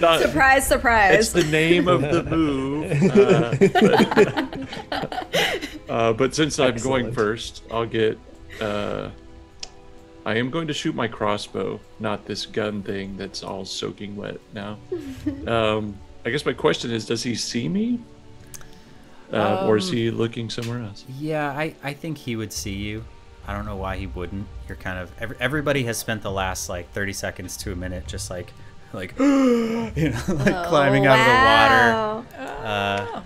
not, 0.00 0.20
Surprise, 0.20 0.66
surprise. 0.66 1.14
it's 1.18 1.32
the 1.32 1.44
name 1.50 1.88
of 1.88 2.00
the 2.02 2.22
move. 2.24 2.90
Uh, 3.16 3.54
but, 4.90 5.30
uh, 5.90 6.12
but 6.12 6.34
since 6.34 6.58
I'm 6.58 6.76
going 6.76 7.12
first, 7.12 7.62
I'll 7.70 7.86
get. 7.86 8.18
Uh, 8.60 9.10
I 10.24 10.34
am 10.36 10.50
going 10.50 10.66
to 10.68 10.74
shoot 10.74 10.94
my 10.94 11.08
crossbow, 11.08 11.80
not 11.98 12.26
this 12.26 12.44
gun 12.44 12.82
thing 12.82 13.16
that's 13.16 13.42
all 13.42 13.64
soaking 13.64 14.16
wet 14.16 14.38
now. 14.52 14.78
um, 15.46 15.96
I 16.26 16.30
guess 16.30 16.44
my 16.44 16.52
question 16.52 16.90
is, 16.90 17.06
does 17.06 17.22
he 17.22 17.34
see 17.34 17.68
me? 17.68 18.00
Uh, 19.32 19.64
or 19.66 19.78
is 19.78 19.88
Um, 19.88 19.96
he 19.96 20.10
looking 20.10 20.50
somewhere 20.50 20.82
else? 20.82 21.04
Yeah, 21.18 21.50
I, 21.50 21.74
I 21.82 21.94
think 21.94 22.18
he 22.18 22.36
would 22.36 22.52
see 22.52 22.74
you. 22.74 23.04
I 23.46 23.54
don't 23.54 23.64
know 23.64 23.76
why 23.76 23.96
he 23.96 24.06
wouldn't. 24.06 24.46
You're 24.68 24.76
kind 24.76 24.98
of 24.98 25.10
every, 25.18 25.36
everybody 25.40 25.84
has 25.84 25.96
spent 25.98 26.22
the 26.22 26.30
last 26.30 26.68
like 26.68 26.90
30 26.92 27.12
seconds 27.14 27.56
to 27.58 27.72
a 27.72 27.76
minute 27.76 28.06
just 28.06 28.28
like 28.30 28.52
like 28.92 29.16
you 29.18 29.90
know, 30.10 30.22
like 30.28 30.66
climbing 30.66 31.06
out 31.06 31.18
of 31.18 31.26
the 31.26 32.42
water. 32.42 32.62
Uh, 32.66 33.22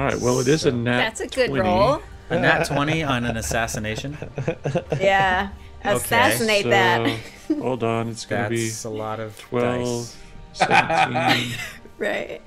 All 0.00 0.06
right. 0.06 0.18
Well, 0.18 0.40
it 0.40 0.48
is 0.48 0.64
a 0.64 0.72
nat. 0.72 0.96
That's 0.96 1.20
a 1.20 1.26
good 1.26 1.48
20. 1.50 1.60
roll. 1.60 2.00
a 2.30 2.40
nat 2.40 2.64
twenty 2.64 3.02
on 3.02 3.26
an 3.26 3.36
assassination. 3.36 4.16
Yeah. 4.98 5.50
Assassinate 5.84 6.64
that. 6.64 7.20
So, 7.46 7.60
hold 7.60 7.84
on. 7.84 8.08
It's 8.08 8.24
gonna 8.24 8.48
be 8.48 8.64
That's 8.64 8.84
a 8.84 8.88
lot 8.88 9.20
of 9.20 9.38
12, 9.38 10.16
dice. 10.54 10.66
17. 10.66 11.54
right. 11.98 12.40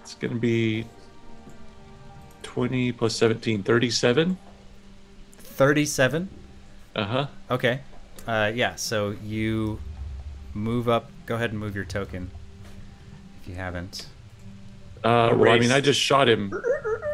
it's 0.00 0.14
gonna 0.14 0.36
be 0.36 0.86
20 2.42 2.92
plus 2.92 3.14
17, 3.16 3.62
37. 3.62 4.38
Thirty-seven. 5.36 6.30
Uh 6.96 7.04
huh. 7.04 7.26
Okay. 7.50 7.80
Uh, 8.26 8.50
yeah. 8.54 8.76
So 8.76 9.10
you 9.22 9.78
move 10.54 10.88
up. 10.88 11.10
Go 11.26 11.34
ahead 11.34 11.50
and 11.50 11.60
move 11.60 11.76
your 11.76 11.84
token. 11.84 12.30
If 13.42 13.48
you 13.50 13.56
haven't. 13.56 14.06
Uh, 15.04 15.34
well, 15.36 15.52
I 15.52 15.58
mean, 15.58 15.70
I 15.70 15.80
just 15.80 16.00
shot 16.00 16.28
him. 16.28 16.52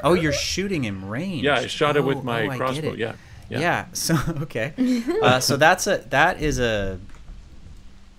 Oh, 0.03 0.15
you're 0.15 0.33
shooting 0.33 0.85
him 0.85 1.09
range. 1.09 1.43
Yeah, 1.43 1.57
I 1.57 1.67
shot 1.67 1.97
him 1.97 2.05
Oh, 2.05 2.09
with 2.09 2.25
my 2.25 2.47
oh, 2.47 2.57
crossbow. 2.57 2.93
it. 2.93 2.99
Yeah. 2.99 3.15
Yeah. 3.49 3.87
So 3.93 4.17
okay. 4.43 4.73
uh, 5.23 5.41
so 5.41 5.57
that's 5.57 5.87
a 5.87 5.99
that 6.11 6.41
is 6.41 6.59
a. 6.61 6.99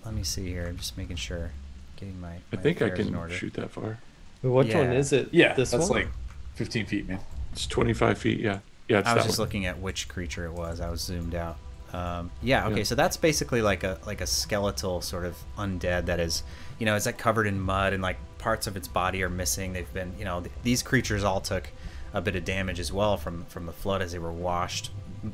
Let 0.04 0.14
me 0.14 0.24
see 0.24 0.46
here. 0.48 0.66
I'm 0.68 0.76
just 0.76 0.96
making 0.98 1.16
sure. 1.16 1.52
Getting 1.96 2.20
my. 2.20 2.36
I 2.52 2.56
think 2.56 2.82
I 2.82 2.90
can 2.90 3.30
shoot 3.30 3.54
that 3.54 3.70
far. 3.70 3.98
Which 4.42 4.74
one 4.74 4.92
is 4.92 5.12
it? 5.12 5.28
Yeah, 5.32 5.54
this 5.54 5.70
that's 5.70 5.88
one. 5.88 6.00
like 6.02 6.08
15 6.56 6.86
feet, 6.86 7.08
man. 7.08 7.20
It's 7.52 7.66
25 7.66 8.18
feet. 8.18 8.40
Yeah. 8.40 8.58
Yeah, 8.88 8.98
it's 8.98 9.08
I 9.08 9.14
was 9.14 9.22
that 9.22 9.28
just 9.28 9.38
one. 9.38 9.46
looking 9.46 9.66
at 9.66 9.78
which 9.78 10.08
creature 10.08 10.44
it 10.44 10.52
was. 10.52 10.80
I 10.80 10.90
was 10.90 11.00
zoomed 11.00 11.34
out. 11.34 11.56
Um, 11.92 12.30
yeah. 12.42 12.66
Okay. 12.66 12.78
Yeah. 12.78 12.82
So 12.84 12.94
that's 12.94 13.16
basically 13.16 13.62
like 13.62 13.84
a 13.84 13.98
like 14.06 14.20
a 14.20 14.26
skeletal 14.26 15.00
sort 15.00 15.24
of 15.24 15.36
undead 15.56 16.06
that 16.06 16.18
is, 16.20 16.42
you 16.78 16.86
know, 16.86 16.96
it's 16.96 17.06
like 17.06 17.18
covered 17.18 17.46
in 17.46 17.60
mud 17.60 17.92
and 17.92 18.02
like 18.02 18.18
parts 18.42 18.66
of 18.66 18.76
its 18.76 18.88
body 18.88 19.22
are 19.22 19.30
missing. 19.30 19.72
They've 19.72 19.92
been, 19.94 20.12
you 20.18 20.24
know, 20.24 20.40
th- 20.40 20.52
these 20.64 20.82
creatures 20.82 21.22
all 21.24 21.40
took 21.40 21.70
a 22.12 22.20
bit 22.20 22.34
of 22.36 22.44
damage 22.44 22.78
as 22.80 22.92
well 22.92 23.16
from 23.16 23.44
from 23.46 23.64
the 23.66 23.72
flood 23.72 24.02
as 24.02 24.12
they 24.12 24.18
were 24.18 24.32
washed 24.32 24.90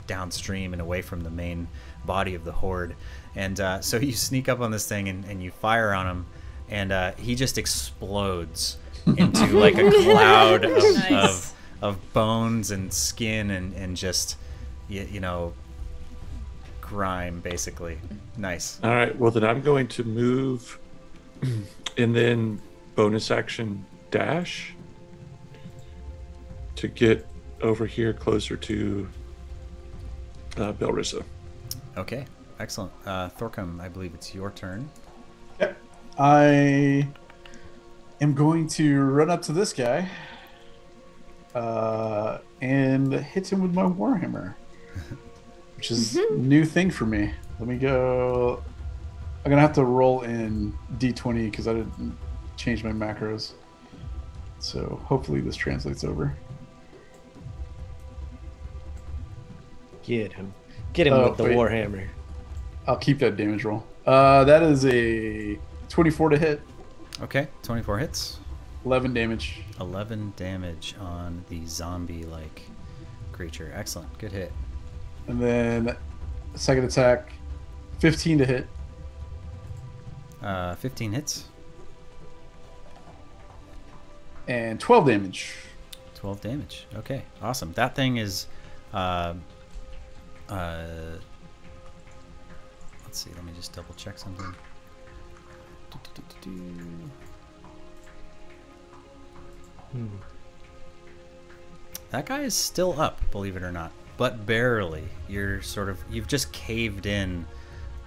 downstream 0.06 0.72
and 0.74 0.82
away 0.82 1.00
from 1.02 1.22
the 1.22 1.30
main 1.30 1.66
body 2.04 2.34
of 2.34 2.44
the 2.44 2.52
horde. 2.52 2.94
And 3.34 3.58
uh, 3.58 3.80
so 3.80 3.96
you 3.96 4.12
sneak 4.12 4.48
up 4.48 4.60
on 4.60 4.70
this 4.70 4.86
thing 4.86 5.08
and, 5.08 5.24
and 5.24 5.42
you 5.42 5.50
fire 5.50 5.92
on 5.94 6.06
him, 6.06 6.26
and 6.68 6.92
uh, 6.92 7.12
he 7.12 7.34
just 7.34 7.56
explodes 7.58 8.76
into 9.16 9.46
like 9.58 9.78
a 9.78 9.90
cloud 9.90 10.64
of, 10.64 10.72
Nice. 10.72 11.10
of 11.10 11.54
of 11.80 12.12
bones 12.12 12.70
and 12.70 12.92
skin 12.92 13.50
and 13.50 13.72
and 13.74 13.96
just 13.96 14.36
you, 14.88 15.02
you 15.10 15.20
know 15.20 15.54
grime 16.80 17.40
basically. 17.40 17.98
Nice. 18.36 18.78
All 18.82 18.90
right. 18.90 19.16
Well, 19.18 19.30
then 19.30 19.44
I'm 19.44 19.62
going 19.62 19.88
to 19.88 20.04
move 20.04 20.78
and 21.96 22.14
then 22.14 22.60
bonus 22.98 23.30
action 23.30 23.86
dash 24.10 24.74
to 26.74 26.88
get 26.88 27.24
over 27.62 27.86
here 27.86 28.12
closer 28.12 28.56
to 28.56 29.08
uh, 30.56 30.72
Belrissa. 30.72 31.22
Okay. 31.96 32.26
Excellent. 32.58 32.90
Uh, 33.06 33.28
Thorcum, 33.28 33.80
I 33.80 33.88
believe 33.88 34.14
it's 34.14 34.34
your 34.34 34.50
turn. 34.50 34.90
Yep. 35.60 35.78
I 36.18 37.08
am 38.20 38.34
going 38.34 38.66
to 38.70 39.00
run 39.00 39.30
up 39.30 39.42
to 39.42 39.52
this 39.52 39.72
guy 39.72 40.08
uh, 41.54 42.38
and 42.60 43.12
hit 43.12 43.52
him 43.52 43.62
with 43.62 43.74
my 43.74 43.84
warhammer, 43.84 44.56
which 45.76 45.92
is 45.92 46.16
a 46.16 46.32
new 46.32 46.64
thing 46.64 46.90
for 46.90 47.06
me. 47.06 47.32
Let 47.60 47.68
me 47.68 47.78
go. 47.78 48.60
I'm 49.44 49.50
gonna 49.50 49.62
have 49.62 49.74
to 49.74 49.84
roll 49.84 50.22
in 50.22 50.76
d20 50.98 51.48
because 51.48 51.68
I 51.68 51.74
didn't 51.74 52.18
change 52.58 52.84
my 52.84 52.90
macros. 52.92 53.52
So 54.58 55.00
hopefully 55.04 55.40
this 55.40 55.56
translates 55.56 56.04
over. 56.04 56.34
Get 60.02 60.32
him. 60.32 60.52
Get 60.92 61.06
him 61.06 61.14
Oh, 61.14 61.28
with 61.28 61.36
the 61.36 61.44
wait. 61.44 61.56
warhammer. 61.56 62.08
I'll 62.86 62.96
keep 62.96 63.18
that 63.20 63.36
damage 63.36 63.64
roll. 63.64 63.84
Uh, 64.06 64.44
that 64.44 64.62
is 64.62 64.84
a 64.86 65.58
24 65.88 66.30
to 66.30 66.38
hit, 66.38 66.62
Okay. 67.20 67.48
24 67.62 67.98
hits. 67.98 68.38
11 68.84 69.12
damage. 69.12 69.62
11 69.80 70.32
damage 70.36 70.94
on 71.00 71.44
the 71.48 71.64
zombie 71.66 72.24
like 72.24 72.62
creature. 73.32 73.70
Excellent. 73.74 74.16
Good 74.18 74.32
hit. 74.32 74.52
And 75.26 75.40
then 75.40 75.96
second 76.54 76.84
attack, 76.84 77.32
15 77.98 78.38
to 78.38 78.46
hit. 78.46 78.66
Uh, 80.40 80.74
15 80.76 81.12
hits. 81.12 81.48
And 84.48 84.80
12 84.80 85.06
damage. 85.06 85.54
12 86.16 86.40
damage. 86.40 86.86
Okay, 86.96 87.22
awesome. 87.42 87.72
That 87.74 87.94
thing 87.94 88.16
is, 88.16 88.46
uh, 88.92 89.34
uh, 90.48 90.86
let's 93.04 93.18
see. 93.18 93.30
Let 93.34 93.44
me 93.44 93.52
just 93.54 93.72
double 93.72 93.94
check 93.94 94.18
something. 94.18 94.54
Do-do-do-do-do. 95.90 97.10
That 102.10 102.26
guy 102.26 102.40
is 102.40 102.54
still 102.54 102.98
up, 103.00 103.20
believe 103.30 103.56
it 103.56 103.62
or 103.62 103.72
not, 103.72 103.92
but 104.16 104.46
barely. 104.46 105.04
You're 105.28 105.62
sort 105.62 105.88
of 105.88 105.98
you've 106.10 106.26
just 106.26 106.52
caved 106.52 107.06
in 107.06 107.46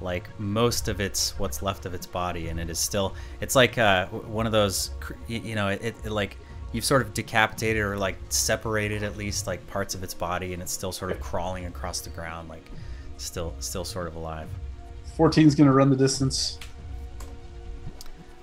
like 0.02 0.30
most 0.40 0.88
of 0.88 1.00
its 1.00 1.38
what's 1.40 1.62
left 1.62 1.86
of 1.86 1.94
its 1.94 2.06
body 2.06 2.48
and 2.50 2.60
it 2.60 2.70
is 2.70 2.80
still 2.80 3.14
it's 3.40 3.56
like 3.56 3.78
uh, 3.78 4.06
one 4.08 4.46
of 4.46 4.52
those 4.52 4.92
you 5.28 5.56
know 5.56 5.68
it, 5.70 5.82
it, 6.04 6.06
like 6.12 6.38
you've 6.74 6.86
sort 6.86 7.02
of 7.02 7.14
decapitated 7.14 7.82
or 7.82 7.98
like 7.98 8.18
separated 8.30 9.04
at 9.04 9.18
least 9.18 9.46
like 9.48 9.66
parts 9.68 9.94
of 9.96 10.04
its 10.04 10.14
body 10.14 10.54
and 10.54 10.62
it's 10.62 10.72
still 10.72 10.92
sort 10.92 11.12
of 11.12 11.20
crawling 11.20 11.66
across 11.66 12.02
the 12.02 12.10
ground 12.10 12.50
like 12.50 12.64
still 13.18 13.54
still 13.60 13.86
sort 13.86 14.08
of 14.08 14.16
alive. 14.16 14.48
14 15.18 15.46
is 15.46 15.56
going 15.56 15.68
to 15.68 15.74
run 15.74 15.90
the 15.90 15.96
distance. 15.96 16.58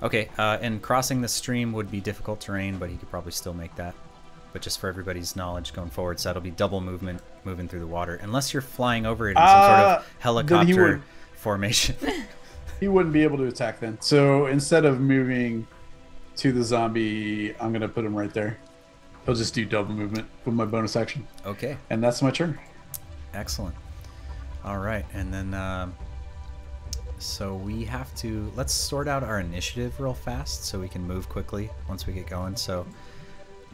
okay 0.02 0.28
uh, 0.38 0.58
and 0.60 0.80
crossing 0.82 1.20
the 1.20 1.28
stream 1.28 1.72
would 1.72 1.90
be 1.90 2.00
difficult 2.00 2.40
terrain 2.40 2.78
but 2.78 2.88
he 2.90 2.96
could 2.96 3.10
probably 3.10 3.32
still 3.32 3.54
make 3.54 3.74
that. 3.76 3.94
But 4.52 4.62
just 4.62 4.80
for 4.80 4.88
everybody's 4.88 5.36
knowledge 5.36 5.72
going 5.72 5.90
forward 5.90 6.18
so 6.20 6.28
that'll 6.28 6.42
be 6.42 6.50
double 6.50 6.80
movement 6.80 7.20
moving 7.44 7.68
through 7.68 7.80
the 7.80 7.86
water. 7.86 8.18
Unless 8.22 8.52
you're 8.52 8.62
flying 8.62 9.06
over 9.06 9.28
it 9.28 9.32
in 9.32 9.36
some 9.36 9.46
sort 9.46 9.54
Uh, 9.80 9.96
of 10.00 10.06
helicopter 10.18 10.82
would- 10.84 11.02
formation 11.48 11.96
He 12.80 12.88
wouldn't 12.88 13.12
be 13.12 13.22
able 13.22 13.38
to 13.38 13.46
attack 13.46 13.80
then. 13.80 13.98
So 14.00 14.46
instead 14.46 14.84
of 14.84 15.00
moving 15.00 15.66
to 16.36 16.52
the 16.52 16.62
zombie, 16.62 17.52
I'm 17.58 17.70
going 17.70 17.80
to 17.80 17.88
put 17.88 18.04
him 18.04 18.14
right 18.14 18.32
there. 18.32 18.58
He'll 19.24 19.34
just 19.34 19.52
do 19.54 19.64
double 19.64 19.94
movement 19.94 20.28
with 20.44 20.54
my 20.54 20.64
bonus 20.66 20.94
action. 20.94 21.26
okay 21.44 21.76
And 21.90 22.04
that's 22.04 22.20
my 22.22 22.30
turn. 22.30 22.58
Excellent. 23.32 23.74
All 24.62 24.78
right, 24.78 25.06
and 25.14 25.32
then 25.32 25.54
um, 25.54 25.94
so 27.18 27.54
we 27.54 27.84
have 27.84 28.14
to 28.16 28.52
let's 28.54 28.74
sort 28.74 29.08
out 29.08 29.22
our 29.22 29.40
initiative 29.40 29.98
real 29.98 30.14
fast 30.14 30.64
so 30.64 30.78
we 30.78 30.88
can 30.88 31.02
move 31.02 31.28
quickly 31.28 31.70
once 31.88 32.06
we 32.06 32.12
get 32.12 32.26
going. 32.26 32.56
So 32.56 32.86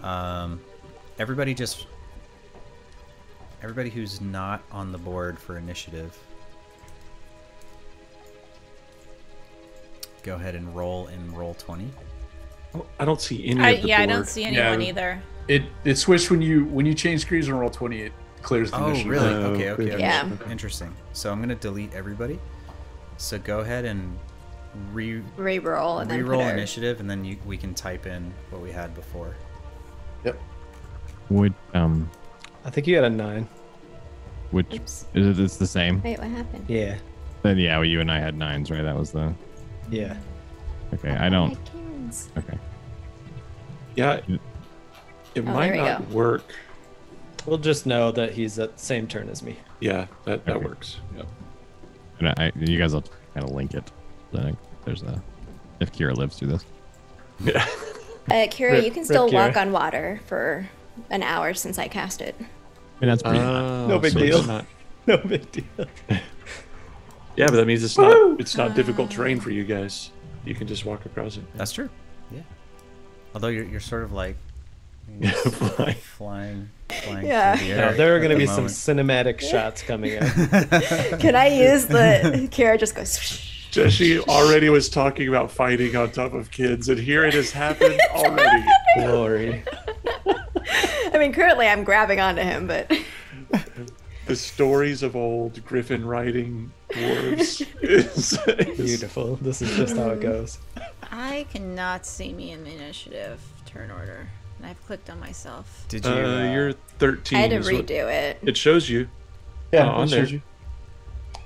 um, 0.03 0.61
everybody 1.19 1.53
just 1.55 1.89
everybody 3.63 3.91
who's 3.91 4.21
not 4.21 4.63
on 4.71 4.93
the 4.93 4.99
board 4.99 5.39
for 5.39 5.59
initiative, 5.59 6.17
go 10.25 10.35
ahead 10.35 10.55
and 10.57 10.75
roll 10.75 11.07
in 11.09 11.33
Roll20. 11.33 11.87
I 12.99 13.05
don't 13.05 13.21
see 13.21 13.47
any 13.47 13.61
I, 13.61 13.71
of 13.71 13.83
the 13.83 13.89
yeah, 13.89 14.01
I 14.01 14.07
don't 14.07 14.27
see 14.27 14.43
anyone 14.43 14.81
Yeah. 14.81 14.89
either. 14.89 15.23
It 15.47 15.63
it 15.85 15.97
switched 15.97 16.31
when 16.31 16.43
you 16.43 16.65
when 16.65 16.87
you 16.87 16.95
change 16.95 17.21
screens 17.21 17.47
and 17.47 17.57
Roll20, 17.57 18.01
it 18.07 18.13
clears 18.43 18.73
the 18.73 18.79
Oh, 18.81 18.87
initiative. 18.89 19.11
really? 19.13 19.29
Oh, 19.29 19.43
okay, 19.53 19.71
okay, 19.71 19.93
okay. 19.93 20.01
Yeah. 20.01 20.29
Interesting. 20.51 20.93
So 21.13 21.31
I'm 21.31 21.41
gonna 21.41 21.55
delete 21.55 21.95
everybody. 21.95 22.41
So 23.19 23.39
go 23.39 23.61
ahead 23.61 23.85
and 23.85 24.19
re 24.93 25.23
roll 25.61 25.99
and 26.01 26.11
then 26.11 26.21
Reroll 26.25 26.39
put 26.39 26.45
our- 26.47 26.53
initiative, 26.53 26.99
and 26.99 27.09
then 27.09 27.25
you, 27.25 27.37
we 27.47 27.57
can 27.57 27.75
type 27.75 28.07
in 28.07 28.33
what 28.51 28.61
we 28.61 28.73
had 28.73 28.93
before. 28.95 29.37
Yep. 30.25 30.41
Would 31.31 31.55
um 31.75 32.11
I 32.65 32.71
think 32.71 32.87
you 32.89 32.97
had 32.97 33.05
a 33.05 33.11
nine. 33.11 33.47
which 34.51 34.73
Oops. 34.75 35.07
is 35.15 35.39
it 35.39 35.43
it's 35.45 35.57
the 35.59 35.67
same? 35.67 36.03
Wait, 36.03 36.19
what 36.19 36.29
happened? 36.29 36.65
Yeah. 36.69 36.97
Then 37.43 37.59
yeah, 37.59 37.77
well, 37.77 37.85
you 37.85 38.01
and 38.01 38.11
I 38.11 38.19
had 38.19 38.37
nines, 38.37 38.71
right? 38.71 38.83
That 38.83 38.97
was 38.97 39.13
the 39.13 39.33
Yeah. 39.91 40.17
okay. 40.93 41.11
I 41.11 41.29
don't. 41.29 41.59
Okay. 42.37 42.59
Yeah, 43.97 44.21
it 44.27 44.41
Oh, 45.39 45.43
might 45.43 45.75
not 45.75 46.09
go. 46.11 46.15
work. 46.15 46.55
We'll 47.47 47.59
just 47.59 47.87
know 47.87 48.11
that 48.13 48.33
he's 48.33 48.59
at 48.59 48.77
the 48.77 48.83
same 48.83 49.07
turn 49.07 49.29
as 49.29 49.43
me. 49.43 49.57
Yeah, 49.81 50.07
that, 50.25 50.45
that 50.47 50.57
Okay. 50.57 50.65
works. 50.67 50.99
Yep. 51.17 51.27
And 52.21 52.29
I, 52.31 52.53
you 52.57 52.79
guys 52.79 52.95
will 52.95 53.05
kind 53.35 53.45
of 53.45 53.51
link 53.55 53.75
it. 53.75 53.91
Then 54.33 54.57
there's 54.85 55.03
a 55.03 55.23
if 55.81 55.93
Kira 55.93 56.15
lives 56.17 56.39
through 56.39 56.49
this. 56.49 56.65
Yeah. 57.45 57.67
Uh, 58.31 58.47
Kira, 58.49 58.73
Rip- 58.73 58.85
you 58.87 58.91
can 58.91 59.05
still 59.05 59.31
walk 59.31 59.53
Kira. 59.53 59.61
on 59.61 59.73
water 59.73 60.19
for 60.25 60.67
an 61.11 61.23
hour 61.23 61.53
since 61.53 61.79
I 61.79 61.89
cast 61.89 62.23
it. 62.23 62.35
I 62.39 62.43
mean 63.05 63.11
that's 63.11 63.23
pretty. 63.23 63.39
Oh, 63.39 63.87
No 63.87 63.99
big 63.99 64.13
so 64.15 64.19
deal. 64.19 64.43
not- 64.45 64.65
No 65.07 65.19
big 65.19 65.53
deal. 65.53 65.65
yeah, 67.37 67.47
but 67.47 67.57
that 67.57 67.67
means 67.67 67.83
it's 67.85 67.99
not 67.99 68.41
it's 68.41 68.57
not 68.57 68.75
difficult 68.75 69.11
terrain 69.11 69.41
for 69.41 69.51
you 69.51 69.65
guys. 69.65 70.11
You 70.45 70.55
can 70.55 70.67
just 70.67 70.85
walk 70.85 71.07
across 71.07 71.37
it. 71.37 71.45
That's 71.55 71.73
true. 71.73 71.89
Yeah. 72.31 72.41
Although 73.35 73.49
you're, 73.49 73.65
you're 73.65 73.81
sort 73.81 74.03
of 74.05 74.13
like 74.13 74.37
flying. 75.23 75.95
flying, 75.97 76.71
flying 76.89 77.27
Yeah. 77.27 77.57
the 77.57 77.69
Now, 77.69 77.89
air. 77.89 77.95
there 77.95 78.17
are 78.17 78.19
going 78.19 78.31
to 78.31 78.37
the 78.37 78.43
be 78.43 78.47
some 78.47 78.67
cinematic 78.67 79.41
shots 79.41 79.83
coming 79.83 80.17
up. 80.19 80.29
Can 81.21 81.35
I 81.37 81.49
use 81.49 81.87
the 81.87 82.49
Kira 82.51 82.79
just 82.79 82.95
goes 82.95 83.51
Jesse 83.71 84.21
already 84.21 84.69
was 84.69 84.89
talking 84.89 85.27
about 85.29 85.51
fighting 85.51 85.97
on 85.97 86.11
top 86.13 86.33
of 86.33 86.51
kids, 86.53 86.89
and 86.89 86.97
here 86.99 87.25
it 87.25 87.35
has 87.35 87.51
happened 87.51 87.99
already. 88.13 88.65
Glory. 88.97 89.65
I 91.13 91.19
mean 91.19 91.33
currently 91.33 91.67
I'm 91.67 91.83
grabbing 91.85 92.21
onto 92.21 92.43
him, 92.43 92.67
but 92.69 92.93
The 94.27 94.37
stories 94.37 95.03
of 95.03 95.17
old 95.17 95.65
Griffin 95.67 96.05
riding 96.07 96.73
dwarves 96.95 97.67
is, 97.83 98.39
is 98.49 98.77
Beautiful. 98.77 99.37
This 99.37 99.61
is 99.63 99.77
just 99.77 99.97
how 99.97 100.11
it 100.11 100.21
goes. 100.21 100.59
I 101.11 101.47
cannot 101.53 102.07
see 102.07 102.33
me 102.33 102.51
in 102.53 102.65
the 102.65 102.71
initiative 102.75 103.41
turn 103.67 103.91
order. 103.91 104.29
And 104.59 104.67
I've 104.67 104.85
clicked 104.87 105.11
on 105.11 105.21
myself. 105.21 105.85
Did 105.89 106.05
you? 106.05 106.11
Uh, 106.13 106.15
uh, 106.49 106.53
you're 106.53 106.73
13. 106.99 107.39
I 107.39 107.43
had 107.43 107.51
to 107.51 107.57
is 107.57 107.71
what- 107.71 107.87
redo 107.87 108.11
it. 108.13 108.39
It 108.43 108.57
shows 108.57 108.89
you. 108.89 109.09
Yeah, 109.73 109.87
Oh, 109.87 109.97
on 110.01 110.09
shows 110.09 110.31
there. 110.31 110.35
you. 110.37 110.43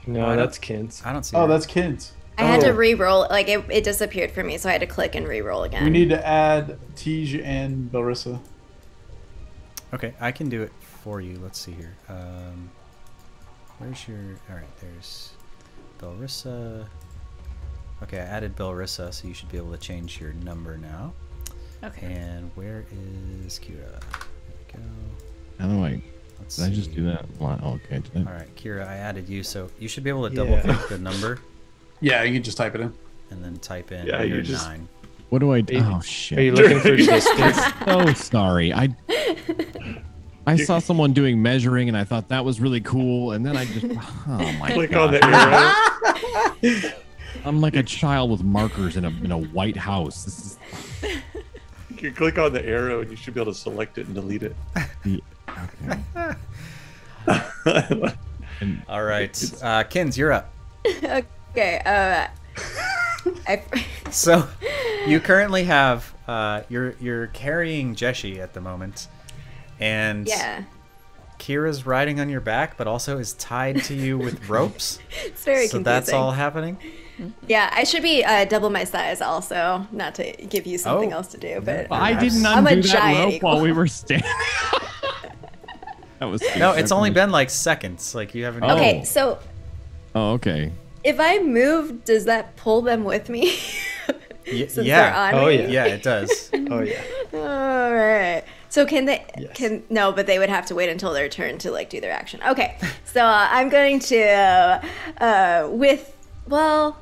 No, 0.07 0.25
I 0.25 0.29
don't- 0.29 0.37
that's 0.39 0.59
Kins. 0.59 1.03
I 1.05 1.13
don't 1.13 1.25
see. 1.25 1.37
Oh, 1.37 1.47
that. 1.47 1.55
that's 1.55 1.67
Kins. 1.67 2.13
I 2.37 2.43
had 2.43 2.61
to 2.61 2.71
Oh. 2.71 2.75
re-roll 2.75 3.27
like 3.31 3.49
it, 3.49 3.65
it 3.69 3.83
disappeared 3.83 4.31
for 4.31 4.45
me, 4.45 4.59
so 4.59 4.69
I 4.69 4.73
had 4.73 4.81
to 4.83 4.87
click 4.87 5.17
and 5.17 5.27
re-roll 5.27 5.65
again. 5.65 5.83
We 5.83 5.91
need 5.91 6.11
to 6.11 6.25
add 6.25 6.79
Tej 6.95 7.43
and 7.43 7.91
Belrissa. 7.91 8.39
Okay, 9.93 10.15
I 10.21 10.31
can 10.31 10.49
do 10.49 10.63
it 10.63 10.71
for 11.03 11.21
you. 11.21 11.39
Let's 11.43 11.59
see 11.59 11.73
here. 11.73 11.97
Um, 12.09 12.71
where's 13.79 14.07
your? 14.07 14.19
All 14.51 14.55
right, 14.57 14.77
there's 14.81 15.31
Belrissa. 15.99 16.87
Okay, 18.03 18.19
I 18.19 18.23
added 18.23 18.57
Belrissa, 18.57 19.13
so 19.13 19.27
you 19.27 19.35
should 19.35 19.51
be 19.51 19.57
able 19.59 19.73
to 19.73 19.79
change 19.79 20.21
your 20.21 20.33
number 20.35 20.77
now. 20.79 21.13
Okay. 21.83 22.07
And 22.13 22.51
where 22.55 22.85
is 23.45 23.59
Kira? 23.59 24.01
There 24.01 24.77
we 24.77 24.81
go. 24.81 24.85
How 25.59 25.69
do 25.69 25.85
I? 25.85 26.03
Let's 26.39 26.57
Did 26.57 26.67
I 26.67 26.71
just 26.75 26.95
do 26.95 27.05
that? 27.07 27.27
Well, 27.41 27.59
oh, 27.63 27.73
okay. 27.75 28.01
I- 28.15 28.19
All 28.19 28.25
right, 28.33 28.55
Kira, 28.57 28.87
I 28.87 28.95
added 28.97 29.29
you, 29.29 29.43
so 29.43 29.69
you 29.79 29.89
should 29.89 30.05
be 30.05 30.11
able 30.11 30.29
to 30.29 30.35
Yeah. 30.35 30.45
double 30.45 30.75
click 30.75 30.89
the 30.89 30.99
number 30.99 31.41
Yeah, 32.01 32.23
you 32.23 32.33
can 32.35 32.43
just 32.45 32.57
type 32.57 32.75
it 32.77 32.81
in. 32.81 32.93
and 33.31 33.45
then 33.45 33.57
type 33.59 33.91
in 33.91 34.07
Yeah, 34.07 34.23
you 34.23 34.35
your 34.35 34.43
just- 34.43 34.65
nine. 34.67 34.89
What 35.31 35.41
do 35.41 35.53
I 35.53 35.61
do? 35.61 35.77
Oh 35.77 35.81
you- 35.81 36.37
Oh 36.37 36.37
Are 36.37 36.41
you 36.41 36.53
looking 36.53 36.81
for 36.81 36.97
distance? 36.97 37.59
so 37.85 38.13
sorry. 38.15 38.73
I 38.73 38.89
I 40.49 40.57
saw 40.57 40.79
someone 40.79 41.13
doing 41.13 41.43
measuring, 41.43 41.89
and 41.89 41.97
I 41.97 42.05
thought 42.05 42.29
that 42.29 42.45
was 42.45 42.61
really 42.61 42.81
cool. 42.81 43.33
And 43.33 43.45
then 43.45 43.57
I 43.57 43.65
just, 43.67 43.85
oh 44.29 44.53
my 44.59 44.71
Click 44.73 44.91
god! 44.93 45.15
on 45.15 45.21
the 46.63 46.73
arrow. 46.73 46.93
I'm 47.45 47.61
like 47.61 47.77
a 47.77 47.83
child 47.83 48.31
with 48.31 48.43
markers 48.43 48.97
in 48.97 49.05
a 49.05 49.09
in 49.09 49.31
a 49.31 49.39
white 49.39 49.77
house. 49.77 50.25
This 50.25 50.59
is 51.03 51.19
You 52.01 52.13
click 52.13 52.39
on 52.39 52.53
the 52.53 52.65
arrow, 52.65 53.01
and 53.01 53.11
you 53.11 53.17
should 53.17 53.35
be 53.35 53.41
able 53.41 53.53
to 53.53 53.59
select 53.59 53.99
it 53.99 54.07
and 54.07 54.15
delete 54.15 54.43
it. 54.43 54.57
the 55.05 55.23
okay. 55.49 56.35
And 58.61 58.83
All 58.89 59.05
right, 59.05 59.53
uh, 59.63 59.85
Kins, 59.85 60.17
you're 60.17 60.33
up. 60.33 60.51
okay, 60.87 61.81
uh 61.85 62.29
I 63.47 63.63
So, 64.11 64.49
you 65.07 65.21
currently 65.21 65.65
have 65.65 66.15
uh, 66.27 66.63
you're 66.69 66.95
you're 67.01 67.27
carrying 67.29 67.95
Jeshi 67.95 68.39
at 68.39 68.55
the 68.55 68.61
moment, 68.61 69.09
and 69.81 70.27
yeah. 70.29 70.65
Kira's 71.39 71.87
riding 71.87 72.19
on 72.21 72.29
your 72.29 72.41
back, 72.41 72.77
but 72.77 72.87
also 72.89 73.19
is 73.19 73.33
tied 73.35 73.83
to 73.85 73.95
you 73.95 74.19
with 74.19 74.49
ropes. 74.49 74.99
It's 75.25 75.45
very 75.45 75.67
so 75.69 75.79
confusing. 75.79 75.83
that's 75.85 76.13
all 76.13 76.33
happening. 76.33 76.79
Yeah, 77.49 77.71
I 77.73 77.85
should 77.85 78.03
be 78.03 78.25
uh, 78.25 78.45
double 78.45 78.71
my 78.71 78.85
size 78.85 79.21
also, 79.21 79.87
not 79.93 80.15
to 80.17 80.33
give 80.33 80.67
you 80.67 80.79
something 80.79 81.13
Oh. 81.13 81.17
else 81.17 81.29
to 81.29 81.39
do, 81.39 81.61
but 81.61 81.87
I 81.91 82.15
didn't 82.15 82.45
I'm 82.47 82.67
undo 82.67 82.83
that 82.83 82.89
giant 82.93 83.33
rope 83.35 83.43
while 83.43 83.61
we 83.61 83.73
were 83.73 83.87
standing. 83.89 84.29
that 86.19 86.27
was 86.27 86.43
No, 86.57 86.73
it's 86.73 86.93
only 86.93 87.11
been 87.11 87.31
like 87.31 87.51
seconds. 87.51 88.15
Like 88.15 88.35
you 88.35 88.45
haven't. 88.45 88.65
Oh. 88.65 88.75
Okay, 88.77 89.05
so 89.05 89.39
Oh, 90.15 90.33
okay. 90.33 90.73
if 91.05 91.21
I 91.21 91.39
move, 91.41 92.05
does 92.05 92.25
that 92.25 92.57
pull 92.57 92.83
them 92.83 93.05
with 93.05 93.29
me? 93.29 93.57
Since 94.47 94.79
yeah. 94.79 95.11
they're 95.31 95.39
on 95.41 95.45
Oh, 95.45 95.47
me? 95.49 95.63
yeah. 95.63 95.69
Yeah, 95.69 95.85
it 95.87 96.03
does. 96.03 96.51
Oh 96.55 96.81
yeah. 96.81 97.03
All 97.35 97.95
right. 97.95 98.43
So 98.71 98.85
can 98.85 99.07
they? 99.07 99.25
Yes. 99.39 99.57
Can 99.57 99.83
no, 99.89 100.13
but 100.13 100.27
they 100.27 100.39
would 100.39 100.51
have 100.51 100.67
to 100.67 100.75
wait 100.75 100.89
until 100.89 101.13
their 101.13 101.29
turn 101.29 101.59
to 101.59 101.71
like 101.71 101.89
do 101.91 102.01
their 102.01 102.13
action. 102.13 102.41
Okay. 102.47 102.77
So 103.09 103.25
uh, 103.25 103.49
I'm 103.51 103.71
going 103.71 104.01
to 104.01 104.23
uh, 104.23 104.87
uh, 105.19 105.69
with 105.71 106.15
well, 106.47 106.99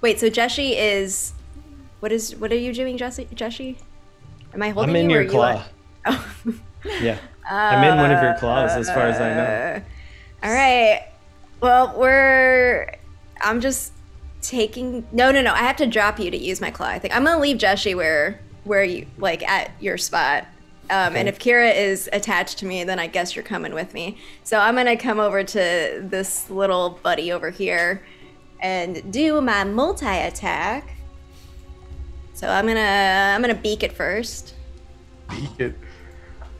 wait. 0.00 0.20
So 0.20 0.30
Jeshi 0.30 0.74
is 0.76 1.32
what 1.98 2.12
is 2.12 2.36
what 2.36 2.52
are 2.52 2.56
you 2.56 2.72
doing, 2.72 2.96
Jesse? 2.96 3.26
Jeshi? 3.34 3.76
Am 4.54 4.62
I 4.62 4.70
holding 4.70 4.90
I'm 4.90 4.96
in 4.96 5.10
you? 5.10 5.16
your 5.16 5.24
you 5.24 5.30
claw. 5.30 5.62
Oh. 6.06 6.34
Yeah. 7.00 7.18
I'm 7.50 7.84
in 7.84 7.98
one 7.98 8.10
of 8.10 8.22
your 8.22 8.34
claws, 8.38 8.70
as 8.70 8.88
far 8.88 9.06
as 9.06 9.20
I 9.20 9.34
know. 9.34 9.42
Uh, 9.42 10.46
all 10.46 10.54
right. 10.54 11.08
Well, 11.60 11.94
we're. 11.98 12.94
I'm 13.42 13.60
just 13.60 13.92
taking. 14.40 15.06
No, 15.12 15.30
no, 15.30 15.42
no. 15.42 15.52
I 15.52 15.58
have 15.58 15.76
to 15.76 15.86
drop 15.86 16.18
you 16.18 16.30
to 16.30 16.36
use 16.38 16.60
my 16.60 16.70
claw. 16.70 16.86
I 16.86 16.98
think 16.98 17.14
I'm 17.14 17.24
gonna 17.24 17.40
leave 17.40 17.58
Jeshi 17.58 17.94
where 17.94 18.40
where 18.64 18.84
you 18.84 19.06
like 19.18 19.42
at 19.42 19.72
your 19.80 19.98
spot. 19.98 20.46
Um, 20.90 21.16
And 21.16 21.28
if 21.28 21.38
Kira 21.38 21.74
is 21.74 22.08
attached 22.12 22.58
to 22.58 22.66
me, 22.66 22.84
then 22.84 22.98
I 22.98 23.06
guess 23.06 23.34
you're 23.36 23.44
coming 23.44 23.72
with 23.72 23.94
me. 23.94 24.18
So 24.44 24.58
I'm 24.58 24.74
gonna 24.74 24.96
come 24.96 25.20
over 25.20 25.44
to 25.44 26.02
this 26.04 26.50
little 26.50 26.98
buddy 27.02 27.32
over 27.32 27.50
here 27.50 28.02
and 28.60 29.10
do 29.12 29.40
my 29.40 29.64
multi 29.64 30.06
attack. 30.06 30.94
So 32.34 32.48
I'm 32.48 32.66
gonna 32.66 33.32
I'm 33.34 33.40
gonna 33.40 33.54
beak 33.54 33.82
it 33.82 33.92
first. 33.92 34.54
Beak 35.28 35.60
It, 35.60 35.74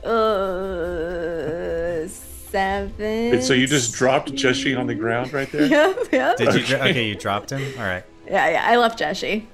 Uh, 0.03 2.07
seven. 2.07 3.31
Wait, 3.31 3.43
so 3.43 3.53
you 3.53 3.67
just 3.67 3.93
dropped 3.93 4.31
Jeshi 4.33 4.77
on 4.77 4.87
the 4.87 4.95
ground 4.95 5.31
right 5.33 5.51
there? 5.51 5.65
Yep, 5.67 5.97
yep. 6.11 6.37
Did 6.37 6.53
you? 6.55 6.65
dr- 6.65 6.81
Okay, 6.89 7.07
you 7.07 7.15
dropped 7.15 7.51
him. 7.51 7.61
All 7.77 7.85
right. 7.85 8.03
Yeah, 8.27 8.49
yeah. 8.49 8.65
I 8.67 8.77
left 8.77 8.99
Jeshi. 8.99 9.45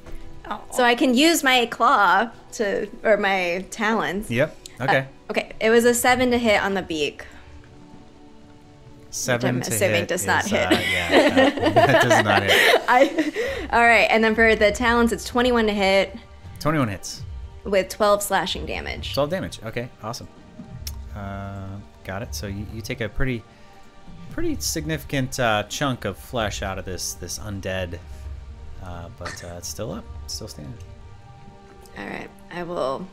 So 0.72 0.82
I 0.84 0.96
can 0.96 1.14
use 1.14 1.44
my 1.44 1.66
claw 1.66 2.30
to, 2.54 2.88
or 3.04 3.18
my 3.18 3.66
talons. 3.70 4.32
Yep. 4.32 4.56
Okay. 4.80 5.08
Okay, 5.30 5.52
it 5.60 5.70
was 5.70 5.86
a 5.86 5.94
seven 5.94 6.32
to 6.32 6.38
hit 6.38 6.62
on 6.62 6.74
the 6.74 6.82
beak. 6.82 7.26
Seven 9.10 9.50
I'm 9.56 9.62
to 9.62 9.74
assuming 9.74 10.02
hit 10.02 10.08
does 10.10 10.26
not 10.28 10.46
hit. 10.46 10.68
Uh, 10.68 10.80
yeah, 10.92 11.30
that, 11.30 11.56
that 11.74 12.04
does 12.04 12.24
not 12.24 12.44
hit. 12.44 12.82
I. 12.88 13.70
All 13.76 13.82
right, 13.84 14.08
and 14.12 14.24
then 14.24 14.36
for 14.36 14.56
the 14.56 14.72
talons, 14.72 15.12
it's 15.12 15.26
twenty-one 15.26 15.66
to 15.68 15.74
hit 15.74 16.16
Twenty-one 16.60 16.90
hits. 16.90 17.24
with 17.64 17.90
twelve 17.90 18.22
slashing 18.22 18.66
damage. 18.66 19.14
Twelve 19.14 19.30
damage. 19.30 19.60
Okay, 19.64 19.90
awesome. 20.04 20.28
Uh, 21.16 21.68
got 22.04 22.22
it. 22.22 22.36
So 22.36 22.48
you, 22.48 22.68
you 22.74 22.82
take 22.82 23.02
a 23.02 23.10
pretty, 23.10 23.44
pretty 24.32 24.58
significant 24.60 25.40
uh, 25.40 25.64
chunk 25.64 26.06
of 26.06 26.18
flesh 26.18 26.62
out 26.62 26.78
of 26.78 26.86
this 26.86 27.14
this 27.14 27.40
undead, 27.40 27.98
uh, 28.84 29.10
but 29.18 29.44
uh, 29.44 29.56
it's 29.58 29.68
still 29.70 29.94
up. 29.94 30.06
It's 30.26 30.36
still 30.36 30.48
standing. 30.50 30.78
All 31.98 32.06
right, 32.06 32.30
I 32.52 32.62
will 32.64 33.08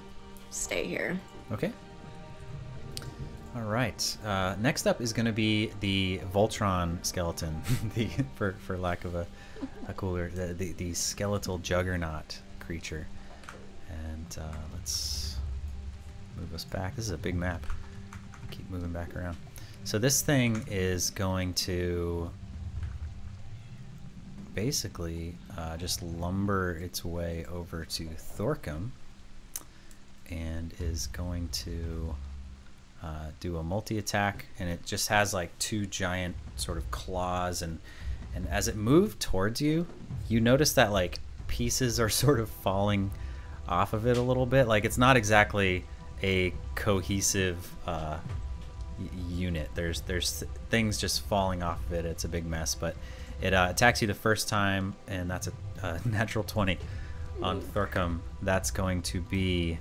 stay 0.51 0.85
here. 0.87 1.19
Okay. 1.53 1.73
All 3.55 3.63
right. 3.63 4.17
Uh, 4.25 4.57
next 4.61 4.87
up 4.87 5.01
is 5.01 5.13
going 5.13 5.27
to 5.27 5.33
be 5.33 5.71
the 5.81 6.19
Voltron 6.33 7.05
skeleton, 7.05 7.63
the 7.95 8.09
for 8.35 8.53
for 8.67 8.77
lack 8.77 9.05
of 9.05 9.15
a, 9.15 9.27
a 9.87 9.95
cooler, 9.95 10.29
the, 10.31 10.55
the 10.55 10.73
the 10.73 10.95
skeletal 10.95 11.59
juggernaut 11.59 12.39
creature. 12.59 13.07
And 13.91 14.39
uh, 14.41 14.57
let's 14.73 15.37
move 16.37 16.53
us 16.53 16.65
back. 16.65 16.97
This 16.97 17.05
is 17.05 17.13
a 17.13 17.19
big 17.19 17.37
map. 17.37 17.65
Keep 18.51 18.71
moving 18.71 18.93
back 18.93 19.15
around. 19.15 19.37
So 19.85 19.99
this 19.99 20.23
thing 20.23 20.65
is 20.69 21.11
going 21.11 21.55
to 21.55 22.31
basically 24.55 25.37
uh, 25.57 25.77
just 25.77 26.03
lumber 26.03 26.77
its 26.77 27.05
way 27.05 27.45
over 27.53 27.85
to 27.85 28.09
Thorcum 28.37 28.91
and 30.31 30.73
is 30.81 31.07
going 31.09 31.49
to 31.51 32.15
uh, 33.03 33.31
do 33.41 33.59
a 33.59 33.63
multi 33.63 33.99
attack, 33.99 34.47
and 34.59 34.69
it 34.69 34.85
just 34.85 35.09
has 35.09 35.35
like 35.35 35.57
two 35.59 35.87
giant 35.87 36.35
sort 36.57 36.79
of 36.79 36.91
claws, 36.91 37.63
and 37.63 37.79
and 38.35 38.49
as 38.49 38.67
it 38.69 38.77
moved 38.77 39.21
towards 39.21 39.61
you, 39.61 39.87
you 40.29 40.41
notice 40.41 40.73
that 40.75 40.93
like 40.93 41.19
pieces 41.47 42.01
are 42.01 42.09
sort 42.25 42.41
of 42.41 42.49
falling 42.49 43.11
off 43.69 43.93
of 43.93 44.07
it 44.07 44.17
a 44.17 44.23
little 44.23 44.47
bit. 44.47 44.67
Like 44.67 44.85
it's 44.85 44.99
not 44.99 45.17
exactly 45.17 45.85
a 46.23 46.55
cohesive 46.75 47.71
uh, 47.87 48.19
y- 48.99 49.09
unit. 49.29 49.69
There's 49.75 50.01
there's 50.03 50.45
things 50.71 50.99
just 50.99 51.23
falling 51.23 51.63
off 51.63 51.85
of 51.87 51.93
it. 51.93 52.05
It's 52.05 52.25
a 52.25 52.29
big 52.29 52.47
mess, 52.47 52.75
but 52.75 52.97
it 53.43 53.53
uh, 53.53 53.69
attacks 53.71 54.01
you 54.01 54.09
the 54.09 54.15
first 54.15 54.49
time, 54.49 54.95
and 55.09 55.31
that's 55.31 55.49
a, 55.49 55.53
a 55.83 56.01
natural 56.09 56.45
twenty 56.45 56.79
on 57.43 57.61
Thorcum. 57.61 58.21
That's 58.43 58.71
going 58.71 59.03
to 59.03 59.21
be 59.21 59.79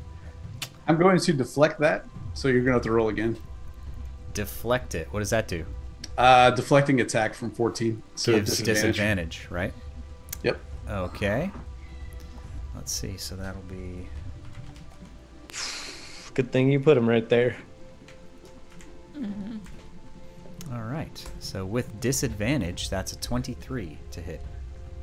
I'm 0.88 0.98
going 0.98 1.18
to 1.20 1.34
deflect 1.34 1.80
that, 1.80 2.06
so 2.34 2.48
you're 2.48 2.62
gonna 2.62 2.74
have 2.74 2.82
to 2.84 2.92
roll 2.92 3.10
again. 3.10 3.38
deflect 4.34 4.96
it. 4.96 5.08
What 5.12 5.20
does 5.20 5.30
that 5.30 5.48
do? 5.48 5.66
Uh, 6.18 6.52
deflecting 6.52 7.02
attack 7.02 7.34
from 7.34 7.52
14. 7.52 8.02
So 8.16 8.34
Gives 8.34 8.58
disadvantage. 8.60 9.48
right? 9.50 9.74
Yep. 10.44 10.60
Okay. 10.90 11.52
let's 12.76 12.92
see. 12.92 13.18
So 13.18 13.36
that'll 13.36 13.62
be 13.64 14.08
Good 16.34 16.52
thing 16.52 16.72
you 16.72 16.80
put 16.80 16.98
him 16.98 17.08
right 17.08 17.28
there. 17.30 17.56
all 20.72 20.82
right. 20.82 21.24
So 21.40 21.66
with 21.66 22.00
disadvantage, 22.00 22.90
that's 22.90 23.14
a 23.14 23.18
23 23.18 23.98
to 24.12 24.22
hit. 24.22 24.42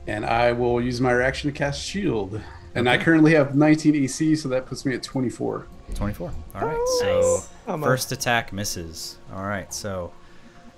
And 0.06 0.26
I 0.26 0.50
will 0.52 0.80
use 0.80 1.00
my 1.00 1.12
reaction 1.12 1.52
to 1.52 1.56
cast 1.56 1.80
shield. 1.80 2.40
And 2.74 2.88
I 2.88 2.98
currently 2.98 3.34
have 3.34 3.54
19 3.54 3.96
AC, 3.96 4.36
so 4.36 4.48
that 4.48 4.66
puts 4.66 4.86
me 4.86 4.94
at 4.94 5.02
24. 5.02 5.66
24. 5.94 6.32
All 6.54 6.66
right. 6.66 6.88
so 7.00 7.40
I'm 7.66 7.82
first 7.82 8.12
attack 8.12 8.52
misses. 8.52 9.18
All 9.34 9.42
right. 9.42 9.72
So 9.74 10.12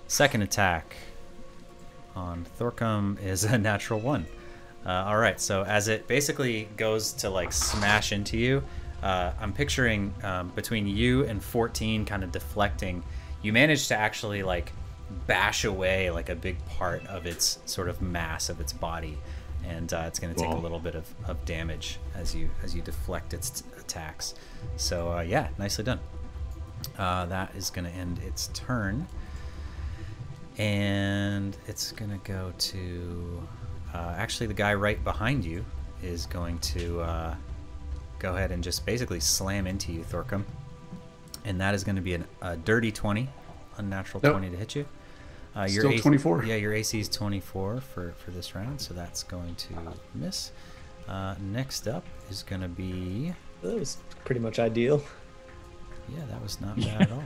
second 0.06 0.43
attack 0.43 0.97
on 2.16 2.47
Thorcum 2.59 3.23
is 3.23 3.44
a 3.44 3.59
natural 3.70 4.01
one. 4.01 4.27
Uh, 4.85 4.90
all 5.06 5.19
right. 5.19 5.40
So 5.40 5.64
as 5.64 5.89
it 5.89 6.09
basically 6.09 6.69
goes 6.77 7.12
to 7.14 7.31
like 7.31 7.52
smash 7.52 8.12
into 8.12 8.39
you, 8.39 8.62
uh, 9.02 9.32
I'm 9.40 9.52
picturing 9.52 10.14
um, 10.23 10.48
between 10.51 10.86
you 10.86 11.24
and 11.24 11.43
14 11.43 12.05
kind 12.05 12.24
of 12.24 12.32
deflecting. 12.32 13.02
You 13.43 13.52
manage 13.52 13.89
to 13.89 13.97
actually 13.97 14.43
like 14.43 14.73
bash 15.27 15.64
away 15.64 16.10
like 16.10 16.28
a 16.28 16.35
big 16.35 16.64
part 16.66 17.06
of 17.06 17.27
its 17.27 17.59
sort 17.66 17.89
of 17.89 18.01
mass 18.01 18.48
of 18.48 18.60
its 18.60 18.73
body. 18.73 19.19
And 19.68 19.93
uh, 19.93 20.05
it's 20.06 20.18
going 20.18 20.34
to 20.34 20.40
take 20.40 20.51
a 20.51 20.56
little 20.56 20.78
bit 20.78 20.94
of, 20.94 21.06
of 21.26 21.44
damage 21.44 21.98
as 22.14 22.34
you 22.34 22.51
as 22.62 22.74
you 22.74 22.82
deflect 22.82 23.32
its 23.32 23.62
t- 23.62 23.64
attacks. 23.78 24.34
So 24.76 25.12
uh, 25.12 25.20
yeah, 25.20 25.48
nicely 25.59 25.84
done. 25.84 26.01
Uh, 26.98 27.26
that 27.26 27.55
is 27.55 27.70
going 27.70 27.84
to 27.84 27.90
end 27.93 28.18
its 28.26 28.48
turn, 28.55 29.06
and 30.59 31.56
it's 31.66 31.93
going 31.93 32.10
to 32.10 32.18
go 32.24 32.52
to 32.59 33.43
uh, 33.94 34.14
actually 34.16 34.47
the 34.48 34.55
guy 34.55 34.74
right 34.74 35.02
behind 35.05 35.44
you 35.44 35.64
is 36.02 36.26
going 36.26 36.59
to 36.59 37.01
uh, 37.01 37.34
go 38.18 38.34
ahead 38.34 38.51
and 38.51 38.62
just 38.64 38.84
basically 38.84 39.20
slam 39.20 39.66
into 39.66 39.93
you, 39.93 40.02
Thorcum, 40.02 40.44
and 41.44 41.60
that 41.60 41.74
is 41.74 41.84
going 41.84 41.97
to 41.97 42.02
be 42.02 42.14
an, 42.14 42.24
a 42.43 42.56
dirty 42.56 42.90
twenty, 42.90 43.28
unnatural 43.78 44.20
Nope. 44.22 44.32
twenty 44.32 44.51
to 44.51 44.56
hit 44.56 44.74
you. 44.74 44.86
Uh, 45.54 45.68
Still 45.68 45.90
AC 45.90 46.00
24. 46.00 46.44
Yeah, 46.44 46.56
your 46.56 46.72
AC 46.72 46.98
is 46.98 47.08
24 47.08 47.80
for, 47.80 48.12
for 48.12 48.30
this 48.30 48.54
round, 48.54 48.80
so 48.80 48.94
that's 48.94 49.22
going 49.22 49.54
to 49.56 49.68
miss. 50.14 50.52
Uh, 51.08 51.34
next 51.40 51.88
up 51.88 52.04
is 52.30 52.42
going 52.42 52.62
to 52.62 52.68
be. 52.68 53.34
That 53.60 53.74
was 53.78 53.98
pretty 54.24 54.40
much 54.40 54.58
ideal. 54.58 55.02
Yeah, 56.08 56.24
that 56.30 56.42
was 56.42 56.60
not 56.60 56.76
bad 56.80 57.02
at 57.02 57.12
all. 57.12 57.24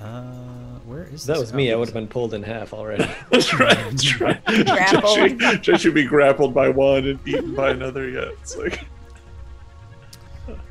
Uh, 0.00 0.78
where 0.84 1.04
is 1.04 1.22
If 1.22 1.26
that 1.28 1.32
this? 1.34 1.40
was 1.40 1.54
me, 1.54 1.72
I 1.72 1.76
would 1.76 1.88
have 1.88 1.94
been 1.94 2.08
pulled 2.08 2.34
in 2.34 2.42
half 2.42 2.74
already. 2.74 3.04
That's 3.30 3.54
right. 3.54 3.76
That's 3.90 4.20
right. 4.20 4.44
Grappled. 4.44 5.38
Just, 5.38 5.62
just 5.62 5.82
should 5.82 5.94
be 5.94 6.04
grappled 6.04 6.52
by 6.52 6.68
one 6.68 7.06
and 7.06 7.18
eaten 7.28 7.54
by 7.54 7.70
another. 7.70 8.08
Yeah, 8.08 8.28
it's 8.40 8.56
like 8.58 8.84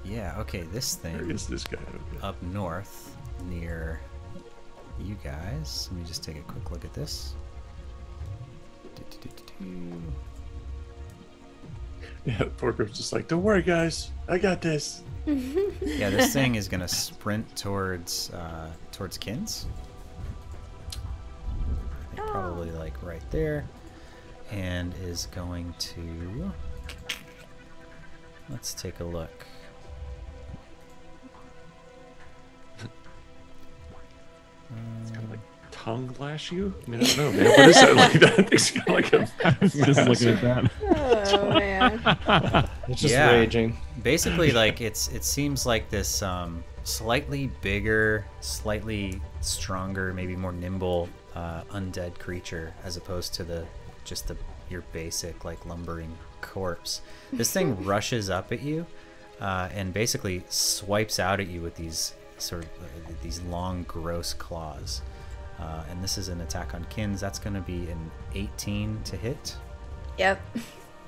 Yeah, 0.03 0.35
okay, 0.39 0.61
this 0.71 0.93
thing 0.95 1.31
is 1.31 1.47
this 1.47 1.63
guy? 1.63 1.79
Okay. 1.79 2.21
up 2.21 2.39
north 2.43 3.15
near 3.49 3.99
you 4.99 5.15
guys. 5.23 5.89
Let 5.91 5.99
me 5.99 6.05
just 6.07 6.23
take 6.23 6.37
a 6.37 6.41
quick 6.41 6.71
look 6.71 6.85
at 6.85 6.93
this. 6.93 7.35
Yeah, 12.25 12.45
Thorcum's 12.57 12.97
just 12.97 13.13
like, 13.13 13.27
don't 13.27 13.43
worry, 13.43 13.61
guys, 13.61 14.09
I 14.27 14.39
got 14.39 14.59
this. 14.61 15.03
Yeah, 15.81 16.09
this 16.09 16.33
thing 16.33 16.55
is 16.55 16.67
gonna 16.67 16.87
sprint 16.87 17.55
towards 17.55 18.31
uh, 18.31 18.71
towards 18.91 19.17
Kins. 19.17 19.67
I 22.13 22.15
probably 22.15 22.71
like 22.71 23.01
right 23.03 23.23
there, 23.31 23.65
and 24.51 24.93
is 25.03 25.27
going 25.27 25.73
to. 25.79 26.51
Let's 28.49 28.73
take 28.73 28.99
a 28.99 29.03
look. 29.03 29.45
It's 35.01 35.11
kind 35.11 35.23
of 35.23 35.29
like 35.31 35.39
tongue 35.71 36.15
lash 36.19 36.51
you. 36.51 36.73
I 36.85 36.89
mean, 36.89 37.01
I 37.01 37.03
don't 37.05 37.17
know, 37.17 37.31
man. 37.43 37.49
What 37.51 37.69
is 37.69 37.75
that 37.75 37.95
like? 37.95 38.13
That 38.19 38.49
thing's 38.49 38.71
kind 38.71 38.87
of 38.87 38.95
like 38.95 39.13
a. 39.13 39.67
Just 39.85 40.07
looking 40.07 40.29
at 40.29 40.41
that. 40.41 40.71
Oh 41.37 41.49
man. 41.59 42.69
It's 42.87 43.01
just 43.01 43.13
Yeah. 43.13 43.31
raging. 43.31 43.77
basically 44.03 44.51
like 44.51 44.79
it's 44.81 45.07
it 45.09 45.23
seems 45.23 45.65
like 45.65 45.89
this 45.89 46.21
um, 46.21 46.63
slightly 46.83 47.47
bigger 47.61 48.25
slightly 48.41 49.19
stronger 49.41 50.13
maybe 50.13 50.35
more 50.35 50.51
nimble 50.51 51.09
uh, 51.35 51.61
undead 51.71 52.17
creature 52.19 52.73
as 52.83 52.95
opposed 52.95 53.33
to 53.35 53.43
the 53.43 53.65
just 54.03 54.27
the 54.27 54.37
your 54.69 54.81
basic 54.93 55.43
like 55.45 55.65
lumbering 55.65 56.15
corpse 56.41 57.01
this 57.33 57.51
thing 57.51 57.83
rushes 57.83 58.29
up 58.29 58.51
at 58.51 58.61
you 58.61 58.85
uh, 59.41 59.67
and 59.73 59.91
basically 59.93 60.43
swipes 60.49 61.19
out 61.19 61.39
at 61.39 61.47
you 61.47 61.61
with 61.61 61.75
these 61.75 62.13
sort 62.37 62.63
of 62.63 62.69
uh, 62.83 63.13
these 63.21 63.41
long 63.43 63.83
gross 63.83 64.33
claws 64.33 65.01
uh, 65.59 65.83
and 65.89 66.03
this 66.03 66.17
is 66.17 66.27
an 66.27 66.41
attack 66.41 66.73
on 66.73 66.85
kins 66.89 67.21
that's 67.21 67.39
going 67.39 67.53
to 67.53 67.61
be 67.61 67.89
an 67.89 68.11
18 68.33 69.01
to 69.03 69.15
hit 69.15 69.55
Yep. 70.17 70.41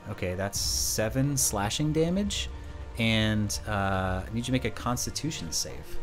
Okay, 0.10 0.36
that's 0.36 0.60
seven 0.60 1.38
slashing 1.38 1.91
damage, 1.91 2.49
and 2.98 3.58
uh, 3.68 3.72
I 3.72 4.26
need 4.34 4.40
you 4.40 4.44
to 4.45 4.52
make 4.52 4.66
a 4.66 4.70
Constitution 4.70 5.52
save, 5.52 5.98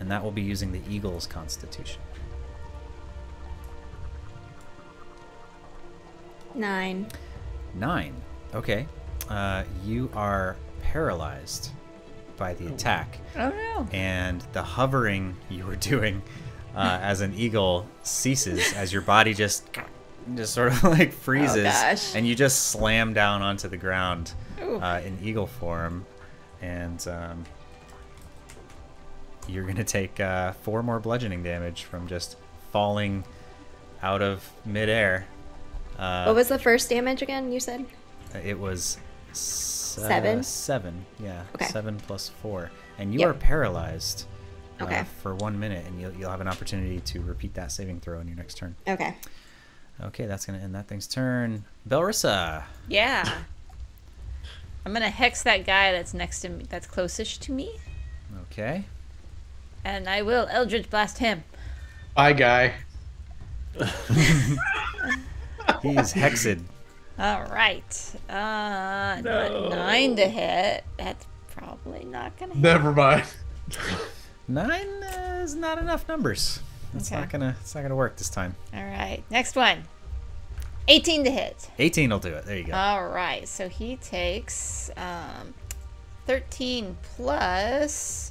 and 0.00 0.10
that 0.10 0.22
will 0.22 0.30
be 0.30 0.42
using 0.42 0.72
the 0.72 0.80
Eagle's 0.88 1.26
Constitution. 1.26 2.00
Nine. 6.54 7.06
Nine. 7.74 8.14
Okay, 8.54 8.86
uh, 9.28 9.64
you 9.84 10.10
are 10.14 10.56
paralyzed 10.82 11.70
by 12.36 12.54
the 12.54 12.66
attack, 12.68 13.18
Oh 13.36 13.48
no. 13.50 13.88
and 13.92 14.42
the 14.52 14.62
hovering 14.62 15.36
you 15.48 15.64
were 15.66 15.76
doing 15.76 16.22
uh, 16.74 16.98
as 17.02 17.20
an 17.22 17.34
eagle 17.34 17.86
ceases 18.02 18.72
as 18.74 18.92
your 18.92 19.02
body 19.02 19.32
just 19.34 19.66
just 20.34 20.52
sort 20.54 20.68
of 20.72 20.82
like 20.98 21.12
freezes, 21.12 21.64
gosh. 21.64 22.14
and 22.14 22.26
you 22.26 22.34
just 22.34 22.66
slam 22.68 23.12
down 23.14 23.42
onto 23.42 23.68
the 23.68 23.76
ground 23.76 24.32
uh, 24.60 25.00
in 25.04 25.18
eagle 25.22 25.46
form, 25.46 26.04
and 26.60 27.06
um, 27.08 27.44
you're 29.48 29.64
gonna 29.64 29.84
take 29.84 30.18
uh, 30.20 30.52
four 30.52 30.82
more 30.82 30.98
bludgeoning 30.98 31.42
damage 31.42 31.84
from 31.84 32.08
just 32.08 32.36
falling 32.72 33.24
out 34.02 34.20
of 34.22 34.50
midair. 34.64 35.26
Uh, 35.98 36.24
What 36.24 36.34
was 36.34 36.48
the 36.48 36.58
first 36.58 36.90
damage 36.90 37.22
again? 37.22 37.52
You 37.52 37.60
said. 37.60 37.86
it 38.44 38.58
was 38.58 38.98
s- 39.96 40.04
uh, 40.04 40.08
Seven? 40.08 40.42
seven, 40.42 41.06
yeah. 41.22 41.42
Okay. 41.54 41.66
Seven 41.66 41.96
plus 41.98 42.28
four, 42.28 42.70
and 42.98 43.12
you 43.12 43.20
Yep. 43.20 43.28
are 43.28 43.34
paralyzed. 43.34 44.26
uh, 44.78 44.84
Okay. 44.84 45.04
for 45.22 45.34
one 45.34 45.58
minute, 45.58 45.86
and 45.86 45.98
you'll, 45.98 46.12
you'll 46.12 46.30
have 46.30 46.42
an 46.42 46.48
opportunity 46.48 47.00
to 47.00 47.22
repeat 47.22 47.54
that 47.54 47.72
saving 47.72 47.98
throw 48.00 48.20
in 48.20 48.28
your 48.28 48.36
next 48.36 48.56
turn. 48.58 48.76
Okay. 48.86 49.16
Okay, 50.02 50.26
that's 50.26 50.44
gonna 50.44 50.58
end 50.58 50.74
that 50.74 50.86
thing's 50.86 51.06
turn. 51.06 51.64
Belrissa. 51.88 52.64
Yeah. 52.86 53.38
I'm 54.84 54.92
gonna 54.92 55.08
hex 55.08 55.42
that 55.44 55.64
guy 55.64 55.92
that's 55.92 56.12
next 56.12 56.40
to 56.40 56.50
me, 56.50 56.66
that's 56.68 56.86
closest 56.86 57.40
to 57.44 57.52
me, 57.52 57.80
Okay. 58.52 58.84
and 59.82 60.08
I 60.10 60.20
will 60.20 60.46
Eldritch 60.50 60.90
blast 60.90 61.18
him. 61.18 61.42
Bye, 62.14 62.34
guy. 62.34 62.74
He 65.82 65.90
is 65.96 66.12
hexed. 66.12 66.62
All 67.18 67.44
right. 67.44 68.14
Uh, 68.28 69.20
not 69.22 69.70
nine 69.70 70.16
to 70.16 70.28
hit. 70.28 70.84
That's 70.98 71.26
probably 71.50 72.04
not 72.04 72.36
gonna 72.38 72.52
hit. 72.54 72.60
Never 72.62 72.92
mind. 72.92 73.24
Nine 74.48 75.02
uh, 75.02 75.40
is 75.42 75.54
not 75.54 75.78
enough 75.78 76.06
numbers. 76.08 76.60
It's 76.94 77.10
Okay. 77.10 77.20
not 77.20 77.30
gonna. 77.30 77.56
It's 77.60 77.74
not 77.74 77.82
gonna 77.82 77.96
work 77.96 78.16
this 78.16 78.28
time. 78.28 78.54
All 78.74 78.84
right. 78.84 79.22
Next 79.30 79.56
one. 79.56 79.84
18 80.88 81.24
to 81.24 81.30
hit. 81.30 81.68
18 81.80 82.10
will 82.10 82.18
do 82.20 82.28
it. 82.28 82.44
There 82.44 82.56
you 82.58 82.64
go. 82.64 82.72
All 82.74 83.08
right. 83.08 83.48
So 83.48 83.68
he 83.68 83.96
takes 83.96 84.88
um, 84.96 85.52
13 86.26 86.96
plus 87.16 88.30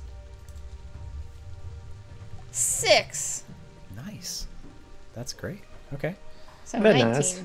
six. 2.51 3.43
nice. 3.95 4.47
That's 5.13 5.33
great. 5.33 5.59
Okay. 5.93 6.15
So 6.63 6.79
Very 6.79 6.99
19. 7.03 7.11
nice. 7.13 7.41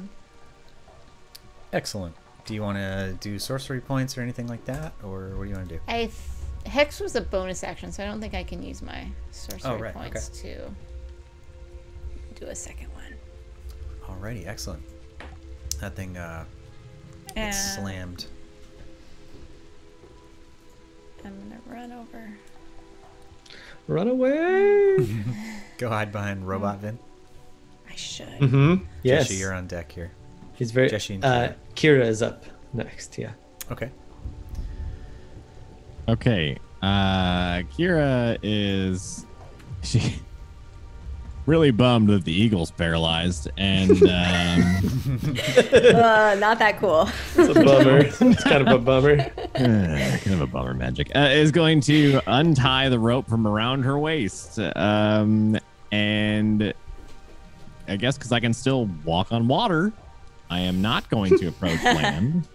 Excellent. 1.73 2.15
Do 2.47 2.55
you 2.55 2.63
want 2.63 2.79
to 2.79 3.17
do 3.21 3.39
sorcery 3.39 3.81
points 3.81 4.17
or 4.19 4.23
anything 4.23 4.47
like 4.49 4.65
that, 4.65 4.93
or 5.05 5.31
what 5.37 5.45
do 5.45 5.51
you 5.51 5.57
want 5.57 5.69
to 5.69 5.75
do? 5.77 5.81
I 5.87 5.99
th- 6.07 6.13
hex 6.67 6.99
was 7.01 7.15
a 7.17 7.21
bonus 7.21 7.63
action, 7.63 7.93
so 7.93 8.03
I 8.03 8.07
don't 8.07 8.21
think 8.21 8.35
I 8.35 8.43
can 8.43 8.63
use 8.63 8.83
my 8.83 9.07
sorcery 9.31 9.71
Oh, 9.71 9.77
right, 9.77 9.95
points 9.95 10.29
to 10.41 10.69
do 12.35 12.47
a 12.47 12.55
second 12.55 12.89
one. 12.95 13.15
Alrighty, 14.21 14.47
excellent. 14.47 14.83
That 15.81 15.95
thing 15.95 16.17
uh, 16.17 16.45
And 17.37 17.53
gets 17.53 17.75
slammed. 17.77 18.27
I'm 21.25 21.39
gonna 21.39 21.61
run 21.67 21.93
over. 21.93 22.31
Run 23.87 24.09
away. 24.09 24.97
Go 25.79 25.89
hide 25.89 26.11
behind 26.13 26.47
Robot 26.49 26.79
Vin. 26.79 26.99
I 27.91 27.95
should. 27.95 28.27
mm-hmm. 28.27 28.85
Yes. 29.03 29.29
Jesse, 29.29 29.37
you're 29.41 29.53
on 29.53 29.67
deck 29.67 29.93
here. 29.93 30.11
He's 30.61 30.73
very. 30.73 30.91
Jesse 30.91 31.15
and 31.15 31.25
uh, 31.25 31.53
Kira 31.75 32.05
is 32.05 32.21
up 32.21 32.45
next. 32.75 33.17
Yeah. 33.17 33.33
Okay. 33.73 33.91
Okay. 36.07 36.59
Uh 36.83 37.63
Kira 37.77 38.37
is 38.43 39.25
she 39.83 40.17
really 41.47 41.71
bummed 41.71 42.11
that 42.11 42.25
the 42.25 42.33
eagle's 42.33 42.71
paralyzed 42.71 43.49
and 43.57 43.91
um 44.03 44.83
Uh, 45.95 46.37
not 46.39 46.59
that 46.59 46.77
cool. 46.79 47.09
It's 47.37 47.57
a 47.57 47.65
bummer. 47.65 47.99
it's 48.05 48.45
kind 48.45 48.69
of 48.69 48.75
a 48.75 48.79
bummer. 48.79 49.13
uh, 49.19 50.19
kind 50.23 50.35
of 50.35 50.43
a 50.43 50.47
bummer 50.47 50.75
magic 50.75 51.11
uh, 51.17 51.31
is 51.33 51.51
going 51.53 51.81
to 51.81 52.21
untie 52.27 52.91
the 52.91 52.99
rope 52.99 53.27
from 53.31 53.47
around 53.47 53.83
her 53.85 53.99
waist 53.99 54.59
um 54.77 55.57
and 55.91 56.75
i 57.89 57.97
guess 57.97 58.17
because 58.19 58.31
i 58.31 58.39
can 58.39 58.53
still 58.53 58.87
walk 59.05 59.33
on 59.33 59.49
water 59.49 59.93
i 60.51 60.61
am 60.61 60.83
not 60.83 61.09
going 61.09 61.37
to 61.39 61.47
approach 61.49 61.83
land 61.85 62.47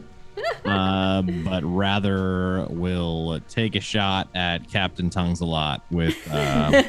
uh, 0.66 1.22
but 1.22 1.64
rather 1.64 2.68
will 2.70 3.40
take 3.50 3.76
a 3.76 3.80
shot 3.80 4.28
at 4.36 4.70
captain 4.70 5.10
tongues 5.10 5.40
a 5.42 5.46
lot 5.46 5.82
with 5.90 6.16
uh, 6.32 6.84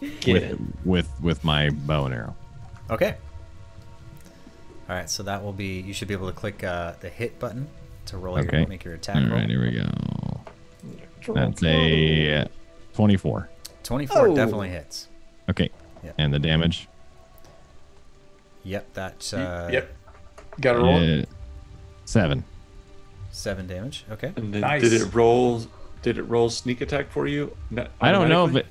with, 0.26 0.58
with 0.84 1.08
with 1.22 1.44
my 1.44 1.70
bow 1.70 2.04
and 2.06 2.14
arrow 2.14 2.36
Okay. 2.90 3.14
All 4.90 4.96
right, 4.96 5.08
so 5.08 5.22
that 5.22 5.42
will 5.42 5.52
be. 5.54 5.80
You 5.80 5.94
should 5.94 6.08
be 6.08 6.12
able 6.14 6.26
to 6.26 6.34
click 6.34 6.62
uh, 6.62 6.92
the 7.00 7.08
hit 7.08 7.38
button 7.38 7.68
to 8.06 8.18
roll 8.18 8.36
Okay. 8.38 8.58
your 8.58 8.66
make 8.68 8.84
your 8.84 8.94
attack 8.94 9.16
all 9.16 9.22
roll. 9.22 9.38
right 9.38 9.48
here 9.48 9.62
we 9.62 9.70
go 9.70 11.32
that's 11.34 11.62
a 11.62 12.46
24 12.94 13.48
Twenty-four 13.84 14.28
Oh. 14.28 14.34
definitely 14.34 14.68
hits. 14.70 15.08
okay 15.48 15.70
Yeah. 16.04 16.12
and 16.18 16.34
the 16.34 16.38
damage 16.40 16.88
Yep, 18.64 18.86
that's 18.92 19.32
uh, 19.32 19.70
yep. 19.72 19.94
Got 20.60 20.74
to 20.74 20.78
roll 20.80 20.98
it. 21.00 21.28
Uh, 21.28 21.32
seven 22.04 22.44
seven 23.30 23.66
damage. 23.66 24.04
Okay. 24.10 24.32
And 24.36 24.52
then 24.52 24.60
Nice. 24.60 24.82
did 24.82 24.92
it 24.92 25.14
roll? 25.14 25.62
Did 26.02 26.18
it 26.18 26.24
roll 26.24 26.50
sneak 26.50 26.80
attack 26.82 27.10
for 27.10 27.26
you? 27.26 27.56
I 28.00 28.12
don't 28.12 28.28
know 28.28 28.44
if 28.44 28.50
automatically? 28.50 28.60
it 28.60 28.66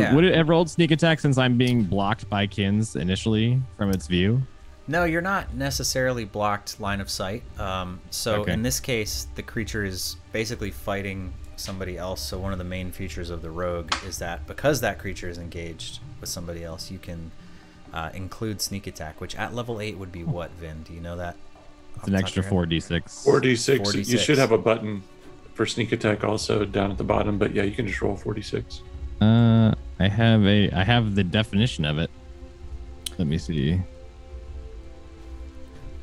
Yeah. 0.00 0.14
would 0.14 0.24
it 0.24 0.34
have 0.36 0.48
rolled 0.48 0.70
sneak 0.70 0.90
attack 0.92 1.18
since 1.20 1.38
I'm 1.38 1.58
being 1.58 1.82
blocked 1.84 2.28
by 2.30 2.46
kins 2.46 2.94
initially 2.96 3.60
from 3.76 3.90
its 3.90 4.06
view. 4.06 4.42
No, 4.88 5.02
you're 5.04 5.20
not 5.22 5.52
necessarily 5.54 6.24
blocked 6.24 6.78
line 6.80 7.00
of 7.00 7.10
sight. 7.10 7.42
Um, 7.58 7.98
so 8.10 8.42
Okay. 8.42 8.52
in 8.52 8.62
this 8.62 8.78
case, 8.78 9.26
the 9.34 9.42
creature 9.42 9.84
is 9.84 10.14
basically 10.32 10.70
fighting 10.70 11.34
somebody 11.56 11.98
else. 11.98 12.20
So 12.20 12.38
one 12.38 12.52
of 12.52 12.58
the 12.58 12.64
main 12.64 12.92
features 12.92 13.30
of 13.30 13.42
the 13.42 13.50
rogue 13.50 13.92
is 14.06 14.18
that 14.18 14.46
because 14.46 14.80
that 14.82 14.98
creature 15.00 15.28
is 15.28 15.38
engaged 15.38 15.98
with 16.20 16.28
somebody 16.28 16.62
else, 16.62 16.90
you 16.90 16.98
can 16.98 17.32
uh, 17.96 18.10
include 18.12 18.60
sneak 18.60 18.86
attack, 18.86 19.20
which 19.22 19.34
at 19.36 19.54
level 19.54 19.80
eight 19.80 19.96
would 19.96 20.12
be 20.12 20.22
what? 20.22 20.50
Vin, 20.52 20.82
do 20.82 20.92
you 20.92 21.00
know 21.00 21.16
that? 21.16 21.34
It's 21.96 22.08
an 22.08 22.14
extra 22.14 22.42
four 22.42 22.66
d 22.66 22.78
six. 22.78 23.24
4d6. 23.26 23.94
You 23.94 24.02
4d6. 24.14 24.18
should 24.18 24.36
have 24.38 24.52
a 24.52 24.58
button 24.58 25.02
for 25.54 25.64
sneak 25.64 25.92
attack 25.92 26.22
also 26.22 26.66
down 26.66 26.90
at 26.90 26.98
the 26.98 27.04
bottom, 27.04 27.38
but 27.38 27.54
yeah, 27.54 27.62
you 27.62 27.72
can 27.74 27.86
just 27.86 28.02
roll 28.02 28.14
46. 28.14 28.82
Uh, 29.22 29.72
I 29.98 30.08
have 30.08 30.44
a 30.44 30.70
I 30.72 30.84
have 30.84 31.14
the 31.14 31.24
definition 31.24 31.86
of 31.86 31.98
it. 31.98 32.10
Let 33.16 33.26
me 33.28 33.38
see. 33.38 33.80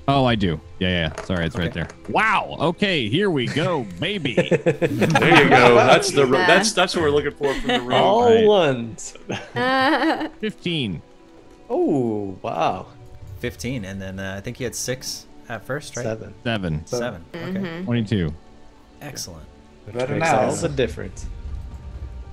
Oh, 0.08 0.26
I 0.26 0.34
do. 0.34 0.60
Yeah, 0.80 0.90
yeah. 0.90 1.14
yeah. 1.16 1.24
Sorry, 1.26 1.46
it's 1.46 1.56
right 1.56 1.72
there. 1.72 1.88
Wow. 2.10 2.58
Okay, 2.60 3.08
here 3.08 3.30
we 3.30 3.46
go, 3.46 3.86
baby. 4.00 4.34
There 4.34 5.44
you 5.44 5.50
go. 5.50 5.76
That's 5.76 6.10
the 6.12 6.26
ro- 6.34 6.40
that's 6.40 6.74
that's 6.74 6.96
what 6.96 7.04
we're 7.04 7.12
looking 7.12 7.32
for 7.32 7.54
from 7.54 7.68
the 7.68 7.82
rogue. 7.82 7.94
All 7.94 8.26
Right. 8.34 8.46
ones. 8.48 9.14
Fifteen. 10.40 11.04
Oh, 11.70 12.38
wow. 12.42 12.88
Fifteen, 13.40 13.84
and 13.86 14.02
then 14.02 14.20
uh, 14.20 14.36
I 14.38 14.42
think 14.42 14.58
he 14.58 14.64
had 14.64 14.74
six 14.76 15.26
at 15.50 15.66
first, 15.66 15.98
right? 15.98 16.04
Seven. 16.04 16.34
Seven. 16.44 16.86
Seven. 16.86 17.26
Okay. 17.36 17.84
Twenty-two. 17.84 18.34
Excellent. 19.02 19.46
Better 19.92 20.16
now. 20.18 20.46
all 20.46 20.56
the 20.56 20.70
difference. 20.70 21.26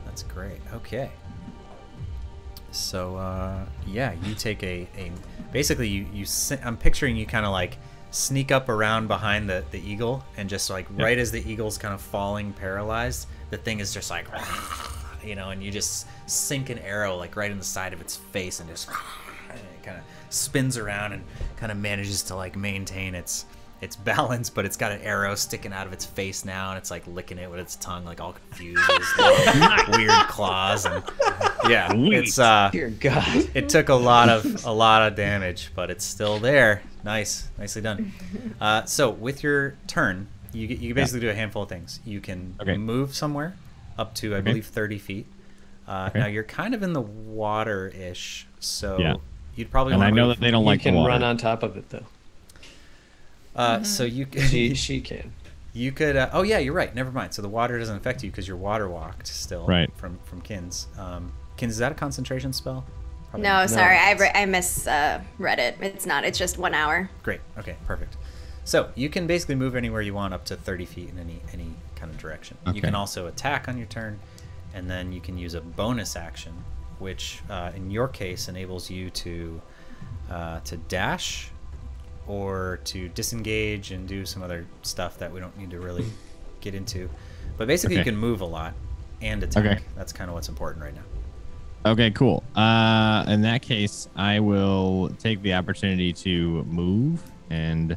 That's 0.04 0.22
great. 0.22 0.60
Okay. 0.72 1.10
So 2.70 3.16
uh, 3.16 3.64
yeah, 3.86 4.12
you 4.22 4.34
take 4.34 4.62
a, 4.62 4.88
a 4.96 5.10
basically 5.52 5.88
you 5.88 6.06
you 6.12 6.24
si- 6.24 6.58
I'm 6.64 6.76
picturing 6.76 7.16
you 7.16 7.26
kind 7.26 7.44
of 7.44 7.50
like 7.52 7.78
sneak 8.12 8.52
up 8.52 8.68
around 8.68 9.08
behind 9.08 9.48
the 9.50 9.64
the 9.72 9.80
eagle 9.80 10.24
and 10.36 10.48
just 10.48 10.70
like 10.70 10.86
right 10.90 11.18
as 11.18 11.32
the 11.32 11.42
eagle's 11.50 11.76
kind 11.78 11.92
of 11.92 12.00
falling 12.00 12.52
paralyzed, 12.52 13.26
the 13.50 13.56
thing 13.56 13.80
is 13.80 13.92
just 13.92 14.10
like 14.10 14.26
you 15.24 15.34
know, 15.34 15.50
and 15.50 15.62
you 15.62 15.72
just 15.72 16.06
sink 16.30 16.70
an 16.70 16.78
arrow 16.78 17.16
like 17.16 17.36
right 17.36 17.50
in 17.50 17.58
the 17.58 17.64
side 17.64 17.92
of 17.92 18.00
its 18.00 18.16
face 18.16 18.60
and 18.60 18.68
just 18.68 18.88
and 19.50 19.58
it 19.58 19.82
kind 19.82 19.96
of 19.98 20.04
spins 20.30 20.76
around 20.78 21.12
and 21.12 21.24
kind 21.56 21.72
of 21.72 21.78
manages 21.78 22.22
to 22.24 22.34
like 22.36 22.56
maintain 22.56 23.14
its 23.14 23.46
its 23.82 23.96
balance, 23.96 24.50
but 24.50 24.66
it's 24.66 24.76
got 24.76 24.92
an 24.92 25.00
arrow 25.00 25.34
sticking 25.34 25.72
out 25.72 25.86
of 25.86 25.92
its 25.94 26.04
face 26.04 26.44
now, 26.44 26.68
and 26.68 26.76
it's 26.76 26.90
like 26.90 27.02
licking 27.06 27.38
it 27.38 27.50
with 27.50 27.58
its 27.60 27.76
tongue, 27.76 28.04
like 28.04 28.20
all 28.20 28.34
confused, 28.34 28.78
with 28.86 29.88
weird 29.96 30.10
claws, 30.28 30.84
and 30.84 31.02
yeah, 31.66 31.88
it's 31.90 32.38
uh, 32.38 32.68
Dear 32.70 32.90
God. 32.90 33.48
it 33.54 33.70
took 33.70 33.88
a 33.88 33.94
lot 33.94 34.28
of 34.28 34.66
a 34.66 34.70
lot 34.70 35.00
of 35.10 35.16
damage, 35.16 35.72
but 35.74 35.90
it's 35.90 36.04
still 36.04 36.38
there. 36.38 36.82
Nice, 37.04 37.48
nicely 37.58 37.80
done. 37.80 38.12
Uh, 38.60 38.84
so 38.84 39.08
with 39.08 39.42
your 39.42 39.76
turn, 39.86 40.28
you 40.52 40.66
you 40.66 40.92
basically 40.94 41.20
do 41.20 41.30
a 41.30 41.34
handful 41.34 41.62
of 41.62 41.70
things. 41.70 42.00
You 42.04 42.20
can 42.20 42.56
Okay. 42.60 42.76
move 42.76 43.14
somewhere 43.14 43.56
up 43.98 44.14
to 44.16 44.36
I 44.36 44.42
believe 44.42 44.66
thirty 44.66 44.98
feet. 44.98 45.26
Uh, 45.90 46.06
Okay. 46.10 46.20
Now 46.20 46.26
you're 46.26 46.44
kind 46.44 46.74
of 46.74 46.82
in 46.84 46.92
the 46.92 47.00
water-ish, 47.00 48.46
so 48.60 48.98
Yeah. 48.98 49.14
you'd 49.56 49.70
probably 49.70 49.94
And 49.94 50.02
I 50.02 50.06
wanna 50.06 50.16
know 50.16 50.26
move- 50.28 50.36
that 50.36 50.40
they 50.44 50.50
don't 50.52 50.62
You 50.62 50.66
like 50.66 50.80
the 50.80 50.90
can 50.90 50.94
water. 50.94 51.08
run 51.08 51.22
on 51.24 51.36
top 51.36 51.62
of 51.64 51.76
it, 51.76 51.90
though. 51.90 52.04
Uh, 53.56 53.82
so 53.82 54.04
you 54.04 54.26
She, 54.48 54.74
she 54.86 55.00
can. 55.00 55.32
You 55.72 55.92
could. 55.92 56.16
Uh, 56.16 56.30
oh 56.32 56.42
yeah, 56.42 56.58
you're 56.58 56.72
right. 56.74 56.92
Never 56.94 57.10
mind. 57.12 57.32
So 57.34 57.42
the 57.42 57.48
water 57.48 57.78
doesn't 57.78 57.96
affect 57.96 58.22
you 58.24 58.30
because 58.30 58.46
you're 58.48 58.56
water 58.56 58.88
walked 58.88 59.26
still. 59.26 59.66
Right. 59.66 59.90
From 59.96 60.18
from 60.24 60.40
Kins. 60.40 60.86
Um, 60.98 61.32
Kins, 61.56 61.72
is 61.72 61.78
that 61.78 61.92
a 61.92 61.94
concentration 61.94 62.52
spell? 62.52 62.84
Probably 63.30 63.44
no, 63.44 63.60
not. 63.60 63.70
sorry, 63.70 63.96
I, 63.96 64.12
re- 64.14 64.32
I 64.34 64.44
misread 64.46 65.20
uh, 65.20 65.24
read 65.38 65.58
it. 65.60 65.76
It's 65.80 66.06
not. 66.06 66.24
It's 66.24 66.38
just 66.38 66.58
one 66.58 66.74
hour. 66.74 67.08
Great. 67.22 67.40
Okay. 67.58 67.76
Perfect. 67.86 68.16
So 68.64 68.90
you 68.96 69.08
can 69.08 69.26
basically 69.28 69.54
move 69.54 69.76
anywhere 69.76 70.02
you 70.02 70.14
want 70.14 70.34
up 70.34 70.44
to 70.46 70.56
30 70.56 70.84
feet 70.86 71.08
in 71.10 71.18
any 71.18 71.40
any 71.52 71.74
kind 71.96 72.10
of 72.10 72.18
direction. 72.18 72.56
Okay. 72.66 72.76
You 72.76 72.82
can 72.82 72.94
also 72.96 73.26
attack 73.28 73.68
on 73.68 73.76
your 73.78 73.86
turn, 73.86 74.18
and 74.74 74.88
then 74.88 75.12
you 75.12 75.20
can 75.20 75.36
use 75.36 75.54
a 75.54 75.60
bonus 75.60 76.16
action, 76.16 76.52
which 76.98 77.40
uh, 77.50 77.72
in 77.74 77.90
your 77.90 78.08
case 78.08 78.48
enables 78.48 78.90
you 78.90 79.10
to 79.10 79.60
uh, 80.30 80.60
to 80.60 80.76
dash 80.76 81.50
or 82.26 82.80
to 82.84 83.08
disengage 83.08 83.90
and 83.90 84.06
do 84.06 84.24
some 84.24 84.42
other 84.42 84.66
stuff 84.82 85.18
that 85.18 85.32
we 85.32 85.40
don't 85.40 85.56
need 85.58 85.70
to 85.70 85.80
really 85.80 86.06
get 86.60 86.74
into. 86.74 87.10
But 87.56 87.66
basically, 87.66 87.96
you 87.96 88.04
can 88.04 88.16
move 88.16 88.40
a 88.40 88.46
lot 88.46 88.74
and 89.20 89.42
attack. 89.42 89.64
Okay. 89.64 89.78
That's 89.96 90.12
kind 90.12 90.30
of 90.30 90.34
what's 90.34 90.48
important 90.48 90.84
right 90.84 90.94
now. 90.94 91.02
Okay, 91.90 92.10
cool. 92.10 92.42
Uh, 92.54 93.24
in 93.26 93.42
that 93.42 93.62
case, 93.62 94.08
I 94.14 94.40
will 94.40 95.10
take 95.18 95.40
the 95.42 95.54
opportunity 95.54 96.12
to 96.12 96.62
move 96.64 97.22
and 97.48 97.96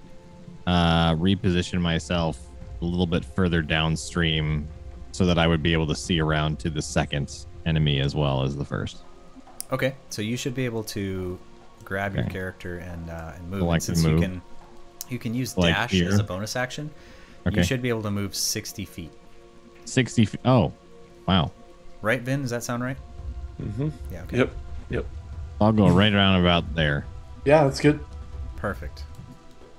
uh, 0.66 1.16
reposition 1.16 1.82
myself 1.82 2.40
a 2.82 2.86
little 2.86 3.06
bit 3.06 3.26
further 3.26 3.62
downstream 3.62 4.68
so 5.14 5.26
that 5.26 5.38
I 5.40 5.48
would 5.48 5.64
be 5.64 5.72
able 5.72 5.88
to 5.88 5.96
see 5.96 6.20
around 6.20 6.60
to 6.60 6.70
the 6.70 6.82
second 6.82 7.46
enemy 7.66 8.02
as 8.02 8.14
well 8.16 8.44
as 8.44 8.58
the 8.58 8.66
first. 8.66 8.98
Okay, 9.72 9.96
so 10.10 10.22
you 10.22 10.36
should 10.36 10.54
be 10.54 10.66
able 10.66 10.84
to 10.86 11.40
grab 11.86 12.16
your 12.16 12.26
character 12.26 12.80
and 12.80 13.10
uh, 13.10 13.32
and 13.36 13.50
move. 13.50 13.62
Like 13.62 13.76
and 13.76 13.84
since 13.84 14.04
and 14.04 14.14
you 14.14 14.20
can 14.20 14.42
you 15.10 15.20
can 15.20 15.34
use 15.34 15.56
Like 15.58 15.74
dash 15.74 15.92
here. 15.92 16.10
as 16.10 16.20
a 16.20 16.24
bonus 16.24 16.56
action, 16.56 16.90
Okay. 17.48 17.58
you 17.58 17.64
should 17.64 17.82
be 17.82 17.90
able 17.90 18.02
to 18.04 18.12
move 18.12 18.36
60 18.36 18.86
feet. 18.86 19.12
60 19.86 20.26
feet. 20.26 20.42
Oh, 20.46 20.74
wow. 21.28 21.52
Right, 22.02 22.22
Vin? 22.22 22.42
Does 22.42 22.52
that 22.52 22.64
sound 22.64 22.84
right? 22.84 22.98
Mm-hmm. 23.62 23.90
Yeah. 24.12 24.24
Okay. 24.24 24.38
Yep. 24.38 24.56
Yep. 24.90 25.06
I'll 25.62 25.72
go 25.72 25.90
right 25.90 26.14
around 26.14 26.42
about 26.42 26.74
there. 26.74 27.06
Yeah, 27.46 27.64
that's 27.66 27.80
good. 27.80 28.00
Perfect. 28.56 29.04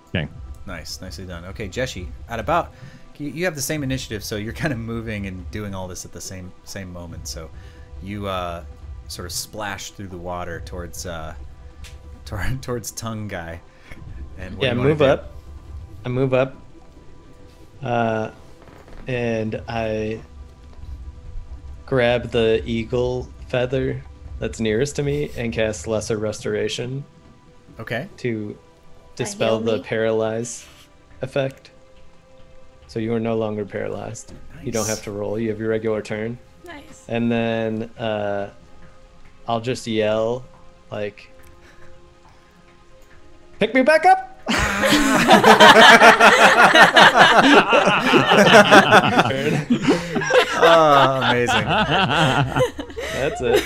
Okay. 0.08 0.28
Nice, 0.66 1.00
nicely 1.00 1.26
done. 1.26 1.44
Okay, 1.46 1.68
Jeshi, 1.68 2.06
at 2.28 2.38
about 2.38 2.72
you, 3.20 3.28
you 3.28 3.44
have 3.44 3.55
the 3.55 3.62
same 3.62 3.83
initiative, 3.83 4.23
so 4.25 4.36
you're 4.36 4.52
kind 4.52 4.73
of 4.73 4.78
moving 4.78 5.26
and 5.26 5.51
doing 5.51 5.75
all 5.75 5.89
this 5.89 6.05
at 6.05 6.12
the 6.12 6.20
same 6.20 6.52
same 6.65 6.93
moment. 6.93 7.28
So 7.28 7.51
you 8.02 8.26
uh, 8.26 8.65
sort 9.09 9.26
of 9.26 9.33
splash 9.33 9.91
through 9.93 10.09
the 10.09 10.17
water 10.18 10.60
towards 10.65 11.07
uh, 11.07 11.34
toward, 12.25 12.62
towards 12.62 12.91
Tongue 12.91 13.28
Guy. 13.28 13.60
And 14.39 14.57
what 14.57 14.65
Yeah, 14.65 14.70
do 14.70 14.76
you 14.76 14.81
wanna 14.81 14.91
move 14.91 15.02
up. 15.02 15.33
I 16.05 16.09
move 16.09 16.34
up. 16.34 16.57
Uh, 17.83 18.31
and 19.07 19.62
I 19.68 20.20
grab 21.86 22.31
the 22.31 22.62
eagle 22.65 23.28
feather 23.49 24.02
that's 24.39 24.59
nearest 24.60 24.97
to 24.97 25.02
me 25.02 25.31
and 25.36 25.52
cast 25.52 25.86
Lesser 25.86 26.17
Restoration 26.18 27.05
Okay. 27.78 28.09
to 28.18 28.57
dispel 29.17 29.60
the 29.60 29.76
me? 29.76 29.83
paralyze 29.83 30.67
effect. 31.23 31.70
So 32.94 33.00
you 33.00 33.12
are 33.12 33.18
no 33.18 33.36
longer 33.36 33.64
paralyzed. 33.64 34.32
You 34.62 34.70
don't 34.70 34.86
have 34.86 35.02
to 35.02 35.10
roll. 35.10 35.36
You 35.36 35.48
have 35.48 35.58
your 35.58 35.70
regular 35.70 36.00
turn. 36.00 36.39
Nice. 36.64 37.05
And 37.08 37.28
then 37.28 37.90
uh, 37.98 38.50
I'll 39.48 39.60
just 39.60 39.84
yell, 39.89 40.44
like, 40.92 41.28
pick 43.58 43.74
me 43.74 43.82
back 43.82 44.06
up! 44.06 44.31
Oh, 50.66 51.20
amazing. 51.20 51.64
That's 53.12 53.40
it. 53.40 53.64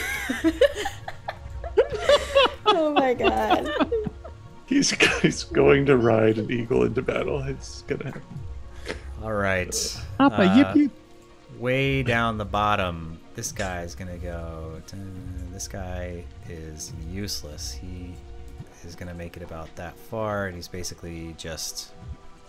Oh 2.67 2.93
my 2.95 3.13
god. 3.15 3.71
He's, 4.67 4.91
he's 5.21 5.45
going 5.45 5.87
to 5.87 5.97
ride 5.99 6.39
an 6.39 6.51
eagle 6.51 6.85
into 6.85 7.03
battle. 7.03 7.43
It's 7.43 7.83
gonna 7.83 8.07
happen. 8.07 8.48
All 9.29 9.35
right. 9.35 10.01
Papa, 10.17 10.41
Uh, 10.41 10.55
yip 10.57 10.75
yip. 10.75 10.91
way 11.59 12.03
down 12.03 12.39
the 12.39 12.47
bottom, 12.47 13.21
this 13.35 13.53
guy 13.53 13.83
is 13.83 13.95
gonna 13.95 14.17
go. 14.17 14.81
This 15.53 15.69
guy 15.69 16.25
is 16.49 16.95
useless. 17.11 17.71
He 17.71 18.15
is 18.87 18.95
gonna 18.95 19.13
make 19.13 19.37
it 19.37 19.43
about 19.43 19.69
that 19.77 19.99
far, 19.99 20.47
and 20.47 20.57
he's 20.57 20.67
basically 20.67 21.35
just 21.37 21.93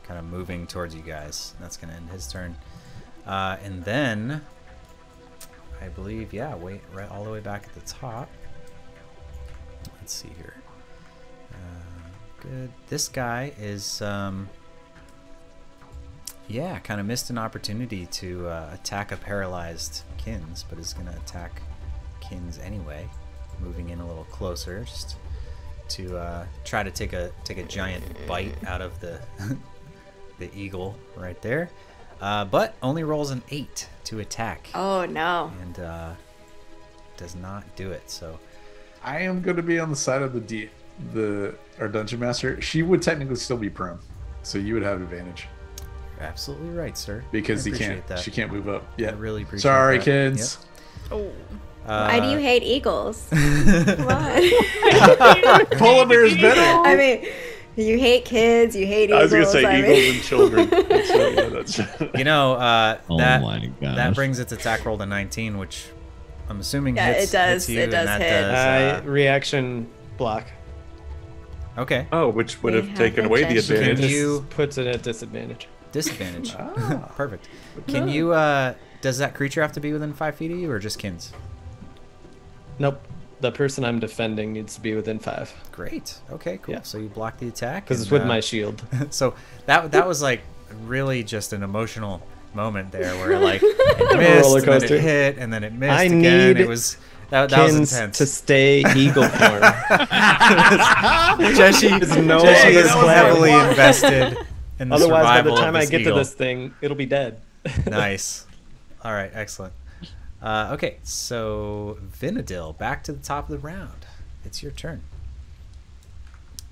kind 0.03 0.17
of 0.17 0.23
moving 0.23 0.65
towards 0.65 0.95
you 0.95 1.01
guys. 1.01 1.53
That's 1.59 1.75
gonna 1.75 1.91
end 1.91 2.11
his 2.11 2.31
turn. 2.31 2.55
Uh, 3.27 3.57
and 3.61 3.83
then, 3.83 4.41
I 5.81 5.89
believe, 5.89 6.31
yeah, 6.31 6.55
wait, 6.55 6.79
right 6.93 7.11
all 7.11 7.25
the 7.25 7.29
way 7.31 7.41
back 7.41 7.65
at 7.65 7.73
the 7.73 7.81
top. 7.81 8.29
Let's 9.99 10.13
see 10.13 10.31
here. 10.37 10.55
Uh, 11.51 12.09
good. 12.39 12.71
This 12.87 13.09
guy 13.09 13.51
is. 13.59 14.01
Um, 14.01 14.47
yeah, 16.49 16.79
kind 16.79 16.99
of 16.99 17.05
missed 17.05 17.29
an 17.29 17.37
opportunity 17.37 18.07
to 18.07 18.47
uh, 18.47 18.69
attack 18.73 19.11
a 19.11 19.17
paralyzed 19.17 20.01
Kins, 20.17 20.65
but 20.67 20.79
is 20.79 20.93
going 20.93 21.05
to 21.07 21.15
attack 21.15 21.61
Kins 22.19 22.57
anyway, 22.59 23.07
moving 23.59 23.89
in 23.91 23.99
a 23.99 24.07
little 24.07 24.25
closer 24.25 24.83
just 24.83 25.15
to 25.89 26.17
uh, 26.17 26.45
try 26.65 26.83
to 26.83 26.91
take 26.91 27.13
a 27.13 27.31
take 27.43 27.57
a 27.59 27.63
giant 27.63 28.03
bite 28.27 28.55
out 28.67 28.81
of 28.81 28.99
the 28.99 29.21
the 30.39 30.53
eagle 30.55 30.95
right 31.15 31.41
there. 31.41 31.69
Uh, 32.19 32.43
but 32.45 32.75
only 32.83 33.03
rolls 33.03 33.31
an 33.31 33.41
eight 33.49 33.87
to 34.03 34.19
attack 34.19 34.67
Oh 34.75 35.05
no. 35.05 35.53
and 35.61 35.79
uh, 35.79 36.13
does 37.15 37.35
not 37.35 37.63
do 37.77 37.91
it. 37.91 38.09
So 38.09 38.37
I 39.03 39.19
am 39.19 39.41
going 39.41 39.55
to 39.55 39.63
be 39.63 39.79
on 39.79 39.89
the 39.89 39.95
side 39.95 40.21
of 40.21 40.33
the 40.33 40.41
D, 40.41 40.69
the 41.13 41.55
our 41.79 41.87
dungeon 41.87 42.19
master. 42.19 42.59
She 42.59 42.81
would 42.81 43.01
technically 43.03 43.35
still 43.37 43.55
be 43.57 43.69
prone, 43.69 43.99
so 44.43 44.57
you 44.57 44.73
would 44.73 44.83
have 44.83 44.99
advantage 45.01 45.47
you're 45.47 45.58
absolutely 46.19 46.69
right, 46.69 46.97
sir. 46.97 47.23
because 47.31 47.63
he 47.65 47.71
can't. 47.71 47.81
appreciate 47.83 48.07
that. 48.07 48.19
She 48.19 48.31
can't 48.31 48.51
move 48.51 48.67
up. 48.69 48.85
Yeah. 48.97 49.09
I 49.09 49.11
really 49.13 49.43
appreciate 49.43 49.63
Sorry, 49.69 49.97
that. 49.97 50.03
kids. 50.05 50.59
Oh. 51.11 51.31
Why 51.85 52.19
do 52.19 52.27
you 52.27 52.37
Uh, 52.37 52.41
hate 52.41 52.61
eagles? 52.63 53.27
what? 53.31 54.43
Polar 55.77 56.05
bear 56.05 56.25
is 56.25 56.35
better. 56.35 56.61
I 56.87 56.95
mean, 56.95 57.25
you 57.75 57.97
hate 57.97 58.25
kids, 58.25 58.75
you 58.75 58.85
hate 58.85 59.05
eagles. 59.09 59.19
I 59.19 59.23
was 59.23 59.31
gonna 59.31 59.45
say 59.47 59.65
I 59.65 59.79
eagles 59.79 59.97
mean- 59.97 60.13
and 60.15 60.23
children. 60.23 60.69
So, 61.09 61.27
yeah, 61.29 61.49
that's 61.49 61.79
You 62.15 62.23
know, 62.25 62.53
uh, 62.53 62.97
Oh 63.09 63.17
that 63.17 63.41
that 63.81 64.13
brings 64.13 64.37
its 64.39 64.51
attack 64.51 64.85
roll 64.85 64.97
to 64.99 65.05
19, 65.07 65.57
which 65.57 65.85
I'm 66.49 66.59
assuming 66.59 66.97
Yeah, 66.97 67.13
hits, 67.13 67.29
it 67.29 67.31
does. 67.37 67.65
hits 67.65 67.69
you, 67.69 67.79
It 67.81 67.87
does 67.91 68.09
hit. 68.21 68.29
does, 68.29 69.01
Uh, 69.01 69.01
reaction 69.05 69.87
block. 70.17 70.45
uh, 71.77 71.81
okay, 71.81 72.07
oh, 72.11 72.27
which 72.29 72.61
would 72.61 72.73
have 72.73 72.89
have 72.89 72.97
taken 72.97 73.25
away 73.25 73.45
the 73.45 73.57
advantage. 73.57 74.11
You- 74.11 74.45
puts 74.51 74.77
it 74.77 74.85
at 74.85 75.01
disadvantage. 75.01 75.67
Disadvantage. 75.91 76.55
Ah. 76.57 77.11
Perfect. 77.15 77.47
Can 77.87 78.07
you? 78.09 78.33
Uh, 78.33 78.73
does 79.01 79.17
that 79.19 79.33
creature 79.33 79.61
have 79.61 79.71
to 79.73 79.79
be 79.79 79.93
within 79.93 80.13
five 80.13 80.35
feet 80.35 80.51
of 80.51 80.57
you, 80.57 80.69
or 80.71 80.79
just 80.79 80.99
Kins? 80.99 81.31
Nope. 82.77 83.01
The 83.41 83.51
person 83.51 83.85
I'm 83.85 83.99
defending 83.99 84.51
needs 84.51 84.75
to 84.75 84.81
be 84.81 84.93
within 84.95 85.17
five 85.19 85.53
Great. 85.71 86.17
Okay. 86.31 86.57
Cool. 86.61 86.75
Yeah. 86.75 86.81
So 86.81 86.97
you 86.97 87.07
block 87.07 87.37
the 87.37 87.47
attack. 87.47 87.85
because 87.85 88.01
it's 88.01 88.11
with 88.11 88.23
uh, 88.23 88.25
my 88.25 88.39
shield. 88.41 88.83
so 89.11 89.33
that 89.65 89.91
that 89.93 90.07
was 90.07 90.21
like 90.21 90.41
really 90.83 91.23
just 91.23 91.53
an 91.53 91.63
emotional 91.63 92.21
moment 92.53 92.91
there, 92.91 93.15
where 93.15 93.39
like 93.39 93.61
it 93.63 94.17
missed, 94.17 94.55
and 94.55 94.81
then 94.81 94.83
it 94.83 95.01
hit, 95.01 95.37
and 95.37 95.53
then 95.53 95.63
it 95.63 95.73
missed 95.73 95.91
I 95.99 96.03
again. 96.03 96.21
need 96.21 96.59
It 96.59 96.67
was 96.67 96.97
that, 97.29 97.49
that 97.51 97.63
was 97.63 97.93
intense. 97.93 98.17
to 98.17 98.25
stay 98.25 98.83
eagle 98.95 99.23
form. 99.23 99.61
Jessie, 101.55 101.87
There's 101.89 102.17
no 102.17 102.39
other 102.39 102.49
is 102.49 102.89
heavily 102.89 103.51
invested 103.51 104.37
in 104.79 104.89
the 104.89 104.95
Otherwise, 104.95 105.23
by 105.23 105.41
the 105.41 105.55
time 105.55 105.75
I 105.75 105.85
get 105.85 106.01
eagle. 106.01 106.13
to 106.13 106.19
this 106.19 106.33
thing, 106.33 106.73
it'll 106.81 106.97
be 106.97 107.05
dead. 107.05 107.41
nice. 107.87 108.45
All 109.03 109.13
right, 109.13 109.31
excellent. 109.33 109.73
Uh, 110.41 110.69
okay, 110.73 110.97
so 111.03 111.97
Vinadil, 112.19 112.77
back 112.77 113.03
to 113.03 113.11
the 113.11 113.21
top 113.21 113.49
of 113.49 113.51
the 113.51 113.57
round. 113.57 114.05
It's 114.45 114.63
your 114.63 114.71
turn. 114.71 115.01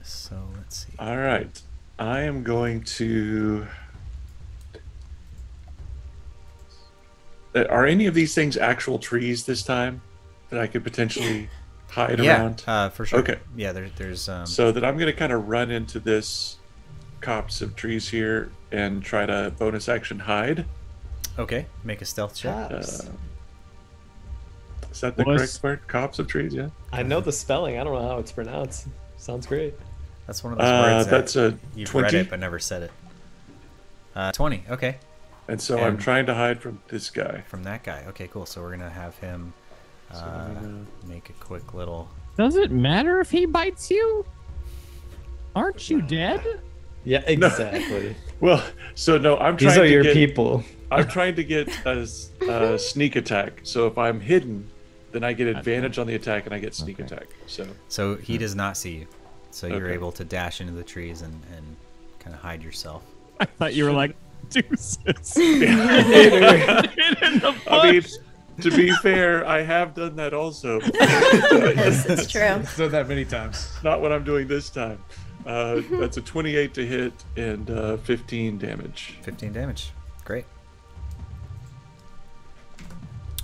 So 0.02 0.38
let's 0.56 0.86
see. 0.86 0.94
All 0.98 1.18
right. 1.18 1.62
I 2.00 2.22
am 2.22 2.44
going 2.44 2.84
to. 2.84 3.68
Uh, 7.54 7.66
Are 7.66 7.86
any 7.86 8.06
of 8.06 8.14
these 8.14 8.34
things 8.34 8.56
actual 8.56 9.00
trees 9.00 9.46
this 9.46 9.64
time 9.64 10.02
that 10.50 10.60
I 10.60 10.68
could 10.68 10.84
potentially 10.84 11.50
hide 11.90 12.20
yeah, 12.20 12.42
around? 12.42 12.64
uh, 12.68 12.90
for 12.90 13.06
sure. 13.06 13.20
Okay. 13.20 13.40
Yeah, 13.56 13.74
there, 13.74 13.90
there's. 13.98 14.30
Um, 14.30 14.46
So 14.46 14.72
that 14.72 14.86
I'm 14.86 14.98
going 14.98 15.12
to 15.12 15.18
kind 15.18 15.34
of 15.34 15.48
run 15.50 15.72
into 15.72 16.00
this 16.00 16.57
copse 17.22 17.62
of 17.62 17.76
trees 17.76 18.08
here 18.10 18.52
and 18.72 19.04
try 19.04 19.26
to 19.26 19.54
bonus 19.58 19.90
action 19.90 20.20
hide. 20.20 20.66
okay, 21.40 21.66
make 21.84 22.02
a 22.02 22.06
stealth 22.06 22.36
check. 22.36 22.72
Uh, 22.72 22.78
is 24.92 25.02
that 25.02 25.16
the 25.16 25.24
Was- 25.24 25.38
correct 25.38 25.64
word? 25.64 25.88
Copse 25.88 26.20
of 26.20 26.28
trees, 26.28 26.54
yeah. 26.54 26.70
I 26.92 27.04
know 27.04 27.20
the 27.22 27.32
spelling. 27.32 27.78
I 27.80 27.84
don't 27.84 27.94
know 27.94 28.08
how 28.08 28.18
it's 28.20 28.32
pronounced. 28.32 28.88
Sounds 29.18 29.46
great. 29.46 29.74
That's 30.26 30.44
one 30.44 30.54
of 30.54 30.60
those 30.60 30.68
Uh, 30.68 30.94
words 30.96 31.06
that 31.08 31.12
that's 31.12 31.36
a 31.36 31.58
you've 31.76 31.94
read 31.94 32.14
it 32.14 32.30
but 32.30 32.40
never 32.40 32.60
said 32.60 32.84
it. 32.84 32.92
Uh, 34.16 34.32
Twenty. 34.32 34.64
Okay, 34.70 34.98
And 35.48 35.62
so 35.62 35.78
I'm 35.80 35.98
trying 35.98 36.26
to 36.26 36.34
hide 36.34 36.60
from 36.62 36.82
this 36.88 37.10
guy. 37.10 37.44
from 37.48 37.64
that 37.64 37.84
guy. 37.84 38.04
Okay, 38.10 38.28
cool. 38.28 38.46
So 38.46 38.62
we're 38.62 38.72
gonna 38.72 38.90
have 38.90 39.16
him 39.20 39.54
uh, 40.14 40.18
I'm 40.18 40.54
gonna- 40.56 40.86
make 41.08 41.30
a 41.30 41.34
quick 41.34 41.74
little. 41.74 42.10
Does 42.38 42.56
it 42.56 42.72
matter 42.72 43.20
if 43.20 43.30
he 43.32 43.46
bites 43.46 43.90
you? 43.92 44.26
Aren't 45.56 45.90
you 45.90 46.02
dead? 46.02 46.62
Yeah, 47.08 47.24
exactly. 47.26 48.16
Well, 48.40 48.64
so 48.94 49.18
no, 49.18 49.36
I'm 49.38 49.58
trying 49.58 49.70
These 49.72 49.78
are 49.80 49.86
to 49.86 49.90
your 49.92 50.04
get, 50.04 50.14
people. 50.14 50.64
I'm 50.92 51.08
trying 51.08 51.34
to 51.38 51.44
get 51.44 51.68
a 51.88 52.78
sneak 52.78 53.16
attack. 53.16 53.62
So 53.64 53.88
if 53.88 53.98
I'm 53.98 54.20
hidden, 54.20 54.70
then 55.12 55.24
I 55.24 55.34
get 55.34 55.48
advantage 55.48 55.98
on 55.98 56.06
the 56.06 56.14
attack 56.14 56.46
and 56.46 56.54
I 56.54 56.60
get 56.60 56.76
sneak 56.76 57.00
Okay. 57.00 57.16
attack. 57.16 57.30
So 57.48 57.66
So 57.88 58.16
he 58.16 58.38
does 58.38 58.54
not 58.54 58.78
see 58.78 58.92
you. 58.92 59.08
So 59.50 59.66
you're 59.66 59.86
Okay. 59.88 59.96
able 59.96 60.12
to 60.12 60.24
dash 60.24 60.62
into 60.62 60.74
the 60.74 60.84
trees 60.84 61.24
and, 61.24 61.34
and 61.56 61.76
kind 62.20 62.36
of 62.36 62.42
hide 62.42 62.62
yourself. 62.62 63.02
I 63.40 63.46
thought 63.46 63.74
you 63.74 63.86
were 63.86 63.92
like 63.92 64.16
deuces. 64.52 65.00
I 65.38 66.84
mean, 67.92 68.04
to 68.62 68.70
be 68.70 68.92
fair, 69.02 69.48
I 69.48 69.64
have 69.64 69.96
done 69.96 70.16
that 70.18 70.36
also. 70.36 70.80
Yes, 70.82 72.06
it's 72.06 72.32
true. 72.32 72.44
I've 72.44 72.76
done 72.78 72.92
that 72.92 73.08
many 73.08 73.26
times. 73.26 73.68
Not 73.84 74.00
what 74.02 74.12
I'm 74.12 74.24
doing 74.24 74.48
this 74.48 74.70
time. 74.70 75.04
Uh, 75.48 75.82
that's 75.92 76.18
a 76.18 76.22
28 76.22 76.74
to 76.74 76.86
hit 76.86 77.14
and 77.38 77.72
uh, 77.72 77.96
15 77.98 78.58
damage. 78.58 79.18
15 79.22 79.54
damage. 79.54 79.92
Great. 80.26 80.44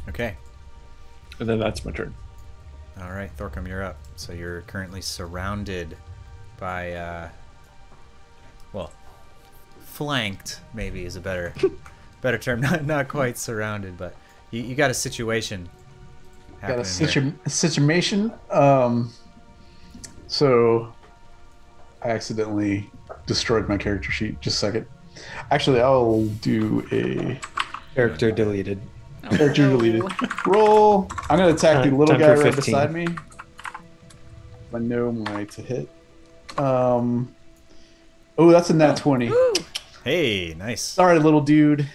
Okay. 0.10 0.36
And 1.40 1.48
then 1.48 1.60
that's 1.60 1.86
my 1.86 1.92
turn. 1.92 2.14
All 3.02 3.10
right, 3.10 3.32
Thorcum, 3.38 3.66
you're 3.68 3.84
up. 3.84 3.98
So 4.18 4.34
you're 4.34 4.62
currently 4.64 5.02
surrounded 5.02 5.96
by, 6.60 6.92
uh, 6.92 7.30
well, 8.74 8.92
flanked 9.86 10.60
maybe 10.74 11.06
is 11.06 11.16
a 11.16 11.22
better, 11.22 11.54
better 12.22 12.38
term. 12.38 12.60
Not 12.60 12.86
not 12.86 13.08
quite 13.08 13.38
surrounded, 13.38 13.98
but 13.98 14.14
you, 14.52 14.62
you 14.62 14.76
got 14.76 14.92
a 14.92 14.94
situation. 14.94 15.70
Got 16.62 16.80
a 16.80 16.86
situ- 16.86 17.34
situation. 17.48 18.32
Um, 18.52 19.12
so 20.28 20.94
I 22.04 22.10
accidentally 22.10 22.90
destroyed 23.26 23.68
my 23.70 23.78
character 23.78 24.12
sheet. 24.12 24.40
Just 24.42 24.58
a 24.58 24.60
second. 24.60 24.86
Actually, 25.52 25.82
I'll 25.82 26.26
do 26.42 26.86
a 26.92 27.40
Character 27.96 28.32
deleted. 28.32 28.82
character 29.30 29.70
deleted 29.70 30.04
roll. 30.48 31.08
I'm 31.30 31.38
gonna 31.38 31.54
attack 31.54 31.84
the 31.86 31.92
little 31.96 32.18
guy 32.18 32.36
for 32.36 32.44
right 32.44 32.56
beside 32.56 32.92
me. 32.92 33.08
I 34.74 34.80
know 34.80 35.12
my 35.12 35.46
to 35.46 35.62
hit. 35.62 35.88
Um. 36.58 37.34
Oh, 38.38 38.52
that's 38.52 38.70
a 38.72 38.74
nat 38.74 38.98
twenty. 38.98 39.28
here. 39.28 39.54
Hey, 40.04 40.56
nice. 40.58 40.82
Sorry, 40.82 41.20
little 41.20 41.42
dude. 41.42 41.88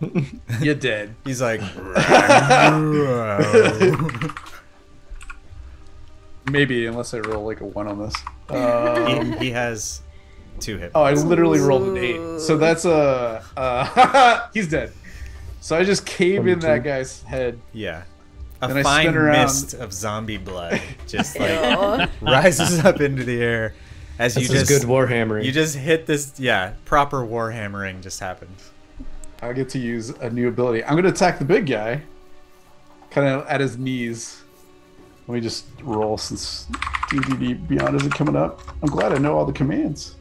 You're 0.60 0.74
dead. 0.74 1.14
He's 1.24 1.40
like, 1.40 1.60
Maybe 6.50 6.86
unless 6.86 7.14
I 7.14 7.20
roll 7.20 7.44
like 7.46 7.60
a 7.60 7.64
one 7.64 7.86
on 7.88 7.98
this. 8.00 8.14
Um, 8.48 9.32
he, 9.32 9.38
he 9.46 9.50
has 9.52 10.02
two 10.60 10.78
hit. 10.78 10.92
Oh, 10.94 11.02
I 11.02 11.10
points. 11.12 11.24
literally 11.24 11.60
rolled 11.60 11.88
an 11.88 11.96
eight. 11.96 12.40
So 12.40 12.56
that's 12.56 12.84
a. 12.84 13.44
Uh, 13.56 14.48
he's 14.54 14.68
dead. 14.68 14.92
So 15.60 15.76
I 15.76 15.84
just 15.84 16.04
cave 16.04 16.46
in 16.46 16.58
that 16.60 16.84
guy's 16.84 17.22
head. 17.22 17.58
Yeah. 17.72 18.04
A 18.62 18.68
Then 18.68 18.76
I 18.78 18.82
fine 18.82 19.04
spin 19.06 19.16
around. 19.16 19.42
mist 19.44 19.74
of 19.74 19.92
zombie 19.92 20.36
blood 20.36 20.80
just 21.06 21.38
like 21.40 22.10
rises 22.20 22.84
up 22.84 23.00
into 23.00 23.24
the 23.24 23.42
air 23.42 23.74
As 24.18 24.34
This 24.34 24.48
you 24.48 24.54
just 24.54 24.68
good 24.68 24.82
warhammering. 24.88 25.44
you 25.44 25.52
just 25.52 25.74
hit 25.76 26.06
this. 26.06 26.38
Yeah, 26.38 26.74
proper 26.84 27.24
war 27.24 27.50
hammering 27.50 28.00
just 28.00 28.20
happened. 28.20 28.54
I 29.42 29.52
get 29.52 29.68
to 29.70 29.78
use 29.78 30.10
a 30.10 30.30
new 30.30 30.48
ability. 30.48 30.84
I'm 30.84 30.92
going 30.92 31.04
to 31.04 31.10
attack 31.10 31.38
the 31.38 31.44
big 31.44 31.66
guy, 31.66 32.02
kind 33.10 33.26
of 33.28 33.46
at 33.48 33.60
his 33.60 33.76
knees. 33.76 34.42
Let 35.26 35.34
me 35.34 35.40
just 35.40 35.64
roll 35.82 36.18
since 36.18 36.66
D&D 37.10 37.54
Beyond 37.54 37.96
isn't 37.96 38.12
coming 38.14 38.36
up. 38.36 38.60
I'm 38.82 38.90
glad 38.90 39.12
I 39.12 39.18
know 39.18 39.36
all 39.38 39.46
the 39.46 39.52
commands. 39.52 40.16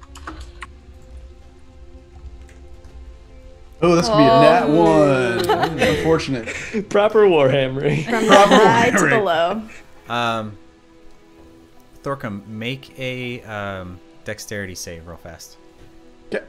Oh, 3.81 3.95
that's 3.95 4.07
gonna 4.07 4.23
be 4.23 4.29
a 4.29 4.39
nat 4.39 4.69
one. 4.69 5.77
Unfortunate. 5.79 6.47
Proper 6.89 7.25
warhammering. 7.25 8.05
From 8.05 8.27
the 8.27 8.35
high 8.35 8.91
to 8.91 8.97
the 8.99 9.05
Right. 9.21 9.23
low. 10.07 10.13
Um, 10.13 10.57
Thorcum, 12.01 12.47
make 12.47 12.97
a 12.97 13.41
um, 13.43 13.99
dexterity 14.23 14.75
save 14.75 15.05
real 15.05 15.17
fast. 15.17 15.57
Okay. 16.33 16.45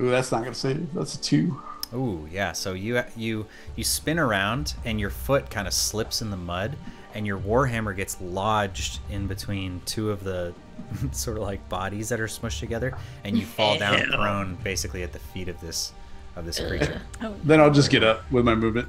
Ooh, 0.00 0.10
that's 0.10 0.30
not 0.30 0.42
gonna 0.42 0.54
save. 0.54 0.92
That's 0.94 1.14
a 1.16 1.20
two. 1.20 1.60
Ooh, 1.94 2.28
yeah. 2.30 2.52
So 2.52 2.72
you 2.72 3.02
you 3.16 3.46
you 3.76 3.84
spin 3.84 4.18
around 4.18 4.74
and 4.84 4.98
your 4.98 5.10
foot 5.10 5.50
kind 5.50 5.66
of 5.68 5.74
slips 5.74 6.22
in 6.22 6.30
the 6.30 6.36
mud, 6.36 6.76
and 7.14 7.26
your 7.26 7.38
warhammer 7.38 7.94
gets 7.94 8.20
lodged 8.20 9.00
in 9.10 9.26
between 9.26 9.80
two 9.86 10.10
of 10.10 10.24
the 10.24 10.52
sort 11.12 11.36
of 11.36 11.42
like 11.44 11.66
bodies 11.68 12.08
that 12.08 12.20
are 12.20 12.26
smushed 12.26 12.60
together, 12.60 12.96
and 13.24 13.38
you 13.38 13.46
fall 13.46 13.78
down 13.78 14.00
prone, 14.10 14.56
basically 14.64 15.02
at 15.02 15.12
the 15.12 15.18
feet 15.20 15.48
of 15.48 15.60
this 15.60 15.92
of 16.36 16.44
this 16.44 16.58
creature. 16.58 17.00
Then 17.44 17.60
I'll 17.60 17.70
just 17.70 17.90
get 17.90 18.02
up 18.02 18.30
with 18.32 18.44
my 18.44 18.54
movement 18.56 18.88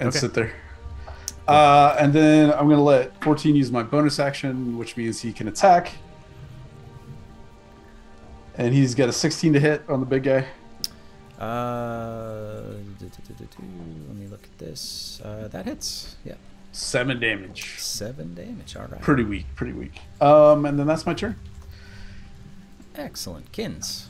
and 0.00 0.08
Okay. 0.08 0.18
sit 0.18 0.34
there. 0.34 0.52
Uh, 1.46 1.96
and 1.98 2.12
then 2.12 2.52
I'm 2.52 2.68
gonna 2.68 2.82
let 2.82 3.22
14 3.22 3.54
use 3.56 3.70
my 3.72 3.82
bonus 3.84 4.18
action, 4.18 4.76
which 4.78 4.96
means 4.96 5.20
he 5.20 5.32
can 5.32 5.46
attack. 5.48 5.92
And 8.56 8.74
he's 8.74 8.94
got 8.94 9.08
a 9.08 9.12
16 9.12 9.52
to 9.54 9.60
hit 9.60 9.82
on 9.88 10.00
the 10.00 10.06
big 10.06 10.24
guy. 10.24 10.46
Uh, 11.40 12.60
do, 12.98 13.06
do, 13.06 13.08
do, 13.28 13.34
do, 13.34 13.44
do. 13.44 13.62
let 14.08 14.16
me 14.16 14.26
look 14.26 14.42
at 14.44 14.58
this. 14.58 15.20
Uh, 15.24 15.48
that 15.48 15.64
hits. 15.64 16.16
Yeah, 16.24 16.34
Seven 16.72 17.18
damage. 17.18 17.78
seven 17.78 18.34
damage. 18.34 18.76
All 18.76 18.86
right. 18.86 19.00
Pretty 19.00 19.24
weak, 19.24 19.46
pretty 19.54 19.72
weak. 19.72 20.00
Um, 20.20 20.66
and 20.66 20.78
then 20.78 20.86
that's 20.86 21.06
my 21.06 21.14
turn. 21.14 21.36
Excellent, 22.94 23.50
Kins. 23.52 24.08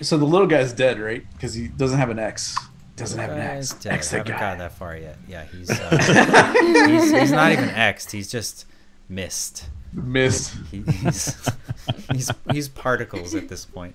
So 0.00 0.18
the 0.18 0.24
little 0.24 0.46
guy's 0.48 0.72
dead, 0.72 0.98
right? 0.98 1.24
Because 1.32 1.54
he 1.54 1.68
doesn't 1.68 1.98
have 1.98 2.10
an 2.10 2.18
X. 2.18 2.56
Doesn't 2.96 3.18
have 3.18 3.30
an 3.30 3.38
X. 3.38 3.74
dead. 3.74 3.92
X 3.92 4.10
that 4.10 4.18
haven't 4.18 4.32
guy. 4.32 4.40
gotten 4.40 4.58
that 4.58 4.72
far 4.72 4.96
yet. 4.96 5.16
Yeah, 5.28 5.44
he's, 5.44 5.70
uh, 5.70 6.52
he's 6.88 7.12
he's 7.12 7.30
not 7.32 7.52
even 7.52 7.68
X'd. 7.70 8.10
He's 8.10 8.30
just 8.30 8.66
missed. 9.08 9.68
Missed. 9.92 10.54
He, 10.70 10.82
he's 10.82 11.50
he's 12.12 12.30
he's 12.50 12.68
particles 12.68 13.34
at 13.34 13.48
this 13.48 13.64
point. 13.64 13.94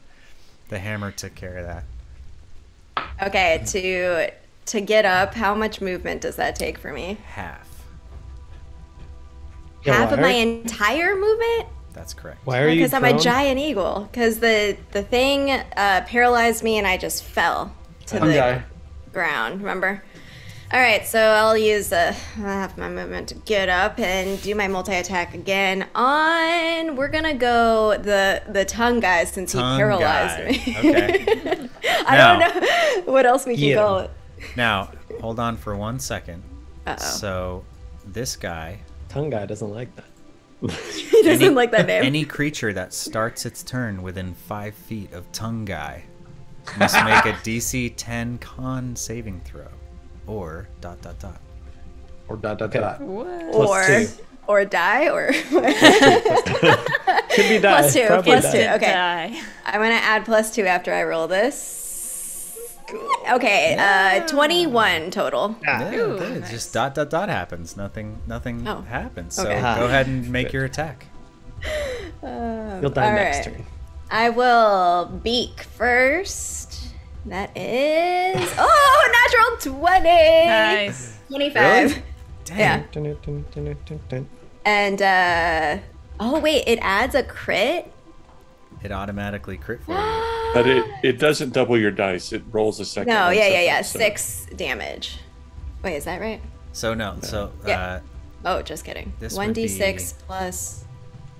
The 0.70 0.80
hammer 0.80 1.12
took 1.12 1.36
care 1.36 1.58
of 1.58 1.66
that. 1.66 1.84
Okay, 3.24 3.64
to 3.68 4.32
to 4.68 4.82
get 4.82 5.06
up, 5.06 5.34
how 5.34 5.54
much 5.56 5.82
movement 5.82 6.22
does 6.22 6.36
that 6.38 6.56
take 6.56 6.78
for 6.78 6.94
me? 6.94 7.18
Half. 7.26 7.68
Yeah, 9.84 9.96
Half 9.96 10.12
of 10.14 10.20
my 10.20 10.30
entire 10.30 11.16
movement? 11.16 11.68
That's 11.94 12.14
correct. 12.14 12.40
Why 12.46 12.60
are 12.60 12.70
you 12.70 12.76
Because 12.76 12.94
I'm 12.94 13.04
a 13.04 13.20
giant 13.20 13.60
eagle. 13.60 14.08
Because 14.12 14.40
the 14.40 14.78
the 14.92 15.04
thing 15.04 15.52
uh, 15.52 16.04
paralyzed 16.08 16.64
me 16.64 16.78
and 16.78 16.88
I 16.88 16.98
just 16.98 17.24
fell 17.24 17.74
to 18.08 18.20
One 18.20 18.30
the 18.30 18.64
ground. 19.12 19.62
Remember? 19.62 20.04
All 20.74 20.80
right, 20.80 21.06
so 21.06 21.20
I'll 21.20 21.58
use 21.58 21.92
uh, 21.92 22.14
half 22.36 22.78
my 22.78 22.88
movement 22.88 23.28
to 23.30 23.36
get 23.36 23.68
up 23.68 24.00
and 24.00 24.42
do 24.42 24.56
my 24.56 24.70
multi 24.70 24.94
attack 24.96 25.34
again. 25.34 25.86
On 25.96 26.96
we're 26.96 27.10
gonna 27.10 27.34
go 27.34 27.98
the 27.98 28.42
the 28.48 28.64
tongue 28.64 29.02
guy 29.02 29.26
since 29.26 29.52
Tongue 29.52 29.74
he 29.74 29.78
paralyzed 29.78 30.38
guy. 30.38 30.52
me. 30.52 30.78
Okay. 30.78 31.70
I 32.08 32.18
Now- 32.18 32.40
don't 32.40 32.62
know 33.06 33.12
what 33.12 33.26
else 33.26 33.46
we 33.46 33.56
can 33.56 33.62
Get 33.66 33.78
call 33.78 34.00
it. 34.00 34.12
Now 34.56 34.92
hold 35.20 35.40
on 35.42 35.58
for 35.58 35.76
one 35.76 36.00
second. 36.00 36.42
Uh 36.88 36.96
oh, 36.98 37.04
So 37.04 37.66
this 38.06 38.38
guy, 38.38 38.80
Tongue 39.10 39.30
guy 39.30 39.46
doesn't 39.46 39.72
like 39.72 39.94
that. 39.98 40.06
he 40.72 41.22
doesn't 41.24 41.44
any- 41.48 41.50
like 41.50 41.72
that 41.72 41.86
name. 41.88 42.04
any 42.04 42.24
creature 42.24 42.72
that 42.72 42.94
starts 42.94 43.46
its 43.46 43.62
turn 43.62 44.02
within 44.04 44.34
five 44.36 44.74
feet 44.76 45.12
of 45.12 45.30
tongue 45.34 45.66
guy 45.66 46.04
must 46.78 46.96
make 47.04 47.26
a 47.26 47.34
DC 47.44 47.94
10 47.98 48.38
con 48.38 48.96
saving 48.96 49.42
throw, 49.44 49.68
or 50.32 50.68
dot 50.80 51.02
dot 51.02 51.20
dot. 51.20 51.40
Or 52.28 52.38
dot 52.38 52.58
dot 52.60 52.70
Okay. 52.70 52.80
dot. 52.80 52.98
Plus 53.52 53.70
or 53.70 53.86
two. 54.18 54.24
or 54.48 54.66
die 54.66 55.10
or 55.10 55.32
Could 57.32 57.50
be 57.50 57.60
die. 57.60 57.80
Plus 57.82 57.94
two, 57.94 58.06
Probably 58.08 58.32
plus 58.32 58.44
die. 58.46 58.52
two. 58.52 58.70
Okay. 58.76 58.92
Die. 58.94 59.42
I'm 59.66 59.82
gonna 59.82 59.94
add 59.96 60.26
plus 60.26 60.54
two 60.56 60.66
after 60.66 60.94
I 60.94 61.04
roll 61.04 61.28
this. 61.28 61.78
Okay, 63.32 63.78
uh, 63.80 64.28
21 64.28 65.12
total. 65.12 65.56
Yeah, 65.64 65.94
Ooh, 65.96 66.02
okay, 66.20 66.26
it's 66.34 66.50
just 66.50 66.74
dot 66.74 66.94
dot 66.94 67.10
dot 67.10 67.30
happens. 67.30 67.78
Nothing 67.78 68.20
nothing 68.28 68.68
Oh, 68.68 68.82
happens. 68.82 69.36
So 69.36 69.44
okay. 69.48 69.62
go 69.62 69.86
ahead 69.86 70.08
and 70.08 70.30
make 70.30 70.52
your 70.52 70.66
attack. 70.66 71.06
You'll 72.24 72.90
die 72.90 73.14
next 73.16 73.48
right. 73.48 73.56
turn. 73.58 73.66
I 74.10 74.30
will 74.30 75.06
beak 75.24 75.62
first. 75.62 76.81
That 77.26 77.56
is 77.56 78.52
oh, 78.58 79.58
natural 79.62 79.80
20. 79.80 80.04
Nice. 80.04 81.18
25. 81.30 82.02
Yeah. 82.56 82.84
Dun, 82.92 83.04
dun, 83.04 83.18
dun, 83.22 83.46
dun, 83.54 83.78
dun, 83.86 84.00
dun. 84.10 84.30
And 84.66 85.02
uh 85.02 85.78
oh 86.20 86.40
wait, 86.40 86.64
it 86.68 86.80
adds 86.82 87.16
a 87.16 87.24
crit. 87.24 87.92
It 88.84 88.92
automatically 88.92 89.58
crit 89.58 89.84
for 89.84 89.94
you. 89.94 90.28
But 90.54 90.68
it, 90.68 90.84
it 91.02 91.18
doesn't 91.18 91.54
double 91.54 91.78
your 91.78 91.92
dice. 91.92 92.34
It 92.34 92.44
rolls 92.52 92.82
a 92.82 92.86
second. 92.86 93.14
No, 93.14 93.28
one 93.28 93.38
yeah, 93.38 93.48
yeah, 93.48 93.62
yeah. 93.62 93.82
separate, 93.84 94.20
Six 94.20 94.48
damage. 94.58 95.18
Wait, 95.82 95.96
is 95.96 96.04
that 96.04 96.20
right? 96.20 96.42
So 96.74 96.94
no, 96.94 97.18
so 97.22 97.54
Yeah. 97.66 97.80
uh, 97.80 98.00
Oh, 98.44 98.62
just 98.62 98.84
kidding. 98.84 99.14
This 99.22 99.38
1d6 99.38 100.14
plus. 100.28 100.84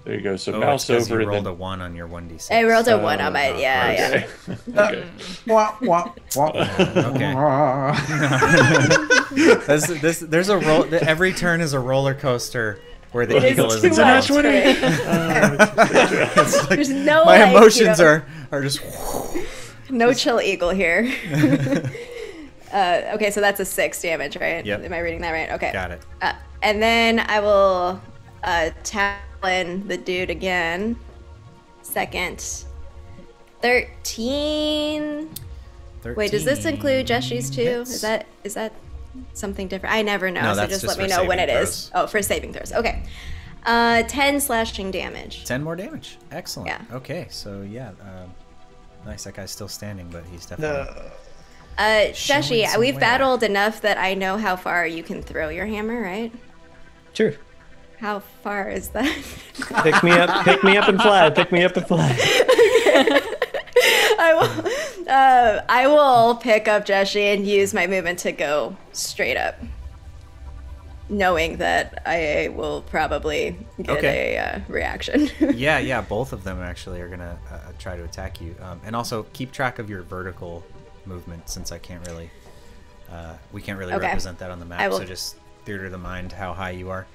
So 0.04 0.10
there 0.10 0.16
you 0.16 0.22
go. 0.22 0.36
So 0.36 0.54
oh, 0.54 0.60
mouse 0.60 0.90
it's 0.90 1.04
'cause 1.06 1.12
over 1.12 1.22
you 1.22 1.28
rolled 1.28 1.46
then. 1.46 1.52
a 1.54 1.56
one 1.56 1.80
on 1.82 1.96
your 1.96 2.08
one 2.08 2.28
d 2.28 2.38
six. 2.40 2.50
I 2.52 2.64
rolled 2.64 2.88
a 2.88 2.98
1 2.98 3.22
on 3.22 3.34
my. 3.34 3.50
Oh, 3.50 3.58
Yeah, 3.60 3.92
yeah. 3.92 4.28
Okay. 4.78 4.80
okay. 4.80 5.04
Wah, 5.48 5.76
wah, 5.82 6.12
wah. 6.36 6.68
Okay. 6.80 7.34
This, 9.32 9.88
this, 10.02 10.20
there's 10.20 10.50
a 10.50 10.58
roll. 10.58 10.86
Every 10.94 11.32
turn 11.34 11.62
is 11.62 11.72
a 11.74 11.80
roller 11.80 12.14
coaster 12.14 12.80
where 13.14 13.26
the 13.26 13.38
It 13.38 13.44
is 13.46 13.52
eagle 13.54 13.72
is 13.72 13.80
too 13.82 13.88
involved. 13.88 14.30
much. 14.30 14.44
It's 14.46 14.82
There's 16.68 16.90
no 16.90 17.24
my 17.26 17.40
like, 17.44 17.52
you 17.52 17.58
emotions 17.58 18.00
know, 18.00 18.06
are 18.06 18.26
are 18.52 18.62
just. 18.62 18.82
no 19.90 20.14
chill 20.14 20.42
eagle 20.42 20.70
here. 20.72 21.10
uh, 22.74 23.02
okay, 23.16 23.32
so 23.32 23.40
that's 23.40 23.60
a 23.62 23.66
six 23.66 24.02
damage, 24.02 24.36
right? 24.38 24.66
Yep. 24.66 24.84
Am 24.84 24.92
I 24.94 25.00
reading 25.00 25.22
that 25.22 25.32
right? 25.32 25.50
Okay. 25.52 25.72
Got 25.72 25.92
it. 25.92 26.02
Uh, 26.22 26.34
and 26.62 26.82
then 26.82 27.20
I 27.20 27.40
will 27.40 28.02
uh, 28.44 28.72
talon 29.42 29.88
the 29.88 29.98
dude 29.98 30.30
again. 30.30 30.96
Second. 31.82 32.66
13. 33.62 35.30
Wait, 36.04 36.32
does 36.32 36.46
this 36.46 36.66
include 36.66 37.08
13 37.08 37.22
Jeshi's 37.40 37.50
too? 37.50 37.62
hits. 37.62 37.92
Is 37.92 38.02
that 38.02 38.26
is 38.44 38.54
that 38.56 38.74
something 39.34 39.68
different? 39.68 39.94
I 39.94 40.02
never 40.02 40.32
know, 40.32 40.42
No, 40.42 40.54
so 40.56 40.62
just, 40.68 40.82
just 40.82 40.88
let 40.88 40.98
me 40.98 41.08
know 41.08 41.26
when 41.26 41.38
it 41.40 41.50
saving 41.50 41.64
is. 41.64 41.92
Oh, 41.94 42.08
for 42.08 42.22
saving 42.22 42.54
throws. 42.54 42.72
Okay. 42.74 43.04
Uh, 43.64 44.02
10 44.04 44.40
slashing 44.40 44.90
damage. 44.90 45.46
10 45.46 45.62
more 45.64 45.76
damage. 45.76 46.18
Excellent. 46.32 46.70
Yeah. 46.70 46.82
Okay, 46.92 47.28
so 47.30 47.62
yeah. 47.62 47.90
Um, 48.02 48.34
nice. 49.06 49.26
That 49.26 49.36
guy's 49.36 49.52
still 49.52 49.68
standing, 49.68 50.10
but 50.12 50.24
he's 50.32 50.48
definitely. 50.48 51.02
Uh, 51.78 52.12
Showing 52.14 52.42
Jeshi, 52.42 52.78
we've 52.80 52.96
wear. 52.96 53.00
battled 53.02 53.44
enough 53.44 53.82
that 53.82 53.98
I 54.00 54.16
know 54.16 54.38
how 54.38 54.56
far 54.56 54.88
you 54.88 55.04
can 55.04 55.22
throw 55.22 55.50
your 55.50 55.68
hammer, 55.68 56.02
right? 56.02 56.32
Sure. 57.14 57.34
How 58.02 58.20
far 58.20 58.68
is 58.70 58.90
that? 58.90 59.06
Pick 59.84 60.04
me 60.04 60.12
up. 60.12 60.44
Pick 60.44 60.64
me 60.64 60.76
up 60.76 60.88
and 60.90 61.00
fly. 61.00 61.30
Pick 61.30 61.52
me 61.52 61.64
up 61.64 61.78
and 61.78 61.88
fly. 61.88 62.18
I 64.20 64.34
will. 64.34 65.08
Uh, 65.08 65.62
I 65.70 65.88
will 65.88 66.36
pick 66.36 66.68
up 66.68 66.86
Jeshi 66.86 67.34
and 67.34 67.46
use 67.46 67.74
my 67.76 67.86
movement 67.86 68.20
to 68.20 68.32
go 68.32 68.76
straight 68.92 69.38
up, 69.38 69.56
knowing 71.10 71.58
that 71.58 72.02
I 72.06 72.52
will 72.56 72.82
probably 72.82 73.56
get 73.82 73.98
Okay. 73.98 74.36
a 74.36 74.40
uh, 74.40 74.60
reaction. 74.68 75.30
yeah, 75.56 75.78
yeah. 75.80 76.02
Both 76.02 76.34
of 76.34 76.44
them 76.44 76.60
actually 76.60 77.02
are 77.02 77.08
gonna 77.08 77.38
uh, 77.52 77.58
try 77.78 77.96
to 77.96 78.04
attack 78.04 78.42
you, 78.42 78.56
um, 78.62 78.82
and 78.84 78.96
also 78.96 79.24
keep 79.34 79.52
track 79.52 79.78
of 79.80 79.90
your 79.90 80.02
vertical 80.04 80.64
movement 81.06 81.50
since 81.50 81.72
I 81.72 81.78
can't 81.78 82.06
really, 82.08 82.30
uh, 83.12 83.36
we 83.52 83.62
can't 83.62 83.78
really 83.78 83.94
Okay. 83.94 84.06
represent 84.08 84.40
that 84.40 84.50
on 84.52 84.60
the 84.60 84.66
map. 84.66 84.90
will- 84.90 84.98
So 85.00 85.06
just 85.06 85.36
theater 85.66 85.86
of 85.86 85.92
the 85.92 85.98
mind 86.00 86.32
how 86.32 86.54
high 86.54 86.72
you 86.72 86.90
are. 86.90 87.06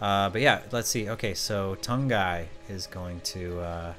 Uh, 0.00 0.28
but 0.30 0.40
yeah, 0.40 0.62
let's 0.72 0.88
see. 0.88 1.08
Okay, 1.08 1.34
so 1.34 1.74
Tongue 1.76 2.08
Guy 2.08 2.48
is 2.68 2.86
going 2.86 3.20
to 3.20 3.60
uh, 3.60 3.94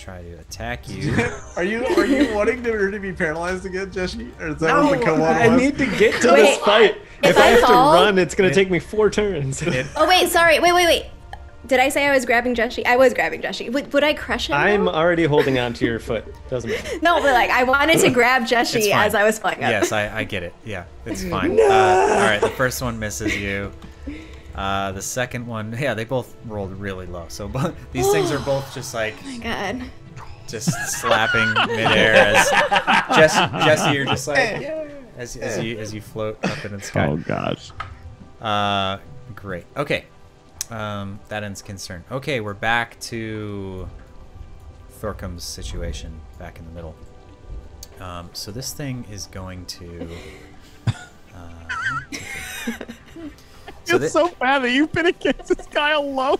try 0.00 0.22
to 0.22 0.32
attack 0.34 0.88
you. 0.88 1.14
Are 1.56 1.64
you 1.64 1.84
are 1.84 2.06
you 2.06 2.34
wanting 2.34 2.64
her 2.64 2.90
to 2.90 2.98
be 2.98 3.12
paralyzed 3.12 3.66
again, 3.66 3.92
Jesse? 3.92 4.32
Or 4.40 4.48
is 4.48 4.60
that 4.60 4.74
what 4.82 4.98
the 4.98 5.04
co-op 5.04 5.20
I 5.20 5.48
was? 5.48 5.60
need 5.60 5.78
to 5.78 5.86
get 5.98 6.20
to 6.22 6.32
Wait. 6.32 6.42
this 6.42 6.58
fight. 6.58 6.96
If 7.22 7.36
I 7.36 7.42
I 7.42 7.46
have 7.48 7.66
to 7.66 7.72
run, 7.72 8.18
it's 8.18 8.34
gonna 8.34 8.52
take 8.52 8.70
me 8.70 8.78
four 8.78 9.10
turns. 9.10 9.62
oh 9.96 10.08
wait, 10.08 10.28
sorry, 10.30 10.58
wait, 10.58 10.72
wait, 10.72 10.86
wait. 10.86 11.06
Did 11.66 11.78
I 11.78 11.90
say 11.90 12.06
I 12.06 12.14
was 12.14 12.24
grabbing 12.24 12.54
Joshi? 12.54 12.86
I 12.86 12.96
was 12.96 13.12
grabbing 13.12 13.42
Joshi. 13.42 13.70
Would, 13.70 13.92
would 13.92 14.02
I 14.02 14.14
crush 14.14 14.48
him? 14.48 14.56
I'm 14.56 14.86
now? 14.86 14.92
already 14.92 15.24
holding 15.24 15.58
on 15.58 15.74
to 15.74 15.84
your 15.84 15.98
foot. 16.00 16.24
Doesn't 16.48 16.70
matter. 16.70 16.98
No, 17.02 17.20
but 17.20 17.34
like 17.34 17.50
I 17.50 17.64
wanted 17.64 17.98
to 17.98 18.08
grab 18.10 18.42
It's 18.42 18.52
Joshi 18.52 18.90
fine. 18.90 19.06
as 19.06 19.14
I 19.14 19.24
was 19.24 19.38
flying 19.38 19.62
up. 19.62 19.70
Yes, 19.70 19.92
I, 19.92 20.20
I 20.20 20.24
get 20.24 20.42
it. 20.42 20.54
Yeah, 20.64 20.84
it's 21.04 21.22
fine. 21.22 21.60
Uh, 21.60 21.64
all 21.64 22.20
right, 22.20 22.40
the 22.40 22.48
first 22.48 22.80
one 22.80 22.98
misses 22.98 23.36
you. 23.36 23.70
Uh, 24.60 24.92
the 24.92 25.00
second 25.00 25.46
one, 25.46 25.74
yeah, 25.80 25.94
they 25.94 26.04
both 26.04 26.36
rolled 26.44 26.72
really 26.72 27.06
low. 27.06 27.24
So 27.28 27.48
bo- 27.48 27.74
these 27.92 28.10
things 28.10 28.30
are 28.30 28.38
both 28.40 28.74
just 28.74 28.92
like 28.92 29.14
God. 29.42 29.82
just 30.46 30.70
slapping 31.00 31.48
midair 31.54 32.12
as 32.12 32.50
Jess, 33.16 33.34
Jesse, 33.64 33.94
you're 33.94 34.04
just 34.04 34.28
like 34.28 34.38
as, 35.16 35.34
as 35.36 35.64
you 35.64 35.78
as 35.78 35.94
you 35.94 36.02
float 36.02 36.36
up 36.44 36.62
in 36.62 36.72
the 36.72 36.82
sky. 36.82 37.06
Oh 37.06 37.16
gosh. 37.16 37.72
Uh, 38.38 38.98
great. 39.34 39.64
Okay. 39.78 40.04
Um, 40.68 41.20
that 41.30 41.42
ends 41.42 41.62
concern. 41.62 42.04
Okay, 42.12 42.40
we're 42.40 42.52
back 42.52 43.00
to 43.00 43.88
Thorcum's 44.90 45.42
situation 45.42 46.20
back 46.38 46.58
in 46.58 46.66
the 46.66 46.72
middle. 46.72 46.94
Um, 47.98 48.28
so 48.34 48.52
this 48.52 48.74
thing 48.74 49.06
is 49.10 49.24
going 49.24 49.64
to. 49.66 50.08
Uh, 50.86 52.00
so 53.90 54.04
It's 54.04 54.12
so 54.12 54.28
bad 54.40 54.62
that 54.62 54.70
you've 54.72 54.92
been 54.92 55.06
against 55.06 55.48
this 55.56 55.66
guy 55.66 55.90
alone. 55.92 56.38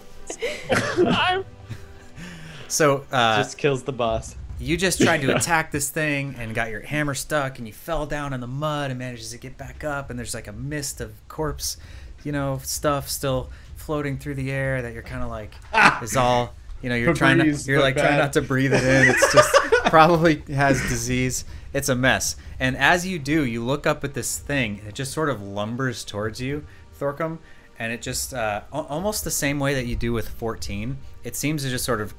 I'm 1.07 1.45
so 2.69 3.05
uh, 3.11 3.39
Just 3.39 3.59
kills 3.59 3.83
the 3.83 3.93
boss. 3.93 4.37
you 4.59 4.77
just 4.77 5.01
tried 5.01 5.23
to 5.23 5.35
attack 5.35 5.73
this 5.73 5.91
thing 5.91 6.35
and 6.39 6.55
got 6.55 6.71
your 6.71 6.81
hammer 6.81 7.15
stuck 7.15 7.59
and 7.59 7.67
you 7.67 7.73
fell 7.73 8.07
down 8.07 8.33
in 8.33 8.41
the 8.41 8.47
mud 8.47 8.91
and 8.91 8.99
manages 8.99 9.31
to 9.31 9.39
get 9.39 9.57
back 9.57 9.83
up 9.85 10.11
and 10.11 10.19
there's 10.19 10.35
like 10.35 10.47
a 10.47 10.53
mist 10.53 11.01
of 11.01 11.13
corpse 11.29 11.77
you 12.25 12.31
know 12.33 12.61
stuff 12.63 13.09
still 13.09 13.49
floating 13.77 14.19
through 14.19 14.35
the 14.35 14.51
air 14.53 14.83
that 14.83 14.93
you're 14.93 15.03
kind 15.03 15.23
of 15.25 15.31
like 15.31 15.55
is 16.03 16.17
all 16.17 16.55
you 16.83 16.89
know 16.91 16.95
you're 16.95 17.15
trying 17.15 17.39
to 17.39 17.47
you're 17.47 17.79
but 17.79 17.85
like 17.85 17.97
trying 17.97 18.19
not 18.19 18.33
to 18.35 18.43
breathe 18.43 18.73
it 18.73 18.85
in. 18.85 19.09
It's 19.09 19.33
just 19.33 19.55
probably 19.87 20.43
has 20.55 20.81
disease. 20.89 21.45
It's 21.73 21.89
a 21.89 21.95
mess. 21.95 22.37
And 22.59 22.77
as 22.77 23.07
you 23.07 23.19
do 23.19 23.45
you 23.45 23.65
look 23.65 23.87
up 23.87 24.05
at 24.05 24.15
this 24.15 24.39
thing 24.39 24.79
and 24.81 24.89
it 24.89 24.95
just 24.95 25.13
sort 25.13 25.29
of 25.31 25.41
lumbers 25.41 26.07
towards 26.07 26.41
you 26.41 26.65
thorcum 27.01 27.39
and 27.79 27.93
it 27.93 28.03
just 28.03 28.35
uh, 28.35 28.61
almost 28.73 29.25
the 29.25 29.31
same 29.31 29.59
way 29.59 29.75
that 29.75 29.87
you 29.87 29.97
do 29.97 30.13
with 30.13 30.29
14 30.29 30.97
it 31.25 31.35
seems 31.35 31.63
to 31.63 31.71
just 31.71 31.85
sort 31.85 32.01
of 32.01 32.15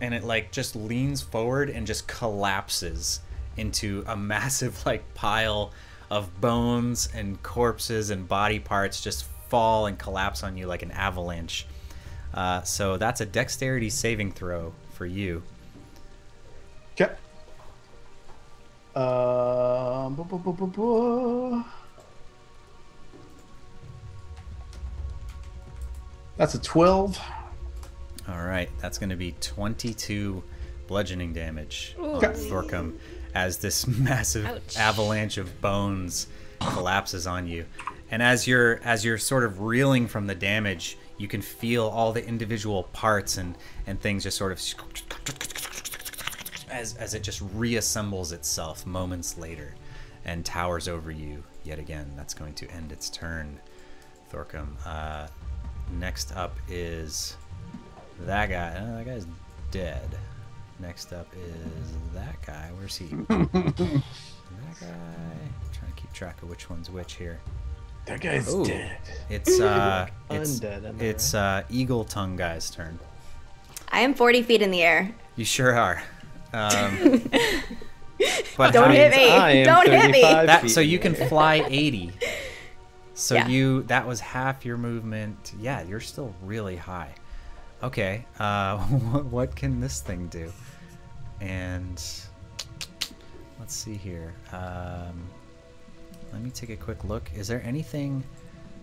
and 0.00 0.14
it 0.14 0.24
like 0.24 0.50
just 0.50 0.74
leans 0.76 1.20
forward 1.20 1.70
and 1.70 1.86
just 1.86 2.06
collapses 2.06 3.20
into 3.56 4.04
a 4.06 4.16
massive 4.16 4.84
like 4.86 5.14
pile 5.14 5.72
of 6.10 6.40
bones 6.40 7.08
and 7.14 7.42
corpses 7.42 8.10
and 8.10 8.26
body 8.26 8.58
parts 8.58 9.00
just 9.00 9.24
fall 9.48 9.86
and 9.86 9.98
collapse 9.98 10.42
on 10.42 10.56
you 10.56 10.66
like 10.66 10.82
an 10.82 10.90
avalanche. 10.92 11.66
Uh, 12.32 12.62
so 12.62 12.96
that's 12.96 13.20
a 13.20 13.26
dexterity 13.26 13.90
saving 13.90 14.32
throw 14.32 14.72
for 14.92 15.06
you. 15.06 15.42
Okay. 16.92 17.12
Um, 18.94 20.16
That's 26.40 26.54
a 26.54 26.58
12. 26.58 27.20
All 28.30 28.42
right, 28.42 28.70
that's 28.80 28.96
going 28.96 29.10
to 29.10 29.16
be 29.16 29.32
22 29.42 30.42
bludgeoning 30.86 31.34
damage 31.34 31.94
on 31.98 32.14
Okay. 32.16 32.28
Thorcum 32.28 32.96
as 33.34 33.58
this 33.58 33.86
massive 33.98 34.46
Ouch. 34.46 34.74
avalanche 34.78 35.36
of 35.36 35.60
bones 35.60 36.28
collapses 36.58 37.26
on 37.26 37.46
you. 37.46 37.66
And 38.10 38.22
as 38.22 38.46
you're 38.46 38.80
as 38.84 39.04
you're 39.04 39.18
sort 39.18 39.44
of 39.44 39.60
reeling 39.60 40.06
from 40.06 40.26
the 40.26 40.34
damage, 40.34 40.96
you 41.18 41.28
can 41.28 41.42
feel 41.42 41.86
all 41.86 42.10
the 42.10 42.26
individual 42.26 42.84
parts 42.84 43.36
and 43.36 43.54
and 43.86 44.00
things 44.00 44.22
just 44.22 44.38
sort 44.38 44.50
of 44.52 44.58
as 46.70 46.96
as 46.96 47.12
it 47.12 47.22
just 47.22 47.46
reassembles 47.54 48.32
itself 48.32 48.86
moments 48.86 49.36
later 49.36 49.74
and 50.24 50.42
towers 50.46 50.88
over 50.88 51.10
you 51.10 51.44
yet 51.64 51.78
again. 51.78 52.10
That's 52.16 52.32
going 52.32 52.54
to 52.54 52.70
end 52.70 52.92
its 52.92 53.10
turn, 53.10 53.60
Thorcum. 54.32 54.76
Uh, 54.86 55.26
next 55.98 56.36
up 56.36 56.56
is 56.68 57.36
that 58.20 58.48
guy. 58.50 58.76
Oh, 58.80 58.96
that 58.96 59.06
guy's 59.06 59.26
dead. 59.70 60.08
Next 60.78 61.12
up 61.12 61.26
is 61.34 61.92
that 62.14 62.40
guy. 62.44 62.70
Where's 62.76 62.96
he? 62.96 63.06
that 63.28 63.28
guy. 63.28 64.86
I'm 64.86 65.72
trying 65.72 65.92
to 65.92 65.96
keep 66.00 66.12
track 66.12 66.42
of 66.42 66.48
which 66.48 66.70
one's 66.70 66.90
which 66.90 67.14
here. 67.14 67.40
That 68.06 68.20
guy's 68.20 68.52
Ooh. 68.52 68.64
dead. 68.64 68.98
It's 69.28 69.60
uh, 69.60 70.08
it's 70.30 70.60
Undead, 70.60 70.84
am 70.86 70.96
I 71.00 71.04
it's 71.04 71.34
uh, 71.34 71.62
Eagle 71.68 72.04
Tongue 72.04 72.36
guy's 72.36 72.70
turn. 72.70 72.98
I 73.88 74.00
am 74.00 74.14
40 74.14 74.42
feet 74.42 74.62
in 74.62 74.70
the 74.70 74.82
air. 74.82 75.14
You 75.36 75.44
sure 75.44 75.76
are. 75.76 76.02
Um, 76.52 77.28
but 78.56 78.72
Don't 78.72 78.88
how- 78.88 78.90
hit 78.92 79.10
me. 79.12 79.30
I 79.30 79.50
am 79.50 79.66
Don't 79.66 79.88
hit 79.88 80.10
me. 80.10 80.22
That 80.22 80.70
so 80.70 80.80
you 80.80 80.98
can 80.98 81.14
fly 81.14 81.64
80. 81.68 82.12
So 83.20 83.34
Yeah. 83.34 83.48
you 83.48 83.82
that 83.84 84.06
was 84.06 84.18
half 84.18 84.64
your 84.64 84.78
movement. 84.78 85.52
Yeah, 85.60 85.82
you're 85.82 86.00
still 86.00 86.34
really 86.42 86.76
high. 86.76 87.14
Okay. 87.82 88.24
Uh, 88.38 88.78
what, 89.12 89.24
what 89.26 89.56
can 89.56 89.78
this 89.78 90.00
thing 90.00 90.26
do? 90.28 90.50
And 91.40 92.02
let's 93.58 93.74
see 93.74 93.94
here. 93.94 94.32
Um, 94.52 95.28
let 96.32 96.40
me 96.40 96.50
take 96.50 96.70
a 96.70 96.76
quick 96.76 97.04
look. 97.04 97.30
Is 97.36 97.46
there 97.46 97.62
anything 97.62 98.24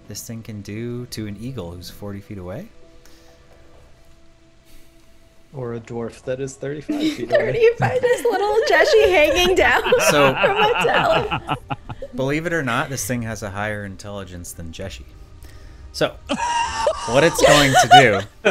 this 0.08 0.26
thing 0.28 0.44
can 0.44 0.62
do 0.62 1.08
to 1.08 1.26
an 1.28 1.36
eagle 1.38 1.72
who's 1.72 1.90
40 1.90 2.22
feet 2.22 2.38
away? 2.38 2.68
Or 5.54 5.74
a 5.74 5.80
dwarf 5.80 6.22
that 6.24 6.40
is 6.40 6.56
35 6.56 7.00
feet 7.02 7.20
away. 7.32 7.38
35, 7.78 8.02
this 8.02 8.24
little 8.24 8.56
Jeshi 8.70 9.10
hanging 9.10 9.56
down 9.56 9.82
So- 10.10 10.34
from 10.34 10.54
my 10.60 10.84
talon. 10.84 11.56
Believe 12.16 12.46
it 12.46 12.54
or 12.54 12.64
not, 12.64 12.90
this 12.90 13.06
thing 13.06 13.22
has 13.24 13.44
a 13.44 13.50
higher 13.52 13.86
intelligence 13.86 14.52
than 14.52 14.72
Jeshi. 14.72 15.04
So, 15.94 16.16
what 17.10 17.24
it's 17.24 17.42
going 17.46 17.72
to 17.72 17.90
do, 18.44 18.50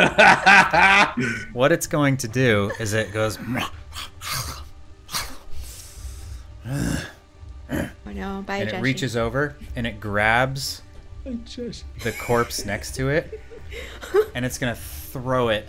what 1.52 1.70
it's 1.72 1.86
going 1.86 2.16
to 2.18 2.28
do 2.28 2.70
is 2.80 2.92
it 2.92 3.12
goes, 3.12 3.38
Oh 6.68 7.06
no, 8.12 8.42
bye 8.46 8.56
and 8.58 8.70
Jeshi. 8.70 8.78
it 8.78 8.82
reaches 8.82 9.16
over 9.16 9.56
and 9.74 9.86
it 9.86 10.00
grabs 10.00 10.82
the 11.24 12.14
corpse 12.20 12.64
next 12.64 12.94
to 12.96 13.08
it, 13.10 13.40
and 14.34 14.44
it's 14.44 14.58
gonna 14.58 14.76
throw 14.76 15.48
it 15.48 15.68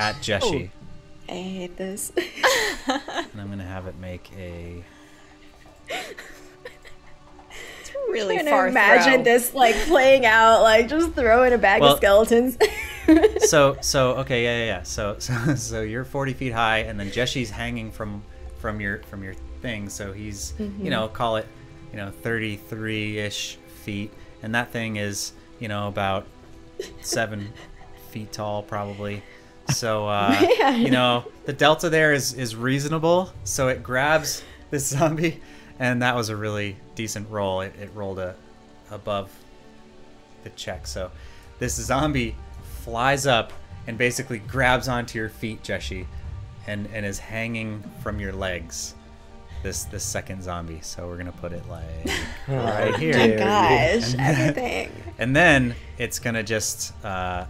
at 0.00 0.16
Jeshi, 0.16 0.70
oh, 1.28 1.32
I 1.32 1.36
hate 1.36 1.76
this. 1.76 2.10
and 2.16 3.40
I'm 3.40 3.50
gonna 3.50 3.62
have 3.62 3.86
it 3.86 3.96
make 3.98 4.30
a. 4.36 4.82
It's 7.80 7.90
really 8.08 8.36
Trying 8.36 8.46
to 8.46 8.50
far 8.50 8.68
imagine 8.68 9.14
throw. 9.16 9.24
this 9.24 9.52
like 9.54 9.74
playing 9.86 10.24
out, 10.24 10.62
like 10.62 10.88
just 10.88 11.12
throwing 11.12 11.52
a 11.52 11.58
bag 11.58 11.82
Well- 11.82 11.92
of 11.92 11.98
skeletons. 11.98 12.56
So 13.40 13.76
so 13.80 14.12
okay 14.18 14.44
yeah 14.44 14.58
yeah 14.58 14.64
yeah. 14.66 14.82
So 14.84 15.16
so 15.18 15.56
so 15.56 15.80
you're 15.80 16.04
40 16.04 16.32
feet 16.34 16.52
high, 16.52 16.78
and 16.78 17.00
then 17.00 17.10
Jeshi's 17.10 17.50
hanging 17.50 17.90
from 17.90 18.22
from 18.60 18.80
your 18.80 19.02
from 19.04 19.24
your 19.24 19.34
thing. 19.62 19.88
So 19.88 20.12
he's 20.12 20.54
you 20.60 20.66
mm-hmm. 20.66 20.88
know 20.88 21.08
call 21.08 21.36
it 21.36 21.46
you 21.90 21.96
know 21.96 22.10
33 22.10 23.18
ish 23.18 23.58
feet, 23.82 24.12
and 24.44 24.54
that 24.54 24.70
thing 24.70 24.96
is 24.96 25.32
you 25.58 25.66
know 25.66 25.88
about 25.88 26.24
seven 27.00 27.52
feet 28.10 28.32
tall 28.32 28.62
probably. 28.62 29.24
So 29.70 30.08
uh, 30.08 30.74
you 30.76 30.90
know 30.90 31.24
the 31.46 31.52
delta 31.52 31.88
there 31.88 32.12
is 32.12 32.32
is 32.34 32.56
reasonable. 32.56 33.32
So 33.44 33.68
it 33.68 33.82
grabs 33.82 34.42
this 34.70 34.86
zombie, 34.86 35.40
and 35.78 36.02
that 36.02 36.14
was 36.14 36.28
a 36.28 36.36
really 36.36 36.76
decent 36.94 37.28
roll. 37.30 37.60
It, 37.60 37.74
it 37.80 37.90
rolled 37.94 38.18
a 38.18 38.34
above 38.90 39.30
the 40.44 40.50
check. 40.50 40.86
So 40.86 41.10
this 41.58 41.74
zombie 41.74 42.34
flies 42.82 43.26
up 43.26 43.52
and 43.86 43.96
basically 43.98 44.38
grabs 44.38 44.88
onto 44.88 45.18
your 45.18 45.28
feet, 45.28 45.62
Jeshi, 45.62 46.06
and 46.66 46.88
and 46.92 47.04
is 47.04 47.18
hanging 47.18 47.82
from 48.02 48.20
your 48.20 48.32
legs. 48.32 48.94
This 49.62 49.84
this 49.84 50.04
second 50.04 50.42
zombie. 50.42 50.80
So 50.80 51.06
we're 51.06 51.18
gonna 51.18 51.32
put 51.32 51.52
it 51.52 51.66
like 51.68 51.84
right 52.48 52.94
here. 52.96 53.14
oh 53.14 53.18
here. 53.18 53.38
gosh, 53.38 54.14
everything. 54.18 54.90
And 55.18 55.36
then 55.36 55.74
it's 55.98 56.18
gonna 56.18 56.42
just 56.42 56.92
uh, 57.04 57.44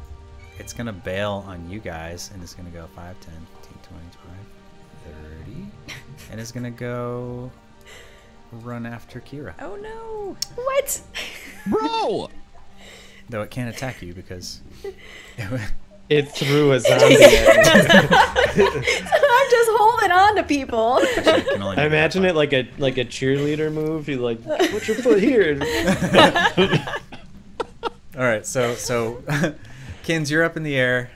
it's 0.61 0.75
gonna 0.75 0.93
bail 0.93 1.45
on 1.49 1.69
you 1.71 1.81
guys, 1.81 2.31
and 2.33 2.43
it's 2.43 2.55
gonna 2.55 2.71
go 2.71 2.87
5, 2.95 3.21
10, 3.21 3.35
15, 3.63 3.79
20, 3.83 4.05
25, 4.23 5.67
30, 5.87 6.03
and 6.31 6.41
it's 6.41 6.53
gonna 6.53 6.71
go 6.71 7.51
run 8.53 8.85
after 8.85 9.21
Kira. 9.21 9.55
Oh 9.61 9.77
no. 9.77 10.37
What? 10.55 11.01
Bro! 11.67 12.31
Though 13.31 13.43
it 13.43 13.51
can't 13.51 13.75
attack 13.75 14.03
you 14.03 14.13
because 14.13 14.61
It 16.11 16.29
threw 16.33 16.73
a 16.73 16.81
zombie 16.81 17.15
at 17.15 18.57
me. 18.57 18.65
I'm 18.65 19.51
just 19.51 19.71
holding 19.73 20.11
on 20.11 20.35
to 20.35 20.43
people. 20.43 20.99
I 21.05 21.87
imagine 21.87 22.25
it 22.25 22.35
like 22.35 22.53
a 22.53 22.69
like 22.79 22.99
a 22.99 23.05
cheerleader 23.05 23.73
move. 23.73 24.09
You 24.09 24.17
like 24.17 24.45
put 24.45 24.89
your 24.89 24.97
foot 24.97 25.21
here. 25.21 25.57
All 28.17 28.25
right, 28.25 28.45
so 28.45 28.75
so, 28.75 29.23
Kins, 30.03 30.31
you're 30.31 30.45
up 30.45 30.57
in 30.57 30.63
the 30.63 30.77
air, 30.77 31.11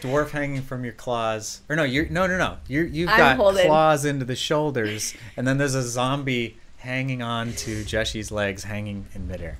dwarf 0.00 0.30
hanging 0.30 0.62
from 0.62 0.84
your 0.84 0.92
claws. 0.92 1.62
Or 1.68 1.76
no, 1.76 1.84
you're 1.84 2.08
no 2.08 2.26
no 2.26 2.36
no. 2.38 2.58
You're 2.68 2.86
you've 2.86 3.08
got 3.08 3.36
claws 3.36 4.04
into 4.04 4.24
the 4.24 4.36
shoulders, 4.36 5.14
and 5.36 5.46
then 5.46 5.58
there's 5.58 5.74
a 5.74 5.82
zombie 5.82 6.58
hanging 6.78 7.22
on 7.22 7.52
to 7.52 7.84
Jeshi's 7.84 8.30
legs, 8.30 8.64
hanging 8.64 9.06
in 9.14 9.28
midair. 9.28 9.58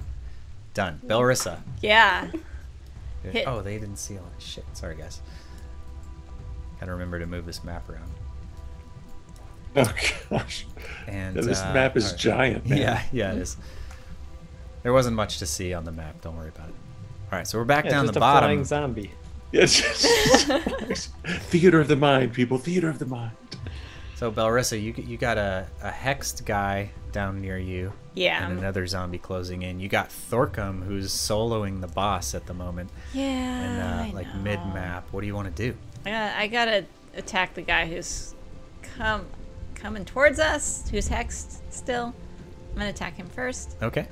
Done. 0.74 1.00
Belrissa. 1.04 1.60
Yeah. 1.80 2.30
Hit. 3.22 3.46
Oh, 3.46 3.60
they 3.60 3.78
didn't 3.78 3.96
see 3.96 4.16
all 4.16 4.24
that 4.24 4.42
Shit. 4.42 4.64
Sorry, 4.72 4.94
guys. 4.94 5.20
Gotta 6.78 6.92
remember 6.92 7.18
to 7.18 7.26
move 7.26 7.44
this 7.44 7.62
map 7.62 7.88
around. 7.88 8.10
Oh 9.76 9.92
gosh, 10.30 10.66
And 11.06 11.36
Yeah, 11.36 11.42
this 11.42 11.60
uh, 11.60 11.72
map 11.72 11.96
is 11.96 12.06
all 12.06 12.10
right. 12.10 12.18
giant, 12.18 12.66
man. 12.66 12.78
Yeah, 12.78 13.02
yeah, 13.12 13.32
it 13.32 13.38
is. 13.38 13.56
There 14.82 14.92
wasn't 14.92 15.14
much 15.14 15.38
to 15.38 15.46
see 15.46 15.74
on 15.74 15.84
the 15.84 15.92
map. 15.92 16.22
Don't 16.22 16.36
worry 16.36 16.48
about 16.48 16.70
it. 16.70 16.74
All 17.32 17.38
right, 17.38 17.46
so 17.46 17.58
we're 17.58 17.64
back 17.64 17.84
Yeah, 17.84 17.92
down 17.92 18.04
just 18.06 18.14
the 18.14 18.20
a 18.20 18.22
flying 18.22 18.58
bottom. 18.60 18.64
zombie. 18.64 19.10
Yes. 19.52 19.80
theater 21.48 21.80
of 21.80 21.88
the 21.88 21.96
mind, 21.96 22.32
people. 22.32 22.58
Theater 22.58 22.88
of 22.88 22.98
the 22.98 23.06
mind. 23.06 23.32
So 24.16 24.30
Belrissa, 24.30 24.80
you 24.80 24.92
you 24.96 25.16
got 25.16 25.38
a, 25.38 25.66
a 25.82 25.90
hexed 25.90 26.44
guy 26.44 26.90
down 27.12 27.40
near 27.40 27.56
you, 27.58 27.92
Yeah. 28.14 28.44
and 28.46 28.58
another 28.58 28.86
zombie 28.86 29.18
closing 29.18 29.62
in. 29.62 29.80
You 29.80 29.88
got 29.88 30.10
Thorcum, 30.10 30.82
who's 30.84 31.10
soloing 31.12 31.80
the 31.80 31.86
boss 31.88 32.34
at 32.34 32.46
the 32.46 32.54
moment, 32.54 32.90
Yeah. 33.14 33.24
and 33.24 33.82
uh, 33.82 34.04
I 34.04 34.10
like 34.14 34.26
know. 34.34 34.40
mid 34.42 34.58
map. 34.74 35.08
What 35.10 35.22
do 35.22 35.26
you 35.26 35.34
want 35.34 35.54
to 35.54 35.62
do? 35.72 35.76
I 36.04 36.10
gotta, 36.10 36.38
I 36.38 36.46
gotta 36.48 36.84
attack 37.16 37.54
the 37.54 37.62
guy 37.62 37.86
who's 37.86 38.34
come 38.96 39.24
coming 39.74 40.04
towards 40.04 40.38
us, 40.38 40.88
who's 40.90 41.08
hexed 41.08 41.58
still. 41.70 42.14
I'm 42.72 42.76
gonna 42.78 42.90
attack 42.90 43.16
him 43.16 43.28
first. 43.28 43.76
Okay, 43.82 44.00
Okay. 44.02 44.08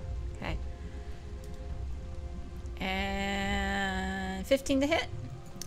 And 2.81 4.47
15 4.47 4.81
to 4.81 4.87
hit. 4.87 5.07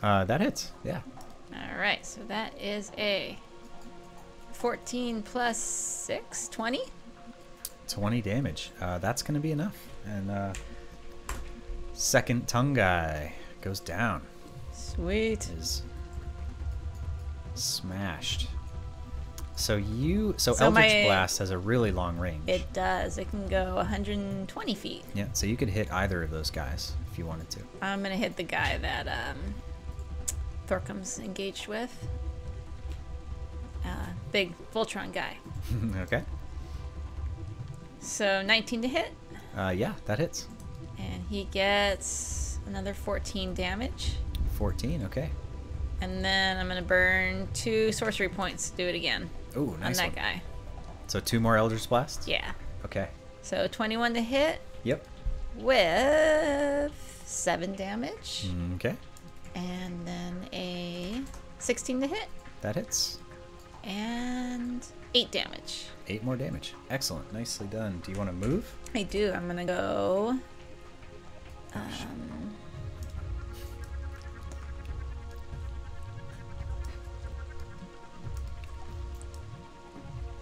uh, 0.02 0.26
that 0.26 0.42
hits. 0.42 0.72
Yeah, 0.84 1.02
All 1.54 1.78
right, 1.80 2.06
so 2.06 2.22
that 2.28 2.54
is 2.60 2.92
a 2.98 3.38
14 4.54 5.22
plus 5.24 5.58
6, 5.58 6.48
20. 6.50 6.82
twenty 7.88 8.22
damage. 8.22 8.72
Uh, 8.80 8.98
that's 9.00 9.22
gonna 9.22 9.40
be 9.42 9.52
enough. 9.52 9.76
And 10.06 10.32
uh, 10.32 10.54
second 11.94 12.48
tongue 12.48 12.74
guy 12.74 13.34
goes 13.62 13.80
down. 13.82 14.22
Sweet. 14.72 15.50
is 15.60 15.84
smashed. 17.56 18.48
So 19.56 19.76
you 19.76 20.34
so, 20.38 20.54
So 20.54 20.66
Eldritch 20.66 20.92
my- 20.94 21.04
Blast 21.06 21.38
has 21.40 21.52
a 21.52 21.58
really 21.58 21.92
long 21.92 22.18
range. 22.18 22.44
It 22.48 22.72
does. 22.74 23.18
It 23.18 23.30
can 23.30 23.48
go 23.48 23.76
120 23.76 24.76
feet. 24.76 25.04
yeah, 25.14 25.28
so 25.34 25.46
you 25.46 25.56
could 25.58 25.70
hit 25.70 25.92
either 25.92 26.24
of 26.24 26.32
those 26.32 26.50
guys 26.50 26.94
if 27.12 27.18
you 27.20 27.26
wanted 27.26 27.50
to. 27.52 27.60
I'm 27.82 28.02
gonna 28.02 28.16
hit 28.16 28.38
the 28.38 28.44
guy 28.44 28.78
that 28.80 29.08
um, 29.08 29.38
Thorcum's 30.68 31.20
engaged 31.20 31.68
with. 31.68 31.92
Uh, 33.86 33.90
big 34.32 34.54
Voltron 34.74 35.12
guy. 35.14 35.38
okay. 36.02 36.24
So 38.00 38.42
19 38.42 38.82
to 38.84 38.88
hit, 38.88 39.12
Uh, 39.56 39.74
yeah, 39.76 39.94
that 40.06 40.18
hits. 40.20 40.48
and 40.98 41.24
he 41.30 41.44
gets 41.46 42.58
another 42.66 42.94
14 42.94 43.54
damage. 43.54 44.14
14, 44.54 45.04
okay. 45.06 45.30
And 46.00 46.24
then 46.26 46.58
I'm 46.58 46.68
gonna 46.68 46.82
burn 46.82 47.48
two 47.54 47.92
sorcery 47.92 48.30
points 48.30 48.70
to 48.72 48.78
do 48.78 48.88
it 48.88 48.96
again 48.96 49.30
Ooh, 49.58 49.72
on 49.74 49.80
nice 49.82 49.98
that 49.98 50.08
one. 50.08 50.16
guy. 50.16 50.42
So 51.08 51.20
two 51.20 51.40
more 51.40 51.58
Eldritch 51.58 51.90
Blasts? 51.90 52.28
Yeah. 52.28 52.52
Okay. 52.86 53.10
So 53.42 53.68
21 53.68 54.14
to 54.14 54.22
hit 54.22 54.62
Yep. 54.84 55.06
with 55.58 56.92
seven 57.26 57.76
damage, 57.76 58.48
Okay. 58.76 58.96
and 59.56 60.06
then 60.08 60.48
a 60.54 61.22
16 61.60 62.02
to 62.02 62.08
hit 62.08 62.28
That 62.62 62.76
hits. 62.76 63.18
and 63.84 64.86
eight 65.14 65.32
damage. 65.32 65.86
Eight 66.08 66.24
more 66.24 66.36
damage. 66.36 66.74
Excellent. 66.90 67.32
Nicely 67.34 67.68
done. 67.68 68.02
Do 68.06 68.12
you 68.12 68.18
want 68.18 68.30
to 68.30 68.36
move? 68.48 68.74
I 68.96 69.04
do. 69.04 69.32
I'm 69.34 69.48
gonna 69.48 69.66
go. 69.66 70.36
Um, 71.74 72.56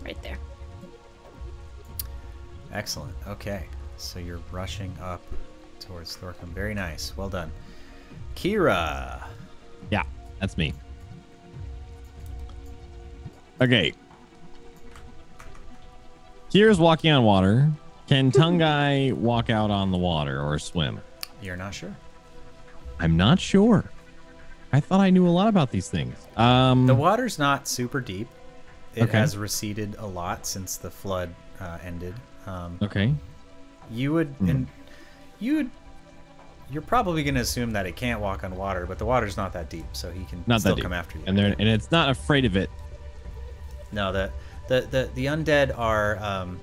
right 0.04 0.22
there. 0.24 0.38
Excellent. 2.74 3.16
Okay. 3.28 3.66
So 3.98 4.20
you're 4.20 4.40
rushing 4.52 4.96
up 5.02 5.22
towards 5.80 6.16
Thorcum. 6.16 6.50
Very 6.54 6.74
nice. 6.74 7.16
Well 7.18 7.30
done. 7.30 7.52
Kira. 8.36 9.24
Yeah, 9.92 10.04
that's 10.40 10.58
me. 10.58 10.74
Okay. 13.62 13.94
Kira's 16.52 16.80
walking 16.80 17.12
on 17.12 17.24
water. 17.24 17.70
Can 18.08 18.32
Tungai 18.32 19.14
walk 19.14 19.50
out 19.50 19.70
on 19.72 19.92
the 19.92 19.98
water 19.98 20.42
or 20.42 20.58
swim? 20.60 21.00
You're 21.42 21.56
not 21.58 21.74
sure. 21.74 21.96
I'm 23.00 23.16
not 23.18 23.40
sure. 23.40 23.86
I 24.72 24.80
thought 24.80 25.00
I 25.00 25.10
knew 25.10 25.28
a 25.28 25.30
lot 25.32 25.48
about 25.48 25.72
these 25.72 25.90
things. 25.90 26.16
Um, 26.38 26.86
The 26.86 26.96
water's 26.96 27.40
not 27.40 27.68
super 27.68 28.00
deep. 28.02 28.28
It 28.96 29.04
Okay. 29.04 29.18
has 29.18 29.38
receded 29.38 29.96
a 30.00 30.06
lot 30.06 30.46
since 30.46 30.78
the 30.78 30.90
flood 30.90 31.34
uh, 31.60 31.78
ended. 31.84 32.14
Um, 32.46 32.78
okay. 32.82 33.14
you 33.92 34.14
would, 34.14 34.28
Hmm. 34.40 34.50
and 34.50 34.68
you 35.40 35.56
would, 35.58 35.70
you're 36.72 36.82
probably 36.82 37.24
going 37.24 37.36
to 37.36 37.42
assume 37.42 37.72
that 37.72 37.86
it 37.86 37.96
can't 37.96 38.20
walk 38.22 38.44
on 38.44 38.56
water, 38.56 38.86
but 38.86 38.98
the 39.00 39.06
water's 39.06 39.38
not 39.38 39.54
that 39.54 39.70
deep, 39.70 39.86
so 39.94 40.12
he 40.12 40.26
can 40.26 40.44
Not 40.48 40.62
still 40.62 40.76
come 40.78 40.94
after 40.94 41.18
you. 41.18 41.24
And 41.28 41.38
they're 41.38 41.56
and 41.58 41.68
it's 41.68 41.92
not 41.92 42.10
afraid 42.10 42.46
of 42.46 42.56
it. 42.56 42.70
no, 43.92 44.12
the, 44.12 44.32
the 44.68 44.82
the 44.92 45.10
the 45.16 45.26
undead 45.26 45.78
are, 45.78 46.18
um, 46.20 46.60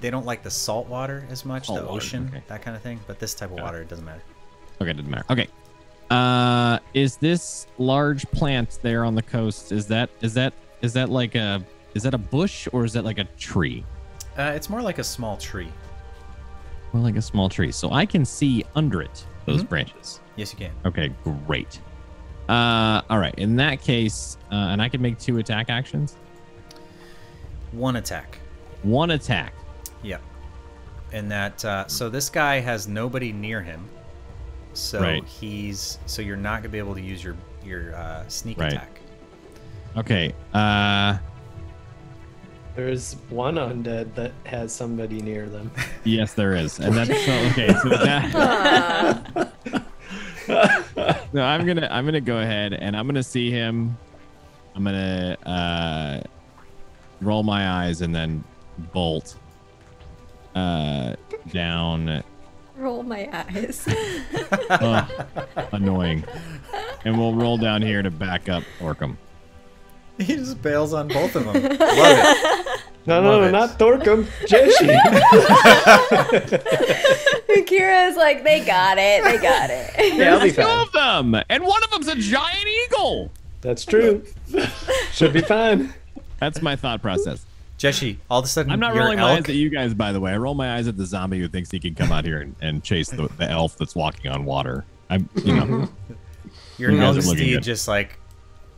they 0.00 0.10
don't 0.10 0.26
like 0.26 0.42
the 0.42 0.50
salt 0.50 0.86
water 0.88 1.26
as 1.30 1.44
much, 1.44 1.66
Salt 1.66 1.78
the 1.80 1.84
water, 1.86 1.96
ocean, 1.96 2.28
okay. 2.30 2.42
that 2.48 2.60
kind 2.62 2.76
of 2.76 2.82
thing. 2.82 3.00
But 3.06 3.18
this 3.18 3.34
type 3.34 3.50
of 3.50 3.56
Got 3.56 3.64
water, 3.64 3.82
it 3.82 3.88
doesn't 3.88 4.04
matter. 4.04 4.22
Okay, 4.80 4.90
it 4.90 4.94
doesn't 4.96 5.10
matter. 5.10 5.24
Okay. 5.30 5.48
Uh, 6.10 6.78
is 6.94 7.16
this 7.16 7.66
large 7.78 8.30
plant 8.30 8.78
there 8.82 9.04
on 9.04 9.14
the 9.14 9.22
coast? 9.22 9.72
Is 9.72 9.86
that 9.86 10.10
is 10.20 10.34
that 10.34 10.52
is 10.82 10.92
that 10.94 11.08
like 11.08 11.34
a 11.34 11.64
is 11.94 12.02
that 12.02 12.14
a 12.14 12.18
bush 12.18 12.68
or 12.72 12.84
is 12.84 12.92
that 12.92 13.04
like 13.04 13.18
a 13.18 13.24
tree? 13.38 13.84
Uh, 14.38 14.52
it's 14.54 14.68
more 14.68 14.82
like 14.82 14.98
a 14.98 15.04
small 15.04 15.36
tree. 15.36 15.68
Well, 16.92 17.02
like 17.02 17.16
a 17.16 17.22
small 17.22 17.48
tree. 17.48 17.72
So 17.72 17.90
I 17.92 18.04
can 18.06 18.24
see 18.24 18.64
under 18.74 19.00
it 19.02 19.24
those 19.46 19.62
Mhm. 19.64 19.68
branches. 19.68 20.20
Yes, 20.36 20.52
you 20.52 20.58
can. 20.58 20.72
Okay, 20.84 21.10
great. 21.46 21.80
Uh, 22.48 23.00
all 23.08 23.18
right. 23.18 23.34
In 23.36 23.56
that 23.56 23.80
case, 23.80 24.36
uh, 24.52 24.54
and 24.54 24.80
I 24.82 24.88
can 24.88 25.00
make 25.00 25.18
two 25.18 25.38
attack 25.38 25.70
actions. 25.70 26.16
One 27.72 27.96
attack. 27.96 28.38
One 28.82 29.10
attack. 29.12 29.52
Yep. 30.02 30.20
And 31.12 31.30
that 31.30 31.64
uh, 31.64 31.86
so 31.88 32.08
this 32.08 32.28
guy 32.28 32.60
has 32.60 32.86
nobody 32.86 33.32
near 33.32 33.62
him. 33.62 33.88
So 34.74 35.00
Right. 35.00 35.24
he's 35.24 35.98
so 36.06 36.20
you're 36.22 36.36
not 36.36 36.58
gonna 36.60 36.68
be 36.68 36.78
able 36.78 36.94
to 36.94 37.00
use 37.00 37.24
your 37.24 37.36
your 37.64 37.94
uh, 37.96 38.24
sneak 38.28 38.58
Right. 38.58 38.72
attack. 38.72 38.95
Okay. 39.96 40.34
Uh, 40.52 41.16
There's 42.74 43.14
one 43.30 43.54
undead 43.54 44.14
that 44.14 44.32
has 44.44 44.72
somebody 44.72 45.22
near 45.22 45.48
them. 45.48 45.70
yes, 46.04 46.34
there 46.34 46.54
is, 46.54 46.78
and 46.78 46.94
that's 46.94 47.08
so, 47.26 47.32
okay. 47.50 47.72
So 47.82 47.88
that. 47.88 49.52
no, 51.32 51.42
I'm 51.42 51.66
gonna 51.66 51.88
I'm 51.90 52.04
gonna 52.04 52.20
go 52.20 52.38
ahead 52.38 52.74
and 52.74 52.94
I'm 52.96 53.06
gonna 53.06 53.22
see 53.22 53.50
him. 53.50 53.96
I'm 54.74 54.84
gonna 54.84 55.36
uh, 55.46 56.20
roll 57.22 57.42
my 57.42 57.68
eyes 57.84 58.02
and 58.02 58.14
then 58.14 58.44
bolt 58.92 59.36
uh, 60.54 61.16
down. 61.50 62.22
Roll 62.76 63.02
my 63.02 63.28
eyes. 63.32 63.88
Ugh, 64.68 65.26
annoying. 65.72 66.22
And 67.06 67.18
we'll 67.18 67.34
roll 67.34 67.56
down 67.56 67.80
here 67.80 68.02
to 68.02 68.10
back 68.10 68.50
up 68.50 68.62
Thorcum. 68.78 69.16
He 70.26 70.36
just 70.36 70.62
bails 70.62 70.92
on 70.94 71.08
both 71.08 71.36
of 71.36 71.44
them. 71.44 71.54
Love 71.62 71.64
it. 71.72 72.80
No, 73.06 73.20
Love 73.20 73.24
no, 73.24 73.40
no, 73.40 73.42
it. 73.48 73.52
not 73.52 73.78
Thorcum. 73.78 74.24
Jeshi. 74.46 74.96
Kira's 77.66 78.16
like, 78.16 78.42
they 78.44 78.64
got 78.64 78.98
it. 78.98 79.22
They 79.24 79.38
got 79.38 79.70
it. 79.70 80.14
yeah, 80.16 80.34
I'll 80.34 80.40
Two 80.40 80.52
fine. 80.52 80.80
of 80.86 80.92
them, 80.92 81.42
and 81.48 81.64
one 81.64 81.82
of 81.84 81.90
them's 81.90 82.08
a 82.08 82.14
giant 82.16 82.66
eagle. 82.86 83.30
That's 83.60 83.84
true. 83.84 84.24
Should 85.12 85.32
be 85.32 85.40
fine. 85.42 85.92
That's 86.40 86.62
my 86.62 86.76
thought 86.76 87.02
process. 87.02 87.44
Jeshi, 87.78 88.16
all 88.30 88.38
of 88.38 88.44
a 88.46 88.48
sudden 88.48 88.72
I'm 88.72 88.80
not 88.80 88.94
your 88.94 89.04
rolling 89.04 89.18
my 89.18 89.32
eyes 89.32 89.38
elk, 89.38 89.48
at 89.50 89.54
you 89.56 89.68
guys, 89.68 89.92
by 89.92 90.12
the 90.12 90.20
way. 90.20 90.32
I 90.32 90.36
roll 90.38 90.54
my 90.54 90.76
eyes 90.76 90.88
at 90.88 90.96
the 90.96 91.04
zombie 91.04 91.38
who 91.38 91.48
thinks 91.48 91.70
he 91.70 91.78
can 91.78 91.94
come 91.94 92.10
out 92.10 92.24
here 92.24 92.40
and, 92.40 92.54
and 92.62 92.82
chase 92.82 93.10
the, 93.10 93.28
the 93.36 93.50
elf 93.50 93.76
that's 93.76 93.94
walking 93.94 94.30
on 94.30 94.44
water. 94.46 94.84
I'm, 95.10 95.28
you 95.44 95.54
know, 95.54 95.88
your 96.78 96.90
You 96.92 96.96
guys 96.98 97.14
milk 97.16 97.24
are 97.24 97.28
looking 97.28 97.36
steed 97.44 97.54
good. 97.56 97.62
just 97.64 97.86
like 97.86 98.18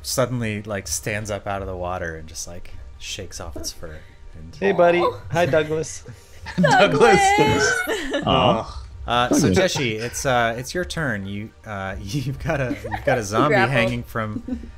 suddenly 0.02 0.62
like 0.62 0.86
stands 0.88 1.30
up 1.30 1.46
out 1.46 1.60
of 1.62 1.68
the 1.68 1.76
water 1.76 2.16
and 2.16 2.28
just 2.28 2.46
like 2.46 2.72
shakes 2.98 3.40
off 3.40 3.56
its 3.56 3.72
fur. 3.72 3.98
And, 4.34 4.54
Hey, 4.56 4.72
buddy. 4.72 5.04
Hi, 5.32 5.46
Douglas. 5.46 6.04
Douglas. 6.60 7.20
Aw. 8.26 8.84
uh, 9.06 9.28
so 9.34 9.48
Okay. 9.48 9.60
Jeshi, 9.60 9.92
it's 10.00 10.24
uh, 10.24 10.54
it's 10.56 10.74
your 10.74 10.84
turn. 10.84 11.26
You 11.26 11.50
uh, 11.66 11.96
you've 12.00 12.38
got 12.42 12.60
a 12.60 12.76
you've 12.90 13.04
got 13.04 13.18
a 13.18 13.22
zombie 13.24 13.54
hanging 13.56 14.02
from 14.02 14.70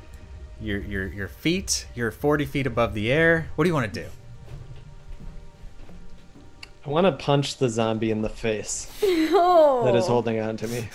your 0.59 0.79
your 0.79 1.07
your 1.07 1.27
feet. 1.27 1.87
You're 1.95 2.11
40 2.11 2.45
feet 2.45 2.67
above 2.67 2.93
the 2.93 3.11
air. 3.11 3.47
What 3.55 3.63
do 3.65 3.69
you 3.69 3.73
want 3.73 3.93
to 3.93 4.01
do? 4.03 4.07
I 6.85 6.89
want 6.89 7.05
to 7.05 7.11
punch 7.11 7.57
the 7.57 7.69
zombie 7.69 8.09
in 8.09 8.23
the 8.23 8.29
face 8.29 8.89
Oh. 9.03 9.83
that 9.85 9.95
is 9.95 10.07
holding 10.07 10.39
on 10.39 10.57
to 10.57 10.67
me. 10.67 10.89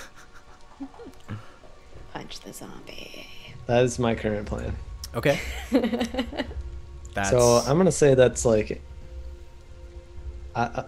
Punch 2.13 2.41
the 2.41 2.53
zombie. 2.53 3.29
That 3.67 3.85
is 3.85 3.99
my 3.99 4.15
current 4.15 4.47
plan. 4.47 4.77
Okay. 5.15 5.41
That's 7.15 7.31
So 7.31 7.63
I'm 7.67 7.79
gonna 7.79 7.91
say 7.91 8.15
that's 8.15 8.45
like. 8.45 8.83
I, 10.55 10.63
I, 10.65 10.85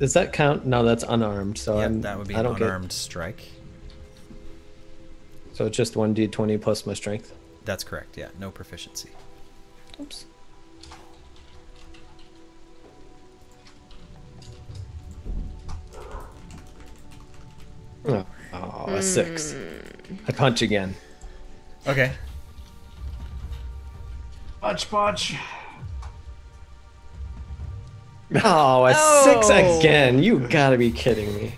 does 0.00 0.14
that 0.14 0.32
count? 0.32 0.66
No, 0.66 0.82
that's 0.82 1.04
unarmed. 1.04 1.56
So 1.58 1.78
yeah, 1.78 1.84
I'm, 1.86 2.00
that 2.00 2.18
would 2.18 2.26
be 2.26 2.34
I 2.34 2.40
an 2.40 2.44
don't 2.44 2.60
unarmed 2.60 2.90
strike. 2.90 3.48
So 5.52 5.64
it's 5.66 5.76
just 5.76 5.94
one 5.94 6.12
d20 6.12 6.60
plus 6.60 6.86
my 6.86 6.92
strength. 6.92 7.32
That's 7.64 7.84
correct. 7.84 8.18
Yeah, 8.18 8.28
no 8.40 8.50
proficiency. 8.50 9.10
Oops. 10.00 10.26
Oh, 18.08 18.26
oh, 18.52 18.84
a 18.88 19.02
six. 19.02 19.52
Hmm. 19.52 20.14
I 20.26 20.32
punch 20.32 20.62
again. 20.62 20.94
Okay. 21.86 22.12
Punch, 24.60 24.90
punch. 24.90 25.34
Oh, 28.42 28.84
a 28.86 28.94
six 29.24 29.48
Oh. 29.50 29.78
again. 29.78 30.22
You 30.22 30.40
gotta 30.40 30.76
be 30.76 30.90
kidding 30.90 31.32
me. 31.36 31.54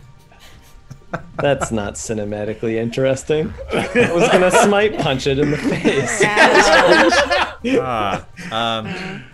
That's 1.36 1.70
not 1.70 1.94
cinematically 1.94 2.74
interesting. 2.74 3.55
I 3.73 4.12
was 4.12 4.28
gonna 4.28 4.50
smite 4.50 4.98
punch 4.98 5.26
it 5.26 5.39
in 5.39 5.50
the 5.50 5.57
face. 5.57 6.23
Ah, 7.81 8.24
um, 8.52 9.24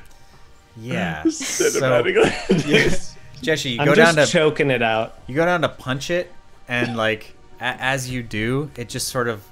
yeah. 0.78 1.22
So, 1.30 1.64
Cinematically. 1.80 2.66
yes. 2.66 3.14
Jesse, 3.42 3.70
you 3.70 3.80
I'm 3.80 3.86
go 3.86 3.94
just 3.94 4.16
down 4.16 4.24
to 4.26 4.32
choking 4.32 4.70
it 4.70 4.80
out. 4.80 5.18
you 5.26 5.34
go 5.34 5.44
down 5.44 5.60
to 5.60 5.68
punch 5.68 6.10
it, 6.10 6.32
and 6.66 6.96
like 6.96 7.34
a- 7.60 7.64
as 7.78 8.08
you 8.08 8.22
do, 8.22 8.70
it 8.76 8.88
just 8.88 9.08
sort 9.08 9.28
of 9.28 9.44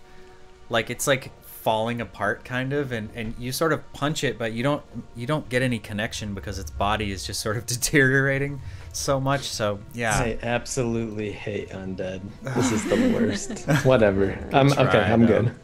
like 0.72 0.90
it's 0.90 1.06
like 1.06 1.30
falling 1.44 2.00
apart, 2.00 2.44
kind 2.44 2.72
of, 2.72 2.90
and 2.90 3.08
and 3.14 3.34
you 3.38 3.52
sort 3.52 3.72
of 3.72 3.92
punch 3.92 4.24
it, 4.24 4.38
but 4.38 4.52
you 4.52 4.62
don't 4.62 4.82
you 5.14 5.26
don't 5.26 5.48
get 5.48 5.62
any 5.62 5.78
connection 5.78 6.34
because 6.34 6.58
its 6.58 6.70
body 6.70 7.12
is 7.12 7.24
just 7.24 7.40
sort 7.40 7.56
of 7.56 7.66
deteriorating 7.74 8.60
so 8.92 9.20
much. 9.20 9.42
So 9.42 9.78
yeah. 9.94 10.14
I 10.14 10.38
absolutely 10.42 11.30
hate 11.30 11.70
undead. 11.70 12.22
This 12.42 12.72
is 12.72 12.84
the 12.84 12.96
worst. 13.14 13.68
Whatever. 13.84 14.36
I'm 14.52 14.72
okay. 14.72 14.98
I'm 14.98 15.26
good. 15.26 15.54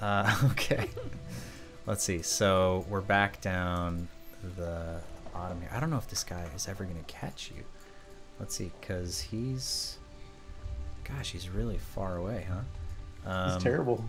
Uh, 0.00 0.36
okay. 0.50 0.88
Let's 1.86 2.02
see. 2.04 2.20
So 2.22 2.84
we're 2.90 3.00
back 3.00 3.40
down 3.40 4.08
the 4.56 5.00
bottom 5.32 5.60
here. 5.60 5.70
I 5.72 5.80
don't 5.80 5.90
know 5.90 5.98
if 5.98 6.08
this 6.08 6.24
guy 6.24 6.44
is 6.54 6.68
ever 6.68 6.84
going 6.84 7.02
to 7.02 7.12
catch 7.12 7.50
you. 7.54 7.62
Let's 8.38 8.54
see, 8.54 8.70
because 8.80 9.20
he's. 9.20 9.96
Gosh, 11.04 11.30
he's 11.30 11.48
really 11.48 11.78
far 11.78 12.16
away, 12.16 12.46
huh? 12.48 12.62
Um, 13.26 13.50
It's 13.54 13.62
terrible. 13.62 14.04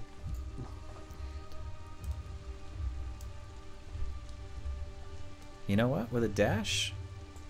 You 5.68 5.76
know 5.76 5.88
what? 5.90 6.12
With 6.12 6.24
a 6.24 6.30
dash, 6.30 6.94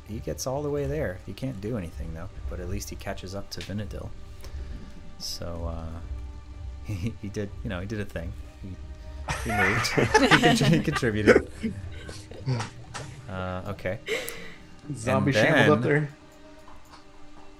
he 0.07 0.19
gets 0.19 0.47
all 0.47 0.63
the 0.63 0.69
way 0.69 0.85
there. 0.85 1.19
He 1.25 1.33
can't 1.33 1.59
do 1.61 1.77
anything 1.77 2.13
though, 2.13 2.29
but 2.49 2.59
at 2.59 2.69
least 2.69 2.89
he 2.89 2.95
catches 2.95 3.35
up 3.35 3.49
to 3.51 3.61
Vinadil. 3.61 4.09
So 5.19 5.71
uh, 5.71 5.99
he, 6.85 7.13
he 7.21 7.29
did, 7.29 7.49
you 7.63 7.69
know, 7.69 7.79
he 7.79 7.85
did 7.85 7.99
a 7.99 8.05
thing. 8.05 8.33
He, 8.63 8.69
he 9.43 9.51
moved. 9.51 9.87
he, 10.67 10.77
he 10.77 10.83
contributed. 10.83 11.49
Uh, 13.29 13.61
okay. 13.67 13.99
Zombie 14.95 15.35
and 15.37 15.47
shambled 15.47 15.77
up 15.79 15.83
there. 15.83 16.09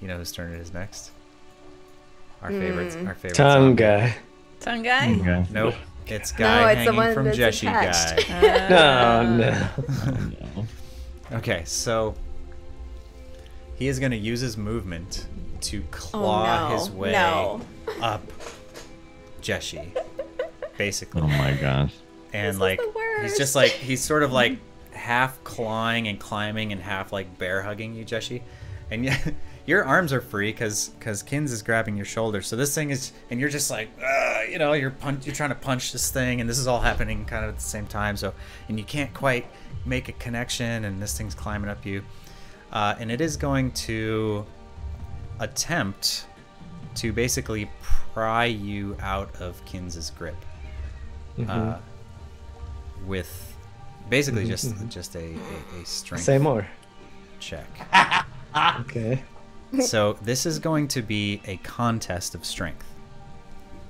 You 0.02 0.08
know 0.08 0.18
whose 0.18 0.32
turn 0.32 0.54
it 0.54 0.60
is 0.60 0.74
next? 0.74 1.12
Our 2.42 2.52
favorite, 2.52 2.94
hmm. 2.94 3.08
our 3.08 3.16
favorite 3.16 3.36
Tongue 3.36 3.62
zombie. 3.78 3.84
guy. 3.84 4.16
Tongue 4.60 4.84
guy? 4.84 5.14
Okay. 5.20 5.46
Nope. 5.52 5.76
It's 6.10 6.32
guy 6.32 6.72
it's 6.72 6.80
the 6.86 6.94
hanging 6.94 6.96
one 6.96 7.14
from 7.14 7.26
that's 7.26 7.38
Jeshi 7.38 7.68
attached. 7.70 8.30
guy. 8.30 8.68
Oh, 9.20 9.24
no, 9.36 9.38
no. 9.38 9.70
Oh, 10.08 10.66
no. 11.32 11.38
Okay, 11.40 11.64
so 11.66 12.16
he 13.76 13.90
is 13.90 14.00
going 14.00 14.12
to 14.12 14.18
use 14.18 14.40
his 14.40 14.56
movement 14.56 15.28
to 15.62 15.80
oh, 15.84 15.88
claw 15.92 16.68
Oh, 16.68 16.70
no. 16.70 16.78
his 16.78 16.90
way 16.90 17.12
No. 17.12 17.60
up 18.02 18.24
Jeshi, 19.42 19.94
basically. 20.78 21.22
Oh 21.24 21.28
my 21.28 21.54
gosh. 21.60 21.94
and 22.32 22.48
is 22.48 22.60
like 22.60 22.80
the 22.80 23.20
he's 23.24 23.38
just 23.38 23.54
like 23.56 23.72
he's 23.72 24.02
sort 24.02 24.24
of 24.24 24.32
like 24.32 24.58
half 24.94 25.44
clawing 25.44 26.08
and 26.08 26.20
climbing 26.20 26.72
and 26.72 26.82
half 26.82 27.12
like 27.12 27.38
bear 27.38 27.62
hugging 27.62 27.94
you, 27.96 28.06
Jeshi. 28.06 28.42
And 28.90 29.04
yeah, 29.04 29.18
your 29.68 29.84
arms 29.84 30.12
are 30.14 30.22
free 30.22 30.52
because 30.52 30.90
because 30.98 31.22
Kins 31.22 31.52
is 31.52 31.62
grabbing 31.62 31.96
your 31.96 32.06
shoulder. 32.06 32.42
So 32.42 32.56
this 32.56 32.74
thing 32.74 32.90
is, 32.90 33.12
and 33.30 33.40
you're 33.40 33.50
just 33.50 33.70
like, 33.70 33.90
you 34.50 34.58
know, 34.58 34.74
you're 34.74 34.92
punch, 34.92 35.26
you're 35.28 35.36
trying 35.36 35.50
to 35.50 35.56
punch 35.56 35.92
this 35.92 36.10
thing, 36.10 36.42
and 36.42 36.50
this 36.50 36.58
is 36.58 36.66
all 36.66 36.80
happening 36.80 37.26
kind 37.26 37.44
of 37.44 37.50
at 37.50 37.58
the 37.58 37.62
same 37.62 37.86
time. 37.86 38.18
So 38.18 38.34
and 38.70 38.80
you 38.80 38.86
can't 38.86 39.14
quite 39.14 39.46
make 39.86 40.08
a 40.10 40.14
connection, 40.14 40.86
and 40.86 41.00
this 41.02 41.16
thing's 41.18 41.36
climbing 41.36 41.70
up 41.70 41.86
you, 41.86 42.02
uh, 42.72 42.96
and 42.98 43.12
it 43.12 43.22
is 43.22 43.36
going 43.38 43.72
to 43.74 44.46
attempt 45.40 46.26
to 46.96 47.14
basically 47.14 47.70
pry 48.14 48.46
you 48.46 48.96
out 49.02 49.36
of 49.42 49.64
Kins's 49.66 50.10
grip 50.10 50.36
uh, 51.48 51.78
with 53.06 53.54
basically 54.10 54.48
just 54.48 54.74
just 54.88 55.16
a, 55.16 55.36
a, 55.76 55.82
a 55.82 55.86
strength 55.86 56.24
Say 56.24 56.38
more. 56.38 56.66
check. 57.40 57.68
Okay. 58.80 59.22
so 59.82 60.14
this 60.22 60.46
is 60.46 60.60
going 60.60 60.88
to 60.90 61.02
be 61.02 61.42
a 61.46 61.58
contest 61.58 62.36
of 62.36 62.46
strength 62.46 62.86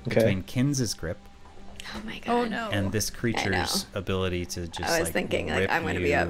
Okay. 0.06 0.14
between 0.20 0.42
Kins's 0.44 0.94
grip 0.94 1.18
Oh 1.94 2.02
my 2.04 2.18
god. 2.18 2.32
Oh 2.32 2.44
no. 2.44 2.68
and 2.70 2.92
this 2.92 3.08
creature's 3.10 3.86
ability 3.94 4.44
to 4.46 4.68
just 4.68 4.90
I 4.90 4.98
was 5.00 5.08
like 5.08 5.12
thinking, 5.14 5.48
like, 5.48 5.70
I'm 5.70 5.84
gonna 5.84 6.00
be 6.00 6.14
up. 6.14 6.28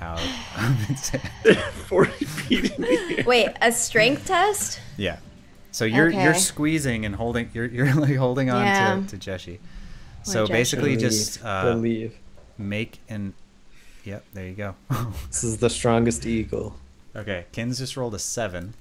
out. 0.00 0.18
40 1.86 2.10
feet 2.24 2.72
in 2.72 2.82
the 2.82 3.14
air. 3.18 3.24
Wait, 3.24 3.48
a 3.62 3.70
strength 3.72 4.26
test? 4.26 4.80
yeah. 4.96 5.18
So 5.70 5.84
you're 5.84 6.08
you're 6.10 6.34
squeezing 6.34 7.04
and 7.04 7.14
holding 7.16 7.50
you're 7.52 7.66
you're 7.66 7.92
like 7.94 8.16
holding 8.16 8.50
on 8.50 8.64
Yeah. 8.64 9.02
to, 9.06 9.18
to 9.18 9.30
Jeshi. 9.30 9.58
So 10.22 10.46
Jeshi. 10.46 10.48
basically 10.52 10.96
Believe, 10.96 11.00
just 11.00 11.44
uh, 11.44 11.72
believe. 11.74 12.14
make 12.58 13.00
an 13.08 13.34
Yep, 14.04 14.24
there 14.34 14.46
you 14.46 14.54
go. 14.54 14.74
This 15.28 15.44
is 15.44 15.58
the 15.58 15.70
strongest 15.70 16.26
eagle. 16.26 16.76
Okay, 17.16 17.46
Kins 17.52 17.78
just 17.78 17.96
rolled 17.96 18.14
a 18.14 18.18
seven, 18.18 18.74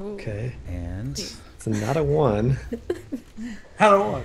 Okay. 0.00 0.54
and 0.68 1.18
It's 1.18 1.66
not 1.66 1.96
a 1.96 2.02
one. 2.02 2.58
How 3.78 3.90
do 3.96 4.02
I? 4.02 4.24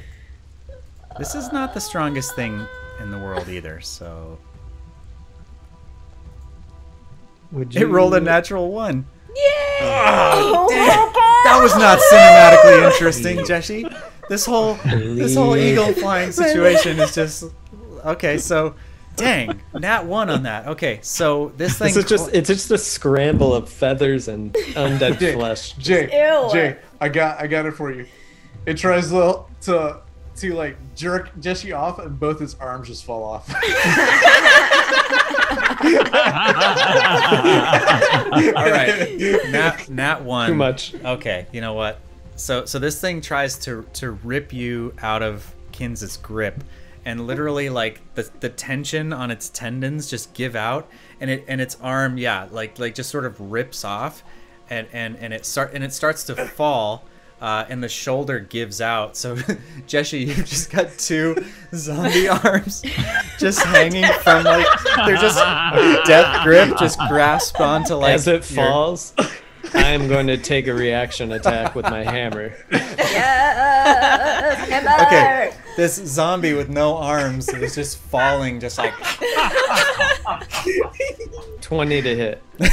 this 1.18 1.34
is 1.36 1.52
not 1.52 1.74
the 1.74 1.80
strongest 1.82 2.36
thing 2.36 2.66
in 3.02 3.12
the 3.12 3.18
world 3.18 3.48
either. 3.50 3.80
So 3.82 4.38
Would 7.52 7.74
you? 7.76 7.82
it 7.82 7.90
rolled 7.90 8.16
a 8.16 8.22
natural 8.22 8.72
one. 8.72 9.06
Yay! 9.36 9.80
Ah! 9.82 10.34
Oh, 10.38 11.42
That 11.46 11.60
was 11.62 11.76
not 11.78 12.00
cinematically 12.12 12.92
interesting, 12.92 13.38
Jeshi. 13.46 14.02
This 14.30 14.46
whole 14.46 14.74
this 14.86 15.36
whole 15.36 15.56
eagle 15.56 15.94
flying 15.94 16.32
situation 16.32 17.00
is 17.00 17.14
just 17.14 17.46
okay. 18.06 18.38
So, 18.40 18.76
dang, 19.16 19.62
nat 19.74 20.06
one 20.06 20.30
on 20.30 20.44
that. 20.44 20.68
Okay, 20.68 21.00
so 21.02 21.52
this 21.58 21.78
thing. 21.78 21.88
This 21.94 21.98
is 21.98 22.06
just 22.06 22.34
it's 22.34 22.48
just 22.48 22.72
a 22.72 22.78
scramble 22.78 23.54
of 23.54 23.70
feathers 23.70 24.28
and 24.28 24.54
undead 24.54 25.20
Jay, 25.20 25.34
flesh. 25.34 25.74
Jay, 25.74 26.04
Ew. 26.04 26.50
Jay, 26.52 26.78
I 27.00 27.10
got, 27.10 27.40
I 27.40 27.48
got 27.48 27.66
it 27.66 27.72
for 27.72 27.92
you. 27.92 28.06
It 28.66 28.78
tries 28.78 29.10
to, 29.10 29.44
to, 29.62 30.02
to 30.38 30.54
like 30.54 30.78
jerk 30.96 31.32
Jesse 31.40 31.72
off, 31.72 32.00
and 32.00 32.20
both 32.20 32.40
his 32.40 32.56
arms 32.56 32.88
just 32.88 33.06
fall 33.06 33.24
off. 33.24 33.50
All 38.26 38.70
right, 38.70 39.18
nat 39.50 39.90
nat 39.90 40.24
one. 40.24 40.50
Too 40.50 40.56
much. 40.56 40.96
Okay, 40.96 41.48
you 41.52 41.62
know 41.62 41.74
what? 41.74 42.00
So 42.36 42.66
so 42.66 42.80
this 42.80 43.00
thing 43.00 43.22
tries 43.22 43.58
to 43.60 43.86
to 43.94 44.12
rip 44.12 44.52
you 44.52 44.94
out 45.02 45.22
of 45.22 45.54
Kins's 45.72 46.18
grip, 46.18 46.64
and 47.06 47.28
literally 47.28 47.70
like 47.70 48.02
the 48.16 48.30
the 48.40 48.50
tension 48.50 49.14
on 49.14 49.32
its 49.32 49.50
tendons 49.50 50.10
just 50.10 50.34
give 50.34 50.56
out, 50.56 50.90
and 51.22 51.30
it 51.30 51.46
and 51.48 51.62
its 51.62 51.78
arm 51.82 52.18
yeah 52.18 52.48
like 52.52 52.78
like 52.80 52.96
just 52.96 53.10
sort 53.10 53.26
of 53.26 53.40
rips 53.40 53.86
off, 53.86 54.24
and 54.70 54.88
and 54.92 55.16
and 55.18 55.34
it 55.34 55.46
start 55.46 55.72
and 55.74 55.84
it 55.84 55.94
starts 55.94 56.24
to 56.26 56.36
fall. 56.36 57.06
uh, 57.42 57.66
and 57.70 57.84
the 57.84 57.90
shoulder 57.90 58.40
gives 58.40 58.80
out. 58.80 59.18
So, 59.18 59.38
Jesse, 59.88 60.20
you've 60.20 60.46
just 60.48 60.72
got 60.72 60.88
two 60.98 61.36
zombie 61.76 62.30
arms 62.44 62.82
just 63.38 63.62
hanging 63.62 64.06
from 64.24 64.46
like 64.46 64.66
they're 65.06 65.18
just 65.18 65.38
death 66.08 66.44
grip, 66.46 66.78
just 66.80 66.98
grasped 67.10 67.60
onto 67.60 67.96
like 67.96 68.14
As 68.14 68.28
it 68.28 68.50
your- 68.50 68.64
falls, 68.66 69.14
I 69.74 69.92
am 69.92 70.08
going 70.08 70.28
to 70.28 70.38
take 70.38 70.68
a 70.68 70.74
reaction 70.74 71.32
attack 71.32 71.76
with 71.76 71.86
my 71.86 72.04
hammer. 72.04 72.54
Yes, 72.72 74.70
hammer. 74.70 75.06
Okay, 75.06 75.54
this 75.78 75.96
zombie 75.96 76.54
with 76.54 76.70
no 76.70 76.98
arms 76.98 77.50
is 77.50 77.76
just 77.76 77.98
falling, 77.98 78.60
just 78.60 78.78
like 78.78 78.94
20 81.62 82.02
to 82.02 82.16
hit. 82.16 82.44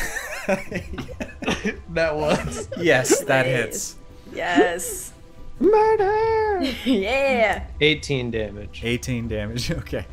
That 1.91 2.17
was. 2.17 2.69
yes, 2.79 3.21
that 3.25 3.47
hits. 3.47 3.97
Yes. 4.33 5.13
Murder! 5.61 6.63
Yeah. 6.85 7.65
18 7.81 8.31
damage. 8.31 8.81
18 8.83 9.29
damage. 9.29 9.71
Okay. 9.71 10.07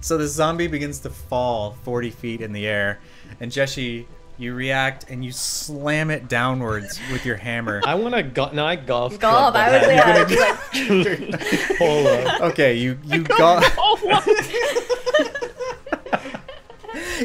so 0.00 0.16
the 0.16 0.26
zombie 0.28 0.68
begins 0.68 1.00
to 1.00 1.10
fall 1.10 1.72
40 1.82 2.10
feet 2.10 2.40
in 2.40 2.52
the 2.52 2.66
air, 2.66 3.00
and 3.40 3.50
Jeshi, 3.50 4.06
you 4.38 4.54
react 4.54 5.10
and 5.10 5.24
you 5.24 5.32
slam 5.32 6.10
it 6.10 6.28
downwards 6.28 6.98
with 7.12 7.26
your 7.26 7.36
hammer. 7.36 7.82
I 7.84 7.96
want 7.96 8.14
to 8.14 8.22
go- 8.22 8.50
no, 8.52 8.64
I 8.64 8.76
golf. 8.76 9.18
Golf. 9.18 9.52
club 9.52 9.56
I 9.56 9.70
was 9.72 9.86
head. 9.86 10.30
yeah, 10.30 10.58
I 10.72 10.94
was 10.94 11.30
like, 11.30 11.78
Polo. 11.78 12.24
Okay, 12.48 12.74
you 12.74 12.98
you 13.04 13.24
golf. 13.24 13.64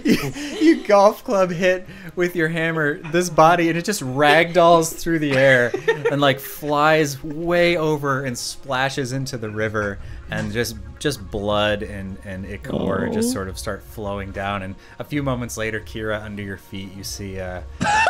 you, 0.04 0.18
you 0.60 0.88
golf 0.88 1.24
club 1.24 1.52
hit 1.52 1.88
with 2.16 2.36
your 2.36 2.48
hammer 2.48 2.98
this 3.12 3.30
body, 3.30 3.70
and 3.70 3.78
it 3.78 3.86
just 3.86 4.02
ragdolls 4.02 4.94
through 5.00 5.20
the 5.20 5.34
air 5.34 5.72
and 6.12 6.20
like 6.20 6.40
flies 6.40 7.24
way 7.24 7.78
over 7.78 8.24
and 8.26 8.38
splashes 8.38 9.14
into 9.14 9.38
the 9.38 9.50
river, 9.50 10.00
and 10.40 10.52
just 10.52 10.76
just 11.00 11.30
blood 11.32 11.84
and 11.84 12.18
and 12.26 12.46
ichor 12.46 13.10
just 13.12 13.32
sort 13.34 13.50
of 13.50 13.60
start 13.60 13.84
flowing 13.84 14.32
down. 14.32 14.64
And 14.64 14.76
a 15.00 15.04
few 15.04 15.22
moments 15.22 15.58
later, 15.58 15.80
Kira, 15.80 16.22
under 16.24 16.42
your 16.42 16.58
feet, 16.58 16.94
you 16.96 17.04
see 17.04 17.40
uh, 17.40 17.62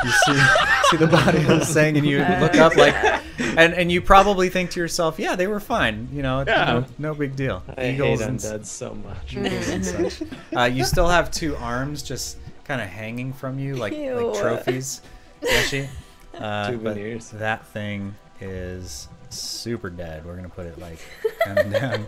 you 0.04 0.12
see 0.26 0.44
see 0.90 0.98
the 0.98 1.08
body 1.08 1.40
of 1.40 1.48
the 1.48 1.66
thing, 1.66 1.98
and 1.98 2.06
you 2.06 2.20
look 2.20 2.56
up 2.56 2.76
like, 2.76 2.94
and 3.40 3.74
and 3.74 3.92
you 3.92 4.02
probably 4.02 4.50
think 4.50 4.72
to 4.72 4.80
yourself, 4.80 5.18
yeah, 5.20 5.36
they 5.36 5.48
were 5.48 5.60
fine, 5.60 6.08
you 6.14 6.22
know, 6.22 6.44
Yeah. 6.46 6.66
no, 6.66 6.86
no 7.00 7.14
big 7.16 7.36
deal. 7.36 7.64
I 7.78 7.82
hate 7.82 7.94
Eagles 7.96 8.22
and 8.22 8.40
undead 8.40 8.66
so 8.66 8.94
much. 8.96 9.36
and 9.36 9.86
such. 10.12 10.28
Uh, 10.56 10.64
you 10.64 10.84
still 10.84 11.08
have 11.08 11.32
two 11.32 11.56
arms 11.58 12.04
just 12.04 12.38
kind 12.64 12.82
of 12.82 12.88
hanging 12.88 13.34
from 13.34 13.60
you 13.60 13.76
like, 13.76 13.94
Ew. 13.94 14.30
like 14.30 14.40
trophies, 14.42 15.02
Yoshi. 15.42 15.90
Uh, 16.34 16.72
Two 16.72 17.20
that 17.34 17.66
thing 17.68 18.16
is 18.42 19.08
super 19.36 19.90
dead. 19.90 20.26
We're 20.26 20.36
gonna 20.36 20.50
put 20.50 20.66
it 20.66 20.78
like 20.80 21.00
kind 21.46 21.60
of 21.60 21.72
down, 21.82 22.06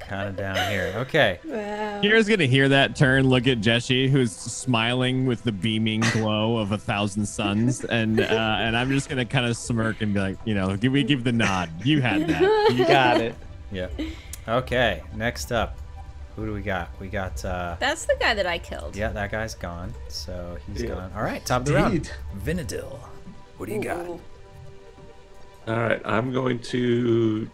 kind 0.00 0.28
of 0.28 0.36
down 0.36 0.56
here. 0.70 0.92
Okay. 0.98 1.38
wow. 1.44 2.00
Kira's 2.02 2.28
gonna 2.28 2.46
hear 2.46 2.68
that 2.68 2.96
turn, 2.96 3.28
look 3.28 3.46
at 3.46 3.60
Jesse, 3.60 4.08
who's 4.08 4.32
smiling 4.32 5.26
with 5.26 5.42
the 5.44 5.52
beaming 5.52 6.00
glow 6.12 6.56
of 6.58 6.72
a 6.72 6.78
thousand 6.78 7.26
suns, 7.26 7.84
and 7.84 8.20
uh, 8.20 8.24
and 8.60 8.76
I'm 8.76 8.90
just 8.90 9.08
gonna 9.08 9.24
kind 9.26 9.46
of 9.46 9.56
smirk 9.56 10.00
and 10.00 10.12
be 10.14 10.20
like, 10.20 10.38
you 10.44 10.54
know, 10.54 10.76
give 10.76 10.92
we 10.92 11.02
give 11.04 11.24
the 11.24 11.32
nod. 11.32 11.70
You 11.84 12.00
had 12.00 12.26
that. 12.28 12.42
You 12.72 12.86
got 12.86 13.20
it. 13.20 13.34
Yeah. 13.72 13.88
Okay. 14.48 15.02
Next 15.14 15.52
up, 15.52 15.76
who 16.36 16.46
do 16.46 16.52
we 16.52 16.60
got? 16.62 16.88
We 17.00 17.08
got. 17.08 17.44
uh 17.44 17.76
That's 17.78 18.04
the 18.06 18.16
guy 18.18 18.34
that 18.34 18.46
I 18.46 18.58
killed. 18.58 18.96
Yeah, 18.96 19.08
that 19.12 19.30
guy's 19.30 19.54
gone. 19.54 19.92
So 20.08 20.56
he's 20.66 20.82
Yeah. 20.82 20.90
gone. 20.90 21.12
All 21.14 21.22
right. 21.22 21.44
Top 21.44 21.60
of 21.62 21.66
the 21.66 21.74
round. 21.74 21.94
Indeed. 21.94 22.10
Vinadil. 22.44 22.98
What 23.58 23.68
do 23.68 23.74
you 23.74 23.82
got? 23.82 24.06
Ooh. 25.68 25.72
All 25.72 25.78
right, 25.78 26.00
I'm 26.04 26.32
going 26.32 26.58
to 26.60 27.48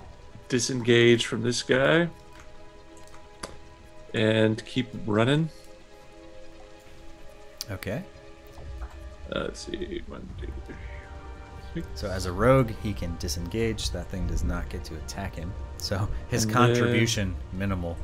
disengage 0.49 1.27
from 1.27 1.43
this 1.43 1.63
guy 1.63 2.09
and 4.15 4.65
keep 4.65 4.89
running. 5.07 5.49
Okay. 7.71 8.03
Uh, 9.35 9.41
let's 9.41 9.67
see, 9.67 10.03
one, 10.07 10.27
two, 10.41 10.47
three. 11.73 11.83
So 11.95 12.09
as 12.09 12.27
a 12.27 12.33
rogue, 12.33 12.71
he 12.83 12.93
can 12.95 13.17
disengage. 13.19 13.91
That 13.91 14.07
thing 14.07 14.27
does 14.29 14.45
not 14.45 14.69
get 14.69 14.85
to 14.85 14.95
attack 14.97 15.35
him. 15.35 15.53
So 15.79 16.09
his 16.29 16.45
And 16.45 16.53
contribution 16.53 17.35
minimal, 17.53 17.97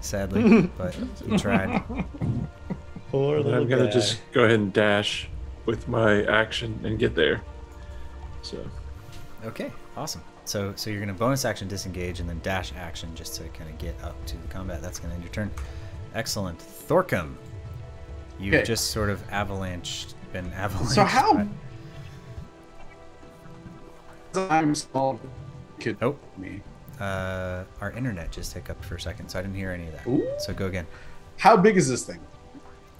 sadly, 0.00 0.62
but 0.78 0.96
he 1.24 1.36
tried. 1.36 1.82
Poor 3.10 3.38
little 3.38 3.54
I'm 3.54 3.68
gonna 3.68 3.84
guy. 3.84 3.90
just 3.90 4.20
go 4.32 4.44
ahead 4.44 4.58
and 4.58 4.72
dash 4.72 5.28
with 5.66 5.86
my 5.86 6.24
action 6.24 6.80
and 6.82 6.98
get 6.98 7.14
there. 7.14 7.42
So 8.42 8.58
Okay, 9.44 9.70
awesome. 9.96 10.22
So 10.44 10.72
so 10.76 10.90
you're 10.90 11.00
gonna 11.00 11.12
bonus 11.14 11.44
action 11.44 11.68
disengage 11.68 12.20
and 12.20 12.28
then 12.28 12.40
dash 12.42 12.72
action 12.76 13.14
just 13.14 13.34
to 13.36 13.44
kind 13.50 13.70
of 13.70 13.78
get 13.78 13.94
up 14.02 14.14
to 14.26 14.36
the 14.36 14.48
combat. 14.48 14.82
That's 14.82 14.98
gonna 14.98 15.14
end 15.14 15.22
your 15.22 15.32
turn. 15.32 15.50
Excellent, 16.14 16.58
Thorcum. 16.58 17.34
You've 18.40 18.54
Okay. 18.54 18.64
just 18.64 18.90
sort 18.90 19.10
of 19.10 19.24
avalanched, 19.28 20.14
been 20.32 20.50
avalanched. 20.52 20.88
So 20.94 21.04
how? 21.04 21.34
by- 21.34 21.46
I'm 24.50 24.74
small. 24.74 25.18
Could 25.80 25.96
Oh. 26.02 26.16
me. 26.36 26.60
Uh, 27.00 27.64
our 27.80 27.92
internet 27.92 28.30
just 28.32 28.52
hiccuped 28.52 28.84
for 28.84 28.96
a 28.96 29.00
second, 29.00 29.28
so 29.28 29.38
I 29.38 29.42
didn't 29.42 29.56
hear 29.56 29.70
any 29.70 29.86
of 29.86 29.92
that. 29.92 30.06
Ooh. 30.06 30.28
So 30.38 30.52
go 30.52 30.66
again. 30.66 30.86
How 31.38 31.56
big 31.56 31.76
is 31.76 31.88
this 31.88 32.04
thing? 32.04 32.18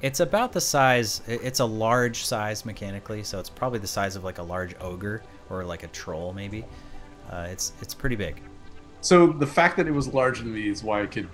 It's 0.01 0.21
about 0.21 0.53
the 0.53 0.61
size. 0.61 1.23
It's 1.27 1.59
a 1.59 1.65
large 1.65 2.25
size 2.25 2.65
mechanically, 2.65 3.25
so 3.25 3.41
it's 3.41 3.51
probably 3.51 3.81
the 3.81 3.89
size 3.89 4.15
of 4.15 4.23
like 4.23 4.39
a 4.39 4.43
large 4.43 4.75
ogre 4.81 5.23
or 5.51 5.65
like 5.65 5.83
a 5.83 5.89
troll, 5.89 6.33
maybe. 6.33 6.65
Uh, 7.31 7.47
it's 7.51 7.73
it's 7.81 7.95
pretty 7.95 8.17
big. 8.17 8.41
So 9.01 9.29
the 9.29 9.47
fact 9.47 9.77
that 9.77 9.87
it 9.87 9.93
was 9.93 10.09
larger 10.09 10.43
than 10.43 10.55
me 10.55 10.69
is 10.69 10.83
why 10.83 11.03
it 11.03 11.11
could, 11.11 11.29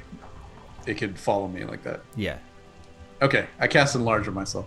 it 0.86 0.94
could 0.94 1.18
follow 1.18 1.48
me 1.48 1.64
like 1.64 1.82
that. 1.84 2.00
Yeah. 2.16 2.38
Okay, 3.22 3.46
I 3.58 3.66
cast 3.66 3.94
enlarge 3.94 4.28
on 4.28 4.34
myself. 4.34 4.66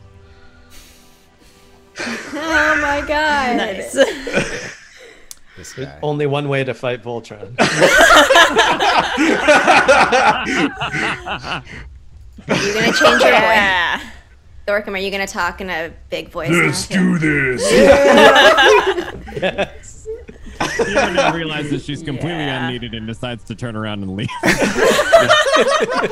Oh 2.00 2.80
my 2.82 3.04
god. 3.08 3.58
Nice. 3.58 3.98
Only 6.04 6.28
one 6.28 6.50
way 6.50 6.64
to 6.64 6.74
fight 6.74 7.04
Voltron. 7.04 7.56
You're 12.48 12.74
gonna 12.74 12.94
change 12.94 13.22
your 13.22 13.32
voice? 13.42 14.02
Yeah. 14.68 14.82
Thorcum, 14.82 14.94
are 14.94 14.98
you 14.98 15.12
gonna 15.12 15.28
talk 15.28 15.62
in 15.62 15.70
a 15.70 15.92
big 16.10 16.30
voice 16.30 16.50
Let's 16.52 16.90
now? 16.90 16.98
do 16.98 17.18
this. 17.20 17.62
yes. 17.72 19.14
Kira 20.60 21.34
realizes 21.34 21.86
she's 21.86 22.02
completely 22.04 22.44
Yeah. 22.46 22.68
unneeded 22.68 22.94
and 22.96 23.06
decides 23.08 23.44
to 23.46 23.56
turn 23.56 23.76
around 23.76 24.04
and 24.04 24.16
leave. 24.16 24.28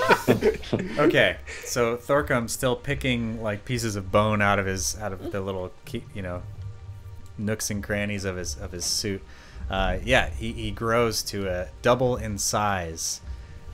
Okay, 0.97 1.37
so 1.63 1.97
Thorcum's 1.97 2.51
still 2.51 2.75
picking 2.75 3.41
like 3.41 3.65
pieces 3.65 3.95
of 3.95 4.11
bone 4.11 4.41
out 4.41 4.59
of 4.59 4.65
his 4.65 4.97
out 4.99 5.13
of 5.13 5.31
the 5.31 5.41
little 5.41 5.71
you 6.13 6.21
know 6.21 6.41
nooks 7.37 7.69
and 7.69 7.83
crannies 7.83 8.25
of 8.25 8.35
his 8.37 8.55
of 8.57 8.71
his 8.71 8.85
suit. 8.85 9.21
Uh, 9.69 9.97
yeah, 10.03 10.29
he, 10.29 10.51
he 10.53 10.71
grows 10.71 11.21
to 11.23 11.47
a 11.47 11.67
double 11.81 12.17
in 12.17 12.37
size, 12.37 13.21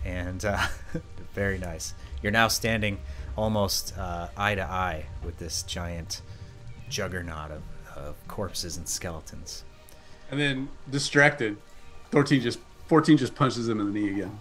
and 0.05 0.43
uh, 0.45 0.67
very 1.33 1.57
nice. 1.57 1.93
You're 2.21 2.31
now 2.31 2.47
standing 2.47 2.99
almost 3.37 3.97
uh, 3.97 4.27
eye 4.37 4.55
to 4.55 4.63
eye 4.63 5.05
with 5.23 5.37
this 5.37 5.63
giant 5.63 6.21
juggernaut 6.89 7.51
of, 7.51 7.63
of 7.95 8.15
corpses 8.27 8.77
and 8.77 8.87
skeletons. 8.87 9.63
And 10.29 10.39
then 10.39 10.69
distracted, 10.89 11.57
14 12.11 12.41
just 12.41 12.59
14 12.87 13.17
just 13.17 13.35
punches 13.35 13.69
him 13.69 13.79
in 13.79 13.93
the 13.93 13.99
knee 13.99 14.09
again. 14.09 14.39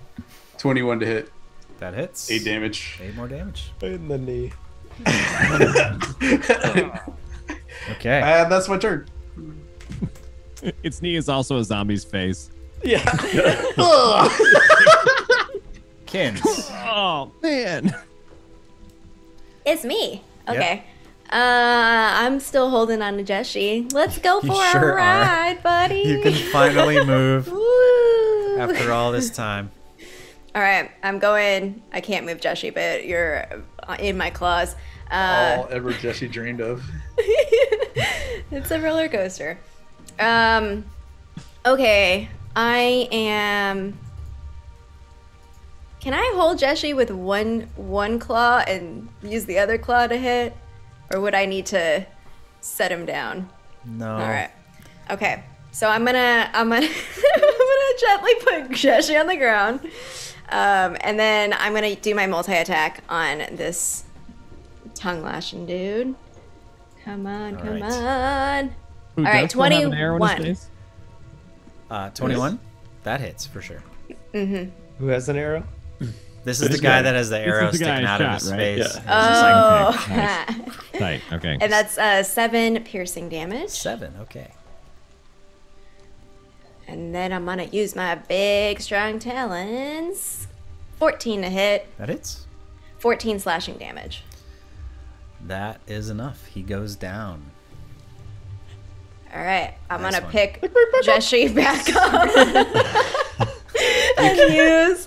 21 0.59 1.01
to 1.01 1.07
hit, 1.07 1.31
That 1.79 1.95
hits. 1.95 2.31
eight 2.31 2.45
damage. 2.45 2.99
Eight 3.03 3.15
more 3.15 3.29
damage. 3.29 3.73
In 3.83 4.09
the 4.09 4.19
knee. 4.19 4.53
Okay. 7.93 8.21
And 8.23 8.53
that's 8.53 8.69
my 8.69 8.77
turn. 8.79 9.07
its 10.83 11.01
knee 11.03 11.17
is 11.17 11.29
also 11.29 11.59
a 11.59 11.65
zombie's 11.65 12.05
face. 12.05 12.51
Yeah. 12.85 13.03
Kins. 16.07 16.41
Oh 16.73 17.33
man. 17.43 17.95
It's 19.71 19.85
me. 19.85 20.23
Okay. 20.49 20.83
Uh, 21.33 21.37
I'm 21.37 22.41
still 22.41 22.71
holding 22.71 23.03
on 23.03 23.17
to 23.19 23.23
Jeshi. 23.23 23.93
Let's 23.93 24.19
go 24.19 24.41
You 24.43 24.49
for 24.49 24.65
sure 24.73 24.91
a 24.91 24.93
are. 24.95 24.97
ride, 24.97 25.63
buddy. 25.63 26.01
You 26.01 26.21
can 26.23 26.33
finally 26.51 27.05
move 27.05 27.47
after 28.59 28.91
all 28.91 29.13
this 29.13 29.31
time. 29.31 29.71
All 30.57 30.61
right, 30.61 30.91
I'm 31.05 31.21
going. 31.21 31.83
I 31.93 32.01
can't 32.01 32.27
move 32.27 32.41
Jeshi, 32.41 32.75
but 32.75 33.07
you're 33.07 33.47
uh, 33.89 33.97
in 34.01 34.17
my 34.17 34.31
claws. 34.31 34.75
Uh, 35.09 35.59
All 35.59 35.69
ever 35.71 35.93
Jesse 35.93 36.27
dreamed 36.27 36.61
of. 36.61 36.83
it's 38.51 38.73
a 38.73 38.81
roller 38.81 39.09
coaster. 39.09 39.57
Um, 40.19 40.85
okay, 41.65 42.29
I 42.57 43.09
am. 43.13 43.97
Can 46.01 46.15
I 46.15 46.33
hold 46.35 46.59
Jeshi 46.59 46.97
with 46.97 47.11
one 47.11 47.69
one 47.77 48.19
claw 48.19 48.59
and 48.67 49.09
use 49.23 49.45
the 49.45 49.59
other 49.59 49.77
claw 49.77 50.07
to 50.07 50.17
hit, 50.17 50.57
or 51.13 51.21
would 51.21 51.35
I 51.35 51.45
need 51.47 51.67
to 51.67 52.07
set 52.61 52.91
him 52.91 53.05
down? 53.05 53.51
No. 53.85 54.11
All 54.13 54.19
right. 54.19 54.51
Okay. 55.11 55.45
So 55.73 55.89
I'm 55.89 56.05
gonna 56.05 56.51
I'm 56.55 56.69
gonna 56.71 56.87
I'm 57.35 57.41
gonna 57.41 57.99
gently 58.01 58.35
put 58.41 58.71
Jeshi 58.79 59.21
on 59.21 59.27
the 59.27 59.37
ground, 59.37 59.81
um, 60.49 60.97
and 61.03 61.19
then 61.19 61.53
I'm 61.53 61.75
gonna 61.75 61.95
do 61.95 62.15
my 62.15 62.27
multi 62.27 62.55
attack 62.55 63.05
on 63.09 63.39
this 63.53 64.05
tongue 64.95 65.23
lashing 65.23 65.67
dude. 65.67 66.15
Come 67.05 67.27
on, 67.27 67.57
All 67.57 67.63
come 67.63 67.81
right. 67.81 67.93
on. 67.93 68.75
Who 69.17 69.25
All 69.27 69.33
right, 69.33 69.43
does 69.43 69.51
still 69.51 69.63
have 69.63 69.85
an 69.85 69.95
arrow 69.95 70.17
in 70.17 70.45
his 70.45 70.69
21. 71.89 72.07
Uh, 72.07 72.11
21? 72.11 72.61
That 73.05 73.21
hits 73.21 73.47
for 73.47 73.61
sure. 73.63 73.83
Mhm. 74.35 74.71
Who 74.99 75.07
has 75.09 75.29
an 75.29 75.37
arrow? 75.37 75.65
This 76.45 76.61
is 76.63 76.69
This 76.69 76.79
the 76.79 76.83
guy 76.83 76.99
guy. 76.99 77.03
that 77.03 77.15
has 77.15 77.29
the 77.29 77.39
arrow 77.39 77.69
is 77.69 77.79
the 77.79 77.85
guy 77.85 77.97
sticking 77.97 78.07
I 78.07 78.15
out 78.15 78.21
of 78.23 78.33
his 78.41 78.51
right? 78.51 78.59
face. 78.59 78.79
Yeah. 78.79 78.85
He's 78.85 79.29
just 79.29 79.43
like, 79.43 80.57
Oh, 80.57 80.71
Okay, 80.93 80.99
Tight. 80.99 81.21
Okay. 81.33 81.59
and 81.61 81.71
that's 81.73 81.99
uh, 81.99 82.23
seven 82.23 82.83
piercing 82.85 83.29
damage. 83.29 83.69
seven. 83.71 84.15
Okay. 84.21 84.51
And 86.89 87.15
then 87.15 87.33
I'm 87.33 87.45
gonna 87.45 87.65
use 87.65 87.95
my 87.95 88.15
big 88.17 88.81
strong 88.81 89.19
talons. 89.19 90.49
14 90.99 91.43
to 91.43 91.49
hit, 91.49 91.87
That 91.99 92.09
hits. 92.09 92.47
14 92.99 93.39
slashing 93.39 93.77
damage. 93.79 94.25
That 95.47 95.81
is 95.87 96.11
enough. 96.11 96.47
He 96.47 96.63
goes 96.63 96.97
down. 96.97 97.51
All 99.33 99.41
right, 99.43 99.75
I'm 99.89 100.03
Nice 100.03 100.15
gonna 100.15 100.25
one. 100.25 100.33
pick 100.33 100.61
Jeshi 101.05 101.55
back 101.55 101.89
up 101.95 103.49
and 104.19 104.39
use 104.55 105.07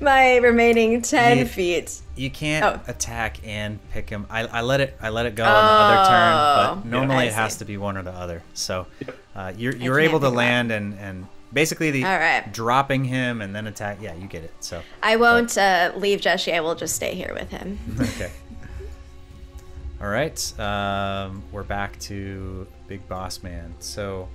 my 0.00 0.36
remaining 0.36 1.02
10 1.02 1.38
You- 1.38 1.46
feet. 1.46 2.00
You 2.16 2.30
can't 2.30 2.64
Oh. 2.64 2.80
attack 2.90 3.36
and 3.44 3.78
pick 3.90 4.08
him. 4.08 4.26
I, 4.30 4.46
I 4.46 4.60
let 4.62 4.80
it 4.80 4.96
I 5.02 5.10
let 5.10 5.26
it 5.26 5.34
go 5.34 5.44
on 5.44 5.50
the 5.50 5.58
other 5.60 6.08
turn, 6.08 6.32
Oh. 6.32 6.74
but 6.82 6.86
normally 6.88 7.16
I 7.16 7.24
it 7.24 7.34
has 7.34 7.56
to 7.58 7.66
be 7.66 7.76
one 7.76 7.98
or 7.98 8.02
the 8.02 8.12
other. 8.12 8.42
So 8.54 8.86
uh, 9.34 9.52
you're 9.56 9.76
you're 9.76 10.00
able 10.00 10.18
to 10.20 10.26
pick 10.26 10.32
up. 10.32 10.36
land 10.36 10.72
and 10.72 10.98
and 10.98 11.26
basically 11.52 11.90
the 11.90 12.04
All 12.04 12.18
right. 12.18 12.50
dropping 12.52 13.04
him 13.04 13.42
and 13.42 13.54
then 13.54 13.66
attack. 13.66 13.98
Yeah, 14.00 14.14
you 14.14 14.28
get 14.28 14.44
it. 14.44 14.52
So 14.60 14.80
I 15.02 15.16
won't 15.16 15.58
uh, 15.58 15.92
leave 15.96 16.20
Jeshi. 16.22 16.54
I 16.54 16.60
will 16.60 16.74
just 16.74 16.96
stay 16.96 17.14
here 17.14 17.32
with 17.34 17.50
him. 17.50 17.78
okay. 18.00 18.30
All 20.00 20.08
right, 20.08 20.60
um, 20.60 21.42
we're 21.52 21.62
back 21.64 21.98
to 22.00 22.66
Big 22.86 23.06
Boss 23.08 23.42
Man. 23.42 23.74
So 23.78 24.28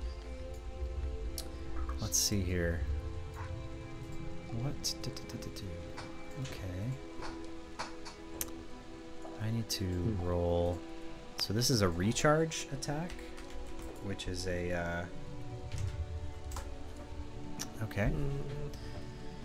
let's 2.00 2.18
see 2.18 2.40
here. 2.42 2.80
What? 4.60 4.94
do- 5.02 5.10
do- 5.10 5.22
do- 5.28 5.38
do- 5.38 5.60
do. 5.60 5.66
Okay. 6.42 6.90
I 9.42 9.50
need 9.50 9.68
to 9.70 10.16
roll. 10.22 10.78
So 11.38 11.52
this 11.52 11.70
is 11.70 11.82
a 11.82 11.88
recharge 11.88 12.68
attack, 12.72 13.10
which 14.04 14.28
is 14.28 14.46
a. 14.46 14.72
Uh, 14.72 15.04
okay. 17.84 18.12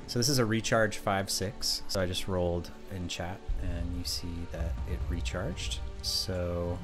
So 0.08 0.19
this 0.19 0.30
is 0.30 0.40
a 0.40 0.45
recharge 0.45 0.98
5 0.98 1.30
6. 1.30 1.82
So 1.88 2.00
I 2.02 2.06
just 2.06 2.27
rolled 2.27 2.72
in 2.95 3.08
chat 3.08 3.40
and 3.61 3.98
you 3.98 4.03
see 4.06 4.48
that 4.52 4.72
it 4.90 5.00
recharged. 5.10 5.80
So 6.02 6.77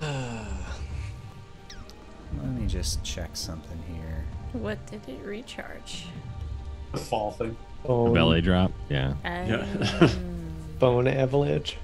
let 0.02 0.12
me 2.44 2.66
just 2.66 3.02
check 3.02 3.30
something 3.34 3.82
here. 3.88 4.24
What 4.52 4.84
did 4.86 5.08
it 5.08 5.24
recharge? 5.24 6.06
The 6.92 6.98
fall 6.98 7.30
thing. 7.32 7.56
The 7.82 7.88
Bone, 7.88 8.12
belly 8.14 8.40
drop. 8.40 8.72
Yeah. 8.88 9.14
Yeah. 9.24 10.10
bone 10.78 11.06
avalanche. 11.08 11.76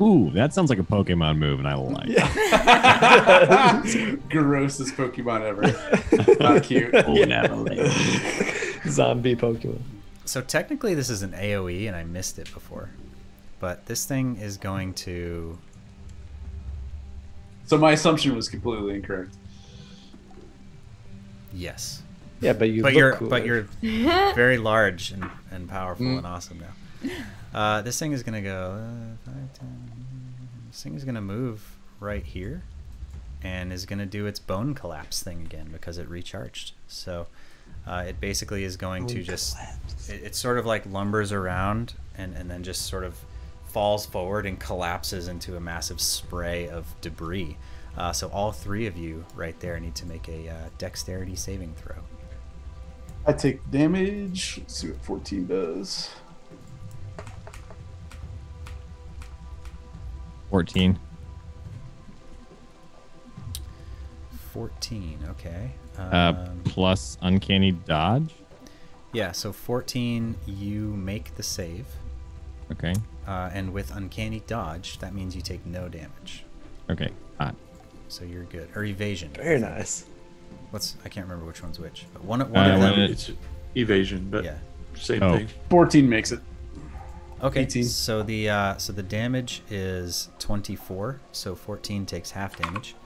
Ooh, 0.00 0.30
that 0.32 0.52
sounds 0.52 0.70
like 0.70 0.80
a 0.80 0.82
Pokemon 0.84 1.38
move, 1.38 1.60
and 1.60 1.68
I 1.68 1.74
like. 1.76 2.08
it. 2.08 2.16
Grossest 4.28 4.94
Pokemon 4.96 5.42
ever. 5.42 5.62
Not 6.40 6.62
cute. 6.64 6.90
Bone 6.90 7.30
avalanche. 7.30 7.92
Zombie 8.88 9.36
Pokemon. 9.36 9.80
So 10.24 10.40
technically 10.40 10.94
this 10.94 11.10
is 11.10 11.22
an 11.22 11.32
AoE 11.32 11.86
and 11.86 11.94
I 11.94 12.02
missed 12.04 12.38
it 12.38 12.52
before. 12.52 12.88
But 13.60 13.86
this 13.86 14.04
thing 14.04 14.36
is 14.36 14.56
going 14.56 14.94
to 14.94 15.58
So 17.66 17.76
my 17.78 17.92
assumption 17.92 18.34
was 18.34 18.48
completely 18.48 18.94
incorrect. 18.96 19.34
yes. 21.52 22.02
Yeah, 22.44 22.52
but 22.52 22.70
you. 22.70 22.82
but 22.82 22.92
look 22.92 22.98
you're 22.98 23.12
cooler. 23.14 23.30
but 23.30 23.46
you're 23.46 23.62
very 24.34 24.58
large 24.58 25.10
and, 25.10 25.30
and 25.50 25.68
powerful 25.68 26.06
and 26.06 26.26
awesome 26.26 26.60
now. 26.60 27.10
Uh, 27.52 27.82
this 27.82 27.98
thing 27.98 28.12
is 28.12 28.22
gonna 28.22 28.42
go. 28.42 28.80
Uh, 28.80 29.30
five, 29.30 29.58
10, 29.58 29.90
this 30.68 30.82
thing 30.82 30.94
is 30.94 31.04
gonna 31.04 31.20
move 31.20 31.76
right 32.00 32.24
here, 32.24 32.62
and 33.42 33.72
is 33.72 33.86
gonna 33.86 34.06
do 34.06 34.26
its 34.26 34.38
bone 34.38 34.74
collapse 34.74 35.22
thing 35.22 35.42
again 35.42 35.68
because 35.72 35.98
it 35.98 36.08
recharged. 36.08 36.72
So 36.88 37.26
uh, 37.86 38.04
it 38.08 38.20
basically 38.20 38.64
is 38.64 38.76
going 38.76 39.06
to 39.08 39.22
just. 39.22 39.56
It, 40.08 40.22
it 40.24 40.34
sort 40.34 40.58
of 40.58 40.66
like 40.66 40.84
lumbers 40.90 41.32
around 41.32 41.94
and 42.16 42.34
and 42.34 42.50
then 42.50 42.62
just 42.62 42.86
sort 42.86 43.04
of 43.04 43.16
falls 43.74 44.06
forward 44.06 44.46
and 44.46 44.58
collapses 44.60 45.26
into 45.26 45.56
a 45.56 45.60
massive 45.60 46.00
spray 46.00 46.68
of 46.68 46.86
debris. 47.00 47.56
Uh, 47.96 48.12
so 48.12 48.28
all 48.28 48.52
three 48.52 48.86
of 48.86 48.96
you 48.96 49.24
right 49.34 49.58
there 49.60 49.78
need 49.80 49.94
to 49.96 50.06
make 50.06 50.28
a 50.28 50.48
uh, 50.48 50.54
dexterity 50.78 51.36
saving 51.36 51.74
throw. 51.74 51.96
I 53.26 53.32
take 53.32 53.68
damage. 53.70 54.58
Let's 54.58 54.74
see 54.76 54.88
what 54.90 55.02
14 55.02 55.46
does. 55.46 56.10
14. 60.50 60.98
14, 64.52 65.18
okay. 65.30 65.70
Uh, 65.98 66.32
Um, 66.36 66.60
plus 66.64 67.18
uncanny 67.22 67.72
dodge. 67.72 68.34
yeah, 69.12 69.32
so 69.32 69.52
14, 69.52 70.36
you 70.46 70.90
make 70.94 71.34
the 71.36 71.42
save. 71.42 71.86
Okay. 72.72 72.94
Uh, 73.26 73.50
and 73.52 73.72
with 73.72 73.94
Uncanny 73.94 74.42
Dodge, 74.46 74.98
that 74.98 75.14
means 75.14 75.34
you 75.36 75.42
take 75.42 75.64
no 75.66 75.88
damage. 75.88 76.44
Okay. 76.90 77.10
Hot. 77.38 77.54
So 78.08 78.24
you're 78.24 78.44
good. 78.44 78.68
Or 78.74 78.84
Evasion. 78.84 79.30
very 79.34 79.58
nice. 79.60 80.04
What's 80.74 80.96
I 81.04 81.08
can't 81.08 81.24
remember 81.28 81.46
which 81.46 81.62
one's 81.62 81.78
which. 81.78 82.04
But 82.12 82.24
one, 82.24 82.40
one 82.50 82.56
Uh, 82.70 82.74
of 82.74 82.80
them. 82.80 82.98
it's 82.98 83.30
evasion, 83.76 84.26
but 84.28 84.42
Yeah. 84.42 84.56
same 84.96 85.22
Oh. 85.22 85.36
thing. 85.36 85.46
14 85.70 86.08
makes 86.08 86.32
it. 86.32 86.40
Okay. 87.40 87.60
18. 87.60 87.84
So 87.84 88.24
the 88.24 88.50
uh, 88.50 88.76
so 88.78 88.92
the 88.92 89.04
damage 89.04 89.62
is 89.70 90.30
24. 90.40 91.20
So 91.30 91.54
14 91.54 92.06
takes 92.06 92.32
half 92.32 92.56
damage. 92.56 92.96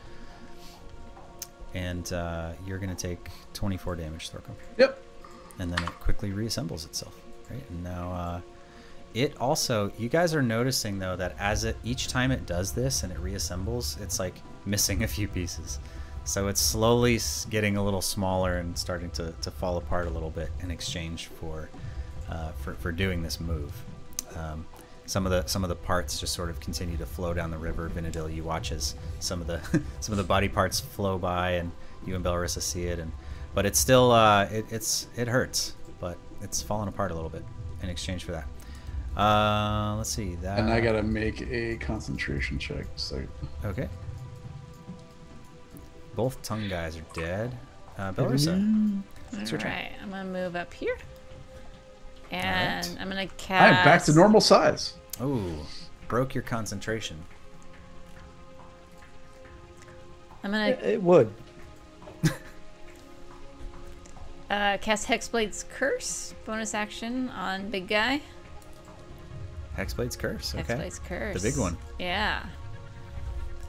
And 1.75 2.11
uh, 2.11 2.53
you're 2.67 2.79
gonna 2.79 2.95
take 2.95 3.29
24 3.53 3.97
damage, 3.97 4.31
Thorko. 4.31 4.53
Yep. 4.79 5.05
and 5.59 5.71
then 5.71 5.83
it 5.83 5.91
quickly 6.01 6.31
reassembles 6.31 6.87
itself 6.87 7.15
right 7.51 7.65
and 7.69 7.83
now 7.83 8.13
uh, 8.13 8.41
it 9.13 9.37
also 9.39 9.91
you 9.99 10.09
guys 10.09 10.33
are 10.33 10.41
noticing 10.43 11.01
though 11.01 11.17
that 11.17 11.35
as 11.41 11.65
it 11.65 11.77
each 11.83 12.07
time 12.07 12.31
it 12.31 12.47
does 12.47 12.71
this 12.73 13.03
and 13.03 13.11
it 13.13 13.19
reassembles 13.19 14.01
it's 14.01 14.21
like 14.21 14.37
missing 14.67 15.03
a 15.03 15.09
few 15.09 15.27
pieces 15.27 15.81
so 16.25 16.49
it's 16.49 16.61
slowly 16.61 17.19
getting 17.49 17.77
a 17.77 17.85
little 17.85 18.03
smaller 18.03 18.59
and 18.59 18.77
starting 18.77 19.11
to, 19.13 19.33
to 19.41 19.51
fall 19.51 19.77
apart 19.79 20.07
a 20.07 20.11
little 20.11 20.31
bit 20.31 20.51
in 20.61 20.71
exchange 20.71 21.27
for 21.27 21.71
uh, 22.29 22.53
for, 22.53 22.75
for 22.75 22.93
doing 22.93 23.23
this 23.23 23.41
move. 23.41 23.73
Um, 24.37 24.67
some 25.07 25.25
of 25.25 25.33
the 25.33 25.47
some 25.47 25.65
of 25.65 25.71
the 25.71 25.77
parts 25.77 26.21
just 26.21 26.35
sort 26.35 26.51
of 26.51 26.61
continue 26.61 26.97
to 26.99 27.07
flow 27.07 27.33
down 27.33 27.51
the 27.51 27.59
river. 27.59 27.89
Vinadil 27.89 28.35
you 28.35 28.45
watch 28.45 28.73
as 28.73 28.95
some 29.21 29.41
of 29.41 29.47
the 29.47 29.61
some 30.01 30.13
of 30.13 30.19
the 30.19 30.25
body 30.25 30.49
parts 30.49 30.81
flow 30.81 31.19
by 31.19 31.53
and 31.53 31.73
you 32.07 32.15
and 32.15 32.25
Belrissa 32.25 32.61
see 32.61 32.85
it 32.85 32.99
and 32.99 33.11
but 33.55 33.65
it's 33.65 33.79
still 33.79 34.13
uh, 34.13 34.45
it, 34.45 34.67
it's 34.71 35.09
it 35.17 35.29
hurts 35.29 35.75
but 35.99 36.19
it's 36.43 36.63
falling 36.63 36.89
apart 36.89 37.11
a 37.11 37.15
little 37.15 37.31
bit 37.31 37.45
in 37.83 37.89
exchange 37.89 38.25
for 38.25 38.33
that. 38.33 38.47
Uh, 39.17 39.97
let's 39.97 40.11
see 40.11 40.37
that 40.37 40.59
And 40.59 40.71
I 40.71 40.81
gotta 40.81 41.03
make 41.03 41.41
a 41.51 41.77
concentration 41.79 42.59
check. 42.59 42.87
So 42.97 43.25
okay 43.65 43.89
both 46.19 46.43
tongue 46.43 46.69
guys 46.69 46.97
are 46.97 47.05
dead 47.15 47.57
uh, 47.97 48.13
Belrissa 48.13 48.55
All 49.33 49.39
your 49.39 49.47
turn. 49.61 49.71
right, 49.71 49.93
I'm 50.03 50.11
gonna 50.11 50.25
move 50.25 50.57
up 50.57 50.75
here, 50.75 50.97
and 52.33 52.85
right. 52.85 52.97
I'm 53.01 53.09
gonna 53.09 53.29
cast. 53.29 53.63
I 53.63 53.69
cast. 53.69 53.79
am 53.79 53.85
back 53.85 54.03
to 54.07 54.13
normal 54.13 54.41
size. 54.41 54.95
oh 55.21 55.65
broke 56.09 56.35
your 56.35 56.43
concentration 56.43 57.17
I'm 60.43 60.51
gonna 60.51 60.77
It 60.83 61.01
would. 61.01 61.33
uh, 64.51 64.79
cast 64.79 65.07
Hexblade's 65.07 65.67
Curse 65.73 66.35
bonus 66.45 66.75
action 66.75 67.29
on 67.29 67.71
big 67.71 67.87
guy. 67.87 68.21
Hexblade's 69.77 70.17
curse 70.17 70.57
okay 70.57 70.75
Hexblade's 70.75 70.99
Curse. 70.99 71.41
the 71.41 71.49
big 71.49 71.57
one 71.57 71.79
Yeah. 72.01 72.45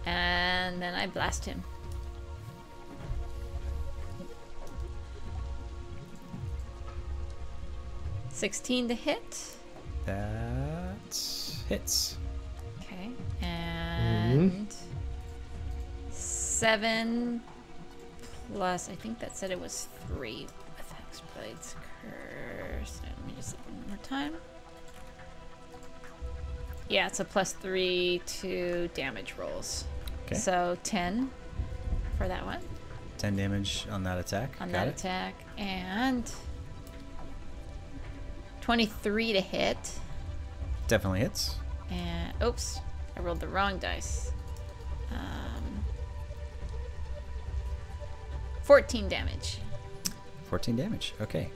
And 0.08 0.82
then 0.82 0.96
I 0.96 1.06
blast 1.06 1.46
him. 1.46 1.64
Sixteen 8.40 8.88
to 8.88 8.94
hit. 8.96 9.58
that 10.06 10.96
hits 11.68 12.16
Okay. 12.80 13.10
And 13.42 14.70
mm-hmm. 14.70 16.10
seven 16.10 17.42
plus. 18.54 18.88
I 18.88 18.96
think 18.96 19.20
that 19.20 19.36
said 19.36 19.52
it 19.52 19.60
was 19.60 19.90
three 20.08 20.48
with 20.78 20.94
Hexblade's 20.94 21.76
curse. 22.02 23.02
Let 23.04 23.28
me 23.28 23.34
just 23.36 23.58
look 23.58 23.68
one 23.68 23.88
more 23.90 23.98
time. 24.04 24.36
Yeah, 26.88 27.08
it's 27.08 27.20
a 27.20 27.26
plus 27.26 27.52
three 27.52 28.22
to 28.40 28.90
damage 28.94 29.34
rolls. 29.38 29.84
Okay. 30.28 30.36
So 30.36 30.78
ten 30.84 31.30
for 32.18 32.30
that 32.30 32.46
one 32.46 32.62
10 33.18 33.36
damage 33.36 33.86
on 33.92 34.04
that 34.04 34.18
attack. 34.18 34.52
on 34.62 34.72
Got 34.72 34.78
that 34.78 34.88
it. 34.88 34.96
attack, 34.98 35.34
and 35.58 36.32
twenty-three 38.62 39.34
to 39.34 39.42
hit. 39.42 39.78
Definitely 40.88 41.20
hits. 41.22 41.56
And 41.92 42.34
oops, 42.44 42.80
I 43.18 43.22
rolled 43.22 43.40
the 43.40 43.48
wrong 43.48 43.78
dice. 43.80 44.32
Um, 45.12 45.84
14 48.64 49.08
damage. 49.10 49.58
14 50.46 50.76
damage. 50.76 51.14
Okay. 51.22 51.50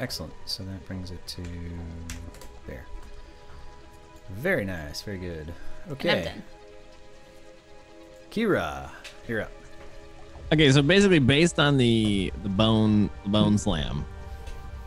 Excellent. 0.00 0.32
So 0.44 0.62
that 0.64 0.84
brings 0.86 1.10
it 1.10 1.24
to 1.28 1.42
there. 2.66 2.84
Very 4.30 4.64
nice. 4.64 5.02
Very 5.02 5.18
good. 5.18 5.48
And 5.48 5.52
I'm 5.88 5.92
Okay. 5.92 6.24
done. 6.24 6.42
Kira, 8.30 8.90
you're 9.28 9.42
up. 9.42 9.52
Okay, 10.52 10.70
so 10.72 10.82
basically, 10.82 11.18
based 11.20 11.58
on 11.58 11.76
the 11.76 12.32
the 12.42 12.48
bone 12.48 13.08
the 13.24 13.28
bone 13.30 13.56
slam, 13.58 14.04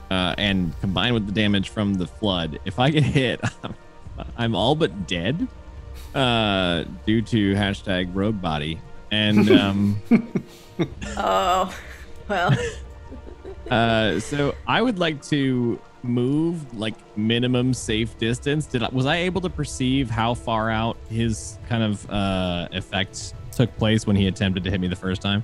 uh, 0.10 0.36
and 0.38 0.80
combined 0.82 1.14
with 1.14 1.26
the 1.26 1.32
damage 1.32 1.70
from 1.70 1.96
the 1.96 2.08
flood, 2.08 2.60
if 2.66 2.80
I 2.80 2.90
get 2.90 3.04
hit, 3.04 3.42
I'm 4.38 4.56
all 4.56 4.76
but 4.76 5.08
dead, 5.08 5.48
uh, 6.16 6.86
due 7.06 7.22
to 7.22 7.54
hashtag 7.56 8.10
rogue 8.14 8.42
body, 8.42 8.80
and 9.12 9.50
um, 9.52 10.02
Oh, 11.18 11.76
well. 12.28 12.58
uh, 13.72 14.20
so 14.20 14.56
I 14.68 14.82
would 14.82 15.00
like 15.00 15.22
to 15.26 15.80
move 16.04 16.78
like 16.78 16.96
minimum 17.18 17.74
safe 17.74 18.18
distance. 18.18 18.66
Did 18.66 18.84
I, 18.84 18.90
was 18.90 19.06
I 19.06 19.18
able 19.18 19.42
to 19.42 19.50
perceive 19.50 20.10
how 20.10 20.34
far 20.34 20.70
out 20.70 20.98
his 21.10 21.58
kind 21.68 21.84
of 21.84 22.10
uh, 22.10 22.68
effect 22.72 23.34
took 23.52 23.76
place 23.78 24.06
when 24.06 24.16
he 24.16 24.28
attempted 24.28 24.64
to 24.64 24.72
hit 24.72 24.80
me 24.80 24.88
the 24.88 24.96
first 24.96 25.22
time? 25.22 25.44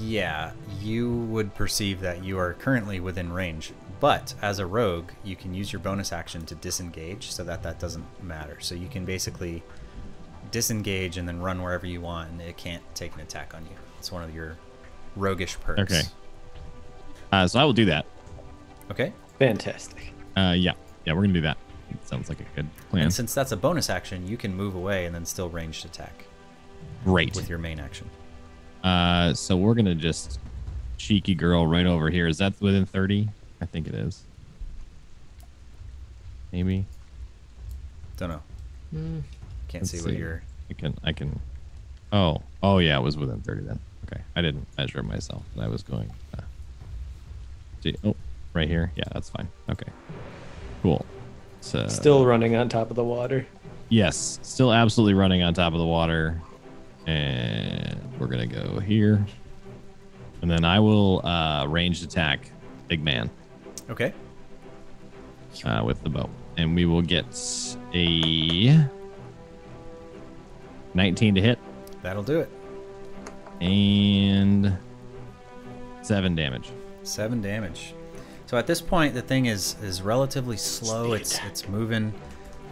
Yeah, 0.00 0.52
you 0.84 1.10
would 1.10 1.54
perceive 1.54 2.00
that 2.00 2.22
you 2.22 2.38
are 2.38 2.54
currently 2.54 3.00
within 3.00 3.32
range, 3.32 3.72
but 4.00 4.34
as 4.42 4.58
a 4.58 4.66
rogue, 4.66 5.10
you 5.22 5.36
can 5.36 5.54
use 5.54 5.72
your 5.72 5.80
bonus 5.80 6.12
action 6.12 6.44
to 6.46 6.54
disengage 6.54 7.30
so 7.30 7.42
that 7.44 7.62
that 7.62 7.78
doesn't 7.78 8.04
matter. 8.22 8.58
So 8.60 8.74
you 8.74 8.88
can 8.88 9.04
basically 9.04 9.62
disengage 10.50 11.16
and 11.16 11.26
then 11.26 11.40
run 11.40 11.62
wherever 11.62 11.86
you 11.86 12.00
want, 12.00 12.30
and 12.30 12.40
it 12.40 12.56
can't 12.56 12.82
take 12.94 13.14
an 13.14 13.20
attack 13.20 13.54
on 13.54 13.64
you. 13.64 13.76
It's 13.98 14.12
one 14.12 14.22
of 14.22 14.34
your 14.34 14.56
roguish 15.16 15.58
perks. 15.60 15.80
Okay. 15.80 16.02
Uh, 17.32 17.48
so 17.48 17.58
I 17.58 17.64
will 17.64 17.72
do 17.72 17.86
that. 17.86 18.06
Okay. 18.90 19.12
Fantastic. 19.38 20.12
Uh, 20.36 20.54
yeah, 20.56 20.72
yeah, 21.04 21.12
we're 21.12 21.22
gonna 21.22 21.32
do 21.32 21.40
that. 21.40 21.56
sounds 22.04 22.28
like 22.28 22.40
a 22.40 22.44
good 22.54 22.68
plan. 22.90 23.04
And 23.04 23.12
since 23.12 23.34
that's 23.34 23.52
a 23.52 23.56
bonus 23.56 23.90
action, 23.90 24.26
you 24.26 24.36
can 24.36 24.54
move 24.54 24.74
away 24.74 25.06
and 25.06 25.14
then 25.14 25.24
still 25.24 25.48
ranged 25.48 25.84
attack 25.84 26.26
Great. 27.04 27.34
with 27.34 27.48
your 27.48 27.58
main 27.58 27.80
action. 27.80 28.08
Uh, 28.82 29.32
so 29.32 29.56
we're 29.56 29.74
gonna 29.74 29.94
just 29.94 30.38
cheeky 30.98 31.34
girl 31.34 31.66
right 31.66 31.86
over 31.86 32.10
here. 32.10 32.26
Is 32.26 32.38
that 32.38 32.54
within 32.60 32.86
thirty? 32.86 33.28
I 33.60 33.66
think 33.66 33.86
it 33.86 33.94
is. 33.94 34.22
Maybe. 36.52 36.84
Don't 38.16 38.28
know. 38.28 38.42
Can't 39.68 39.82
Let's 39.82 39.90
see 39.90 40.00
what 40.02 40.16
you're. 40.16 40.42
I 40.70 40.74
can. 40.74 40.96
I 41.02 41.12
can. 41.12 41.40
Oh. 42.12 42.42
Oh 42.62 42.78
yeah, 42.78 42.98
it 42.98 43.02
was 43.02 43.16
within 43.16 43.40
thirty 43.40 43.62
then. 43.62 43.80
Okay. 44.06 44.22
I 44.36 44.42
didn't 44.42 44.66
measure 44.78 45.00
it 45.00 45.04
myself. 45.04 45.42
I 45.58 45.66
was 45.68 45.82
going. 45.82 46.10
Uh, 46.36 46.42
see. 47.82 47.96
Oh, 48.04 48.14
right 48.52 48.68
here. 48.68 48.92
Yeah, 48.96 49.04
that's 49.12 49.30
fine. 49.30 49.48
Okay. 49.70 49.90
Cool. 50.82 51.04
So 51.60 51.88
Still 51.88 52.26
running 52.26 52.54
on 52.56 52.68
top 52.68 52.90
of 52.90 52.96
the 52.96 53.04
water. 53.04 53.46
Yes, 53.88 54.38
still 54.42 54.72
absolutely 54.72 55.14
running 55.14 55.42
on 55.42 55.54
top 55.54 55.72
of 55.72 55.78
the 55.78 55.86
water. 55.86 56.40
And 57.06 57.98
we're 58.18 58.26
gonna 58.26 58.46
go 58.46 58.78
here. 58.80 59.24
And 60.44 60.50
then 60.50 60.62
I 60.62 60.78
will 60.78 61.24
uh 61.24 61.64
ranged 61.66 62.04
attack 62.04 62.50
big 62.86 63.02
man 63.02 63.30
Okay. 63.88 64.12
uh, 65.64 65.82
with 65.82 66.02
the 66.02 66.10
bow. 66.10 66.28
And 66.58 66.74
we 66.74 66.84
will 66.84 67.00
get 67.00 67.24
a 67.94 68.86
19 70.92 71.34
to 71.36 71.40
hit 71.40 71.58
That'll 72.02 72.22
do 72.22 72.40
it. 72.40 72.50
and 73.62 74.76
seven 76.02 76.34
damage. 76.34 76.68
Seven 77.04 77.40
damage. 77.40 77.94
So 78.44 78.58
at 78.58 78.66
this 78.66 78.82
point, 78.82 79.14
the 79.14 79.22
thing 79.22 79.46
is 79.46 79.76
is 79.82 80.02
relatively 80.02 80.58
slow. 80.58 81.14
It's 81.14 81.38
it's 81.46 81.66
moving. 81.70 82.12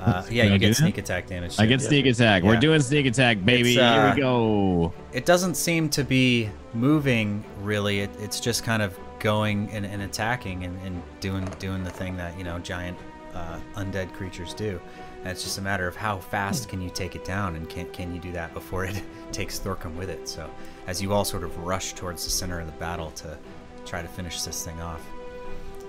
Uh, 0.04 0.24
yeah, 0.30 0.42
Can 0.44 0.50
I 0.52 0.54
you 0.54 0.58
do 0.60 0.66
get 0.68 0.76
sneak 0.76 0.98
attack 0.98 1.26
damage. 1.28 1.58
I 1.58 1.62
too. 1.62 1.68
get 1.68 1.80
sneak 1.80 2.06
attack. 2.06 2.42
We're 2.42 2.56
doing 2.58 2.80
sneak 2.80 3.06
attack, 3.06 3.44
baby. 3.44 3.78
Uh, 3.78 4.06
Here 4.06 4.14
we 4.14 4.20
go. 4.20 4.92
It 5.12 5.24
doesn't 5.26 5.54
seem 5.54 5.88
to 5.90 6.02
be 6.04 6.50
moving 6.74 7.44
really. 7.60 8.00
It, 8.00 8.10
it's 8.18 8.40
just 8.40 8.64
kind 8.64 8.82
of 8.82 8.98
going 9.20 9.70
and, 9.70 9.86
and 9.86 10.02
attacking 10.02 10.64
and, 10.64 10.76
and 10.84 11.00
doing 11.20 11.44
doing 11.58 11.84
the 11.84 11.90
thing 11.90 12.16
that 12.16 12.36
you 12.36 12.44
know 12.44 12.58
giant 12.58 12.98
uh, 13.34 13.58
undead 13.76 14.12
creatures 14.12 14.54
do. 14.54 14.80
And 15.20 15.30
it's 15.30 15.44
just 15.44 15.58
a 15.58 15.62
matter 15.62 15.86
of 15.86 15.94
how 15.94 16.18
fast 16.18 16.68
can 16.68 16.80
you 16.80 16.90
take 16.90 17.14
it 17.14 17.24
down, 17.24 17.54
and 17.54 17.68
can 17.68 17.88
can 17.90 18.12
you 18.12 18.20
do 18.20 18.32
that 18.32 18.52
before 18.54 18.84
it 18.84 19.00
takes 19.32 19.60
Thorcum 19.60 19.94
with 19.96 20.10
it. 20.10 20.28
So 20.28 20.50
as 20.88 21.00
you 21.00 21.12
all 21.12 21.24
sort 21.24 21.44
of 21.44 21.56
rush 21.58 21.92
towards 21.92 22.24
the 22.24 22.30
center 22.30 22.58
of 22.58 22.66
the 22.66 22.72
battle 22.72 23.12
to 23.12 23.38
try 23.86 24.02
to 24.02 24.08
finish 24.08 24.42
this 24.42 24.64
thing 24.64 24.80
off. 24.80 25.00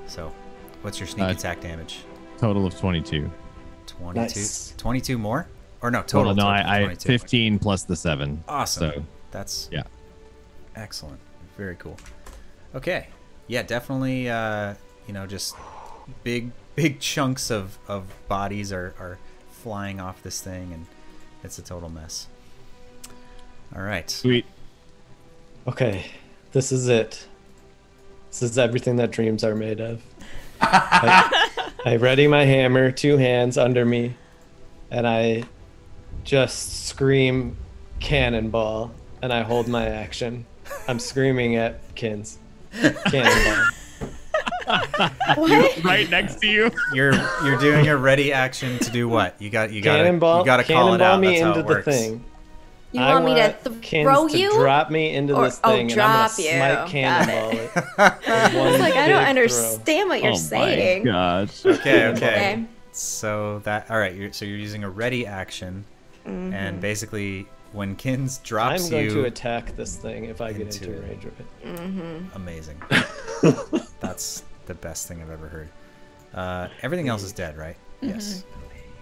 So, 0.06 0.32
what's 0.82 1.00
your 1.00 1.08
sneak 1.08 1.30
Uh, 1.30 1.32
attack 1.32 1.62
damage? 1.62 2.04
Total 2.38 2.66
of 2.66 2.78
22. 2.78 3.32
22. 4.04 4.22
Nice. 4.22 4.74
22 4.78 5.18
more? 5.18 5.48
Or 5.82 5.92
no, 5.92 6.00
total. 6.02 6.34
Total, 6.34 6.36
no, 6.36 6.44
total, 6.44 6.70
I, 6.70 6.92
I 6.92 6.96
15 6.96 7.60
plus 7.60 7.84
the 7.84 7.96
seven. 7.96 8.44
Awesome. 8.48 8.92
So 8.92 9.04
That's 9.32 9.70
yeah. 9.72 9.84
excellent. 10.76 11.20
Very 11.58 11.76
cool. 11.76 11.98
Okay. 12.76 13.08
Yeah, 13.48 13.64
definitely 13.64 14.30
uh, 14.30 14.76
you 15.08 15.14
know, 15.14 15.28
just 15.28 15.56
big 16.24 16.52
big 16.76 17.00
chunks 17.00 17.52
of, 17.52 17.78
of 17.88 18.06
bodies 18.28 18.72
are, 18.72 18.96
are 19.00 19.20
flying 19.52 20.00
off 20.00 20.24
this 20.24 20.42
thing 20.42 20.74
and 20.74 20.86
it's 21.44 21.58
a 21.58 21.62
total 21.62 21.90
mess. 21.90 22.28
All 23.76 23.82
right. 23.82 24.10
Sweet. 24.10 24.46
Okay, 25.68 26.06
this 26.52 26.72
is 26.72 26.88
it. 26.88 27.28
This 28.30 28.42
is 28.42 28.58
everything 28.58 28.98
that 28.98 29.12
dreams 29.12 29.44
are 29.44 29.56
made 29.56 29.80
of. 29.80 30.02
I, 30.62 31.43
I 31.86 31.98
ready 31.98 32.28
my 32.28 32.46
hammer, 32.46 32.92
two 32.92 33.18
hands 33.18 33.58
under 33.58 33.84
me, 33.86 34.16
and 34.90 35.06
I 35.06 35.44
just 36.24 36.86
scream 36.86 37.58
cannonball, 38.00 38.92
and 39.22 39.34
I 39.34 39.42
hold 39.44 39.68
my 39.68 39.88
action. 39.88 40.46
I'm 40.88 41.00
screaming 41.00 41.58
at 41.58 41.94
Kins. 41.96 42.40
Cannonball. 43.08 43.66
Right 45.84 46.08
next 46.10 46.40
to 46.40 46.48
you. 46.48 46.72
You're 46.94 47.14
you're 47.44 47.58
doing 47.60 47.90
a 47.90 47.98
ready 47.98 48.32
action 48.32 48.80
to 48.80 48.90
do 48.90 49.10
what? 49.10 49.36
You 49.42 49.50
got 49.50 49.74
you 49.74 49.82
got 49.82 49.98
Cannonball, 49.98 50.40
you 50.40 50.46
got 50.46 50.58
to 50.58 50.64
call 50.64 50.94
it 50.94 51.02
out. 51.02 51.20
me 51.20 51.28
That's 51.28 51.42
how 51.42 51.48
into 51.50 51.60
it 51.60 51.64
the 51.64 51.68
works. 51.68 51.86
thing. 51.86 52.24
You 52.94 53.02
I 53.02 53.14
want 53.16 53.26
me 53.26 53.34
to 53.36 53.56
th- 53.64 53.82
Kins 53.82 54.06
throw 54.06 54.28
to 54.28 54.38
you? 54.38 54.54
drop 54.54 54.92
me 54.92 55.16
into 55.16 55.36
Or- 55.36 55.46
this 55.46 55.60
oh, 55.64 55.72
thing, 55.72 55.92
and 55.92 55.92
I'm 55.92 55.96
drop 55.96 56.32
gonna 56.38 56.44
you. 56.44 56.56
smite 56.56 56.74
Got 56.76 56.90
cannonball 56.90 57.60
it. 57.60 57.72
I 57.98 58.78
like, 58.80 58.96
I 58.96 59.08
don't 59.08 59.08
big 59.08 59.08
throw. 59.08 59.18
understand 59.18 60.10
what 60.10 60.22
you're 60.22 60.32
oh 60.34 60.36
saying. 60.36 61.06
my 61.06 61.12
gosh. 61.12 61.66
Okay, 61.66 62.08
okay. 62.08 62.12
Okay. 62.12 62.66
So 62.92 63.60
that 63.64 63.90
all 63.90 63.98
right. 63.98 64.16
You're, 64.16 64.32
so 64.32 64.46
you're 64.46 64.60
using 64.60 64.84
a 64.84 64.90
ready 64.90 65.26
action, 65.26 65.84
and 66.26 66.54
mm-hmm. 66.54 66.80
basically 66.80 67.48
when 67.72 67.96
Kins 67.96 68.38
drops 68.40 68.86
I'm 68.86 68.92
going 68.92 69.06
you, 69.06 69.14
to 69.16 69.24
attack 69.26 69.76
this 69.76 69.98
thing 69.98 70.26
if 70.26 70.42
I 70.42 70.54
get 70.54 70.62
into 70.62 70.94
into 70.94 71.02
range 71.02 71.26
of 71.26 71.40
it. 71.40 71.48
Mm-hmm. 71.66 72.36
amazing. 72.36 72.80
That's 74.00 74.44
the 74.68 74.76
best 74.76 75.08
thing 75.08 75.22
I've 75.22 75.32
ever 75.32 75.48
heard. 75.48 75.70
Uh, 76.34 76.68
everything 76.84 77.10
else 77.10 77.24
is 77.24 77.32
dead, 77.32 77.58
right? 77.58 77.76
Mm-hmm. 78.02 78.10
Yes. 78.10 78.46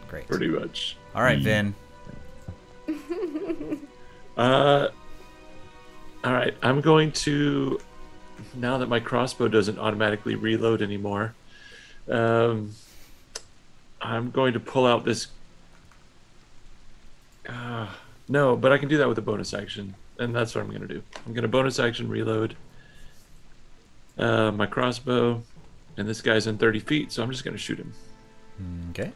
Great. 0.07 0.27
Pretty 0.27 0.47
much. 0.47 0.97
All 1.13 1.21
right, 1.21 1.39
Vin. 1.39 1.75
Uh, 4.37 4.87
all 6.23 6.33
right. 6.33 6.55
I'm 6.61 6.81
going 6.81 7.11
to 7.11 7.79
now 8.55 8.77
that 8.77 8.87
my 8.87 8.99
crossbow 8.99 9.47
doesn't 9.47 9.77
automatically 9.77 10.35
reload 10.35 10.81
anymore. 10.81 11.33
Um, 12.09 12.71
I'm 14.01 14.31
going 14.31 14.53
to 14.53 14.59
pull 14.59 14.85
out 14.85 15.05
this. 15.05 15.27
Uh, 17.47 17.87
no, 18.27 18.55
but 18.55 18.71
I 18.71 18.77
can 18.77 18.87
do 18.89 18.97
that 18.97 19.07
with 19.07 19.17
a 19.17 19.21
bonus 19.21 19.53
action, 19.53 19.95
and 20.17 20.35
that's 20.35 20.55
what 20.55 20.61
I'm 20.61 20.69
going 20.69 20.81
to 20.81 20.87
do. 20.87 21.03
I'm 21.25 21.33
going 21.33 21.43
to 21.43 21.49
bonus 21.49 21.79
action 21.79 22.09
reload 22.09 22.55
uh, 24.17 24.51
my 24.51 24.65
crossbow, 24.65 25.43
and 25.97 26.07
this 26.07 26.21
guy's 26.21 26.47
in 26.47 26.57
30 26.57 26.79
feet, 26.79 27.11
so 27.11 27.21
I'm 27.21 27.31
just 27.31 27.43
going 27.43 27.55
to 27.55 27.61
shoot 27.61 27.79
him. 27.79 27.93
Okay. 28.91 29.11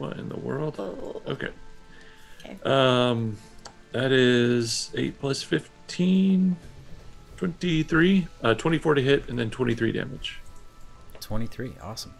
What 0.00 0.16
in 0.18 0.28
the 0.30 0.36
world? 0.38 0.80
Okay. 1.28 1.50
Um, 2.64 3.36
that 3.92 4.12
is 4.12 4.90
8 4.96 5.20
plus 5.20 5.42
15, 5.42 6.56
23, 7.36 8.26
uh, 8.42 8.54
24 8.54 8.94
to 8.94 9.02
hit, 9.02 9.28
and 9.28 9.38
then 9.38 9.50
23 9.50 9.92
damage. 9.92 10.40
23. 11.20 11.74
Awesome. 11.82 12.14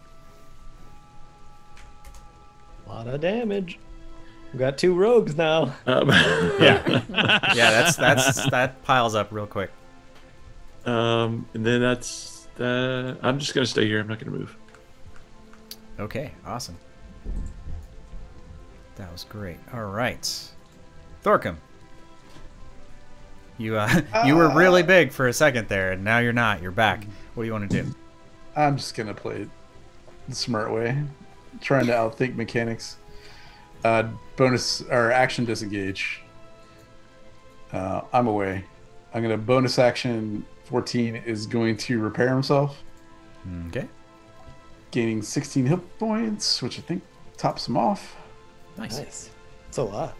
A 2.87 2.89
lot 2.91 3.07
of 3.09 3.21
damage. 3.23 3.79
We've 4.53 4.61
got 4.61 4.77
two 4.77 4.95
rogues 4.95 5.37
now. 5.37 5.75
Um, 5.87 6.09
Yeah. 6.61 7.03
yeah, 7.09 7.71
that's 7.71 7.97
that's 7.97 8.51
that 8.51 8.83
piles 8.83 9.15
up 9.15 9.29
real 9.33 9.47
quick. 9.47 9.71
um, 10.85 11.47
and 11.55 11.65
then 11.65 11.81
that's 11.81 12.47
that. 12.57 13.17
I'm 13.23 13.39
just 13.39 13.55
going 13.55 13.65
to 13.65 13.71
stay 13.71 13.87
here. 13.87 14.01
I'm 14.01 14.09
not 14.09 14.19
going 14.19 14.33
to 14.33 14.39
move. 14.39 14.57
Okay, 15.99 16.33
awesome. 16.45 16.77
That 19.01 19.11
was 19.11 19.25
great. 19.25 19.57
All 19.73 19.85
right. 19.87 20.23
Thorcum. 21.25 21.57
You 23.57 23.77
uh 23.79 24.03
you 24.27 24.37
were 24.37 24.51
really 24.51 24.83
big 24.83 25.11
for 25.11 25.27
a 25.27 25.33
second 25.33 25.69
there 25.69 25.93
and 25.93 26.05
now 26.05 26.19
you're 26.19 26.35
not. 26.35 26.61
You're 26.61 26.71
back. 26.71 27.05
What 27.35 27.45
do 27.45 27.47
you 27.47 27.53
want 27.53 27.71
to 27.71 27.83
do? 27.83 27.95
I'm 28.55 28.77
just 28.77 28.95
gonna 28.95 29.15
play 29.15 29.37
it 29.43 29.49
the 30.29 30.35
smart 30.35 30.71
way, 30.71 31.03
trying 31.63 31.87
to 31.87 31.93
outthink 31.93 32.37
mechanics. 32.37 32.99
Uh, 33.83 34.05
bonus 34.37 34.83
or 34.83 35.11
action 35.11 35.47
disengage. 35.47 36.21
Uh, 37.73 38.03
I'm 38.13 38.27
away. 38.27 38.65
I'm 39.15 39.23
gonna 39.23 39.39
bonus 39.39 39.79
action. 39.79 40.45
14 40.65 41.17
is 41.17 41.47
going 41.47 41.77
to 41.79 41.99
repair 42.01 42.29
himself, 42.29 42.77
Okay. 43.69 43.89
gaining 44.93 45.21
16 45.23 45.67
hit 45.67 45.99
points, 45.99 46.63
which 46.63 46.79
I 46.79 46.83
think 46.83 47.03
tops 47.39 47.67
him 47.67 47.77
off. 47.79 48.15
Nice. 48.77 48.99
Nice. 48.99 49.31
It's 49.69 49.79
a 49.79 49.83
lot. 49.83 50.17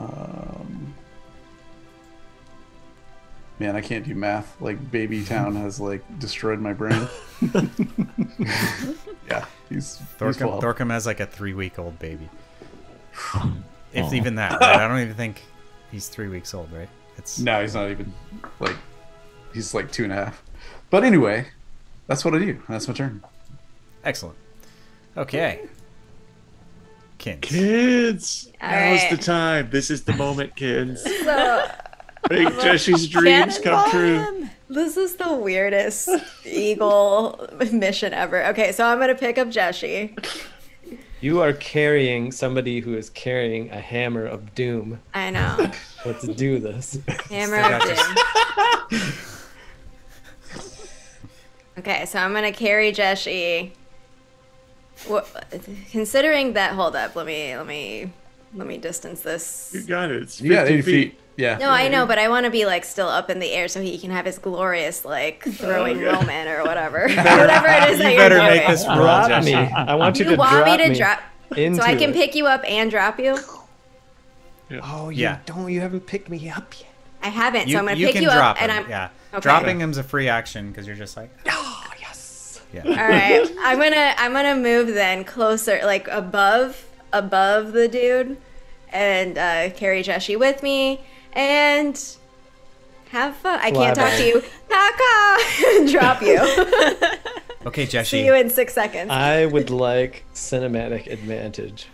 Um, 0.00 0.94
man, 3.58 3.76
I 3.76 3.80
can't 3.80 4.04
do 4.04 4.14
math. 4.14 4.60
Like 4.60 4.90
Baby 4.90 5.24
Town 5.26 5.54
has 5.56 5.80
like 5.80 6.02
destroyed 6.18 6.60
my 6.60 6.72
brain. 6.72 7.08
yeah, 9.28 9.44
he's, 9.68 9.98
he's 9.98 9.98
Thorcum, 10.18 10.48
wild. 10.48 10.62
Thorcum 10.62 10.90
has 10.90 11.06
like 11.06 11.20
a 11.20 11.26
three 11.26 11.54
week 11.54 11.78
old 11.78 11.98
baby. 11.98 12.28
if 13.92 14.12
even 14.12 14.36
that, 14.36 14.60
right? 14.60 14.80
I 14.80 14.88
don't 14.88 15.00
even 15.00 15.14
think 15.14 15.42
he's 15.90 16.08
three 16.08 16.28
weeks 16.28 16.54
old, 16.54 16.72
right? 16.72 16.88
It's 17.18 17.38
No, 17.38 17.60
he's 17.62 17.74
not 17.74 17.90
even 17.90 18.12
like 18.58 18.76
he's 19.52 19.74
like 19.74 19.92
two 19.92 20.04
and 20.04 20.12
a 20.12 20.16
half. 20.16 20.42
But 20.90 21.04
anyway, 21.04 21.46
that's 22.06 22.24
what 22.24 22.34
I 22.34 22.38
do. 22.38 22.60
That's 22.68 22.88
my 22.88 22.94
turn. 22.94 23.22
excellent. 24.04 24.36
Okay. 25.16 25.68
Kins. 27.22 27.38
Kids, 27.40 28.48
All 28.60 28.68
now's 28.70 29.00
right. 29.02 29.10
the 29.10 29.16
time. 29.16 29.70
This 29.70 29.90
is 29.90 30.02
the 30.04 30.12
moment, 30.14 30.56
kids. 30.56 31.02
So 31.24 31.68
Make 32.30 32.48
Jeshi's 32.60 33.08
dreams 33.08 33.58
come 33.58 33.90
true. 33.90 34.48
this 34.68 34.96
is 34.96 35.16
the 35.16 35.32
weirdest 35.32 36.08
eagle 36.44 37.48
mission 37.72 38.12
ever. 38.14 38.44
Okay, 38.46 38.70
so 38.70 38.84
I'm 38.86 38.98
gonna 39.00 39.16
pick 39.16 39.38
up 39.38 39.48
Jeshi. 39.48 40.16
You 41.20 41.40
are 41.40 41.52
carrying 41.52 42.30
somebody 42.30 42.78
who 42.80 42.94
is 42.96 43.10
carrying 43.10 43.70
a 43.70 43.80
hammer 43.80 44.24
of 44.24 44.54
doom. 44.54 45.00
I 45.14 45.30
know. 45.30 45.70
Let's 46.06 46.26
do 46.28 46.58
this. 46.60 46.98
Hammer 47.28 47.56
of 47.74 47.82
doom. 48.90 49.02
Okay, 51.78 52.04
so 52.06 52.18
I'm 52.18 52.32
gonna 52.34 52.52
carry 52.52 52.92
Jeshi. 52.92 53.72
What, 55.06 55.26
considering 55.90 56.52
that, 56.54 56.72
hold 56.74 56.94
up. 56.96 57.16
Let 57.16 57.26
me 57.26 57.56
let 57.56 57.66
me 57.66 58.12
let 58.54 58.66
me 58.66 58.78
distance 58.78 59.20
this. 59.22 59.70
You 59.74 59.82
got 59.82 60.10
it. 60.10 60.22
It's 60.22 60.36
50 60.36 60.48
You 60.48 60.54
got 60.54 60.68
80 60.68 60.82
feet. 60.82 61.18
Yeah. 61.36 61.56
No, 61.56 61.70
I 61.70 61.88
know, 61.88 62.06
but 62.06 62.18
I 62.18 62.28
want 62.28 62.44
to 62.44 62.50
be 62.50 62.66
like 62.66 62.84
still 62.84 63.08
up 63.08 63.30
in 63.30 63.38
the 63.38 63.50
air 63.50 63.66
so 63.66 63.80
he 63.80 63.98
can 63.98 64.10
have 64.10 64.26
his 64.26 64.38
glorious 64.38 65.04
like 65.04 65.42
oh, 65.46 65.50
throwing 65.50 66.02
moment 66.04 66.48
or 66.48 66.62
whatever, 66.64 67.00
whatever 67.08 67.68
it 67.68 67.90
is 67.90 67.98
that 67.98 68.04
You 68.04 68.10
you're 68.10 68.18
better 68.18 68.38
make 68.38 68.66
this 68.66 68.86
roll, 68.86 68.96
Drop 68.98 69.42
me. 69.44 69.54
I 69.54 69.94
want 69.94 70.18
you, 70.18 70.26
You 70.26 70.30
to 70.32 70.36
want 70.36 70.50
drop 70.52 70.66
me 70.78 70.88
to 70.88 70.94
drop 70.94 71.22
into 71.56 71.82
so 71.82 71.88
I 71.88 71.94
can 71.94 72.10
it. 72.10 72.14
pick 72.14 72.34
you 72.34 72.46
up 72.46 72.62
and 72.66 72.90
drop 72.90 73.18
you? 73.18 73.38
Oh, 74.82 75.08
you 75.10 75.22
Yeah. 75.22 75.38
don't. 75.46 75.70
You 75.72 75.80
haven't 75.80 76.06
picked 76.06 76.28
me 76.28 76.48
up 76.48 76.72
yet. 76.78 76.88
I 77.22 77.28
haven't, 77.28 77.68
You, 77.68 77.74
so 77.74 77.78
I'm 77.78 77.86
gonna 77.86 77.96
you 77.98 78.06
pick 78.06 78.14
can 78.14 78.22
you 78.24 78.30
drop 78.30 78.56
up, 78.56 78.62
and. 78.62 78.70
I'm 78.72 78.88
yeah. 78.88 79.08
Okay. 79.32 79.40
Dropping 79.40 79.80
him's 79.80 79.96
a 79.96 80.02
free 80.02 80.28
action 80.28 80.68
because 80.70 80.86
you're 80.86 80.96
just 80.96 81.16
like 81.16 81.30
Oh 81.46 81.50
yes. 81.50 81.71
Yeah. 82.72 82.82
All 82.86 82.94
right, 82.94 83.50
I'm 83.60 83.78
gonna 83.78 84.14
I'm 84.16 84.32
gonna 84.32 84.56
move 84.56 84.88
then 84.88 85.24
closer, 85.24 85.80
like 85.84 86.08
above 86.08 86.86
above 87.12 87.72
the 87.72 87.88
dude, 87.88 88.38
and 88.90 89.36
uh, 89.36 89.70
carry 89.70 90.02
Jeshi 90.02 90.38
with 90.38 90.62
me 90.62 91.00
and 91.32 92.00
have 93.10 93.36
fun. 93.36 93.58
I 93.60 93.70
can't 93.70 93.96
Fly 93.96 94.10
talk 94.10 94.18
to 94.18 94.26
you. 94.26 94.42
Kaka, 94.68 95.92
drop 95.92 96.22
you. 96.22 96.38
Okay, 97.64 97.86
Jeshi. 97.86 98.06
See 98.06 98.26
you 98.26 98.34
in 98.34 98.50
six 98.50 98.74
seconds. 98.74 99.10
I 99.10 99.46
would 99.46 99.70
like 99.70 100.24
cinematic 100.34 101.06
advantage 101.06 101.86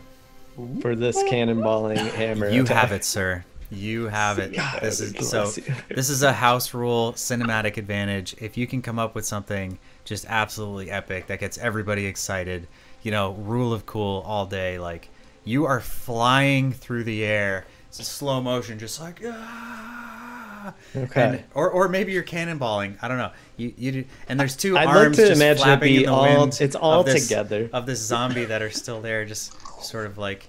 for 0.81 0.97
this 0.97 1.16
cannonballing 1.24 1.98
hammer. 2.12 2.48
You 2.48 2.62
attack. 2.62 2.76
have 2.76 2.92
it, 2.92 3.05
sir. 3.05 3.44
You 3.70 4.07
have 4.07 4.39
it. 4.39 4.58
This 4.81 5.00
is 5.00 5.28
so. 5.28 5.50
This 5.90 6.08
is 6.08 6.23
a 6.23 6.32
house 6.32 6.73
rule 6.73 7.12
cinematic 7.12 7.76
advantage. 7.76 8.34
If 8.39 8.57
you 8.57 8.66
can 8.66 8.81
come 8.81 8.98
up 8.98 9.15
with 9.15 9.26
something 9.26 9.78
just 10.08 10.24
absolutely 10.28 10.90
epic 10.90 11.26
that 11.26 11.38
gets 11.38 11.58
everybody 11.58 12.06
excited, 12.06 12.66
you 13.02 13.10
know, 13.10 13.32
rule 13.32 13.72
of 13.72 13.84
cool 13.84 14.22
all 14.26 14.46
day. 14.46 14.78
Like 14.78 15.10
you 15.44 15.66
are 15.66 15.80
flying 15.80 16.72
through 16.72 17.04
the 17.04 17.24
air. 17.24 17.66
It's 17.88 18.00
a 18.00 18.04
slow 18.04 18.40
motion, 18.40 18.78
just 18.78 19.00
like 19.00 19.20
ah. 19.24 20.74
Okay. 20.96 21.22
And, 21.22 21.44
or, 21.54 21.70
or 21.70 21.88
maybe 21.88 22.12
you're 22.12 22.22
cannonballing. 22.22 22.96
I 23.00 23.08
don't 23.08 23.18
know. 23.18 23.30
You, 23.56 23.72
you 23.76 23.92
do, 23.92 24.04
and 24.28 24.38
there's 24.40 24.56
2 24.56 24.76
I'd 24.76 24.84
like 24.86 24.96
arms 24.96 25.16
to 25.16 25.28
just 25.28 25.40
imagine 25.40 25.62
flapping 25.62 25.94
in 25.94 26.02
the 26.02 26.08
all- 26.08 26.40
wind. 26.40 26.58
it's 26.60 26.74
all 26.74 27.00
of 27.00 27.06
this- 27.06 27.28
together. 27.28 27.70
of 27.72 27.86
this 27.86 28.00
zombie 28.00 28.44
that 28.46 28.60
are 28.62 28.70
still 28.70 29.00
there, 29.00 29.24
just 29.24 29.52
sort 29.82 30.06
of 30.06 30.18
like 30.18 30.48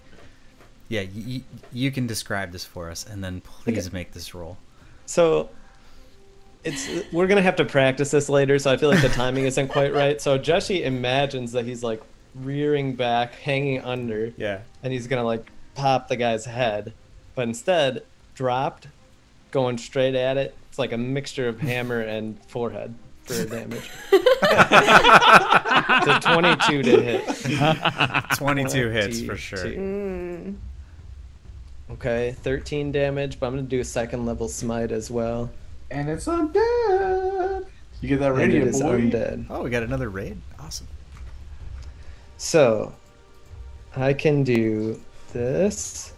yeah, 0.88 1.02
you, 1.02 1.42
you 1.72 1.92
can 1.92 2.08
describe 2.08 2.52
this 2.52 2.66
for 2.66 2.90
us, 2.90 3.06
and 3.06 3.24
then 3.24 3.42
please 3.42 3.94
make 3.94 4.12
this 4.12 4.34
roll. 4.34 4.58
So 5.06 5.50
it's 6.64 6.88
we're 7.12 7.28
gonna 7.28 7.42
have 7.42 7.56
to 7.58 7.66
practice 7.66 8.12
this 8.12 8.30
later, 8.30 8.60
so 8.60 8.72
I 8.72 8.78
feel 8.78 8.90
like 8.90 9.02
the 9.02 9.10
timing 9.10 9.46
isn't 9.46 9.70
quite 9.70 9.94
right. 9.94 10.22
So 10.22 10.38
Jeshi 10.38 10.84
imagines 10.84 11.52
that 11.54 11.66
he's 11.66 11.84
like 11.84 12.02
rearing 12.36 12.96
back, 12.96 13.34
hanging 13.36 13.82
under, 13.82 14.34
Yeah. 14.38 14.60
and 14.84 14.94
he's 14.94 15.08
gonna 15.08 15.24
like 15.24 15.50
pop 15.76 16.08
the 16.10 16.16
guy's 16.16 16.46
head, 16.46 16.94
but 17.36 17.44
instead 17.48 18.04
dropped, 18.36 18.88
going 19.52 19.78
straight 19.78 20.16
at 20.16 20.38
it. 20.38 20.56
It's 20.70 20.80
like 20.80 20.92
a 20.92 20.98
mixture 20.98 21.48
of 21.48 21.60
hammer 21.62 22.02
and 22.02 22.38
forehead 22.46 22.94
for 23.24 23.46
damage. 23.46 23.90
it's 24.12 24.26
a 26.26 26.34
22 26.34 26.84
to 26.84 27.02
hit. 27.02 27.26
22 28.36 28.90
hits 28.90 29.22
for 29.22 29.38
sure. 29.38 29.64
Two. 29.64 30.56
Okay, 31.92 32.36
13 32.44 32.92
damage, 32.92 33.40
but 33.40 33.48
I'm 33.48 33.54
gonna 33.54 33.64
do 33.64 33.80
a 33.80 33.84
second 33.84 34.26
level 34.26 34.48
smite 34.48 34.92
as 34.92 35.10
well. 35.10 35.50
And 35.92 36.10
it's 36.10 36.26
undead. 36.26 37.66
You 38.02 38.10
get 38.10 38.20
that 38.20 38.30
And 38.30 38.38
radio, 38.38 38.62
it 38.62 38.68
is 38.68 38.82
boy. 38.82 39.02
undead. 39.02 39.46
Oh, 39.50 39.64
we 39.64 39.70
got 39.70 39.84
another 39.84 40.10
raid. 40.10 40.38
Awesome. 40.60 40.88
So, 42.38 42.94
I 43.96 44.14
can 44.14 44.44
do 44.44 45.00
this, 45.34 46.14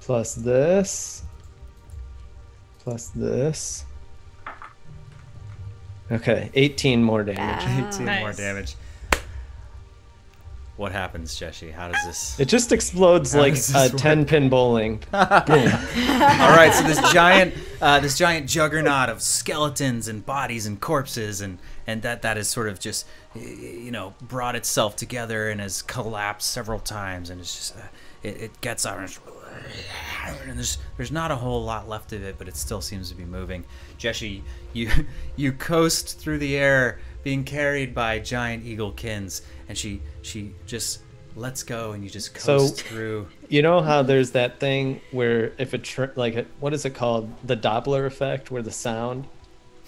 plus 0.00 0.34
this, 0.34 1.22
plus 2.78 3.08
this. 3.08 3.84
Okay, 6.10 6.50
18 6.54 7.02
more 7.02 7.24
damage. 7.24 7.64
Wow. 7.64 7.88
18 7.88 8.06
more 8.20 8.32
damage. 8.32 8.76
What 10.76 10.92
happens, 10.92 11.34
Jeshi? 11.38 11.72
How 11.72 11.90
does 11.90 12.04
this? 12.04 12.38
It 12.38 12.48
just 12.48 12.70
explodes 12.70 13.32
How 13.32 13.40
like 13.40 13.54
a 13.74 13.88
10 13.88 14.26
pin 14.26 14.50
bowling. 14.50 15.02
All 15.12 15.20
right, 15.24 16.70
so 16.74 16.82
this 16.84 17.00
giant, 17.12 17.54
uh, 17.80 18.00
this 18.00 18.18
giant 18.18 18.46
juggernaut 18.46 19.08
of 19.08 19.22
skeletons 19.22 20.06
and 20.06 20.24
bodies 20.24 20.66
and 20.66 20.78
corpses, 20.78 21.40
and 21.40 21.58
and 21.86 22.02
that 22.02 22.20
that 22.22 22.36
has 22.36 22.48
sort 22.48 22.68
of 22.68 22.78
just, 22.78 23.06
you 23.34 23.90
know, 23.90 24.14
brought 24.20 24.54
itself 24.54 24.96
together 24.96 25.48
and 25.48 25.62
has 25.62 25.80
collapsed 25.80 26.50
several 26.50 26.78
times, 26.78 27.30
and 27.30 27.40
it's 27.40 27.56
just, 27.56 27.76
uh, 27.76 27.80
it, 28.22 28.36
it 28.42 28.60
gets 28.60 28.84
out 28.84 28.98
and, 28.98 29.04
it's- 29.08 29.20
and 30.46 30.58
there's 30.58 30.76
there's 30.98 31.12
not 31.12 31.30
a 31.30 31.36
whole 31.36 31.64
lot 31.64 31.88
left 31.88 32.12
of 32.12 32.22
it, 32.22 32.36
but 32.36 32.48
it 32.48 32.56
still 32.56 32.82
seems 32.82 33.08
to 33.08 33.14
be 33.14 33.24
moving. 33.24 33.64
Jeshi, 33.98 34.42
you 34.74 34.90
you 35.36 35.52
coast 35.52 36.18
through 36.20 36.38
the 36.38 36.56
air, 36.56 36.98
being 37.26 37.42
carried 37.42 37.92
by 37.92 38.20
giant 38.20 38.64
eagle 38.64 38.92
kins, 38.92 39.42
and 39.68 39.76
she 39.76 40.00
she 40.22 40.52
just 40.64 41.00
lets 41.34 41.64
go, 41.64 41.90
and 41.90 42.04
you 42.04 42.08
just 42.08 42.38
So- 42.40 42.58
coast 42.58 42.82
through. 42.82 43.26
You 43.48 43.62
know 43.62 43.80
how 43.82 44.04
there's 44.04 44.30
that 44.30 44.60
thing 44.60 45.00
where 45.10 45.50
if 45.58 45.74
it 45.74 45.82
tr- 45.82 46.14
like 46.14 46.36
it- 46.36 46.46
what 46.60 46.72
is 46.72 46.84
it 46.84 46.90
called 46.94 47.28
the 47.44 47.56
Doppler 47.56 48.06
effect 48.06 48.52
where 48.52 48.62
the 48.62 48.70
sound 48.70 49.24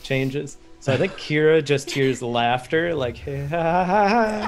changes. 0.02 0.56
So 0.80 0.92
I 0.92 0.96
think 0.96 1.14
Kira 1.14 1.64
just 1.64 1.90
hears 1.90 2.22
laughter, 2.22 2.94
like 2.94 3.16
"Hey, 3.16 3.46
ha, 3.46 3.84
ha, 3.84 4.08
ha." 4.08 4.38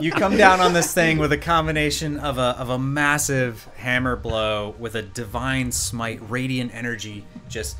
you 0.00 0.10
come 0.10 0.36
down 0.36 0.60
on 0.60 0.72
this 0.72 0.94
thing 0.94 1.18
with 1.18 1.32
a 1.32 1.38
combination 1.38 2.18
of 2.18 2.38
a 2.38 2.56
of 2.58 2.70
a 2.70 2.78
massive 2.78 3.68
hammer 3.76 4.16
blow 4.16 4.74
with 4.78 4.94
a 4.94 5.02
divine 5.02 5.70
smite, 5.70 6.20
radiant 6.30 6.74
energy, 6.74 7.24
just 7.48 7.76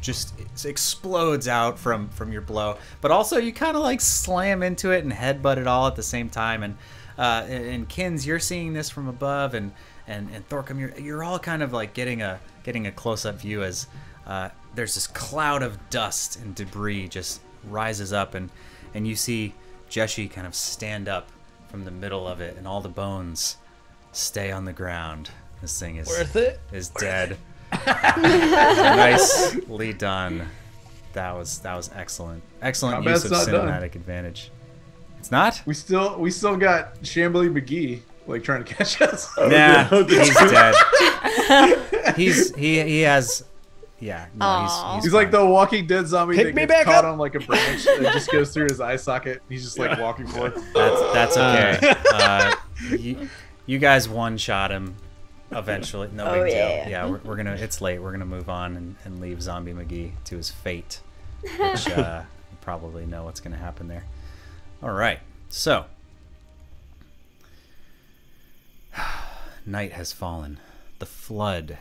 just 0.00 0.32
explodes 0.64 1.48
out 1.48 1.80
from 1.80 2.08
from 2.10 2.32
your 2.32 2.42
blow. 2.42 2.78
But 3.00 3.10
also 3.10 3.38
you 3.38 3.52
kind 3.52 3.76
of 3.76 3.82
like 3.82 4.00
slam 4.00 4.62
into 4.62 4.92
it 4.92 5.02
and 5.02 5.12
headbutt 5.12 5.56
it 5.56 5.66
all 5.66 5.88
at 5.88 5.96
the 5.96 6.02
same 6.02 6.28
time. 6.28 6.62
And 6.62 6.76
uh, 7.18 7.44
and 7.48 7.88
Kins, 7.88 8.24
you're 8.24 8.38
seeing 8.38 8.72
this 8.72 8.88
from 8.88 9.08
above, 9.08 9.52
and 9.52 9.72
and 10.06 10.28
and 10.34 10.48
Thorcum, 10.48 10.78
you're 10.78 10.98
you're 10.98 11.22
all 11.24 11.38
kind 11.38 11.62
of 11.62 11.72
like 11.72 11.94
getting 11.94 12.22
a 12.22 12.40
getting 12.62 12.86
a 12.86 12.92
close 12.92 13.24
up 13.24 13.36
view 13.36 13.62
as 13.62 13.86
uh, 14.26 14.48
there's 14.74 14.94
this 14.94 15.06
cloud 15.06 15.62
of 15.62 15.90
dust 15.90 16.36
and 16.40 16.54
debris 16.54 17.08
just 17.08 17.40
rises 17.68 18.12
up, 18.12 18.34
and 18.34 18.50
and 18.94 19.06
you 19.06 19.16
see 19.16 19.54
Jeshi 19.90 20.30
kind 20.30 20.46
of 20.46 20.54
stand 20.54 21.08
up 21.08 21.28
from 21.68 21.84
the 21.84 21.90
middle 21.90 22.26
of 22.26 22.40
it, 22.40 22.56
and 22.56 22.66
all 22.66 22.80
the 22.80 22.88
bones 22.88 23.56
stay 24.12 24.50
on 24.50 24.64
the 24.64 24.72
ground. 24.72 25.30
This 25.60 25.78
thing 25.78 25.96
is 25.96 26.08
Worth 26.08 26.36
it. 26.36 26.60
is 26.72 26.88
dead. 26.88 27.36
Nicely 28.16 29.92
done. 29.98 30.48
That 31.12 31.36
was 31.36 31.58
that 31.60 31.76
was 31.76 31.90
excellent. 31.94 32.42
Excellent 32.62 33.04
use 33.04 33.24
of 33.24 33.30
not 33.32 33.46
done. 33.46 33.68
cinematic 33.68 33.94
advantage. 33.94 34.50
It's 35.18 35.30
not. 35.30 35.60
We 35.66 35.74
still 35.74 36.18
we 36.18 36.30
still 36.30 36.56
got 36.56 37.00
Shambly 37.02 37.50
McGee 37.52 38.00
like 38.26 38.42
trying 38.44 38.64
to 38.64 38.74
catch 38.74 39.00
us. 39.02 39.28
Nah, 39.38 39.84
he's 40.04 40.34
dead. 40.34 40.74
he's 42.16 42.54
he 42.54 42.80
he 42.82 43.00
has. 43.02 43.44
Yeah, 44.02 44.26
no, 44.34 44.62
he's, 44.62 44.94
he's, 44.94 45.04
He's 45.04 45.12
like 45.12 45.30
the 45.30 45.44
Walking 45.44 45.86
Dead 45.86 46.06
zombie 46.06 46.34
Pick 46.34 46.46
that 46.46 46.54
me 46.54 46.62
gets 46.62 46.72
back 46.72 46.84
caught 46.86 47.04
up. 47.04 47.12
on 47.12 47.18
like 47.18 47.34
a 47.34 47.40
branch 47.40 47.86
and 47.86 48.06
it 48.06 48.12
just 48.14 48.30
goes 48.32 48.50
through 48.50 48.68
his 48.70 48.80
eye 48.80 48.96
socket. 48.96 49.42
He's 49.46 49.62
just 49.62 49.78
like 49.78 49.98
walking 50.00 50.26
forward. 50.26 50.54
That's 50.74 51.12
that's 51.12 51.36
okay. 51.36 51.94
Uh, 52.14 52.54
you, 52.98 53.28
you 53.66 53.78
guys 53.78 54.08
one 54.08 54.38
shot 54.38 54.70
him 54.70 54.94
eventually. 55.50 56.08
No 56.14 56.24
Oh, 56.24 56.42
big 56.44 56.52
deal. 56.52 56.58
yeah. 56.66 56.88
Yeah, 56.88 57.06
we're, 57.06 57.20
we're 57.24 57.36
gonna. 57.36 57.52
It's 57.52 57.82
late. 57.82 57.98
We're 58.00 58.12
gonna 58.12 58.24
move 58.24 58.48
on 58.48 58.74
and, 58.78 58.96
and 59.04 59.20
leave 59.20 59.42
Zombie 59.42 59.74
McGee 59.74 60.12
to 60.24 60.36
his 60.38 60.50
fate, 60.50 61.00
which 61.42 61.90
uh, 61.90 62.22
you 62.50 62.56
probably 62.62 63.04
know 63.04 63.24
what's 63.24 63.40
gonna 63.40 63.56
happen 63.58 63.86
there. 63.88 64.04
All 64.82 64.92
right. 64.92 65.20
So, 65.50 65.84
night 69.66 69.92
has 69.92 70.12
fallen. 70.12 70.58
The 70.98 71.06
flood. 71.06 71.78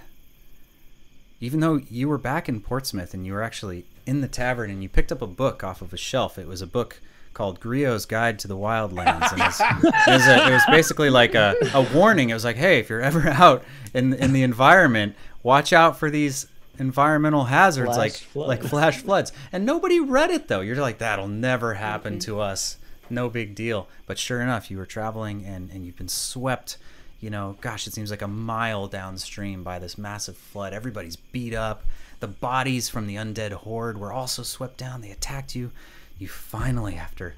Even 1.42 1.60
though 1.60 1.82
you 1.90 2.10
were 2.10 2.18
back 2.18 2.50
in 2.50 2.62
Portsmouth 2.62 3.14
and 3.14 3.26
you 3.26 3.34
were 3.34 3.44
actually 3.44 3.86
in 4.06 4.22
the 4.22 4.28
tavern 4.28 4.70
and 4.70 4.84
you 4.84 4.90
picked 4.90 5.12
up 5.12 5.22
a 5.22 5.28
book 5.28 5.64
off 5.64 5.82
of 5.82 5.94
a 5.94 5.98
shelf, 5.98 6.38
it 6.38 6.48
was 6.48 6.62
a 6.62 6.68
book 6.68 7.02
called 7.34 7.60
Griot's 7.60 8.06
Guide 8.06 8.40
to 8.40 8.48
the 8.48 8.58
Wildlands. 8.58 9.32
And 9.32 9.42
it 9.42 9.46
was, 9.46 9.62
it 9.62 10.12
was, 10.12 10.28
a, 10.28 10.48
it 10.48 10.52
was 10.52 10.64
basically 10.70 11.10
like 11.10 11.36
a, 11.36 11.56
a 11.74 11.82
warning. 11.94 12.30
It 12.30 12.34
was 12.34 12.44
like, 12.44 12.58
hey, 12.58 12.80
if 12.80 12.90
you're 12.90 13.02
ever 13.02 13.30
out 13.30 13.64
in, 13.94 14.14
in 14.14 14.34
the 14.34 14.44
environment, 14.44 15.16
watch 15.44 15.72
out 15.72 15.98
for 15.98 16.10
these 16.10 16.48
environmental 16.78 17.46
hazards 17.46 17.96
Flash 17.96 17.98
like 17.98 18.14
flood. 18.14 18.48
like 18.48 18.64
flash 18.64 18.98
floods. 18.98 19.32
And 19.52 19.66
nobody 19.66 20.00
read 20.00 20.32
it 20.32 20.48
though. 20.48 20.62
You're 20.62 20.76
like, 20.78 20.98
that'll 20.98 21.28
never 21.28 21.76
happen 21.76 22.14
mm-hmm. 22.14 22.32
to 22.32 22.40
us. 22.42 22.78
No 23.10 23.30
big 23.30 23.56
deal. 23.56 23.88
But 24.06 24.18
sure 24.18 24.42
enough, 24.42 24.70
you 24.70 24.78
were 24.78 24.86
traveling 24.86 25.46
and, 25.46 25.70
and 25.72 25.86
you've 25.86 25.98
been 25.98 26.10
swept, 26.10 26.78
you 27.20 27.30
know, 27.30 27.58
gosh, 27.62 27.86
it 27.86 27.94
seems 27.94 28.12
like 28.12 28.22
a 28.22 28.28
mile 28.28 28.88
downstream 28.88 29.64
by 29.64 29.80
this 29.80 29.98
massive 29.98 30.38
flood. 30.38 30.74
Everybody's 30.74 31.18
beat 31.18 31.54
up. 31.54 31.84
The 32.20 32.28
bodies 32.28 32.90
from 32.90 33.08
the 33.08 33.16
undead 33.16 33.52
horde 33.52 33.98
were 33.98 34.14
also 34.14 34.44
swept 34.44 34.78
down. 34.78 35.02
They 35.02 35.12
attacked 35.12 35.56
you. 35.56 35.72
You 36.18 36.28
finally, 36.28 36.96
after 36.96 37.36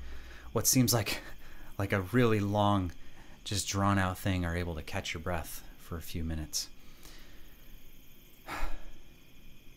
what 0.53 0.67
seems 0.67 0.93
like 0.93 1.21
like 1.77 1.93
a 1.93 2.01
really 2.01 2.39
long, 2.39 2.91
just 3.43 3.67
drawn 3.67 3.97
out 3.97 4.17
thing, 4.17 4.45
are 4.45 4.55
able 4.55 4.75
to 4.75 4.83
catch 4.83 5.13
your 5.13 5.21
breath 5.21 5.63
for 5.79 5.97
a 5.97 6.01
few 6.01 6.23
minutes. 6.23 6.67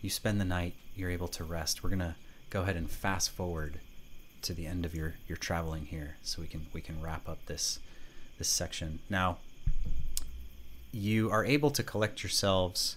You 0.02 0.10
spend 0.10 0.38
the 0.38 0.44
night, 0.44 0.74
you're 0.94 1.10
able 1.10 1.28
to 1.28 1.44
rest. 1.44 1.82
We're 1.82 1.90
gonna 1.90 2.16
go 2.50 2.60
ahead 2.60 2.76
and 2.76 2.90
fast 2.90 3.30
forward 3.30 3.80
to 4.42 4.52
the 4.52 4.66
end 4.66 4.84
of 4.84 4.94
your, 4.94 5.14
your 5.26 5.38
traveling 5.38 5.86
here 5.86 6.16
so 6.22 6.42
we 6.42 6.48
can 6.48 6.66
we 6.74 6.82
can 6.82 7.00
wrap 7.00 7.26
up 7.26 7.46
this 7.46 7.78
this 8.36 8.48
section. 8.48 8.98
Now 9.08 9.38
you 10.94 11.30
are 11.30 11.44
able 11.44 11.70
to 11.72 11.82
collect 11.82 12.22
yourselves, 12.22 12.96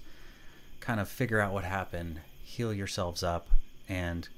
kind 0.80 1.00
of 1.00 1.10
figure 1.10 1.40
out 1.40 1.52
what 1.52 1.64
happened, 1.64 2.22
heal 2.44 2.74
yourselves 2.74 3.24
up, 3.24 3.50
and 3.90 4.30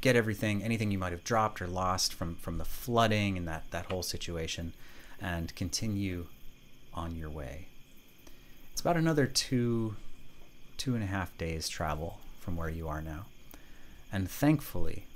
get 0.00 0.16
everything, 0.16 0.62
anything 0.62 0.90
you 0.90 0.98
might 0.98 1.12
have 1.12 1.24
dropped 1.24 1.62
or 1.62 1.66
lost 1.66 2.12
from 2.12 2.34
from 2.36 2.58
the 2.58 2.64
flooding 2.64 3.36
and 3.36 3.46
that 3.46 3.70
that 3.70 3.86
whole 3.86 4.02
situation, 4.02 4.74
and 5.20 5.54
continue 5.54 6.26
on 6.92 7.14
your 7.14 7.30
way. 7.30 7.68
It's 8.72 8.80
about 8.80 8.96
another 8.96 9.26
two 9.26 9.96
two 10.76 10.94
and 10.94 11.04
a 11.04 11.06
half 11.06 11.36
days 11.38 11.68
travel 11.68 12.18
from 12.40 12.56
where 12.56 12.70
you 12.70 12.88
are 12.88 13.02
now, 13.02 13.26
and 14.12 14.28
thankfully, 14.28 15.06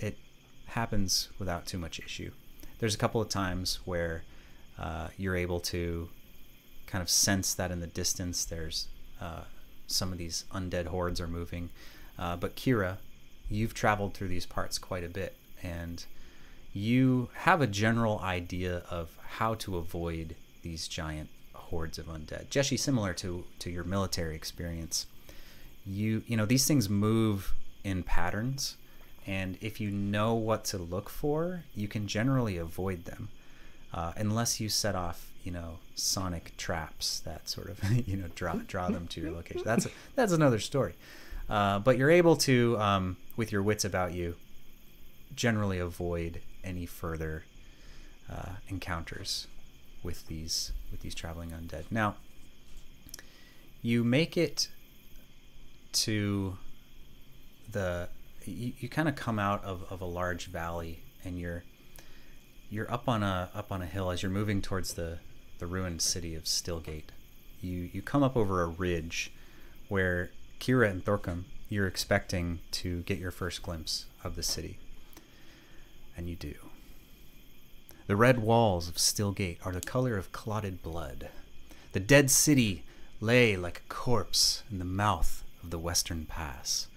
it 0.00 0.18
happens 0.66 1.28
without 1.38 1.66
too 1.66 1.78
much 1.78 2.00
issue. 2.00 2.32
There's 2.78 2.94
a 2.94 2.98
couple 2.98 3.20
of 3.20 3.28
times 3.28 3.78
where 3.84 4.24
uh, 4.78 5.08
you're 5.16 5.36
able 5.36 5.60
to 5.60 6.08
kind 6.92 7.00
of 7.00 7.08
sense 7.08 7.54
that 7.54 7.70
in 7.70 7.80
the 7.80 7.86
distance 7.86 8.44
there's 8.44 8.88
uh, 9.18 9.44
some 9.86 10.12
of 10.12 10.18
these 10.18 10.44
undead 10.52 10.86
hordes 10.86 11.22
are 11.22 11.26
moving. 11.26 11.70
Uh, 12.18 12.36
but 12.36 12.54
Kira, 12.54 12.98
you've 13.48 13.72
traveled 13.72 14.12
through 14.12 14.28
these 14.28 14.44
parts 14.44 14.76
quite 14.78 15.02
a 15.02 15.08
bit, 15.08 15.34
and 15.62 16.04
you 16.74 17.30
have 17.34 17.62
a 17.62 17.66
general 17.66 18.18
idea 18.20 18.82
of 18.90 19.16
how 19.38 19.54
to 19.54 19.78
avoid 19.78 20.36
these 20.60 20.86
giant 20.86 21.30
hordes 21.54 21.98
of 21.98 22.06
undead. 22.08 22.48
Jeshi, 22.48 22.78
similar 22.78 23.14
to 23.14 23.44
to 23.60 23.70
your 23.70 23.84
military 23.84 24.34
experience, 24.34 25.06
you 25.86 26.22
you 26.26 26.36
know 26.36 26.44
these 26.44 26.66
things 26.66 26.90
move 26.90 27.54
in 27.84 28.02
patterns, 28.02 28.76
and 29.26 29.56
if 29.62 29.80
you 29.80 29.90
know 29.90 30.34
what 30.34 30.64
to 30.66 30.76
look 30.76 31.08
for, 31.08 31.64
you 31.74 31.88
can 31.88 32.06
generally 32.06 32.58
avoid 32.58 33.06
them 33.06 33.30
uh, 33.94 34.12
unless 34.16 34.60
you 34.60 34.68
set 34.68 34.94
off, 34.94 35.31
you 35.42 35.52
know, 35.52 35.78
sonic 35.94 36.56
traps 36.56 37.20
that 37.20 37.48
sort 37.48 37.68
of, 37.68 37.82
you 38.08 38.16
know, 38.16 38.28
draw 38.34 38.54
draw 38.54 38.88
them 38.88 39.06
to 39.08 39.20
your 39.20 39.32
location. 39.32 39.62
That's 39.64 39.86
that's 40.14 40.32
another 40.32 40.58
story. 40.58 40.94
Uh, 41.48 41.78
but 41.78 41.98
you're 41.98 42.10
able 42.10 42.36
to, 42.36 42.78
um, 42.78 43.16
with 43.36 43.52
your 43.52 43.62
wits 43.62 43.84
about 43.84 44.14
you, 44.14 44.36
generally 45.34 45.78
avoid 45.78 46.40
any 46.64 46.86
further 46.86 47.44
uh, 48.30 48.52
encounters 48.68 49.48
with 50.02 50.26
these 50.28 50.72
with 50.90 51.00
these 51.00 51.14
traveling 51.14 51.50
undead. 51.50 51.84
Now, 51.90 52.16
you 53.82 54.04
make 54.04 54.36
it 54.36 54.68
to 55.92 56.56
the 57.70 58.08
you, 58.44 58.72
you 58.78 58.88
kind 58.88 59.08
of 59.08 59.16
come 59.16 59.38
out 59.38 59.62
of, 59.64 59.84
of 59.90 60.00
a 60.00 60.04
large 60.06 60.46
valley 60.46 61.00
and 61.24 61.38
you're 61.38 61.64
you're 62.70 62.90
up 62.90 63.08
on 63.08 63.22
a 63.22 63.50
up 63.54 63.70
on 63.70 63.82
a 63.82 63.86
hill 63.86 64.10
as 64.10 64.22
you're 64.22 64.32
moving 64.32 64.62
towards 64.62 64.94
the 64.94 65.18
the 65.62 65.68
ruined 65.68 66.02
city 66.02 66.34
of 66.34 66.42
Stillgate. 66.42 67.10
You 67.60 67.88
you 67.92 68.02
come 68.02 68.24
up 68.24 68.36
over 68.36 68.62
a 68.62 68.66
ridge 68.66 69.32
where 69.88 70.30
Kira 70.58 70.90
and 70.90 71.04
Thorcum 71.04 71.44
you're 71.68 71.86
expecting 71.86 72.58
to 72.72 73.02
get 73.02 73.20
your 73.20 73.30
first 73.30 73.62
glimpse 73.62 74.06
of 74.24 74.34
the 74.34 74.42
city. 74.42 74.80
And 76.16 76.28
you 76.28 76.34
do. 76.34 76.54
The 78.08 78.16
red 78.16 78.40
walls 78.40 78.88
of 78.88 78.98
Stillgate 78.98 79.64
are 79.64 79.70
the 79.70 79.80
color 79.80 80.16
of 80.16 80.32
clotted 80.32 80.82
blood. 80.82 81.28
The 81.92 82.00
dead 82.00 82.28
city 82.28 82.82
lay 83.20 83.56
like 83.56 83.82
a 83.86 83.88
corpse 83.88 84.64
in 84.68 84.80
the 84.80 84.84
mouth 84.84 85.44
of 85.62 85.70
the 85.70 85.78
western 85.78 86.26
pass. 86.26 86.88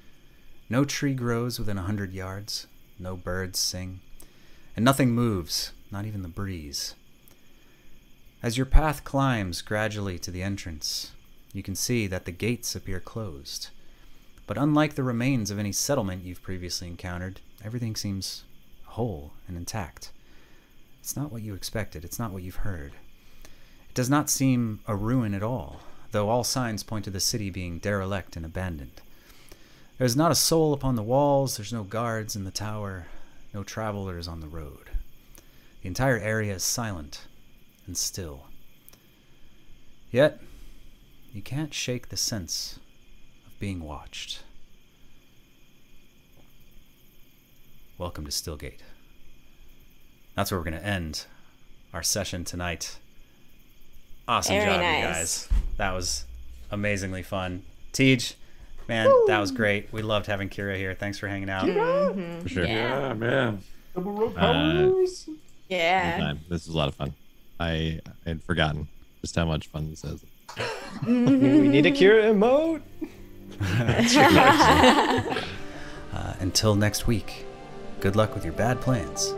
No 0.72 0.85
tree 0.85 1.14
grows 1.14 1.60
within 1.60 1.77
a 1.77 1.84
hundred 1.84 2.14
yards, 2.14 2.66
no 2.98 3.16
birds 3.16 3.60
sing, 3.60 4.00
and 4.76 4.84
nothing 4.84 5.11
moves, 5.11 5.72
not 5.92 6.06
even 6.06 6.24
the 6.24 6.27
breeze. 6.27 6.95
As 8.44 8.58
your 8.58 8.66
path 8.66 9.04
climbs 9.04 9.62
gradually 9.62 10.20
to 10.20 10.30
the 10.30 10.44
entrance, 10.44 11.12
you 11.54 11.64
can 11.64 11.76
see 11.76 12.06
that 12.08 12.26
the 12.26 12.32
gates 12.32 12.76
appear 12.76 13.00
closed. 13.00 13.70
But 14.46 14.58
unlike 14.58 14.96
the 14.96 15.04
remains 15.04 15.50
of 15.50 15.58
any 15.58 15.72
settlement 15.72 16.24
you've 16.24 16.44
previously 16.44 16.88
encountered, 16.88 17.40
everything 17.64 17.96
seems 17.96 18.44
whole 18.84 19.32
and 19.48 19.58
intact. 19.58 20.12
It's 21.02 21.16
not 21.16 21.32
what 21.32 21.42
you 21.42 21.56
expected, 21.56 22.04
it's 22.04 22.20
not 22.20 22.32
what 22.32 22.44
you've 22.44 22.58
heard. 22.58 22.92
It 23.90 23.96
does 23.96 24.10
not 24.10 24.30
seem 24.30 24.82
a 24.86 24.96
ruin 24.96 25.34
at 25.34 25.44
all, 25.44 25.80
though 26.12 26.30
all 26.30 26.44
signs 26.44 26.84
point 26.84 27.06
to 27.06 27.12
the 27.12 27.20
city 27.20 27.50
being 27.50 27.80
derelict 27.80 28.36
and 28.36 28.46
abandoned. 28.46 29.02
There 29.98 30.06
is 30.06 30.16
not 30.16 30.32
a 30.32 30.36
soul 30.36 30.74
upon 30.74 30.96
the 30.96 31.04
walls, 31.04 31.56
there's 31.56 31.74
no 31.74 31.84
guards 31.84 32.36
in 32.36 32.44
the 32.44 32.52
tower, 32.52 33.08
no 33.54 33.64
travelers 33.64 34.28
on 34.28 34.42
the 34.42 34.48
road. 34.48 34.90
The 35.82 35.88
entire 35.88 36.18
area 36.18 36.56
is 36.56 36.64
silent 36.64 37.22
and 37.86 37.98
still. 37.98 38.46
Yet, 40.12 40.40
you 41.34 41.42
can't 41.42 41.74
shake 41.74 42.10
the 42.10 42.18
sense 42.18 42.80
of 43.46 43.60
being 43.60 43.84
watched. 43.84 44.44
Welcome 47.98 48.26
to 48.26 48.32
Stillgate. 48.32 48.80
That's 50.36 50.52
where 50.52 50.60
we're 50.60 50.70
going 50.70 50.80
to 50.82 50.86
end 50.86 51.26
our 51.94 52.04
session 52.04 52.44
tonight. 52.44 53.00
Awesome 54.28 54.56
Very 54.56 54.66
job, 54.66 54.76
you 54.78 54.82
guys. 55.08 55.48
That 55.78 55.92
was 55.94 56.26
amazingly 56.72 57.24
fun. 57.24 57.64
Tej, 57.94 58.20
man, 58.88 59.10
that 59.28 59.40
was 59.40 59.52
great. 59.52 59.94
We 59.94 60.02
loved 60.02 60.26
having 60.26 60.50
Kira 60.50 60.76
here. 60.78 60.94
Thanks 60.94 61.18
for 61.20 61.28
hanging 61.28 61.50
out. 61.50 61.68
For 62.42 62.50
sure. 62.50 62.66
Yeah, 62.66 63.14
man. 63.14 63.62
Double 63.94 64.12
rope 64.12 64.36
Uh, 64.36 64.40
powers. 64.40 65.30
Yeah. 65.70 66.34
This 66.50 66.66
was 66.66 66.74
a 66.76 66.78
lot 66.78 66.90
of 66.90 66.96
fun. 66.96 67.14
I, 67.59 68.00
I 68.25 68.30
had 68.30 68.43
forgotten 68.43 68.88
just 69.22 69.35
how 69.35 69.45
much 69.45 69.67
fun 69.67 69.90
this 69.90 70.03
is. 70.03 70.24
we 71.08 71.67
need 71.67 71.85
a 71.85 71.92
cure 71.92 72.22
emote. 72.22 72.82
Uh, 76.14 76.34
until 76.40 76.75
next 76.75 77.08
week, 77.08 77.45
good 78.00 78.16
luck 78.16 78.34
with 78.34 78.45
your 78.45 78.53
bad 78.53 78.80
plans. 78.80 79.35